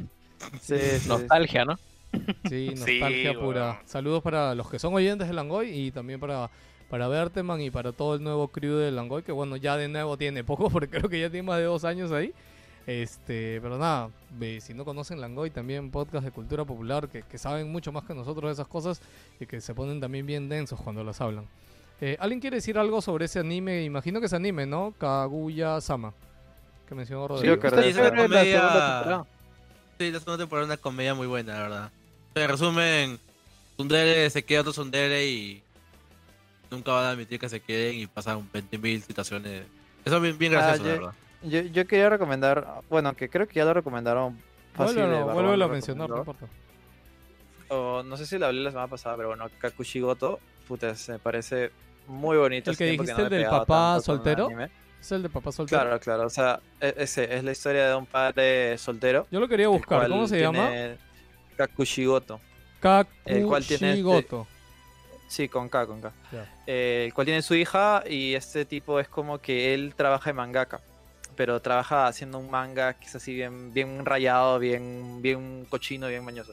Sí, 0.60 0.76
sí, 0.76 0.98
sí. 0.98 1.08
Nostalgia, 1.08 1.64
¿no? 1.64 1.76
Sí, 1.76 2.22
Sí, 2.48 2.74
nostalgia 2.74 3.38
pura. 3.38 3.80
Saludos 3.84 4.24
para 4.24 4.56
los 4.56 4.68
que 4.68 4.80
son 4.80 4.92
oyentes 4.92 5.28
de 5.28 5.34
Langoy 5.34 5.68
y 5.68 5.92
también 5.92 6.18
para, 6.18 6.50
para 6.90 7.06
Berteman 7.06 7.60
y 7.60 7.70
para 7.70 7.92
todo 7.92 8.16
el 8.16 8.24
nuevo 8.24 8.48
crew 8.48 8.74
de 8.74 8.90
Langoy, 8.90 9.22
que 9.22 9.30
bueno, 9.30 9.56
ya 9.56 9.76
de 9.76 9.86
nuevo 9.86 10.16
tiene 10.16 10.42
poco, 10.42 10.68
porque 10.70 10.88
creo 10.88 11.08
que 11.08 11.20
ya 11.20 11.30
tiene 11.30 11.46
más 11.46 11.58
de 11.58 11.64
dos 11.64 11.84
años 11.84 12.10
ahí. 12.10 12.34
Este, 12.86 13.60
pero 13.62 13.78
nada, 13.78 14.10
si 14.60 14.74
no 14.74 14.84
conocen 14.84 15.20
Langoy, 15.20 15.50
también 15.50 15.90
podcast 15.90 16.24
de 16.24 16.30
cultura 16.30 16.64
popular 16.64 17.08
que, 17.08 17.22
que 17.22 17.38
saben 17.38 17.72
mucho 17.72 17.92
más 17.92 18.04
que 18.04 18.14
nosotros 18.14 18.48
de 18.50 18.52
esas 18.52 18.68
cosas 18.68 19.00
y 19.40 19.46
que 19.46 19.60
se 19.62 19.74
ponen 19.74 20.00
también 20.00 20.26
bien 20.26 20.48
densos 20.50 20.78
cuando 20.80 21.02
las 21.02 21.20
hablan. 21.20 21.46
Eh, 22.00 22.16
¿Alguien 22.20 22.40
quiere 22.40 22.56
decir 22.56 22.76
algo 22.78 23.00
sobre 23.00 23.24
ese 23.24 23.38
anime? 23.38 23.84
Imagino 23.84 24.20
que 24.20 24.26
es 24.26 24.32
anime, 24.34 24.66
¿no? 24.66 24.92
Kaguya 24.98 25.80
Sama, 25.80 26.12
que 26.88 26.94
mencionó 26.94 27.26
Rodrigo. 27.28 27.54
Sí, 27.54 27.60
que 27.60 27.66
es 27.68 27.72
una 27.72 27.82
la 27.82 28.10
comedia- 28.10 28.42
segunda 28.60 28.96
temporada. 28.98 29.26
Sí, 29.98 30.10
la 30.10 30.18
segunda 30.18 30.38
temporada 30.42 30.66
es 30.66 30.68
una 30.68 30.76
comedia 30.82 31.14
muy 31.14 31.26
buena, 31.26 31.54
la 31.54 31.60
verdad. 31.62 31.90
En 32.34 32.48
resumen, 32.48 33.18
Sundere 33.78 34.28
se 34.28 34.44
queda 34.44 34.60
otro 34.60 34.72
Sundere 34.74 35.26
y 35.26 35.62
nunca 36.70 36.92
van 36.92 37.04
a 37.04 37.10
admitir 37.10 37.38
que 37.38 37.48
se 37.48 37.60
queden 37.60 37.96
y 38.00 38.06
pasan 38.08 38.46
20.000 38.52 39.00
situaciones. 39.06 39.62
Eso 40.04 40.16
es 40.16 40.22
bien, 40.22 40.36
bien 40.36 40.54
Ah, 40.54 40.58
gracioso, 40.58 40.84
la 40.84 40.92
verdad. 40.96 41.14
Yo, 41.44 41.60
yo 41.60 41.86
quería 41.86 42.08
recomendar, 42.08 42.66
bueno, 42.88 43.14
que 43.14 43.28
creo 43.28 43.46
que 43.46 43.54
ya 43.54 43.64
lo 43.64 43.74
recomendaron 43.74 44.38
fácil. 44.74 44.96
Vuélvelo, 44.96 45.08
de 45.08 45.14
Barbón 45.24 45.34
vuélvelo 45.34 45.56
lo 45.56 45.64
a 45.64 45.68
mencionar, 45.68 46.08
no 46.10 46.18
importa. 46.18 46.46
O 47.68 48.02
no 48.02 48.16
sé 48.16 48.26
si 48.26 48.38
lo 48.38 48.46
hablé 48.46 48.60
la 48.60 48.70
semana 48.70 48.88
pasada, 48.88 49.16
pero 49.16 49.28
bueno, 49.28 49.46
Kakushigoto, 49.58 50.38
puta, 50.68 50.94
se 50.94 51.12
me 51.12 51.18
parece 51.18 51.70
muy 52.06 52.36
bonito. 52.36 52.70
¿El 52.70 52.74
hace 52.74 52.84
que 52.84 52.90
dijiste, 52.90 53.12
no 53.12 53.18
el 53.24 53.30
me 53.30 53.36
del 53.38 53.46
papá 53.46 54.00
soltero? 54.00 54.48
Es 55.00 55.12
el 55.12 55.22
de 55.22 55.28
papá 55.28 55.52
soltero. 55.52 55.80
Claro, 55.82 56.00
claro, 56.00 56.26
o 56.26 56.30
sea, 56.30 56.60
e- 56.80 56.94
ese 56.98 57.34
es 57.36 57.44
la 57.44 57.52
historia 57.52 57.88
de 57.88 57.94
un 57.94 58.06
padre 58.06 58.76
soltero. 58.78 59.26
Yo 59.30 59.40
lo 59.40 59.48
quería 59.48 59.68
buscar. 59.68 60.08
¿Cómo 60.08 60.26
se 60.26 60.40
llama? 60.40 60.70
Kakushigoto. 61.56 62.40
el 63.24 63.46
cual 63.46 63.64
tiene 63.64 63.90
este- 63.90 64.02
Kakushigoto. 64.02 64.46
Sí, 65.26 65.48
con 65.48 65.68
K, 65.68 65.86
con 65.86 66.00
K. 66.00 66.12
Ya. 66.32 66.46
Eh, 66.66 67.04
el 67.06 67.14
cual 67.14 67.24
tiene 67.24 67.42
su 67.42 67.54
hija 67.54 68.04
y 68.08 68.34
este 68.34 68.64
tipo 68.66 69.00
es 69.00 69.08
como 69.08 69.38
que 69.38 69.74
él 69.74 69.94
trabaja 69.96 70.30
en 70.30 70.36
mangaka, 70.36 70.80
pero 71.34 71.60
trabaja 71.60 72.06
haciendo 72.06 72.38
un 72.38 72.50
manga 72.50 72.94
que 72.94 73.06
es 73.06 73.14
así 73.14 73.34
bien, 73.34 73.72
bien 73.72 74.04
rayado, 74.04 74.58
bien, 74.58 75.20
bien 75.22 75.66
cochino, 75.68 76.08
bien 76.08 76.24
mañoso. 76.24 76.52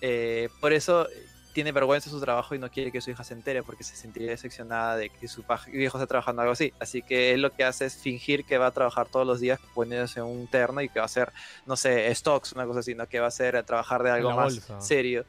Eh, 0.00 0.48
por 0.60 0.72
eso 0.72 1.08
tiene 1.54 1.72
vergüenza 1.72 2.10
de 2.10 2.16
su 2.16 2.20
trabajo 2.20 2.54
y 2.54 2.58
no 2.58 2.68
quiere 2.68 2.90
que 2.90 3.00
su 3.00 3.10
hija 3.10 3.22
se 3.24 3.32
entere 3.32 3.62
porque 3.62 3.84
se 3.84 3.96
sentiría 3.96 4.30
decepcionada 4.30 4.96
de 4.96 5.08
que 5.08 5.28
su 5.28 5.42
hijo 5.72 5.98
esté 5.98 6.06
trabajando 6.06 6.42
algo 6.42 6.52
así. 6.52 6.72
Así 6.80 7.00
que 7.00 7.32
él 7.32 7.42
lo 7.42 7.52
que 7.52 7.64
hace 7.64 7.86
es 7.86 7.96
fingir 7.96 8.44
que 8.44 8.58
va 8.58 8.66
a 8.66 8.70
trabajar 8.72 9.06
todos 9.06 9.26
los 9.26 9.40
días 9.40 9.60
poniéndose 9.72 10.20
un 10.20 10.48
terno 10.48 10.80
y 10.82 10.88
que 10.88 10.98
va 10.98 11.04
a 11.04 11.06
hacer, 11.06 11.32
no 11.64 11.76
sé, 11.76 12.12
stocks, 12.14 12.52
una 12.52 12.66
cosa 12.66 12.80
así, 12.80 12.94
¿no? 12.94 13.06
Que 13.06 13.20
va 13.20 13.26
a 13.26 13.28
hacer 13.28 13.62
trabajar 13.62 14.02
de 14.02 14.10
algo 14.10 14.32
más 14.32 14.54
bolsa. 14.54 14.80
serio. 14.80 15.24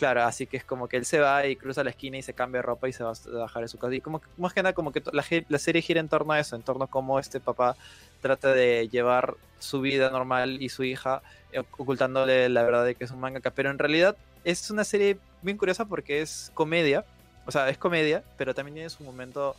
Claro, 0.00 0.22
así 0.22 0.46
que 0.46 0.56
es 0.56 0.64
como 0.64 0.88
que 0.88 0.96
él 0.96 1.04
se 1.04 1.20
va 1.20 1.46
y 1.46 1.56
cruza 1.56 1.84
la 1.84 1.90
esquina 1.90 2.16
y 2.16 2.22
se 2.22 2.32
cambia 2.32 2.60
de 2.60 2.62
ropa 2.62 2.88
y 2.88 2.92
se 2.94 3.04
va 3.04 3.10
a 3.10 3.14
trabajar 3.14 3.60
en 3.62 3.68
su 3.68 3.76
casa. 3.76 3.94
Y 3.94 4.00
como 4.00 4.18
que, 4.18 4.28
más 4.38 4.54
que 4.54 4.62
nada, 4.62 4.72
como 4.72 4.92
que 4.92 5.02
la, 5.12 5.58
serie 5.58 5.82
gira 5.82 6.00
en 6.00 6.08
torno 6.08 6.32
a 6.32 6.40
eso, 6.40 6.56
en 6.56 6.62
torno 6.62 6.84
a 6.84 6.86
cómo 6.86 7.18
este 7.18 7.38
papá 7.38 7.76
trata 8.22 8.54
de 8.54 8.88
llevar 8.88 9.34
su 9.58 9.82
vida 9.82 10.08
normal 10.08 10.62
y 10.62 10.70
su 10.70 10.84
hija 10.84 11.20
eh, 11.52 11.62
ocultándole 11.76 12.48
la 12.48 12.62
verdad 12.62 12.86
de 12.86 12.94
que 12.94 13.04
es 13.04 13.10
un 13.10 13.20
mangaka. 13.20 13.50
Pero 13.50 13.68
en 13.70 13.78
realidad 13.78 14.16
es 14.42 14.70
una 14.70 14.84
serie 14.84 15.18
bien 15.42 15.58
curiosa 15.58 15.84
porque 15.84 16.22
es 16.22 16.50
comedia, 16.54 17.04
o 17.44 17.50
sea, 17.50 17.68
es 17.68 17.76
comedia, 17.76 18.24
pero 18.38 18.54
también 18.54 18.76
tiene 18.76 18.88
su 18.88 19.04
momento 19.04 19.54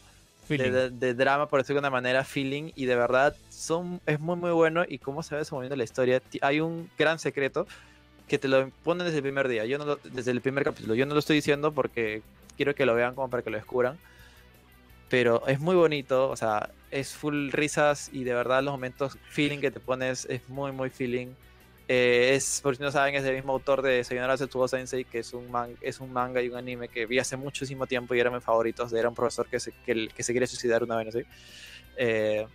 de, 0.50 0.58
de- 0.72 0.90
de 0.90 1.14
drama, 1.14 1.50
por 1.50 1.60
decirlo 1.62 1.82
de 1.82 1.88
una 1.88 1.92
manera, 1.92 2.24
feeling, 2.24 2.72
y 2.76 2.86
de 2.86 2.96
verdad 2.96 3.36
son, 3.52 4.02
es 4.08 4.20
muy 4.20 4.38
muy 4.38 4.52
bueno 4.52 4.86
y 4.88 4.98
cómo 4.98 5.22
se 5.22 5.36
va 5.36 5.40
desenvolviendo 5.40 5.76
la 5.76 5.84
historia. 5.84 6.20
Hay 6.42 6.62
un 6.62 6.90
gran 6.98 7.20
secreto 7.20 7.68
que 8.32 8.40
te 8.40 8.48
lo 8.48 8.70
ponen 8.86 9.04
desde 9.06 9.18
el 9.18 9.24
primer 9.24 9.50
día, 9.50 9.66
yo 9.66 9.78
no 9.78 9.84
lo- 9.84 10.00
desde 10.06 10.32
el 10.32 10.40
primer 10.40 10.64
capítulo. 10.64 10.96
Yo 10.96 11.06
no 11.06 11.14
lo 11.14 11.20
estoy 11.20 11.36
diciendo 11.36 11.74
porque 11.74 12.22
quiero 12.56 12.74
que 12.74 12.86
lo 12.86 12.96
vean 12.96 13.14
como 13.14 13.30
para 13.30 13.44
que 13.44 13.50
lo 13.50 13.58
descubran. 13.58 14.00
Pero 15.10 15.46
es 15.48 15.60
muy 15.60 15.76
bonito, 15.76 16.30
o 16.30 16.38
sea, 16.38 16.70
es 16.92 17.14
full 17.14 17.52
risas 17.52 18.10
y 18.14 18.24
de 18.24 18.34
verdad 18.34 18.64
los 18.64 18.72
momentos 18.72 19.18
feeling 19.30 19.60
que 19.60 19.70
te 19.70 19.82
pones 19.82 20.26
es 20.30 20.48
muy 20.48 20.72
muy 20.72 20.90
feeling. 20.90 21.28
Eh, 21.90 22.32
es, 22.36 22.62
por 22.64 22.78
si 22.78 22.82
no 22.82 22.90
saben, 22.90 23.16
es 23.16 23.24
del 23.24 23.36
mismo 23.36 23.52
autor 23.52 23.82
de 23.82 24.02
Sayonara 24.06 24.38
Setsubo 24.38 24.70
Sensei, 24.70 25.04
que 25.04 25.20
es 25.20 25.34
un, 25.34 25.52
man- 25.52 25.76
es 25.82 26.00
un 26.00 26.14
manga 26.14 26.42
y 26.42 26.48
un 26.48 26.56
anime 26.56 26.88
que 26.88 27.06
vi 27.06 27.20
hace 27.20 27.36
muchísimo 27.36 27.86
tiempo 27.86 28.16
y 28.16 28.22
era 28.22 28.32
mis 28.32 28.42
favoritos. 28.42 28.94
Era 28.94 29.10
un 29.10 29.16
profesor 29.16 29.46
que 29.48 29.60
se, 29.60 29.74
que, 29.86 30.08
que 30.08 30.24
se 30.24 30.32
quiere 30.32 30.48
suicidar 30.48 30.84
una 30.84 30.96
vez. 30.96 31.14
Eh, 31.98 32.48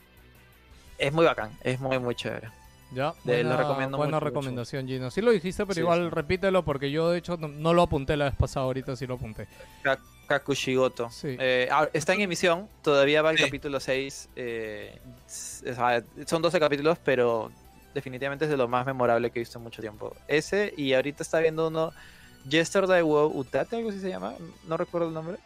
es 0.97 1.13
muy 1.13 1.27
bacán, 1.27 1.51
es 1.63 1.79
muy, 1.79 1.99
muy 1.99 2.15
chévere. 2.15 2.49
Ya, 2.93 3.15
de- 3.25 3.43
lo 3.43 3.49
buena, 3.51 3.57
recomiendo 3.63 3.97
buena 3.97 4.11
mucho, 4.13 4.25
mucho. 4.25 4.25
recomendación, 4.27 4.87
Gino. 4.87 5.11
Sí 5.11 5.21
lo 5.21 5.31
dijiste, 5.33 5.65
pero 5.65 5.75
Sí, 5.75 5.81
igual 5.81 6.05
sí. 6.05 6.11
repítelo 6.15 6.65
porque 6.65 6.91
yo 6.91 7.11
de 7.11 7.19
hecho 7.19 7.37
no, 7.37 7.49
no 7.49 7.75
lo 7.75 7.83
apunté 7.83 8.17
la 8.17 8.27
vez 8.27 8.35
pasada, 8.37 8.65
ahorita 8.67 8.95
sí 8.97 9.07
lo 9.07 9.15
apunté. 9.15 9.49
Kakushigoto. 10.27 11.11
Sí. 11.11 11.37
Eh, 11.39 11.69
ah, 11.71 11.89
está 11.93 12.15
en 12.15 12.21
emisión, 12.23 12.69
todavía 12.83 13.23
va 13.23 13.31
el 13.31 13.39
Sí. 13.39 13.45
capítulo 13.45 13.79
6. 13.81 14.29
eh, 14.37 14.99
son 16.27 16.43
12 16.43 16.59
capítulos, 16.61 16.99
pero 17.05 17.51
definitivamente 17.95 18.45
es 18.45 18.51
de 18.51 18.57
lo 18.57 18.69
más 18.69 18.85
memorable 18.87 19.31
que 19.31 19.39
he 19.39 19.43
visto 19.43 19.59
en 19.59 19.65
mucho 19.65 19.81
tiempo. 19.83 20.15
Ese, 20.29 20.73
y 20.77 20.93
ahorita 20.95 21.23
está 21.23 21.41
viendo 21.41 21.69
uno, 21.69 21.93
Yesterday 22.49 23.03
Wo 23.03 23.27
Utate, 23.29 23.77
algo 23.77 23.91
así 23.91 24.01
se 24.01 24.09
llama, 24.09 24.35
no 24.69 24.77
recuerdo 24.77 25.09
el 25.09 25.15
nombre. 25.15 25.39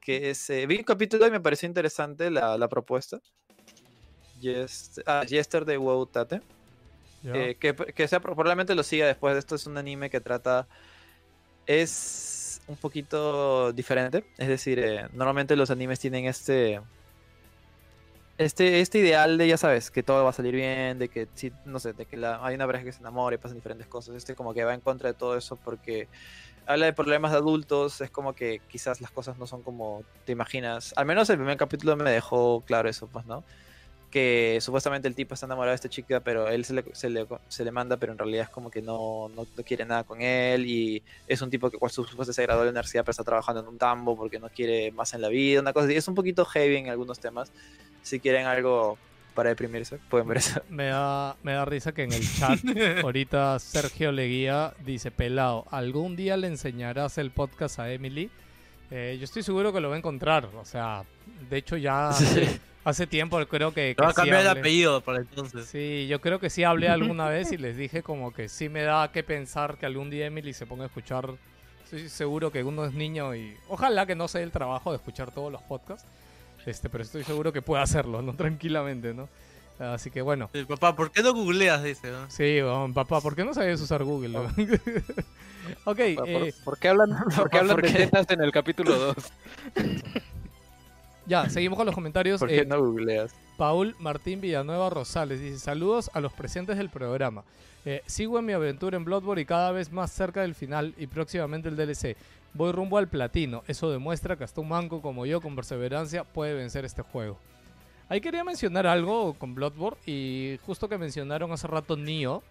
Que 0.00 0.30
es, 0.30 0.50
eh, 0.50 0.66
vi 0.66 0.76
un 0.78 0.84
capítulo 0.84 1.26
y 1.26 1.30
me 1.30 1.40
pareció 1.40 1.66
interesante 1.66 2.30
la, 2.30 2.58
la 2.58 2.68
propuesta. 2.68 3.20
Yes- 4.44 5.00
ah, 5.06 5.24
Yesterday. 5.26 5.78
Ya. 7.22 7.32
Eh, 7.34 7.56
que, 7.56 7.74
que 7.74 8.08
sea, 8.08 8.20
probablemente 8.20 8.74
lo 8.74 8.82
siga 8.82 9.06
después 9.06 9.34
de 9.34 9.40
esto. 9.40 9.54
Es 9.54 9.66
un 9.66 9.78
anime 9.78 10.10
que 10.10 10.20
trata. 10.20 10.66
Es 11.66 12.60
un 12.66 12.76
poquito 12.76 13.72
diferente. 13.72 14.24
Es 14.38 14.48
decir, 14.48 14.78
eh, 14.78 15.08
normalmente 15.12 15.56
los 15.56 15.70
animes 15.70 15.98
tienen 16.00 16.26
este. 16.26 16.80
Este, 18.36 18.80
este 18.80 18.98
ideal 18.98 19.38
de, 19.38 19.46
ya 19.46 19.56
sabes, 19.56 19.92
que 19.92 20.02
todo 20.02 20.24
va 20.24 20.30
a 20.30 20.32
salir 20.32 20.56
bien, 20.56 20.98
de 20.98 21.08
que, 21.08 21.28
sí, 21.34 21.52
no 21.64 21.78
sé, 21.78 21.92
de 21.92 22.04
que 22.04 22.16
la- 22.16 22.44
hay 22.44 22.56
una 22.56 22.66
pareja 22.66 22.84
que 22.84 22.90
se 22.92 22.98
enamora 22.98 23.36
y 23.36 23.38
pasan 23.38 23.56
diferentes 23.56 23.86
cosas. 23.86 24.16
Este 24.16 24.34
como 24.34 24.52
que 24.52 24.64
va 24.64 24.74
en 24.74 24.80
contra 24.80 25.08
de 25.08 25.14
todo 25.14 25.36
eso 25.36 25.54
porque 25.54 26.08
habla 26.66 26.86
de 26.86 26.92
problemas 26.92 27.30
de 27.30 27.36
adultos, 27.38 28.00
es 28.00 28.10
como 28.10 28.32
que 28.34 28.60
quizás 28.68 29.00
las 29.00 29.12
cosas 29.12 29.38
no 29.38 29.46
son 29.46 29.62
como 29.62 30.02
te 30.24 30.32
imaginas. 30.32 30.92
Al 30.96 31.06
menos 31.06 31.30
el 31.30 31.36
primer 31.36 31.56
capítulo 31.56 31.94
me 31.94 32.10
dejó 32.10 32.62
claro 32.66 32.88
eso, 32.88 33.06
pues, 33.06 33.24
¿no? 33.24 33.44
Que 34.14 34.58
supuestamente 34.60 35.08
el 35.08 35.16
tipo 35.16 35.34
está 35.34 35.46
enamorado 35.46 35.72
de 35.72 35.74
esta 35.74 35.88
chica, 35.88 36.20
pero 36.20 36.48
él 36.48 36.64
se 36.64 36.72
le, 36.72 36.84
se 36.92 37.10
le, 37.10 37.26
se 37.48 37.64
le 37.64 37.72
manda, 37.72 37.96
pero 37.96 38.12
en 38.12 38.18
realidad 38.18 38.44
es 38.44 38.48
como 38.48 38.70
que 38.70 38.80
no, 38.80 39.28
no, 39.34 39.44
no 39.56 39.64
quiere 39.64 39.84
nada 39.84 40.04
con 40.04 40.22
él 40.22 40.66
y 40.66 41.02
es 41.26 41.42
un 41.42 41.50
tipo 41.50 41.68
que 41.68 41.78
cual 41.78 41.90
supuestamente 41.90 42.32
se 42.32 42.42
graduó 42.44 42.60
de 42.60 42.66
la 42.66 42.70
universidad 42.70 43.02
pero 43.02 43.10
está 43.10 43.24
trabajando 43.24 43.62
en 43.62 43.66
un 43.66 43.76
tambo 43.76 44.16
porque 44.16 44.38
no 44.38 44.48
quiere 44.50 44.92
más 44.92 45.14
en 45.14 45.20
la 45.20 45.26
vida, 45.26 45.60
una 45.60 45.72
cosa 45.72 45.86
así. 45.86 45.96
Es 45.96 46.06
un 46.06 46.14
poquito 46.14 46.44
heavy 46.44 46.76
en 46.76 46.90
algunos 46.90 47.18
temas. 47.18 47.50
Si 48.02 48.20
quieren 48.20 48.46
algo 48.46 48.98
para 49.34 49.48
deprimirse, 49.48 49.98
pueden 50.08 50.28
ver 50.28 50.36
eso. 50.36 50.60
Me 50.68 50.86
da, 50.86 51.34
me 51.42 51.54
da 51.54 51.64
risa 51.64 51.90
que 51.90 52.04
en 52.04 52.12
el 52.12 52.22
chat 52.22 52.60
ahorita 53.02 53.58
Sergio 53.58 54.12
Leguía 54.12 54.74
dice, 54.86 55.10
pelado, 55.10 55.66
¿algún 55.72 56.14
día 56.14 56.36
le 56.36 56.46
enseñarás 56.46 57.18
el 57.18 57.32
podcast 57.32 57.80
a 57.80 57.90
Emily? 57.90 58.30
Eh, 58.92 59.16
yo 59.18 59.24
estoy 59.24 59.42
seguro 59.42 59.72
que 59.72 59.80
lo 59.80 59.88
va 59.88 59.96
a 59.96 59.98
encontrar. 59.98 60.44
O 60.54 60.64
sea, 60.64 61.02
de 61.50 61.56
hecho 61.56 61.76
ya 61.76 62.12
hace 62.84 63.06
tiempo 63.06 63.44
creo 63.46 63.72
que... 63.72 63.94
que 63.96 64.02
Va 64.02 64.08
a 64.08 64.12
sí 64.12 64.16
cambiar 64.16 64.40
el 64.42 64.48
hablé. 64.48 64.60
apellido 64.60 65.00
para 65.00 65.18
entonces. 65.18 65.66
Sí, 65.66 66.06
yo 66.08 66.20
creo 66.20 66.38
que 66.38 66.50
sí 66.50 66.64
hablé 66.64 66.88
alguna 66.90 67.28
vez 67.28 67.52
y 67.52 67.56
les 67.56 67.76
dije 67.76 68.02
como 68.02 68.32
que 68.32 68.48
sí 68.48 68.68
me 68.68 68.82
da 68.82 69.10
que 69.10 69.22
pensar 69.22 69.76
que 69.78 69.86
algún 69.86 70.10
día 70.10 70.26
Emily 70.26 70.52
se 70.52 70.66
ponga 70.66 70.84
a 70.84 70.86
escuchar. 70.86 71.30
Estoy 71.84 72.08
seguro 72.08 72.50
que 72.50 72.62
uno 72.64 72.84
es 72.84 72.94
niño 72.94 73.34
y 73.34 73.56
ojalá 73.68 74.06
que 74.06 74.14
no 74.14 74.26
sea 74.28 74.42
el 74.42 74.50
trabajo 74.50 74.90
de 74.90 74.96
escuchar 74.96 75.30
todos 75.32 75.50
los 75.52 75.62
podcasts. 75.62 76.06
Este, 76.66 76.88
pero 76.88 77.04
estoy 77.04 77.24
seguro 77.24 77.52
que 77.52 77.60
puede 77.62 77.82
hacerlo, 77.82 78.22
¿no? 78.22 78.32
Tranquilamente, 78.36 79.12
¿no? 79.14 79.28
Así 79.78 80.10
que 80.10 80.22
bueno. 80.22 80.48
Sí, 80.52 80.64
papá, 80.64 80.94
¿por 80.94 81.10
qué 81.10 81.22
no 81.22 81.34
googleas? 81.34 81.82
Dice, 81.82 82.10
¿no? 82.10 82.30
Sí, 82.30 82.60
bueno, 82.62 82.90
papá, 82.94 83.20
¿por 83.20 83.34
qué 83.34 83.44
no 83.44 83.52
sabías 83.52 83.80
usar 83.80 84.04
Google? 84.04 84.28
no? 84.30 84.42
ok, 85.84 85.98
¿Por, 86.14 86.28
eh, 86.28 86.54
por 86.64 86.78
qué 86.78 86.88
hablan, 86.88 87.10
por 87.36 87.50
qué 87.50 87.58
hablan 87.58 87.76
¿por 87.76 87.84
de 87.84 87.92
qué? 87.92 87.98
tetas 88.06 88.30
en 88.30 88.40
el 88.40 88.52
capítulo 88.52 88.94
2? 88.96 89.16
Ya, 91.26 91.48
seguimos 91.48 91.76
con 91.76 91.86
los 91.86 91.94
comentarios. 91.94 92.40
¿Por 92.40 92.48
qué 92.48 92.60
Eh, 92.60 92.66
no 92.66 92.78
googleas? 92.78 93.34
Paul 93.56 93.94
Martín 93.98 94.40
Villanueva 94.40 94.90
Rosales 94.90 95.40
dice 95.40 95.58
saludos 95.58 96.10
a 96.12 96.20
los 96.20 96.32
presentes 96.32 96.76
del 96.76 96.90
programa. 96.90 97.44
Eh, 97.84 98.02
sigo 98.06 98.38
en 98.38 98.46
mi 98.46 98.52
aventura 98.52 98.96
en 98.96 99.04
Bloodborne 99.04 99.42
y 99.42 99.44
cada 99.44 99.70
vez 99.70 99.92
más 99.92 100.10
cerca 100.10 100.40
del 100.40 100.54
final 100.54 100.94
y 100.96 101.06
próximamente 101.06 101.68
el 101.68 101.76
DLC. 101.76 102.16
Voy 102.54 102.72
rumbo 102.72 102.98
al 102.98 103.08
platino. 103.08 103.62
Eso 103.66 103.90
demuestra 103.90 104.36
que 104.36 104.44
hasta 104.44 104.60
un 104.60 104.68
manco 104.68 105.02
como 105.02 105.26
yo 105.26 105.40
con 105.40 105.54
perseverancia 105.54 106.24
puede 106.24 106.54
vencer 106.54 106.84
este 106.84 107.02
juego. 107.02 107.38
Ahí 108.08 108.20
quería 108.20 108.44
mencionar 108.44 108.86
algo 108.86 109.34
con 109.34 109.54
Bloodborne 109.54 109.98
y 110.06 110.58
justo 110.66 110.88
que 110.88 110.98
mencionaron 110.98 111.52
hace 111.52 111.66
rato 111.66 111.96
Nioh. 111.96 112.42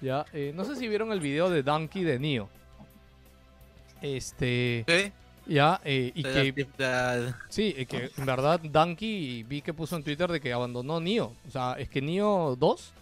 Ya, 0.00 0.26
eh, 0.32 0.52
no 0.54 0.64
sé 0.64 0.76
si 0.76 0.88
vieron 0.88 1.12
el 1.12 1.20
video 1.20 1.48
de 1.48 1.62
Donkey 1.62 2.02
de 2.02 2.18
Nioh. 2.18 2.48
Este, 4.00 4.84
¿Sí? 4.88 5.12
Ya, 5.46 5.80
eh, 5.84 6.12
y 6.14 6.22
que 6.22 6.66
Sí, 7.48 7.74
y 7.76 7.86
que 7.86 8.10
en 8.16 8.26
verdad 8.26 8.60
Donkey 8.60 9.42
vi 9.42 9.62
que 9.62 9.74
puso 9.74 9.96
en 9.96 10.04
Twitter 10.04 10.30
de 10.30 10.40
que 10.40 10.52
abandonó 10.52 11.00
Nioh. 11.00 11.32
O 11.46 11.50
sea, 11.50 11.74
es 11.78 11.88
que 11.88 12.00
Nioh 12.00 12.56
2 12.56 12.92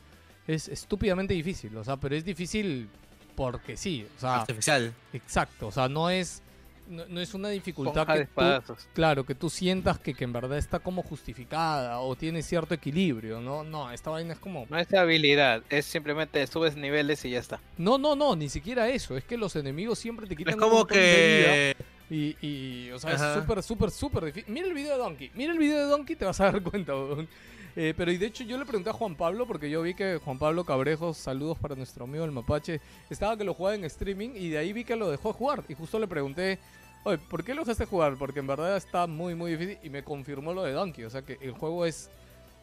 es 0.46 0.68
estúpidamente 0.68 1.34
difícil. 1.34 1.76
O 1.76 1.84
sea, 1.84 1.96
pero 1.96 2.14
es 2.14 2.24
difícil 2.24 2.88
porque 3.34 3.76
sí. 3.76 4.06
O 4.16 4.20
sea, 4.20 4.40
artificial. 4.40 4.92
exacto. 5.12 5.68
O 5.68 5.72
sea, 5.72 5.88
no 5.88 6.10
es, 6.10 6.42
no, 6.88 7.04
no 7.08 7.20
es 7.20 7.34
una 7.34 7.50
dificultad 7.50 8.06
que 8.06 8.26
tú, 8.26 8.74
claro, 8.94 9.24
que 9.24 9.34
tú 9.34 9.48
sientas 9.48 9.98
que, 9.98 10.14
que 10.14 10.24
en 10.24 10.32
verdad 10.32 10.58
está 10.58 10.78
como 10.78 11.02
justificada 11.02 12.00
o 12.00 12.16
tiene 12.16 12.42
cierto 12.42 12.74
equilibrio. 12.74 13.40
No, 13.40 13.64
no, 13.64 13.90
esta 13.92 14.10
vaina 14.10 14.32
es 14.32 14.38
como... 14.38 14.66
No 14.68 14.78
es 14.78 14.92
habilidad, 14.92 15.62
es 15.70 15.86
simplemente 15.86 16.46
subes 16.46 16.76
niveles 16.76 17.24
y 17.24 17.30
ya 17.30 17.38
está. 17.38 17.60
No, 17.78 17.98
no, 17.98 18.16
no, 18.16 18.34
ni 18.34 18.48
siquiera 18.48 18.88
eso. 18.88 19.16
Es 19.16 19.24
que 19.24 19.36
los 19.36 19.56
enemigos 19.56 19.98
siempre 19.98 20.26
te 20.26 20.36
quitan 20.36 20.52
Es 20.52 20.54
un 20.56 20.60
como 20.60 20.78
montón 20.78 20.96
de 20.96 21.74
vida. 21.76 21.86
Y, 22.10 22.36
y, 22.44 22.90
o 22.90 22.98
sea, 22.98 23.14
Ajá. 23.14 23.34
es 23.34 23.40
súper, 23.40 23.62
súper, 23.62 23.90
súper 23.90 24.24
difícil. 24.24 24.52
Mira 24.52 24.66
el 24.66 24.74
video 24.74 24.92
de 24.92 24.98
Donkey. 24.98 25.30
Mira 25.34 25.52
el 25.52 25.58
video 25.58 25.78
de 25.78 25.84
Donkey, 25.84 26.16
te 26.16 26.24
vas 26.24 26.40
a 26.40 26.44
dar 26.52 26.62
cuenta, 26.62 26.94
weón. 26.94 27.28
Eh, 27.76 27.94
pero 27.96 28.10
y 28.10 28.16
de 28.16 28.26
hecho 28.26 28.42
yo 28.42 28.58
le 28.58 28.66
pregunté 28.66 28.90
a 28.90 28.92
Juan 28.92 29.14
Pablo, 29.14 29.46
porque 29.46 29.70
yo 29.70 29.82
vi 29.82 29.94
que 29.94 30.18
Juan 30.24 30.38
Pablo 30.38 30.64
Cabrejos, 30.64 31.16
saludos 31.16 31.56
para 31.58 31.76
nuestro 31.76 32.04
amigo 32.04 32.24
el 32.24 32.32
Mapache, 32.32 32.80
estaba 33.08 33.36
que 33.36 33.44
lo 33.44 33.54
jugaba 33.54 33.76
en 33.76 33.84
streaming 33.84 34.30
y 34.34 34.48
de 34.48 34.58
ahí 34.58 34.72
vi 34.72 34.84
que 34.84 34.96
lo 34.96 35.08
dejó 35.08 35.32
jugar. 35.32 35.62
Y 35.68 35.74
justo 35.74 36.00
le 36.00 36.08
pregunté, 36.08 36.58
oye, 37.04 37.18
¿por 37.18 37.44
qué 37.44 37.54
lo 37.54 37.62
dejaste 37.62 37.86
jugar? 37.86 38.16
Porque 38.18 38.40
en 38.40 38.48
verdad 38.48 38.76
está 38.76 39.06
muy, 39.06 39.36
muy 39.36 39.52
difícil. 39.52 39.78
Y 39.84 39.88
me 39.90 40.02
confirmó 40.02 40.52
lo 40.52 40.64
de 40.64 40.72
Donkey. 40.72 41.04
O 41.04 41.10
sea 41.10 41.22
que 41.22 41.38
el 41.40 41.52
juego 41.52 41.86
es, 41.86 42.10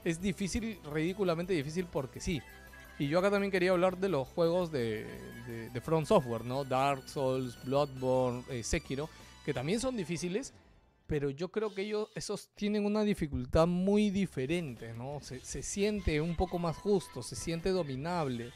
es 0.04 0.20
difícil, 0.22 0.78
ridículamente 0.94 1.54
difícil 1.54 1.88
porque 1.90 2.20
sí. 2.20 2.42
Y 3.00 3.08
yo 3.08 3.20
acá 3.20 3.32
también 3.32 3.52
quería 3.52 3.72
hablar 3.72 3.98
de 3.98 4.10
los 4.10 4.28
juegos 4.28 4.72
de, 4.72 5.06
de, 5.48 5.70
de 5.70 5.82
From 5.82 6.06
Software, 6.06 6.44
¿no? 6.44 6.66
Dark 6.66 7.08
Souls, 7.08 7.58
Bloodborne, 7.64 8.44
eh, 8.50 8.64
Sekiro, 8.64 9.08
que 9.48 9.54
también 9.54 9.80
son 9.80 9.96
difíciles, 9.96 10.54
pero 11.08 11.30
yo 11.30 11.48
creo 11.48 11.74
que 11.74 11.84
ellos, 11.84 12.10
esos 12.16 12.50
tienen 12.54 12.86
una 12.86 13.04
dificultad 13.04 13.66
muy 13.66 14.10
diferente, 14.10 14.94
¿no? 14.94 15.20
Se, 15.22 15.40
se 15.40 15.64
siente 15.64 16.20
un 16.20 16.36
poco 16.36 16.60
más 16.60 16.76
justo, 16.76 17.24
se 17.24 17.38
siente 17.38 17.70
dominable. 17.70 18.52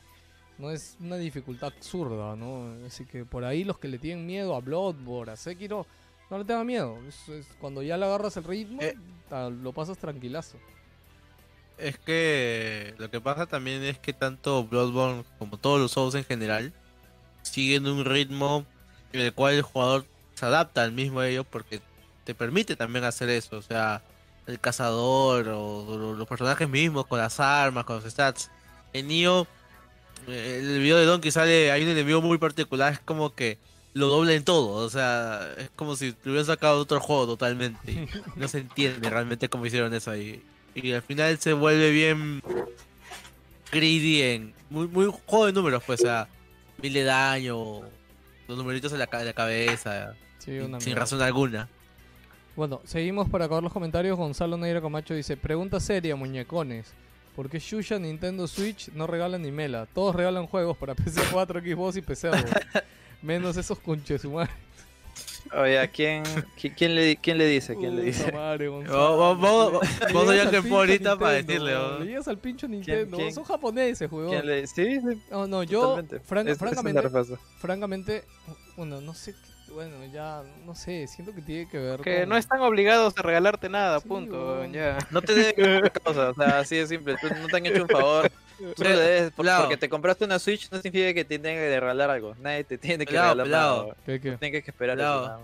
No 0.57 0.69
es 0.69 0.97
una 0.99 1.15
dificultad 1.15 1.71
absurda, 1.73 2.35
¿no? 2.35 2.75
Así 2.85 3.05
que 3.05 3.23
por 3.23 3.45
ahí 3.45 3.63
los 3.63 3.79
que 3.79 3.87
le 3.87 3.99
tienen 3.99 4.25
miedo 4.25 4.53
a 4.53 4.59
Bloodborne, 4.59 5.31
a 5.31 5.37
Sekiro, 5.37 5.87
no 6.29 6.37
le 6.39 6.43
tengan 6.43 6.67
miedo. 6.67 6.97
Es- 7.07 7.29
es 7.29 7.47
cuando 7.61 7.81
ya 7.83 7.95
le 7.97 8.03
agarras 8.03 8.35
el 8.35 8.43
ritmo, 8.43 8.81
Eh. 8.81 8.97
lo 9.61 9.71
pasas 9.71 9.97
tranquilazo. 9.97 10.57
Es 11.77 11.97
que 11.99 12.95
lo 12.97 13.09
que 13.09 13.21
pasa 13.21 13.45
también 13.45 13.81
es 13.83 13.97
que 13.97 14.11
tanto 14.11 14.65
Bloodborne 14.65 15.23
como 15.39 15.57
todos 15.57 15.79
los 15.79 15.91
Souls 15.93 16.15
en 16.15 16.25
general 16.25 16.73
siguen 17.43 17.87
un 17.87 18.03
ritmo 18.03 18.65
en 19.13 19.21
el 19.21 19.33
cual 19.33 19.53
el 19.55 19.61
jugador 19.61 20.05
se 20.41 20.45
adapta 20.47 20.81
al 20.81 20.91
mismo 20.91 21.21
ello 21.21 21.43
porque 21.43 21.79
te 22.23 22.33
permite 22.33 22.75
también 22.75 23.05
hacer 23.05 23.29
eso, 23.29 23.57
o 23.57 23.61
sea, 23.61 24.01
el 24.47 24.59
cazador 24.59 25.47
o, 25.49 25.85
o 25.85 26.13
los 26.15 26.27
personajes 26.27 26.67
mismos 26.67 27.05
con 27.05 27.19
las 27.19 27.39
armas, 27.39 27.85
con 27.85 27.97
los 28.01 28.11
stats. 28.11 28.49
En 28.91 29.07
Nioh, 29.07 29.45
eh, 30.27 30.57
el 30.61 30.79
video 30.79 30.97
de 30.97 31.05
Donkey 31.05 31.29
sale, 31.31 31.71
hay 31.71 31.83
un 31.83 31.89
enemigo 31.89 32.21
muy 32.21 32.39
particular, 32.39 32.93
es 32.93 32.99
como 32.99 33.35
que 33.35 33.59
lo 33.93 34.07
dobla 34.07 34.33
en 34.33 34.43
todo, 34.43 34.83
o 34.83 34.89
sea, 34.89 35.47
es 35.57 35.69
como 35.75 35.95
si 35.95 36.11
te 36.13 36.29
hubieran 36.29 36.45
sacado 36.47 36.77
de 36.77 36.81
otro 36.81 36.99
juego 36.99 37.27
totalmente. 37.27 37.91
y 37.91 38.07
no 38.35 38.47
se 38.47 38.59
entiende 38.59 39.09
realmente 39.11 39.47
cómo 39.47 39.65
hicieron 39.67 39.93
eso 39.93 40.09
ahí. 40.09 40.43
Y 40.73 40.91
al 40.93 41.03
final 41.03 41.37
se 41.37 41.53
vuelve 41.53 41.91
bien 41.91 42.41
greedy 43.71 44.21
en 44.23 44.53
muy, 44.69 44.87
muy 44.87 45.05
juego 45.27 45.45
de 45.45 45.53
números, 45.53 45.83
pues, 45.85 45.99
o 46.01 46.03
sea, 46.03 46.27
mil 46.81 46.93
de 46.93 47.03
daño, 47.03 47.81
los 48.47 48.57
numeritos 48.57 48.91
en 48.93 48.99
la, 48.99 49.07
ca- 49.07 49.19
en 49.21 49.27
la 49.27 49.33
cabeza, 49.33 50.15
Sí, 50.43 50.57
una 50.59 50.79
sin 50.79 50.89
mierda. 50.89 51.01
razón 51.01 51.21
alguna. 51.21 51.69
Bueno, 52.55 52.81
seguimos 52.83 53.29
para 53.29 53.45
acabar 53.45 53.63
los 53.63 53.71
comentarios. 53.71 54.17
Gonzalo 54.17 54.57
Neira 54.57 54.81
Camacho 54.81 55.13
dice: 55.13 55.37
Pregunta 55.37 55.79
seria, 55.79 56.15
muñecones. 56.15 56.91
¿Por 57.35 57.49
qué 57.49 57.59
Shusha, 57.59 57.97
Nintendo 57.97 58.45
Switch 58.47 58.89
no 58.89 59.07
regalan 59.07 59.41
ni 59.41 59.51
mela? 59.51 59.85
Todos 59.93 60.13
regalan 60.15 60.47
juegos 60.47 60.75
para 60.77 60.95
PC4, 60.95 61.61
Xbox 61.63 61.95
y 61.97 62.01
PC. 62.01 62.29
Menos 63.21 63.55
esos 63.55 63.79
conches 63.79 64.25
humanos. 64.25 64.53
Oye, 65.53 65.79
¿a 65.79 65.87
quién, 65.87 66.23
qui- 66.57 66.73
quién, 66.75 66.95
le, 66.95 67.15
¿quién 67.17 67.37
le 67.37 67.45
dice? 67.45 67.75
¿Quién 67.75 67.95
le 67.95 68.03
dice? 68.03 68.31
Vamos 68.31 70.29
a 70.29 70.35
ya 70.35 70.49
que 70.49 70.61
fue 70.61 70.77
ahorita 70.77 71.17
para 71.17 71.33
decirle. 71.33 71.73
Le 71.99 72.05
llegas 72.05 72.27
al 72.27 72.37
pincho 72.37 72.67
Nintendo. 72.67 73.17
quién? 73.17 73.33
Son 73.33 73.43
japoneses, 73.43 74.09
¿Quién 74.09 74.21
weón. 74.29 74.45
le 74.45 74.67
Sí, 74.67 74.99
sí, 74.99 75.21
No, 75.29 75.47
no, 75.47 75.63
yo, 75.63 76.01
francamente, 76.25 77.09
francamente, 77.59 78.23
bueno, 78.77 79.01
no 79.01 79.13
sé, 79.13 79.33
bueno, 79.73 79.95
ya, 80.11 80.43
no 80.65 80.75
sé, 80.75 81.07
siento 81.07 81.33
que 81.33 81.41
tiene 81.41 81.67
que 81.69 81.77
ver 81.77 82.01
Que 82.01 82.21
con- 82.21 82.29
no 82.29 82.37
están 82.37 82.61
obligados 82.61 83.13
a 83.17 83.21
regalarte 83.21 83.69
nada, 83.69 83.99
Sí, 83.99 84.07
punto. 84.07 84.57
weón. 84.59 84.71
Ya. 84.73 84.97
No 85.11 85.21
te 85.21 85.33
deben 85.33 85.81
causa, 86.03 86.29
o 86.29 86.33
sea, 86.35 86.59
así 86.59 86.75
de 86.77 86.87
simple. 86.87 87.15
Tú 87.21 87.27
no 87.29 87.47
te 87.47 87.57
han 87.57 87.65
hecho 87.65 87.83
un 87.83 87.89
favor. 87.89 88.31
Tú 88.57 88.83
no 88.83 88.89
le 88.89 88.95
debes, 88.97 89.31
por- 89.31 89.45
Pelado. 89.45 89.61
porque 89.63 89.77
te 89.77 89.89
compraste 89.89 90.23
una 90.25 90.37
Switch 90.39 90.69
no 90.71 90.81
significa 90.81 91.13
que 91.13 91.25
te 91.25 91.39
tengan 91.39 91.55
que 91.63 91.79
regalar 91.79 92.09
algo. 92.11 92.35
Nadie 92.41 92.63
te 92.63 92.77
tiene 92.77 93.05
que 93.05 93.13
regalar 93.13 93.45
pelado. 93.45 93.71
nada. 93.75 93.83
weón. 93.85 93.95
¿Qué, 94.05 94.19
qué? 94.21 94.37
Tienes 94.37 94.63
que 94.63 94.71
esperar 94.71 94.97
más. 94.97 95.39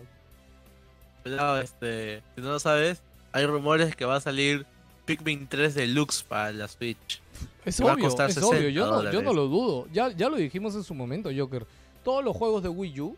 Pelado, 1.23 1.59
este, 1.61 2.21
si 2.35 2.41
no 2.41 2.51
lo 2.51 2.59
sabes, 2.59 3.01
hay 3.31 3.45
rumores 3.45 3.95
que 3.95 4.05
va 4.05 4.15
a 4.15 4.21
salir 4.21 4.65
Pikmin 5.05 5.47
3 5.47 5.73
Deluxe 5.75 6.23
para 6.23 6.51
la 6.51 6.67
Switch. 6.67 7.21
Es 7.65 7.77
Que 7.77 7.83
va 7.83 7.91
a 7.91 7.93
obvio, 7.95 8.05
costar 8.05 8.29
es 8.29 8.35
60 8.35 8.55
obvio, 8.57 8.69
yo 8.69 8.85
no, 8.85 9.11
yo 9.11 9.21
no 9.21 9.33
lo 9.33 9.47
dudo. 9.47 9.87
Ya, 9.91 10.09
ya 10.09 10.29
lo 10.29 10.37
dijimos 10.37 10.73
en 10.75 10.83
su 10.83 10.93
momento, 10.93 11.29
Joker. 11.35 11.65
Todos 12.03 12.23
los 12.23 12.35
juegos 12.35 12.63
de 12.63 12.69
Wii 12.69 13.01
U 13.01 13.17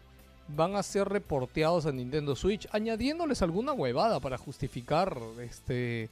van 0.56 0.76
a 0.76 0.84
ser 0.84 1.08
reporteados 1.08 1.86
a 1.86 1.92
Nintendo 1.92 2.36
Switch, 2.36 2.68
añadiéndoles 2.72 3.42
alguna 3.42 3.74
huevada 3.74 4.20
para 4.20 4.38
justificar 4.38 5.18
este 5.42 6.10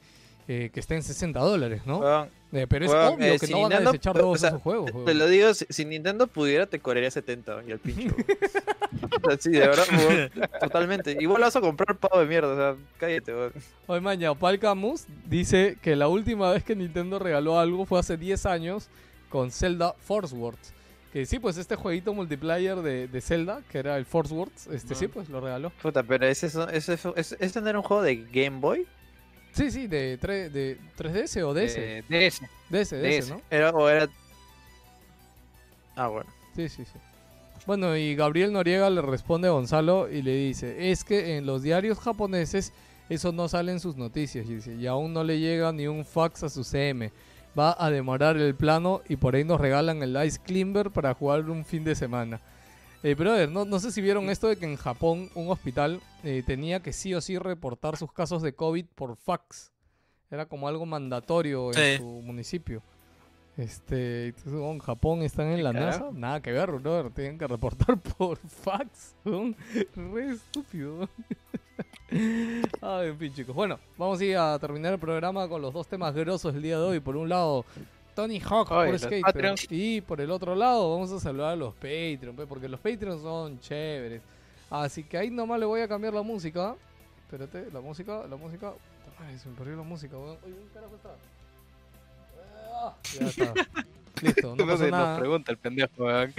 eh, 0.50 0.70
que 0.74 0.80
estén 0.80 1.04
60 1.04 1.38
dólares, 1.42 1.82
¿no? 1.86 2.26
Eh, 2.54 2.68
pero 2.70 2.86
es 2.86 2.92
obvio 2.92 3.34
eh, 3.34 3.38
que 3.38 3.48
si 3.48 3.52
no 3.52 3.64
van 3.64 3.74
a 3.74 3.80
desechar 3.82 4.16
o 4.16 4.20
todos 4.22 4.40
sea, 4.40 4.50
esos 4.50 4.62
juegos. 4.62 4.92
Te 5.04 5.14
lo 5.14 5.28
digo, 5.28 5.54
si, 5.54 5.66
si 5.68 5.84
Nintendo 5.84 6.28
pudiera, 6.28 6.66
te 6.68 6.80
cobraría 6.80 7.12
70 7.12 7.64
y 7.68 7.72
al 7.74 7.80
pincho. 7.80 8.16
O 9.18 9.30
sea, 9.30 9.38
sí, 9.38 9.52
de 9.52 9.60
verdad, 9.60 9.86
weón, 9.92 10.32
totalmente. 10.62 11.18
Igual 11.20 11.42
vas 11.42 11.56
a 11.58 11.60
comprar 11.60 11.98
pavo 11.98 12.22
de 12.22 12.28
mierda, 12.28 12.54
o 12.54 12.56
sea, 12.56 12.84
cállate, 12.98 13.34
weón. 13.34 13.54
Oye, 13.88 14.00
maña, 14.00 14.32
Opal 14.32 14.58
Camus 14.58 15.06
dice 15.26 15.78
que 15.82 15.98
la 15.98 16.08
última 16.08 16.52
vez 16.52 16.64
que 16.64 16.76
Nintendo 16.76 17.20
regaló 17.20 17.60
algo 17.60 17.86
fue 17.86 18.00
hace 18.00 18.16
10 18.16 18.46
años 18.46 18.88
con 19.30 19.52
Zelda 19.52 19.94
Force 20.00 20.34
Words. 20.34 20.77
Que 21.18 21.26
sí, 21.26 21.40
pues 21.40 21.58
este 21.58 21.76
jueguito 21.76 22.14
multiplayer 22.14 22.76
de, 22.84 23.08
de 23.08 23.22
Zelda, 23.22 23.64
que 23.72 23.80
era 23.80 23.98
el 23.98 24.06
Force 24.06 24.32
Words, 24.32 24.68
este 24.68 24.94
sí, 24.94 25.08
pues 25.08 25.30
lo 25.30 25.42
regaló. 25.42 25.72
Puta, 25.82 26.04
pero 26.04 26.28
ese, 26.28 26.46
ese, 26.46 26.68
ese, 26.74 26.94
ese, 27.16 27.38
ese 27.40 27.60
no 27.62 27.70
era 27.70 27.80
un 27.80 27.84
juego 27.84 28.04
de 28.04 28.18
Game 28.32 28.60
Boy. 28.60 28.86
Sí, 29.52 29.72
sí, 29.72 29.88
de, 29.88 30.20
tre- 30.20 30.52
de 30.52 30.78
3DS 30.96 31.42
o 31.42 31.56
DS. 31.56 31.76
Eh, 31.76 32.04
DS. 32.08 32.42
DS, 32.70 32.90
DS, 32.92 33.02
DS. 33.02 33.30
¿no? 33.32 33.42
Era, 33.50 33.72
o 33.72 33.90
era. 33.90 34.08
Ah, 35.96 36.08
bueno. 36.08 36.30
Sí, 36.56 36.70
sí, 36.70 36.86
sí. 36.86 37.00
Bueno, 37.66 37.98
y 37.98 38.14
Gabriel 38.14 38.54
Noriega 38.54 38.88
le 38.92 39.02
responde 39.02 39.48
a 39.48 39.52
Gonzalo 39.52 40.12
y 40.12 40.22
le 40.22 40.36
dice, 40.36 40.92
es 40.92 41.04
que 41.04 41.38
en 41.38 41.48
los 41.48 41.64
diarios 41.64 41.98
japoneses 41.98 42.74
eso 43.10 43.32
no 43.32 43.48
sale 43.48 43.72
en 43.72 43.80
sus 43.80 43.96
noticias, 43.96 44.46
y, 44.48 44.54
dice, 44.54 44.76
y 44.76 44.86
aún 44.86 45.14
no 45.14 45.24
le 45.24 45.40
llega 45.40 45.72
ni 45.72 45.88
un 45.88 46.06
fax 46.06 46.44
a 46.44 46.50
su 46.50 46.64
CM. 46.64 47.12
Va 47.58 47.76
a 47.80 47.90
demorar 47.90 48.38
el 48.38 48.54
plano 48.56 49.02
y 49.10 49.16
por 49.16 49.36
ahí 49.36 49.44
nos 49.44 49.60
regalan 49.60 50.04
el 50.04 50.16
Ice 50.26 50.40
Climber 50.44 50.92
para 50.92 51.14
jugar 51.14 51.50
un 51.50 51.66
fin 51.66 51.84
de 51.84 51.96
semana. 51.96 52.40
Eh, 53.04 53.16
brother, 53.16 53.50
no, 53.50 53.64
no 53.66 53.80
sé 53.80 53.92
si 53.92 54.02
vieron 54.02 54.30
esto 54.30 54.48
de 54.48 54.58
que 54.58 54.66
en 54.66 54.76
Japón 54.76 55.30
un 55.36 55.50
hospital 55.50 56.02
eh, 56.24 56.44
tenía 56.46 56.82
que 56.82 56.94
sí 56.94 57.14
o 57.14 57.22
sí 57.22 57.38
reportar 57.38 57.96
sus 57.98 58.12
casos 58.12 58.42
de 58.42 58.54
COVID 58.54 58.86
por 58.96 59.16
fax. 59.16 59.72
Era 60.30 60.46
como 60.46 60.68
algo 60.68 60.86
mandatorio 60.86 61.70
en 61.70 61.74
Sí. 61.74 61.98
su 61.98 62.06
municipio. 62.24 62.82
Este, 63.56 64.36
en 64.46 64.80
Japón 64.80 65.24
están 65.24 65.48
en 65.48 65.64
la 65.64 65.74
NASA, 65.74 66.10
nada 66.14 66.42
que 66.42 66.52
ver, 66.52 66.72
brother, 66.72 67.12
tienen 67.12 67.40
que 67.40 67.48
reportar 67.48 67.98
por 68.18 68.38
fax, 68.38 69.16
re 69.26 70.30
estúpido. 70.32 71.10
Ay, 72.82 73.08
en 73.10 73.18
fin, 73.18 73.34
chicos. 73.34 73.56
Bueno, 73.56 73.80
vamos 73.98 74.20
a 74.20 74.26
ir 74.26 74.38
a 74.38 74.58
terminar 74.60 74.94
el 74.94 75.00
programa 75.00 75.48
con 75.48 75.62
los 75.62 75.74
dos 75.74 75.88
temas 75.88 76.14
grosos 76.16 76.54
del 76.54 76.64
día 76.64 76.78
de 76.78 76.84
hoy. 76.84 77.00
Por 77.00 77.16
un 77.18 77.30
lado, 77.30 77.66
Tony 78.16 78.40
Hawk 78.40 78.70
por 78.70 78.90
los 78.90 79.02
Skater. 79.02 79.22
Patreons. 79.22 79.68
Y 79.70 80.02
por 80.02 80.22
el 80.22 80.32
otro 80.32 80.56
lado, 80.56 80.90
vamos 80.92 81.12
a 81.12 81.20
saludar 81.20 81.52
a 81.54 81.56
los 81.56 81.74
Patreon, 81.76 82.36
pe, 82.36 82.46
porque 82.48 82.68
los 82.70 82.80
Patreons 82.80 83.22
son 83.22 83.60
chéveres. 83.60 84.22
Así 84.70 85.04
que 85.04 85.18
ahí 85.18 85.30
nomás 85.30 85.60
le 85.60 85.66
voy 85.66 85.82
a 85.82 85.88
cambiar 85.88 86.14
la 86.14 86.22
música. 86.24 86.76
Espérate, 87.26 87.70
la 87.72 87.82
música, 87.82 88.26
la 88.30 88.36
música. 88.36 88.74
Madre, 89.20 89.38
se 89.40 89.50
me 89.50 89.56
perdió 89.56 89.76
la 89.78 89.84
música, 89.84 90.16
weón. 90.18 90.38
Oye, 90.44 90.54
¿dónde 90.54 90.72
carajo 90.74 90.96
está? 90.96 91.10
Ah, 92.74 92.96
Ya 93.20 93.28
está. 93.28 93.54
Listo, 94.22 94.56
no 94.56 94.56
No 94.56 94.66
pasa 94.66 94.78
sé, 94.86 94.92
nos 94.92 95.00
nada. 95.00 95.20
pregunta 95.20 95.52
el 95.52 95.58
pendejo. 95.58 95.92
weón. 95.98 96.34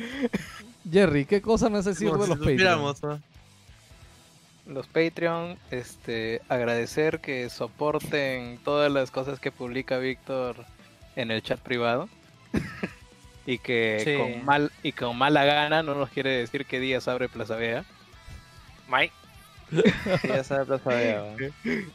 Jerry, 0.91 1.25
¿qué 1.27 1.41
cosa 1.43 1.69
me 1.69 1.79
hace 1.79 1.91
decir 1.91 2.11
de 2.11 2.23
si 2.25 2.29
los 2.31 2.39
Patreons? 2.39 3.01
Los 4.69 4.87
Patreon, 4.87 5.59
este, 5.71 6.43
agradecer 6.49 7.21
que 7.21 7.49
soporten 7.51 8.59
todas 8.65 8.93
las 8.93 9.11
cosas 9.11 9.41
que 9.41 9.51
publica 9.51 9.99
Víctor 9.99 10.57
en 11.17 11.31
el 11.31 11.43
chat 11.43 11.59
privado. 11.61 12.09
y 13.47 13.59
que 13.59 14.01
Sí. 14.05 14.15
con 14.17 14.45
mal 14.45 14.71
y 14.83 14.93
con 14.93 15.17
mala 15.17 15.45
gana 15.45 15.83
no 15.83 15.95
nos 15.95 16.11
quiere 16.11 16.31
decir 16.31 16.67
qué 16.67 16.81
días 16.81 17.09
abre 17.09 17.29
Plaza 17.31 17.57
Vea. 17.57 17.85
Mike, 18.89 19.13
sabe 20.45 20.67
Plaza 20.67 20.91
Vea. 20.91 21.25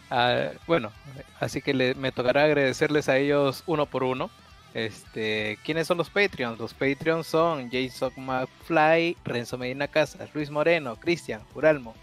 Ah, 0.09 0.49
bueno, 0.65 0.91
así 1.39 1.61
que 1.61 1.73
le- 1.75 1.93
me 1.95 2.11
tocará 2.11 2.43
agradecerles 2.45 3.07
a 3.07 3.17
ellos 3.17 3.63
uno 3.67 3.85
por 3.85 4.03
uno. 4.03 4.31
Este, 4.73 5.59
¿quiénes 5.63 5.85
son 5.85 5.99
los 5.99 6.09
Patreons? 6.09 6.57
Los 6.57 6.73
Patreons 6.73 7.27
son 7.27 7.69
Jason 7.71 8.11
McFly, 8.17 9.15
Renzo 9.23 9.55
Medina 9.59 9.87
Casas, 9.87 10.29
Luis 10.33 10.49
Moreno, 10.49 10.95
Cristian, 10.95 11.43
Juralmo, 11.53 11.93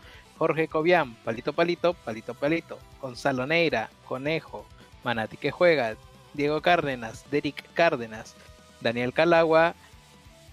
Jorge 0.40 0.68
Cobian, 0.68 1.14
Palito 1.22 1.52
Palito, 1.52 1.92
Palito 1.92 2.32
Palito, 2.32 2.78
Gonzalo 3.02 3.46
Neira, 3.46 3.90
Conejo, 4.06 4.64
Manati 5.04 5.36
que 5.36 5.50
juega, 5.50 5.96
Diego 6.32 6.62
Cárdenas, 6.62 7.30
Derek 7.30 7.62
Cárdenas, 7.74 8.34
Daniel 8.80 9.12
Calagua, 9.12 9.74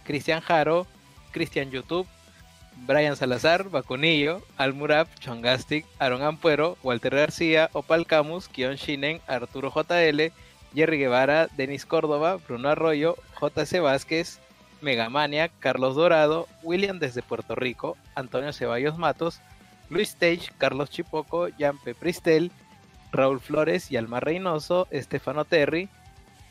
Cristian 0.04 0.42
Jaro, 0.42 0.88
Cristian 1.32 1.72
YouTube, 1.72 2.06
Brian 2.86 3.16
Salazar, 3.16 3.70
Bacunillo, 3.70 4.42
Almurab, 4.58 5.08
Chongastic, 5.22 5.86
Aaron 6.00 6.22
Ampuero, 6.22 6.78
Walter 6.84 7.16
García, 7.16 7.70
Opal 7.72 8.06
Camus, 8.06 8.50
Kion 8.50 8.76
Shinen, 8.76 9.22
Arturo 9.26 9.72
JL, 9.72 10.34
Jerry 10.76 10.98
Guevara, 10.98 11.48
Denis 11.56 11.86
Córdoba, 11.86 12.36
Bruno 12.46 12.68
Arroyo, 12.68 13.16
JC 13.40 13.80
Vázquez, 13.80 14.42
Megamania, 14.82 15.48
Carlos 15.48 15.96
Dorado, 15.96 16.46
William 16.62 17.00
desde 17.00 17.22
Puerto 17.22 17.56
Rico, 17.56 17.96
Antonio 18.16 18.52
Ceballos 18.52 18.98
Matos, 18.98 19.40
Luis 19.90 20.10
Stage, 20.10 20.52
Carlos 20.58 20.90
Chipoco, 20.90 21.48
Jampe 21.58 21.96
Pristel, 21.96 22.52
Raúl 23.12 23.40
Flores 23.40 23.92
y 23.92 23.98
Alma 23.98 24.20
Reynoso, 24.20 24.88
Estefano 24.92 25.46
Terry, 25.46 25.90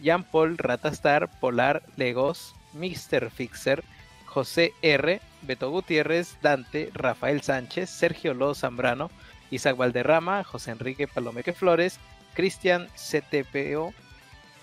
Jean 0.01 0.25
Paul 0.25 0.59
Ratastar, 0.59 1.31
Polar, 1.41 1.83
Legos, 1.97 2.55
Mr. 2.73 3.31
Fixer, 3.31 3.85
José 4.27 4.73
R, 4.83 5.21
Beto 5.43 5.71
Gutiérrez, 5.71 6.37
Dante, 6.43 6.91
Rafael 6.93 7.43
Sánchez, 7.43 7.91
Sergio 7.91 8.35
Lo 8.35 8.55
Zambrano, 8.55 9.11
Isaac 9.51 9.77
Valderrama, 9.77 10.43
José 10.45 10.73
Enrique 10.73 11.07
Palomeque 11.07 11.53
Flores, 11.53 12.01
Cristian 12.35 12.89
CTPO, 12.97 13.93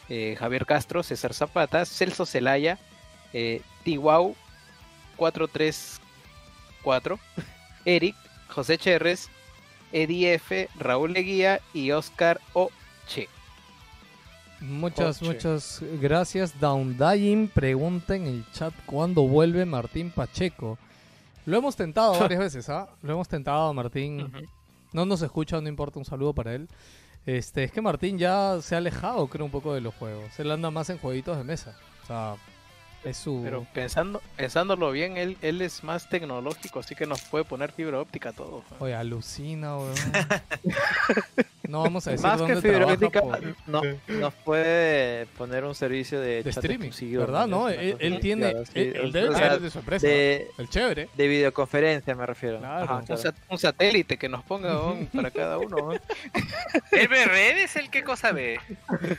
eh, 0.09 0.35
Javier 0.37 0.65
Castro, 0.65 1.03
César 1.03 1.33
Zapata, 1.33 1.85
Celso 1.85 2.25
Celaya, 2.25 2.77
eh, 3.33 3.61
Tiwau 3.83 4.35
434, 5.15 7.19
Eric, 7.85 8.15
José 8.53 8.77
Cherres, 8.77 9.30
Eddie 9.91 10.35
F, 10.35 10.69
Raúl 10.80 11.13
Leguía 11.13 11.59
y 11.73 11.91
Oscar 11.91 12.39
O. 12.53 12.69
Che. 13.07 13.27
Muchas, 14.61 15.21
Oche. 15.21 15.25
muchas 15.25 15.84
gracias. 15.99 16.59
Downdying 16.59 17.49
pregunta 17.49 18.15
en 18.15 18.27
el 18.27 18.45
chat 18.53 18.73
cuándo 18.85 19.23
vuelve 19.23 19.65
Martín 19.65 20.09
Pacheco. 20.09 20.77
Lo 21.45 21.57
hemos 21.57 21.75
tentado 21.75 22.17
varias 22.17 22.39
veces, 22.53 22.69
¿ah? 22.69 22.88
Lo 23.01 23.13
hemos 23.13 23.27
tentado, 23.27 23.73
Martín. 23.73 24.31
No 24.93 25.05
nos 25.05 25.21
escucha, 25.21 25.59
no 25.59 25.67
importa, 25.67 25.99
un 25.99 26.05
saludo 26.05 26.34
para 26.34 26.53
él. 26.53 26.69
Este, 27.25 27.63
es 27.63 27.71
que 27.71 27.81
Martín 27.81 28.17
ya 28.17 28.59
se 28.61 28.75
ha 28.75 28.77
alejado, 28.77 29.27
creo, 29.27 29.45
un 29.45 29.51
poco 29.51 29.73
de 29.73 29.81
los 29.81 29.93
juegos. 29.95 30.39
Él 30.39 30.51
anda 30.51 30.71
más 30.71 30.89
en 30.89 30.97
jueguitos 30.97 31.38
de 31.38 31.43
mesa. 31.43 31.75
O 32.03 32.07
sea, 32.07 32.35
es 33.03 33.17
su... 33.17 33.41
Pero 33.43 33.65
pensando, 33.73 34.21
pensándolo 34.38 34.91
bien, 34.91 35.17
él, 35.17 35.38
él 35.41 35.61
es 35.61 35.84
más 35.84 36.07
tecnológico, 36.09 36.80
así 36.80 36.95
que 36.95 37.05
nos 37.05 37.21
puede 37.21 37.43
poner 37.45 37.71
fibra 37.71 37.99
óptica 37.99 38.30
a 38.30 38.34
todo. 38.34 38.63
weón. 38.69 38.75
Oye, 38.80 38.95
alucina, 38.95 39.77
weón. 39.77 39.93
no 41.67 41.81
vamos 41.81 42.05
a 42.07 42.11
decir 42.11 42.25
Más 42.25 42.35
que 42.41 42.53
dónde 42.53 42.61
fibra 42.61 42.77
trabaja 42.77 42.93
óptica, 42.95 43.21
por- 43.21 43.41
no, 43.67 43.81
nos 44.19 44.34
puede 44.34 45.25
poner 45.38 45.63
un 45.63 45.75
servicio 45.75 46.19
de, 46.19 46.39
streaming, 46.49 46.91
¿verdad? 47.17 47.47
No, 47.47 47.69
él, 47.69 48.19
tiene... 48.21 48.51
claro, 48.51 48.65
sí, 48.65 48.71
él, 48.75 48.95
él 48.95 49.09
o 49.09 49.11
debe 49.11 49.27
sea, 49.35 49.43
tener 49.47 49.59
de 49.61 49.69
su 49.69 49.80
empresa. 49.80 50.07
de, 50.07 50.47
El 50.57 50.69
chévere. 50.69 51.09
de 51.15 51.27
videoconferencia 51.27 52.15
me 52.15 52.25
refiero. 52.25 52.59
Claro. 52.59 52.84
Ajá, 52.84 52.93
Un 52.95 52.99
Un, 53.01 53.05
claro. 53.05 53.21
sat- 53.21 53.35
un 53.49 53.57
satélite 53.57 54.17
que 54.17 54.30
nos 54.30 54.43
ponga 54.43 54.77
para 55.13 55.31
cada 55.31 55.57
uno. 55.57 55.91
¿El 56.91 57.07
ve 57.07 57.25
redes? 57.25 57.75
¿El 57.75 57.89
qué 57.89 58.03
cosa 58.03 58.31
ve? 58.31 58.59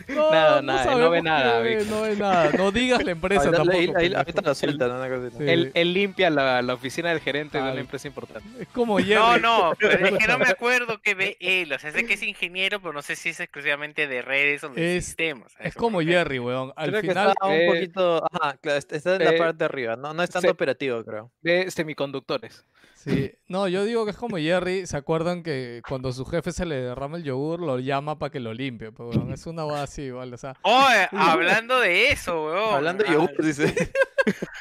No, 0.08 0.30
Nada, 0.30 0.62
nada, 0.62 0.82
él 0.82 0.86
no 0.86 0.92
sabemos 0.92 1.10
ve 1.10 1.22
nada, 1.22 1.58
no 1.88 2.02
ve 2.02 2.16
nada. 2.16 2.50
No 2.56 2.70
digas 2.72 3.02
la 3.04 3.10
empresa 3.12 3.50
tampoco. 3.50 3.73
Ahí- 3.78 3.92
ahí- 3.96 4.32
lo 4.44 4.54
sueltan, 4.54 4.90
una 4.90 5.04
así. 5.04 5.36
Sí. 5.36 5.44
Él, 5.46 5.70
él 5.74 5.92
limpia 5.92 6.30
la, 6.30 6.62
la 6.62 6.74
oficina 6.74 7.10
del 7.10 7.20
gerente 7.20 7.58
de 7.58 7.64
Ay. 7.64 7.72
una 7.72 7.80
empresa 7.80 8.08
importante. 8.08 8.48
Es 8.62 8.68
como 8.68 8.98
Jerry. 8.98 9.14
No, 9.14 9.38
no, 9.38 9.72
pero 9.78 10.06
es 10.06 10.18
que 10.18 10.26
no 10.26 10.38
me 10.38 10.46
acuerdo 10.48 11.00
qué 11.02 11.14
ve 11.14 11.36
él. 11.40 11.72
O 11.72 11.78
sea, 11.78 11.90
sé 11.92 12.06
que 12.06 12.14
es 12.14 12.22
ingeniero, 12.22 12.80
pero 12.80 12.92
no 12.92 13.02
sé 13.02 13.16
si 13.16 13.30
es 13.30 13.40
exclusivamente 13.40 14.06
de 14.06 14.22
redes 14.22 14.64
o 14.64 14.68
de 14.68 14.96
Es- 14.96 15.04
sistemas. 15.06 15.52
Es 15.58 15.66
eso 15.68 15.78
como. 15.80 16.00
Jerry, 16.00 16.38
weón. 16.38 16.72
Al 16.76 16.90
Creo 16.90 17.00
que 17.02 17.08
final... 17.08 17.28
está 17.28 17.46
un 17.46 17.52
eh, 17.52 17.66
poquito. 17.66 18.24
Ajá, 18.32 18.56
claro, 18.60 18.78
está 18.78 19.16
en 19.16 19.24
la 19.24 19.30
eh, 19.32 19.38
parte 19.38 19.58
de 19.58 19.64
arriba. 19.64 19.96
No, 19.96 20.12
no 20.14 20.22
es 20.22 20.30
tanto 20.30 20.48
se- 20.48 20.52
operativo, 20.52 21.04
creo. 21.04 21.30
De 21.40 21.70
semiconductores. 21.70 22.64
Sí, 23.04 23.32
no, 23.48 23.68
yo 23.68 23.84
digo 23.84 24.04
que 24.06 24.12
es 24.12 24.16
como 24.16 24.38
Jerry, 24.38 24.86
¿se 24.86 24.96
acuerdan 24.96 25.42
que 25.42 25.82
cuando 25.86 26.10
su 26.12 26.24
jefe 26.24 26.52
se 26.52 26.64
le 26.64 26.76
derrama 26.76 27.18
el 27.18 27.24
yogur, 27.24 27.60
lo 27.60 27.78
llama 27.78 28.18
para 28.18 28.30
que 28.30 28.40
lo 28.40 28.54
limpie? 28.54 28.92
Pues, 28.92 29.14
weón, 29.14 29.30
es 29.32 29.46
una 29.46 29.64
boda 29.64 29.82
así, 29.82 30.02
igual, 30.02 30.32
o 30.32 30.36
sea, 30.38 30.54
Oye, 30.62 31.08
hablando 31.12 31.80
de 31.80 32.10
eso, 32.10 32.46
weón. 32.46 32.74
Hablando 32.74 33.04
de 33.04 33.10
ah, 33.10 33.12
yogur, 33.12 33.44
dice. 33.44 33.74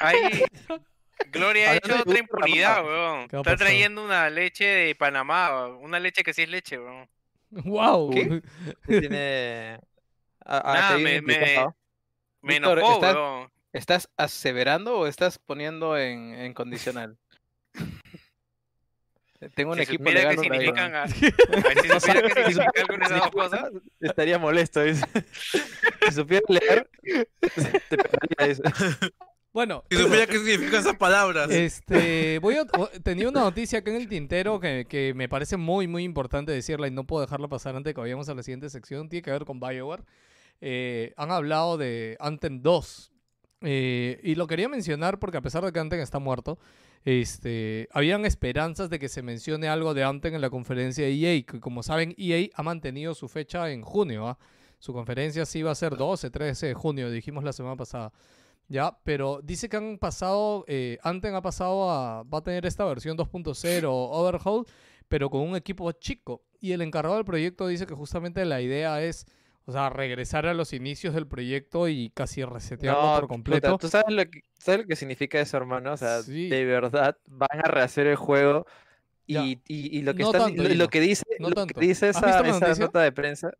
Ahí 0.00 0.42
Gloria 1.32 1.70
ha 1.70 1.76
hecho 1.76 1.86
otra 1.94 1.98
yogur 2.04 2.18
impunidad, 2.18 2.84
weón. 2.84 3.28
¿Qué 3.28 3.36
ha 3.36 3.40
Está 3.40 3.56
trayendo 3.56 4.04
una 4.04 4.28
leche 4.28 4.64
de 4.66 4.94
Panamá, 4.94 5.50
weón, 5.50 5.78
una 5.82 5.98
leche 5.98 6.22
que 6.22 6.34
sí 6.34 6.42
es 6.42 6.48
leche, 6.50 6.78
weón. 6.78 7.08
wow. 7.50 8.10
¿Qué? 8.10 8.42
tiene. 8.86 9.78
A, 10.44 10.58
a- 10.58 10.74
Nada, 10.74 10.96
que 10.96 11.02
viene 11.02 11.22
me- 11.22 11.38
me-. 11.38 11.66
Me 12.42 12.56
enojó, 12.56 12.94
estás- 12.94 13.14
weón. 13.14 13.50
¿Estás 13.72 14.08
aseverando 14.16 14.98
o 15.00 15.06
estás 15.08 15.38
poniendo 15.40 15.98
en, 15.98 16.34
en 16.34 16.54
condicional? 16.54 17.18
Tengo 19.50 19.72
un 19.72 19.76
Si 19.78 19.82
equipo 19.84 20.10
legal. 20.10 20.38
significan, 20.38 20.94
a- 20.94 21.02
a- 21.04 21.08
si 21.08 21.14
supiera 22.00 22.22
qué 22.22 22.34
significan 22.34 22.70
algunas 22.88 23.08
de 23.10 23.16
esas 23.16 23.30
cosas, 23.30 23.70
Estaría 24.00 24.38
molesto. 24.38 24.80
Si 24.84 26.12
supiera 26.12 26.42
leer, 26.48 26.90
te 27.02 27.96
pegaría, 27.96 28.48
dice. 28.48 28.62
Bueno, 29.52 29.84
Si 29.90 29.96
supiera 29.96 30.26
qué 30.26 30.38
significan 30.38 30.80
esas 30.80 30.96
palabras. 30.96 31.48
este, 31.50 32.38
voy 32.40 32.56
a, 32.56 32.64
tenía 33.02 33.28
una 33.28 33.40
noticia 33.40 33.78
acá 33.78 33.90
en 33.92 33.96
el 33.98 34.08
tintero 34.08 34.58
que, 34.58 34.84
que 34.88 35.14
me 35.14 35.28
parece 35.28 35.56
muy, 35.56 35.86
muy 35.86 36.02
importante 36.02 36.50
decirla 36.50 36.88
y 36.88 36.90
no 36.90 37.04
puedo 37.04 37.22
dejarla 37.24 37.46
pasar 37.48 37.76
antes 37.76 37.90
de 37.90 37.94
que 37.94 38.00
vayamos 38.00 38.28
a 38.28 38.34
la 38.34 38.42
siguiente 38.42 38.68
sección. 38.68 39.08
Tiene 39.08 39.22
que 39.22 39.30
ver 39.30 39.44
con 39.44 39.60
BioWare. 39.60 40.02
Eh, 40.60 41.12
han 41.16 41.30
hablado 41.30 41.76
de 41.78 42.16
Anthem 42.20 42.62
2. 42.62 43.12
eh, 43.62 44.20
y 44.24 44.34
lo 44.34 44.46
quería 44.46 44.68
mencionar 44.68 45.18
porque 45.18 45.36
a 45.38 45.40
pesar 45.40 45.64
de 45.64 45.72
que 45.72 45.78
Anthem 45.78 46.00
está 46.00 46.18
muerto, 46.18 46.58
este, 47.04 47.88
habían 47.92 48.24
esperanzas 48.24 48.88
de 48.88 48.98
que 48.98 49.08
se 49.08 49.22
mencione 49.22 49.68
algo 49.68 49.92
de 49.92 50.04
Anthem 50.04 50.34
en 50.34 50.40
la 50.40 50.50
conferencia 50.50 51.04
de 51.04 51.12
EA, 51.12 51.42
que 51.42 51.60
como 51.60 51.82
saben 51.82 52.14
EA 52.16 52.48
ha 52.54 52.62
mantenido 52.62 53.14
su 53.14 53.28
fecha 53.28 53.70
en 53.70 53.82
junio. 53.82 54.26
¿ah? 54.26 54.38
Su 54.78 54.92
conferencia 54.92 55.44
sí 55.44 55.62
va 55.62 55.72
a 55.72 55.74
ser 55.74 55.96
12, 55.96 56.30
13 56.30 56.66
de 56.68 56.74
junio, 56.74 57.10
dijimos 57.10 57.44
la 57.44 57.52
semana 57.52 57.76
pasada. 57.76 58.12
Ya, 58.68 58.98
pero 59.04 59.40
dice 59.42 59.68
que 59.68 59.76
han 59.76 59.98
pasado, 59.98 60.64
eh, 60.66 60.98
ha 61.02 61.42
pasado 61.42 61.90
a, 61.90 62.22
va 62.22 62.38
a 62.38 62.42
tener 62.42 62.64
esta 62.64 62.86
versión 62.86 63.16
2.0 63.18 63.84
Overhaul, 63.86 64.64
pero 65.08 65.28
con 65.28 65.42
un 65.42 65.56
equipo 65.56 65.92
chico. 65.92 66.42
Y 66.60 66.72
el 66.72 66.80
encargado 66.80 67.16
del 67.16 67.26
proyecto 67.26 67.66
dice 67.66 67.86
que 67.86 67.94
justamente 67.94 68.42
la 68.46 68.62
idea 68.62 69.02
es, 69.02 69.26
o 69.66 69.72
sea, 69.72 69.88
regresar 69.90 70.46
a 70.46 70.54
los 70.54 70.72
inicios 70.72 71.14
del 71.14 71.26
proyecto 71.26 71.88
y 71.88 72.10
casi 72.10 72.44
resetearlo 72.44 73.00
No, 73.02 73.08
por 73.14 73.20
puta, 73.22 73.28
completo. 73.34 73.78
¿tú 73.78 73.88
sabes 73.88 74.14
lo, 74.14 74.24
que, 74.30 74.42
sabes 74.58 74.82
lo 74.82 74.86
que 74.86 74.96
significa 74.96 75.40
eso, 75.40 75.56
hermano? 75.56 75.92
O 75.92 75.96
sea, 75.96 76.22
Sí. 76.22 76.48
de 76.48 76.64
verdad 76.64 77.16
van 77.26 77.60
a 77.64 77.68
rehacer 77.68 78.06
el 78.06 78.16
juego 78.16 78.66
y, 79.26 79.34
Ya. 79.34 79.44
y, 79.46 79.58
y 79.68 80.02
lo 80.02 80.14
que 80.14 80.22
No 80.22 80.32
tanto, 80.32 80.62
lo, 80.62 80.88
que 80.88 81.00
dice, 81.00 81.24
No 81.38 81.48
lo 81.50 81.66
que 81.66 81.80
dice 81.80 82.08
¿Has 82.08 82.16
esa, 82.18 82.74
nota 82.84 83.00
de 83.00 83.10
prensa, 83.12 83.52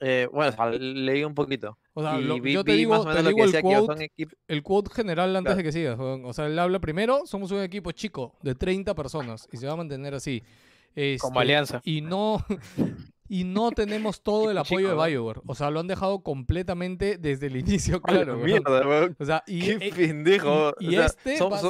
eh, 0.00 0.26
bueno, 0.32 0.50
o 0.50 0.52
sea, 0.52 0.70
leí 0.70 1.22
un 1.22 1.34
poquito. 1.34 1.78
O 1.94 2.02
sea, 2.02 2.18
y 2.18 2.24
lo- 2.24 2.40
vi, 2.40 2.54
yo 2.54 2.64
te 2.64 2.72
digo, 2.72 3.04
te 3.04 3.22
digo 3.22 3.36
que 3.36 3.58
el 3.58 3.62
quote, 3.62 4.12
el 4.48 4.62
quote 4.62 4.90
general 4.94 5.36
antes 5.36 5.50
Claro. 5.52 5.56
de 5.58 5.62
que 5.62 5.72
sigas. 5.72 5.98
O 6.00 6.32
sea, 6.32 6.46
él 6.46 6.58
habla 6.58 6.80
primero, 6.80 7.26
somos 7.26 7.50
un 7.52 7.60
equipo 7.60 7.92
chico 7.92 8.34
de 8.42 8.54
30 8.54 8.94
personas 8.94 9.46
y 9.52 9.58
se 9.58 9.66
va 9.66 9.74
a 9.74 9.76
mantener 9.76 10.14
así. 10.14 10.40
Como 10.40 10.96
Este, 10.96 11.38
alianza. 11.38 11.80
Y 11.84 12.00
no, 12.00 12.44
y 13.34 13.44
no 13.44 13.70
tenemos 13.70 14.22
todo 14.22 14.50
el 14.50 14.58
apoyo 14.58 14.90
de. 14.94 15.08
BioWare. 15.10 15.40
O 15.46 15.54
sea, 15.54 15.70
lo 15.70 15.80
han 15.80 15.86
dejado 15.86 16.22
completamente 16.22 17.16
desde 17.16 17.46
el 17.46 17.56
inicio, 17.64 18.00
¡A 18.04 18.12
la 18.12 18.24
claro. 18.24 18.36
mierda, 18.36 18.86
weón! 18.86 19.16
O 19.18 19.24
sea, 19.24 19.42
y, 19.46 19.60
¡Qué 19.78 19.88
eh, 19.88 19.92
pendejo! 19.96 20.74
y 20.78 20.88
O 20.88 20.90
sea, 20.90 21.06
este 21.06 21.38
somos, 21.38 21.62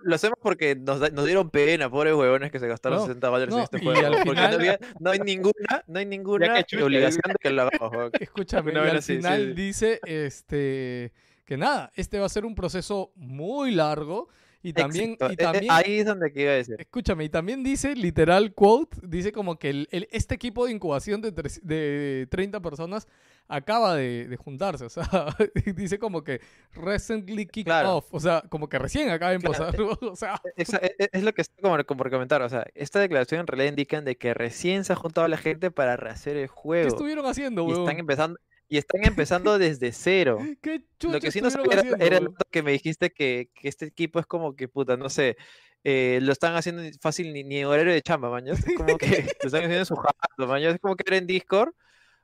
lo 0.00 0.14
hacemos 0.14 0.38
porque 0.40 0.76
nos, 0.76 1.00
da- 1.00 1.10
nos 1.10 1.24
dieron 1.24 1.50
pena, 1.50 1.90
pobres 1.90 2.14
huevones 2.14 2.52
que 2.52 2.60
se 2.60 2.68
gastaron 2.68 2.98
No, 3.00 3.06
60 3.06 3.26
dólares 3.26 3.48
no, 3.52 3.58
en 3.58 3.64
este 3.64 3.80
juego. 3.80 3.98
al 4.06 4.12
porque 4.24 4.30
final- 4.30 4.50
no, 4.52 4.56
había- 4.58 4.78
no 5.00 5.10
hay 5.10 5.18
ninguna, 5.18 5.84
no 5.88 5.98
hay 5.98 6.06
ninguna 6.06 6.64
obligación 6.82 7.22
de 7.26 7.34
que 7.40 7.50
lo 7.50 7.62
hagamos, 7.62 7.92
weón. 7.92 8.10
escúchame, 8.20 8.72
y 8.72 8.76
al 8.76 9.02
sí, 9.02 9.16
final 9.16 9.46
sí. 9.48 9.52
dice 9.60 10.00
este 10.04 11.12
que 11.44 11.56
nada, 11.56 11.90
este 11.96 12.20
va 12.20 12.26
a 12.26 12.28
ser 12.28 12.44
un 12.44 12.54
proceso 12.54 13.10
muy 13.16 13.72
largo 13.72 14.28
y 14.68 14.72
también, 14.72 15.10
y 15.10 15.24
eh, 15.24 15.28
eh, 15.30 15.36
también 15.36 15.66
ahí 15.70 15.98
es 16.00 16.06
donde 16.06 16.26
a 16.48 16.52
decir. 16.52 16.76
Escúchame, 16.78 17.24
y 17.24 17.28
también 17.28 17.62
dice, 17.62 17.94
literal 17.94 18.54
quote, 18.54 18.96
dice 19.02 19.32
como 19.32 19.58
que 19.58 19.70
el, 19.70 19.88
el- 19.90 20.08
este 20.10 20.34
equipo 20.34 20.66
de 20.66 20.72
incubación 20.72 21.20
de, 21.20 21.32
tres- 21.32 21.60
de 21.62 22.26
30 22.30 22.60
personas 22.60 23.06
acaba 23.50 23.94
de, 23.94 24.28
de 24.28 24.36
juntarse, 24.36 24.84
o 24.84 24.88
sea, 24.90 25.08
dice 25.74 25.98
como 25.98 26.22
que 26.22 26.40
recently 26.74 27.46
kicked 27.46 27.64
Claro. 27.64 27.96
off, 27.96 28.06
o 28.12 28.20
sea, 28.20 28.42
como 28.50 28.68
que 28.68 28.78
recién 28.78 29.08
acaba 29.10 29.30
de 29.30 29.36
empezar, 29.36 29.74
o 30.02 30.16
sea, 30.16 30.40
e- 30.56 30.64
e- 30.98 31.08
Es, 31.12 31.22
lo 31.22 31.32
que 31.32 31.42
está 31.42 31.60
como, 31.62 31.82
como 31.84 31.98
por 31.98 32.10
comentar, 32.10 32.42
o 32.42 32.48
sea, 32.48 32.66
esta 32.74 33.00
declaración 33.00 33.40
en 33.40 33.46
realidad 33.46 33.70
indican 33.70 34.04
de 34.04 34.16
que 34.16 34.34
recién 34.34 34.84
se 34.84 34.92
ha 34.92 34.96
juntado 34.96 35.26
la 35.28 35.38
gente 35.38 35.70
para 35.70 35.96
rehacer 35.96 36.36
el 36.36 36.42
¿qué 36.42 36.48
juego. 36.48 36.88
estuvieron 36.88 37.24
haciendo, 37.26 37.62
Y 37.62 37.68
weón? 37.68 37.80
están 37.80 37.98
empezando, 37.98 38.38
y 38.68 38.76
están 38.78 39.04
empezando 39.04 39.58
desde 39.58 39.92
cero. 39.92 40.38
¿Qué 40.62 40.82
Lo 41.02 41.20
que 41.20 41.30
sí 41.30 41.40
no 41.40 41.50
sabía 41.50 41.72
era, 41.72 41.80
haciendo, 41.80 42.04
era 42.04 42.20
dato 42.20 42.46
que 42.50 42.62
me 42.62 42.72
dijiste 42.72 43.10
que, 43.10 43.50
que 43.54 43.68
este 43.68 43.86
equipo 43.86 44.20
es 44.20 44.26
como 44.26 44.54
que 44.54 44.68
puta, 44.68 44.96
no 44.96 45.08
sé, 45.08 45.36
eh, 45.84 46.18
lo 46.22 46.32
están 46.32 46.54
haciendo 46.54 46.82
fácil 47.00 47.32
ni, 47.32 47.44
ni 47.44 47.58
en 47.58 47.66
horario 47.66 47.92
de 47.92 48.02
chamba, 48.02 48.30
mañana. 48.30 48.58
Es 48.58 48.76
como 48.76 48.96
que 48.98 49.06
lo 49.42 49.46
están 49.46 49.60
haciendo 49.62 49.78
en 49.78 49.86
su 49.86 49.96
jato, 49.96 50.46
mañana. 50.46 50.74
Es 50.74 50.80
como 50.80 50.96
que 50.96 51.04
era 51.06 51.16
en 51.16 51.26
Discord. 51.26 51.72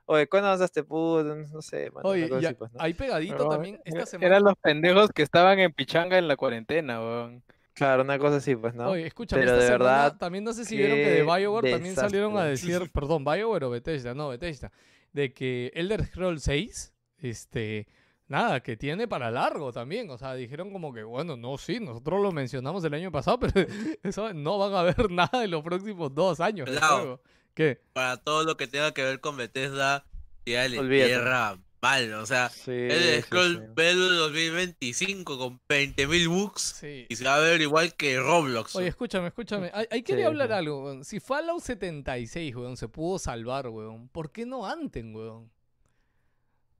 Oye, 0.07 0.27
¿cuándo 0.27 0.47
avanzaste, 0.49 0.83
puta? 0.83 1.35
No 1.35 1.61
sé, 1.63 1.89
mano. 1.89 2.07
Oye, 2.07 2.25
así, 2.25 2.45
a- 2.45 2.53
pues, 2.53 2.71
¿no? 2.71 2.79
ahí 2.79 2.93
pegadito 2.93 3.37
Pero, 3.37 3.49
también, 3.49 3.75
eh, 3.77 3.81
esta 3.85 4.05
semana... 4.05 4.27
Eran 4.27 4.43
los 4.43 4.55
pendejos 4.57 5.09
que 5.11 5.23
estaban 5.23 5.57
en 5.59 5.73
pichanga 5.73 6.19
en 6.19 6.27
la 6.27 6.35
cuarentena, 6.35 6.99
weón. 6.99 7.43
Claro, 7.73 8.03
una 8.03 8.19
cosa 8.19 8.37
así, 8.37 8.55
pues, 8.55 8.73
¿no? 8.75 8.91
Oye, 8.91 9.07
escúchame, 9.07 9.41
Pero 9.41 9.53
esta 9.53 9.61
de 9.63 9.71
semana 9.73 9.91
verdad, 10.03 10.17
también 10.17 10.43
no 10.43 10.53
sé 10.53 10.63
si 10.63 10.77
vieron 10.77 10.95
que 10.95 11.09
de 11.09 11.23
BioWare 11.23 11.71
también 11.71 11.95
salieron 11.95 12.37
a 12.37 12.45
decir, 12.45 12.89
perdón, 12.93 13.25
BioWare 13.25 13.65
o 13.65 13.69
Bethesda, 13.69 14.13
no, 14.13 14.29
Bethesda, 14.29 14.71
de 15.15 15.33
que 15.33 15.71
Elder 15.73 16.05
Scrolls 16.05 16.43
6, 16.43 16.93
este, 17.19 17.87
nada, 18.27 18.61
que 18.61 18.75
tiene 18.75 19.07
para 19.07 19.31
largo 19.31 19.71
también, 19.71 20.09
o 20.09 20.17
sea, 20.17 20.33
dijeron 20.35 20.73
como 20.73 20.93
que, 20.93 21.03
bueno, 21.03 21.37
no, 21.37 21.57
sí, 21.57 21.79
nosotros 21.79 22.21
lo 22.21 22.33
mencionamos 22.33 22.83
el 22.83 22.93
año 22.93 23.13
pasado, 23.13 23.39
pero 23.53 23.65
eso 24.03 24.33
no 24.33 24.57
van 24.57 24.73
a 24.73 24.83
ver 24.83 25.09
nada 25.09 25.45
en 25.45 25.51
los 25.51 25.63
próximos 25.63 26.13
dos 26.13 26.41
años. 26.41 26.69
juego. 26.69 27.21
¿Qué? 27.53 27.79
Para 27.93 28.17
todo 28.17 28.43
lo 28.43 28.57
que 28.57 28.67
tenga 28.67 28.93
que 28.93 29.03
ver 29.03 29.21
con 29.21 29.37
Bethesda, 29.37 30.05
ya 30.45 30.67
le 30.67 30.79
Olvídate. 30.79 31.07
tierra 31.11 31.57
mal. 31.85 32.13
O 32.15 32.25
sea, 32.25 32.49
Sí, 32.49 32.71
el 32.71 33.15
sí, 33.17 33.21
Scroll 33.23 33.57
sí. 33.57 33.71
Bell 33.75 33.99
2025 34.17 35.37
con 35.37 35.59
20.000 35.69 36.27
bugs 36.27 36.61
Sí. 36.79 37.05
y 37.09 37.15
se 37.15 37.23
va 37.25 37.35
a 37.35 37.39
ver 37.39 37.61
igual 37.61 37.93
que 37.95 38.17
Roblox. 38.19 38.75
Oye, 38.75 38.87
escúchame, 38.87 39.27
escúchame. 39.27 39.69
Hay, 39.73 39.85
hay 39.91 40.01
quería 40.03 40.25
Sí, 40.25 40.27
hablar 40.27 40.47
sí. 40.47 40.53
algo, 40.53 40.83
weón. 40.85 41.03
Si 41.05 41.19
Fallout 41.19 41.61
76, 41.61 42.55
weón, 42.55 42.77
se 42.77 42.87
pudo 42.87 43.19
salvar, 43.19 43.67
weón, 43.69 44.07
¿por 44.09 44.31
qué 44.31 44.45
no 44.45 44.65
Anten, 44.65 45.15
weón? 45.15 45.51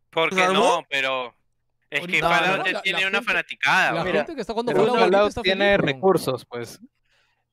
¿Por 0.09 0.29
qué 0.29 0.35
¿Salvó? 0.37 0.53
no? 0.81 0.87
Pero 0.89 1.35
es 1.89 2.07
que 2.07 2.19
Fallout 2.19 2.65
no, 2.65 2.71
la- 2.71 2.81
tiene 2.81 3.01
la 3.01 3.07
una 3.07 3.17
gente- 3.19 3.31
fanaticada. 3.31 3.91
La 3.91 4.03
mira, 4.03 4.19
gente 4.19 4.35
que 4.35 4.41
está 4.41 4.53
jugando 4.53 4.71
pero 4.71 4.85
Fallout, 4.87 4.99
Fallout 5.11 5.29
está 5.29 5.41
tiene 5.41 5.65
feliz, 5.65 5.79
weón. 5.83 5.95
recursos, 5.95 6.45
pues. 6.45 6.79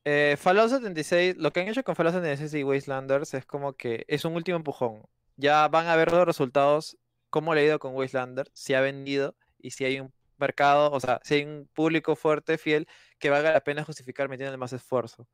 Eh, 0.05 0.35
Fallout 0.39 0.69
76, 0.69 1.35
lo 1.37 1.51
que 1.53 1.61
han 1.61 1.67
hecho 1.69 1.83
con 1.83 1.95
Fallout 1.95 2.15
76 2.15 2.53
y 2.55 2.63
Wastelanders 2.63 3.33
es 3.35 3.45
como 3.45 3.73
que 3.73 4.03
es 4.07 4.25
un 4.25 4.35
último 4.35 4.57
empujón. 4.57 5.01
Ya 5.37 5.67
van 5.67 5.87
a 5.87 5.95
ver 5.95 6.11
los 6.11 6.25
resultados, 6.25 6.97
cómo 7.33 7.55
le 7.55 7.61
ha 7.61 7.65
ido 7.65 7.79
con 7.79 7.95
Wastelanders, 7.95 8.51
si 8.53 8.75
ha 8.75 8.81
vendido 8.81 9.35
y 9.57 9.71
si 9.71 9.85
hay 9.85 9.99
un 9.99 10.13
mercado, 10.37 10.91
o 10.91 10.99
sea, 10.99 11.19
si 11.23 11.33
hay 11.33 11.45
un 11.45 11.67
público 11.73 12.15
fuerte, 12.15 12.59
fiel, 12.59 12.87
que 13.17 13.31
valga 13.31 13.51
la 13.51 13.61
pena 13.61 13.83
justificar 13.83 14.29
metiéndole 14.29 14.57
más 14.57 14.71
esfuerzo. 14.71 15.25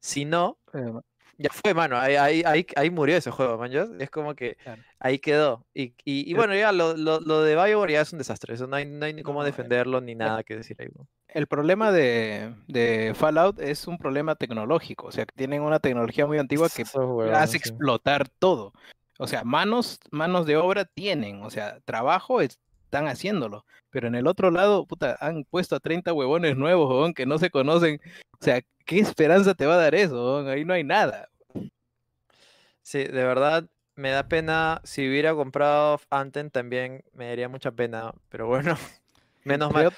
Si 0.00 0.24
no, 0.24 0.58
ya 1.36 1.50
fue, 1.50 1.74
mano. 1.74 1.98
Ahí, 1.98 2.14
ahí, 2.14 2.42
ahí, 2.46 2.64
ahí 2.76 2.90
murió 2.90 3.16
ese 3.16 3.32
juego, 3.32 3.58
man. 3.58 3.72
Es 4.00 4.10
como 4.10 4.36
que 4.36 4.54
Claro. 4.62 4.80
ahí 5.00 5.18
quedó. 5.18 5.66
Y, 5.74 5.86
y, 6.04 6.20
y 6.20 6.24
Pero- 6.26 6.36
bueno, 6.36 6.54
ya 6.54 6.70
lo, 6.70 6.96
lo, 6.96 7.18
lo 7.18 7.42
de 7.42 7.56
Bioware 7.56 7.92
ya 7.94 8.02
es 8.02 8.12
un 8.12 8.18
desastre. 8.18 8.54
Eso 8.54 8.68
no 8.68 8.76
hay, 8.76 8.86
no 8.86 9.04
hay 9.04 9.12
ni 9.12 9.24
cómo 9.24 9.40
No, 9.40 9.46
defenderlo 9.46 10.00
ni 10.00 10.14
nada 10.14 10.44
que 10.44 10.54
decir 10.56 10.76
ahí. 10.78 10.88
El 11.26 11.48
problema 11.48 11.90
de, 11.90 12.54
de 12.68 13.12
Fallout 13.16 13.58
es 13.58 13.88
un 13.88 13.98
problema 13.98 14.36
tecnológico, 14.36 15.08
o 15.08 15.12
sea, 15.12 15.26
que 15.26 15.34
tienen 15.34 15.62
una 15.62 15.80
tecnología 15.80 16.26
muy 16.26 16.38
antigua 16.38 16.68
que 16.68 16.82
hace 17.34 17.52
sí. 17.52 17.56
explotar 17.58 18.28
todo. 18.28 18.72
O 19.18 19.26
sea, 19.26 19.44
manos, 19.44 20.00
manos 20.10 20.46
de 20.46 20.56
obra 20.56 20.84
tienen, 20.86 21.42
o 21.42 21.50
sea, 21.50 21.80
trabajo 21.80 22.40
es- 22.40 22.58
están 22.84 23.06
haciéndolo, 23.06 23.66
pero 23.90 24.08
en 24.08 24.14
el 24.14 24.26
otro 24.26 24.50
lado, 24.50 24.86
puta, 24.86 25.18
han 25.20 25.44
puesto 25.44 25.76
a 25.76 25.80
30 25.80 26.14
huevones 26.14 26.56
nuevos, 26.56 26.88
huevón, 26.88 27.12
que 27.12 27.26
no 27.26 27.36
se 27.38 27.50
conocen. 27.50 28.00
O 28.40 28.44
sea, 28.44 28.62
¿qué 28.86 29.00
esperanza 29.00 29.52
te 29.54 29.66
va 29.66 29.74
a 29.74 29.78
dar 29.78 29.94
eso? 29.94 30.14
huevón? 30.14 30.48
Ahí 30.48 30.64
no 30.64 30.72
hay 30.72 30.84
nada. 30.84 31.28
Sí, 32.82 33.04
de 33.04 33.24
verdad 33.24 33.66
me 33.96 34.10
da 34.10 34.28
pena. 34.28 34.80
Si 34.84 35.06
hubiera 35.06 35.34
comprado 35.34 36.00
Anthem 36.10 36.48
también 36.50 37.04
me 37.12 37.26
daría 37.28 37.48
mucha 37.48 37.72
pena. 37.72 38.14
Pero 38.30 38.46
bueno, 38.46 38.74
menos 39.44 39.72
mal. 39.72 39.92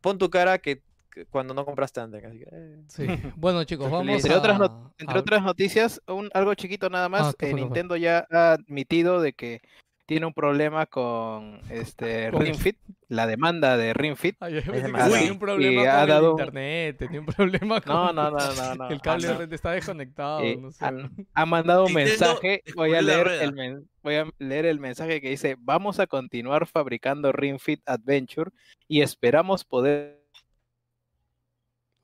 Pon 0.00 0.18
tu 0.18 0.28
cara 0.28 0.58
que 0.58 0.82
cuando 1.30 1.54
no 1.54 1.64
compraste. 1.64 2.00
Así 2.00 2.38
que, 2.38 2.48
eh. 2.52 2.76
Sí. 2.88 3.06
Bueno, 3.36 3.64
chicos, 3.64 3.90
vamos. 3.90 4.08
Entre 4.08 4.32
a... 4.34 4.38
otras 4.38 4.58
not- 4.58 4.92
Entre 4.98 5.16
a- 5.16 5.20
otras 5.20 5.42
noticias, 5.42 6.00
un, 6.06 6.30
algo 6.34 6.54
chiquito 6.54 6.88
nada 6.90 7.08
más, 7.08 7.28
Ah, 7.28 7.32
¿qué 7.38 7.50
eh? 7.50 7.54
Nintendo 7.54 7.96
ya 7.96 8.26
ha 8.30 8.52
admitido 8.52 9.20
de 9.20 9.32
que 9.32 9.60
tiene 10.04 10.26
un 10.26 10.34
problema 10.34 10.84
con 10.86 11.60
este 11.70 12.30
Ring 12.32 12.56
Fit, 12.56 12.76
la 13.08 13.26
demanda 13.26 13.76
de 13.78 13.94
Ring 13.94 14.16
Fit. 14.16 14.36
Ay, 14.40 14.60
tenía 14.60 15.30
un 15.30 15.36
Y 15.36 15.38
problema 15.38 15.82
ha 15.82 16.00
con 16.00 16.08
dado 16.08 16.20
el 16.20 16.24
un- 16.24 16.30
internet, 16.40 16.96
tenía 16.98 17.20
un 17.20 17.26
problema 17.36 17.80
con... 17.80 17.94
No, 17.94 18.12
no, 18.12 18.30
no, 18.30 18.74
no, 18.74 18.88
el 18.90 19.00
cable 19.00 19.28
ah, 19.28 19.30
de 19.32 19.38
red 19.38 19.52
está 19.52 19.70
desconectado, 19.70 20.40
Eh, 20.42 20.58
no 20.60 20.70
sé. 20.72 20.84
han- 20.84 21.10
ha 21.32 21.46
mandado 21.46 21.86
un 21.86 21.94
mensaje, 21.94 22.62
voy 22.74 22.94
a 22.94 23.00
leer 23.00 23.28
el 23.28 23.52
men- 23.54 23.88
voy 24.02 24.16
a 24.16 24.26
leer 24.38 24.66
el 24.66 24.80
mensaje 24.80 25.20
que 25.20 25.30
dice, 25.30 25.56
vamos 25.60 25.98
a 26.00 26.06
continuar 26.06 26.66
fabricando 26.66 27.32
Ring 27.32 27.58
Fit 27.60 27.80
Adventure 27.86 28.50
y 28.88 29.00
esperamos 29.02 29.64
poder, 29.64 30.20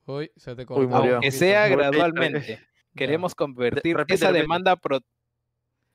Uy, 0.08 0.32
se 0.36 0.54
te 0.56 0.62
Uy, 0.62 0.66
cortó. 0.66 0.96
aunque 0.96 1.30
sea 1.30 1.68
gradualmente, 1.68 2.58
queremos 2.96 3.34
convertir 3.34 3.96
repite, 3.96 4.14
esa 4.14 4.26
repite. 4.28 4.42
demanda 4.42 4.74
pro... 4.76 5.00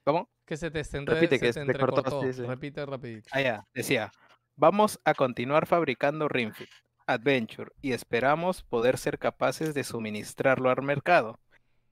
¿Cómo? 0.06 0.30
Que 0.45 0.56
se 0.57 0.69
te, 0.69 0.81
estén- 0.81 1.06
Repite, 1.07 1.35
se 1.38 1.40
que 1.40 1.48
te 1.48 1.53
se 1.53 1.65
te 1.65 1.80
cortó, 1.80 2.22
sí, 2.22 2.34
sí. 2.34 2.44
Repite 2.44 2.85
rapidito. 2.85 3.30
Ah, 3.31 3.41
ya, 3.41 3.68
decía, 3.73 4.11
vamos 4.56 4.99
a 5.03 5.14
continuar 5.14 5.65
fabricando 5.65 6.27
Ring 6.27 6.53
Fit 6.53 6.69
Adventure 7.07 7.72
y 7.81 7.94
esperamos 7.94 8.64
poder 8.64 8.98
ser 8.98 9.18
capaces 9.18 9.73
de 9.73 9.84
suministrarlo 9.84 10.69
al 10.69 10.81
mercado. 10.84 11.40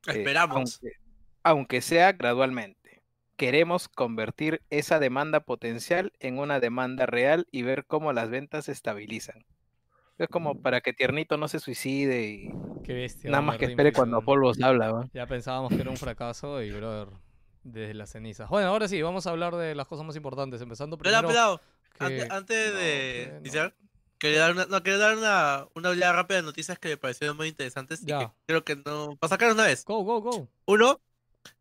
eh, 0.08 0.20
Esperamos. 0.20 0.56
aunque, 0.82 0.98
aunque 1.44 1.82
sea 1.82 2.12
gradualmente. 2.12 3.02
Queremos 3.38 3.88
convertir 3.90 4.62
esa 4.70 5.00
demanda 5.00 5.40
potencial 5.40 6.14
en 6.20 6.38
una 6.38 6.60
demanda 6.60 7.08
real 7.08 7.48
y 7.52 7.64
ver 7.64 7.86
cómo 7.88 8.14
las 8.14 8.30
ventas 8.30 8.66
se 8.66 8.72
estabilizan. 8.74 9.44
Es 10.18 10.28
como 10.30 10.62
para 10.62 10.82
que 10.82 10.94
Tiernito 10.94 11.38
no 11.38 11.48
se 11.48 11.60
suicide 11.60 12.22
y 12.24 12.50
Qué 12.84 12.94
bestia. 12.94 13.32
nada 13.32 13.42
más 13.42 13.58
que 13.58 13.66
espere 13.66 13.92
cuando. 13.92 14.22
Polvos 14.22 14.62
habla. 14.62 14.92
¿va? 14.92 15.10
Ya 15.14 15.26
pensábamos 15.26 15.72
que 15.74 15.82
era 15.82 15.90
un 15.90 15.98
fracaso 15.98 16.62
y, 16.62 16.72
brother, 16.72 17.08
desde 17.64 17.94
las 17.96 18.12
cenizas. 18.12 18.50
Bueno, 18.50 18.68
ahora 18.70 18.88
sí, 18.88 19.02
vamos 19.02 19.26
a 19.26 19.32
hablar 19.32 19.56
de 19.56 19.74
las 19.74 19.88
cosas 19.88 20.06
más 20.06 20.16
importantes. 20.16 20.62
Empezando 20.62 20.98
primero... 20.98 21.28
pelado. 21.28 21.62
que- 21.98 22.06
Ante- 22.06 22.28
Antes 22.34 22.74
no, 22.74 22.80
de 22.80 22.84
que 23.26 23.30
no. 23.32 23.38
iniciar, 23.40 23.76
quería 24.20 24.40
dar 24.42 24.52
una, 24.52 24.66
no, 24.66 24.84
quería 24.84 25.00
dar 25.00 25.18
una, 25.18 25.68
una 25.76 25.90
oleada 25.90 26.14
rápida 26.14 26.38
de 26.38 26.44
noticias 26.44 26.78
que 26.78 26.90
me 26.90 26.98
parecieron 26.98 27.36
muy 27.38 27.48
interesantes 27.48 28.04
y 28.04 28.06
que 28.08 28.30
creo 28.46 28.64
que 28.64 28.76
no. 28.76 29.16
Para 29.20 29.30
sacar 29.30 29.52
una 29.52 29.64
vez. 29.66 29.84
Go, 29.86 30.04
go, 30.04 30.22
go. 30.22 30.48
Uno, 30.66 31.00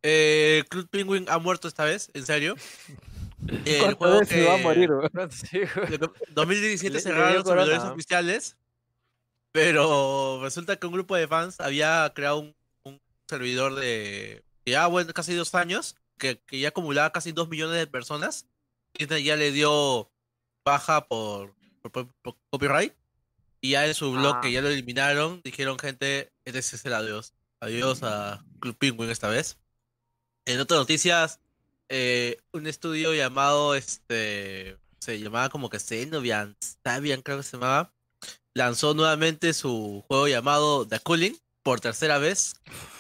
eh, 0.03 0.65
Club 0.69 0.89
Penguin 0.91 1.25
ha 1.29 1.39
muerto 1.39 1.67
esta 1.67 1.85
vez, 1.85 2.11
en 2.13 2.27
serio. 2.27 2.57
El 3.47 3.79
¿Cuántas 3.79 3.95
juego 3.97 4.19
veces 4.21 4.47
va 4.49 4.55
a 4.55 4.57
que- 4.59 4.63
morir? 4.63 4.91
Sí, 5.31 5.61
güey. 5.75 5.87
de 5.91 5.99
que 5.99 6.11
2017 6.31 6.89
Le- 6.91 6.95
le 6.95 7.01
cerraron 7.01 7.35
los 7.35 7.47
servidores 7.47 7.83
oficiales, 7.83 8.57
pero 9.53 10.41
resulta 10.43 10.77
que 10.77 10.87
un 10.87 10.93
grupo 10.93 11.17
de 11.17 11.27
fans 11.29 11.61
había 11.61 12.11
creado 12.15 12.39
un, 12.41 12.55
un 12.85 13.01
servidor 13.29 13.75
de 13.75 14.45
que 14.65 14.73
ya 14.73 14.87
bueno, 14.87 15.13
casi 15.13 15.35
dos 15.35 15.55
años, 15.55 15.97
que, 16.19 16.39
que 16.47 16.61
ya 16.61 16.69
acumulaba 16.69 17.11
casi 17.13 17.33
dos 17.33 17.49
millones 17.49 17.77
de 17.77 17.87
personas. 17.87 18.47
Disney 18.95 19.25
ya 19.25 19.37
le 19.37 19.53
dio 19.53 20.11
baja 20.65 21.07
por, 21.07 21.55
por- 21.83 21.91
por- 21.93 22.09
por 22.23 22.37
copyright. 22.51 22.95
Y 23.63 23.71
ya 23.71 23.87
en 23.87 23.95
su 23.95 24.11
blog, 24.13 24.41
que 24.41 24.49
Ah. 24.49 24.51
ya 24.53 24.63
lo 24.63 24.69
eliminaron, 24.69 25.41
dijeron, 25.45 25.79
gente, 25.79 26.33
este 26.45 26.59
es 26.61 26.85
el 26.87 26.95
adiós. 26.95 27.35
Adiós 27.61 28.03
a 28.03 28.43
Club 28.59 28.77
Penguin 28.77 29.11
esta 29.11 29.29
vez. 29.29 29.59
En 30.47 30.59
otras 30.61 30.81
noticias, 30.81 31.41
eh, 31.91 32.39
un 32.53 32.67
estudio 32.67 33.13
llamado, 33.15 33.75
este, 33.75 34.79
se 35.01 35.19
llamaba 35.21 35.49
como 35.51 35.69
que 35.69 35.79
Xenobian, 35.81 36.57
Stabian 36.63 37.21
creo 37.23 37.39
que 37.39 37.43
se 37.43 37.57
llamaba, 37.57 37.93
lanzó 38.55 38.95
nuevamente 38.95 39.53
su 39.53 40.03
juego 40.09 40.29
llamado 40.29 40.87
The 40.87 41.01
Cooling 41.01 41.37
por 41.63 41.81
tercera 41.81 42.19
vez. 42.19 42.55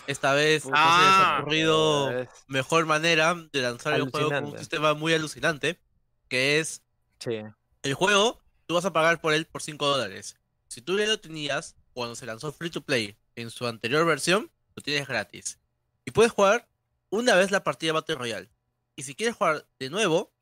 Esta 0.07 0.35
vez 0.35 0.65
no 0.65 0.71
se 0.71 0.75
les 0.75 0.81
ha 0.83 1.37
Ah. 1.37 1.41
ocurrido 1.41 2.11
Es- 2.11 2.29
mejor 2.49 2.85
manera 2.87 3.35
de 3.53 3.63
lanzar 3.63 3.95
el 3.95 4.03
juego 4.11 4.13
con 4.13 4.25
un 4.27 4.33
Alucinante. 4.35 4.59
sistema 4.59 4.95
muy 4.95 5.15
alucinante, 5.15 5.81
que 6.29 6.59
es 6.59 6.83
Sí. 7.21 7.39
el 7.83 7.95
juego, 7.95 8.43
tú 8.67 8.75
vas 8.75 8.85
a 8.85 8.93
pagar 8.93 9.21
por 9.21 9.33
él 9.35 9.47
por 9.47 9.63
5 9.63 9.87
dólares. 9.87 10.37
Si 10.69 10.81
tú 10.83 10.99
ya 10.99 11.07
lo 11.07 11.19
tenías 11.21 11.77
cuando 11.95 12.15
se 12.17 12.27
lanzó 12.27 12.53
Free 12.53 12.71
to 12.71 12.81
Play 12.83 13.17
en 13.37 13.51
su 13.51 13.67
anterior 13.67 14.05
versión, 14.05 14.51
lo 14.75 14.83
tienes 14.83 15.07
gratis. 15.09 15.59
Y 16.05 16.11
puedes 16.11 16.33
jugar 16.33 16.69
una 17.11 17.35
vez 17.37 17.51
la 17.51 17.63
partida 17.65 17.93
Battle 17.93 18.15
Royale. 18.17 18.51
Y 18.97 19.03
si 19.03 19.15
quieres 19.15 19.37
jugar 19.37 19.67
de 19.79 19.91
nuevo, 19.91 20.33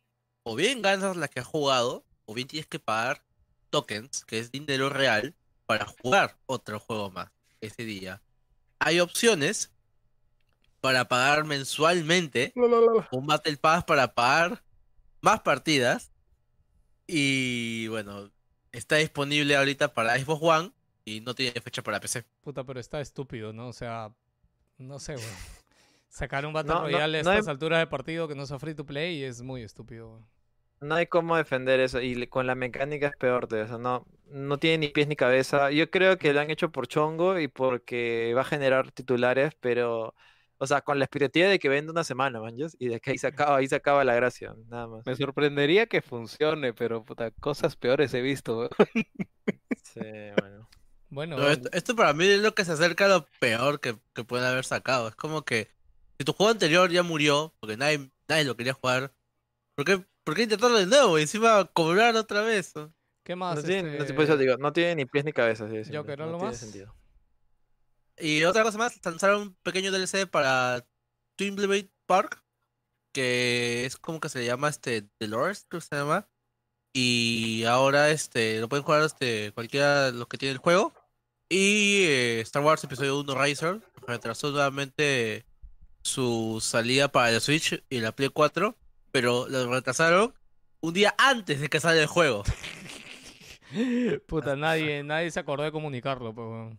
o 0.42 0.56
bien 0.56 0.82
ganas 0.82 1.16
la 1.16 1.28
que 1.28 1.40
has 1.40 1.46
jugado, 1.46 2.04
o 2.24 2.34
bien 2.34 2.48
tienes 2.48 2.66
que 2.66 2.78
pagar 2.78 3.22
tokens, 3.70 4.24
que 4.24 4.38
es 4.38 4.50
dinero 4.50 4.88
real, 4.88 5.34
para 5.66 5.86
jugar 5.86 6.38
otro 6.46 6.80
juego 6.80 7.10
más 7.10 7.30
ese 7.60 7.84
día. 7.84 8.22
Hay 8.78 9.00
opciones 9.00 9.72
para 10.80 11.08
pagar 11.08 11.44
mensualmente 11.44 12.52
un 13.10 13.26
Battle 13.26 13.56
Pass 13.56 13.84
para 13.84 14.14
pagar 14.14 14.62
más 15.20 15.40
partidas. 15.40 16.10
Y 17.06 17.88
bueno, 17.88 18.30
está 18.72 18.96
disponible 18.96 19.56
ahorita 19.56 19.92
para 19.94 20.18
Xbox 20.18 20.42
One 20.42 20.72
y 21.04 21.20
no 21.20 21.34
tiene 21.34 21.60
fecha 21.60 21.82
para 21.82 22.00
PC. 22.00 22.24
Puta, 22.40 22.64
pero 22.64 22.80
está 22.80 23.00
estúpido, 23.00 23.52
¿no? 23.52 23.68
O 23.68 23.72
sea, 23.72 24.14
no 24.76 24.98
sé, 24.98 25.16
weón. 25.16 25.57
Sacar 26.18 26.44
un 26.46 26.52
Battle 26.52 26.72
No, 26.74 26.78
a 26.80 26.88
no 26.90 26.94
hay- 26.96 27.14
estas 27.20 27.48
alturas 27.48 27.78
de 27.78 27.86
partido 27.86 28.26
que 28.26 28.34
no 28.34 28.44
sea 28.46 28.58
free 28.58 28.74
to 28.74 28.84
play 28.84 29.22
es 29.22 29.40
muy 29.42 29.62
estúpido. 29.62 30.20
No 30.80 30.94
hay 30.94 31.06
cómo 31.06 31.36
defender 31.36 31.80
eso. 31.80 32.00
Y 32.00 32.26
con 32.26 32.46
la 32.46 32.54
mecánica 32.54 33.06
es 33.08 33.16
peor 33.16 33.48
de 33.48 33.62
eso. 33.62 33.78
No, 33.78 34.06
no 34.26 34.58
tiene 34.58 34.78
ni 34.78 34.88
pies 34.88 35.08
ni 35.08 35.16
cabeza. 35.16 35.70
Yo 35.70 35.90
creo 35.90 36.18
que 36.18 36.32
lo 36.32 36.40
han 36.40 36.50
hecho 36.50 36.70
por 36.70 36.86
chongo 36.88 37.38
y 37.38 37.48
porque 37.48 38.32
va 38.36 38.42
a 38.42 38.44
generar 38.44 38.90
titulares, 38.92 39.54
pero. 39.60 40.14
O 40.60 40.66
sea, 40.66 40.80
con 40.80 40.98
la 40.98 41.04
expectativa 41.04 41.46
de 41.48 41.60
que 41.60 41.68
venda 41.68 41.92
una 41.92 42.02
semana, 42.02 42.40
man. 42.40 42.54
Y 42.80 42.88
de 42.88 42.98
que 43.00 43.12
ahí 43.12 43.18
se 43.18 43.28
acaba, 43.28 43.56
ahí 43.58 43.68
se 43.68 43.76
acaba 43.76 44.02
la 44.02 44.16
gracia, 44.16 44.54
nada 44.68 44.88
más. 44.88 45.06
Me 45.06 45.14
sorprendería 45.14 45.86
que 45.86 46.02
funcione, 46.02 46.74
pero 46.74 47.04
puta, 47.04 47.30
cosas 47.30 47.76
peores 47.76 48.12
he 48.14 48.20
visto. 48.22 48.68
Sí, 49.82 50.00
bueno. 50.40 50.68
Bueno, 51.10 51.48
esto, 51.48 51.70
esto 51.72 51.96
para 51.96 52.12
mí 52.12 52.26
es 52.26 52.40
lo 52.40 52.54
que 52.54 52.64
se 52.64 52.72
acerca 52.72 53.06
a 53.06 53.08
lo 53.08 53.26
peor 53.38 53.80
que, 53.80 53.96
que 54.14 54.24
pueden 54.24 54.46
haber 54.46 54.64
sacado. 54.64 55.08
Es 55.08 55.14
como 55.16 55.42
que 55.42 55.68
si 56.18 56.24
tu 56.24 56.32
juego 56.32 56.50
anterior 56.50 56.90
ya 56.90 57.02
murió, 57.02 57.54
porque 57.60 57.76
nadie, 57.76 58.10
nadie 58.28 58.44
lo 58.44 58.56
quería 58.56 58.74
jugar, 58.74 59.14
¿por 59.74 59.84
qué, 59.84 60.04
por 60.24 60.34
qué 60.34 60.42
intentarlo 60.42 60.78
de 60.78 60.86
nuevo 60.86 61.18
y 61.18 61.22
encima 61.22 61.64
cobrar 61.66 62.16
otra 62.16 62.42
vez? 62.42 62.74
¿qué 63.24 63.36
más? 63.36 63.56
No 63.56 63.62
tiene, 63.62 63.96
no, 63.96 64.02
este, 64.02 64.14
por 64.14 64.24
eso 64.24 64.36
digo, 64.36 64.56
no 64.56 64.72
tiene 64.72 64.96
ni 64.96 65.06
pies 65.06 65.24
ni 65.24 65.32
cabeza. 65.32 65.68
simple, 65.68 65.96
Joker, 65.96 66.18
no 66.18 66.24
¿algo 66.24 66.38
tiene 66.38 66.50
más? 66.50 66.58
sentido. 66.58 66.94
Y 68.18 68.42
otra 68.44 68.64
cosa 68.64 68.78
más, 68.78 68.98
lanzaron 69.04 69.42
un 69.42 69.54
pequeño 69.62 69.92
DLC 69.92 70.26
para 70.28 70.84
Twinblade 71.36 71.90
Park, 72.06 72.42
que 73.12 73.84
es 73.84 73.96
como 73.96 74.18
que 74.18 74.28
se 74.28 74.44
llama 74.44 74.68
este 74.68 75.02
The 75.18 75.28
Lords, 75.28 75.66
creo 75.68 75.80
que 75.80 75.86
se 75.86 75.96
llama. 75.96 76.28
Y 76.92 77.64
ahora 77.64 78.10
este 78.10 78.60
lo 78.60 78.68
pueden 78.68 78.84
jugar 78.84 79.04
este 79.04 79.52
cualquiera 79.52 80.06
de 80.06 80.12
los 80.18 80.26
que 80.26 80.38
tiene 80.38 80.52
el 80.52 80.58
juego. 80.58 80.94
Y 81.48 82.04
eh, 82.06 82.40
Star 82.40 82.62
Wars 82.62 82.82
Episodio 82.84 83.20
1 83.20 83.34
Riser 83.42 83.80
retrasó 84.06 84.50
nuevamente 84.50 85.47
su 86.08 86.58
salida 86.62 87.08
para 87.12 87.30
la 87.30 87.40
Switch 87.40 87.82
y 87.90 88.00
la 88.00 88.12
Play 88.12 88.30
4, 88.30 88.76
pero 89.12 89.46
lo 89.48 89.72
retrasaron 89.72 90.34
un 90.80 90.94
día 90.94 91.14
antes 91.18 91.60
de 91.60 91.68
que 91.68 91.80
salga 91.80 92.00
el 92.00 92.06
juego. 92.08 92.44
Puta, 94.26 94.56
nadie, 94.56 95.02
nadie 95.02 95.30
se 95.30 95.40
acordó 95.40 95.64
de 95.64 95.72
comunicarlo, 95.72 96.34
pues, 96.34 96.46
weón. 96.48 96.78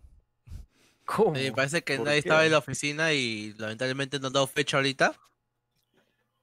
¿Cómo? 1.05 1.35
Eh, 1.35 1.51
parece 1.55 1.83
que 1.83 1.97
¿Por 1.97 2.05
nadie 2.05 2.21
qué? 2.21 2.27
estaba 2.29 2.45
en 2.45 2.51
la 2.51 2.57
oficina 2.59 3.13
y 3.13 3.53
lamentablemente 3.57 4.19
no 4.19 4.27
han 4.27 4.33
dado 4.33 4.47
fecha 4.47 4.77
ahorita. 4.77 5.13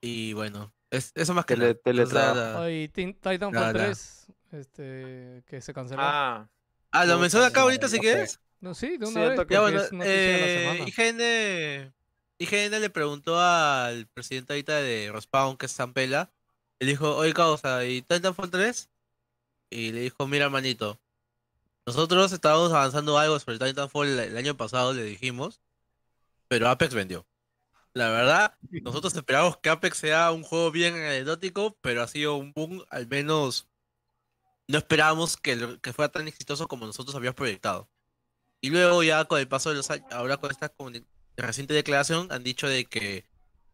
Y 0.00 0.32
bueno, 0.34 0.72
es, 0.90 1.12
eso 1.14 1.34
más 1.34 1.44
que 1.46 1.54
Tele- 1.54 1.66
nada. 1.66 1.72
O 1.72 1.74
sea, 1.74 1.82
teletrabajo. 1.92 2.34
la- 2.60 2.62
Ay, 2.64 2.88
Tin- 2.88 3.14
Titanfall 3.14 3.52
la- 3.54 3.72
la- 3.72 3.84
3, 3.86 4.26
este, 4.52 5.42
que 5.46 5.60
se 5.60 5.72
canceló. 5.72 6.02
Ah, 6.02 6.48
Ah, 6.92 7.04
lo 7.04 7.18
menciono 7.18 7.44
acá 7.44 7.60
ahorita 7.62 7.88
si 7.88 7.98
quieres. 7.98 8.40
No, 8.60 8.74
sí, 8.74 8.96
de 8.96 9.06
una 9.06 9.20
ya 9.20 9.28
vez. 9.30 9.46
Ya 9.50 9.60
bueno, 9.60 9.82
eh. 10.02 10.84
IGN, 10.86 11.92
IGN 12.38 12.80
le 12.80 12.90
preguntó 12.90 13.40
al 13.40 14.06
presidente 14.08 14.52
ahorita 14.52 14.76
de 14.76 15.10
Respawn, 15.12 15.56
que 15.56 15.66
es 15.66 15.74
Zampela, 15.74 16.30
le 16.78 16.86
dijo, 16.86 17.16
oye 17.16 17.32
causa, 17.32 17.84
¿y 17.86 18.02
Titanfall 18.02 18.50
3? 18.50 18.90
Y 19.70 19.92
le 19.92 20.00
dijo, 20.00 20.26
mira 20.26 20.50
manito, 20.50 21.00
nosotros 21.86 22.32
estábamos 22.32 22.72
avanzando 22.72 23.18
algo 23.18 23.38
sobre 23.38 23.58
Titanfall 23.58 24.18
el, 24.18 24.36
año 24.36 24.56
pasado, 24.56 24.92
le 24.92 25.04
dijimos, 25.04 25.60
pero 26.48 26.68
Apex 26.68 26.94
vendió. 26.94 27.26
La 27.94 28.10
verdad, 28.10 28.58
nosotros 28.82 29.14
esperamos 29.14 29.56
que 29.56 29.70
Apex 29.70 29.96
sea 29.98 30.30
un 30.32 30.42
juego 30.42 30.70
bien 30.70 30.94
anecdótico, 30.94 31.76
pero 31.80 32.02
ha 32.02 32.08
sido 32.08 32.36
un 32.36 32.52
boom, 32.52 32.84
al 32.90 33.06
menos 33.06 33.66
no 34.68 34.78
esperábamos 34.78 35.36
que, 35.36 35.78
que 35.80 35.92
fuera 35.92 36.12
tan 36.12 36.28
exitoso 36.28 36.68
como 36.68 36.86
nosotros 36.86 37.14
habíamos 37.14 37.36
proyectado. 37.36 37.88
Y 38.60 38.70
luego 38.70 39.02
ya 39.02 39.24
con 39.24 39.38
el 39.38 39.48
paso 39.48 39.70
de 39.70 39.76
los 39.76 39.90
años, 39.90 40.06
ahora 40.10 40.36
con 40.38 40.50
esta 40.50 40.74
comuni- 40.74 41.06
reciente 41.36 41.74
declaración, 41.74 42.28
han 42.30 42.42
dicho 42.44 42.68
de 42.68 42.86
que, 42.86 43.24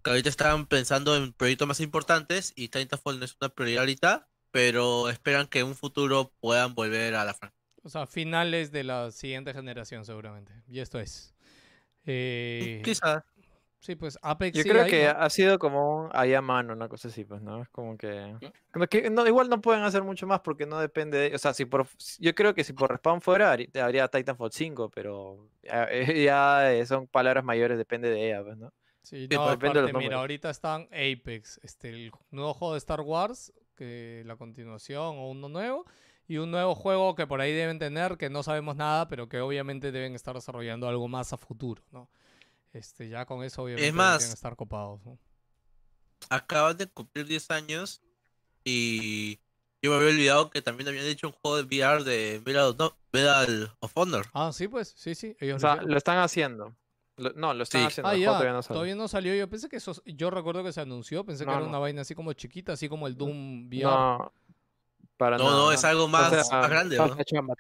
que 0.03 0.11
ahorita 0.11 0.29
estaban 0.29 0.67
pensando 0.67 1.17
en 1.17 1.33
proyectos 1.33 1.69
más 1.69 1.81
importantes 1.81 2.53
y 2.57 2.69
Titanfall 2.69 3.19
no 3.19 3.25
es 3.25 3.37
una 3.41 3.51
prioridad 3.51 3.81
ahorita, 3.83 4.29
pero 4.51 5.09
esperan 5.09 5.47
que 5.47 5.61
en 5.61 5.67
un 5.67 5.75
futuro 5.75 6.33
puedan 6.41 6.75
volver 6.75 7.15
a 7.15 7.25
la 7.25 7.35
franquicia. 7.35 7.63
O 7.83 7.89
sea, 7.89 8.07
finales 8.07 8.71
de 8.71 8.85
la 8.85 9.11
siguiente 9.11 9.53
generación 9.53 10.05
seguramente. 10.05 10.53
Y 10.69 10.81
esto 10.81 11.01
es. 11.01 11.35
Eh, 12.07 12.81
Quizás. 12.85 13.23
Sí, 13.83 13.97
pues 13.97 14.19
Apex 14.23 14.57
Yo 14.57 14.65
creo 14.65 14.85
ahí, 14.85 14.91
que 14.91 15.05
¿no? 15.05 15.11
ha 15.11 15.29
sido 15.29 15.59
como 15.59 16.05
un 16.05 16.11
ahí 16.13 16.33
a 16.33 16.41
mano, 16.41 16.73
una 16.73 16.89
cosa 16.89 17.09
así, 17.09 17.25
pues, 17.25 17.43
¿no? 17.43 17.63
Es 17.63 17.69
como 17.69 17.99
que... 17.99 18.35
como 18.73 18.87
que 18.87 19.11
no, 19.11 19.27
igual 19.27 19.49
no 19.51 19.61
pueden 19.61 19.83
hacer 19.83 20.03
mucho 20.03 20.27
más 20.27 20.41
porque 20.41 20.65
no 20.65 20.79
depende 20.79 21.19
de... 21.19 21.35
O 21.35 21.39
sea, 21.39 21.53
si 21.53 21.65
por... 21.65 21.87
Yo 22.19 22.35
creo 22.35 22.55
que 22.55 22.65
si 22.65 22.73
por 22.73 22.91
Respawn 22.91 23.21
fuera, 23.21 23.53
habría 23.53 24.09
Titanfall 24.09 24.53
5, 24.53 24.91
pero 24.95 25.49
ya, 25.63 25.89
ya, 26.15 26.73
eh, 26.73 26.87
son 26.87 27.07
palabras 27.07 27.45
mayores, 27.45 27.77
depende 27.77 28.09
de 28.09 28.29
ella, 28.29 28.43
pues, 28.43 28.57
¿no? 28.57 28.73
Sí, 29.03 29.29
no, 29.31 29.45
pues, 29.45 29.51
depende 29.51 29.81
de 29.81 29.81
aparte, 29.81 29.85
mira, 29.85 29.93
números. 29.93 30.21
ahorita 30.21 30.51
están 30.51 30.89
Apex, 30.93 31.61
este, 31.63 31.89
el 31.91 32.13
nuevo 32.31 32.55
juego 32.55 32.75
de 32.75 32.79
Star 32.79 33.01
Wars, 33.01 33.53
que 33.75 34.23
la 34.27 34.37
continuación 34.37 35.19
o 35.19 35.29
uno 35.29 35.49
nuevo, 35.49 35.87
y 36.29 36.39
un 36.39 36.51
nuevo 36.51 36.75
juego 36.75 37.15
que 37.15 37.27
por 37.27 37.41
ahí 37.41 37.53
deben 37.53 37.79
tener, 37.79 38.17
que 38.17 38.31
no 38.31 38.43
sabemos 38.43 38.77
nada, 38.77 39.09
pero 39.09 39.29
que 39.29 39.41
obviamente 39.41 39.91
deben 39.91 40.15
estar 40.15 40.35
desarrollando 40.35 40.89
algo 40.89 41.09
más 41.09 41.33
a 41.33 41.37
futuro, 41.37 41.83
¿no? 41.91 42.09
Este, 42.73 43.09
ya 43.09 43.27
con 43.27 43.45
eso 43.45 43.63
obviamente 43.63 43.93
más, 43.93 44.19
deberían 44.19 44.33
estar 44.35 44.57
copados, 44.57 45.05
¿no? 45.05 45.19
Acaban 46.31 46.77
de 46.77 46.87
cumplir 46.87 47.27
10 47.27 47.51
años 47.51 48.01
y 48.65 49.41
yo 49.83 49.91
me 49.91 49.97
había 49.97 50.09
olvidado 50.09 50.51
que 50.51 50.63
también 50.63 50.89
habían 50.89 51.07
hecho 51.07 51.27
un 51.27 51.33
juego 51.35 51.57
de 51.57 51.65
VR 51.65 52.05
de 52.05 52.43
Medal, 52.47 52.75
no, 52.79 52.97
Medal 53.13 53.73
of 53.81 53.93
Honor. 53.95 54.27
Ah, 54.33 54.51
sí, 54.53 54.69
pues, 54.69 54.95
sí, 54.97 55.15
sí, 55.15 55.37
ellos 55.41 55.57
O 55.57 55.61
sea, 55.61 55.83
lo 55.83 55.97
están 55.99 56.19
haciendo. 56.19 56.75
Lo- 57.17 57.33
no, 57.35 57.53
lo 57.53 57.65
están 57.65 57.83
Sí. 57.83 57.87
haciendo. 57.89 58.09
Ah, 58.11 58.17
ya, 58.17 58.27
todavía 58.29 58.53
no 58.53 58.63
todavía 58.63 58.95
no 58.95 59.09
salió. 59.09 59.35
Yo 59.35 59.49
pensé 59.51 59.69
que 59.69 59.77
eso, 59.77 59.93
yo 60.07 60.31
recuerdo 60.31 60.65
que 60.65 60.73
se 60.73 60.81
anunció, 60.81 61.27
pensé 61.27 61.45
que 61.45 61.51
era 61.51 61.61
no. 61.61 61.69
una 61.69 61.79
vaina 61.79 62.03
así 62.03 62.15
como 62.15 62.33
chiquita, 62.33 62.73
así 62.73 62.89
como 62.89 63.07
el 63.07 63.17
Doom 63.17 63.67
VR. 63.69 63.83
No, 63.83 64.33
para 65.19 65.37
No, 65.37 65.45
nada. 65.45 65.57
no, 65.57 65.73
es 65.73 65.85
algo 65.85 66.09
más, 66.09 66.31
sea, 66.47 66.61
más 66.61 66.71
grande, 66.71 66.97
chamba. 67.25 67.55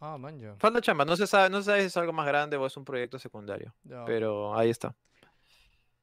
Ah, 0.00 0.18
man, 0.18 0.38
ya. 0.38 0.54
Falta 0.58 0.80
chamba, 0.80 1.04
no 1.04 1.16
se 1.16 1.26
sabe, 1.26 1.48
no 1.48 1.58
se 1.58 1.64
sabe 1.64 1.80
si 1.80 1.86
es 1.86 1.96
algo 1.96 2.12
más 2.12 2.26
grande 2.26 2.56
o 2.56 2.66
es 2.66 2.76
un 2.76 2.84
proyecto 2.84 3.18
secundario, 3.18 3.74
pero 4.04 4.56
ahí 4.56 4.70
está. 4.70 4.94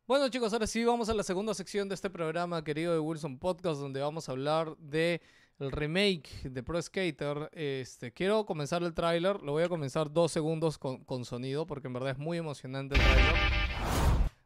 Bueno 0.06 0.28
chicos, 0.28 0.52
ahora 0.52 0.68
sí 0.68 0.84
vamos 0.84 1.08
a 1.08 1.14
la 1.14 1.24
segunda 1.24 1.54
sección 1.54 1.88
de 1.88 1.96
este 1.96 2.10
programa 2.10 2.62
querido 2.64 2.92
de 2.92 3.00
Wilson 3.00 3.40
Podcast 3.40 3.80
donde 3.80 4.02
vamos 4.02 4.28
a 4.28 4.34
hablar 4.34 4.76
de 4.78 5.22
el 5.60 5.72
remake 5.72 6.30
de 6.44 6.62
Pro 6.62 6.82
Skater. 6.82 7.50
Este, 7.54 8.12
quiero 8.12 8.46
comenzar 8.46 8.84
el 8.84 8.94
tráiler, 8.94 9.42
lo 9.42 9.54
voy 9.54 9.64
a 9.64 9.70
comenzar 9.70 10.12
dos 10.12 10.32
segundos 10.32 10.78
con, 10.78 11.06
con 11.06 11.24
sonido 11.24 11.66
porque 11.66 11.88
en 11.88 11.94
verdad 11.94 12.12
es 12.12 12.18
muy 12.18 12.38
emocionante 12.38 12.96
el 12.96 13.02
tráiler. 13.02 13.36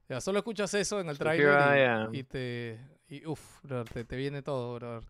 Ya, 0.09 0.21
solo 0.21 0.37
escuchas 0.37 0.73
eso 0.75 0.99
en 0.99 1.09
el 1.09 1.17
tráiler 1.17 2.13
y, 2.13 2.19
y 2.19 2.23
te... 2.23 2.79
Y, 3.09 3.25
uf, 3.25 3.61
brother, 3.63 3.89
te, 3.89 4.05
te 4.05 4.15
viene 4.15 4.41
todo, 4.41 4.75
brother. 4.75 5.03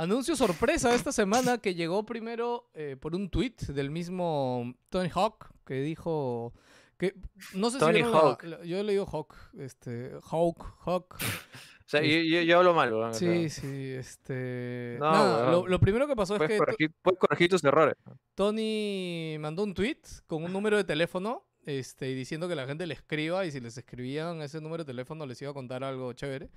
Anuncio 0.00 0.34
sorpresa 0.34 0.94
esta 0.94 1.12
semana 1.12 1.58
que 1.58 1.74
llegó 1.74 2.06
primero 2.06 2.70
eh, 2.72 2.96
por 2.98 3.14
un 3.14 3.28
tweet 3.28 3.56
del 3.68 3.90
mismo 3.90 4.72
Tony 4.88 5.10
Hawk 5.14 5.50
que 5.66 5.74
dijo 5.82 6.54
que 6.96 7.14
no 7.52 7.68
sé 7.68 7.78
Tony 7.78 7.98
si 7.98 8.08
la- 8.08 8.18
Hawk. 8.18 8.42
la- 8.44 8.64
yo 8.64 8.82
le 8.82 8.92
digo 8.92 9.04
Hawk, 9.04 9.34
este 9.58 10.12
Hawk, 10.30 10.74
Hawk. 10.86 11.16
O 11.80 11.90
sea, 11.90 12.02
yo, 12.02 12.18
yo, 12.20 12.40
yo 12.42 12.58
hablo 12.58 12.72
mal, 12.72 12.92
weón, 12.94 13.10
o 13.10 13.14
sea, 13.14 13.32
Sí, 13.32 13.50
sí, 13.50 13.90
este 13.94 14.96
No, 15.00 15.10
nada, 15.10 15.50
lo, 15.66 15.80
primero 15.80 16.06
que 16.06 16.14
pasó 16.14 16.36
es 16.36 16.48
que 16.48 16.56
corregir, 16.56 16.92
puedes 17.02 17.18
corregir 17.18 17.50
tus 17.50 17.64
errores. 17.64 17.96
Tony 18.36 19.36
mandó 19.40 19.64
un 19.64 19.74
tweet 19.74 19.98
con 20.28 20.44
un 20.44 20.52
número 20.52 20.76
de 20.76 20.84
teléfono 20.84 21.44
este, 21.66 22.08
y 22.08 22.14
diciendo 22.14 22.48
que 22.48 22.54
la 22.54 22.64
gente 22.66 22.86
le 22.86 22.94
escriba 22.94 23.44
y 23.44 23.50
si 23.50 23.58
les 23.58 23.76
escribían 23.76 24.40
ese 24.40 24.60
número 24.60 24.84
de 24.84 24.92
teléfono 24.92 25.26
les 25.26 25.42
iba 25.42 25.50
a 25.50 25.54
contar 25.54 25.82
algo 25.82 26.12
chévere. 26.12 26.48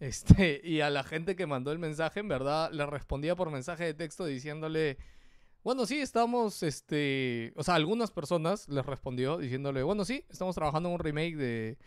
Este, 0.00 0.62
y 0.64 0.80
a 0.80 0.88
la 0.88 1.04
gente 1.04 1.36
que 1.36 1.46
mandó 1.46 1.72
el 1.72 1.78
mensaje, 1.78 2.20
en 2.20 2.28
verdad, 2.28 2.72
le 2.72 2.86
respondía 2.86 3.36
por 3.36 3.50
mensaje 3.50 3.84
de 3.84 3.94
texto 3.94 4.24
diciéndole, 4.24 4.96
bueno, 5.62 5.84
sí, 5.84 6.00
estamos, 6.00 6.62
este, 6.62 7.52
o 7.54 7.62
sea, 7.62 7.74
algunas 7.74 8.10
personas 8.10 8.66
les 8.70 8.84
respondió 8.86 9.36
diciéndole, 9.36 9.82
bueno, 9.82 10.06
sí, 10.06 10.24
estamos 10.30 10.54
trabajando 10.54 10.88
en 10.88 10.94
un 10.94 11.00
remake 11.00 11.36
de, 11.36 11.78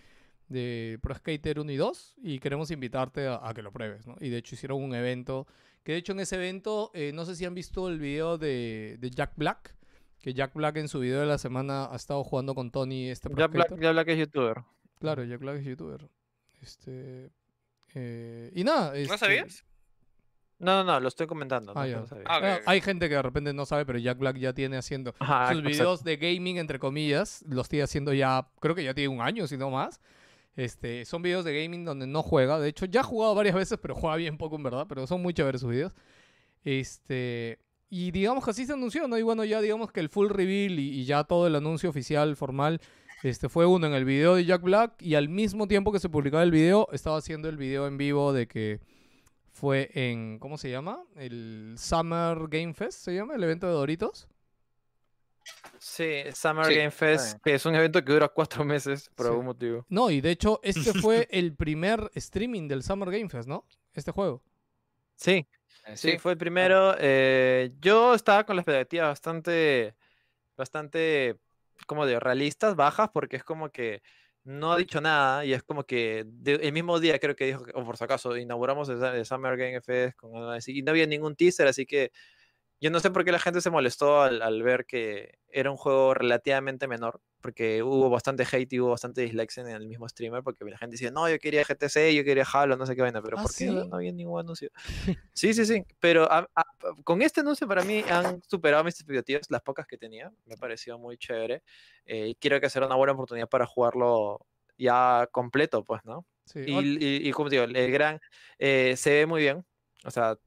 de 0.47 0.99
Pro 1.01 1.15
Skater 1.15 1.59
1 1.59 1.71
y 1.71 1.75
2 1.75 2.15
y 2.21 2.39
queremos 2.39 2.69
invitarte 2.69 3.25
a, 3.25 3.39
a 3.43 3.51
que 3.55 3.63
lo 3.63 3.71
pruebes, 3.71 4.05
¿no? 4.05 4.15
Y 4.19 4.29
de 4.29 4.37
hecho 4.37 4.53
hicieron 4.53 4.83
un 4.83 4.93
evento, 4.93 5.47
que 5.83 5.93
de 5.93 5.97
hecho 5.97 6.11
en 6.11 6.19
ese 6.19 6.35
evento, 6.35 6.91
eh, 6.93 7.11
no 7.15 7.25
sé 7.25 7.35
si 7.35 7.45
han 7.45 7.55
visto 7.55 7.89
el 7.89 7.97
video 7.97 8.37
de, 8.37 8.97
de 8.99 9.09
Jack 9.09 9.33
Black, 9.37 9.75
que 10.19 10.35
Jack 10.35 10.53
Black 10.53 10.77
en 10.77 10.87
su 10.87 10.99
video 10.99 11.19
de 11.19 11.25
la 11.25 11.39
semana 11.39 11.91
ha 11.91 11.95
estado 11.95 12.23
jugando 12.23 12.53
con 12.53 12.69
Tony 12.69 13.09
este 13.09 13.27
Pro 13.27 13.39
Ya 13.39 13.47
Black, 13.47 13.75
ya 13.81 13.91
Black 13.91 14.07
es 14.09 14.19
youtuber. 14.19 14.63
Claro, 14.99 15.23
Jack 15.23 15.39
Black 15.39 15.57
es 15.57 15.65
youtuber. 15.65 16.07
Este. 16.61 17.31
Eh, 17.95 18.51
y 18.55 18.63
nada. 18.63 18.91
¿No 18.91 18.95
este, 18.95 19.17
sabías? 19.17 19.63
No, 20.59 20.77
no, 20.77 20.83
no, 20.83 20.99
lo 20.99 21.07
estoy 21.07 21.27
comentando. 21.27 21.73
Ah, 21.75 21.81
no, 21.81 21.87
ya. 21.87 21.97
no 21.97 22.07
sabía. 22.07 22.25
Ah, 22.27 22.39
ah. 22.41 22.59
Hay 22.65 22.81
gente 22.81 23.09
que 23.09 23.15
de 23.15 23.21
repente 23.21 23.53
no 23.53 23.65
sabe, 23.65 23.85
pero 23.85 23.99
Jack 23.99 24.17
Black 24.17 24.37
ya 24.37 24.53
tiene 24.53 24.77
haciendo 24.77 25.13
Ajá, 25.19 25.47
sus 25.49 25.57
exacto. 25.57 25.69
videos 25.69 26.03
de 26.03 26.17
gaming, 26.17 26.57
entre 26.57 26.79
comillas. 26.79 27.43
Los 27.47 27.67
tiene 27.69 27.83
haciendo 27.83 28.13
ya, 28.13 28.47
creo 28.59 28.73
que 28.75 28.83
ya 28.83 28.93
tiene 28.93 29.09
un 29.09 29.21
año, 29.21 29.47
si 29.47 29.57
no 29.57 29.69
más. 29.69 29.99
Este, 30.55 31.03
son 31.05 31.21
videos 31.21 31.43
de 31.43 31.61
gaming 31.61 31.83
donde 31.83 32.07
no 32.07 32.23
juega. 32.23 32.59
De 32.59 32.69
hecho, 32.69 32.85
ya 32.85 33.01
ha 33.01 33.03
jugado 33.03 33.35
varias 33.35 33.55
veces, 33.55 33.77
pero 33.81 33.95
juega 33.95 34.15
bien 34.15 34.37
poco 34.37 34.55
en 34.55 34.63
verdad. 34.63 34.85
Pero 34.87 35.05
son 35.05 35.21
muy 35.21 35.33
chéveres 35.33 35.61
sus 35.61 35.69
videos. 35.69 35.93
Este. 36.63 37.59
Y 37.89 38.09
digamos 38.11 38.43
que 38.43 38.51
así 38.51 38.65
se 38.65 38.73
anunció, 38.73 39.07
¿no? 39.07 39.17
Y 39.17 39.21
bueno, 39.21 39.43
ya 39.43 39.61
digamos 39.61 39.91
que 39.91 39.99
el 39.99 40.09
full 40.09 40.29
reveal 40.29 40.79
y, 40.79 40.89
y 40.89 41.05
ya 41.05 41.25
todo 41.25 41.45
el 41.45 41.55
anuncio 41.55 41.89
oficial, 41.91 42.35
formal, 42.35 42.81
este 43.29 43.49
fue 43.49 43.65
uno 43.65 43.87
en 43.87 43.93
el 43.93 44.05
video 44.05 44.35
de 44.35 44.45
Jack 44.45 44.61
Black. 44.61 45.01
Y 45.01 45.15
al 45.15 45.29
mismo 45.29 45.67
tiempo 45.67 45.91
que 45.91 45.99
se 45.99 46.09
publicaba 46.09 46.43
el 46.43 46.51
video, 46.51 46.87
estaba 46.91 47.17
haciendo 47.17 47.49
el 47.49 47.57
video 47.57 47.87
en 47.87 47.97
vivo 47.97 48.33
de 48.33 48.47
que 48.47 48.79
fue 49.51 49.89
en. 49.93 50.39
¿Cómo 50.39 50.57
se 50.57 50.69
llama? 50.69 51.03
El 51.15 51.75
Summer 51.77 52.47
Game 52.49 52.73
Fest, 52.73 52.99
¿se 52.99 53.13
llama? 53.15 53.35
El 53.35 53.43
evento 53.43 53.67
de 53.67 53.73
Doritos. 53.73 54.27
Sí, 55.77 56.21
Summer 56.33 56.65
Sí, 56.65 56.75
Game 56.75 56.91
Fest, 56.91 57.25
bien. 57.33 57.41
que 57.43 57.53
es 57.55 57.65
un 57.65 57.75
evento 57.75 58.03
que 58.03 58.13
dura 58.13 58.29
cuatro 58.29 58.63
meses 58.65 59.09
por 59.15 59.25
Sí. 59.25 59.29
algún 59.31 59.45
motivo. 59.45 59.85
No, 59.89 60.09
y 60.09 60.21
de 60.21 60.31
hecho, 60.31 60.59
este 60.63 60.93
fue 61.07 61.27
el 61.31 61.55
primer 61.55 62.09
streaming 62.15 62.67
del 62.67 62.83
Summer 62.83 63.11
Game 63.11 63.29
Fest, 63.29 63.47
¿no? 63.47 63.65
Este 63.93 64.11
juego. 64.11 64.41
Sí, 65.15 65.45
Eh, 65.85 65.97
sí, 65.97 66.17
fue 66.17 66.31
el 66.33 66.37
primero. 66.37 66.95
eh, 66.97 67.71
yo 67.81 68.13
estaba 68.15 68.45
con 68.45 68.55
las 68.55 68.63
expectativas 68.63 69.09
bastante, 69.09 69.95
bastante, 70.55 71.37
como 71.87 72.05
de 72.05 72.19
realistas, 72.19 72.75
bajas, 72.75 73.09
porque 73.13 73.37
es 73.37 73.43
como 73.43 73.69
que 73.69 74.01
no 74.43 74.71
ha 74.73 74.77
dicho 74.77 75.01
nada 75.01 75.45
y 75.45 75.53
es 75.53 75.63
como 75.63 75.85
que 75.85 76.23
de- 76.27 76.55
el 76.55 76.73
mismo 76.73 76.99
día 76.99 77.19
creo 77.19 77.35
que 77.35 77.45
dijo, 77.47 77.63
o 77.73 77.85
por 77.85 77.97
si 77.97 78.03
acaso, 78.03 78.37
inauguramos 78.37 78.89
el, 78.89 79.25
Summer 79.25 79.57
Game 79.57 79.81
Fest 79.81 80.15
con 80.17 80.31
y 80.67 80.81
no 80.83 80.91
había 80.91 81.07
ningún 81.07 81.35
teaser, 81.35 81.67
así 81.67 81.85
que 81.85 82.11
yo 82.81 82.91
no 82.91 82.99
sé 82.99 83.11
por 83.11 83.25
qué 83.25 83.31
la 83.31 83.39
gente 83.39 83.61
se 83.61 83.69
molestó 83.71 84.21
al, 84.21 84.41
al 84.41 84.61
ver 84.63 84.85
que 84.85 85.39
era 85.49 85.71
un 85.71 85.77
juego 85.77 86.13
relativamente 86.13 86.87
menor, 86.87 87.21
porque 87.43 87.83
hubo 87.83 88.09
bastante 88.09 88.43
hate 88.49 88.71
y 88.73 88.79
hubo 88.79 88.91
bastante 88.91 89.21
dislikes 89.21 89.59
en 89.59 89.67
el 89.67 89.85
mismo 89.85 90.07
streamer, 90.07 90.41
porque 90.41 90.63
la 90.63 90.77
gente 90.77 90.93
decía, 90.93 91.11
no, 91.11 91.29
yo 91.29 91.37
quería 91.37 91.63
GTC, 91.65 92.15
yo 92.15 92.23
quería 92.23 92.45
Halo, 92.51 92.77
no 92.77 92.85
sé 92.85 92.95
qué 92.95 93.01
vaina, 93.01 93.21
pero 93.21 93.37
¿Ah, 93.37 93.43
¿por 93.43 93.51
qué 93.51 93.67
sí? 93.67 93.75
no 93.89 93.95
había 93.97 94.13
ningún 94.13 94.39
anuncio? 94.39 94.71
Sí, 95.35 95.53
sí, 95.53 95.65
sí, 95.65 95.83
pero 95.99 96.31
a- 96.31 96.47
a- 96.55 96.65
con 97.03 97.21
este 97.21 97.41
anuncio 97.41 97.67
para 97.67 97.83
mí 97.83 98.01
han 98.09 98.41
superado 98.47 98.83
mis 98.83 98.93
expectativas, 98.95 99.49
las 99.49 99.61
pocas 99.61 99.85
que 99.85 99.97
tenía, 99.97 100.31
me 100.45 100.55
pareció 100.57 100.97
muy 100.97 101.17
chévere, 101.17 101.63
eh, 102.05 102.27
y 102.29 102.35
quiero 102.35 102.61
que 102.61 102.69
será 102.69 102.85
una 102.85 102.95
buena 102.95 103.13
oportunidad 103.13 103.49
para 103.49 103.65
jugarlo 103.65 104.45
ya 104.77 105.27
completo, 105.31 105.83
pues, 105.83 106.01
¿no? 106.05 106.25
Sí. 106.45 106.61
Y, 106.65 107.03
y, 107.05 107.27
y 107.29 107.31
como 107.31 107.49
digo, 107.49 107.63
el 107.63 107.91
gran 107.91 108.21
eh, 108.57 108.95
se 108.95 109.09
ve 109.11 109.25
muy 109.25 109.41
bien. 109.41 109.65
O 110.05 110.11
sea, 110.11 110.37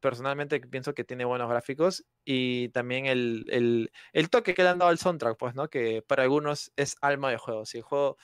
personalmente 0.00 0.60
pienso 0.60 0.94
que 0.94 1.04
tiene 1.04 1.24
buenos 1.24 1.48
gráficos 1.48 2.04
y 2.24 2.68
también 2.70 3.06
el, 3.06 3.46
el, 3.48 3.90
el 4.12 4.30
toque 4.30 4.54
que 4.54 4.62
le 4.62 4.68
han 4.68 4.78
dado 4.78 4.90
al 4.90 4.98
soundtrack, 4.98 5.36
pues, 5.36 5.54
¿no? 5.54 5.68
Que 5.68 6.02
para 6.02 6.22
algunos 6.22 6.72
es 6.76 6.96
alma 7.00 7.30
de 7.30 7.36
juego. 7.38 7.64
Si 7.66 7.78
el 7.78 7.82
juego 7.82 8.16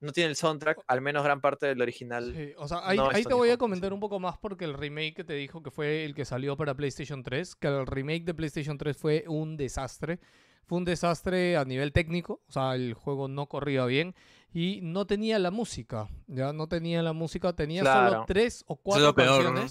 no 0.00 0.10
tiene 0.12 0.30
el 0.30 0.36
soundtrack, 0.36 0.82
al 0.88 1.00
menos 1.00 1.22
gran 1.22 1.40
parte 1.40 1.66
del 1.66 1.80
original. 1.80 2.32
Sí, 2.34 2.52
o 2.56 2.66
sea, 2.66 2.80
ahí, 2.82 2.96
no 2.96 3.08
ahí 3.10 3.24
te 3.24 3.34
voy 3.34 3.50
a 3.50 3.56
comentar 3.56 3.90
sí. 3.90 3.94
un 3.94 4.00
poco 4.00 4.18
más 4.18 4.36
porque 4.38 4.64
el 4.64 4.74
remake 4.74 5.14
que 5.14 5.24
te 5.24 5.34
dijo 5.34 5.62
que 5.62 5.70
fue 5.70 6.04
el 6.04 6.14
que 6.14 6.24
salió 6.24 6.56
para 6.56 6.74
PlayStation 6.74 7.22
3, 7.22 7.54
que 7.54 7.68
el 7.68 7.86
remake 7.86 8.24
de 8.24 8.34
PlayStation 8.34 8.76
3 8.78 8.96
fue 8.96 9.24
un 9.28 9.56
desastre. 9.56 10.18
Fue 10.64 10.78
un 10.78 10.84
desastre 10.84 11.56
a 11.56 11.64
nivel 11.64 11.92
técnico, 11.92 12.40
o 12.48 12.52
sea, 12.52 12.76
el 12.76 12.94
juego 12.94 13.26
no 13.26 13.46
corría 13.46 13.84
bien 13.84 14.14
y 14.54 14.78
no 14.82 15.06
tenía 15.06 15.38
la 15.40 15.50
música, 15.50 16.08
ya 16.28 16.52
no 16.52 16.68
tenía 16.68 17.02
la 17.02 17.12
música, 17.12 17.52
tenía 17.52 17.82
solo 17.82 18.08
Claro. 18.08 18.24
tres 18.28 18.64
o 18.68 18.76
cuatro 18.76 19.06
lo 19.06 19.14
peor, 19.14 19.52
¿no? 19.52 19.66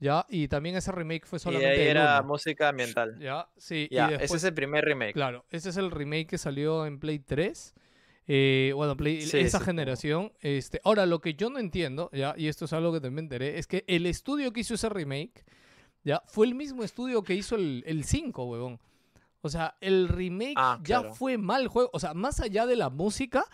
Ya, 0.00 0.26
y 0.28 0.48
también 0.48 0.74
ese 0.76 0.90
remake 0.92 1.26
fue 1.26 1.36
Y 1.36 1.40
solamente 1.40 1.80
ahí 1.82 1.88
era 1.88 2.18
uno, 2.20 2.28
música 2.28 2.68
ambiental. 2.70 3.18
ya, 3.20 3.48
sí, 3.56 3.86
y 3.90 3.94
Ya, 3.94 4.08
después, 4.08 4.30
ese 4.30 4.36
es 4.38 4.44
el 4.44 4.54
primer 4.54 4.84
remake. 4.84 5.12
Claro, 5.12 5.44
ese 5.50 5.68
es 5.70 5.76
el 5.76 5.90
remake 5.90 6.26
que 6.26 6.38
salió 6.38 6.86
en 6.86 6.98
Play 6.98 7.18
3. 7.20 7.74
Eh, 8.32 8.72
bueno, 8.76 8.96
Play, 8.96 9.22
Sí, 9.22 9.38
esa 9.38 9.58
sí. 9.58 9.64
generación. 9.64 10.32
Este, 10.40 10.80
ahora, 10.84 11.04
lo 11.06 11.20
que 11.20 11.34
yo 11.34 11.50
no 11.50 11.58
entiendo, 11.58 12.10
ya, 12.12 12.34
y 12.36 12.48
esto 12.48 12.64
es 12.64 12.72
algo 12.72 12.92
que 12.92 13.00
también 13.00 13.14
me 13.16 13.20
enteré, 13.22 13.58
es 13.58 13.66
que 13.66 13.84
el 13.88 14.06
estudio 14.06 14.52
que 14.52 14.60
hizo 14.60 14.74
ese 14.74 14.88
remake, 14.88 15.44
ya, 16.04 16.22
fue 16.26 16.46
el 16.46 16.54
mismo 16.54 16.82
estudio 16.84 17.22
que 17.22 17.34
hizo 17.34 17.56
el, 17.56 17.82
el 17.86 18.04
5, 18.04 18.44
huevón. 18.44 18.80
O 19.42 19.48
sea, 19.48 19.76
el 19.80 20.08
remake 20.08 20.54
Ah, 20.56 20.78
ya 20.82 21.00
claro. 21.00 21.14
fue 21.14 21.38
mal 21.38 21.66
juego. 21.68 21.90
O 21.92 21.98
sea, 21.98 22.14
más 22.14 22.40
allá 22.40 22.66
de 22.66 22.76
la 22.76 22.88
música, 22.90 23.44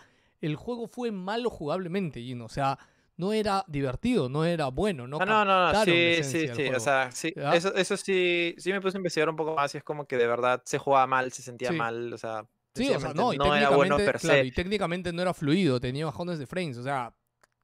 el 0.41 0.55
juego 0.55 0.87
fue 0.87 1.11
malo 1.11 1.49
jugablemente, 1.49 2.21
Gino. 2.21 2.45
O 2.45 2.49
sea, 2.49 2.77
no 3.17 3.33
era 3.33 3.65
divertido, 3.67 4.29
no 4.29 4.45
era 4.45 4.67
bueno. 4.67 5.07
No 5.07 5.17
Ah, 5.19 5.25
no, 5.25 5.45
no, 5.45 5.65
no, 5.67 5.71
la 5.73 5.83
sí, 5.85 6.23
sí, 6.23 6.47
sí, 6.53 6.69
o 6.69 6.79
sea, 6.79 7.11
sí, 7.11 7.33
eso, 7.53 7.73
eso 7.75 7.97
sí, 7.97 8.55
sí 8.57 8.71
me 8.71 8.79
puse 8.79 8.97
a 8.97 8.99
investigar 8.99 9.29
un 9.29 9.35
poco 9.35 9.55
más 9.55 9.73
y 9.73 9.79
es 9.79 9.83
como 9.83 10.05
que 10.05 10.17
de 10.17 10.27
verdad 10.27 10.61
se 10.65 10.77
jugaba 10.77 11.07
mal, 11.07 11.31
se 11.31 11.41
sentía 11.41 11.71
Sí. 11.71 11.77
mal, 11.77 12.13
o 12.13 12.17
sea, 12.17 12.45
Sí, 12.75 12.87
o 12.89 12.99
sea, 12.99 13.13
no, 13.13 13.33
y 13.33 13.37
no 13.39 13.55
era 13.55 13.71
bueno 13.71 13.97
per 13.97 14.19
se. 14.19 14.27
claro, 14.27 14.43
y 14.43 14.51
técnicamente 14.51 15.11
no 15.11 15.21
era 15.23 15.33
fluido, 15.33 15.79
tenía 15.79 16.05
bajones 16.05 16.37
de 16.37 16.45
frames, 16.45 16.77
o 16.77 16.83
sea, 16.83 17.11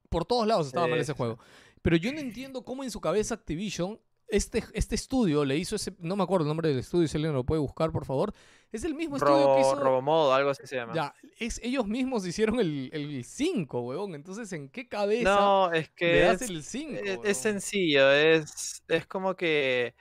por 0.08 0.24
todos 0.24 0.46
lados 0.46 0.66
estaba 0.66 0.88
mal 0.88 0.98
ese 0.98 1.12
juego. 1.12 1.38
Pero 1.82 1.96
yo 1.96 2.12
no 2.12 2.18
entiendo 2.18 2.64
cómo 2.64 2.82
en 2.82 2.90
su 2.90 3.00
cabeza 3.00 3.34
Activision, 3.34 4.00
este, 4.36 4.64
este 4.74 4.94
estudio 4.94 5.44
le 5.44 5.56
hizo 5.56 5.76
ese, 5.76 5.92
no 5.98 6.16
me 6.16 6.22
acuerdo 6.22 6.44
el 6.44 6.48
nombre 6.48 6.68
del 6.68 6.78
estudio, 6.78 7.06
si 7.08 7.16
alguien 7.16 7.32
lo 7.34 7.44
puede 7.44 7.60
buscar, 7.60 7.90
por 7.92 8.04
favor, 8.04 8.32
es 8.72 8.84
el 8.84 8.94
mismo 8.94 9.16
estudio 9.16 9.54
que 9.54 9.60
hizo... 9.60 9.76
Robomodo, 9.76 10.34
algo 10.34 10.50
así 10.50 10.66
se 10.66 10.76
llama. 10.76 10.94
Ya, 10.94 11.14
es, 11.38 11.60
ellos 11.62 11.86
mismos 11.86 12.26
hicieron 12.26 12.60
el, 12.60 12.90
el 12.92 13.24
5, 13.24 13.80
huevón, 13.82 14.14
entonces 14.14 14.52
¿en 14.52 14.68
qué 14.68 14.88
cabeza 14.88 15.40
No, 15.40 15.72
es 15.72 15.88
le 15.88 15.94
que 15.96 16.22
das 16.22 16.42
es, 16.42 16.50
el 16.50 16.62
5? 16.62 16.92
es- 17.04 17.18
es 17.24 17.36
sencillo, 17.38 18.10
es, 18.12 18.82
es 18.88 19.06
como 19.06 19.34
que 19.36 19.94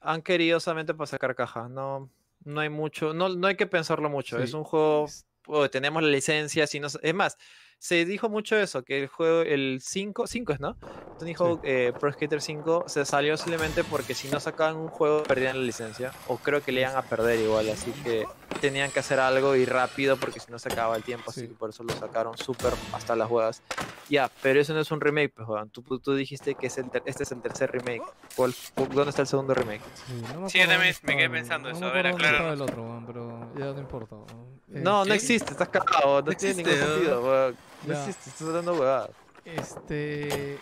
han 0.00 0.22
querido 0.22 0.60
solamente 0.60 0.94
para 0.94 1.06
sacar 1.06 1.34
caja, 1.34 1.68
no, 1.68 2.10
no 2.44 2.60
hay 2.60 2.68
mucho, 2.68 3.14
no, 3.14 3.28
no 3.28 3.46
hay 3.46 3.56
que 3.56 3.66
pensarlo 3.66 4.10
mucho, 4.10 4.38
es 4.40 4.50
Sí, 4.50 4.56
un 4.56 4.64
juego, 4.64 5.06
es- 5.06 5.26
oh, 5.46 5.68
tenemos 5.70 6.02
la 6.02 6.10
licencia, 6.10 6.66
si 6.66 6.80
no, 6.80 6.88
es 7.02 7.14
más, 7.14 7.36
se 7.84 8.06
dijo 8.06 8.30
mucho 8.30 8.56
eso, 8.56 8.82
que 8.82 8.98
el 9.02 9.08
juego, 9.08 9.42
el 9.42 9.78
5, 9.82 10.26
5 10.26 10.54
es, 10.54 10.60
¿no? 10.60 10.74
Tony 11.18 11.34
Hawk 11.38 11.60
eh, 11.64 11.92
Pro 12.00 12.10
Skater 12.10 12.40
5 12.40 12.84
se 12.86 13.04
salió 13.04 13.36
simplemente 13.36 13.84
porque 13.84 14.14
si 14.14 14.26
no 14.28 14.40
sacaban 14.40 14.76
un 14.76 14.88
juego 14.88 15.22
perdían 15.24 15.58
la 15.58 15.64
licencia, 15.64 16.10
o 16.28 16.38
creo 16.38 16.62
que 16.62 16.72
le 16.72 16.80
iban 16.80 16.96
a 16.96 17.02
perder 17.02 17.38
igual, 17.40 17.68
así 17.68 17.92
que 18.02 18.24
tenían 18.62 18.90
que 18.90 19.00
hacer 19.00 19.20
algo 19.20 19.54
y 19.54 19.66
rápido 19.66 20.16
porque 20.16 20.40
si 20.40 20.50
no 20.50 20.58
se 20.58 20.70
acababa 20.70 20.96
el 20.96 21.02
tiempo, 21.02 21.30
así 21.30 21.42
Sí. 21.42 21.48
que 21.48 21.54
por 21.54 21.68
eso 21.68 21.84
lo 21.84 21.92
sacaron 21.94 22.34
súper 22.38 22.72
hasta 22.94 23.14
las 23.16 23.30
huevas. 23.30 23.60
Ya, 24.08 24.30
pero 24.40 24.60
eso 24.60 24.72
no 24.72 24.80
es 24.80 24.90
un 24.90 25.02
remake, 25.02 25.34
pues, 25.34 25.46
Juan. 25.46 25.68
Tú, 25.68 25.82
tú 25.98 26.14
dijiste 26.14 26.54
que 26.54 26.68
es 26.68 26.78
el 26.78 26.90
este 27.04 27.22
es 27.24 27.32
el 27.32 27.42
tercer 27.42 27.70
remake. 27.70 28.02
¿Cuál- 28.34 28.54
cu- 28.74 28.86
¿Dónde 28.94 29.10
está 29.10 29.20
el 29.22 29.28
segundo 29.28 29.52
remake? 29.52 29.82
Sí, 30.06 30.12
no 30.32 30.40
me 30.40 30.48
Sí, 30.48 30.58
yo 30.58 30.64
también 30.64 30.80
me 30.80 30.88
estaba 30.88 31.16
quedé 31.18 31.28
pensando 31.30 31.68
no 31.70 31.76
eso, 31.76 31.84
me 31.84 31.90
a 31.90 31.92
ver, 31.92 32.06
acuerdo 32.06 32.26
dónde 32.26 32.38
acláranos. 32.38 32.54
estaba 32.54 32.54
el 32.54 32.62
otro, 32.62 32.82
weón, 32.82 33.06
pero 33.06 33.54
ya 33.58 33.72
no 33.74 33.80
importa. 33.80 34.16
weón. 34.16 34.54
No, 34.68 35.04
no 35.04 35.14
Este, 35.14 35.14
existe, 35.14 35.52
estás 35.52 35.68
cagado, 35.68 36.22
no, 36.22 36.30
No 36.30 36.36
tiene 36.36 36.54
ningún 36.56 36.72
existe, 36.72 36.92
sentido, 36.94 37.22
weón. 37.22 37.56
No 37.86 37.92
Ya. 37.92 38.00
existe, 38.00 38.30
estás 38.30 38.48
hablando 38.48 38.72
huevadas. 38.74 39.10
Este. 39.44 40.58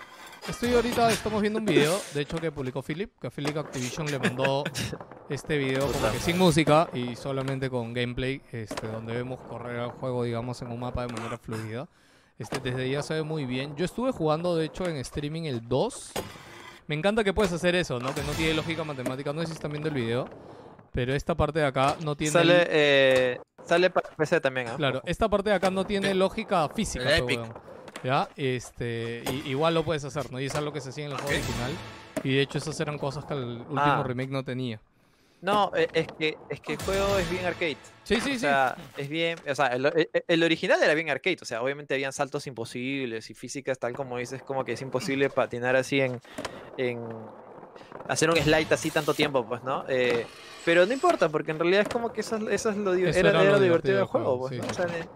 Estoy 0.48 0.74
ahorita, 0.74 1.08
estamos 1.12 1.40
viendo 1.40 1.60
un 1.60 1.64
video, 1.64 2.00
de 2.14 2.22
hecho 2.22 2.36
que 2.36 2.50
publicó 2.50 2.82
Philip, 2.82 3.12
que 3.20 3.28
a 3.28 3.30
Philip 3.30 3.56
Activision 3.56 4.10
le 4.10 4.18
mandó 4.18 4.64
este 5.28 5.56
video 5.56 5.86
como 5.86 6.10
que 6.10 6.18
sin 6.18 6.36
música 6.36 6.88
y 6.92 7.14
solamente 7.14 7.70
con 7.70 7.94
gameplay, 7.94 8.42
este, 8.50 8.88
donde 8.88 9.14
vemos 9.14 9.38
correr 9.48 9.76
el 9.78 9.90
juego, 9.90 10.24
digamos, 10.24 10.60
en 10.62 10.72
un 10.72 10.80
mapa 10.80 11.06
de 11.06 11.12
manera 11.12 11.38
fluida. 11.38 11.86
Este, 12.40 12.58
desde 12.58 12.90
ya 12.90 13.02
se 13.02 13.14
ve 13.14 13.22
muy 13.22 13.44
bien. 13.46 13.76
Yo 13.76 13.84
estuve 13.84 14.10
jugando, 14.10 14.56
de 14.56 14.64
hecho, 14.64 14.84
en 14.88 14.96
streaming 14.96 15.42
el 15.42 15.68
2. 15.68 16.12
Me 16.88 16.96
encanta 16.96 17.22
que 17.22 17.32
puedes 17.32 17.52
hacer 17.52 17.76
eso, 17.76 18.00
¿no? 18.00 18.12
Que 18.12 18.22
no 18.24 18.32
tiene 18.32 18.54
lógica 18.54 18.82
matemática. 18.82 19.32
No 19.32 19.42
sé 19.42 19.46
si 19.46 19.52
están 19.52 19.70
viendo 19.70 19.90
el 19.90 19.94
video, 19.94 20.28
pero 20.90 21.14
esta 21.14 21.36
parte 21.36 21.60
de 21.60 21.66
acá 21.66 21.96
no 22.02 22.16
tiene... 22.16 22.32
Sale, 22.32 22.66
eh, 22.68 23.40
sale 23.64 23.90
para 23.90 24.08
PC 24.10 24.40
también, 24.40 24.68
¿ah? 24.68 24.74
Claro, 24.76 25.02
esta 25.04 25.28
parte 25.28 25.50
de 25.50 25.56
acá 25.56 25.70
no 25.70 25.84
tiene 25.84 26.14
lógica 26.14 26.68
física. 26.68 27.04
El 27.16 27.22
pues, 27.24 27.36
Epic. 27.36 27.40
weón. 27.52 27.72
¿Ya? 28.04 28.28
Este, 28.36 29.22
y- 29.30 29.50
igual 29.50 29.74
lo 29.74 29.84
puedes 29.84 30.04
hacer, 30.04 30.30
¿no? 30.32 30.40
Y 30.40 30.46
es 30.46 30.54
algo 30.56 30.72
que 30.72 30.80
se 30.80 30.88
hacía 30.90 31.04
en 31.06 31.12
el 31.12 31.18
juego 31.18 31.30
original. 31.36 31.72
Y 32.24 32.34
de 32.34 32.42
hecho 32.42 32.58
esas 32.58 32.78
eran 32.80 32.98
cosas 32.98 33.24
que 33.24 33.34
el 33.34 33.58
último 33.60 33.80
Ah. 33.80 34.02
remake 34.04 34.30
no 34.30 34.42
tenía. 34.44 34.80
No, 35.40 35.72
eh, 35.74 35.88
es 35.92 36.06
que, 36.18 36.36
es 36.50 36.60
que 36.60 36.74
el 36.74 36.82
juego 36.82 37.18
es 37.18 37.28
bien 37.28 37.44
arcade. 37.44 37.76
Sí, 38.04 38.16
sí, 38.20 38.30
o 38.30 38.34
sí. 38.34 38.38
sea, 38.38 38.76
es 38.96 39.08
bien, 39.08 39.36
o 39.48 39.54
sea, 39.56 39.66
el, 39.68 39.86
el- 39.86 40.08
el 40.28 40.42
original 40.44 40.80
era 40.82 40.94
bien 40.94 41.10
arcade, 41.10 41.38
o 41.42 41.44
sea, 41.44 41.62
obviamente 41.62 41.94
habían 41.94 42.12
saltos 42.12 42.46
imposibles 42.46 43.28
y 43.28 43.34
físicas 43.34 43.76
tal 43.78 43.92
como 43.92 44.18
dices, 44.18 44.40
como 44.44 44.64
que 44.64 44.72
es 44.72 44.82
imposible 44.82 45.30
patinar 45.30 45.74
así 45.74 46.00
en, 46.00 46.20
en 46.76 47.00
hacer 48.08 48.30
un 48.30 48.36
slide 48.36 48.66
así 48.72 48.90
tanto 48.90 49.14
tiempo, 49.14 49.46
pues, 49.46 49.62
¿no? 49.62 49.84
Eh, 49.88 50.26
pero 50.64 50.86
no 50.86 50.92
importa, 50.92 51.28
porque 51.28 51.50
en 51.50 51.58
realidad 51.58 51.82
es 51.82 51.88
como 51.88 52.12
que 52.12 52.20
eso, 52.20 52.36
es- 52.36 52.42
eso 52.48 52.70
es 52.70 52.76
lo, 52.76 52.94
Eso 52.94 53.18
era, 53.18 53.30
era 53.30 53.38
lo 53.38 53.58
divertido 53.58 53.62
divertido 53.62 53.96
del 53.98 54.06
juego, 54.06 54.38
pues, 54.40 54.50
sí, 54.54 54.58
¿no? 54.58 54.64
sí, 54.64 54.70
O 54.70 54.74
sea, 54.74 54.86
de- 54.86 55.08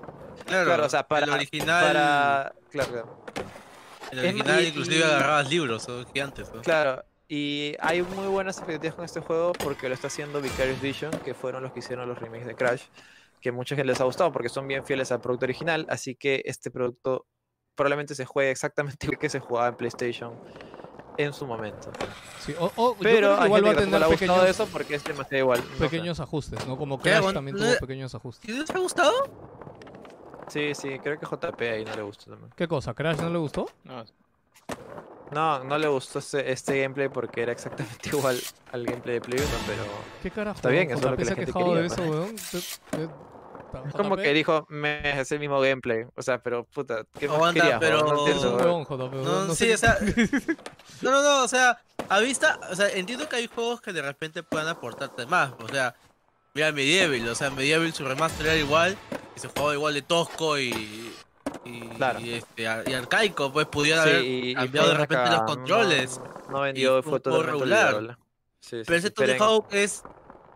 Claro, 0.46 0.64
claro, 0.66 0.86
o 0.86 0.88
sea, 0.88 1.02
para, 1.02 1.24
el 1.26 1.32
original, 1.32 1.84
para, 1.84 2.52
claro, 2.70 2.92
claro. 2.92 3.08
el 4.12 4.18
original 4.20 4.62
y- 4.62 4.66
inclusive 4.68 4.98
y- 4.98 5.02
agarrabas 5.02 5.50
libros, 5.50 5.82
son 5.82 6.06
gigantes. 6.06 6.52
¿no? 6.54 6.62
Claro, 6.62 7.04
y 7.28 7.74
hay 7.80 8.02
muy 8.02 8.28
buenas 8.28 8.56
expectativas 8.58 8.94
con 8.94 9.04
este 9.04 9.20
juego 9.20 9.52
porque 9.54 9.88
lo 9.88 9.94
está 9.94 10.06
haciendo 10.06 10.40
Vicarious 10.40 10.80
Vision, 10.80 11.10
que 11.24 11.34
fueron 11.34 11.62
los 11.62 11.72
que 11.72 11.80
hicieron 11.80 12.08
los 12.08 12.18
remakes 12.18 12.46
de 12.46 12.54
Crash, 12.54 12.82
que 13.40 13.48
a 13.48 13.52
mucha 13.52 13.74
gente 13.74 13.88
les 13.92 14.00
ha 14.00 14.04
gustado 14.04 14.30
porque 14.32 14.48
son 14.48 14.68
bien 14.68 14.84
fieles 14.84 15.10
al 15.10 15.20
producto 15.20 15.46
original, 15.46 15.86
así 15.88 16.14
que 16.14 16.42
este 16.44 16.70
producto 16.70 17.26
probablemente 17.74 18.14
se 18.14 18.24
juegue 18.24 18.50
exactamente 18.50 19.06
igual 19.06 19.18
que 19.18 19.28
se 19.28 19.40
jugaba 19.40 19.68
en 19.68 19.74
PlayStation 19.76 20.34
en 21.18 21.32
su 21.32 21.46
momento. 21.46 21.90
Sí, 22.40 22.54
o- 22.58 22.70
o 22.76 22.94
yo 22.94 23.00
Pero 23.00 23.44
igual 23.44 23.64
va 23.66 23.70
a 23.70 23.74
tener 23.76 23.98
le 23.98 24.04
ha 24.04 24.08
gustado 24.08 24.10
pequeños, 24.40 24.48
eso 24.50 24.66
porque 24.72 24.94
es 24.96 25.04
demasiado 25.04 25.36
igual. 25.44 25.60
no 25.64 25.72
sé. 25.78 25.84
pequeños 25.84 26.20
ajustes, 26.20 26.66
¿no? 26.66 26.76
Como. 26.76 26.98
Crash 27.00 27.20
Bueno, 27.22 27.32
también 27.34 27.56
tuvo 27.56 27.78
pequeños 27.80 28.14
ajustes. 28.14 28.50
¿Sí 28.50 28.58
les 28.58 28.70
ha 28.70 28.78
gustado? 28.78 29.12
Sí, 30.48 30.74
sí, 30.74 30.98
creo 31.00 31.18
que 31.18 31.26
JP 31.26 31.60
ahí 31.70 31.84
no 31.84 31.94
le 31.96 32.02
gustó 32.02 32.30
también. 32.30 32.52
¿Qué 32.54 32.68
cosa? 32.68 32.94
¿Crash 32.94 33.18
no 33.18 33.30
le 33.30 33.38
gustó? 33.38 33.66
No, 33.84 34.04
No, 35.32 35.64
no 35.64 35.76
le 35.76 35.88
gustó 35.88 36.20
este, 36.20 36.52
este 36.52 36.82
gameplay 36.82 37.08
porque 37.08 37.42
era 37.42 37.50
exactamente 37.52 38.08
igual 38.12 38.40
al 38.72 38.84
gameplay 38.86 39.14
de 39.16 39.20
Play 39.22 39.40
1, 39.40 39.48
pero 39.66 39.82
¿Qué 40.22 40.30
carajo? 40.30 40.56
Está 40.56 40.68
bien, 40.68 40.88
eso 40.90 40.98
es 40.98 41.10
lo 41.10 41.16
que 41.16 41.24
se 41.24 41.30
la 41.30 41.36
gente 41.36 41.52
quejado 41.52 41.74
de 41.74 41.80
quería, 41.82 41.86
eso, 41.94 42.40
pues. 42.52 42.80
weón. 42.92 43.10
Es 43.86 43.92
como 43.92 44.16
que 44.16 44.32
dijo, 44.32 44.66
me 44.68 45.20
es 45.20 45.30
el 45.32 45.40
mismo 45.40 45.60
gameplay. 45.60 46.04
O 46.14 46.22
sea, 46.22 46.38
pero 46.42 46.64
puta, 46.64 47.04
¿qué 47.18 47.26
más 47.28 47.36
Aguanta, 47.36 47.60
querías? 47.60 47.78
pero- 47.80 48.04
weón? 48.04 48.14
No 48.16 48.26
entiendo, 48.26 48.84
JP. 48.84 49.14
No, 49.24 49.44
no 49.46 49.54
sí, 49.54 49.66
sé 49.66 49.74
o 49.74 49.78
sea, 49.78 49.98
no, 51.02 51.10
no, 51.10 51.22
no, 51.22 51.44
o 51.44 51.48
sea, 51.48 51.78
a 52.08 52.20
vista, 52.20 52.58
o 52.70 52.74
sea, 52.74 52.88
entiendo 52.90 53.28
que 53.28 53.36
hay 53.36 53.46
juegos 53.48 53.80
que 53.80 53.92
de 53.92 54.02
repente 54.02 54.42
puedan 54.42 54.68
aportarte 54.68 55.26
más, 55.26 55.52
o 55.60 55.68
sea, 55.68 55.94
mira 56.54 56.72
Medieval, 56.72 57.28
o 57.28 57.34
sea, 57.34 57.50
Medieval 57.50 57.92
su 57.92 58.04
remaster 58.04 58.46
era 58.46 58.56
igual, 58.56 58.96
y 59.36 59.40
se 59.40 59.48
jugaba 59.48 59.74
igual 59.74 59.94
de 59.94 60.02
tosco 60.02 60.58
y, 60.58 61.12
y, 61.64 61.80
Claro. 61.96 62.20
y, 62.20 62.34
este, 62.34 62.62
y 62.62 62.94
arcaico, 62.94 63.52
pues 63.52 63.66
pudieran 63.66 64.04
Sí, 64.04 64.10
haber 64.10 64.24
y- 64.24 64.50
y 64.50 64.54
cambiado 64.54 64.88
de 64.88 64.94
repente 64.94 65.24
acá, 65.24 65.30
los 65.36 65.42
controles, 65.56 66.18
No, 66.46 66.52
no 66.52 66.60
vendió, 66.60 67.02
juego 67.02 67.20
totalmente 67.20 67.50
regular. 67.52 68.18
Sí, 68.60 68.78
sí, 68.78 68.82
pero 68.86 68.98
ese 68.98 69.10
Tony 69.10 69.32
Hawk 69.38 69.66
es, 69.72 70.02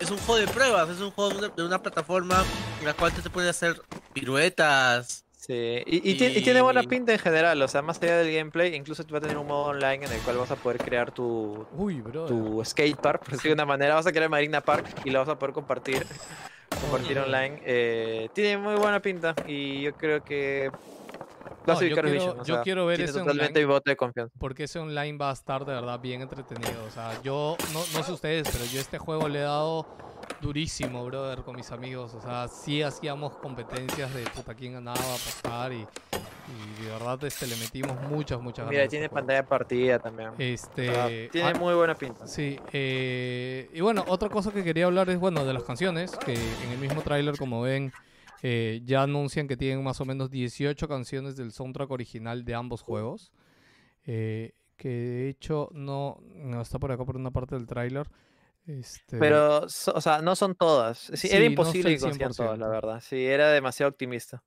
es 0.00 0.10
un 0.10 0.18
juego 0.18 0.40
de 0.40 0.48
pruebas, 0.48 0.88
es 0.88 1.00
un 1.00 1.10
juego 1.10 1.30
de 1.30 1.38
una, 1.38 1.48
de 1.48 1.64
una 1.64 1.82
plataforma 1.82 2.44
en 2.80 2.86
la 2.86 2.94
cual 2.94 3.12
te 3.12 3.28
puedes 3.30 3.50
hacer 3.50 3.80
piruetas, 4.12 5.24
Sí, 5.40 5.54
y, 5.86 6.10
y 6.10 6.14
tiene, 6.16 6.38
y 6.38 6.42
tiene 6.42 6.60
buena 6.60 6.82
pinta 6.82 7.12
en 7.14 7.18
general, 7.18 7.62
o 7.62 7.66
sea, 7.66 7.80
más 7.80 8.00
allá 8.02 8.18
del 8.18 8.30
gameplay, 8.30 8.74
incluso 8.74 9.02
va 9.10 9.18
a 9.18 9.20
tener 9.22 9.38
un 9.38 9.46
modo 9.46 9.70
online 9.70 10.04
en 10.04 10.12
el 10.12 10.20
cual 10.20 10.36
vas 10.36 10.50
a 10.50 10.56
poder 10.56 10.76
crear 10.76 11.12
tu, 11.12 11.66
Uy, 11.72 12.02
bro. 12.02 12.26
tu 12.26 12.62
skatepark, 12.62 13.20
por 13.20 13.30
decirlo 13.30 13.48
de 13.48 13.54
una 13.54 13.64
manera, 13.64 13.94
vas 13.94 14.06
a 14.06 14.12
crear 14.12 14.28
Marina 14.28 14.60
Park 14.60 14.86
y 15.02 15.08
la 15.08 15.20
vas 15.20 15.30
a 15.30 15.38
poder 15.38 15.54
compartir, 15.54 16.06
compartir 16.82 17.18
online. 17.20 17.58
Eh, 17.64 18.28
tiene 18.34 18.58
muy 18.58 18.74
buena 18.74 19.00
pinta 19.00 19.34
y 19.46 19.80
yo 19.80 19.94
creo 19.94 20.22
que 20.22 20.70
No, 21.66 21.76
ser 21.76 21.88
yo 21.88 21.94
quiero- 21.94 22.10
Vision, 22.10 22.40
o 22.40 22.44
yo 22.44 22.54
sea, 22.54 22.62
quiero 22.62 22.86
ver 22.86 23.00
ese 23.00 23.12
totalmente 23.12 23.44
online. 23.46 23.60
mi 23.60 23.64
voto 23.72 23.90
de 23.90 23.96
confianza. 23.96 24.34
porque 24.38 24.64
ese 24.64 24.78
online 24.78 25.16
va 25.18 25.30
a 25.30 25.32
estar 25.32 25.64
de 25.64 25.72
verdad 25.74 26.00
bien 26.00 26.22
entretenido. 26.22 26.84
O 26.86 26.90
sea, 26.90 27.20
yo 27.22 27.56
no, 27.72 27.80
no 27.94 28.02
sé 28.02 28.12
ustedes, 28.12 28.48
pero 28.50 28.64
yo 28.66 28.80
este 28.80 28.98
juego 28.98 29.28
le 29.28 29.40
he 29.40 29.42
dado 29.42 29.86
durísimo, 30.40 31.04
brother, 31.04 31.40
con 31.42 31.56
mis 31.56 31.70
amigos. 31.70 32.14
O 32.14 32.20
sea, 32.20 32.48
sí 32.48 32.82
hacíamos 32.82 33.36
competencias 33.36 34.12
de 34.14 34.22
puta 34.24 34.54
quién 34.54 34.74
ganaba, 34.74 34.98
apostar 34.98 35.72
y, 35.72 35.76
y 35.76 36.82
de 36.84 36.90
verdad 36.90 37.22
este, 37.24 37.46
le 37.46 37.56
metimos 37.56 38.00
muchas, 38.08 38.40
muchas 38.40 38.64
ganas. 38.64 38.70
Mira, 38.70 38.88
tiene 38.88 39.04
este 39.06 39.14
pantalla 39.14 39.42
partida 39.44 39.98
también. 39.98 40.30
Este, 40.38 40.88
O 40.88 40.92
sea, 40.94 41.08
tiene 41.30 41.50
ah, 41.50 41.54
muy 41.58 41.74
buena 41.74 41.94
pinta. 41.94 42.26
Sí, 42.26 42.58
eh, 42.72 43.70
y 43.72 43.80
bueno, 43.80 44.04
otra 44.08 44.28
cosa 44.28 44.50
que 44.52 44.64
quería 44.64 44.86
hablar 44.86 45.10
es, 45.10 45.18
bueno, 45.18 45.44
de 45.44 45.52
las 45.52 45.62
canciones, 45.64 46.12
que 46.16 46.34
en 46.34 46.70
el 46.72 46.78
mismo 46.78 47.02
tráiler, 47.02 47.36
como 47.36 47.62
ven, 47.62 47.92
eh, 48.42 48.80
ya 48.84 49.02
anuncian 49.02 49.46
que 49.48 49.56
tienen 49.56 49.82
más 49.84 50.00
o 50.00 50.04
menos 50.04 50.30
18 50.30 50.88
canciones 50.88 51.36
del 51.36 51.52
soundtrack 51.52 51.90
original 51.90 52.44
de 52.44 52.54
ambos 52.54 52.82
juegos. 52.82 53.32
eh, 54.06 54.52
que 54.76 54.88
de 54.88 55.28
hecho 55.28 55.68
no, 55.72 56.18
no 56.34 56.62
está 56.62 56.78
por 56.78 56.90
acá 56.90 57.04
por 57.04 57.16
una 57.16 57.30
parte 57.30 57.54
del 57.54 57.66
tráiler. 57.66 58.08
Este, 58.66 59.18
Pero, 59.18 59.68
so- 59.68 59.92
o 59.94 60.00
sea, 60.00 60.22
no 60.22 60.34
son 60.34 60.54
todas. 60.54 60.98
Sí, 60.98 61.16
Sí, 61.16 61.28
era 61.30 61.40
no 61.40 61.44
imposible 61.50 61.92
estoy 61.94 62.12
que 62.12 62.28
todas, 62.34 62.58
la 62.58 62.66
100%. 62.66 62.70
verdad. 62.70 63.00
Sí, 63.06 63.16
era 63.26 63.50
demasiado 63.50 63.90
optimista. 63.90 64.42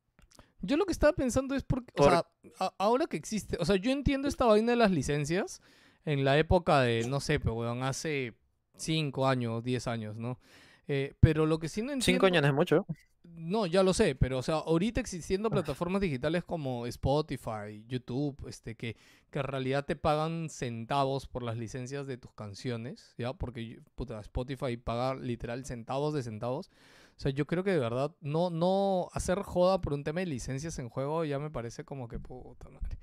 Yo 0.62 0.76
lo 0.78 0.86
que 0.86 0.92
estaba 0.92 1.14
pensando 1.14 1.54
es 1.56 1.64
porque, 1.64 1.92
o 1.94 1.98
Por- 1.98 2.12
sea, 2.12 2.26
a- 2.60 2.74
ahora 2.80 3.06
que 3.06 3.16
existe, 3.18 3.58
o 3.60 3.66
sea, 3.66 3.76
yo 3.76 3.92
entiendo 3.92 4.28
esta 4.28 4.46
vaina 4.46 4.72
de 4.72 4.76
las 4.78 4.90
licencias 4.92 5.62
en 6.06 6.24
la 6.26 6.36
época 6.40 6.82
de, 6.82 7.06
no 7.08 7.20
sé, 7.20 7.40
pero 7.40 7.54
weón, 7.54 7.84
hace 7.84 8.34
5 8.78 9.28
años, 9.28 9.64
10 9.64 9.86
años, 9.88 10.16
¿no? 10.16 10.40
Eh, 10.88 11.14
pero 11.20 11.46
lo 11.46 11.60
que 11.60 11.70
sí 11.70 11.82
no 11.82 11.92
entiendo... 11.92 12.06
Cinco 12.06 12.26
años 12.26 12.42
no 12.42 12.48
es 12.48 12.54
mucho. 12.56 12.88
No, 13.36 13.66
ya 13.66 13.84
lo 13.84 13.94
sé, 13.94 14.16
pero 14.16 14.38
o 14.38 14.42
sea, 14.44 14.56
ahorita 14.56 15.00
existiendo 15.02 15.50
plataformas 15.50 16.02
digitales 16.02 16.44
como 16.44 16.86
Spotify, 16.88 17.84
YouTube, 17.88 18.48
este, 18.48 18.76
que, 18.76 18.96
que 19.32 19.40
en 19.40 19.46
realidad 19.46 19.86
te 19.86 19.96
pagan 19.96 20.50
centavos 20.50 21.28
por 21.28 21.44
las 21.44 21.58
licencias 21.58 22.06
de 22.08 22.18
tus 22.18 22.32
canciones, 22.34 23.14
¿ya? 23.18 23.34
Porque 23.34 23.80
puta, 23.96 24.20
Spotify 24.20 24.78
paga 24.78 25.16
literal 25.16 25.66
centavos 25.66 26.14
de 26.14 26.24
centavos. 26.24 26.70
O 27.16 27.20
sea, 27.20 27.32
yo 27.32 27.46
creo 27.46 27.64
que 27.64 27.72
de 27.72 27.80
verdad 27.80 28.12
no, 28.22 28.50
no 28.50 29.10
hacer 29.14 29.42
joda 29.44 29.82
por 29.82 29.94
un 29.94 30.04
tema 30.04 30.20
de 30.22 30.26
licencias 30.28 30.78
en 30.80 30.90
juego 30.90 31.26
ya 31.26 31.38
me 31.40 31.50
parece 31.52 31.84
como 31.84 32.08
que 32.08 32.20
puta 32.20 32.70
madre. 32.70 32.98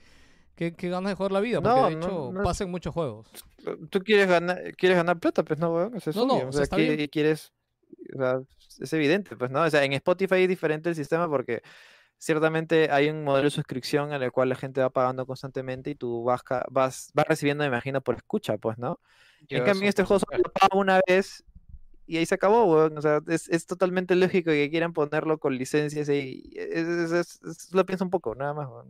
Qué, 0.57 0.75
qué 0.75 0.91
ganas 0.91 1.11
de 1.13 1.15
jugar 1.17 1.33
la 1.33 1.41
vida, 1.41 1.61
porque 1.63 1.81
No, 1.81 1.89
de 1.89 1.97
no, 1.97 1.99
hecho 2.07 2.31
no. 2.33 2.43
pasan 2.43 2.71
muchos 2.71 2.93
juegos. 2.93 3.27
Tú 3.89 4.01
quieres 4.01 4.29
ganar, 4.29 4.75
quieres 4.77 4.97
ganar 4.99 5.19
plata, 5.19 5.43
pues 5.43 5.59
no, 5.59 5.73
weón. 5.75 5.97
Eso 5.97 6.11
es 6.11 6.17
No, 6.17 6.27
no, 6.27 6.35
obvio, 6.35 6.47
o 6.47 6.49
o 6.51 6.53
sea, 6.53 6.67
sea, 6.67 6.77
qui- 6.79 6.97
bien. 6.97 7.09
quieres. 7.09 7.53
O 8.15 8.19
sea, 8.19 8.41
es 8.81 8.93
evidente, 8.93 9.37
pues, 9.37 9.51
¿no? 9.51 9.63
O 9.63 9.71
sea, 9.71 9.85
en 9.85 9.93
Spotify 9.95 10.43
es 10.43 10.49
diferente 10.49 10.89
el 10.89 10.95
sistema 10.95 11.29
porque 11.29 11.63
ciertamente 12.19 12.91
hay 12.91 13.09
un 13.09 13.25
modelo 13.25 13.45
de 13.45 13.51
suscripción 13.51 14.13
en 14.13 14.23
el 14.23 14.31
cual 14.33 14.49
la 14.51 14.57
gente 14.57 14.81
va 14.81 14.91
pagando 14.91 15.27
constantemente 15.27 15.91
y 15.91 15.95
tú 15.95 16.23
vas, 16.25 16.43
vas, 16.71 17.11
vas 17.15 17.27
recibiendo, 17.27 17.63
me 17.65 17.69
imagino, 17.69 18.01
por 18.03 18.17
escucha, 18.17 18.59
pues, 18.59 18.79
¿no? 18.79 19.01
En 19.41 19.47
Lleva 19.49 19.67
cambio, 19.67 19.83
en 19.85 19.89
este 19.89 20.05
juego 20.05 20.21
solo 20.21 20.39
lo 20.45 20.53
pagas 20.53 20.71
una 20.75 21.01
vez 21.07 21.45
y 22.07 22.17
ahí 22.19 22.27
se 22.27 22.35
acabó, 22.35 22.65
weón. 22.65 22.99
O 22.99 23.03
sea, 23.03 23.21
es, 23.29 23.49
es 23.49 23.67
totalmente 23.67 24.15
lógico 24.17 24.51
que 24.51 24.69
quieran 24.69 24.93
ponerlo 24.93 25.39
con 25.39 25.57
licencias 25.57 26.09
y 26.09 26.51
es, 26.55 26.87
es- 26.87 27.13
es- 27.13 27.41
es- 27.43 27.73
lo 27.73 27.87
pienso 27.87 28.05
un 28.05 28.11
poco, 28.11 28.35
nada 28.35 28.53
más, 28.53 28.69
weón. 28.69 28.89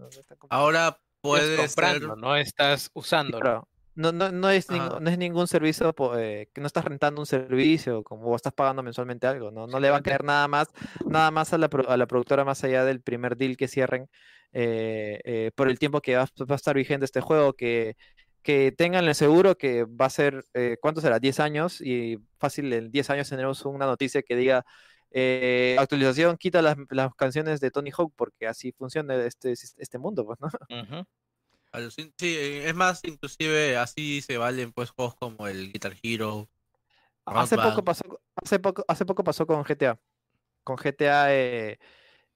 Ahora 0.48 0.88
Estás 0.88 1.00
puede 1.20 1.56
ser. 1.56 1.66
comprando, 1.68 2.16
no 2.16 2.34
estás 2.36 2.90
usándolo. 2.94 3.40
Claro. 3.42 3.68
No, 4.00 4.12
no, 4.12 4.32
no, 4.32 4.48
es 4.50 4.70
ningún, 4.70 5.04
no 5.04 5.10
es 5.10 5.18
ningún 5.18 5.46
servicio 5.46 5.94
eh, 6.18 6.48
que 6.54 6.60
no 6.60 6.66
estás 6.66 6.84
rentando 6.84 7.20
un 7.20 7.26
servicio 7.26 8.02
como 8.02 8.26
o 8.28 8.36
estás 8.36 8.52
pagando 8.52 8.82
mensualmente 8.82 9.26
algo, 9.26 9.50
¿no? 9.50 9.66
No 9.66 9.78
le 9.78 9.90
va 9.90 9.96
a 9.98 10.02
caer 10.02 10.24
nada 10.24 10.48
más, 10.48 10.68
nada 11.06 11.30
más 11.30 11.52
a 11.52 11.58
la, 11.58 11.68
a 11.88 11.96
la 11.96 12.06
productora 12.06 12.44
más 12.44 12.64
allá 12.64 12.84
del 12.84 13.02
primer 13.02 13.36
deal 13.36 13.56
que 13.56 13.68
cierren 13.68 14.08
eh, 14.52 15.20
eh, 15.24 15.50
por 15.54 15.68
el 15.68 15.78
tiempo 15.78 16.00
que 16.00 16.16
va, 16.16 16.22
va 16.24 16.54
a 16.54 16.56
estar 16.56 16.74
vigente 16.74 17.04
este 17.04 17.20
juego, 17.20 17.52
que, 17.52 17.96
que 18.42 18.72
tengan 18.72 19.04
el 19.06 19.14
seguro 19.14 19.56
que 19.58 19.84
va 19.84 20.06
a 20.06 20.10
ser, 20.10 20.44
eh, 20.54 20.76
¿cuánto 20.80 21.00
será? 21.02 21.18
10 21.18 21.38
años 21.40 21.80
y 21.80 22.18
fácil, 22.38 22.72
en 22.72 22.90
10 22.90 23.10
años 23.10 23.28
tenemos 23.28 23.64
una 23.66 23.84
noticia 23.86 24.22
que 24.22 24.34
diga 24.34 24.64
eh, 25.12 25.76
actualización, 25.78 26.36
quita 26.36 26.62
las, 26.62 26.76
las 26.88 27.14
canciones 27.16 27.60
de 27.60 27.70
Tony 27.70 27.90
Hawk 27.96 28.12
porque 28.16 28.46
así 28.46 28.72
funciona 28.72 29.14
este, 29.24 29.52
este 29.52 29.98
mundo, 29.98 30.24
pues, 30.24 30.38
¿no? 30.40 30.48
Alucin- 30.48 31.06
Sí, 31.90 32.12
eh, 32.36 32.68
es 32.68 32.74
más, 32.74 33.00
inclusive 33.04 33.76
así 33.76 34.22
se 34.22 34.38
valen 34.38 34.72
pues 34.72 34.90
juegos 34.90 35.14
como 35.14 35.46
el 35.46 35.72
Guitar 35.72 35.94
Hero. 36.02 36.48
Hace 37.24 37.56
poco 37.56 37.84
pasó, 37.84 38.20
hace 38.34 38.58
poco, 38.58 38.84
hace 38.88 39.04
poco 39.06 39.22
pasó 39.22 39.46
con 39.46 39.62
GTA. 39.64 40.00
Con 40.64 40.76
GTA 40.76 41.32
eh, 41.32 41.78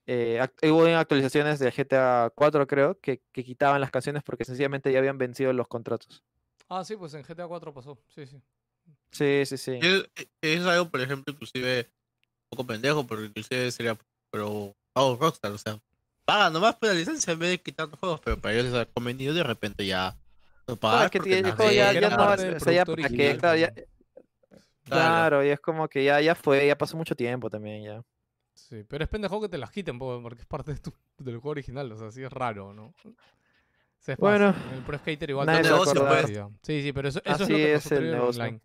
eh, 0.07 0.47
hubo 0.65 0.85
actualizaciones 0.87 1.59
de 1.59 1.73
GTA 1.73 2.31
4, 2.35 2.67
creo, 2.67 2.99
que, 3.01 3.23
que 3.33 3.45
quitaban 3.45 3.81
las 3.81 3.91
canciones 3.91 4.23
porque 4.23 4.45
sencillamente 4.45 4.93
ya 4.93 4.99
habían 4.99 5.19
vencido 5.19 5.53
los 5.53 5.67
contratos. 5.67 6.23
Ah, 6.69 6.85
sí, 6.85 6.97
pues 6.97 7.15
en 7.15 7.25
GTA 7.25 7.49
4 7.49 7.75
pasó, 7.75 7.99
sí, 8.09 8.27
sí. 8.27 8.41
Sí, 9.11 9.47
sí, 9.47 9.57
sí. 9.57 9.79
Es, 9.81 10.07
es 10.41 10.67
algo, 10.67 10.91
por 10.91 11.01
ejemplo, 11.01 11.33
inclusive 11.33 11.91
un 12.45 12.49
poco 12.51 12.67
pendejo, 12.67 13.07
porque 13.07 13.27
inclusive 13.27 13.71
sería, 13.71 13.99
pero, 14.31 14.77
oh, 14.95 15.17
Rockstar, 15.17 15.53
o 15.53 15.59
sea, 15.59 15.81
paga 16.25 16.51
nomás 16.51 16.77
por 16.77 16.89
la 16.89 16.95
licencia 16.95 17.33
en 17.33 17.39
vez 17.39 17.51
de 17.51 17.59
quitar 17.61 17.89
los 17.89 17.99
juegos, 17.99 18.21
pero 18.25 18.39
para 18.41 18.55
ellos 18.55 18.67
les 18.67 18.75
ha 18.75 18.87
convenido 18.87 19.35
de 19.35 19.43
repente 19.43 19.87
ya 19.87 20.17
no 20.67 20.77
pagar 20.77 21.05
es 21.07 21.11
que 21.11 21.19
porque 21.19 21.39
el 21.39 21.51
juego 21.53 21.73
ya, 21.73 21.93
no 22.11 22.25
o 22.25 22.61
sea, 22.61 22.73
ya 22.73 22.85
para 22.85 23.09
claro, 23.09 23.57
ya- 23.59 23.73
pues, 23.75 23.85
claro, 24.85 25.45
y 25.45 25.49
es 25.49 25.61
como 25.61 25.89
que 25.89 26.05
ya, 26.05 26.21
ya 26.21 26.35
fue, 26.35 26.67
ya 26.67 26.77
pasó 26.77 26.97
mucho 26.97 27.15
tiempo 27.15 27.49
también, 27.51 27.83
ya. 27.85 28.03
Sí, 28.55 28.85
pero 28.89 29.05
es 29.05 29.11
pendejo 29.11 29.41
que 29.41 29.49
te 29.49 29.59
las 29.59 29.71
quiten 29.71 29.99
po, 29.99 30.21
porque 30.23 30.43
es 30.43 30.47
parte 30.47 30.73
de 30.73 30.79
tu- 30.79 30.93
del 31.19 31.35
juego 31.37 31.51
original, 31.51 31.91
o 31.91 31.97
sea, 31.99 32.11
sí 32.11 32.23
es 32.23 32.33
raro, 32.33 32.73
¿no? 32.73 32.95
Es 34.07 34.09
más, 34.09 34.19
Bueno, 34.19 34.55
en 34.71 34.75
el 34.79 34.83
Pro 34.85 34.99
Skater 34.99 35.31
igual 35.31 35.47
se 35.63 35.69
acuerda. 35.69 36.21
hacía. 36.21 36.49
Sí, 36.63 36.83
sí, 36.83 36.93
pero 36.93 37.09
eso, 37.09 37.21
eso 37.25 37.45
es 37.45 37.51
lo 37.51 37.57
que 37.57 37.75
es 37.75 37.93
el 37.93 38.11
negocio. 38.11 38.43
online. 38.43 38.61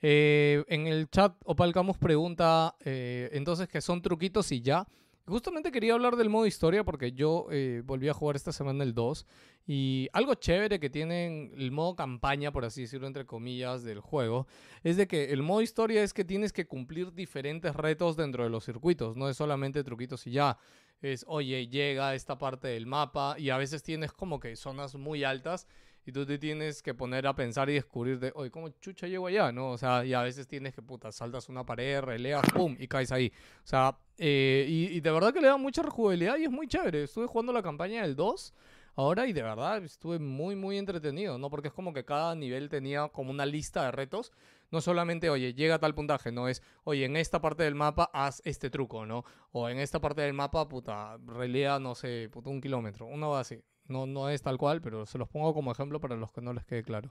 Eh, 0.00 0.64
en 0.68 0.86
el 0.86 1.10
chat, 1.10 1.34
Opal 1.44 1.72
Camus 1.72 1.98
pregunta 1.98 2.76
eh, 2.84 3.28
entonces 3.32 3.68
que 3.68 3.80
son 3.80 4.00
truquitos 4.00 4.50
y 4.52 4.60
ya. 4.62 4.86
Justamente 5.28 5.70
quería 5.70 5.92
hablar 5.92 6.16
del 6.16 6.30
modo 6.30 6.46
historia 6.46 6.84
porque 6.84 7.12
yo 7.12 7.48
eh, 7.50 7.82
volví 7.84 8.08
a 8.08 8.14
jugar 8.14 8.36
esta 8.36 8.50
semana 8.50 8.82
el 8.82 8.94
2 8.94 9.26
y 9.66 10.08
algo 10.14 10.34
chévere 10.34 10.80
que 10.80 10.88
tienen 10.88 11.52
el 11.54 11.70
modo 11.70 11.94
campaña, 11.96 12.50
por 12.50 12.64
así 12.64 12.82
decirlo, 12.82 13.06
entre 13.06 13.26
comillas, 13.26 13.84
del 13.84 14.00
juego, 14.00 14.46
es 14.82 14.96
de 14.96 15.06
que 15.06 15.30
el 15.30 15.42
modo 15.42 15.60
historia 15.60 16.02
es 16.02 16.14
que 16.14 16.24
tienes 16.24 16.54
que 16.54 16.66
cumplir 16.66 17.12
diferentes 17.12 17.76
retos 17.76 18.16
dentro 18.16 18.42
de 18.42 18.48
los 18.48 18.64
circuitos, 18.64 19.16
no 19.16 19.28
es 19.28 19.36
solamente 19.36 19.84
truquitos 19.84 20.26
y 20.26 20.30
ya. 20.32 20.58
Es, 21.02 21.26
oye, 21.28 21.68
llega 21.68 22.08
a 22.08 22.14
esta 22.14 22.38
parte 22.38 22.68
del 22.68 22.86
mapa 22.86 23.36
y 23.38 23.50
a 23.50 23.58
veces 23.58 23.82
tienes 23.82 24.12
como 24.12 24.40
que 24.40 24.56
zonas 24.56 24.94
muy 24.94 25.24
altas 25.24 25.68
y 26.08 26.12
tú 26.12 26.24
te 26.24 26.38
tienes 26.38 26.82
que 26.82 26.94
poner 26.94 27.26
a 27.26 27.36
pensar 27.36 27.68
y 27.68 27.74
descubrir 27.74 28.18
de, 28.18 28.32
oye, 28.34 28.50
¿cómo 28.50 28.70
chucha 28.70 29.06
llego 29.06 29.26
allá? 29.26 29.52
¿No? 29.52 29.72
O 29.72 29.76
sea, 29.76 30.06
y 30.06 30.14
a 30.14 30.22
veces 30.22 30.48
tienes 30.48 30.74
que, 30.74 30.80
puta, 30.80 31.12
saltas 31.12 31.50
una 31.50 31.66
pared, 31.66 32.00
releas, 32.00 32.42
pum, 32.54 32.74
y 32.78 32.88
caes 32.88 33.12
ahí. 33.12 33.30
O 33.62 33.66
sea, 33.66 33.94
eh, 34.16 34.64
y, 34.66 35.00
de 35.00 35.10
verdad 35.10 35.34
que 35.34 35.42
le 35.42 35.48
da 35.48 35.58
mucha 35.58 35.82
rejugabilidad 35.82 36.38
y 36.38 36.44
es 36.44 36.50
muy 36.50 36.66
chévere. 36.66 37.02
Estuve 37.02 37.26
jugando 37.26 37.52
la 37.52 37.62
campaña 37.62 38.00
del 38.00 38.16
2 38.16 38.54
ahora 38.96 39.26
y 39.26 39.34
de 39.34 39.42
verdad 39.42 39.84
estuve 39.84 40.18
muy, 40.18 40.56
muy 40.56 40.78
entretenido, 40.78 41.36
¿no? 41.36 41.50
Porque 41.50 41.68
es 41.68 41.74
como 41.74 41.92
que 41.92 42.06
cada 42.06 42.34
nivel 42.34 42.70
tenía 42.70 43.08
como 43.08 43.30
una 43.30 43.44
lista 43.44 43.84
de 43.84 43.90
retos. 43.90 44.32
No 44.70 44.80
solamente, 44.80 45.30
oye, 45.30 45.54
llega 45.54 45.76
a 45.76 45.78
tal 45.78 45.94
puntaje, 45.94 46.30
no 46.30 46.48
es, 46.48 46.62
oye, 46.84 47.04
en 47.04 47.16
esta 47.16 47.40
parte 47.40 47.62
del 47.62 47.74
mapa 47.74 48.10
haz 48.12 48.42
este 48.44 48.68
truco, 48.70 49.06
¿no? 49.06 49.24
O 49.52 49.68
en 49.68 49.78
esta 49.78 50.00
parte 50.00 50.22
del 50.22 50.34
mapa, 50.34 50.68
puta, 50.68 51.18
relea, 51.26 51.78
no 51.78 51.94
sé, 51.94 52.28
puta, 52.30 52.50
un 52.50 52.60
kilómetro, 52.60 53.06
una 53.06 53.26
cosa 53.26 53.40
así. 53.40 53.62
No, 53.86 54.06
no 54.06 54.28
es 54.28 54.42
tal 54.42 54.58
cual, 54.58 54.82
pero 54.82 55.06
se 55.06 55.16
los 55.16 55.28
pongo 55.28 55.54
como 55.54 55.72
ejemplo 55.72 56.00
para 56.00 56.16
los 56.16 56.30
que 56.30 56.42
no 56.42 56.52
les 56.52 56.66
quede 56.66 56.82
claro. 56.82 57.10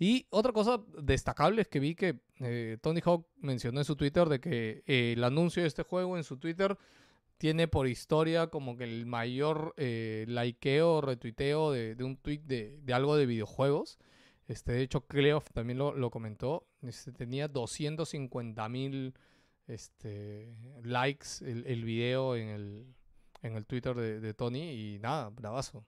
Y 0.00 0.26
otra 0.30 0.52
cosa 0.52 0.80
destacable 1.00 1.62
es 1.62 1.68
que 1.68 1.80
vi 1.80 1.94
que 1.94 2.20
eh, 2.40 2.78
Tony 2.80 3.00
Hawk 3.04 3.26
mencionó 3.40 3.80
en 3.80 3.84
su 3.84 3.96
Twitter 3.96 4.28
de 4.28 4.40
que 4.40 4.82
eh, 4.86 5.14
el 5.16 5.24
anuncio 5.24 5.62
de 5.62 5.68
este 5.68 5.82
juego 5.82 6.16
en 6.16 6.24
su 6.24 6.38
Twitter 6.38 6.76
tiene 7.36 7.68
por 7.68 7.86
historia 7.86 8.48
como 8.48 8.76
que 8.76 8.84
el 8.84 9.06
mayor 9.06 9.74
eh, 9.76 10.24
likeo 10.28 11.00
retuiteo 11.00 11.72
de, 11.72 11.96
un 12.00 12.16
tweet 12.16 12.40
de 12.40 12.94
algo 12.94 13.16
de 13.16 13.26
videojuegos. 13.26 13.98
Este, 14.48 14.72
de 14.72 14.82
hecho, 14.82 15.02
Cleof 15.02 15.50
también 15.52 15.78
lo, 15.78 15.94
lo 15.94 16.10
comentó. 16.10 16.66
Este, 16.82 17.12
tenía 17.12 17.46
250 17.48 18.68
mil 18.68 19.14
este, 19.66 20.54
likes 20.82 21.28
el, 21.42 21.66
el 21.66 21.84
video 21.84 22.34
en 22.34 22.48
el, 22.48 22.86
en 23.42 23.56
el 23.56 23.66
Twitter 23.66 23.94
de, 23.94 24.20
de 24.20 24.34
Tony 24.34 24.70
y 24.94 24.98
nada, 24.98 25.28
bravazo. 25.30 25.84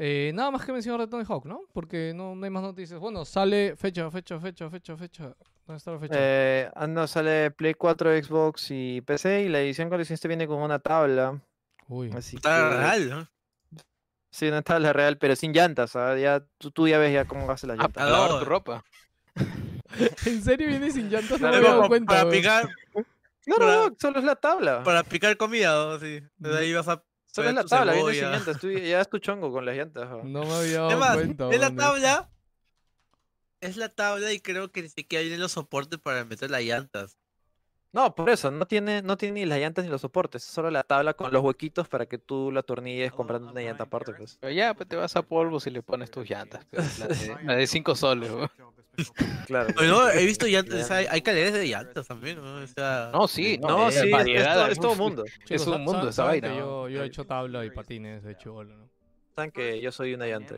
Eh, 0.00 0.30
nada 0.34 0.50
más 0.52 0.64
que 0.64 0.72
mencionar 0.72 1.00
de 1.00 1.08
Tony 1.08 1.24
Hawk, 1.26 1.44
¿no? 1.46 1.62
Porque 1.72 2.12
no, 2.14 2.36
no 2.36 2.44
hay 2.44 2.50
más 2.50 2.62
noticias. 2.62 3.00
Bueno, 3.00 3.24
sale 3.24 3.74
fecha, 3.74 4.08
fecha, 4.10 4.38
fecha, 4.38 4.70
fecha, 4.70 4.96
fecha. 4.96 5.34
¿Dónde 5.66 5.78
está 5.78 5.90
la 5.92 5.98
fecha? 5.98 6.14
Eh, 6.16 6.70
ah, 6.74 6.86
no, 6.86 7.06
sale 7.06 7.50
Play 7.50 7.74
4, 7.74 8.22
Xbox 8.22 8.68
y 8.70 9.00
PC 9.00 9.42
y 9.44 9.48
la 9.48 9.60
edición 9.60 9.88
coleccionista 9.88 10.28
viene 10.28 10.46
con 10.46 10.62
una 10.62 10.78
tabla. 10.78 11.40
Uy. 11.88 12.10
Así 12.14 12.36
Está 12.36 12.70
que- 12.70 12.76
real, 12.76 13.08
¿no? 13.10 13.28
Sí, 14.30 14.46
una 14.48 14.62
tabla 14.62 14.92
real, 14.92 15.16
pero 15.18 15.34
sin 15.36 15.52
llantas. 15.52 15.96
¿ah? 15.96 16.16
Ya, 16.16 16.44
tú, 16.58 16.70
tú 16.70 16.86
ya 16.88 16.98
ves 16.98 17.12
ya 17.12 17.24
cómo 17.26 17.50
hace 17.50 17.66
las 17.66 17.78
Ah, 17.78 17.82
llantas. 17.82 17.94
para 18.04 18.10
lavar 18.10 18.30
no. 18.32 18.38
tu 18.40 18.44
ropa. 18.44 18.84
¿En 20.26 20.42
serio 20.42 20.68
viene 20.68 20.90
sin 20.90 21.08
llantas? 21.10 21.40
No 21.40 21.48
me 21.50 21.56
había 21.56 21.70
dado 21.70 21.88
cuenta. 21.88 22.14
para 22.14 22.30
picar, 22.30 22.68
Claro, 23.44 23.58
para- 23.66 23.88
no, 23.88 23.96
solo 23.98 24.18
es 24.18 24.24
la 24.24 24.36
tabla. 24.36 24.82
para 24.82 25.02
picar 25.02 25.36
comida, 25.38 25.72
¿no? 25.74 25.98
Sí. 25.98 26.20
Desde 26.36 26.58
ahí 26.58 26.72
vas 26.74 26.88
a 26.88 27.02
Solo 27.30 27.50
es 27.50 27.54
la 27.54 27.64
tabla, 27.64 27.92
viene 27.92 28.12
sin 28.14 28.30
llantas. 28.30 28.58
Tú 28.58 28.70
ya 28.70 29.00
es 29.00 29.08
tu 29.10 29.18
chongo 29.18 29.52
con 29.52 29.64
las 29.64 29.76
llantas. 29.76 30.08
¿ah? 30.10 30.20
No 30.24 30.42
me 30.44 30.52
había 30.54 30.78
dado 30.80 30.90
Es 30.90 30.98
más, 30.98 31.14
cuenta. 31.14 31.48
es 31.50 31.60
la 31.60 31.74
tabla. 31.74 32.30
Es 33.60 33.76
la 33.76 33.88
tabla 33.88 34.32
y 34.32 34.40
creo 34.40 34.70
que 34.72 34.82
ni 34.82 34.88
siquiera 34.88 35.20
vienen 35.22 35.40
los 35.40 35.52
soportes 35.52 35.98
para 35.98 36.24
meter 36.24 36.50
las 36.50 36.62
llantas. 36.62 37.18
No, 37.92 38.14
por 38.14 38.28
eso, 38.28 38.50
no 38.50 38.66
tiene, 38.66 39.00
no 39.02 39.16
tiene 39.16 39.40
ni 39.40 39.46
las 39.46 39.58
llantas 39.58 39.84
ni 39.84 39.90
los 39.90 40.02
soportes, 40.02 40.44
es 40.44 40.50
solo 40.50 40.70
la 40.70 40.82
tabla 40.82 41.14
con 41.14 41.32
los 41.32 41.42
huequitos 41.42 41.88
para 41.88 42.04
que 42.06 42.18
tú 42.18 42.52
la 42.52 42.60
atornilles 42.60 43.12
comprando 43.12 43.50
una 43.50 43.62
llanta 43.62 43.84
aparte, 43.84 44.12
pues. 44.12 44.36
Pero 44.40 44.52
ya, 44.52 44.74
pues 44.74 44.88
te 44.88 44.96
vas 44.96 45.16
a 45.16 45.22
polvos 45.22 45.66
y 45.66 45.70
le 45.70 45.82
pones 45.82 46.10
tus 46.10 46.28
llantas. 46.28 46.64
pues, 46.70 46.98
la 46.98 47.06
de- 47.06 47.44
la 47.44 47.56
de 47.56 47.66
5 47.66 47.94
soles, 47.94 48.30
weón. 48.30 48.50
Claro. 49.46 49.68
Bueno, 49.76 50.08
he 50.10 50.26
visto 50.26 50.46
llantas, 50.46 50.90
hay, 50.90 51.06
hay 51.08 51.22
calidades 51.22 51.54
de 51.54 51.66
llantas 51.68 52.06
también, 52.08 52.36
¿no? 52.42 52.56
O 52.56 52.66
sea, 52.66 53.10
No, 53.12 53.28
sí, 53.28 53.56
no, 53.58 53.68
No, 53.68 53.88
es 53.88 53.94
sí, 53.94 54.06
es, 54.06 54.10
variedad, 54.12 54.54
todo, 54.54 54.66
es 54.66 54.80
todo 54.80 54.92
un- 54.92 54.98
mundo. 54.98 55.24
Es 55.48 55.66
un 55.68 55.80
mundo 55.82 56.02
sa- 56.02 56.08
esa 56.10 56.24
vaina. 56.24 56.48
que 56.48 56.54
¿no? 56.54 56.60
Yo, 56.60 56.88
yo 56.88 57.02
he 57.04 57.06
hecho 57.06 57.24
tabla 57.24 57.64
y 57.64 57.70
patines 57.70 58.24
de 58.24 58.36
chivolo, 58.36 58.76
¿no? 58.76 58.88
Saben 59.38 59.52
que 59.52 59.80
yo 59.80 59.92
soy 59.92 60.14
una 60.14 60.26
llanta. 60.26 60.56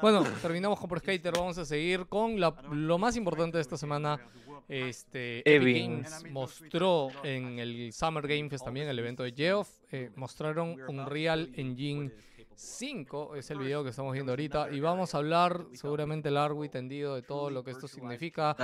Bueno, 0.00 0.22
terminamos 0.40 0.78
con 0.78 0.88
Pro 0.88 1.00
Skater. 1.00 1.32
Vamos 1.36 1.58
a 1.58 1.64
seguir 1.64 2.06
con 2.06 2.38
la- 2.38 2.54
lo 2.70 2.98
más 2.98 3.16
importante 3.16 3.58
de 3.58 3.62
esta 3.62 3.76
semana. 3.76 4.20
Este, 4.68 5.38
Epic. 5.40 5.82
Games 5.88 6.24
mostró 6.30 7.08
en 7.24 7.58
el 7.58 7.92
Summer 7.92 8.28
Game 8.28 8.48
Fest 8.48 8.64
también, 8.64 8.86
el 8.86 8.96
evento 8.96 9.24
de 9.24 9.32
Geoff, 9.32 9.68
eh, 9.90 10.10
mostraron 10.14 10.80
Unreal 10.88 11.50
Engine 11.56 12.12
5, 12.54 13.34
es 13.34 13.50
el 13.50 13.58
video 13.58 13.82
que 13.82 13.90
estamos 13.90 14.12
viendo 14.12 14.30
ahorita, 14.30 14.70
y 14.70 14.78
vamos 14.78 15.16
a 15.16 15.18
hablar 15.18 15.66
seguramente 15.72 16.30
largo 16.30 16.64
y 16.64 16.68
tendido 16.68 17.16
de 17.16 17.22
todo 17.22 17.50
lo 17.50 17.64
que 17.64 17.72
esto 17.72 17.88
significa, 17.88 18.54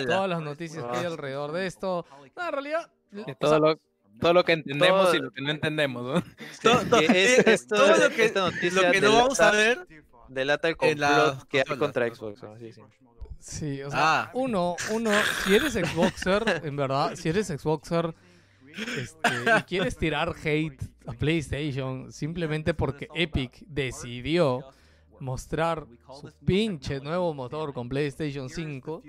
de 0.00 0.06
todas 0.06 0.28
las 0.30 0.40
noticias 0.40 0.84
que 0.84 0.98
hay 0.98 1.04
alrededor 1.04 1.50
de 1.50 1.66
esto. 1.66 2.06
No, 2.36 2.46
en 2.46 2.52
realidad, 2.52 2.90
De 3.10 3.22
o 3.32 3.34
todo 3.36 3.50
sea, 3.50 3.58
lo, 3.58 3.78
todo 4.20 4.32
lo 4.32 4.44
que 4.44 4.52
entendemos 4.52 5.06
todo- 5.06 5.14
y 5.14 5.18
lo 5.20 5.30
que 5.30 5.42
no 5.42 5.50
entendemos, 5.50 6.02
¿no? 6.02 6.22
Todo- 6.62 6.98
es- 7.00 7.38
esto- 7.46 7.76
todo 7.76 7.96
lo 7.96 8.10
que, 8.10 8.24
esta 8.24 8.40
noticia 8.40 8.82
lo 8.82 8.92
que 8.92 9.00
no 9.00 9.12
vamos 9.12 9.40
a 9.40 9.52
delata- 9.52 9.84
ver 9.86 10.04
Delata 10.28 10.68
el 10.68 10.76
complot 10.76 11.48
que 11.48 11.58
hay 11.68 11.76
contra 11.78 12.08
Xbox. 12.12 12.42
¿no? 12.42 12.58
Sí, 12.58 12.72
sí. 12.72 12.80
Sí, 13.38 13.82
o 13.82 13.90
sea, 13.90 14.22
Ah. 14.22 14.30
uno, 14.32 14.74
uno, 14.90 15.10
si 15.44 15.54
eres 15.54 15.74
Xboxer, 15.74 16.62
en 16.64 16.76
verdad, 16.76 17.14
si 17.14 17.28
eres 17.28 17.48
Xboxer 17.48 18.14
este, 18.74 19.58
y 19.58 19.62
quieres 19.64 19.96
tirar 19.98 20.34
hate 20.42 20.82
a 21.06 21.12
PlayStation 21.12 22.10
simplemente 22.10 22.72
porque 22.72 23.08
Epic 23.14 23.62
decidió 23.66 24.64
mostrar 25.20 25.86
su 26.20 26.30
pinche 26.44 27.00
nuevo 27.00 27.32
motor 27.34 27.72
con 27.72 27.88
PlayStation 27.88 28.48
5. 28.48 29.02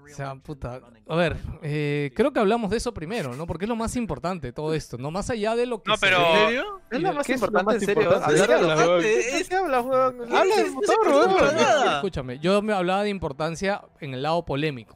O 0.00 0.08
sea, 0.10 0.34
puta. 0.36 0.80
A 1.08 1.16
ver, 1.16 1.36
eh, 1.62 2.10
creo 2.14 2.32
que 2.32 2.40
hablamos 2.40 2.70
de 2.70 2.78
eso 2.78 2.94
primero, 2.94 3.34
¿no? 3.36 3.46
Porque 3.46 3.64
es 3.64 3.68
lo 3.68 3.76
más 3.76 3.94
importante 3.96 4.52
todo 4.52 4.72
esto, 4.74 4.96
¿no? 4.96 5.10
Más 5.10 5.28
allá 5.30 5.54
de 5.56 5.66
lo 5.66 5.82
que 5.82 5.90
No, 5.90 5.96
se 5.96 6.06
pero- 6.06 6.18
¿En 6.18 6.46
serio? 6.46 6.80
Es 6.90 6.98
¿Y 6.98 7.02
lo 7.02 7.12
más 7.12 7.28
importante, 7.28 7.74
en 7.74 7.80
serio. 7.80 8.02
importante? 8.04 8.40
Hablar 8.42 8.48
¿De 8.48 8.54
de 8.54 9.44
qué 9.48 9.54
la- 9.54 9.58
hablas, 9.60 9.84
weón? 9.84 10.22
Habla 10.36 10.56
del 10.56 10.70
motor. 10.72 11.54
Escúchame, 11.94 12.38
yo 12.38 12.62
me 12.62 12.72
hablaba 12.72 13.02
de 13.02 13.10
importancia 13.10 13.82
en 14.00 14.14
el 14.14 14.22
lado 14.22 14.44
polémico. 14.44 14.94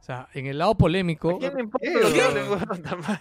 O 0.00 0.02
sea, 0.08 0.28
en 0.32 0.46
el 0.46 0.56
lado 0.56 0.74
polémico. 0.76 1.36
¿A 1.36 1.38
quién 1.38 1.54
le 1.54 1.60
importa 1.64 1.86
¿Qué, 1.86 1.92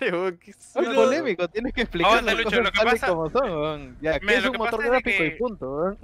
lo 0.10 0.40
que 0.40 0.52
es 0.52 0.95
polémico, 0.95 1.48
tienes 1.50 1.74
que 1.74 1.82
explicar 1.82 2.24
Lucho, 2.24 2.61
lo 2.61 2.72
que 2.72 2.80
pasa- 2.86 3.08
como 3.10 3.30
son. 3.30 3.98
Ya, 4.02 4.19
¿qué 4.19 4.26
Mira, 4.26 4.38
es 4.40 4.45
un 4.45 4.52
que 4.53 4.58
motor 4.58 4.84
gráfico 4.84 5.10
y 5.10 5.30
que- 5.32 5.36
punto, 5.38 5.98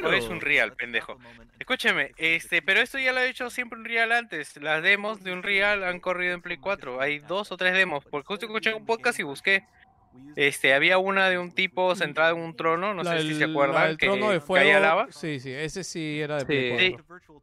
No 0.00 0.12
es 0.12 0.24
un 0.26 0.40
real, 0.40 0.74
pendejo. 0.74 1.18
Escúcheme, 1.58 2.12
este, 2.16 2.62
pero 2.62 2.80
esto 2.80 2.98
ya 2.98 3.12
lo 3.12 3.20
he 3.20 3.28
hecho 3.28 3.50
siempre 3.50 3.78
un 3.78 3.84
real 3.84 4.12
antes. 4.12 4.56
Las 4.56 4.82
demos 4.82 5.22
de 5.24 5.32
un 5.32 5.42
real 5.42 5.82
han 5.84 6.00
corrido 6.00 6.34
en 6.34 6.42
Play 6.42 6.56
4. 6.58 7.00
Hay 7.00 7.18
dos 7.20 7.50
o 7.52 7.56
tres 7.56 7.74
demos. 7.74 8.04
Porque 8.04 8.26
justo 8.26 8.46
escuché 8.46 8.74
un 8.74 8.86
podcast 8.86 9.18
y 9.18 9.24
busqué. 9.24 9.64
Este, 10.36 10.72
había 10.74 10.98
una 10.98 11.28
de 11.28 11.38
un 11.38 11.50
tipo 11.52 11.94
sentado 11.96 12.36
en 12.36 12.42
un 12.42 12.54
trono, 12.56 12.94
no 12.94 13.02
la 13.02 13.12
sé 13.16 13.22
si 13.22 13.28
del- 13.28 13.38
se 13.38 13.46
la 13.46 13.52
acuerdan, 13.52 13.96
que 13.96 14.06
trono 14.06 14.26
de 14.30 14.38
caía 14.38 14.40
fuego. 14.40 14.80
lava. 14.80 15.06
Sí, 15.10 15.40
sí, 15.40 15.50
ese 15.52 15.82
sí 15.84 16.20
era 16.20 16.42
de 16.44 16.78
Sí. 16.78 16.90
4. 16.92 17.38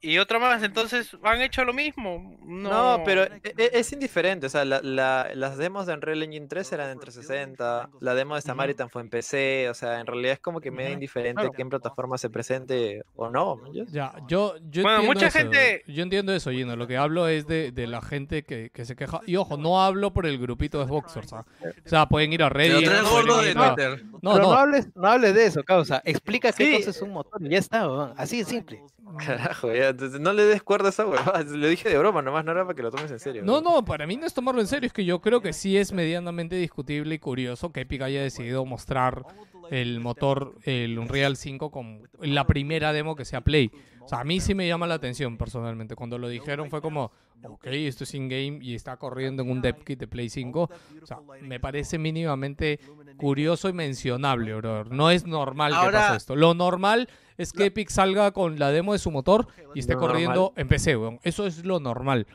Y 0.00 0.18
otro 0.18 0.38
más, 0.38 0.62
entonces 0.62 1.16
han 1.22 1.40
hecho 1.40 1.64
lo 1.64 1.72
mismo. 1.72 2.36
No, 2.44 2.98
No, 2.98 3.04
pero 3.04 3.24
e- 3.24 3.40
e- 3.56 3.70
es 3.72 3.90
indiferente. 3.92 4.46
O 4.46 4.50
sea, 4.50 4.64
la- 4.66 4.82
la- 4.82 5.30
las 5.34 5.56
demos 5.56 5.86
de 5.86 5.94
Unreal 5.94 6.22
Engine 6.22 6.46
3 6.46 6.70
eran 6.72 6.90
en 6.90 6.98
360. 7.00 7.88
La 8.00 8.14
demo 8.14 8.34
de 8.34 8.42
Samaritan 8.42 8.90
fue 8.90 9.00
en 9.00 9.08
PC. 9.08 9.70
O 9.70 9.74
sea, 9.74 10.00
en 10.00 10.06
realidad 10.06 10.34
es 10.34 10.40
como 10.40 10.60
que 10.60 10.70
medio 10.70 10.88
Ujú. 10.90 10.94
indiferente 10.94 11.40
Claro. 11.40 11.52
que 11.52 11.62
en 11.62 11.70
plataforma 11.70 12.18
se 12.18 12.28
presente 12.28 13.02
o 13.16 13.30
no. 13.30 13.60
Ya, 13.90 14.12
yo, 14.28 14.56
yo 14.70 14.82
Bueno, 14.82 14.98
entiendo 14.98 15.02
mucha 15.06 15.26
eso, 15.28 15.38
gente- 15.38 15.82
Yo 15.86 16.02
entiendo 16.02 16.34
eso, 16.34 16.50
Gino. 16.50 16.76
Lo 16.76 16.86
que 16.86 16.98
hablo 16.98 17.26
es 17.28 17.46
de, 17.46 17.72
de 17.72 17.86
la 17.86 18.02
gente 18.02 18.42
que, 18.44 18.68
que 18.74 18.84
se 18.84 18.96
queja. 18.96 19.20
Y 19.26 19.36
ojo, 19.36 19.56
no 19.56 19.82
hablo 19.82 20.12
por 20.12 20.26
el 20.26 20.38
grupito 20.38 20.80
de 20.80 20.86
Xboxers. 20.86 21.32
¿ah? 21.32 21.46
O 21.84 21.88
sea, 21.88 22.03
pueden 22.08 22.32
ir 22.32 22.42
a 22.42 22.48
Pero 22.50 22.58
Reddit. 22.74 22.88
tres 22.88 23.00
pueden 23.02 23.26
gordos 23.26 23.46
ir 23.46 23.54
de 23.54 23.60
a- 23.62 23.74
Twitter. 23.74 24.04
No, 24.22 24.32
Pero 24.32 24.44
no, 24.44 24.50
no. 24.50 24.52
hables, 24.54 24.88
no 24.94 25.06
hables 25.08 25.34
de 25.34 25.46
eso, 25.46 25.62
causa. 25.62 26.00
Explica 26.04 26.50
qué 26.52 26.64
Sí. 26.66 26.76
cosa 26.78 26.90
es 26.90 27.02
un 27.02 27.10
motor 27.12 27.42
y 27.44 27.50
ya 27.50 27.58
está, 27.58 27.86
weón. 27.86 28.14
Así 28.16 28.38
de 28.38 28.44
simple. 28.44 28.82
Carajo, 29.18 29.72
ya. 29.72 29.88
entonces 29.90 30.18
no 30.20 30.32
le 30.32 30.44
des 30.44 30.62
cuerda 30.62 30.86
a 30.86 30.90
esa 30.90 31.06
huevada. 31.06 31.42
Lo 31.48 31.68
dije 31.68 31.88
de 31.88 31.98
broma, 31.98 32.22
nomás 32.22 32.44
no 32.44 32.52
era 32.52 32.64
para 32.64 32.74
que 32.74 32.82
lo 32.82 32.90
tomes 32.90 33.10
en 33.10 33.18
serio. 33.20 33.42
No, 33.44 33.52
weón. 33.54 33.64
no, 33.64 33.84
para 33.84 34.06
mí 34.06 34.16
no 34.16 34.26
es 34.26 34.32
tomarlo 34.34 34.60
en 34.60 34.66
serio, 34.66 34.86
es 34.86 34.92
que 34.92 35.04
yo 35.04 35.20
creo 35.20 35.40
que 35.42 35.52
sí 35.52 35.76
es 35.76 35.92
medianamente 35.92 36.56
discutible 36.56 37.14
y 37.14 37.18
curioso 37.18 37.70
que 37.70 37.82
Epic 37.82 38.02
haya 38.02 38.22
decidido 38.22 38.64
mostrar 38.64 39.22
el 39.70 40.00
motor, 40.00 40.56
el 40.62 40.98
Unreal 40.98 41.36
5, 41.36 41.70
con 41.70 42.08
la 42.20 42.46
primera 42.46 42.92
demo 42.92 43.16
que 43.16 43.24
sea 43.24 43.40
Play. 43.40 43.70
O 44.00 44.08
sea, 44.08 44.20
a 44.20 44.24
mí 44.24 44.40
sí 44.40 44.54
me 44.54 44.68
llama 44.68 44.86
la 44.86 44.94
atención 44.94 45.38
personalmente. 45.38 45.96
Cuando 45.96 46.18
lo 46.18 46.28
dijeron 46.28 46.68
fue 46.68 46.82
como, 46.82 47.10
ok, 47.42 47.66
esto 47.68 48.04
es 48.04 48.14
in-game 48.14 48.58
y 48.60 48.74
está 48.74 48.96
corriendo 48.98 49.42
en 49.42 49.50
un 49.50 49.62
dev 49.62 49.82
kit 49.82 49.98
de 49.98 50.06
Play 50.06 50.28
5. 50.28 50.70
O 51.02 51.06
sea, 51.06 51.20
me 51.40 51.58
parece 51.58 51.98
mínimamente 51.98 52.80
curioso 53.16 53.68
y 53.68 53.72
mencionable, 53.72 54.54
bro. 54.56 54.84
No 54.84 55.10
es 55.10 55.26
normal 55.26 55.72
que 55.72 55.90
pase 55.90 56.16
esto. 56.16 56.36
Lo 56.36 56.52
normal 56.52 57.08
es 57.38 57.52
que 57.52 57.66
Epic 57.66 57.88
salga 57.88 58.30
con 58.32 58.58
la 58.58 58.70
demo 58.70 58.92
de 58.92 58.98
su 58.98 59.10
motor 59.10 59.46
y 59.74 59.80
esté 59.80 59.96
corriendo 59.96 60.52
en 60.56 60.68
PC, 60.68 60.96
weón. 60.96 61.20
Eso 61.22 61.46
es 61.46 61.64
lo 61.64 61.80
normal. 61.80 62.26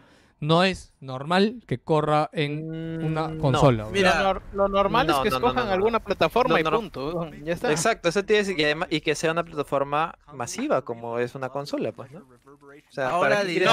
No 0.42 0.64
es 0.64 0.94
normal 1.02 1.62
que 1.68 1.80
corra 1.80 2.30
en 2.32 3.04
una 3.04 3.28
Mm, 3.28 3.36
no. 3.36 3.42
consola. 3.42 3.88
Mira, 3.92 4.24
lo, 4.24 4.36
nor- 4.36 4.42
lo 4.54 4.68
normal 4.70 5.08
no, 5.08 5.14
es 5.18 5.20
que 5.20 5.30
no, 5.32 5.36
escojan 5.36 5.56
no, 5.64 5.66
no. 5.66 5.72
alguna 5.74 6.00
plataforma 6.00 6.60
No, 6.60 6.60
y 6.60 6.64
punto. 6.80 7.14
weón. 7.14 7.44
Ya 7.44 7.54
está. 7.54 7.70
Exacto, 7.72 8.08
eso 8.08 8.24
tiene 8.24 8.38
que 8.38 8.44
decir 8.44 8.56
que 8.56 8.66
además- 8.66 8.88
y 8.90 9.02
que 9.02 9.16
sea 9.16 9.32
una 9.34 9.44
plataforma 9.44 10.16
masiva 10.34 10.82
como 10.84 11.20
es 11.20 11.36
una 11.36 11.50
consola, 11.50 11.92
pues, 11.92 12.10
¿no? 12.12 12.20
O 12.20 12.92
sea, 12.92 13.10
Ahora 13.10 13.36
¿para 13.38 13.44
diré- 13.50 13.66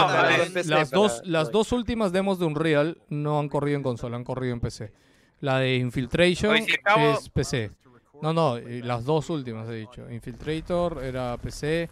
PC 0.53 0.69
las 0.69 0.91
para- 0.91 1.01
dos, 1.03 1.23
las 1.25 1.53
dos 1.53 1.71
últimas 1.73 2.11
demos 2.13 2.39
de 2.41 2.47
Unreal 2.47 2.99
no 3.11 3.39
han 3.39 3.49
corrido 3.49 3.77
en 3.77 3.83
consola, 3.85 4.17
han 4.17 4.25
corrido 4.25 4.53
en 4.53 4.61
PC. 4.61 4.93
La 5.41 5.59
de 5.61 5.77
Infiltration 5.77 6.51
Oye, 6.53 6.65
si 6.65 6.73
acabo- 6.75 7.13
es 7.13 7.29
PC. 7.29 7.71
No, 8.23 8.33
no, 8.33 8.59
las 8.59 9.05
dos 9.05 9.29
últimas 9.31 9.69
he 9.69 9.75
dicho. 9.75 10.11
Infiltrator 10.11 11.05
era 11.05 11.37
PC. 11.37 11.89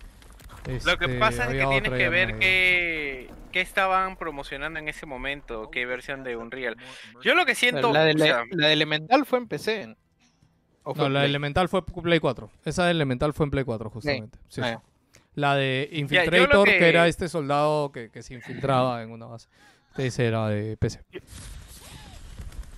Lo 0.67 0.99
que 0.99 1.05
este, 1.07 1.19
pasa 1.19 1.45
es 1.45 1.51
que 1.51 1.67
tienes 1.67 1.93
que 1.93 2.09
ver 2.09 2.39
qué, 2.39 3.31
qué 3.53 3.61
estaban 3.61 4.17
promocionando 4.17 4.79
en 4.79 4.89
ese 4.89 5.07
momento, 5.07 5.71
qué 5.71 5.85
versión 5.87 6.25
de 6.25 6.37
Unreal. 6.37 6.77
Yo 7.23 7.35
lo 7.35 7.45
que 7.45 7.55
siento, 7.55 7.93
La 7.93 8.05
de, 8.05 8.15
o 8.15 8.19
sea, 8.19 8.45
la 8.51 8.69
de 8.69 8.73
Elemental 8.73 9.27
fue 9.27 9.39
en 9.39 9.49
PC. 9.49 9.97
¿O 10.83 10.95
fue 10.95 11.03
No, 11.03 11.07
en 11.09 11.13
la 11.15 11.21
de? 11.21 11.27
Elemental 11.27 11.69
fue 11.69 11.85
Play 11.85 12.19
4. 12.21 12.51
Esa 12.65 12.85
de 12.87 12.91
Elemental 12.93 13.33
fue 13.35 13.45
en 13.45 13.51
Play 13.51 13.65
4, 13.65 13.91
justamente. 13.91 14.39
Sí, 14.49 14.61
Ah, 14.63 14.81
sí. 14.83 15.21
La 15.35 15.57
de 15.57 15.89
Infiltrator, 15.93 16.65
que... 16.67 16.79
que- 16.79 16.89
era 16.89 17.09
este 17.09 17.29
soldado 17.29 17.91
que, 17.91 18.11
que 18.11 18.23
se 18.23 18.35
infiltraba 18.35 19.03
en 19.03 19.11
una 19.11 19.27
base. 19.27 19.49
Ese 19.97 20.27
era 20.27 20.49
de 20.49 20.77
PC. 20.77 21.01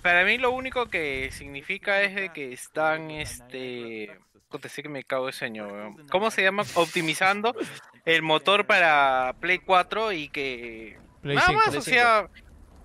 para 0.02 0.24
mí 0.24 0.38
lo 0.38 0.50
único 0.52 0.86
que 0.86 1.30
significa 1.32 2.00
es 2.02 2.14
de 2.14 2.28
que 2.32 2.52
están, 2.52 3.10
este, 3.10 4.16
puta, 4.56 4.68
sí 4.68 4.82
que 4.82 4.88
me 4.88 5.04
cago 5.04 5.26
de 5.26 5.32
sueño, 5.32 5.66
weón. 5.68 6.06
¿cómo 6.10 6.30
se 6.30 6.42
llama? 6.42 6.64
Optimizando 6.74 7.54
el 8.04 8.22
motor 8.22 8.66
para 8.66 9.34
Play 9.40 9.58
4 9.58 10.12
y 10.12 10.28
que 10.28 10.98
Play 11.22 11.36
nada 11.36 11.48
5. 11.48 11.58
más, 11.60 11.68
Play 11.70 11.78
o 11.78 11.82
sea, 11.82 12.28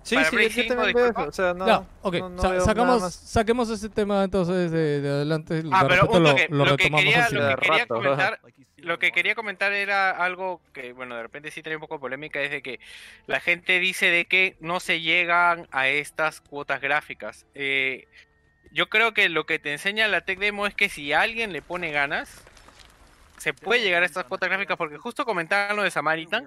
Sí, 0.04 0.16
para 0.16 0.30
sí, 0.30 0.36
Play 0.36 0.48
yo 0.48 0.62
5, 0.64 0.74
también 0.74 0.94
veo 0.96 1.06
eso, 1.10 1.28
O 1.28 1.32
sea, 1.32 1.54
no, 1.54 1.66
ya, 1.66 1.86
ok. 2.02 2.14
no- 2.16 2.28
no 2.30 2.42
sa- 2.42 2.60
sacamos, 2.60 3.14
saquemos 3.14 3.70
ese 3.70 3.88
tema 3.88 4.24
entonces 4.24 4.70
de, 4.72 5.00
de 5.00 5.08
adelante. 5.08 5.62
Ah, 5.70 5.84
de 5.84 5.88
pero 5.88 6.08
un 6.08 6.22
lo, 6.24 6.30
toque, 6.30 6.48
lo 6.50 6.56
lo, 6.56 6.64
que 6.64 6.70
retomamos 6.70 7.04
quería, 7.04 7.28
lo 7.30 7.48
que 7.56 7.62
quería 7.62 7.78
rato, 7.78 7.94
ajá. 7.94 8.02
comentar, 8.02 8.40
lo 8.78 8.98
que 8.98 9.12
quería 9.12 9.34
comentar 9.36 9.72
era 9.72 10.10
algo 10.10 10.60
que, 10.72 10.92
bueno, 10.92 11.14
de 11.14 11.22
repente 11.22 11.52
sí 11.52 11.62
trae 11.62 11.76
un 11.76 11.80
poco 11.80 11.94
de 11.94 12.00
polémica, 12.00 12.40
es 12.42 12.50
de 12.50 12.62
que 12.62 12.80
la 13.28 13.38
gente 13.38 13.78
dice 13.78 14.06
de 14.06 14.24
que 14.24 14.56
no 14.58 14.80
se 14.80 15.00
llegan 15.00 15.68
a 15.70 15.86
estas 15.86 16.40
cuotas 16.40 16.80
gráficas. 16.80 17.46
Eh, 17.54 18.08
yo 18.72 18.88
creo 18.88 19.12
que 19.14 19.28
lo 19.28 19.46
que 19.46 19.58
te 19.58 19.72
enseña 19.72 20.08
la 20.08 20.22
Tech 20.22 20.38
Demo 20.38 20.66
es 20.66 20.74
que 20.74 20.88
si 20.88 21.12
alguien 21.12 21.52
le 21.52 21.62
pone 21.62 21.90
ganas, 21.92 22.42
se 23.38 23.52
puede 23.52 23.82
llegar 23.82 24.04
a 24.04 24.06
estas 24.06 24.24
cuotas 24.24 24.48
gráficas, 24.48 24.76
porque 24.76 24.98
justo 24.98 25.24
comentaban 25.24 25.74
lo 25.76 25.82
de 25.82 25.90
Samaritan, 25.90 26.46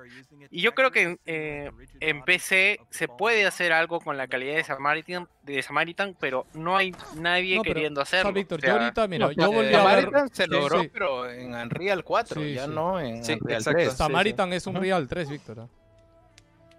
y 0.50 0.62
yo 0.62 0.74
creo 0.74 0.92
que 0.92 1.02
en, 1.02 1.20
eh, 1.26 1.70
en 2.00 2.24
PC 2.24 2.80
se 2.90 3.10
puede 3.10 3.46
hacer 3.46 3.74
algo 3.74 4.00
con 4.00 4.16
la 4.16 4.28
calidad 4.28 4.56
de 4.56 4.64
Samaritan, 4.64 5.28
de 5.44 5.62
Samaritan 5.62 6.16
pero 6.18 6.48
no 6.54 6.78
hay 6.78 6.96
nadie 7.16 7.58
No, 7.58 7.64
pero, 7.64 7.74
queriendo 7.76 8.02
o 8.02 8.06
sea, 8.06 8.20
hacerlo. 8.22 8.34
Víctor, 8.34 8.60
O 8.60 8.62
sea, 8.62 8.70
yo 8.76 8.80
ahorita, 8.82 9.08
mira, 9.10 9.26
No, 9.26 9.32
yo 9.34 9.44
eh, 9.44 9.56
volví 9.56 9.74
a 9.74 9.84
ver. 9.84 10.06
Samaritan 10.06 10.30
se 10.34 10.44
Sí, 10.46 10.50
logró, 10.50 10.82
sí. 10.84 10.90
pero 10.94 11.30
en 11.30 11.54
Unreal 11.54 12.04
4, 12.06 12.42
Sí, 12.42 12.54
ya 12.54 12.64
sí. 12.66 12.72
no 12.74 13.00
en 13.02 13.26
Sí, 13.26 13.34
Unreal 13.34 13.60
exacto. 13.60 13.78
3. 13.78 13.92
sí, 13.92 13.98
Samaritan 13.98 14.54
es 14.54 14.66
un. 14.68 14.76
Real 14.76 15.08
3, 15.10 15.30
Víctor. 15.30 15.60
¿ah? 15.60 15.68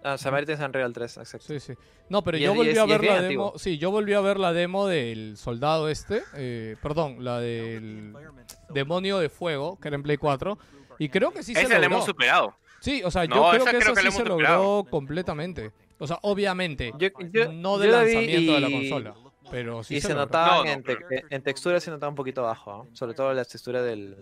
Ah, 0.04 0.16
Samaritan 0.18 0.54
es 0.54 0.60
Unreal 0.60 0.92
3, 0.92 1.16
exacto. 1.16 1.46
Sí, 1.48 1.58
sí. 1.58 1.72
No, 2.08 2.22
pero 2.22 2.38
Y 2.38 2.42
yo 2.42 2.52
es- 2.52 2.56
volví 2.56 2.70
es- 2.70 2.78
a 2.78 2.86
ver 2.86 3.02
la 3.04 3.12
demo. 3.14 3.22
antiguo. 3.24 3.52
Sí, 3.58 3.78
yo 3.78 3.90
volví 3.90 4.12
a 4.14 4.20
ver 4.20 4.38
la 4.38 4.52
demo 4.52 4.86
del 4.86 5.36
soldado 5.36 5.88
este. 5.88 6.22
eh, 6.34 6.76
perdón, 6.82 7.24
la 7.24 7.40
del 7.40 8.14
demonio 8.70 9.18
de 9.18 9.28
fuego, 9.28 9.78
que 9.80 9.88
era 9.88 9.96
en 9.96 10.02
Play 10.02 10.16
4. 10.16 10.58
Y 10.98 11.08
creo 11.08 11.32
que 11.32 11.42
sí 11.42 11.54
se 11.54 11.60
ese 11.60 11.68
lo 11.70 11.74
logró. 11.80 11.86
hemos 11.96 12.04
superado. 12.06 12.54
Sí, 12.80 13.02
o 13.04 13.10
sea, 13.10 13.24
yo 13.24 13.34
No, 13.34 13.50
creo 13.50 13.62
esa 13.62 13.70
que 13.72 13.78
creo 13.78 13.92
eso 13.92 13.94
que 13.94 14.02
la 14.04 14.10
sí 14.10 14.16
se 14.16 14.22
hemos 14.22 14.28
logró 14.28 14.46
superado. 14.46 14.84
completamente. 14.90 15.72
O 15.98 16.06
sea, 16.06 16.18
obviamente, 16.22 16.92
Yo, 16.98 17.08
yo- 17.32 17.52
no 17.52 17.78
de 17.78 17.86
yo 17.86 17.92
la 17.92 18.02
vi 18.02 18.14
lanzamiento 18.14 18.52
de 18.54 18.60
la 18.60 18.70
consola. 18.70 19.14
Pero 19.50 19.82
sí 19.84 19.96
y 19.96 20.00
se 20.00 20.08
logra. 20.08 20.24
notaba 20.24 20.56
No, 20.58 20.64
no, 20.64 20.70
en, 20.70 20.82
te- 20.82 20.98
en 21.30 21.42
textura 21.42 21.78
se 21.80 21.90
notaba 21.90 22.10
un 22.10 22.16
poquito 22.16 22.42
bajo, 22.42 22.84
¿no? 22.90 22.96
sobre 22.96 23.14
todo 23.14 23.32
la 23.32 23.44
textura 23.44 23.82
del... 23.82 24.16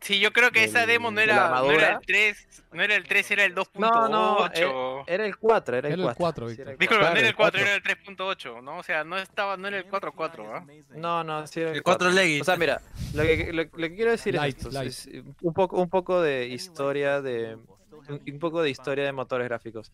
Sí, 0.00 0.18
yo 0.20 0.32
creo 0.32 0.50
que 0.50 0.64
esa 0.64 0.80
del- 0.80 0.88
demo 0.88 1.10
no 1.10 1.20
era, 1.20 1.50
no 1.50 1.70
era 1.70 1.92
el 1.92 2.06
3, 2.06 2.64
no 2.72 2.82
era 2.82 2.94
el 2.94 3.04
3, 3.04 3.30
era 3.32 3.44
el 3.44 3.54
2.8. 3.54 3.68
No, 3.78 4.08
no, 4.08 4.46
eh, 4.54 5.04
Era 5.06 5.26
el 5.26 5.36
4, 5.36 5.76
era 5.76 5.88
el 5.88 5.94
Era 5.94 6.02
el 6.02 6.16
4. 6.16 6.46
4, 6.46 6.48
sí, 6.48 6.50
Víctor. 6.56 6.62
era 6.66 6.72
el 6.72 6.78
Disculpa, 6.78 7.00
Claro, 7.00 7.14
no 7.14 7.18
era 7.18 7.26
el 7.26 7.30
el 7.30 7.36
4, 7.36 7.60
4. 7.60 7.60
era 7.60 7.74
el 7.74 7.82
3.8, 7.82 8.62
¿no? 8.62 8.78
O 8.78 8.82
sea, 8.82 9.04
no 9.04 9.18
estaba, 9.18 9.56
no 9.56 9.68
era 9.68 9.78
el 9.78 9.86
4.4, 9.90 10.46
¿ah? 10.54 10.66
No, 10.96 11.24
no, 11.24 11.46
sí 11.46 11.60
era 11.60 11.72
El 11.72 11.82
4 11.82 12.06
cuatro. 12.06 12.10
Leggings. 12.10 12.40
O 12.42 12.44
sea, 12.44 12.56
mira, 12.56 12.80
lo 13.14 13.22
que, 13.22 13.52
lo, 13.52 13.62
lo 13.64 13.70
que 13.88 13.94
quiero 13.94 14.10
decir 14.12 14.34
Light, 14.34 14.58
es 14.58 14.66
esto, 14.66 14.80
es 14.82 15.08
un 15.42 15.52
poco, 15.52 15.76
un 15.80 15.90
poco 15.90 16.22
de 16.22 16.46
historia 16.46 17.20
de 17.20 17.56
un, 18.08 18.22
un 18.26 18.38
poco 18.38 18.62
de 18.62 18.70
historia 18.70 19.04
de 19.04 19.12
motores 19.12 19.46
gráficos. 19.46 19.92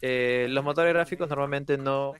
Eh, 0.00 0.46
los 0.50 0.62
motores 0.64 0.92
gráficos 0.92 1.28
normalmente 1.28 1.76
no 1.78 2.14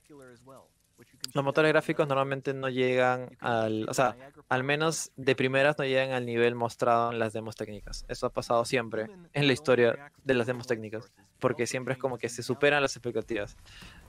los 1.33 1.43
motores 1.43 1.71
gráficos 1.71 2.07
normalmente 2.07 2.53
no 2.53 2.69
llegan 2.69 3.35
al, 3.39 3.89
o 3.89 3.93
sea, 3.93 4.15
al 4.49 4.63
menos 4.63 5.11
de 5.15 5.35
primeras 5.35 5.77
no 5.77 5.83
llegan 5.83 6.11
al 6.11 6.25
nivel 6.25 6.53
mostrado 6.55 7.11
en 7.11 7.19
las 7.19 7.33
demos 7.33 7.55
técnicas. 7.55 8.05
Eso 8.07 8.27
ha 8.27 8.29
pasado 8.29 8.65
siempre 8.65 9.07
en 9.33 9.47
la 9.47 9.53
historia 9.53 10.11
de 10.23 10.33
las 10.35 10.47
demos 10.47 10.67
técnicas, 10.67 11.11
porque 11.39 11.65
siempre 11.65 11.93
es 11.93 11.99
como 11.99 12.17
que 12.17 12.29
se 12.29 12.43
superan 12.43 12.81
las 12.81 12.95
expectativas. 12.95 13.57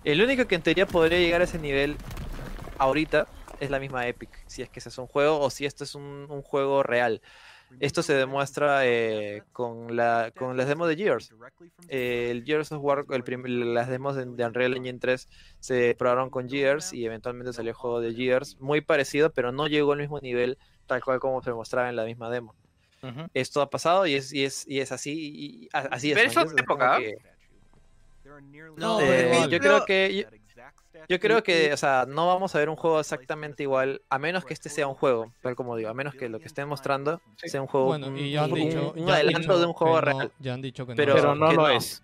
El 0.05 0.23
único 0.23 0.47
que 0.47 0.55
en 0.55 0.62
teoría 0.62 0.86
podría 0.86 1.19
llegar 1.19 1.41
a 1.41 1.44
ese 1.44 1.59
nivel 1.59 1.97
ahorita 2.78 3.27
es 3.61 3.70
la 3.70 3.81
misma 3.81 4.07
Epic, 4.07 4.31
si 4.47 4.62
es 4.62 4.69
que 4.69 4.81
ese 4.81 4.91
es 4.91 4.99
un 4.99 5.07
juego 5.07 5.41
o 5.41 5.49
si 5.49 5.65
esto 5.65 5.85
es 5.85 5.94
un, 5.94 6.27
un 6.28 6.43
juego 6.43 6.83
real. 6.83 7.23
Esto 7.81 8.03
se 8.03 8.15
demuestra 8.15 8.86
eh, 8.86 9.43
con, 9.53 9.97
la, 9.97 10.33
con 10.36 10.57
las 10.57 10.67
demos 10.69 10.89
de 10.89 10.97
Gears. 10.97 11.33
Eh, 11.89 12.28
el 12.31 12.44
Gears 12.44 12.73
of 12.73 12.83
War, 12.83 13.05
el 13.11 13.23
prim- 13.25 13.44
las 13.75 13.89
demos 13.89 14.17
de, 14.17 14.25
de 14.27 14.44
Unreal 14.47 14.77
Engine 14.77 14.99
3 14.99 15.28
se 15.61 15.94
probaron 15.99 16.31
con 16.31 16.49
Gears 16.49 16.93
y 16.93 17.05
eventualmente 17.07 17.53
salió 17.53 17.70
el 17.70 17.77
juego 17.77 18.01
de 18.01 18.15
Gears, 18.15 18.59
muy 18.61 18.81
parecido, 18.81 19.31
pero 19.31 19.53
no 19.53 19.67
llegó 19.67 19.93
al 19.93 19.99
mismo 19.99 20.20
nivel 20.20 20.59
tal 20.86 21.03
cual 21.03 21.19
como 21.20 21.43
se 21.43 21.53
mostraba 21.53 21.89
en 21.89 21.97
la 21.97 22.05
misma 22.05 22.31
demo. 22.31 22.55
Esto 23.35 23.61
ha 23.61 23.69
pasado 23.69 24.07
y 24.07 24.15
es, 24.15 24.33
y 24.33 24.44
es, 24.44 24.67
y 24.67 24.81
es 24.81 24.91
así, 24.93 25.12
y, 25.12 25.69
a- 25.75 25.81
así 25.91 26.11
es. 26.12 26.15
Pero 26.17 26.31
eso 26.31 26.41
es 26.41 26.53
época. 26.62 26.99
que- 26.99 27.17
No, 28.77 28.99
Eh, 29.01 29.47
yo 29.51 29.59
creo 29.59 29.85
que 29.85 30.15
yo 30.15 30.28
creo 31.20 31.42
que, 31.42 31.73
o 31.73 31.76
sea, 31.76 32.06
no 32.08 32.26
vamos 32.26 32.55
a 32.55 32.58
ver 32.58 32.68
un 32.68 32.76
juego 32.76 33.00
exactamente 33.00 33.62
igual, 33.62 34.00
a 34.10 34.18
menos 34.18 34.44
que 34.44 34.55
este 34.55 34.68
sea 34.68 34.86
un 34.86 34.94
juego, 34.94 35.32
tal 35.42 35.55
como 35.56 35.76
digo, 35.76 35.90
a 35.90 35.94
menos 35.94 36.14
que 36.14 36.28
lo 36.28 36.39
que 36.40 36.47
estén 36.47 36.68
mostrando 36.68 37.20
sea 37.36 37.60
un 37.60 37.66
juego, 37.68 37.86
Bueno, 37.86 38.16
y 38.18 38.32
ya 38.32 38.44
han 38.44 38.52
un- 38.52 38.58
dicho. 38.58 38.92
un 38.97 39.06
ya 39.06 39.14
adelanto 39.14 39.39
dicho 39.40 39.58
de 39.58 39.66
un 39.66 39.73
juego 39.73 40.00
que 40.00 40.10
no- 40.10 40.18
real. 40.18 40.32
ya 40.39 40.55
han 40.55 40.62
dicho 40.62 40.86
que 40.86 40.94
Pero- 40.94 41.14
no. 41.14 41.20
Pero 41.20 41.34
no 41.34 41.48
que 41.48 41.55
lo 41.56 41.62
no. 41.62 41.68
es. 41.68 42.02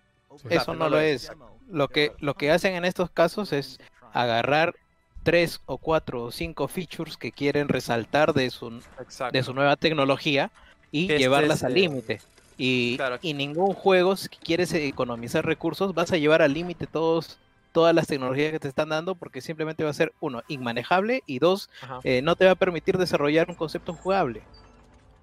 Eso 0.49 0.75
no 0.75 0.89
lo 0.89 1.01
es. 1.01 1.31
Lo 1.69 1.89
que, 1.89 2.13
lo 2.21 2.35
que 2.35 2.51
hacen 2.51 2.75
en 2.75 2.85
estos 2.85 3.11
casos 3.11 3.53
es 3.53 3.79
agarrar 4.13 4.75
tres 5.23 5.61
o 5.67 5.77
cuatro 5.79 6.25
o 6.25 6.31
cinco 6.31 6.67
features 6.69 7.17
que 7.17 7.31
quieren 7.33 7.69
resaltar 7.69 8.33
de 8.33 8.51
su, 8.51 8.83
Exacto. 8.99 9.37
de 9.37 9.43
su 9.43 9.53
nueva 9.55 9.77
tecnología 9.77 10.51
y 10.91 11.03
este 11.03 11.19
llevarlas 11.19 11.59
es, 11.59 11.65
al 11.65 11.73
eh, 11.73 11.81
límite. 11.81 12.21
Y, 12.57 12.97
claro. 12.97 13.19
y 13.23 13.35
ningún 13.35 13.73
juego, 13.75 14.17
si 14.17 14.29
quieres 14.29 14.73
economizar 14.75 15.45
recursos, 15.47 15.95
vas 15.95 16.13
a 16.13 16.17
llevar 16.17 16.43
al 16.43 16.53
límite 16.53 16.87
todos 16.87 17.39
todas 17.73 17.95
las 17.95 18.07
tecnologías 18.07 18.53
que 18.53 18.61
te 18.61 18.69
están 18.69 18.89
dando 18.91 19.15
porque 19.15 19.41
simplemente 19.41 19.85
va 19.85 19.91
a 19.91 19.95
ser, 19.95 20.13
uno, 20.21 20.43
inmanejable 20.49 21.23
y 21.27 21.39
dos, 21.39 21.69
eh, 22.05 22.23
no 22.23 22.37
te 22.37 22.47
va 22.47 22.53
a 22.53 22.57
permitir 22.57 22.99
desarrollar 22.99 23.49
un 23.49 23.55
concepto 23.57 23.95
jugable. 23.95 24.43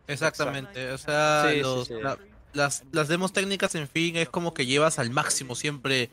Exactamente, 0.08 0.92
o 0.92 0.98
sea, 0.98 1.44
Sí, 1.44 1.56
sí, 1.56 1.62
los- 1.62 1.88
sí. 1.88 1.94
la- 2.02 2.18
las, 2.54 2.84
las 2.92 3.08
demos 3.08 3.34
técnicas, 3.34 3.76
en 3.76 3.88
fin, 3.88 4.16
es 4.16 4.30
como 4.30 4.54
que 4.54 4.66
llevas 4.66 5.00
al 5.00 5.10
máximo 5.12 5.54
siempre 5.56 6.10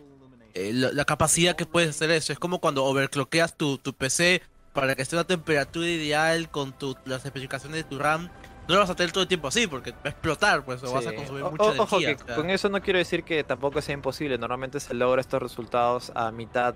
eh, 0.56 0.72
la, 0.72 0.92
la 0.92 1.04
capacidad 1.04 1.56
que 1.56 1.66
puedes 1.66 1.90
hacer 1.90 2.10
eso. 2.10 2.32
Es 2.32 2.38
como 2.38 2.60
cuando 2.60 2.84
overclockeas 2.84 3.56
tu, 3.56 3.78
tu 3.78 3.92
PC 3.94 4.42
para 4.72 4.94
que 4.94 5.02
esté 5.02 5.16
a 5.16 5.20
una 5.20 5.26
temperatura 5.26 5.86
ideal 5.88 6.48
con 6.50 6.72
tu, 6.76 6.96
las 7.06 7.24
especificaciones 7.24 7.76
de 7.76 7.84
tu 7.84 7.98
RAM. 7.98 8.28
No 8.68 8.74
lo 8.74 8.80
vas 8.80 8.90
a 8.90 8.94
tener 8.94 9.12
todo 9.12 9.22
el 9.22 9.28
tiempo 9.28 9.48
así 9.48 9.66
porque 9.66 9.90
va 9.92 9.96
a 10.04 10.08
explotar, 10.08 10.64
pues, 10.64 10.82
o 10.82 10.92
vas 10.92 11.06
a 11.06 11.10
Sí. 11.10 11.16
consumir 11.16 11.42
O- 11.42 11.50
mucha 11.50 11.64
o- 11.64 11.82
Ojo, 11.82 11.96
energía. 11.96 12.14
que 12.16 12.22
o 12.22 12.26
sea. 12.26 12.36
con 12.36 12.50
eso 12.50 12.68
no 12.68 12.80
quiero 12.80 12.98
decir 12.98 13.22
que 13.24 13.44
tampoco 13.44 13.80
sea 13.82 13.94
imposible. 13.94 14.38
Normalmente 14.38 14.80
se 14.80 14.94
logra 14.94 15.20
estos 15.20 15.42
resultados 15.42 16.12
a 16.14 16.30
mitad, 16.30 16.74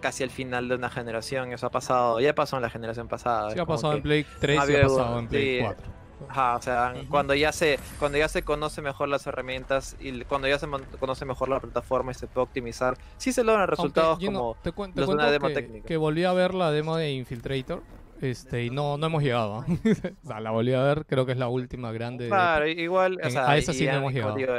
casi 0.00 0.22
al 0.24 0.30
final 0.30 0.68
de 0.68 0.74
una 0.74 0.90
generación. 0.90 1.52
Eso 1.52 1.66
ha 1.66 1.70
pasado, 1.70 2.20
ya 2.20 2.34
pasó 2.34 2.56
en 2.56 2.62
la 2.62 2.70
generación 2.70 3.08
pasada. 3.08 3.50
Sí 3.50 3.58
ha 3.58 3.64
pasado 3.64 3.92
que- 3.92 3.96
en 3.96 4.02
Play 4.02 4.26
3 4.40 4.56
y 4.56 4.58
ha 4.58 4.62
había- 4.62 4.82
pasado 4.82 5.18
en 5.18 5.28
Play 5.28 5.58
sí. 5.58 5.64
4. 5.64 5.96
Ajá, 6.30 6.56
o 6.56 6.62
sea, 6.62 6.94
Ujú. 6.96 7.08
cuando 7.10 7.34
ya 7.34 7.52
se 7.52 7.78
cuando 7.98 8.16
ya 8.16 8.26
se 8.28 8.42
conoce 8.42 8.80
mejor 8.80 9.08
las 9.10 9.26
herramientas 9.26 9.96
y 10.00 10.22
cuando 10.24 10.48
ya 10.48 10.58
se 10.58 10.66
conoce 10.98 11.26
mejor 11.26 11.50
la 11.50 11.60
plataforma 11.60 12.10
y 12.12 12.14
se 12.14 12.26
puede 12.26 12.44
optimizar, 12.44 12.96
sí 13.18 13.32
se 13.32 13.44
logran 13.44 13.68
resultados 13.68 14.12
Aunque, 14.12 14.26
como 14.26 14.56
te, 14.62 14.72
cuen- 14.72 14.94
te 14.94 15.00
los 15.00 15.08
de 15.10 15.14
una 15.14 15.24
cuento 15.24 15.32
demo 15.32 15.48
que, 15.48 15.54
técnica. 15.54 15.86
que 15.86 15.96
volví 15.98 16.24
a 16.24 16.32
ver 16.32 16.54
la 16.54 16.70
demo 16.70 16.96
de 16.96 17.10
Infiltrator 17.12 17.82
este, 18.20 18.64
y 18.64 18.70
no, 18.70 18.96
no 18.98 19.06
hemos 19.06 19.22
llegado. 19.22 19.58
o 20.24 20.26
sea, 20.26 20.40
la 20.40 20.50
volví 20.50 20.72
a 20.72 20.82
ver, 20.82 21.04
creo 21.06 21.26
que 21.26 21.32
es 21.32 21.38
la 21.38 21.48
última 21.48 21.92
grande. 21.92 22.24
de 22.24 22.30
Claro, 22.30 22.66
igual, 22.66 23.18
o 23.22 23.24
En- 23.26 23.30
sea, 23.32 23.48
a 23.50 23.56
esa 23.56 23.72
sí 23.72 23.84
no 23.86 23.92
hemos 23.92 24.12
como 24.12 24.34
llegado. 24.34 24.34
digo, 24.36 24.54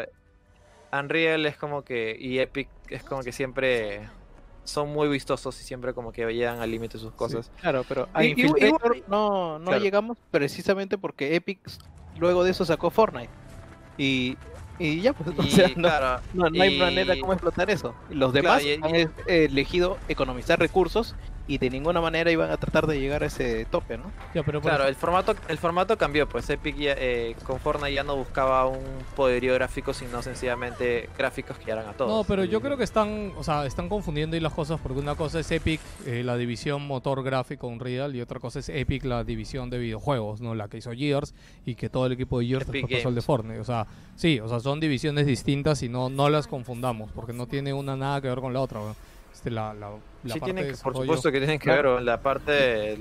Unreal 0.92 1.46
es 1.46 1.58
como 1.58 1.84
que 1.84 2.16
y 2.20 2.40
Epic 2.40 2.70
es 2.90 3.04
como 3.04 3.22
que 3.22 3.32
siempre 3.32 4.08
son 4.64 4.90
muy 4.90 5.08
vistosos 5.10 5.60
y 5.62 5.64
siempre 5.64 5.94
como 5.94 6.12
que 6.12 6.26
llegan 6.34 6.60
al 6.60 6.72
límite 6.72 6.98
sus 6.98 7.14
cosas. 7.14 7.52
Claro, 7.62 7.84
pero 7.88 8.08
a 8.14 8.24
Y- 8.24 8.30
Infiltrator 8.30 8.98
no, 9.08 9.60
no 9.60 9.66
claro. 9.66 9.82
llegamos 9.84 10.18
precisamente 10.32 10.98
porque 10.98 11.36
Epic 11.36 11.60
luego 12.18 12.44
de 12.44 12.52
eso 12.52 12.66
sacó 12.66 12.90
Fortnite. 12.90 13.30
Y, 13.98 14.38
y 14.80 15.02
ya, 15.02 15.12
pues, 15.14 15.30
o 15.38 15.44
Y 15.44 15.50
sea, 15.52 15.68
no, 15.76 15.88
claro, 15.88 16.22
no, 16.34 16.50
no 16.50 16.62
hay 16.64 16.78
manera 16.78 17.16
cómo 17.20 17.34
explotar 17.34 17.70
eso. 17.70 17.94
Los 18.10 18.32
Claro, 18.32 18.60
demás 18.60 18.64
y- 18.64 18.74
han 18.82 19.12
elegido 19.28 19.98
economizar 20.08 20.60
recursos 20.60 21.16
y 21.48 21.58
de 21.58 21.70
ninguna 21.70 22.02
manera 22.02 22.32
iban 22.32 22.52
a 22.52 22.58
tratar 22.58 22.88
de 22.88 23.00
llegar 23.00 23.24
a 23.24 23.28
ese 23.28 23.66
tope, 23.66 23.98
¿no? 23.98 24.12
Ya, 24.34 24.44
pero 24.44 24.62
por 24.62 24.70
Claro, 24.70 24.88
el 24.88 24.96
formato, 24.96 25.36
el 25.48 25.58
formato 25.58 25.98
cambió, 25.98 26.28
pues 26.28 26.50
Epic 26.50 26.76
ya, 26.78 26.94
eh, 26.98 27.36
con 27.46 27.60
Fortnite 27.60 27.94
ya 27.94 28.04
no 28.04 28.16
buscaba 28.18 28.68
un 28.68 28.84
poderío 29.16 29.54
gráfico, 29.54 29.94
sino 29.94 30.22
sencillamente 30.22 31.10
gráficos 31.18 31.58
que 31.58 31.72
eran 31.72 31.88
a 31.88 31.94
todos. 31.94 32.12
No, 32.12 32.24
pero 32.26 32.44
yo 32.44 32.62
creo 32.62 32.78
que 32.78 32.84
están, 32.84 33.32
o 33.38 33.44
sea, 33.44 33.66
están 33.66 33.88
confundiendo 33.88 34.36
ahí 34.36 34.42
las 34.42 34.54
cosas 34.54 34.80
porque 34.82 35.00
una 35.00 35.16
cosa 35.16 35.40
es 35.40 35.50
Epic, 35.52 35.80
eh, 36.06 36.24
la 36.24 36.38
división 36.38 36.86
motor 36.86 37.24
gráfico 37.24 37.68
Unreal, 37.68 38.16
y 38.16 38.22
otra 38.22 38.40
cosa 38.40 38.60
es 38.60 38.70
Epic, 38.70 39.06
la 39.06 39.24
división 39.24 39.70
de 39.70 39.80
videojuegos, 39.80 40.42
¿no? 40.42 40.54
La 40.54 40.68
que 40.68 40.78
hizo 40.78 40.92
Gears 40.92 41.34
y 41.66 41.76
que 41.76 41.90
todo 41.90 42.06
el 42.08 42.14
equipo 42.14 42.40
de 42.40 42.48
Gears 42.48 42.68
Epic 42.68 42.82
después 42.82 43.00
pasó 43.00 43.08
al 43.10 43.16
de. 43.16 43.22
Fortnite. 43.22 43.60
O 43.60 43.66
sea, 43.66 43.88
sí, 44.16 44.40
o 44.40 44.48
sea, 44.48 44.60
son 44.60 44.80
divisiones 44.80 45.26
distintas 45.26 45.82
y 45.84 45.90
no, 45.90 46.10
no 46.10 46.30
las 46.30 46.48
confundamos 46.48 47.12
porque 47.12 47.34
no 47.34 47.48
tiene 47.48 47.74
una 47.74 47.96
nada 47.96 48.22
que 48.22 48.28
ver 48.28 48.40
con 48.40 48.54
la 48.54 48.62
otra. 48.62 48.80
¿no? 48.80 48.96
Este, 49.38 49.52
la, 49.52 49.72
la, 49.76 49.92
la 49.92 50.34
sí 50.34 50.40
parte 50.40 50.46
tienen 50.46 50.64
de 50.66 50.72
que, 50.72 50.78
por 50.78 50.94
desarrollo- 50.94 51.02
supuesto 51.06 51.32
que 51.32 51.38
tienen 51.38 51.60
que 51.60 51.64
Claro. 51.66 51.94
ver, 51.96 52.04
la 52.04 52.22
parte, 52.24 52.98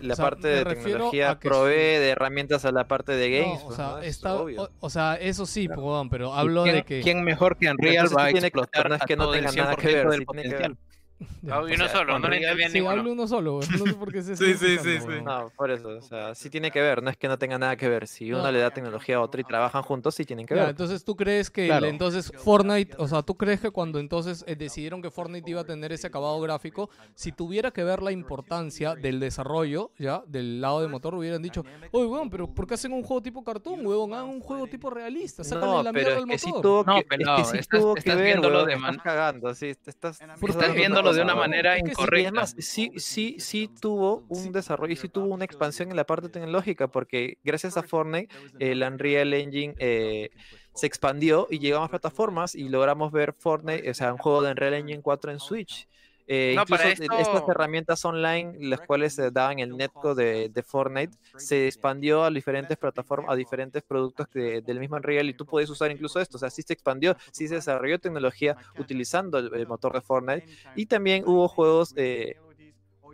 la 0.00 0.12
O 0.12 0.16
sea, 0.16 0.24
parte 0.24 0.46
de 0.48 0.64
tecnología 0.64 1.36
provee 1.40 1.72
sí. 1.74 1.78
de 1.98 2.08
herramientas 2.10 2.64
a 2.64 2.70
la 2.70 2.86
parte 2.86 3.12
de 3.12 3.28
No, 3.40 3.44
games. 3.44 3.60
o 3.62 3.64
pues, 3.66 3.76
sea, 3.76 3.86
¿no? 3.88 3.98
Es 3.98 4.06
está, 4.06 4.34
o, 4.36 4.68
o 4.78 4.90
sea, 4.90 5.14
eso 5.16 5.46
sí, 5.46 5.66
Claro. 5.66 5.82
perdón, 5.82 6.10
pero 6.10 6.28
¿Y 6.28 6.38
hablo 6.38 6.62
quién, 6.62 6.74
de 6.76 6.84
que... 6.84 7.00
quién 7.00 7.24
mejor 7.24 7.56
que 7.58 7.68
Unreal 7.68 8.06
va 8.16 8.22
a 8.22 8.26
sí 8.28 8.32
tiene 8.34 8.40
que- 8.52 8.58
explotar 8.58 8.88
no 8.88 8.94
es 8.94 9.02
que 9.02 9.16
no 9.16 9.30
tenga 9.32 9.50
nada 9.50 9.74
que 9.74 9.88
100% 9.88 9.94
ver, 9.94 10.08
del 10.10 10.20
sí 10.20 10.26
tiene 10.26 10.42
que 10.42 10.48
ver. 10.48 10.56
potencial? 10.56 10.78
Ya, 11.42 11.54
Ah, 11.54 11.60
o 11.60 11.68
y 11.68 11.74
uno 11.74 11.84
sea, 11.88 11.96
solo, 11.98 12.18
no 12.18 12.28
Sí, 12.30 12.40
ninguno. 12.72 12.90
hablo 12.90 13.12
uno 13.12 13.26
solo, 13.26 13.60
no 13.60 13.86
sé 13.86 13.94
por 13.94 14.12
qué 14.12 14.22
se 14.22 14.36
Sí, 14.36 14.54
sí, 14.54 14.78
sí, 14.78 14.98
sí. 15.00 15.22
No, 15.24 15.50
por 15.56 15.70
eso, 15.70 15.88
o 15.88 16.02
sea, 16.02 16.34
sí 16.34 16.50
tiene 16.50 16.70
que 16.70 16.80
ver, 16.82 17.02
no 17.02 17.08
es 17.10 17.16
que 17.16 17.28
no 17.28 17.38
tenga 17.38 17.58
nada 17.58 17.76
que 17.76 17.88
ver. 17.88 18.06
Si 18.08 18.30
uno 18.32 18.42
No. 18.42 18.52
le 18.52 18.58
da 18.60 18.70
tecnología 18.70 19.16
a 19.16 19.20
otro 19.20 19.40
y 19.40 19.44
trabajan 19.44 19.82
juntos, 19.82 20.14
sí 20.14 20.24
tienen 20.24 20.46
que 20.46 20.54
ver. 20.54 20.68
entonces 20.70 21.02
tú 21.04 21.16
crees 21.16 21.50
que 21.50 21.66
Claro. 21.66 21.86
el- 21.86 21.92
entonces 21.92 22.30
Fortnite, 22.36 22.94
o 22.98 23.08
sea, 23.08 23.22
tú 23.22 23.36
crees 23.36 23.60
que 23.60 23.70
cuando 23.70 23.98
entonces 23.98 24.44
eh, 24.46 24.54
decidieron 24.56 25.00
que 25.02 25.10
Fortnite 25.10 25.50
iba 25.50 25.60
a 25.62 25.64
tener 25.64 25.92
ese 25.92 26.06
acabado 26.06 26.38
gráfico, 26.40 26.90
si 27.14 27.32
tuviera 27.32 27.70
que 27.70 27.84
ver 27.84 28.02
la 28.02 28.12
importancia 28.12 28.94
del 28.94 29.18
desarrollo, 29.20 29.92
ya, 29.98 30.22
del 30.26 30.60
lado 30.60 30.80
de 30.82 30.88
motor, 30.88 31.14
hubieran 31.14 31.42
dicho, 31.42 31.64
oye, 31.92 32.06
weón, 32.06 32.28
pero 32.30 32.52
¿por 32.54 32.66
qué 32.66 32.74
hacen 32.74 32.92
un 32.92 33.02
juego 33.02 33.22
tipo 33.22 33.42
cartoon, 33.44 33.86
weón? 33.86 34.12
Hagan 34.12 34.28
un 34.28 34.40
juego 34.40 34.66
tipo 34.66 34.90
realista, 34.90 35.42
sácale 35.44 35.66
No, 35.66 35.82
la 35.82 35.92
pero 35.92 36.04
mierda 36.04 36.18
al 36.18 36.26
motor. 36.26 36.86
No, 36.86 36.94
que, 36.96 37.06
pero 37.08 37.22
es 37.22 37.26
no, 37.26 37.36
que 37.36 37.44
sí 37.44 37.56
estás- 37.58 37.80
tuvo 37.80 37.94
que 37.94 37.98
estás 38.00 38.16
ver, 38.16 38.24
viéndolo 38.26 38.56
weón, 38.58 38.68
de 38.68 38.74
estás 38.74 38.90
man- 38.90 39.00
cagando, 39.02 39.54
sí, 39.54 39.74
te 39.74 39.90
estás, 39.90 40.20
Estás 40.20 40.74
de 41.16 41.22
una 41.22 41.34
manera 41.34 41.76
es 41.76 41.82
que 41.82 41.88
sí, 41.88 41.90
Y 41.90 42.02
incorrecta. 42.02 42.28
además, 42.28 42.56
sí, 42.58 42.92
sí, 42.96 43.36
sí 43.38 43.68
tuvo 43.80 44.24
un 44.28 44.52
desarrollo 44.52 44.92
y 44.92 44.96
sí 44.96 45.08
tuvo 45.08 45.26
una 45.34 45.44
expansión 45.44 45.90
en 45.90 45.96
la 45.96 46.04
parte 46.04 46.28
tecnológica, 46.28 46.88
porque 46.88 47.38
gracias 47.44 47.76
a 47.76 47.82
Fortnite, 47.82 48.34
el 48.58 48.82
Unreal 48.82 49.32
Engine 49.34 49.74
eh, 49.78 50.30
se 50.74 50.86
expandió 50.86 51.46
y 51.50 51.58
llegó 51.58 51.78
a 51.78 51.80
más 51.80 51.90
plataformas 51.90 52.54
y 52.54 52.68
logramos 52.68 53.12
ver 53.12 53.34
Fortnite, 53.38 53.90
o 53.90 53.94
sea, 53.94 54.12
un 54.12 54.18
juego 54.18 54.42
de 54.42 54.50
Unreal 54.50 54.74
Engine 54.74 55.02
4 55.02 55.32
en 55.32 55.40
Switch. 55.40 55.88
Eh, 56.32 56.52
No, 56.54 56.62
incluso 56.62 56.84
esto- 56.92 57.02
estas 57.18 57.48
herramientas 57.48 58.04
online, 58.04 58.52
las 58.60 58.80
cuales 58.82 59.14
se 59.14 59.30
daban 59.32 59.58
el 59.58 59.76
netcode 59.76 60.24
de, 60.24 60.48
de 60.48 60.62
Fortnite, 60.62 61.16
se 61.36 61.66
expandió 61.66 62.22
a 62.22 62.30
diferentes 62.30 62.76
plataformas, 62.78 63.32
a 63.32 63.36
diferentes 63.36 63.82
productos 63.82 64.28
que- 64.28 64.60
del 64.62 64.78
mismo 64.78 64.96
Unreal 64.96 65.28
y 65.28 65.34
tú 65.34 65.46
puedes 65.46 65.68
usar 65.70 65.90
incluso 65.90 66.20
esto. 66.20 66.36
O 66.36 66.40
sea, 66.40 66.50
sí 66.50 66.62
se 66.62 66.72
expandió, 66.72 67.16
sí 67.32 67.48
se 67.48 67.54
desarrolló 67.56 67.98
tecnología 67.98 68.56
utilizando 68.76 69.38
el, 69.38 69.52
el 69.54 69.66
motor 69.66 69.92
de 69.94 70.02
Fortnite 70.02 70.44
y 70.74 70.86
también 70.86 71.24
hubo 71.26 71.48
juegos 71.48 71.92
eh, 71.96 72.36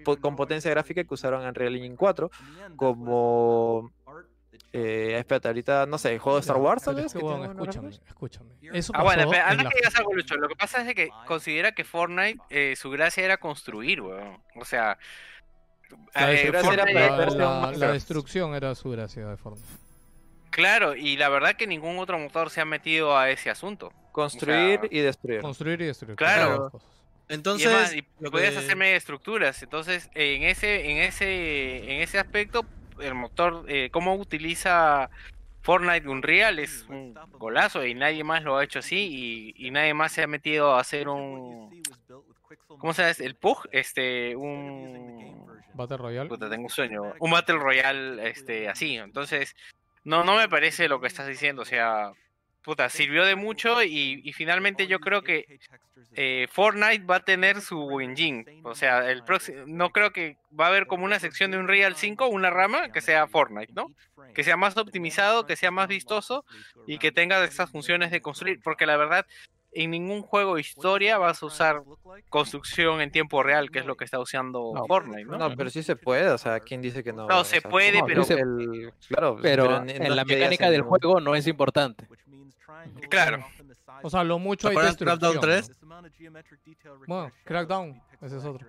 po- 0.03 0.19
con 0.19 0.37
potencia 0.37 0.71
gráfica 0.71 1.05
que 1.05 1.15
usaron 1.15 1.45
Unreal 1.47 1.75
Engine 1.77 1.97
4, 1.97 2.31
como. 2.77 3.93
Eh, 4.73 5.17
espérate, 5.19 5.49
ahorita 5.49 5.87
no 5.87 5.99
sé, 5.99 6.13
el 6.13 6.19
juego 6.19 6.39
de 6.39 6.41
Star 6.43 6.57
Wars, 6.57 6.83
tal 6.83 6.95
pero 6.95 7.05
vez. 7.05 7.15
es 7.15 7.19
que, 7.19 7.25
buenos 7.25 7.51
escúchame, 7.51 7.89
escúchame. 8.09 8.51
Eso 8.73 8.93
Ah, 8.95 9.03
bueno, 9.03 9.23
en 9.33 9.41
antes 9.41 9.65
la- 9.65 9.71
que 9.71 9.77
digas 9.77 9.97
algo, 9.97 10.15
Lucho, 10.15 10.37
lo 10.37 10.49
que 10.49 10.57
pasa 10.57 10.81
es 10.81 10.87
de 10.87 10.95
que 10.95 11.09
considera 11.27 11.73
que 11.73 11.85
Fortnite, 11.85 12.39
eh, 12.51 12.75
su 12.77 12.91
gracia 12.91 13.25
era 13.25 13.37
construir, 13.39 14.01
weón. 14.01 14.39
O 14.57 14.65
sea, 14.65 14.99
La 16.15 16.33
eh, 16.33 16.35
destrucción, 16.35 16.73
era 16.75 16.85
Fortnite- 16.85 17.09
para 17.09 17.31
la- 17.31 17.73
la- 17.77 17.93
destrucción 17.93 18.55
era 18.55 18.75
su 18.75 18.91
gracia 18.91 19.27
de 19.27 19.37
Fortnite. 19.37 19.69
Claro, 20.51 20.97
y 20.97 21.17
la 21.17 21.29
verdad 21.29 21.55
que 21.55 21.67
ningún 21.67 21.99
otro 21.99 22.19
motor 22.19 22.51
se 22.51 22.61
ha 22.61 22.65
metido 22.65 23.17
a 23.17 23.31
ese 23.31 23.51
asunto. 23.51 23.93
Construir 24.13 24.79
O 24.79 24.83
sea, 24.83 24.89
y 24.91 25.01
destruir. 25.01 25.41
Construir 25.43 25.81
y 25.83 25.85
destruir. 25.87 26.17
Claro. 26.17 26.73
Entonces, 27.29 27.67
y 27.67 27.69
además, 27.71 27.95
y 27.95 28.07
lo 28.21 28.31
podías 28.31 28.53
que- 28.53 28.59
hacer 28.61 28.77
media 28.77 28.97
estructuras. 28.97 29.63
Entonces, 29.63 30.09
en 30.15 30.45
ese, 30.45 30.91
en 30.91 30.99
ese, 30.99 31.93
en 31.93 32.01
ese 32.01 32.19
aspecto, 32.19 32.65
el 33.01 33.15
motor, 33.15 33.65
eh, 33.69 33.91
cómo 33.91 34.15
utiliza 34.15 35.11
Fortnite 35.63 36.09
Unreal 36.09 36.59
es 36.59 36.87
un 36.89 37.19
golazo 37.33 37.85
y 37.85 37.95
nadie 37.95 38.23
más 38.23 38.45
lo 38.45 38.57
ha 38.57 38.65
hecho 38.65 38.79
así 38.79 39.55
y, 39.57 39.67
y 39.67 39.71
nadie 39.71 39.95
más 39.95 40.13
se 40.13 40.23
ha 40.23 40.27
metido 40.27 40.75
a 40.75 40.81
hacer 40.81 41.09
un, 41.09 41.83
¿cómo 42.69 42.93
se 42.93 43.03
llama? 43.03 43.15
El 43.19 43.35
PUG, 43.35 43.69
este, 43.73 44.37
un, 44.37 45.47
Battle 45.75 45.97
Royale. 45.97 46.29
puta, 46.29 46.49
tengo 46.49 46.65
un 46.65 46.71
sueño, 46.71 47.03
un 47.19 47.31
Battle 47.31 47.59
Royale, 47.59 48.29
este, 48.29 48.69
así. 48.69 48.97
Entonces, 48.97 49.57
no, 50.05 50.25
no 50.25 50.37
me 50.37 50.49
parece 50.49 50.89
lo 50.89 51.01
que 51.01 51.07
estás 51.07 51.27
diciendo, 51.27 51.63
o 51.63 51.67
sea, 51.67 52.13
puta, 52.67 52.89
sirvió 52.89 53.25
de 53.25 53.37
mucho 53.37 53.81
y, 53.85 54.21
y 54.25 54.33
finalmente 54.33 54.89
yo 54.89 54.99
creo 54.99 55.23
que 55.23 55.61
eh, 56.15 56.49
Fortnite 56.51 57.05
va 57.05 57.17
a 57.17 57.25
tener 57.25 57.61
su 57.61 58.01
engine. 58.01 58.45
O 58.65 58.75
sea, 58.75 59.09
el 59.09 59.23
próximo, 59.23 59.63
no 59.69 59.91
creo 59.91 60.13
que 60.13 60.37
va 60.59 60.65
a 60.65 60.69
haber 60.69 60.89
como 60.89 61.05
una 61.05 61.21
sección 61.21 61.53
de 61.53 61.59
Unreal 61.59 61.95
5, 61.95 62.27
una 62.27 62.51
rama 62.51 62.91
que 62.91 63.01
sea 63.01 63.29
Fortnite, 63.29 63.73
¿no? 63.73 63.87
Que 64.35 64.43
sea 64.43 64.57
más 64.57 64.77
optimizado, 64.77 65.47
que 65.47 65.55
sea 65.55 65.71
más 65.71 65.87
vistoso 65.87 66.45
y 66.89 66.99
que 66.99 67.13
tenga 67.13 67.45
estas 67.45 67.71
funciones 67.71 68.11
de 68.11 68.21
construir. 68.21 68.61
Porque 68.65 68.85
la 68.85 68.97
verdad, 68.97 69.27
en 69.83 69.91
ningún 69.91 70.23
juego 70.23 70.55
de 70.57 70.61
historia 70.63 71.19
vas 71.19 71.43
a 71.43 71.47
usar 71.47 71.83
construcción 72.29 73.01
en 73.01 73.11
tiempo 73.11 73.43
real, 73.43 73.71
que 73.71 73.79
es 73.81 73.87
lo 73.87 73.97
que 73.97 74.05
está 74.05 74.19
usando 74.19 74.73
No. 74.75 74.87
Fortnite, 74.87 75.25
¿no? 75.25 75.39
No, 75.39 75.55
pero 75.57 75.71
sí 75.71 75.83
se 75.83 75.97
puede, 75.97 76.29
o 76.31 76.39
sea, 76.39 76.61
¿quién 76.61 76.81
dice 76.83 77.05
que 77.05 77.13
no? 77.13 77.27
No, 77.27 77.41
O 77.41 77.45
se 77.45 77.61
sea, 77.61 77.71
puede, 77.71 78.01
no, 78.01 78.07
pero- 78.07 78.23
el- 78.23 78.93
claro, 79.09 79.39
Pero 79.43 79.83
ni- 79.85 79.93
en 79.93 80.03
no 80.05 80.15
la 80.15 80.23
es 80.23 80.29
que 80.29 80.35
mecánica 80.37 80.71
del 80.71 80.83
juego 80.83 81.21
no 81.21 81.35
es 81.35 81.47
importante. 81.47 82.09
Claro. 83.11 83.45
O 84.03 84.11
sea, 84.11 84.25
lo 84.25 84.39
mucho 84.39 84.69
hay 84.69 84.75
¿Te 84.75 84.81
acuerdas 84.81 84.97
destrucción. 84.99 85.41
Crackdown 85.41 85.41
3? 85.41 85.71
Bueno, 87.07 87.33
Crackdown, 87.45 88.03
ese 88.23 88.37
es 88.39 88.45
otro. 88.45 88.67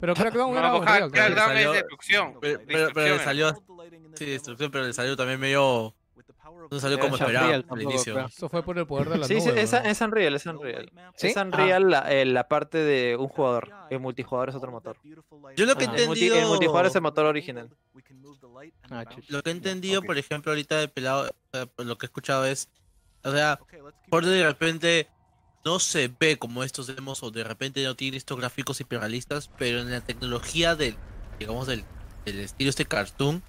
Pero 0.00 0.14
Crackdown 0.14 0.52
No, 0.52 0.58
era 0.58 0.70
creo. 0.98 1.10
Crackdown 1.10 1.56
es 1.56 1.72
destrucción. 1.72 2.34
Pero, 2.40 2.60
pero, 2.66 2.88
pero 2.92 3.16
le 3.16 3.24
salió. 3.24 3.54
Sí, 4.14 4.26
destrucción, 4.26 4.70
pero 4.70 4.84
le 4.84 4.92
salió 4.92 5.16
también 5.16 5.40
medio. 5.40 5.94
No 6.70 6.80
salió 6.80 6.98
como 6.98 7.14
Es 7.16 7.20
esperaba 7.20 7.54
al 7.68 7.82
inicio. 7.82 8.14
creo. 8.14 8.26
Eso 8.26 8.48
fue 8.48 8.62
por 8.62 8.78
el 8.78 8.86
poder 8.86 9.08
de 9.10 9.18
la 9.18 9.26
Sí, 9.26 9.40
sí, 9.40 9.48
nube. 9.48 9.60
es, 9.62 9.72
weón. 9.72 9.86
es 9.86 10.00
Unreal, 10.00 10.34
es 10.34 10.46
Unreal. 10.46 10.92
¿Sí? 11.16 11.26
Es 11.28 11.36
Unreal 11.36 11.90
la, 11.90 12.12
eh, 12.12 12.24
la 12.24 12.48
parte 12.48 12.78
de 12.78 13.16
un 13.16 13.28
jugador. 13.28 13.70
El 13.90 14.00
multijugador 14.00 14.48
es 14.48 14.54
otro 14.54 14.70
motor. 14.72 14.96
Yo 15.56 15.66
lo 15.66 15.76
que 15.76 15.84
he 15.84 15.88
Ah. 15.88 15.94
El, 15.96 16.06
multi- 16.08 16.24
entendido. 16.24 16.36
el 16.38 16.46
multijugador 16.46 16.86
es 16.86 16.94
el 16.96 17.02
motor 17.02 17.26
original. 17.26 17.70
Ah. 18.90 19.04
Lo 19.28 19.42
que 19.42 19.50
he 19.50 19.52
entendido, 19.52 20.02
por 20.02 20.18
ejemplo, 20.18 20.52
ahorita 20.52 20.78
de 20.78 20.88
pelado, 20.88 21.30
eh, 21.52 21.66
por 21.74 21.86
lo 21.86 21.96
que 21.98 22.06
he 22.06 22.08
escuchado 22.08 22.44
es. 22.46 22.68
O 23.24 23.32
sea, 23.32 23.58
por 24.08 24.24
de 24.24 24.44
repente 24.46 25.08
no 25.64 25.78
se 25.80 26.08
ve 26.20 26.36
como 26.38 26.62
estos 26.62 26.86
demos 26.86 27.22
o 27.24 27.30
de 27.32 27.42
repente 27.42 27.82
no 27.84 27.96
tiene 27.96 28.16
estos 28.16 28.38
gráficos 28.38 28.80
hiperrealistas, 28.80 29.50
pero 29.58 29.80
en 29.80 29.90
la 29.90 30.00
tecnología 30.00 30.76
del, 30.76 30.96
digamos, 31.40 31.66
del, 31.66 31.84
del 32.24 32.38
estilo 32.40 32.70
este 32.70 32.84
cartoon, 32.86 33.42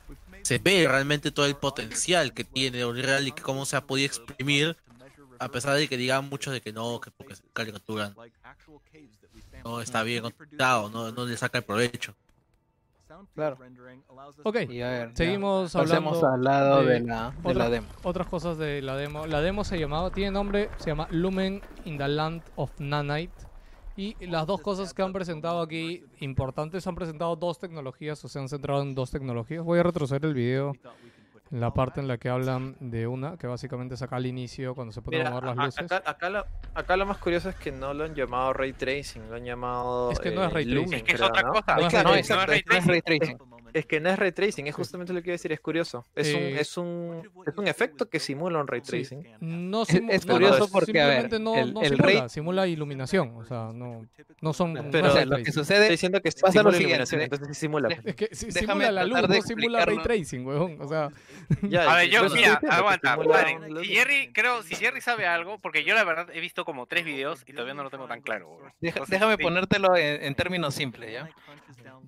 se 0.47 0.59
ve 0.59 0.87
realmente 0.87 1.29
todo 1.31 1.45
el 1.45 1.55
potencial 1.57 2.33
que 2.33 2.45
tiene 2.45 2.85
Unreal 2.85 3.27
y 3.27 3.31
que 3.33 3.41
cómo 3.43 3.65
se 3.65 3.75
ha 3.75 3.81
podido 3.85 4.05
exprimir, 4.07 4.77
a 5.39 5.49
pesar 5.49 5.75
de 5.75 5.89
que 5.89 5.97
digan 5.97 6.29
muchos 6.29 6.53
de 6.53 6.61
que 6.61 6.71
no, 6.71 7.01
que 7.01 7.11
porque 7.11 7.35
se 7.35 7.43
caricaturan, 7.51 8.15
no 9.65 9.81
está 9.81 10.03
bien 10.03 10.23
contado, 10.23 10.89
no, 10.89 11.11
no 11.11 11.25
le 11.25 11.35
saca 11.35 11.57
el 11.57 11.65
provecho. 11.65 12.15
Claro. 13.35 13.57
Ok, 14.43 14.55
Y 14.69 14.81
a 14.81 14.89
ver, 14.89 15.09
ya. 15.09 15.15
seguimos 15.15 15.73
Pasemos 15.73 16.23
hablando 16.23 16.33
al 16.33 16.43
lado 16.43 16.83
de 16.85 16.93
de, 16.93 16.99
la, 17.01 17.31
de 17.31 17.49
otra- 17.49 17.63
la 17.65 17.69
demo. 17.69 17.87
otras 18.03 18.27
cosas 18.27 18.57
de 18.57 18.81
la 18.81 18.95
demo. 18.95 19.25
La 19.27 19.41
demo 19.41 19.63
se 19.65 19.77
llamaba, 19.79 20.11
tiene 20.11 20.31
nombre, 20.31 20.69
se 20.77 20.91
llama 20.91 21.07
Lumen 21.11 21.61
in 21.85 21.97
the 21.97 22.07
Land 22.07 22.43
of 22.55 22.71
Nanite. 22.79 23.33
Y 23.97 24.15
las 24.27 24.45
dos 24.45 24.61
cosas 24.61 24.93
que 24.93 25.01
han 25.01 25.11
presentado 25.11 25.59
aquí 25.59 26.03
importantes, 26.19 26.85
han 26.85 26.93
presentado 26.93 27.35
dos 27.35 27.57
tecnologías 27.57 28.23
o 28.23 28.29
se 28.29 28.37
han 28.37 28.47
centrado 28.47 28.83
en 28.83 28.93
dos 28.93 29.09
tecnologías. 29.09 29.63
Voy 29.63 29.79
a 29.79 29.83
retroceder 29.83 30.23
el 30.25 30.35
video 30.35 30.73
en 31.51 31.59
la 31.59 31.73
parte 31.73 31.99
en 31.99 32.07
la 32.07 32.17
que 32.17 32.29
hablan 32.29 32.75
de 32.79 33.07
una, 33.07 33.37
que 33.37 33.47
básicamente 33.47 33.95
es 33.95 34.01
acá 34.03 34.17
al 34.17 34.27
inicio 34.27 34.75
cuando 34.75 34.93
se 34.93 35.01
pueden 35.01 35.27
mover 35.29 35.45
las 35.45 35.55
luces. 35.57 35.91
acá, 35.91 36.03
acá 36.05 36.29
lo, 36.29 36.45
acá 36.75 36.95
lo 36.95 37.05
más 37.07 37.17
curioso 37.17 37.49
es 37.49 37.55
que 37.55 37.71
no 37.71 37.93
lo 37.93 38.03
han 38.03 38.13
llamado 38.13 38.53
Ray 38.53 38.73
Tracing, 38.73 39.29
lo 39.29 39.35
han 39.35 39.45
llamado. 39.45 40.11
Es 40.11 40.19
que 40.19 40.29
no 40.29 40.43
es 40.43 40.51
eh, 40.51 40.53
Ray 40.53 40.65
Lumen, 40.65 40.89
tracing. 40.89 40.97
Es 40.99 41.03
que 41.03 41.11
es 41.13 41.17
creo, 41.17 41.29
otra 41.29 41.41
¿no? 41.41 41.53
cosa. 41.53 41.75
No 41.75 41.87
Es 41.87 41.93
no, 42.03 42.13
es 42.13 42.29
No 42.29 42.75
es 42.77 42.85
ray 42.85 43.01
tracing. 43.01 43.37
Es 43.77 43.85
que 43.85 43.99
no 43.99 44.09
es 44.09 44.17
ray 44.17 44.31
tracing, 44.31 44.65
es 44.67 44.73
justamente 44.73 45.13
lo 45.13 45.21
que 45.21 45.29
iba 45.29 45.33
a 45.33 45.37
decir, 45.37 45.51
es 45.51 45.59
curioso. 45.59 46.03
Es, 46.15 46.33
un, 46.33 46.39
Eh, 46.41 46.59
es, 46.59 46.77
un, 46.77 47.21
es 47.45 47.55
un 47.57 47.67
efecto 47.67 48.09
que 48.09 48.19
simula 48.19 48.59
un 48.59 48.67
ray 48.67 48.81
Sí. 48.83 48.89
tracing. 48.89 49.23
No 49.39 49.83
Es- 49.83 49.89
simu- 49.89 50.07
es 50.11 50.25
curioso 50.25 50.59
no, 50.59 50.67
porque, 50.69 50.99
a 50.99 51.05
ver, 51.07 51.21
simplemente 51.29 51.39
no, 51.39 51.55
el- 51.55 51.73
no 51.75 51.81
el 51.81 51.89
simula, 51.89 52.05
rey- 52.07 52.29
simula 52.29 52.67
iluminación, 52.67 53.35
o 53.35 53.45
sea, 53.45 53.69
no, 53.73 54.07
no 54.41 54.53
son 54.53 54.73
Pero- 54.91 55.07
es 55.07 55.11
o 55.11 55.13
sea, 55.13 55.21
ray 55.21 55.25
lo 55.29 55.35
que 55.37 55.43
tracing. 55.43 55.61
Estoy 55.61 55.63
sucede 55.63 55.89
diciendo 55.89 56.21
que 56.21 56.29
pasa 56.31 56.51
simula 56.51 56.63
lo 56.63 56.71
siguiente, 56.71 56.83
iluminación, 56.89 57.21
entonces 57.21 57.47
sí 57.49 57.53
simula. 57.53 57.89
Es 58.03 58.15
que 58.15 58.29
si 58.33 58.45
Déjame 58.47 58.85
simula 58.85 58.91
la 58.91 59.03
luz, 59.03 59.29
no 59.29 59.41
simula 59.43 59.85
ray 59.85 59.97
tracing, 59.99 60.45
weón. 60.47 60.81
O 60.81 60.87
sea, 60.87 61.09
Ya, 61.61 61.91
A 61.91 61.95
ver, 61.97 62.09
yo, 62.09 62.27
mira, 62.29 62.59
aguanta, 62.69 63.15
paren. 63.15 63.77
Si 63.83 63.85
Jerry, 63.93 64.31
creo, 64.33 64.63
si 64.63 64.75
Jerry 64.75 65.01
sabe 65.01 65.27
algo, 65.27 65.59
porque 65.59 65.83
yo 65.83 65.93
la 65.93 66.03
verdad 66.03 66.27
he 66.33 66.39
visto 66.39 66.65
como 66.65 66.87
tres 66.87 67.05
videos 67.05 67.43
y 67.45 67.53
todavía 67.53 67.73
no 67.75 67.83
lo 67.83 67.89
tengo 67.91 68.07
tan 68.07 68.21
claro. 68.21 68.57
Entonces, 68.81 69.09
déjame 69.11 69.35
sí. 69.37 69.43
ponértelo 69.43 69.95
en, 69.95 70.23
en 70.23 70.35
términos 70.35 70.73
simples, 70.73 71.13
¿ya? 71.13 71.29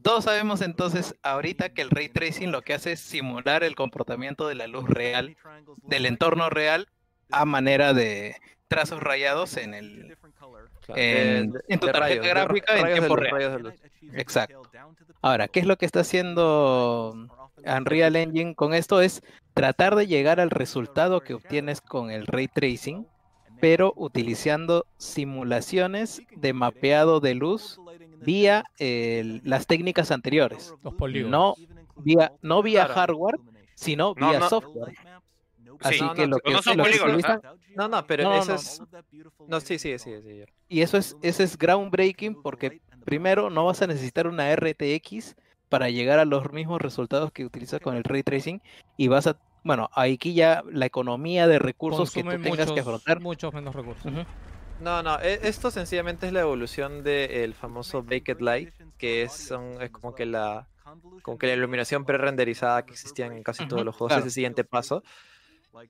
Todos 0.02 0.24
sabemos 0.26 0.62
entonces 0.62 1.16
ahorita 1.24 1.70
que 1.70 1.82
el 1.82 1.90
ray 1.90 2.10
tracing 2.10 2.52
lo 2.52 2.62
que 2.62 2.74
hace 2.74 2.94
es 2.94 3.00
simular 3.00 3.64
el 3.64 3.76
comportamiento 3.76 4.48
de 4.48 4.56
la 4.56 4.68
luz 4.68 4.88
real, 4.90 5.36
del 5.84 6.06
entorno 6.06 6.50
real, 6.50 6.88
a 7.32 7.46
manera 7.46 7.94
de 7.94 8.36
trazos 8.68 9.02
rayados 9.02 9.58
en 9.58 9.74
el... 9.74 10.18
Claro, 10.86 11.02
en- 11.02 11.52
de- 11.52 11.60
en 11.68 11.80
tu 11.80 11.86
tarjeta 11.88 12.00
rayos, 12.00 12.24
de 12.24 12.30
gráfica 12.30 12.78
en 12.80 12.94
tiempo 12.94 13.16
luz, 13.16 13.30
real. 13.30 13.74
Exacto. 14.14 14.62
Ahora, 15.22 15.48
¿qué 15.48 15.60
es 15.60 15.66
lo 15.68 15.78
que 15.78 15.86
está 15.86 16.00
haciendo 16.00 17.28
Unreal 17.66 18.16
Engine 18.16 18.56
con 18.56 18.74
esto? 18.74 19.02
Es 19.02 19.22
tratar 19.54 19.96
de 19.96 20.08
llegar 20.08 20.40
al 20.40 20.50
resultado 20.50 21.22
que 21.22 21.34
obtienes 21.36 21.82
con 21.82 22.10
el 22.10 22.26
ray 22.26 22.48
tracing, 22.48 23.06
pero 23.60 23.94
utilizando 23.96 24.86
simulaciones 24.98 26.22
de 26.36 26.54
mapeado 26.54 27.20
de 27.20 27.36
luz 27.36 27.80
vía 28.22 28.66
el- 28.78 29.42
las 29.44 29.68
técnicas 29.68 30.12
anteriores. 30.12 30.74
los 30.84 30.94
polígonos. 30.94 31.58
No 31.58 32.04
vía, 32.04 32.32
no 32.42 32.62
vía 32.62 32.86
Claro. 32.86 32.94
hardware, 32.94 33.40
sino 33.76 34.14
No, 34.18 34.30
vía 34.30 34.40
no. 34.40 34.50
software. 34.50 34.94
Así 35.82 36.02
no, 36.02 36.14
que 36.14 36.22
no, 36.24 36.28
lo 36.28 36.40
que, 36.40 36.52
no 36.52 36.62
son 36.62 36.78
lo 36.78 36.84
que 36.84 36.90
polígonos, 36.90 37.18
utiliza- 37.24 37.42
No, 37.76 37.88
no, 37.88 38.06
pero 38.06 38.24
No, 38.24 38.36
eso 38.40 38.50
no. 38.52 38.56
es. 38.56 38.82
No, 39.48 39.60
sí, 39.62 39.80
sí, 39.80 39.98
sí, 39.98 40.12
sí. 40.22 40.44
y 40.68 40.82
eso 40.82 40.98
es, 40.98 41.16
ese 41.22 41.44
es 41.44 41.58
groundbreaking 41.58 42.42
porque 42.42 42.82
primero 43.06 43.50
no 43.50 43.66
vas 43.66 43.82
a 43.82 43.88
necesitar 43.88 44.28
una 44.28 44.52
RTX 44.52 45.36
para 45.70 45.90
llegar 45.90 46.20
a 46.20 46.26
los 46.26 46.52
mismos 46.52 46.82
resultados 46.82 47.32
que 47.32 47.46
utilizas 47.46 47.80
con 47.80 47.96
el 47.96 48.04
ray 48.04 48.24
tracing 48.24 48.62
y 48.98 49.08
vas 49.08 49.28
a, 49.28 49.38
bueno, 49.64 49.90
aquí 49.94 50.34
ya 50.34 50.64
la 50.72 50.86
economía 50.86 51.48
de 51.48 51.60
recursos 51.60 52.12
que 52.12 52.24
tú 52.24 52.42
tengas 52.42 52.72
que 52.72 52.80
afrontar. 52.80 53.20
muchos 53.20 53.54
menos 53.54 53.76
recursos. 53.76 54.12
No, 54.80 55.04
no, 55.04 55.20
e- 55.20 55.40
esto 55.44 55.72
sencillamente 55.72 56.28
es 56.28 56.34
la 56.34 56.42
evolución 56.42 57.04
del 57.04 57.54
famoso 57.54 58.02
Baked 58.04 58.40
Light, 58.40 58.74
que 58.98 59.24
es, 59.24 59.34
son, 59.34 59.82
es 59.82 59.92
como 59.92 60.16
que 60.16 60.26
la 60.26 60.68
como 61.22 61.38
que 61.38 61.48
la 61.48 61.54
iluminación 61.54 62.06
pre-renderizada 62.06 62.86
que 62.86 62.94
existía 62.94 63.28
en 63.28 63.44
casi 63.44 63.68
todos 63.68 63.86
los 63.86 63.96
juegos, 63.96 64.12
claro. 64.12 64.22
es 64.22 64.26
el 64.28 64.32
siguiente 64.32 64.64
paso. 64.64 65.04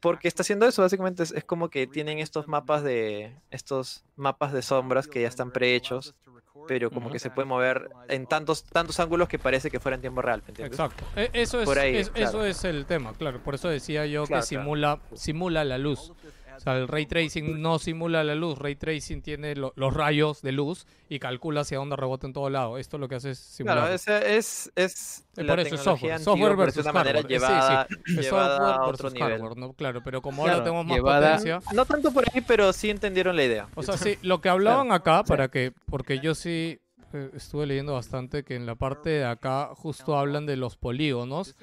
Porque 0.02 0.28
está 0.28 0.44
haciendo 0.44 0.68
eso, 0.68 0.82
básicamente 0.82 1.24
es, 1.24 1.32
es 1.32 1.46
como 1.46 1.70
que 1.70 1.88
tienen 1.88 2.20
estos 2.20 2.48
mapas 2.48 2.84
de 2.84 3.34
estos 3.50 4.04
mapas 4.18 4.52
de 4.52 4.62
sombras 4.62 5.08
que 5.08 5.22
ya 5.22 5.28
están 5.28 5.52
prehechos, 5.52 6.16
pero 6.68 6.90
como 6.92 7.10
que 7.10 7.20
se 7.20 7.30
puede 7.30 7.46
mover 7.48 7.90
en 8.08 8.26
tantos 8.28 8.64
tantos 8.64 9.00
ángulos 9.00 9.28
que 9.28 9.40
parece 9.40 9.70
que 9.72 9.80
fuera 9.80 9.96
en 9.96 10.02
tiempo 10.02 10.22
real, 10.22 10.42
¿me 10.46 10.50
entiendes? 10.50 10.80
Exacto. 10.80 11.04
E- 11.16 11.30
Eso 11.34 11.60
es, 11.62 11.66
Por 11.66 11.80
ahí, 11.80 11.98
es- 11.98 12.12
eso 12.16 12.46
es 12.46 12.64
el 12.64 12.86
tema, 12.86 13.14
claro. 13.14 13.40
Por 13.44 13.56
eso 13.56 13.70
decía 13.70 14.06
yo 14.06 14.26
Claro, 14.26 14.42
que 14.44 14.48
claro. 14.50 14.64
simula, 14.64 15.00
simula 15.14 15.64
la 15.64 15.78
luz. 15.78 16.12
O 16.60 16.62
sea, 16.62 16.78
el 16.78 16.90
ray 16.90 17.06
tracing 17.06 17.62
no 17.62 17.80
simula 17.80 18.22
la 18.26 18.36
luz. 18.36 18.60
Ray 18.60 18.76
tracing 18.76 19.22
tiene 19.22 19.56
lo- 19.56 19.72
los 19.78 19.94
rayos 19.94 20.42
de 20.42 20.52
luz 20.52 20.86
y 21.08 21.18
calcula 21.20 21.62
hacia 21.62 21.78
dónde 21.78 21.96
rebota 21.96 22.28
en 22.28 22.34
todo 22.34 22.50
lado. 22.50 22.78
Esto 22.78 22.98
lo 22.98 23.08
que 23.08 23.16
hace 23.16 23.32
es 23.32 23.40
simular. 23.40 23.78
Claro, 23.78 23.94
es, 23.94 24.70
es 24.76 25.24
Eh, 25.38 25.44
la 25.46 25.54
por 25.54 25.60
eso 25.62 25.76
es 25.76 25.82
tecnología 25.82 25.84
software. 25.84 26.12
antigua, 26.14 26.34
Software 26.50 26.56
versus 26.58 26.84
una 26.84 26.92
manera 26.92 27.22
hardware. 27.22 27.32
Eh, 27.34 27.40
sí, 27.40 27.46
sí. 27.46 27.52
llevada, 27.54 27.88
Es 28.06 28.26
llevada 28.26 28.58
software 28.58 28.70
a 28.70 28.76
otro 28.76 28.88
versus 28.92 29.14
nivel. 29.14 29.32
hardware, 29.32 29.58
¿no? 29.58 29.74
Claro, 29.74 30.02
pero 30.04 30.22
como 30.22 30.42
ahora 30.42 30.54
Claro, 30.56 30.64
tenemos 30.66 30.86
más 30.86 30.98
llevada- 30.98 31.38
potencia. 31.38 31.62
No 31.74 31.86
tanto 31.86 32.12
por 32.12 32.26
ahí, 32.34 32.42
pero 32.42 32.74
sí 32.74 32.90
entendieron 32.90 33.36
la 33.38 33.46
idea. 33.46 33.68
O 33.76 33.82
sea, 33.84 33.96
sí, 33.98 34.18
lo 34.22 34.42
que 34.42 34.50
hablaban 34.50 34.92
acá, 34.92 35.24
para 35.24 35.48
que, 35.48 35.72
porque 35.86 36.20
yo 36.20 36.36
sí 36.36 36.80
eh, 37.14 37.32
estuve 37.36 37.66
leyendo 37.66 37.94
bastante 37.94 38.44
que 38.44 38.56
en 38.56 38.66
la 38.68 38.76
parte 38.76 39.10
de 39.10 39.26
acá 39.26 39.70
justo 39.76 40.16
hablan 40.18 40.46
de 40.46 40.58
los 40.58 40.76
polígonos, 40.78 41.56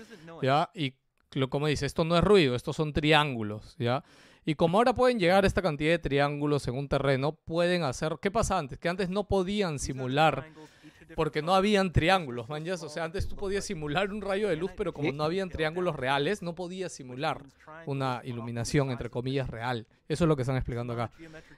¿ya? 0.42 0.70
Y 0.74 0.94
lo 1.34 1.50
como 1.50 1.66
dice, 1.68 1.86
esto 1.86 2.02
no 2.04 2.16
es 2.16 2.24
ruido, 2.24 2.54
estos 2.56 2.74
son 2.74 2.92
triángulos, 2.92 3.76
¿ya? 3.78 4.02
Y 4.48 4.54
como 4.54 4.78
ahora 4.78 4.94
pueden 4.94 5.18
llegar 5.18 5.42
a 5.42 5.46
esta 5.48 5.60
cantidad 5.60 5.90
de 5.90 5.98
triángulos 5.98 6.68
en 6.68 6.76
un 6.76 6.88
terreno, 6.88 7.32
pueden 7.32 7.82
hacer... 7.82 8.16
¿Qué 8.22 8.30
pasa 8.30 8.56
antes? 8.56 8.78
Que 8.78 8.88
antes 8.88 9.10
no 9.10 9.24
podían 9.24 9.80
simular 9.80 10.46
porque 11.14 11.42
no 11.42 11.54
habían 11.54 11.92
triángulos, 11.92 12.48
man. 12.48 12.64
ya, 12.64 12.74
O 12.74 12.88
sea, 12.88 13.04
antes 13.04 13.28
tú 13.28 13.36
podías 13.36 13.64
simular 13.64 14.10
un 14.10 14.20
rayo 14.20 14.48
de 14.48 14.56
luz, 14.56 14.72
pero 14.76 14.92
como 14.92 15.12
no 15.12 15.24
habían 15.24 15.48
triángulos 15.50 15.94
reales, 15.96 16.42
no 16.42 16.54
podías 16.54 16.92
simular 16.92 17.42
una 17.86 18.20
iluminación, 18.24 18.90
entre 18.90 19.10
comillas, 19.10 19.48
real. 19.48 19.86
Eso 20.08 20.22
es 20.24 20.28
lo 20.28 20.36
que 20.36 20.42
están 20.42 20.56
explicando 20.56 20.92
acá. 20.92 21.10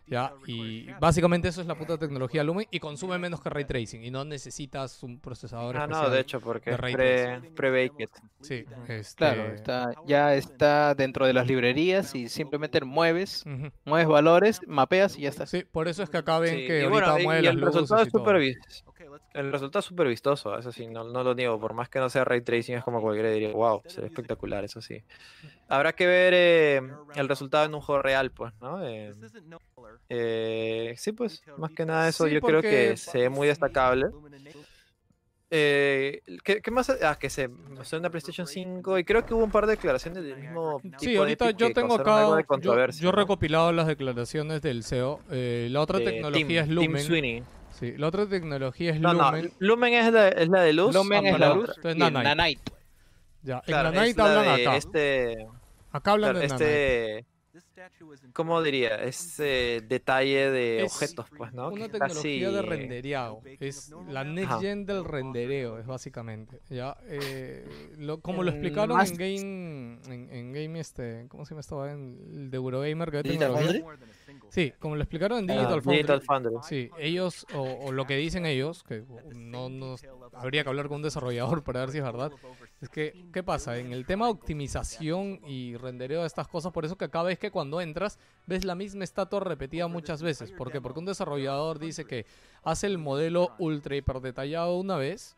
¿ya? 0.07 0.33
Y 0.47 0.89
básicamente 1.01 1.49
eso 1.49 1.61
es 1.61 1.67
la 1.67 1.75
puta 1.75 1.99
tecnología 1.99 2.43
Lumen 2.43 2.67
y 2.71 2.81
consume 2.81 3.19
menos 3.19 3.43
que 3.43 3.51
Ray 3.51 3.67
Tracing 3.67 4.05
y 4.05 4.11
no 4.11 4.25
necesitas 4.25 5.03
un 5.03 5.21
procesador 5.21 5.77
Ah, 5.77 5.87
no, 5.87 6.09
de 6.09 6.21
hecho, 6.21 6.41
porque 6.41 6.71
es 6.71 6.79
pre- 6.79 7.41
pre-baked. 7.55 8.09
Sí, 8.41 8.65
este... 8.89 9.17
Claro, 9.17 9.53
está, 9.53 9.91
ya 10.07 10.35
está 10.35 10.95
dentro 10.95 11.27
de 11.27 11.35
las 11.35 11.47
librerías 11.47 12.15
y 12.15 12.29
simplemente 12.29 12.81
mueves, 12.83 13.45
mueves 13.85 14.09
valores, 14.09 14.61
mapeas 14.67 15.19
y 15.19 15.23
ya 15.23 15.29
está. 15.29 15.47
Sí, 15.47 15.65
por 15.71 15.87
eso 15.89 16.03
es 16.03 16.09
que 16.09 16.17
acá 16.17 16.39
ven 16.39 16.57
Sí, 16.57 16.67
que 16.67 16.81
y 16.81 16.85
ahorita 16.85 17.13
bueno, 17.13 17.25
mueve 17.25 17.41
y 17.41 17.45
las 17.45 17.55
el 17.55 17.61
luces 17.61 17.75
resultado 17.75 18.01
y 18.03 18.07
es 18.07 18.13
todo. 18.13 18.23
El 19.33 19.53
resultado 19.53 19.81
es 19.81 19.87
súper 19.87 20.09
vistoso, 20.09 20.59
eso 20.59 20.73
sí, 20.73 20.87
no, 20.87 21.05
no 21.05 21.23
lo 21.23 21.35
niego. 21.35 21.59
Por 21.61 21.75
más 21.75 21.89
que 21.89 21.99
no 21.99 22.09
sea 22.11 22.25
ray 22.25 22.41
tracing, 22.41 22.77
es 22.77 22.85
como 22.85 23.01
cualquiera 23.01 23.31
diría, 23.31 23.53
wow, 23.53 23.83
se 23.87 24.01
ve 24.01 24.07
espectacular, 24.07 24.65
eso 24.65 24.81
sí. 24.81 25.03
Habrá 25.69 25.93
que 25.93 26.07
ver 26.07 26.33
eh, 26.35 26.81
el 27.15 27.29
resultado 27.29 27.65
en 27.67 27.75
un 27.75 27.81
juego 27.81 28.03
real, 28.03 28.31
pues, 28.31 28.53
¿no? 28.61 28.85
Eh, 28.87 29.15
eh, 30.09 30.95
sí, 30.97 31.13
pues, 31.13 31.43
más 31.57 31.71
que 31.73 31.85
nada 31.85 32.09
eso 32.09 32.27
Sí, 32.27 32.33
yo 32.35 32.41
creo 32.41 32.63
que 32.63 32.97
se 32.97 33.19
ve 33.19 33.29
muy 33.29 33.47
destacable. 33.49 34.07
Eh, 35.51 36.21
¿qué, 36.45 36.61
qué 36.61 36.71
más? 36.71 36.91
Ah, 37.03 37.17
que 37.19 37.31
se 37.31 37.49
mostró 37.49 37.99
en 37.99 38.11
PlayStation 38.11 38.47
5 38.47 38.99
y 38.99 39.05
creo 39.05 39.25
que 39.25 39.33
hubo 39.33 39.45
un 39.45 39.51
par 39.51 39.67
de 39.67 39.73
declaraciones 39.73 40.23
del 40.23 40.37
mismo 40.37 40.81
tipo 40.83 40.99
Sí, 40.99 41.17
ahorita 41.17 41.51
yo 41.53 41.73
tengo 41.73 41.95
acá, 41.95 42.21
de 42.21 42.43
yo, 42.43 42.47
controversia, 42.47 43.03
yo 43.03 43.09
he 43.09 43.13
¿no? 43.13 43.17
recopilado 43.19 43.73
las 43.73 43.87
declaraciones 43.87 44.61
del 44.61 44.85
CEO. 44.85 45.21
Eh, 45.31 45.69
la 45.71 45.81
otra 45.81 46.01
De 46.01 46.05
tecnología 46.05 46.47
Tim- 46.47 46.59
es 46.59 46.67
Tim 46.67 46.75
Lumen. 46.75 47.03
Sweeney. 47.03 47.43
Sí, 47.79 47.95
la 47.97 48.09
otra 48.09 48.27
tecnología 48.29 48.91
es 48.93 49.01
No, 49.01 49.13
no, 49.15 49.31
Lumen. 49.31 49.53
Lumen 49.59 49.95
es 49.95 50.13
la, 50.13 50.29
es 50.29 50.49
la 50.49 50.63
de 50.63 50.73
luz. 50.73 50.95
Lumen 50.95 51.25
y 51.25 51.29
es 51.29 51.39
la 51.39 51.49
la 51.49 51.55
luz 51.55 51.65
otra- 51.71 51.75
Entonces, 51.77 51.97
y 51.97 52.01
Nanite. 52.01 52.35
Nanite. 52.35 52.73
Ya, 53.43 53.61
Claro, 53.61 53.89
en 53.91 53.95
Nanite 53.95 54.19
la 54.19 54.25
hablan 54.41 54.61
acá. 54.61 54.77
Este, 54.77 55.47
Acá 55.93 56.11
hablan 56.13 56.31
claro, 56.33 56.39
de 56.41 56.49
Nanite. 56.49 57.17
este, 57.19 57.27
¿cómo 58.33 58.63
diría? 58.63 58.97
Ese 59.03 59.83
detalle 59.87 60.51
de 60.51 60.85
Es 60.85 60.93
objetos, 60.95 61.27
pues, 61.37 61.53
¿no? 61.53 61.69
Una 61.69 61.87
Que 61.87 61.93
tecnología 61.99 62.51
de 62.51 62.63
rendereado. 62.63 63.43
Es 63.61 63.91
la 64.09 64.25
next 64.25 64.51
Ajá. 64.53 64.61
gen 64.61 64.87
del 64.87 65.05
rendereo, 65.05 65.79
es 65.79 65.87
básicamente. 65.87 66.61
Ya, 66.69 66.97
eh, 67.09 67.95
lo- 67.99 68.21
como 68.21 68.43
lo 68.43 68.51
Mm, 68.51 68.55
explicaron 68.55 68.97
más- 68.97 69.11
en 69.11 69.17
Game, 69.17 70.15
en, 70.15 70.33
en 70.33 70.53
Game 70.53 70.79
este, 70.81 71.27
¿cómo 71.29 71.45
se 71.45 71.51
llama 71.51 71.61
estaba 71.61 71.93
en 71.93 72.19
el 72.33 72.51
de 72.51 72.57
Eurogamer 72.57 73.11
que 73.11 73.23
Digital 73.23 73.55
tecnología? 73.55 73.85
Sí, 74.51 74.73
como 74.79 74.97
lo 74.97 75.03
explicaron 75.03 75.39
en 75.39 75.51
Ah, 75.51 75.55
Digital 75.55 75.83
Foundry. 75.83 75.97
Digital 75.97 76.23
Foundry. 76.23 76.55
Sí, 76.63 76.91
ellos, 76.99 77.47
o, 77.55 77.87
o 77.87 77.93
lo 77.93 78.07
que 78.07 78.17
dicen 78.17 78.47
ellos, 78.47 78.83
que 78.83 79.05
no 79.35 79.69
nos 79.69 80.03
habría 80.33 80.63
que 80.63 80.69
hablar 80.69 80.89
con 80.89 80.97
un 80.97 81.03
desarrollador 81.03 81.63
para 81.63 81.81
ver 81.81 81.91
si 81.91 81.99
es 81.99 82.05
verdad, 82.05 82.33
es 82.81 82.89
que, 82.89 83.27
¿qué 83.33 83.43
pasa? 83.43 83.79
En 83.79 83.93
el 83.93 84.07
tema 84.07 84.27
de 84.27 84.33
optimización 84.33 85.41
y 85.47 85.77
rendereo 85.77 86.21
de 86.23 86.27
estas 86.27 86.49
cosas, 86.49 86.73
por 86.73 86.85
eso 86.85 86.97
que 86.97 87.07
acá 87.07 87.23
ves 87.23 87.39
que 87.39 87.51
cuando 87.51 87.68
entras, 87.81 88.19
ves 88.47 88.65
la 88.65 88.75
misma 88.75 89.05
estatua 89.05 89.41
repetida 89.41 89.87
muchas 89.89 90.23
veces. 90.23 90.51
¿Por 90.53 90.73
qué? 90.73 90.81
Porque 90.81 90.99
un 90.99 91.07
desarrollador 91.07 91.79
dice 91.79 92.05
que 92.05 92.27
hace 92.63 92.87
el 92.87 92.99
modelo 92.99 93.53
ultra 93.59 93.97
hiper 93.97 94.21
detallado 94.21 94.77
una 94.77 94.97
vez, 94.97 95.37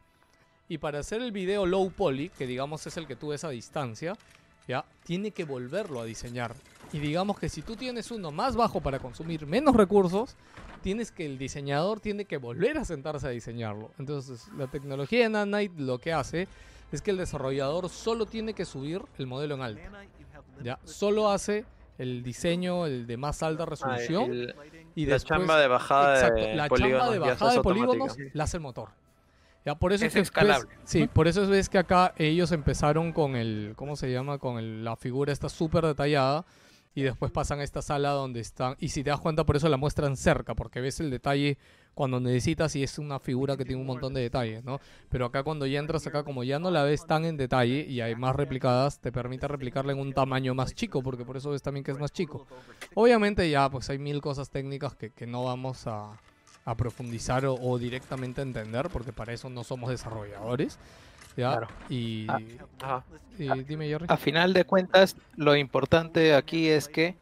y 0.69 0.79
para 0.79 1.01
hacer 1.01 1.21
el 1.21 1.33
video 1.33 1.67
low 1.67 1.91
poly, 1.91 2.29
que 2.29 2.47
digamos 2.47 2.87
es 2.87 2.97
el 2.97 3.07
que 3.07 3.17
tú 3.17 3.29
ves 3.29 3.43
a 3.43 3.51
distancia, 3.51 4.17
ya, 4.69 4.85
tiene 5.03 5.33
que 5.33 5.45
volverlo 5.45 6.01
a 6.01 6.05
diseñar. 6.05 6.55
Y 6.93 7.01
digamos 7.01 7.39
que 7.39 7.49
si 7.49 7.63
tú 7.63 7.75
tienes 7.75 8.11
uno 8.13 8.31
más 8.31 8.55
bajo 8.55 8.81
para 8.81 9.01
consumir 9.01 9.47
menos 9.47 9.75
recursos, 9.75 10.37
tienes 10.83 11.11
que 11.11 11.27
el 11.27 11.39
diseñador 11.39 12.01
tiene 12.01 12.25
que 12.25 12.37
volver 12.37 12.79
a 12.79 12.85
sentarse 12.85 13.27
a 13.27 13.31
diseñarlo. 13.31 13.91
Entonces, 13.99 14.47
la 14.57 14.69
tecnología 14.69 15.25
de 15.25 15.29
Nanite 15.29 15.81
lo 15.83 15.99
que 15.99 16.13
hace 16.13 16.47
es 16.93 17.03
que 17.03 17.11
el 17.11 17.17
desarrollador 17.17 17.89
solo 17.89 18.27
tiene 18.27 18.55
que 18.55 18.65
subir 18.65 19.03
el 19.19 19.27
modelo 19.27 19.55
en 19.57 19.63
alto. 19.63 19.83
Ya, 20.63 20.79
solo 20.85 21.31
hace 21.31 21.65
el 22.01 22.23
diseño, 22.23 22.87
el 22.87 23.07
de 23.07 23.17
más 23.17 23.43
alta 23.43 23.65
Ah, 23.65 23.67
resolución 23.67 24.31
el- 24.31 24.55
y 24.95 25.07
la 25.07 25.13
después 25.15 25.39
chamba 25.39 25.59
de 25.61 25.69
bajada 25.69 26.15
Exacto, 26.15 26.47
de 26.47 26.55
la 26.55 26.69
polígonos 26.69 26.99
chamba 27.01 27.13
de 27.13 27.19
bajada 27.19 27.53
de 27.53 27.61
polígonos 27.63 28.17
la 28.33 28.45
hace 28.45 28.57
el 28.57 28.63
motor. 28.63 28.89
Ya, 29.67 29.75
por 29.75 29.93
eso 29.93 30.07
Es 30.07 30.13
que 30.15 30.21
ves- 30.21 30.29
escalable. 30.29 30.69
sí, 30.85 31.07
por 31.07 31.29
eso 31.29 31.47
ves 31.47 31.69
que 31.69 31.77
acá 31.79 32.15
ellos 32.17 32.51
empezaron 32.53 33.13
con 33.13 33.37
el, 33.37 33.75
¿cómo 33.77 33.95
se 33.97 34.11
llama? 34.11 34.39
Con 34.39 34.59
el- 34.59 34.83
la 34.85 34.97
figura 34.97 35.33
esta 35.33 35.51
súper 35.51 35.85
detallada 35.85 36.47
y 36.95 37.03
después 37.03 37.31
pasan 37.31 37.61
a 37.61 37.63
esta 37.65 37.83
sala 37.83 38.11
donde 38.11 38.41
están, 38.41 38.77
y 38.81 38.89
si 38.89 39.05
te 39.05 39.11
das 39.11 39.21
cuenta 39.21 39.45
por 39.45 39.57
eso 39.57 39.69
la 39.69 39.77
muestran 39.77 40.17
cerca, 40.17 40.55
porque 40.55 40.81
ves 40.81 40.99
el 41.01 41.11
detalle 41.11 41.59
cuando 41.95 42.21
necesitas 42.21 42.75
y 42.77 42.83
es 42.83 42.99
una 42.99 43.19
figura 43.19 43.57
que 43.57 43.65
tiene 43.65 43.81
un 43.81 43.87
montón 43.87 44.15
de 44.15 44.21
detalles, 44.23 44.65
¿no? 44.65 44.81
Pero 45.09 45.27
acá 45.27 45.43
cuando 45.43 45.67
ya 45.67 45.79
entras 45.81 46.07
acá, 46.07 46.23
como 46.23 46.45
ya 46.45 46.59
no 46.59 46.71
la 46.71 46.83
ves 46.85 47.07
tan 47.07 47.25
en 47.25 47.37
detalle 47.37 47.85
y 47.87 48.01
hay 48.01 48.15
más 48.15 48.35
replicadas, 48.37 49.01
te 49.01 49.13
permite 49.13 49.47
replicarla 49.49 49.93
en 49.93 49.99
un 49.99 50.13
tamaño 50.13 50.55
más 50.55 50.75
chico, 50.75 51.03
porque 51.03 51.25
por 51.25 51.37
eso 51.37 51.51
ves 51.51 51.63
también 51.63 51.85
que 51.85 51.91
es 51.91 51.99
más 51.99 52.13
chico. 52.13 52.47
Obviamente 52.95 53.49
ya 53.51 53.69
pues 53.69 53.91
hay 53.91 53.99
mil 53.99 54.21
cosas 54.21 54.51
técnicas 54.51 54.95
que, 54.95 55.11
que 55.11 55.27
no 55.27 55.45
vamos 55.45 55.87
a, 55.87 56.13
a 56.65 56.75
profundizar 56.77 57.45
o, 57.47 57.55
o 57.55 57.79
directamente 57.79 58.41
a 58.41 58.45
entender, 58.45 58.89
porque 58.91 59.13
para 59.13 59.33
eso 59.33 59.51
no 59.51 59.65
somos 59.65 59.91
desarrolladores. 59.91 60.79
¿ya? 61.37 61.53
Claro. 61.53 61.69
Y, 61.89 62.27
Ah. 62.29 62.41
Ajá. 62.81 63.05
y 63.39 63.49
dime, 63.65 63.89
Jerry. 63.89 64.07
A 64.09 64.17
final 64.17 64.53
de 64.53 64.65
cuentas, 64.65 65.17
lo 65.37 65.55
importante 65.57 66.35
aquí 66.35 66.69
es 66.69 66.89
que 66.89 67.17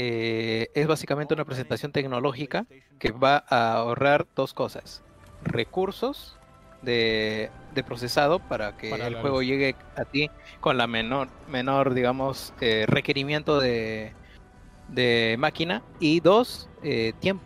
eh, 0.00 0.70
es 0.74 0.86
básicamente 0.86 1.34
una 1.34 1.44
presentación 1.44 1.90
tecnológica 1.90 2.66
que 3.00 3.10
va 3.10 3.44
a 3.48 3.72
ahorrar 3.74 4.28
dos 4.36 4.54
cosas. 4.54 5.02
Recursos 5.42 6.38
de, 6.82 7.50
de 7.74 7.82
procesado 7.82 8.38
para 8.38 8.76
que 8.76 8.90
Para 8.90 9.08
el 9.08 9.16
juego 9.16 9.38
luz. 9.38 9.46
llegue 9.48 9.74
a 9.96 10.04
ti 10.04 10.30
con 10.60 10.76
la 10.76 10.86
menor, 10.86 11.30
menor 11.48 11.94
digamos, 11.94 12.54
eh, 12.60 12.84
requerimiento 12.86 13.58
de, 13.58 14.14
de 14.86 15.34
máquina. 15.36 15.82
Y 15.98 16.20
dos, 16.20 16.70
eh, 16.84 17.12
tiempo. 17.18 17.44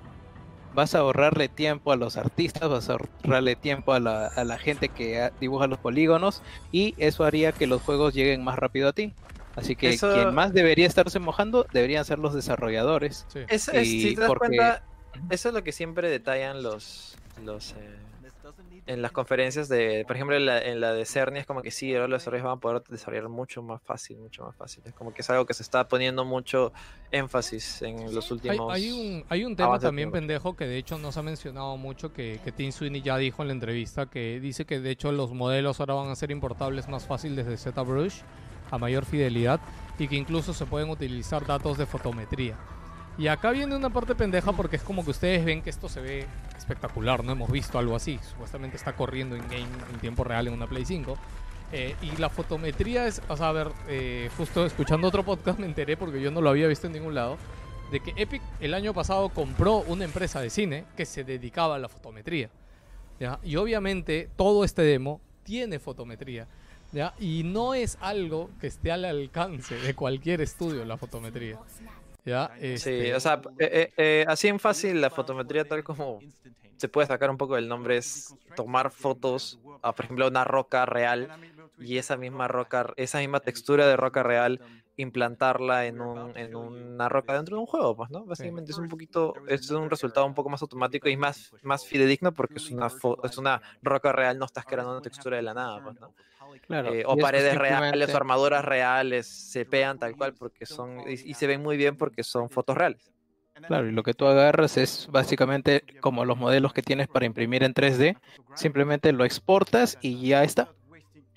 Vas 0.75 0.95
a 0.95 0.99
ahorrarle 0.99 1.49
tiempo 1.49 1.91
a 1.93 1.97
los 1.97 2.19
artistas, 2.19 2.69
vas 2.69 2.91
a 2.91 2.95
ahorrarle 2.95 3.57
tiempo 3.57 3.95
a 3.95 4.01
la, 4.01 4.27
a 4.27 4.45
la 4.45 4.59
gente 4.59 4.91
que 4.91 5.31
dibuja 5.41 5.67
los 5.69 5.79
polígonos 5.79 6.43
y 6.71 6.95
eso 6.99 7.25
haría 7.25 7.53
que 7.53 7.67
los 7.67 7.81
juegos 7.83 8.13
lleguen 8.15 8.45
más 8.45 8.59
rápido 8.59 8.89
a 8.89 8.93
ti. 8.93 9.15
Así 9.57 9.77
que 9.77 9.91
Eso- 9.91 10.13
quien 10.15 10.35
más 10.35 10.53
debería 10.53 10.87
estarse 10.87 11.19
mojando 11.19 11.67
deberían 11.73 12.05
ser 12.05 12.19
los 12.19 12.35
desarrolladores. 12.35 13.27
Sí. 13.29 13.41
Es, 13.49 13.69
es- 13.69 13.87
Y 13.89 14.03
si 14.03 14.15
te 14.15 14.21
das 14.23 14.29
porque- 14.29 14.57
cuenta, 14.57 14.83
eso 15.31 15.49
es 15.49 15.55
lo 15.55 15.63
que 15.63 15.73
siempre 15.73 16.09
detallan 16.09 16.63
los, 16.63 17.17
los 17.45 17.73
eh, 17.73 17.99
en 18.87 19.01
las 19.01 19.13
conferencias 19.13 19.69
de, 19.69 20.05
por 20.09 20.17
ejemplo, 20.17 20.37
en 20.37 20.45
la, 20.45 20.61
en 20.61 20.81
la 20.81 20.93
de 20.93 21.05
Cerny 21.07 21.39
es 21.39 21.47
como 21.47 21.63
que 21.63 21.71
sí, 21.71 21.95
ahora 21.95 22.09
los 22.09 22.21
desarrolladores 22.23 22.45
van 22.51 22.59
a 22.59 22.61
poder 22.61 22.83
desarrollar 22.91 23.29
mucho 23.29 23.63
más 23.63 23.81
fácil, 23.83 24.19
mucho 24.19 24.43
más 24.45 24.57
fácil. 24.57 24.83
Es 24.85 24.93
como 24.93 25.15
que 25.15 25.23
es 25.23 25.31
algo 25.31 25.47
que 25.47 25.55
se 25.55 25.63
está 25.63 25.87
poniendo 25.87 26.25
mucho 26.25 26.73
énfasis 27.13 27.83
en 27.83 28.13
los 28.13 28.31
últimos. 28.33 28.73
hay 28.75 28.91
un, 28.91 29.25
hay 29.29 29.45
un 29.45 29.55
tema 29.55 29.79
también 29.79 30.11
pendejo 30.11 30.57
que 30.57 30.67
de 30.67 30.79
hecho 30.79 30.99
no 30.99 31.13
se 31.13 31.21
ha 31.21 31.23
mencionado 31.23 31.77
mucho 31.77 32.13
que, 32.13 32.41
que 32.43 32.51
Tim 32.51 32.73
Sweeney 32.73 33.03
ya 33.03 33.17
dijo 33.19 33.43
en 33.43 33.49
la 33.49 33.55
entrevista 33.55 34.07
que 34.07 34.41
dice 34.41 34.65
que 34.65 34.81
de 34.81 34.91
hecho 34.91 35.13
los 35.13 35.33
modelos 35.33 35.79
ahora 35.79 35.95
van 35.95 36.09
a 36.09 36.17
ser 36.17 36.31
importables 36.33 36.89
más 36.89 37.07
fácil 37.07 37.37
desde 37.37 37.57
ZBrush 37.57 38.23
a 38.73 38.79
mayor 38.79 39.05
fidelidad 39.05 39.61
y 39.99 40.09
que 40.09 40.17
incluso 40.17 40.53
se 40.53 40.67
pueden 40.67 40.91
utilizar 40.91 41.47
datos 41.47 41.79
de 41.79 41.87
fotometría. 41.87 42.57
Y 43.19 43.29
acá 43.29 43.51
viene 43.51 43.77
una 43.77 43.91
parte 43.91 44.15
pendeja 44.15 44.53
porque 44.53 44.77
es 44.77 44.83
como 44.83 45.05
que 45.05 45.11
ustedes 45.11 45.45
ven 45.45 45.63
que 45.63 45.71
esto 45.71 45.89
se 45.89 46.01
ve 46.01 46.27
espectacular, 46.57 47.23
no 47.23 47.33
hemos 47.33 47.51
visto 47.51 47.79
algo 47.79 47.95
así, 47.95 48.19
supuestamente 48.31 48.77
está 48.77 48.95
corriendo 48.95 49.37
en 49.37 49.43
game 49.43 49.69
en 49.93 50.01
tiempo 50.01 50.25
real 50.25 50.49
en 50.49 50.55
una 50.55 50.67
Play 50.67 50.85
5. 50.85 51.17
Eh, 51.75 51.95
y 52.03 52.17
la 52.17 52.29
fotometría 52.29 53.07
es, 53.07 53.23
o 53.29 53.37
sea, 53.37 53.49
a 53.49 53.53
ver, 53.53 53.69
eh, 53.89 54.31
justo 54.37 54.67
escuchando 54.67 55.09
otro 55.09 55.25
podcast 55.25 55.59
me 55.59 55.67
enteré 55.67 55.97
porque 55.97 56.21
yo 56.21 56.31
no 56.31 56.41
lo 56.41 56.51
había 56.51 56.67
visto 56.67 56.87
en 56.87 56.95
ningún 56.95 57.15
lado, 57.15 57.39
de 57.91 58.01
que 58.01 58.13
Epic 58.17 58.43
el 58.61 58.73
año 58.73 58.95
pasado 58.95 59.29
compró 59.29 59.79
una 59.87 60.05
empresa 60.05 60.41
de 60.41 60.51
cine 60.51 60.85
que 60.97 61.05
se 61.05 61.25
dedicaba 61.25 61.77
a 61.77 61.79
la 61.79 61.89
fotometría. 61.89 62.51
¿ya? 63.21 63.39
Y 63.43 63.57
obviamente 63.57 64.31
todo 64.37 64.65
este 64.65 64.83
demo 64.83 65.21
tiene 65.45 65.79
fotometría. 65.79 66.47
¿Ya? 66.93 67.15
Y 67.19 67.43
no 67.45 67.75
es 67.75 67.99
algo 68.01 68.51
que 68.61 68.67
esté 68.67 68.93
al 68.93 69.05
alcance 69.05 69.75
de 69.75 69.95
cualquier 69.95 70.41
estudio 70.41 70.85
la 70.85 70.97
fotometría. 70.97 71.59
¿ya? 72.25 72.51
Sí, 72.59 72.67
Este, 72.67 73.15
o 73.15 73.21
sea, 73.21 73.41
eh, 73.59 73.69
eh, 73.71 73.93
eh, 73.97 74.25
así 74.29 74.49
en 74.49 74.59
fácil 74.59 75.01
la 75.01 75.11
fotometría 75.11 75.65
tal 75.65 75.83
como 75.83 76.21
se 76.77 76.89
puede 76.89 77.07
sacar 77.07 77.31
un 77.31 77.37
poco 77.37 77.55
del 77.55 77.69
nombre 77.69 77.97
es 77.97 78.35
tomar 78.57 78.91
fotos, 78.91 79.59
a, 79.83 79.93
por 79.93 80.05
ejemplo, 80.05 80.27
una 80.27 80.45
roca 80.45 80.85
real 80.85 81.29
y 81.79 81.99
esa 81.99 82.17
misma 82.17 82.49
roca, 82.49 82.93
esa 82.97 83.19
misma 83.19 83.41
textura 83.41 83.87
de 83.87 83.97
roca 83.97 84.23
real 84.23 84.61
implantarla 84.97 85.87
en, 85.87 86.01
un, 86.01 86.37
en 86.37 86.55
una 86.55 87.09
roca 87.09 87.35
dentro 87.35 87.57
de 87.57 87.61
un 87.61 87.67
juego, 87.67 87.97
pues, 87.97 88.11
¿no? 88.11 88.25
Básicamente 88.25 88.73
es 88.73 88.79
un 88.79 88.89
poquito, 88.89 89.35
es 89.47 89.71
un 89.71 89.89
resultado 89.89 90.27
un 90.27 90.35
poco 90.35 90.51
más 90.51 90.61
automático 90.61 91.09
y 91.09 91.17
más, 91.17 91.53
más 91.63 91.87
fidedigno 91.87 92.33
porque 92.33 92.55
es 92.57 92.71
una, 92.71 92.89
es 93.23 93.39
una 93.39 93.63
roca 93.81 94.13
real, 94.13 94.39
no 94.39 94.45
estás 94.45 94.65
creando 94.65 94.93
una 94.93 95.01
textura 95.03 95.37
de 95.37 95.43
la 95.43 95.55
nada, 95.55 95.83
pues, 95.83 96.01
¿no? 96.01 96.13
Claro, 96.61 96.91
Eh, 96.91 97.05
o 97.07 97.17
es 97.17 97.19
paredes 97.19 97.57
reales 97.57 98.15
o 98.15 98.17
armaduras 98.17 98.65
reales 98.65 99.27
se 99.29 99.65
pegan 99.67 99.99
tal 99.99 100.17
cual 100.17 100.35
porque 100.35 100.67
son 100.67 101.01
y, 101.07 101.13
y 101.31 101.35
se 101.35 101.47
ven 101.47 101.63
muy 101.63 101.77
bien 101.77 101.97
porque 101.97 102.25
son 102.25 102.51
fotos 102.51 102.77
reales. 102.77 103.13
Claro, 103.67 103.89
y 103.89 103.93
lo 103.93 104.03
que 104.03 104.15
tú 104.15 104.27
agarras 104.27 104.77
es 104.77 105.07
básicamente 105.11 105.85
como 106.01 106.25
los 106.25 106.37
modelos 106.37 106.73
que 106.73 106.83
tienes 106.83 107.09
para 107.09 107.27
imprimir 107.27 107.63
en 107.63 107.75
3D, 107.75 108.19
simplemente 108.55 109.13
lo 109.13 109.25
exportas 109.25 109.97
y 110.01 110.27
ya 110.29 110.43
está. 110.45 110.75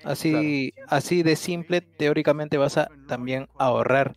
Así, 0.03 0.73
así 0.87 1.23
de 1.23 1.35
simple, 1.35 1.81
teóricamente 1.97 2.57
vas 2.57 2.77
a 2.77 2.91
también 3.05 3.47
ahorrar 3.57 4.15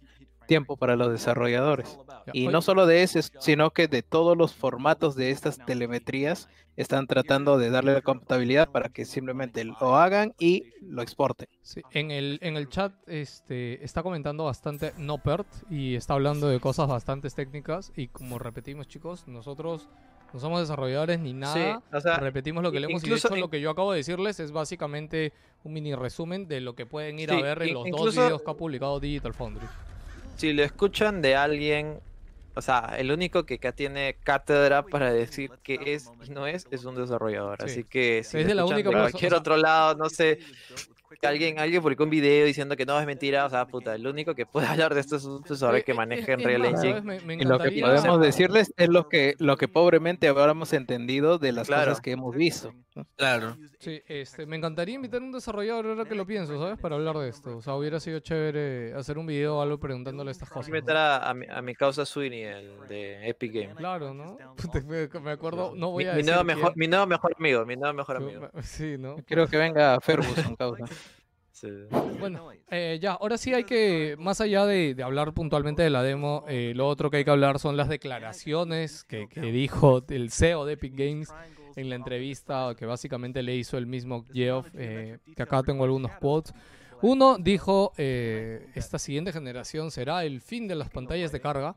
tiempo 0.49 0.77
para 0.77 0.97
los 0.97 1.13
desarrolladores. 1.13 1.97
Y 2.33 2.49
no 2.49 2.61
solo 2.63 2.87
de 2.87 3.05
ese, 3.05 3.23
sino 3.39 3.71
que 3.71 3.87
de 3.87 4.03
todos 4.03 4.37
los 4.37 4.55
formatos 4.55 5.15
de 5.15 5.31
estas 5.31 5.59
telemetrías 5.65 6.49
están 6.77 7.07
tratando 7.07 7.59
de 7.59 7.71
darle 7.71 7.93
la 7.93 8.01
compatibilidad 8.03 8.69
para 8.71 8.89
que 8.89 9.05
simplemente 9.05 9.65
lo 9.65 9.97
hagan 9.97 10.33
y 10.39 10.65
lo 10.81 11.03
exporten. 11.03 11.49
sí, 11.63 11.83
en, 11.93 12.11
el, 12.11 12.39
en 12.43 12.57
el 12.57 12.69
chat 12.69 12.93
este, 13.07 13.85
está 13.85 14.03
comentando 14.03 14.45
bastante 14.45 14.93
Nopert 14.97 15.47
y 15.71 15.95
está 15.97 16.15
hablando 16.15 16.49
de 16.49 16.59
cosas 16.61 16.89
bastante 16.89 17.29
técnicas. 17.31 17.93
Y 17.97 18.09
como 18.09 18.39
repetimos, 18.39 18.89
chicos, 18.89 19.27
nosotros 19.29 19.89
no 20.33 20.41
somos 20.41 20.61
desarrolladores 20.61 21.19
ni 21.21 21.33
nada. 21.33 21.83
o 21.93 22.01
sea, 22.01 22.17
Repetimos 22.19 22.63
lo 22.63 22.71
que 22.73 22.81
leemos 22.81 23.03
y 23.03 23.07
de 23.07 23.09
incluso 23.11 23.29
hecho 23.29 23.37
lo 23.37 23.51
que 23.51 23.61
yo 23.61 23.71
acabo 23.71 23.93
de 23.93 23.99
decirles 23.99 24.39
es 24.41 24.53
básicamente 24.53 25.33
un 25.65 25.73
mini 25.73 25.95
resumen 25.95 26.47
de 26.49 26.61
lo 26.61 26.75
que 26.75 26.87
pueden 26.87 27.19
ir 27.19 27.33
a 27.33 27.37
Sí, 27.37 27.43
ver 27.43 27.63
en 27.63 27.75
los 27.75 27.83
dos 27.85 27.89
incluso- 27.89 28.23
videos 28.23 28.43
que 28.43 28.51
ha 28.51 28.55
publicado 28.55 29.01
Digital 29.01 29.35
Foundry. 29.35 29.67
Si 30.39 30.53
lo 30.55 30.63
escuchan 30.63 31.21
de 31.21 31.37
alguien, 31.37 32.01
o 32.55 32.63
sea, 32.63 32.95
el 32.99 33.13
único 33.13 33.45
que 33.45 33.55
acá 33.55 33.73
tiene 33.73 34.17
cátedra 34.25 34.83
para 34.83 35.13
decir 35.13 35.51
qué 35.63 35.79
es 35.95 36.11
y 36.27 36.31
no 36.31 36.47
es, 36.47 36.67
es 36.71 36.85
un 36.85 36.95
desarrollador. 36.95 37.59
Sí. 37.61 37.65
Así 37.67 37.85
que 37.85 38.23
si 38.25 38.39
Es 38.39 38.43
lo 38.45 38.49
de 38.49 38.55
la 38.55 38.63
escuchan 38.63 38.77
única 38.79 38.89
de 38.91 39.11
cualquier 39.11 39.35
otro 39.35 39.57
lado, 39.57 39.95
no 39.97 40.09
sé, 40.09 40.39
que 41.21 41.27
alguien, 41.27 41.59
alguien 41.59 41.81
publicó 41.83 42.05
un 42.05 42.11
video 42.11 42.45
diciendo 42.47 42.77
que 42.77 42.85
no 42.85 42.99
es 43.01 43.07
mentira, 43.07 43.47
o 43.47 43.51
sea, 43.51 43.67
puta, 43.67 43.95
el 43.95 44.07
único 44.07 44.35
que 44.35 44.45
puede 44.47 44.67
hablar 44.87 44.95
de 44.95 45.01
esto 45.01 45.17
es 45.17 45.25
un 45.25 45.43
profesor 45.43 45.75
Eh, 45.77 45.83
que 45.85 45.95
maneja 45.95 46.33
en 46.33 46.41
Real 46.41 46.65
Engine. 46.65 46.89
¿sabes? 47.01 47.05
Me- 47.05 47.21
me 47.21 47.35
Y 47.35 47.47
lo 47.47 47.59
que 47.59 47.71
podemos 47.81 48.21
decirles 48.21 48.73
es 48.77 48.89
lo 48.89 49.09
que, 49.09 49.35
lo 49.39 49.57
que 49.57 49.69
pobremente 49.69 50.29
habremos 50.29 50.73
entendido 50.73 51.39
de 51.39 51.53
las 51.53 51.67
Claro. 51.69 51.91
cosas 51.91 52.01
que 52.03 52.11
hemos 52.13 52.35
visto. 52.37 52.73
Claro. 53.17 53.57
Sí, 53.79 54.03
este, 54.07 54.47
me 54.47 54.57
encantaría 54.57 54.95
invitar 54.95 55.21
a 55.21 55.25
un 55.25 55.33
desarrollador 55.33 55.87
ahora 55.87 56.05
que 56.05 56.15
lo 56.15 56.27
pienso, 56.27 56.59
¿sabes? 56.61 56.79
Para 56.79 56.97
hablar 56.97 57.17
de 57.19 57.29
esto. 57.29 57.57
O 57.57 57.63
sea, 57.63 57.75
hubiera 57.75 58.01
sido 58.01 58.21
chévere 58.21 58.95
hacer 58.95 59.19
un 59.19 59.27
video 59.27 59.59
o 59.59 59.63
algo 59.63 59.79
preguntándole 59.79 60.31
estas 60.31 60.49
cosas. 60.49 60.71
Voy 60.71 60.83
a 60.89 61.17
a, 61.17 61.31
a 61.31 61.35
mi, 61.35 61.47
a 61.49 61.63
mi 61.63 61.75
causa 61.75 62.05
Sweeney, 62.05 62.43
el 62.43 62.89
de 62.89 63.29
Epic 63.29 63.53
Game. 63.53 63.75
Claro, 63.75 64.15
¿no? 64.15 64.37
Me, 65.23 65.31
acuerdo, 65.31 65.75
no 65.75 65.91
voy 65.91 66.05
Mi, 66.05 66.11
a 66.11 66.13
mi 66.13 66.19
decir 66.19 66.33
nuevo 66.33 66.45
mejor, 66.45 66.73
quién, 66.73 66.79
mi 66.79 66.89
nuevo 66.89 67.07
mejor 67.07 67.35
amigo, 67.39 67.67
mi 67.67 67.77
nuevo 67.77 67.95
mejor 67.95 68.17
amigo. 68.17 68.49
Sí, 68.63 68.97
¿no? 68.99 69.17
Quiero 69.27 69.47
que 69.47 69.57
venga 69.57 70.01
Ferguson, 70.01 70.57
causa. 70.57 70.85
Sí. 71.53 71.69
Bueno, 72.21 72.51
eh, 72.71 72.99
ya, 73.03 73.15
ahora 73.15 73.37
sí 73.37 73.53
hay 73.53 73.65
que, 73.65 74.15
más 74.19 74.41
allá 74.41 74.65
de, 74.65 74.95
de 74.95 75.03
hablar 75.03 75.33
puntualmente 75.33 75.83
de 75.83 75.91
la 75.91 76.05
demo, 76.05 76.45
eh, 76.47 76.73
lo 76.77 76.87
otro 76.87 77.11
que 77.11 77.17
hay 77.17 77.25
que 77.25 77.33
hablar 77.33 77.59
son 77.59 77.77
las 77.77 77.89
declaraciones 77.89 79.03
que, 79.03 79.29
que 79.29 79.41
dijo 79.41 80.05
el 80.09 80.31
CEO 80.31 80.65
de 80.67 80.75
Epic 80.75 80.95
Games 80.95 81.35
en 81.79 81.89
la 81.89 81.95
entrevista 81.95 82.75
que 82.77 82.87
básicamente 82.87 83.43
le 83.43 83.57
hizo 83.57 83.79
el 83.79 83.87
mismo 83.87 84.25
Geoff, 84.33 84.67
eh, 84.75 85.19
que 85.37 85.43
acá 85.43 85.63
tengo 85.63 85.85
algunos 85.85 86.13
quotes. 86.13 86.53
Uno 87.01 87.39
dijo, 87.39 87.93
eh, 87.97 88.69
esta 88.75 88.99
siguiente 88.99 89.33
generación 89.33 89.91
será 89.91 90.25
el 90.25 90.41
fin 90.41 90.67
de 90.67 90.75
las 90.75 90.91
pantallas 90.91 91.31
de 91.31 91.41
carga, 91.41 91.77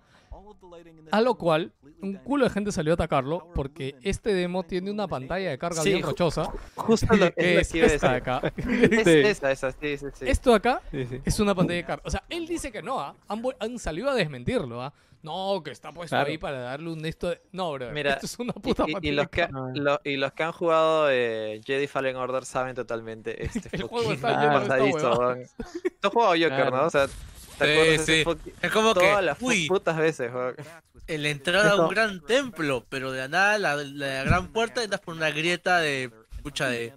a 1.11 1.21
lo 1.21 1.35
cual 1.35 1.73
un 2.01 2.15
culo 2.15 2.45
de 2.45 2.49
gente 2.51 2.71
salió 2.71 2.93
a 2.93 2.95
atacarlo 2.95 3.47
porque 3.53 3.95
este 4.01 4.33
demo 4.33 4.63
tiene 4.63 4.89
una 4.91 5.07
pantalla 5.07 5.49
de 5.49 5.57
carga 5.57 5.81
Sí, 5.81 5.91
bien 5.91 6.03
rochosa, 6.03 6.51
Justo 6.75 7.15
lo, 7.15 7.31
que 7.35 7.59
es 7.59 7.73
esta 7.75 8.11
de 8.11 8.17
acá. 8.17 8.41
Es 8.57 9.03
Sí. 9.03 9.09
esa, 9.19 9.51
esa, 9.51 9.71
sí, 9.71 9.97
sí, 9.97 10.05
sí. 10.13 10.25
Esto 10.27 10.51
de 10.51 10.55
acá 10.57 10.81
Sí, 10.91 11.05
sí. 11.05 11.21
es 11.23 11.39
una 11.39 11.53
pantalla 11.55 11.77
de 11.77 11.85
carga. 11.85 12.03
O 12.05 12.09
sea, 12.09 12.23
él 12.29 12.47
dice 12.47 12.71
que 12.71 12.81
no, 12.81 12.99
¿ah? 12.99 13.15
han, 13.27 13.41
han 13.59 13.77
salido 13.79 14.09
a 14.09 14.15
desmentirlo, 14.15 14.81
¿ah? 14.81 14.93
No, 15.23 15.61
que 15.63 15.69
está 15.69 15.91
puesto 15.91 16.15
Claro. 16.15 16.29
ahí 16.31 16.39
para 16.39 16.59
darle 16.61 16.89
un 16.89 17.05
esto 17.05 17.29
de... 17.29 17.39
No, 17.51 17.71
bro, 17.73 17.91
Mira, 17.91 18.13
esto 18.13 18.25
es 18.25 18.39
una 18.39 18.53
Y- 18.55 18.59
puta 18.59 18.85
y, 18.87 18.89
y 18.89 18.93
pantalla 18.93 19.13
los 19.13 19.29
que, 19.29 19.47
lo- 19.79 20.01
y 20.03 20.17
los 20.17 20.31
que 20.33 20.43
han 20.43 20.51
jugado 20.51 21.11
eh, 21.11 21.61
Jedi 21.63 21.85
Fallen 21.85 22.15
Order 22.15 22.43
saben 22.43 22.73
totalmente 22.73 23.45
este 23.45 23.69
El 23.75 23.83
juego 23.83 24.13
está 24.13 24.41
lleno 24.41 24.59
de 24.61 24.89
esta. 24.89 25.55
Tú 25.99 26.07
has 26.07 26.13
jugado 26.13 26.31
Joker, 26.31 26.47
Claro. 26.49 26.77
¿no? 26.77 26.85
O 26.85 26.89
sea, 26.89 27.05
¿te 27.61 27.65
Sí, 27.67 27.71
acuerdas 27.73 27.87
de 27.87 27.95
ese 27.95 28.17
sí. 28.19 28.23
fucking- 28.25 28.53
Es 28.61 28.71
como 28.71 28.93
que, 28.93 28.99
Todas 29.01 29.23
las 29.23 29.37
fu- 29.37 29.47
uy, 29.47 29.67
putas 29.67 29.97
veces, 29.97 30.31
weón. 30.33 30.55
el 31.07 31.25
entrar 31.25 31.67
a 31.67 31.75
un 31.75 31.89
gran 31.89 32.21
templo, 32.25 32.85
pero 32.89 33.11
de 33.11 33.19
la 33.21 33.27
nada 33.27 33.57
la, 33.57 33.75
la 33.75 34.23
gran 34.23 34.47
puerta 34.47 34.83
entras 34.83 35.01
por 35.01 35.15
una 35.15 35.29
grieta 35.31 35.79
de, 35.79 36.09
escucha, 36.35 36.67
de 36.69 36.93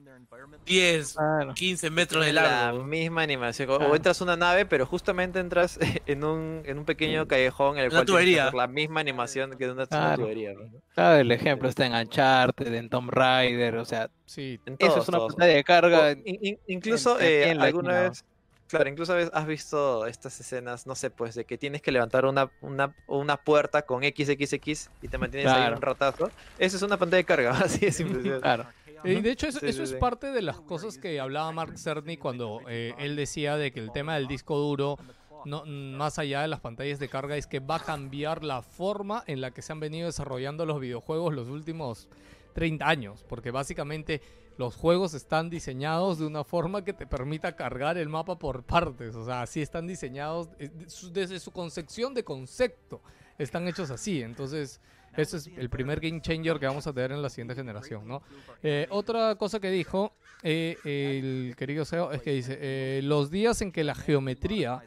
10, 0.67 1.13
Claro. 1.15 1.53
15 1.55 1.91
metros 1.91 2.25
de 2.25 2.33
la 2.33 2.43
largo. 2.43 2.85
misma 2.85 3.21
animación. 3.23 3.69
O- 3.71 3.95
entras 3.95 4.19
a 4.21 4.25
una 4.25 4.37
nave, 4.37 4.65
pero 4.65 4.87
justamente 4.87 5.39
entras 5.39 5.79
en 6.07 6.25
un, 6.25 6.63
en 6.65 6.79
un 6.79 6.85
pequeño 6.87 7.29
callejón 7.29 7.77
en 7.77 7.85
el 7.85 7.89
Una 7.91 7.99
cual 7.99 8.07
que 8.07 8.13
tubería. 8.13 8.51
la 8.51 8.67
misma 8.67 9.01
animación 9.01 9.51
que 9.59 9.67
de 9.67 9.73
una, 9.73 9.87
Claro. 9.87 10.23
tubería. 10.23 10.53
Claro, 10.95 11.17
el 11.17 11.31
ejemplo 11.33 11.69
está 11.69 11.85
en 11.85 11.95
Uncharted, 11.95 12.73
en 12.73 12.89
Tomb 12.89 13.11
Raider, 13.11 13.77
o 13.77 13.85
sea, 13.85 14.09
Sí, 14.27 14.59
En 14.65 14.77
eso 14.79 14.89
todos, 14.89 15.03
es 15.03 15.09
una 15.11 15.19
todos. 15.19 15.33
pantalla 15.35 15.55
de 15.55 15.65
carga. 15.65 15.99
O 16.01 16.11
in- 16.11 16.39
in- 16.41 16.59
incluso 16.67 17.21
en- 17.21 17.27
eh, 17.27 17.49
en 17.51 17.59
la 17.59 17.65
alguna 17.65 18.01
vez, 18.01 18.25
claro, 18.69 18.89
incluso 18.89 19.15
has 19.15 19.47
visto 19.47 20.07
estas 20.07 20.39
escenas, 20.41 20.87
no 20.87 20.95
sé, 20.95 21.11
pues 21.11 21.35
de 21.35 21.45
que 21.45 21.59
tienes 21.59 21.83
que 21.83 21.93
levantar 21.93 22.27
una, 22.27 22.51
una, 22.61 22.95
una 23.07 23.37
puerta 23.37 23.83
con 23.83 24.03
XXX 24.03 24.91
y 25.03 25.09
te 25.09 25.19
mantienes 25.19 25.53
ahí 25.53 25.73
un 25.73 25.81
ratazo. 25.83 26.31
Eso 26.59 26.77
es 26.77 26.83
una 26.83 26.97
pantalla 26.97 27.19
de 27.19 27.25
carga, 27.25 27.51
así 27.65 27.81
de 27.81 27.93
simple. 27.93 28.41
Claro. 28.41 28.67
Y 29.05 29.21
de 29.21 29.31
hecho 29.31 29.47
eso, 29.47 29.61
Sí, 29.61 29.67
eso 29.67 29.79
sí, 29.79 29.83
es 29.83 29.91
sí. 29.91 29.97
parte 29.97 30.33
de 30.33 30.41
las 30.41 30.61
cosas 30.63 30.97
que 30.97 31.21
hablaba 31.21 31.53
Mark 31.53 31.79
Cerny 31.79 32.17
cuando 32.17 32.63
eh, 32.69 32.95
él 32.99 33.17
decía 33.17 33.57
de 33.59 33.71
que 33.71 33.81
el 33.81 33.93
tema 33.93 34.15
del 34.15 34.27
disco 34.27 34.57
duro, 34.57 34.97
no, 35.45 35.65
más 35.67 36.19
allá 36.19 36.41
de 36.41 36.49
las 36.49 36.61
pantallas 36.61 36.99
de 36.99 37.11
carga, 37.11 37.37
es 37.37 37.47
que 37.47 37.61
va 37.61 37.77
a 37.77 37.81
cambiar 37.81 38.43
la 38.45 38.63
forma 38.63 39.23
en 39.27 39.43
la 39.43 39.51
que 39.51 39.61
se 39.61 39.73
han 39.73 39.81
venido 39.81 40.07
desarrollando 40.07 40.65
los 40.65 40.81
videojuegos 40.81 41.35
los 41.35 41.49
últimos 41.49 42.09
30 42.55 42.89
años. 42.89 43.25
Porque 43.29 43.51
básicamente 43.51 44.23
los 44.57 44.77
juegos 44.77 45.15
están 45.15 45.51
diseñados 45.51 46.19
de 46.19 46.27
una 46.27 46.45
forma 46.45 46.85
que 46.85 46.93
te 46.93 47.07
permita 47.07 47.57
cargar 47.57 47.99
el 47.99 48.09
mapa 48.09 48.39
por 48.39 48.63
partes. 48.63 49.15
O 49.15 49.25
sea, 49.25 49.43
así 49.43 49.61
están 49.61 49.87
diseñados 49.87 50.49
eh, 50.59 50.71
desde 51.13 51.41
su 51.41 51.51
concepción 51.51 52.15
de 52.15 52.25
concepto. 52.25 53.01
Están 53.39 53.67
hechos 53.69 53.91
así. 53.91 54.23
Entonces... 54.23 54.81
Ese 55.17 55.37
es 55.37 55.47
el 55.57 55.71
primer 55.71 56.01
game 56.01 56.21
changer 56.21 56.59
que 56.59 56.67
vamos 56.67 56.89
a 56.89 56.93
tener 56.93 57.13
en 57.13 57.23
la 57.23 57.31
siguiente 57.31 57.55
generación, 57.55 58.09
¿no? 58.09 58.21
Eh, 58.65 58.89
otra 58.91 59.37
cosa 59.37 59.61
que 59.61 59.71
dijo 59.71 60.13
eh, 60.43 60.77
el 60.85 61.57
querido 61.57 61.87
CEO 61.87 62.13
es 62.13 62.21
que 62.21 62.33
dice, 62.33 62.59
eh, 62.61 63.01
los 63.03 63.31
días 63.31 63.63
en 63.63 63.73
que 63.73 63.83
la 63.83 63.95
geometría 63.95 64.83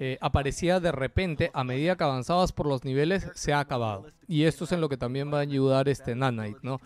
eh, 0.00 0.18
aparecía 0.20 0.80
de 0.80 0.92
repente 0.92 1.50
a 1.54 1.64
medida 1.64 1.96
que 1.96 2.04
avanzabas 2.04 2.52
por 2.52 2.66
los 2.66 2.84
niveles 2.84 3.26
se 3.34 3.52
ha 3.54 3.60
acabado. 3.60 4.06
Y 4.26 4.44
esto 4.44 4.64
es 4.64 4.72
en 4.72 4.80
lo 4.80 4.88
que 4.88 4.98
también 4.98 5.32
va 5.32 5.38
a 5.38 5.40
ayudar 5.40 5.88
este 5.88 6.14
Nanite, 6.14 6.58
¿no? 6.62 6.80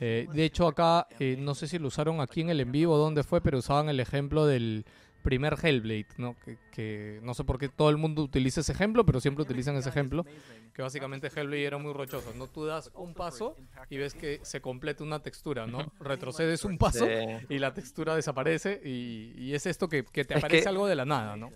Eh, 0.00 0.26
de 0.32 0.44
hecho 0.44 0.66
acá, 0.68 1.06
eh, 1.18 1.36
no 1.38 1.54
sé 1.54 1.66
si 1.66 1.78
lo 1.78 1.88
usaron 1.88 2.20
aquí 2.20 2.40
en 2.40 2.50
el 2.50 2.60
en 2.60 2.70
vivo, 2.72 2.96
dónde 2.96 3.24
fue, 3.24 3.40
pero 3.40 3.58
usaban 3.58 3.88
el 3.88 3.98
ejemplo 4.00 4.46
del 4.46 4.84
primer 5.22 5.56
Hellblade, 5.60 6.06
¿no? 6.16 6.36
Que, 6.44 6.56
que 6.72 7.20
no 7.24 7.34
sé 7.34 7.42
por 7.44 7.58
qué 7.58 7.68
todo 7.68 7.90
el 7.90 7.96
mundo 7.96 8.22
utiliza 8.22 8.60
ese 8.60 8.72
ejemplo, 8.72 9.04
pero 9.04 9.20
siempre 9.20 9.42
utilizan 9.42 9.74
ese 9.76 9.88
ejemplo, 9.88 10.24
que 10.72 10.80
básicamente 10.82 11.26
Hellblade 11.34 11.64
era 11.64 11.78
muy 11.78 11.92
rochoso, 11.92 12.32
¿no? 12.36 12.46
Tú 12.46 12.64
das 12.64 12.90
un 12.94 13.12
paso 13.14 13.56
y 13.90 13.96
ves 13.98 14.14
que 14.14 14.38
se 14.44 14.60
completa 14.60 15.02
una 15.02 15.20
textura, 15.20 15.66
¿no? 15.66 15.92
Retrocedes 16.00 16.64
un 16.64 16.78
paso 16.78 17.06
y 17.48 17.58
la 17.58 17.74
textura 17.74 18.14
desaparece 18.14 18.80
y, 18.84 19.34
y 19.36 19.54
es 19.54 19.66
esto 19.66 19.88
que, 19.88 20.04
que 20.04 20.24
te 20.24 20.34
Es 20.34 20.38
aparece 20.38 20.62
que- 20.62 20.68
algo 20.68 20.86
de 20.86 20.94
la 20.94 21.04
nada, 21.04 21.36
¿no? 21.36 21.50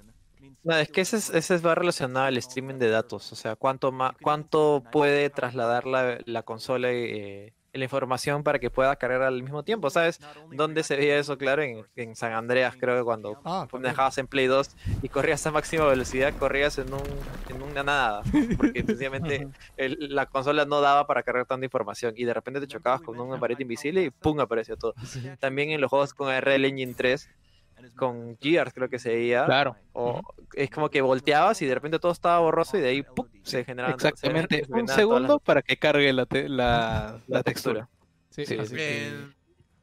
No, 0.65 0.77
es 0.77 0.91
que 0.91 1.01
ese, 1.03 1.17
es- 1.17 1.31
ese 1.31 1.57
va 1.59 1.77
relacionado 1.77 2.27
al 2.27 2.37
streaming 2.39 2.75
de 2.75 2.89
datos, 2.91 3.33
o 3.33 3.37
sea, 3.37 3.55
cuánto 3.55 3.93
ma- 3.93 4.15
cuánto 4.21 4.83
puede 4.91 5.31
trasladar 5.31 5.87
la, 5.87 6.19
la 6.27 6.43
consola 6.43 6.89
eh, 6.91 7.53
la 7.73 7.85
información 7.85 8.43
para 8.43 8.59
que 8.59 8.71
pueda 8.71 8.95
cargar 8.97 9.23
al 9.23 9.43
mismo 9.43 9.63
tiempo, 9.63 9.89
¿sabes? 9.91 10.19
¿Dónde 10.57 10.83
se 10.83 10.97
veía 10.97 11.19
eso? 11.19 11.39
Claro, 11.39 11.63
en, 11.63 11.87
en 11.97 12.15
San 12.17 12.33
Andreas, 12.33 12.75
creo 12.79 12.97
que 12.99 13.03
cuando 13.05 13.39
Ah, 13.45 13.67
dejabas 13.89 14.19
en 14.19 14.27
Play 14.27 14.47
2 14.47 14.77
y 15.03 15.09
corrías 15.09 15.47
a 15.47 15.51
máxima 15.51 15.87
velocidad, 15.87 16.35
corrías 16.39 16.77
en, 16.79 16.93
un, 16.93 17.01
en 17.49 17.63
una 17.63 17.83
nada, 17.83 18.23
porque 18.57 18.83
sencillamente 18.87 19.49
el- 19.77 20.15
la 20.15 20.27
consola 20.27 20.65
no 20.67 20.81
daba 20.81 21.07
para 21.07 21.23
cargar 21.23 21.47
tanta 21.47 21.65
información 21.65 22.13
y 22.17 22.25
de 22.25 22.35
repente 22.35 22.61
te 22.61 22.67
chocabas 22.67 23.01
con 23.01 23.19
una 23.19 23.39
pared 23.41 23.59
invisible 23.59 24.03
y 24.03 24.11
¡pum! 24.11 24.39
apareció 24.41 24.77
todo. 24.77 24.95
También 25.41 25.71
en 25.71 25.81
los 25.81 25.89
juegos 25.91 26.13
con 26.15 26.31
RL 26.31 26.67
Engine 26.69 26.95
3, 26.95 27.29
con 27.97 28.37
Gears 28.41 28.73
creo 28.73 28.89
que 28.89 28.99
se 28.99 29.11
veía, 29.11 29.45
Claro. 29.45 29.77
o 29.93 30.21
es 30.55 30.71
como 30.71 30.89
que 30.91 31.01
volteabas 31.03 31.61
y 31.63 31.67
de 31.67 31.75
repente 31.75 31.99
todo 31.99 32.13
estaba 32.13 32.39
borroso 32.41 32.77
y 32.77 32.81
de 32.81 32.89
ahí 32.89 33.03
¡pum! 33.03 33.27
se 33.43 33.65
generaban 33.65 33.99
se- 33.99 34.09
Exactamente. 34.09 34.65
se 34.65 34.73
Un 34.73 34.89
segundo 34.89 35.35
las- 35.35 35.43
para 35.43 35.63
que 35.63 35.77
cargue 35.77 36.13
la, 36.13 36.27
te- 36.27 36.49
la, 36.49 37.21
textura. 37.45 37.89
Sí, 38.31 38.47
Sí, 38.47 38.57
sí, 38.67 38.77
En- 38.79 39.35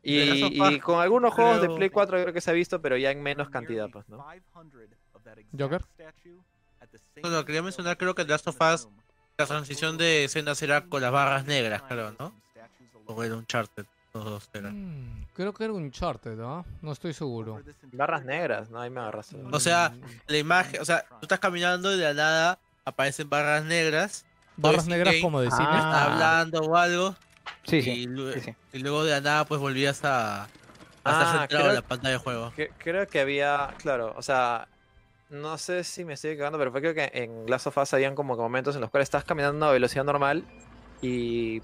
Y, 0.02 0.80
con 0.80 1.00
algunos 1.02 1.34
juegos 1.34 1.62
de 1.62 1.70
Play 1.70 1.90
4 1.90 2.22
creo 2.22 2.34
que 2.34 2.42
se 2.42 2.50
ha 2.50 2.54
visto, 2.54 2.82
pero 2.82 2.96
ya 2.98 3.12
en 3.12 3.22
menos 3.22 3.50
cantidad, 3.50 3.90
pues, 3.92 4.08
¿no? 4.10 4.26
Joker. 5.58 5.82
Bueno, 7.22 7.46
quería 7.46 7.62
mencionar, 7.62 7.98
creo 7.98 8.16
que 8.16 8.24
The 8.24 8.32
Last 8.32 8.48
of 8.48 8.58
Us, 8.74 8.88
la 9.38 9.46
transición 9.46 9.98
de 9.98 10.24
escenas 10.26 10.58
será 10.58 10.86
con 10.86 11.02
las 11.02 11.12
barras 11.12 11.46
negras, 11.46 11.82
creo, 11.88 12.14
¿no? 12.18 12.34
O 13.06 13.24
era 13.24 13.36
un 13.36 13.46
charter, 13.46 13.86
los 14.14 14.26
dos 14.26 14.50
eran. 14.54 14.74
Mm, 15.22 15.26
creo 15.34 15.54
que 15.54 15.64
era 15.64 15.74
un 15.74 15.84
Uncharted, 15.84 16.40
¿ah? 16.42 16.64
No 16.82 16.92
estoy 16.92 17.14
seguro. 17.14 17.62
Barras 17.94 18.26
negras, 18.26 18.70
no, 18.70 18.80
ahí 18.82 18.90
me 18.90 19.00
agarras. 19.02 19.34
O 19.52 19.60
sea, 19.60 19.94
la 20.28 20.38
imagen, 20.38 20.82
o 20.82 20.86
sea, 20.86 21.04
tú 21.08 21.18
estás 21.24 21.40
caminando 21.40 21.94
y 21.94 21.98
de 21.98 22.06
la 22.06 22.14
nada 22.14 22.60
aparecen 22.86 23.30
barras 23.30 23.64
negras 23.66 24.26
barras 24.58 24.88
negras 24.88 25.14
Game 25.14 25.22
como 25.22 25.42
de 25.42 25.52
cine. 25.52 25.68
Ah. 25.70 26.06
hablando 26.12 26.60
o 26.62 26.76
algo. 26.76 27.16
Sí, 27.66 27.78
y, 27.78 27.82
sí. 27.84 28.06
lue- 28.08 28.34
sí, 28.34 28.40
sí. 28.42 28.56
y 28.74 28.80
luego 28.80 29.04
de 29.04 29.12
la 29.12 29.22
nada 29.22 29.46
pues 29.46 29.62
volvías 29.62 30.04
a, 30.04 30.44
a 30.44 30.48
Ah, 31.06 31.12
estar 31.12 31.40
centrado 31.40 31.48
creo- 31.66 31.70
en 31.70 31.76
la 31.76 31.82
pantalla 31.82 32.14
de 32.14 32.18
juego. 32.20 32.54
Que- 32.56 32.70
creo 32.78 33.08
que 33.08 33.20
había, 33.22 33.74
claro, 33.78 34.14
o 34.18 34.22
sea, 34.22 34.68
no 35.30 35.58
sé 35.58 35.84
si 35.84 36.04
me 36.04 36.14
estoy 36.14 36.32
equivocando, 36.32 36.58
pero 36.58 36.72
fue 36.72 36.82
creo 36.82 36.94
que 36.94 37.10
en 37.14 37.46
Last 37.50 37.68
of 37.68 37.78
Us 37.78 37.94
habían 37.94 38.16
como 38.16 38.36
momentos 38.36 38.76
en 38.76 38.82
los 38.82 38.90
cuales 38.90 39.06
estás 39.06 39.24
caminando 39.24 39.66
a 39.66 39.68
una 39.70 39.74
velocidad 39.74 40.04
normal 40.04 40.44
y 41.02 41.62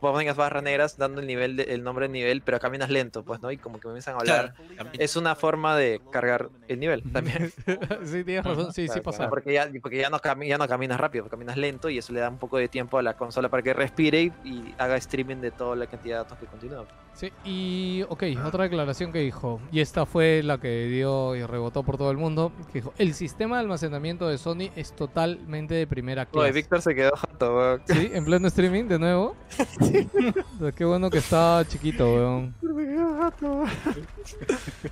ponen 0.00 0.26
las 0.26 0.36
barras 0.36 0.62
negras 0.62 0.96
dando 0.96 1.20
el 1.20 1.26
nivel 1.26 1.56
de- 1.56 1.64
el 1.64 1.82
nombre 1.82 2.04
del 2.04 2.12
nivel, 2.12 2.42
pero 2.42 2.58
caminas 2.60 2.90
lento, 2.90 3.24
pues, 3.24 3.40
¿no? 3.40 3.50
Y 3.50 3.56
como 3.56 3.76
que 3.78 3.82
comienzan 3.88 4.14
a 4.14 4.18
hablar. 4.18 4.54
Claro. 4.76 4.90
Es 4.98 5.16
una 5.16 5.34
forma 5.34 5.76
de 5.76 6.00
cargar 6.12 6.48
el 6.68 6.78
nivel 6.80 7.02
también. 7.12 7.50
sí, 8.04 8.24
tienes 8.24 8.44
razón, 8.44 8.72
sí, 8.72 8.88
sí 8.88 9.00
pasa. 9.00 9.18
claro, 9.18 9.30
Porque 9.30 9.52
ya, 9.54 9.70
porque 9.80 9.96
ya 9.98 10.10
no, 10.10 10.20
ya 10.44 10.58
no 10.58 10.68
caminas 10.68 11.00
rápido, 11.00 11.28
caminas 11.28 11.56
lento 11.56 11.88
y 11.88 11.98
eso 11.98 12.12
le 12.12 12.20
da 12.20 12.28
un 12.28 12.38
poco 12.38 12.58
de 12.58 12.68
tiempo 12.68 12.98
a 12.98 13.02
la 13.02 13.14
consola 13.14 13.48
para 13.48 13.62
que 13.62 13.72
respire 13.74 14.22
y, 14.22 14.32
y 14.44 14.74
haga 14.78 14.96
streaming 14.96 15.36
de 15.36 15.50
toda 15.50 15.76
la 15.76 15.86
cantidad 15.86 16.16
de 16.16 16.22
datos 16.24 16.38
que 16.38 16.46
continúa. 16.46 16.86
Sí, 17.16 17.32
y 17.46 18.04
ok, 18.10 18.24
otra 18.44 18.64
declaración 18.64 19.10
que 19.10 19.20
dijo, 19.20 19.58
y 19.72 19.80
esta 19.80 20.04
fue 20.04 20.42
la 20.44 20.58
que 20.58 20.84
dio 20.84 21.34
y 21.34 21.42
rebotó 21.46 21.82
por 21.82 21.96
todo 21.96 22.10
el 22.10 22.18
mundo, 22.18 22.52
que 22.70 22.80
dijo, 22.80 22.92
el 22.98 23.14
sistema 23.14 23.56
de 23.56 23.62
almacenamiento 23.62 24.28
de 24.28 24.36
Sony 24.36 24.68
es 24.76 24.92
totalmente 24.94 25.72
de 25.72 25.86
primera 25.86 26.24
Oye, 26.24 26.30
clase. 26.30 26.52
Víctor 26.52 26.82
se 26.82 26.94
quedó 26.94 27.16
jato, 27.16 27.56
weón. 27.56 27.82
Sí, 27.86 28.10
en 28.12 28.22
pleno 28.26 28.48
streaming 28.48 28.84
de 28.84 28.98
nuevo. 28.98 29.34
Qué 30.76 30.84
bueno 30.84 31.08
que 31.08 31.16
está 31.18 31.64
chiquito, 31.66 32.04
weón. 32.04 32.54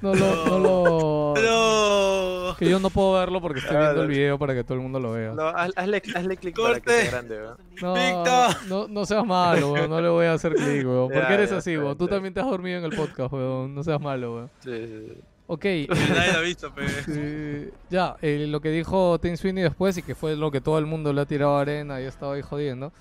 No 0.01 0.15
lo, 0.15 0.47
no 0.47 0.59
lo... 0.59 2.55
Que 2.59 2.71
yo 2.71 2.79
no 2.79 2.89
puedo 2.89 3.15
verlo 3.15 3.41
porque 3.41 3.59
estoy 3.59 3.77
viendo 3.77 4.03
el 4.03 4.09
video 4.09 4.39
para 4.39 4.55
que 4.55 4.63
todo 4.63 4.75
el 4.75 4.81
mundo 4.81 5.01
lo 5.01 5.13
vea. 5.13 5.33
No, 5.33 5.43
haz- 5.49 5.73
hazle, 5.75 6.01
hazle 6.15 6.37
clic 6.37 6.57
para 6.57 6.75
que 6.75 6.81
Corte. 6.83 7.01
sea 7.03 7.11
grande, 7.11 7.37
weón. 7.41 7.57
No, 7.83 7.95
Víctor. 7.95 8.57
no, 8.69 8.87
no 8.89 9.05
seas 9.07 9.27
malo, 9.27 9.73
weón. 9.73 9.91
No 9.91 10.01
le 10.01 10.09
voy 10.09 10.27
a 10.27 10.35
hacer 10.35 10.55
clic, 10.55 10.87
weón. 10.87 11.09
¿Por 11.09 11.17
Ya, 11.23 11.27
qué 11.29 11.35
eres 11.35 11.51
ya, 11.51 11.57
así, 11.57 11.77
weón? 11.77 11.99
Tú 11.99 12.07
también 12.15 12.35
te 12.35 12.41
has 12.41 12.47
dormido 12.47 12.79
en 12.79 12.85
el 12.85 12.97
podcast, 12.97 13.33
weón. 13.33 13.75
No 13.75 13.83
seas 13.83 14.01
malo, 14.01 14.35
weón. 14.35 14.51
Sí, 14.61 14.71
sí, 14.71 15.07
sí. 15.15 15.21
Ok. 15.47 15.65
Nadie 15.89 16.33
lo 16.33 16.39
ha 16.39 16.43
visto, 16.43 16.73
pero... 16.75 16.89
eh, 17.09 17.71
ya, 17.91 18.17
eh, 18.23 18.47
lo 18.49 18.61
que 18.61 18.71
dijo 18.71 19.19
Tim 19.21 19.37
Sweeney 19.37 19.63
después 19.65 19.97
y 19.99 20.03
que 20.03 20.15
fue 20.15 20.37
lo 20.37 20.51
que 20.51 20.61
todo 20.61 20.79
el 20.79 20.87
mundo 20.87 21.13
le 21.13 21.21
ha 21.21 21.27
tirado 21.27 21.57
a 21.57 21.61
arena 21.61 22.01
y 22.01 22.05
ha 22.05 22.09
estado 22.09 22.33
ahí 22.33 22.43
jodiendo, 22.43 22.93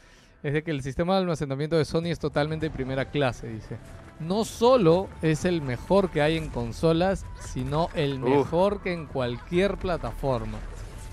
es 0.44 0.52
de 0.54 0.62
que 0.64 0.72
el 0.72 0.82
sistema 0.84 1.14
de 1.16 1.22
almacenamiento 1.22 1.78
de 1.78 1.86
Sony 1.86 2.08
es 2.08 2.20
totalmente 2.20 2.66
de 2.68 2.76
primera 2.76 3.06
clase, 3.06 3.48
dice. 3.48 3.78
No 4.20 4.44
solo 4.46 5.08
es 5.22 5.46
el 5.46 5.62
mejor 5.62 6.10
que 6.10 6.22
hay 6.22 6.38
en 6.38 6.50
consolas, 6.50 7.26
sino 7.40 7.90
el 7.96 8.22
Uf. 8.24 8.30
mejor 8.30 8.82
que 8.82 8.92
en 8.94 9.06
cualquier 9.06 9.78
plataforma. 9.78 10.58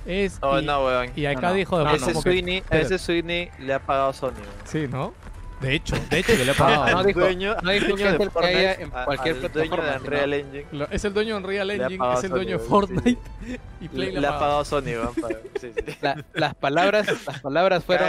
Es 0.06 0.38
Oh, 0.42 0.58
y, 0.58 0.64
no, 0.64 0.84
weón. 0.84 1.10
y 1.14 1.26
acá 1.26 1.42
No, 1.42 1.48
no. 1.48 1.54
dijo 1.54 1.78
No, 1.78 1.84
después 1.92 2.02
ese, 2.02 2.12
que- 2.14 2.20
Sweeney, 2.22 2.56
a 2.56 2.58
espérate. 2.60 2.86
ese 2.94 2.98
Sweeney 2.98 3.50
le 3.60 3.74
ha 3.74 3.78
pagado 3.78 4.12
Sony, 4.12 4.30
weón. 4.32 4.46
Sí, 4.64 4.86
¿no? 4.90 5.12
De 5.60 5.74
hecho, 5.74 5.94
de 6.08 6.18
hecho 6.18 6.36
que 6.36 6.44
le 6.44 6.52
he 6.52 6.54
pagado. 6.56 6.90
no 6.90 7.04
dijo- 7.04 7.20
dueño, 7.20 7.54
no 7.62 7.70
dijo 7.70 7.86
dueño 7.88 8.18
que 8.40 8.46
haya 8.46 8.72
en 8.74 8.90
cualquier 8.90 9.34
al 9.36 9.40
dueño 9.52 9.70
plataforma, 9.76 9.92
de 9.92 9.98
Unreal 9.98 10.32
Engine. 10.34 10.66
Lo- 10.72 10.88
Es 10.90 11.04
el 11.04 11.12
dueño 11.14 11.34
de 11.34 11.40
Unreal 11.40 11.70
ha 11.70 11.74
Engine, 11.74 12.04
es 12.14 12.24
el 12.24 12.30
Sony, 12.30 12.34
dueño 12.36 12.58
de 12.58 12.62
sí, 12.64 12.68
Fortnite 12.70 13.20
y 13.82 13.88
Play 13.88 14.12
Le, 14.12 14.18
ha 14.26 14.30
paga. 14.30 14.38
pagado 14.40 14.64
Sony, 14.64 14.84
weón. 14.86 15.14
para- 15.20 15.36
Sí, 15.60 15.72
sí. 15.74 15.96
La- 16.00 16.24
las 16.32 16.54
palabras, 16.54 17.06
las 17.26 17.40
palabras 17.40 17.84
fueron 17.84 18.08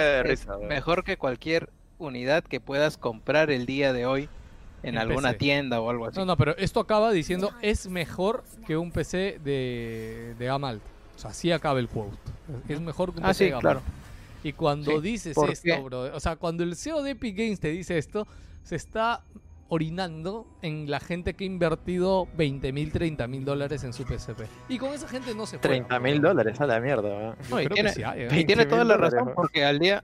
mejor 0.67 1.03
que 1.03 1.17
cualquier 1.17 1.69
unidad 1.97 2.43
que 2.43 2.59
puedas 2.61 2.97
comprar 2.97 3.51
el 3.51 3.65
día 3.65 3.91
de 3.93 4.05
hoy 4.05 4.29
en, 4.83 4.95
En 4.95 4.97
alguna 4.97 5.29
PC. 5.29 5.37
tienda 5.39 5.79
o 5.81 5.89
algo 5.89 6.05
así. 6.07 6.17
No, 6.17 6.25
no, 6.25 6.37
pero 6.37 6.55
esto 6.57 6.79
acaba 6.79 7.11
diciendo 7.11 7.51
es 7.61 7.87
mejor 7.87 8.43
que 8.65 8.77
un 8.77 8.91
PC 8.91 9.39
de, 9.43 10.33
de 10.39 10.45
gama 10.45 10.69
alta. 10.69 10.85
O 11.15 11.19
sea, 11.19 11.29
así 11.31 11.51
acaba 11.51 11.79
el 11.79 11.87
quote. 11.89 12.15
Es 12.67 12.79
mejor 12.81 13.11
que 13.13 13.19
un 13.19 13.25
Ah, 13.25 13.27
PC 13.27 13.37
sí, 13.37 13.43
de 13.45 13.49
gama 13.51 13.61
claro. 13.61 13.81
Y 14.43 14.53
cuando 14.53 14.91
Sí, 14.91 15.01
dices 15.01 15.35
¿por 15.35 15.49
esto, 15.51 15.63
qué? 15.63 15.79
bro, 15.79 16.15
o 16.15 16.19
sea, 16.19 16.35
cuando 16.35 16.63
el 16.63 16.75
CEO 16.75 17.03
de 17.03 17.11
Epic 17.11 17.37
Games 17.37 17.59
te 17.59 17.69
dice 17.69 17.97
esto, 17.97 18.27
se 18.63 18.75
está 18.75 19.23
orinando 19.69 20.45
en 20.61 20.89
la 20.91 20.99
gente 20.99 21.33
que 21.33 21.45
ha 21.45 21.47
invertido 21.47 22.27
20 22.35 22.73
mil, 22.73 22.91
30 22.91 23.27
mil 23.27 23.45
dólares 23.45 23.83
en 23.85 23.93
su 23.93 24.03
PSP. 24.03 24.41
Y 24.67 24.77
con 24.77 24.93
esa 24.93 25.07
gente 25.07 25.33
no 25.33 25.45
se 25.45 25.59
fue. 25.59 25.69
30 25.69 25.99
mil 25.99 26.21
dólares 26.21 26.59
a 26.59 26.65
la 26.65 26.79
mierda, 26.81 27.37
No, 27.49 27.61
y 27.61 27.67
tiene- 27.67 27.89
que 27.89 27.95
sí 27.95 28.03
hay, 28.03 28.21
¿eh? 28.23 28.25
Y 28.31 28.45
tiene 28.45 28.63
20.000 28.65 28.67
toda 28.69 28.83
la 28.83 28.93
dólares, 28.95 29.13
razón 29.13 29.27
¿no? 29.29 29.33
porque 29.35 29.63
al 29.63 29.79
día 29.79 30.03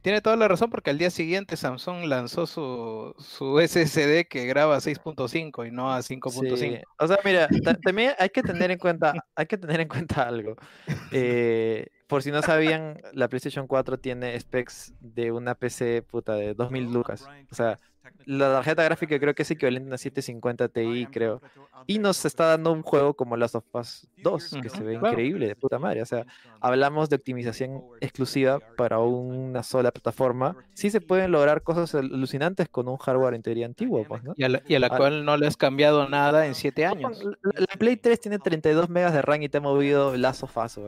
tiene 0.00 0.20
toda 0.20 0.36
la 0.36 0.46
razón 0.48 0.70
porque 0.70 0.90
al 0.90 0.98
día 0.98 1.10
siguiente 1.10 1.56
Samsung 1.56 2.04
lanzó 2.04 2.46
su, 2.46 3.12
su 3.18 3.58
SSD 3.60 4.26
que 4.28 4.46
graba 4.46 4.76
a 4.76 4.80
6.5 4.80 5.66
y 5.66 5.72
no 5.72 5.92
a 5.92 6.00
5.5. 6.00 6.56
Sí, 6.56 6.78
O 6.98 7.06
sea, 7.08 7.18
mira, 7.24 7.48
ta- 7.64 7.74
también 7.74 8.12
hay 8.18 8.28
que 8.30 8.42
tener 8.42 8.70
en 8.70 8.78
cuenta, 8.78 9.12
hay 9.34 9.46
que 9.46 9.58
tener 9.58 9.80
en 9.80 9.88
cuenta 9.88 10.22
algo. 10.22 10.54
Eh, 11.12 11.88
por 12.06 12.22
si 12.22 12.30
no 12.30 12.42
sabían, 12.42 12.98
la 13.12 13.28
PlayStation 13.28 13.66
4 13.66 13.98
tiene 13.98 14.38
specs 14.38 14.94
de 15.00 15.32
una 15.32 15.54
PC 15.54 16.02
puta 16.02 16.34
de 16.34 16.54
2000 16.54 16.92
lucas. 16.92 17.26
O 17.50 17.54
sea, 17.54 17.78
la 18.24 18.52
tarjeta 18.52 18.84
gráfica 18.84 19.18
creo 19.18 19.34
que 19.34 19.42
es 19.42 19.50
equivalente 19.50 19.88
a 19.88 19.90
una 19.90 19.98
750 19.98 20.68
Ti, 20.68 21.08
creo. 21.10 21.42
Y 21.88 21.98
nos 21.98 22.24
está 22.24 22.46
dando 22.46 22.70
un 22.72 22.82
juego 22.82 23.14
como 23.14 23.36
Last 23.36 23.56
of 23.56 23.64
Us 23.74 24.06
2, 24.18 24.58
que 24.62 24.68
se 24.68 24.84
ve 24.84 24.94
increíble, 24.94 25.48
de 25.48 25.56
puta 25.56 25.80
madre. 25.80 26.02
O 26.02 26.06
sea, 26.06 26.24
hablamos 26.60 27.10
de 27.10 27.16
optimización 27.16 27.82
exclusiva 28.00 28.60
para 28.76 29.00
una 29.00 29.64
sola 29.64 29.90
plataforma. 29.90 30.56
Sí 30.74 30.90
se 30.90 31.00
pueden 31.00 31.32
lograr 31.32 31.62
cosas 31.62 31.92
alucinantes 31.96 32.68
con 32.68 32.86
un 32.86 32.96
hardware 32.96 33.34
en 33.34 33.42
teoría 33.42 33.66
antiguo, 33.66 34.04
pues, 34.04 34.22
¿no? 34.22 34.34
Y 34.36 34.44
a 34.44 34.48
la, 34.48 34.62
y 34.68 34.76
a 34.76 34.78
la 34.78 34.86
Ah. 34.86 34.96
cual 34.96 35.24
no 35.24 35.36
le 35.36 35.48
has 35.48 35.56
cambiado 35.56 36.08
nada 36.08 36.46
en 36.46 36.54
7 36.54 36.86
años. 36.86 37.24
La, 37.42 37.52
la 37.58 37.66
Play 37.76 37.96
3 37.96 38.20
tiene 38.20 38.38
32 38.38 38.88
megas 38.88 39.12
de 39.12 39.22
RAM 39.22 39.42
y 39.42 39.48
te 39.48 39.58
ha 39.58 39.60
movido 39.60 40.16
Last 40.16 40.44
of 40.44 40.56
Us. 40.56 40.78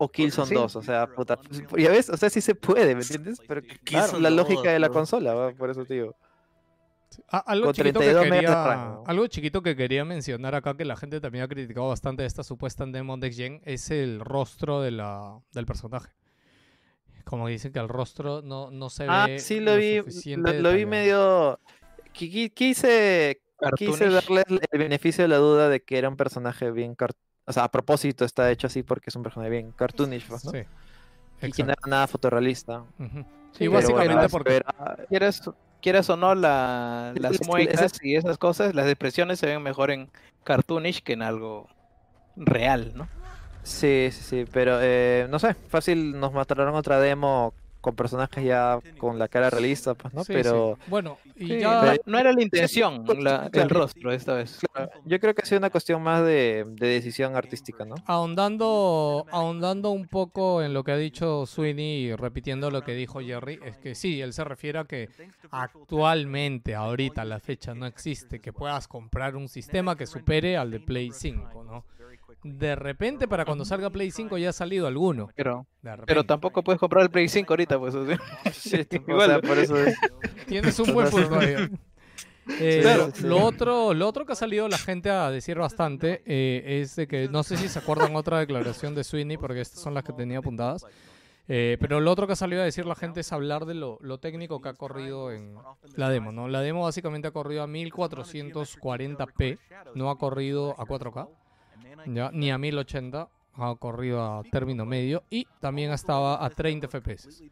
O 0.00 0.08
Killzone 0.08 0.46
Sí. 0.48 0.54
2, 0.54 0.76
o 0.76 0.82
sea, 0.82 1.06
puta. 1.08 1.38
Ya 1.76 1.90
ves, 1.90 2.08
o 2.08 2.16
sea, 2.16 2.30
sí 2.30 2.40
se 2.40 2.54
puede, 2.54 2.94
¿me 2.94 3.02
entiendes? 3.02 3.40
Pero 3.46 3.62
claro, 3.84 4.18
la 4.20 4.30
2, 4.30 4.36
lógica 4.36 4.70
de 4.72 4.78
la 4.78 4.88
consola, 4.88 5.52
por 5.58 5.70
eso 5.70 5.84
te 5.84 5.94
digo. 5.94 6.14
Ah, 7.30 7.42
algo, 7.46 7.66
Con 7.66 7.74
chiquito 7.74 7.98
que 8.00 8.06
32 8.12 8.30
megas 8.30 8.40
de 8.42 8.70
quería, 8.70 8.94
algo 9.06 9.26
chiquito 9.26 9.62
que 9.62 9.74
quería 9.76 10.04
mencionar 10.04 10.54
acá 10.54 10.76
que 10.76 10.84
la 10.84 10.94
gente 10.96 11.20
también 11.20 11.42
ha 11.44 11.48
criticado 11.48 11.88
bastante 11.88 12.22
de 12.22 12.28
esta 12.28 12.44
supuesta 12.44 12.84
demo 12.86 13.16
de 13.16 13.32
Gen 13.32 13.60
es 13.64 13.90
el 13.90 14.20
rostro 14.20 14.82
de 14.82 14.90
la, 14.92 15.38
del 15.52 15.66
personaje. 15.66 16.12
Como 17.24 17.48
dicen 17.48 17.72
que 17.72 17.78
el 17.80 17.88
rostro 17.88 18.40
no, 18.42 18.70
no 18.70 18.88
se 18.88 19.04
Ah, 19.08 19.26
ve 19.26 19.40
sí 19.40 19.58
lo 19.58 19.76
vi, 19.76 20.00
lo, 20.36 20.52
lo 20.52 20.72
vi 20.72 20.86
medio... 20.86 21.58
qui- 22.14 22.30
qui- 22.30 22.52
Quise, 22.54 23.40
quise 23.76 24.04
Cartoonish. 24.04 24.12
darle 24.12 24.42
el- 24.70 24.78
beneficio 24.78 25.24
de 25.24 25.28
la 25.28 25.36
duda 25.38 25.68
de 25.68 25.82
que 25.82 25.98
era 25.98 26.08
un 26.08 26.16
personaje 26.16 26.70
bien... 26.70 26.94
car- 26.94 27.14
O 27.48 27.52
sea, 27.52 27.64
a 27.64 27.70
propósito 27.70 28.24
está 28.24 28.50
hecho 28.50 28.66
así 28.66 28.82
porque 28.82 29.10
es 29.10 29.16
un 29.16 29.22
personaje 29.22 29.50
bien 29.50 29.72
cartoonish, 29.72 30.26
pues, 30.28 30.44
¿no? 30.44 30.50
Sí, 30.50 30.58
Y 31.42 31.52
que 31.52 31.62
no 31.64 31.70
era 31.72 31.80
nada 31.86 32.06
fotorrealista. 32.06 32.80
Ujú. 32.98 33.24
Sí, 33.52 33.64
y 33.64 33.68
pero 33.68 33.72
básicamente 33.72 34.14
bueno, 34.14 34.28
porque... 34.28 34.62
Quieras 35.80 36.10
o 36.10 36.16
no, 36.16 36.34
la, 36.34 37.12
las 37.16 37.40
es- 37.40 37.46
muecas 37.46 37.92
y 38.02 38.16
esas 38.16 38.36
cosas, 38.36 38.74
las 38.74 38.86
expresiones 38.86 39.38
se 39.38 39.46
ven 39.46 39.62
mejor 39.62 39.92
en 39.92 40.10
cartoonish 40.42 41.02
que 41.02 41.12
en 41.12 41.22
algo 41.22 41.68
real, 42.34 42.92
¿no? 42.96 43.08
Sí, 43.62 44.08
sí, 44.10 44.22
sí, 44.24 44.44
pero 44.52 44.78
eh, 44.82 45.28
no 45.30 45.38
sé, 45.38 45.54
fácil 45.68 46.18
nos 46.18 46.32
mostraron 46.32 46.74
otra 46.74 46.98
demo 46.98 47.54
con 47.80 47.94
personajes 47.94 48.44
ya 48.44 48.80
con 48.98 49.18
la 49.18 49.28
cara 49.28 49.50
realista, 49.50 49.94
pues, 49.94 50.12
¿no? 50.12 50.24
Sí, 50.24 50.32
pero 50.32 50.76
sí. 50.82 50.90
Bueno, 50.90 51.18
y 51.36 51.46
Sí, 51.46 51.60
ya... 51.60 51.82
no, 51.84 51.94
no 52.06 52.18
era 52.18 52.32
la 52.32 52.42
intención 52.42 53.04
la- 53.18 53.48
el 53.52 53.70
rostro 53.70 54.12
esta 54.12 54.34
vez. 54.34 54.58
claro, 54.72 54.90
yo 55.04 55.20
creo 55.20 55.34
que 55.34 55.42
ha 55.42 55.46
sido 55.46 55.58
una 55.58 55.70
cuestión 55.70 56.02
más 56.02 56.24
de, 56.24 56.64
de 56.66 56.86
decisión 56.88 57.36
artística, 57.36 57.84
¿no? 57.84 57.94
Ahondando, 58.06 59.26
ahondando 59.30 59.90
un 59.90 60.08
poco 60.08 60.62
en 60.62 60.74
lo 60.74 60.82
que 60.84 60.92
ha 60.92 60.96
dicho 60.96 61.46
Sweeney 61.46 62.06
y 62.06 62.14
repitiendo 62.16 62.70
lo 62.70 62.82
que 62.82 62.94
dijo 62.94 63.20
Jerry, 63.20 63.60
es 63.64 63.76
que 63.78 63.94
sí, 63.94 64.20
él 64.20 64.32
se 64.32 64.44
refiere 64.44 64.78
a 64.80 64.84
que 64.84 65.08
actualmente, 65.50 66.74
ahorita, 66.74 67.22
a 67.22 67.24
la 67.24 67.40
fecha, 67.40 67.74
no 67.74 67.86
existe 67.86 68.40
que 68.40 68.52
puedas 68.52 68.88
comprar 68.88 69.36
un 69.36 69.48
sistema 69.48 69.96
que 69.96 70.06
supere 70.06 70.56
al 70.56 70.70
de 70.70 70.80
Play 70.80 71.10
5, 71.12 71.64
¿no? 71.64 71.84
De 72.44 72.76
repente, 72.76 73.26
para 73.26 73.44
cuando 73.44 73.64
salga 73.64 73.90
Play 73.90 74.10
5 74.10 74.38
ya 74.38 74.50
ha 74.50 74.52
salido 74.52 74.86
alguno. 74.86 75.28
Pero, 75.34 75.66
pero 76.06 76.24
tampoco 76.24 76.62
puedes 76.62 76.78
comprar 76.78 77.02
el 77.02 77.10
Play 77.10 77.28
5 77.28 77.52
ahorita, 77.52 77.78
pues. 77.78 77.94
Sí, 78.52 78.76
o 78.90 78.94
Igual. 79.10 79.28
sea, 79.30 79.40
por 79.40 79.58
eso 79.58 79.76
es- 79.76 79.96
Tienes 80.46 80.78
un 80.78 80.94
buen 80.94 81.08
ahí. 81.40 81.68
Eh, 82.60 82.78
Claro. 82.80 83.10
lo, 83.24 83.44
otro, 83.44 83.92
lo 83.92 84.08
otro 84.08 84.24
que 84.24 84.32
ha 84.32 84.36
salido 84.36 84.68
la 84.68 84.78
gente 84.78 85.10
a 85.10 85.30
decir 85.30 85.58
bastante 85.58 86.22
eh, 86.24 86.80
es 86.80 86.96
de 86.96 87.06
que 87.06 87.28
no 87.28 87.42
sé 87.42 87.58
si 87.58 87.68
se 87.68 87.78
acuerdan 87.78 88.16
otra 88.16 88.38
declaración 88.38 88.94
de 88.94 89.04
Sweeney, 89.04 89.36
porque 89.36 89.60
estas 89.60 89.82
son 89.82 89.92
las 89.92 90.02
que 90.04 90.14
tenía 90.14 90.38
apuntadas. 90.38 90.86
eh, 91.48 91.76
pero 91.80 92.00
lo 92.00 92.10
otro 92.10 92.26
que 92.26 92.32
ha 92.32 92.36
salido 92.36 92.62
a 92.62 92.64
decir 92.64 92.86
la 92.86 92.94
gente 92.94 93.20
es 93.20 93.32
hablar 93.34 93.66
de 93.66 93.74
lo, 93.74 93.98
lo 94.00 94.16
técnico 94.18 94.62
que 94.62 94.70
ha 94.70 94.74
corrido 94.74 95.30
en 95.30 95.56
la 95.96 96.08
demo, 96.08 96.32
¿no? 96.32 96.48
La 96.48 96.60
demo 96.62 96.84
básicamente 96.84 97.28
ha 97.28 97.32
corrido 97.32 97.62
a 97.64 97.66
1440p, 97.66 99.58
no 99.94 100.10
ha 100.10 100.16
corrido 100.18 100.74
a 100.80 100.84
4K, 100.86 101.28
ya, 102.06 102.30
ni 102.32 102.50
a 102.50 102.58
1080, 102.58 103.28
ha 103.54 103.74
corrido 103.76 104.22
a 104.22 104.42
término 104.44 104.86
medio 104.86 105.24
y 105.30 105.46
también 105.60 105.90
estaba 105.92 106.44
a 106.44 106.50
30 106.50 106.88
FPS. 106.88 107.42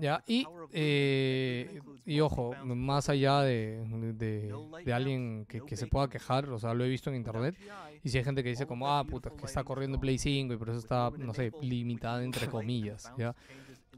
Ya, 0.00 0.24
y, 0.26 0.46
eh, 0.72 1.80
y 2.06 2.20
ojo, 2.20 2.54
más 2.64 3.10
allá 3.10 3.42
de, 3.42 3.84
de, 4.14 4.54
de 4.84 4.92
alguien 4.92 5.44
que, 5.46 5.60
que 5.60 5.76
se 5.76 5.86
pueda 5.86 6.08
quejar, 6.08 6.48
o 6.48 6.58
sea, 6.58 6.72
lo 6.72 6.84
he 6.84 6.88
visto 6.88 7.10
en 7.10 7.16
internet, 7.16 7.56
y 8.02 8.08
si 8.08 8.18
hay 8.18 8.24
gente 8.24 8.42
que 8.42 8.48
dice 8.48 8.66
como, 8.66 8.90
ah, 8.90 9.04
puta, 9.04 9.30
que 9.30 9.44
está 9.44 9.62
corriendo 9.64 10.00
Play 10.00 10.16
5 10.16 10.54
y 10.54 10.56
por 10.56 10.70
eso 10.70 10.78
está, 10.78 11.10
no 11.18 11.34
sé, 11.34 11.52
limitada 11.60 12.24
entre 12.24 12.48
comillas, 12.48 13.12
¿ya? 13.18 13.34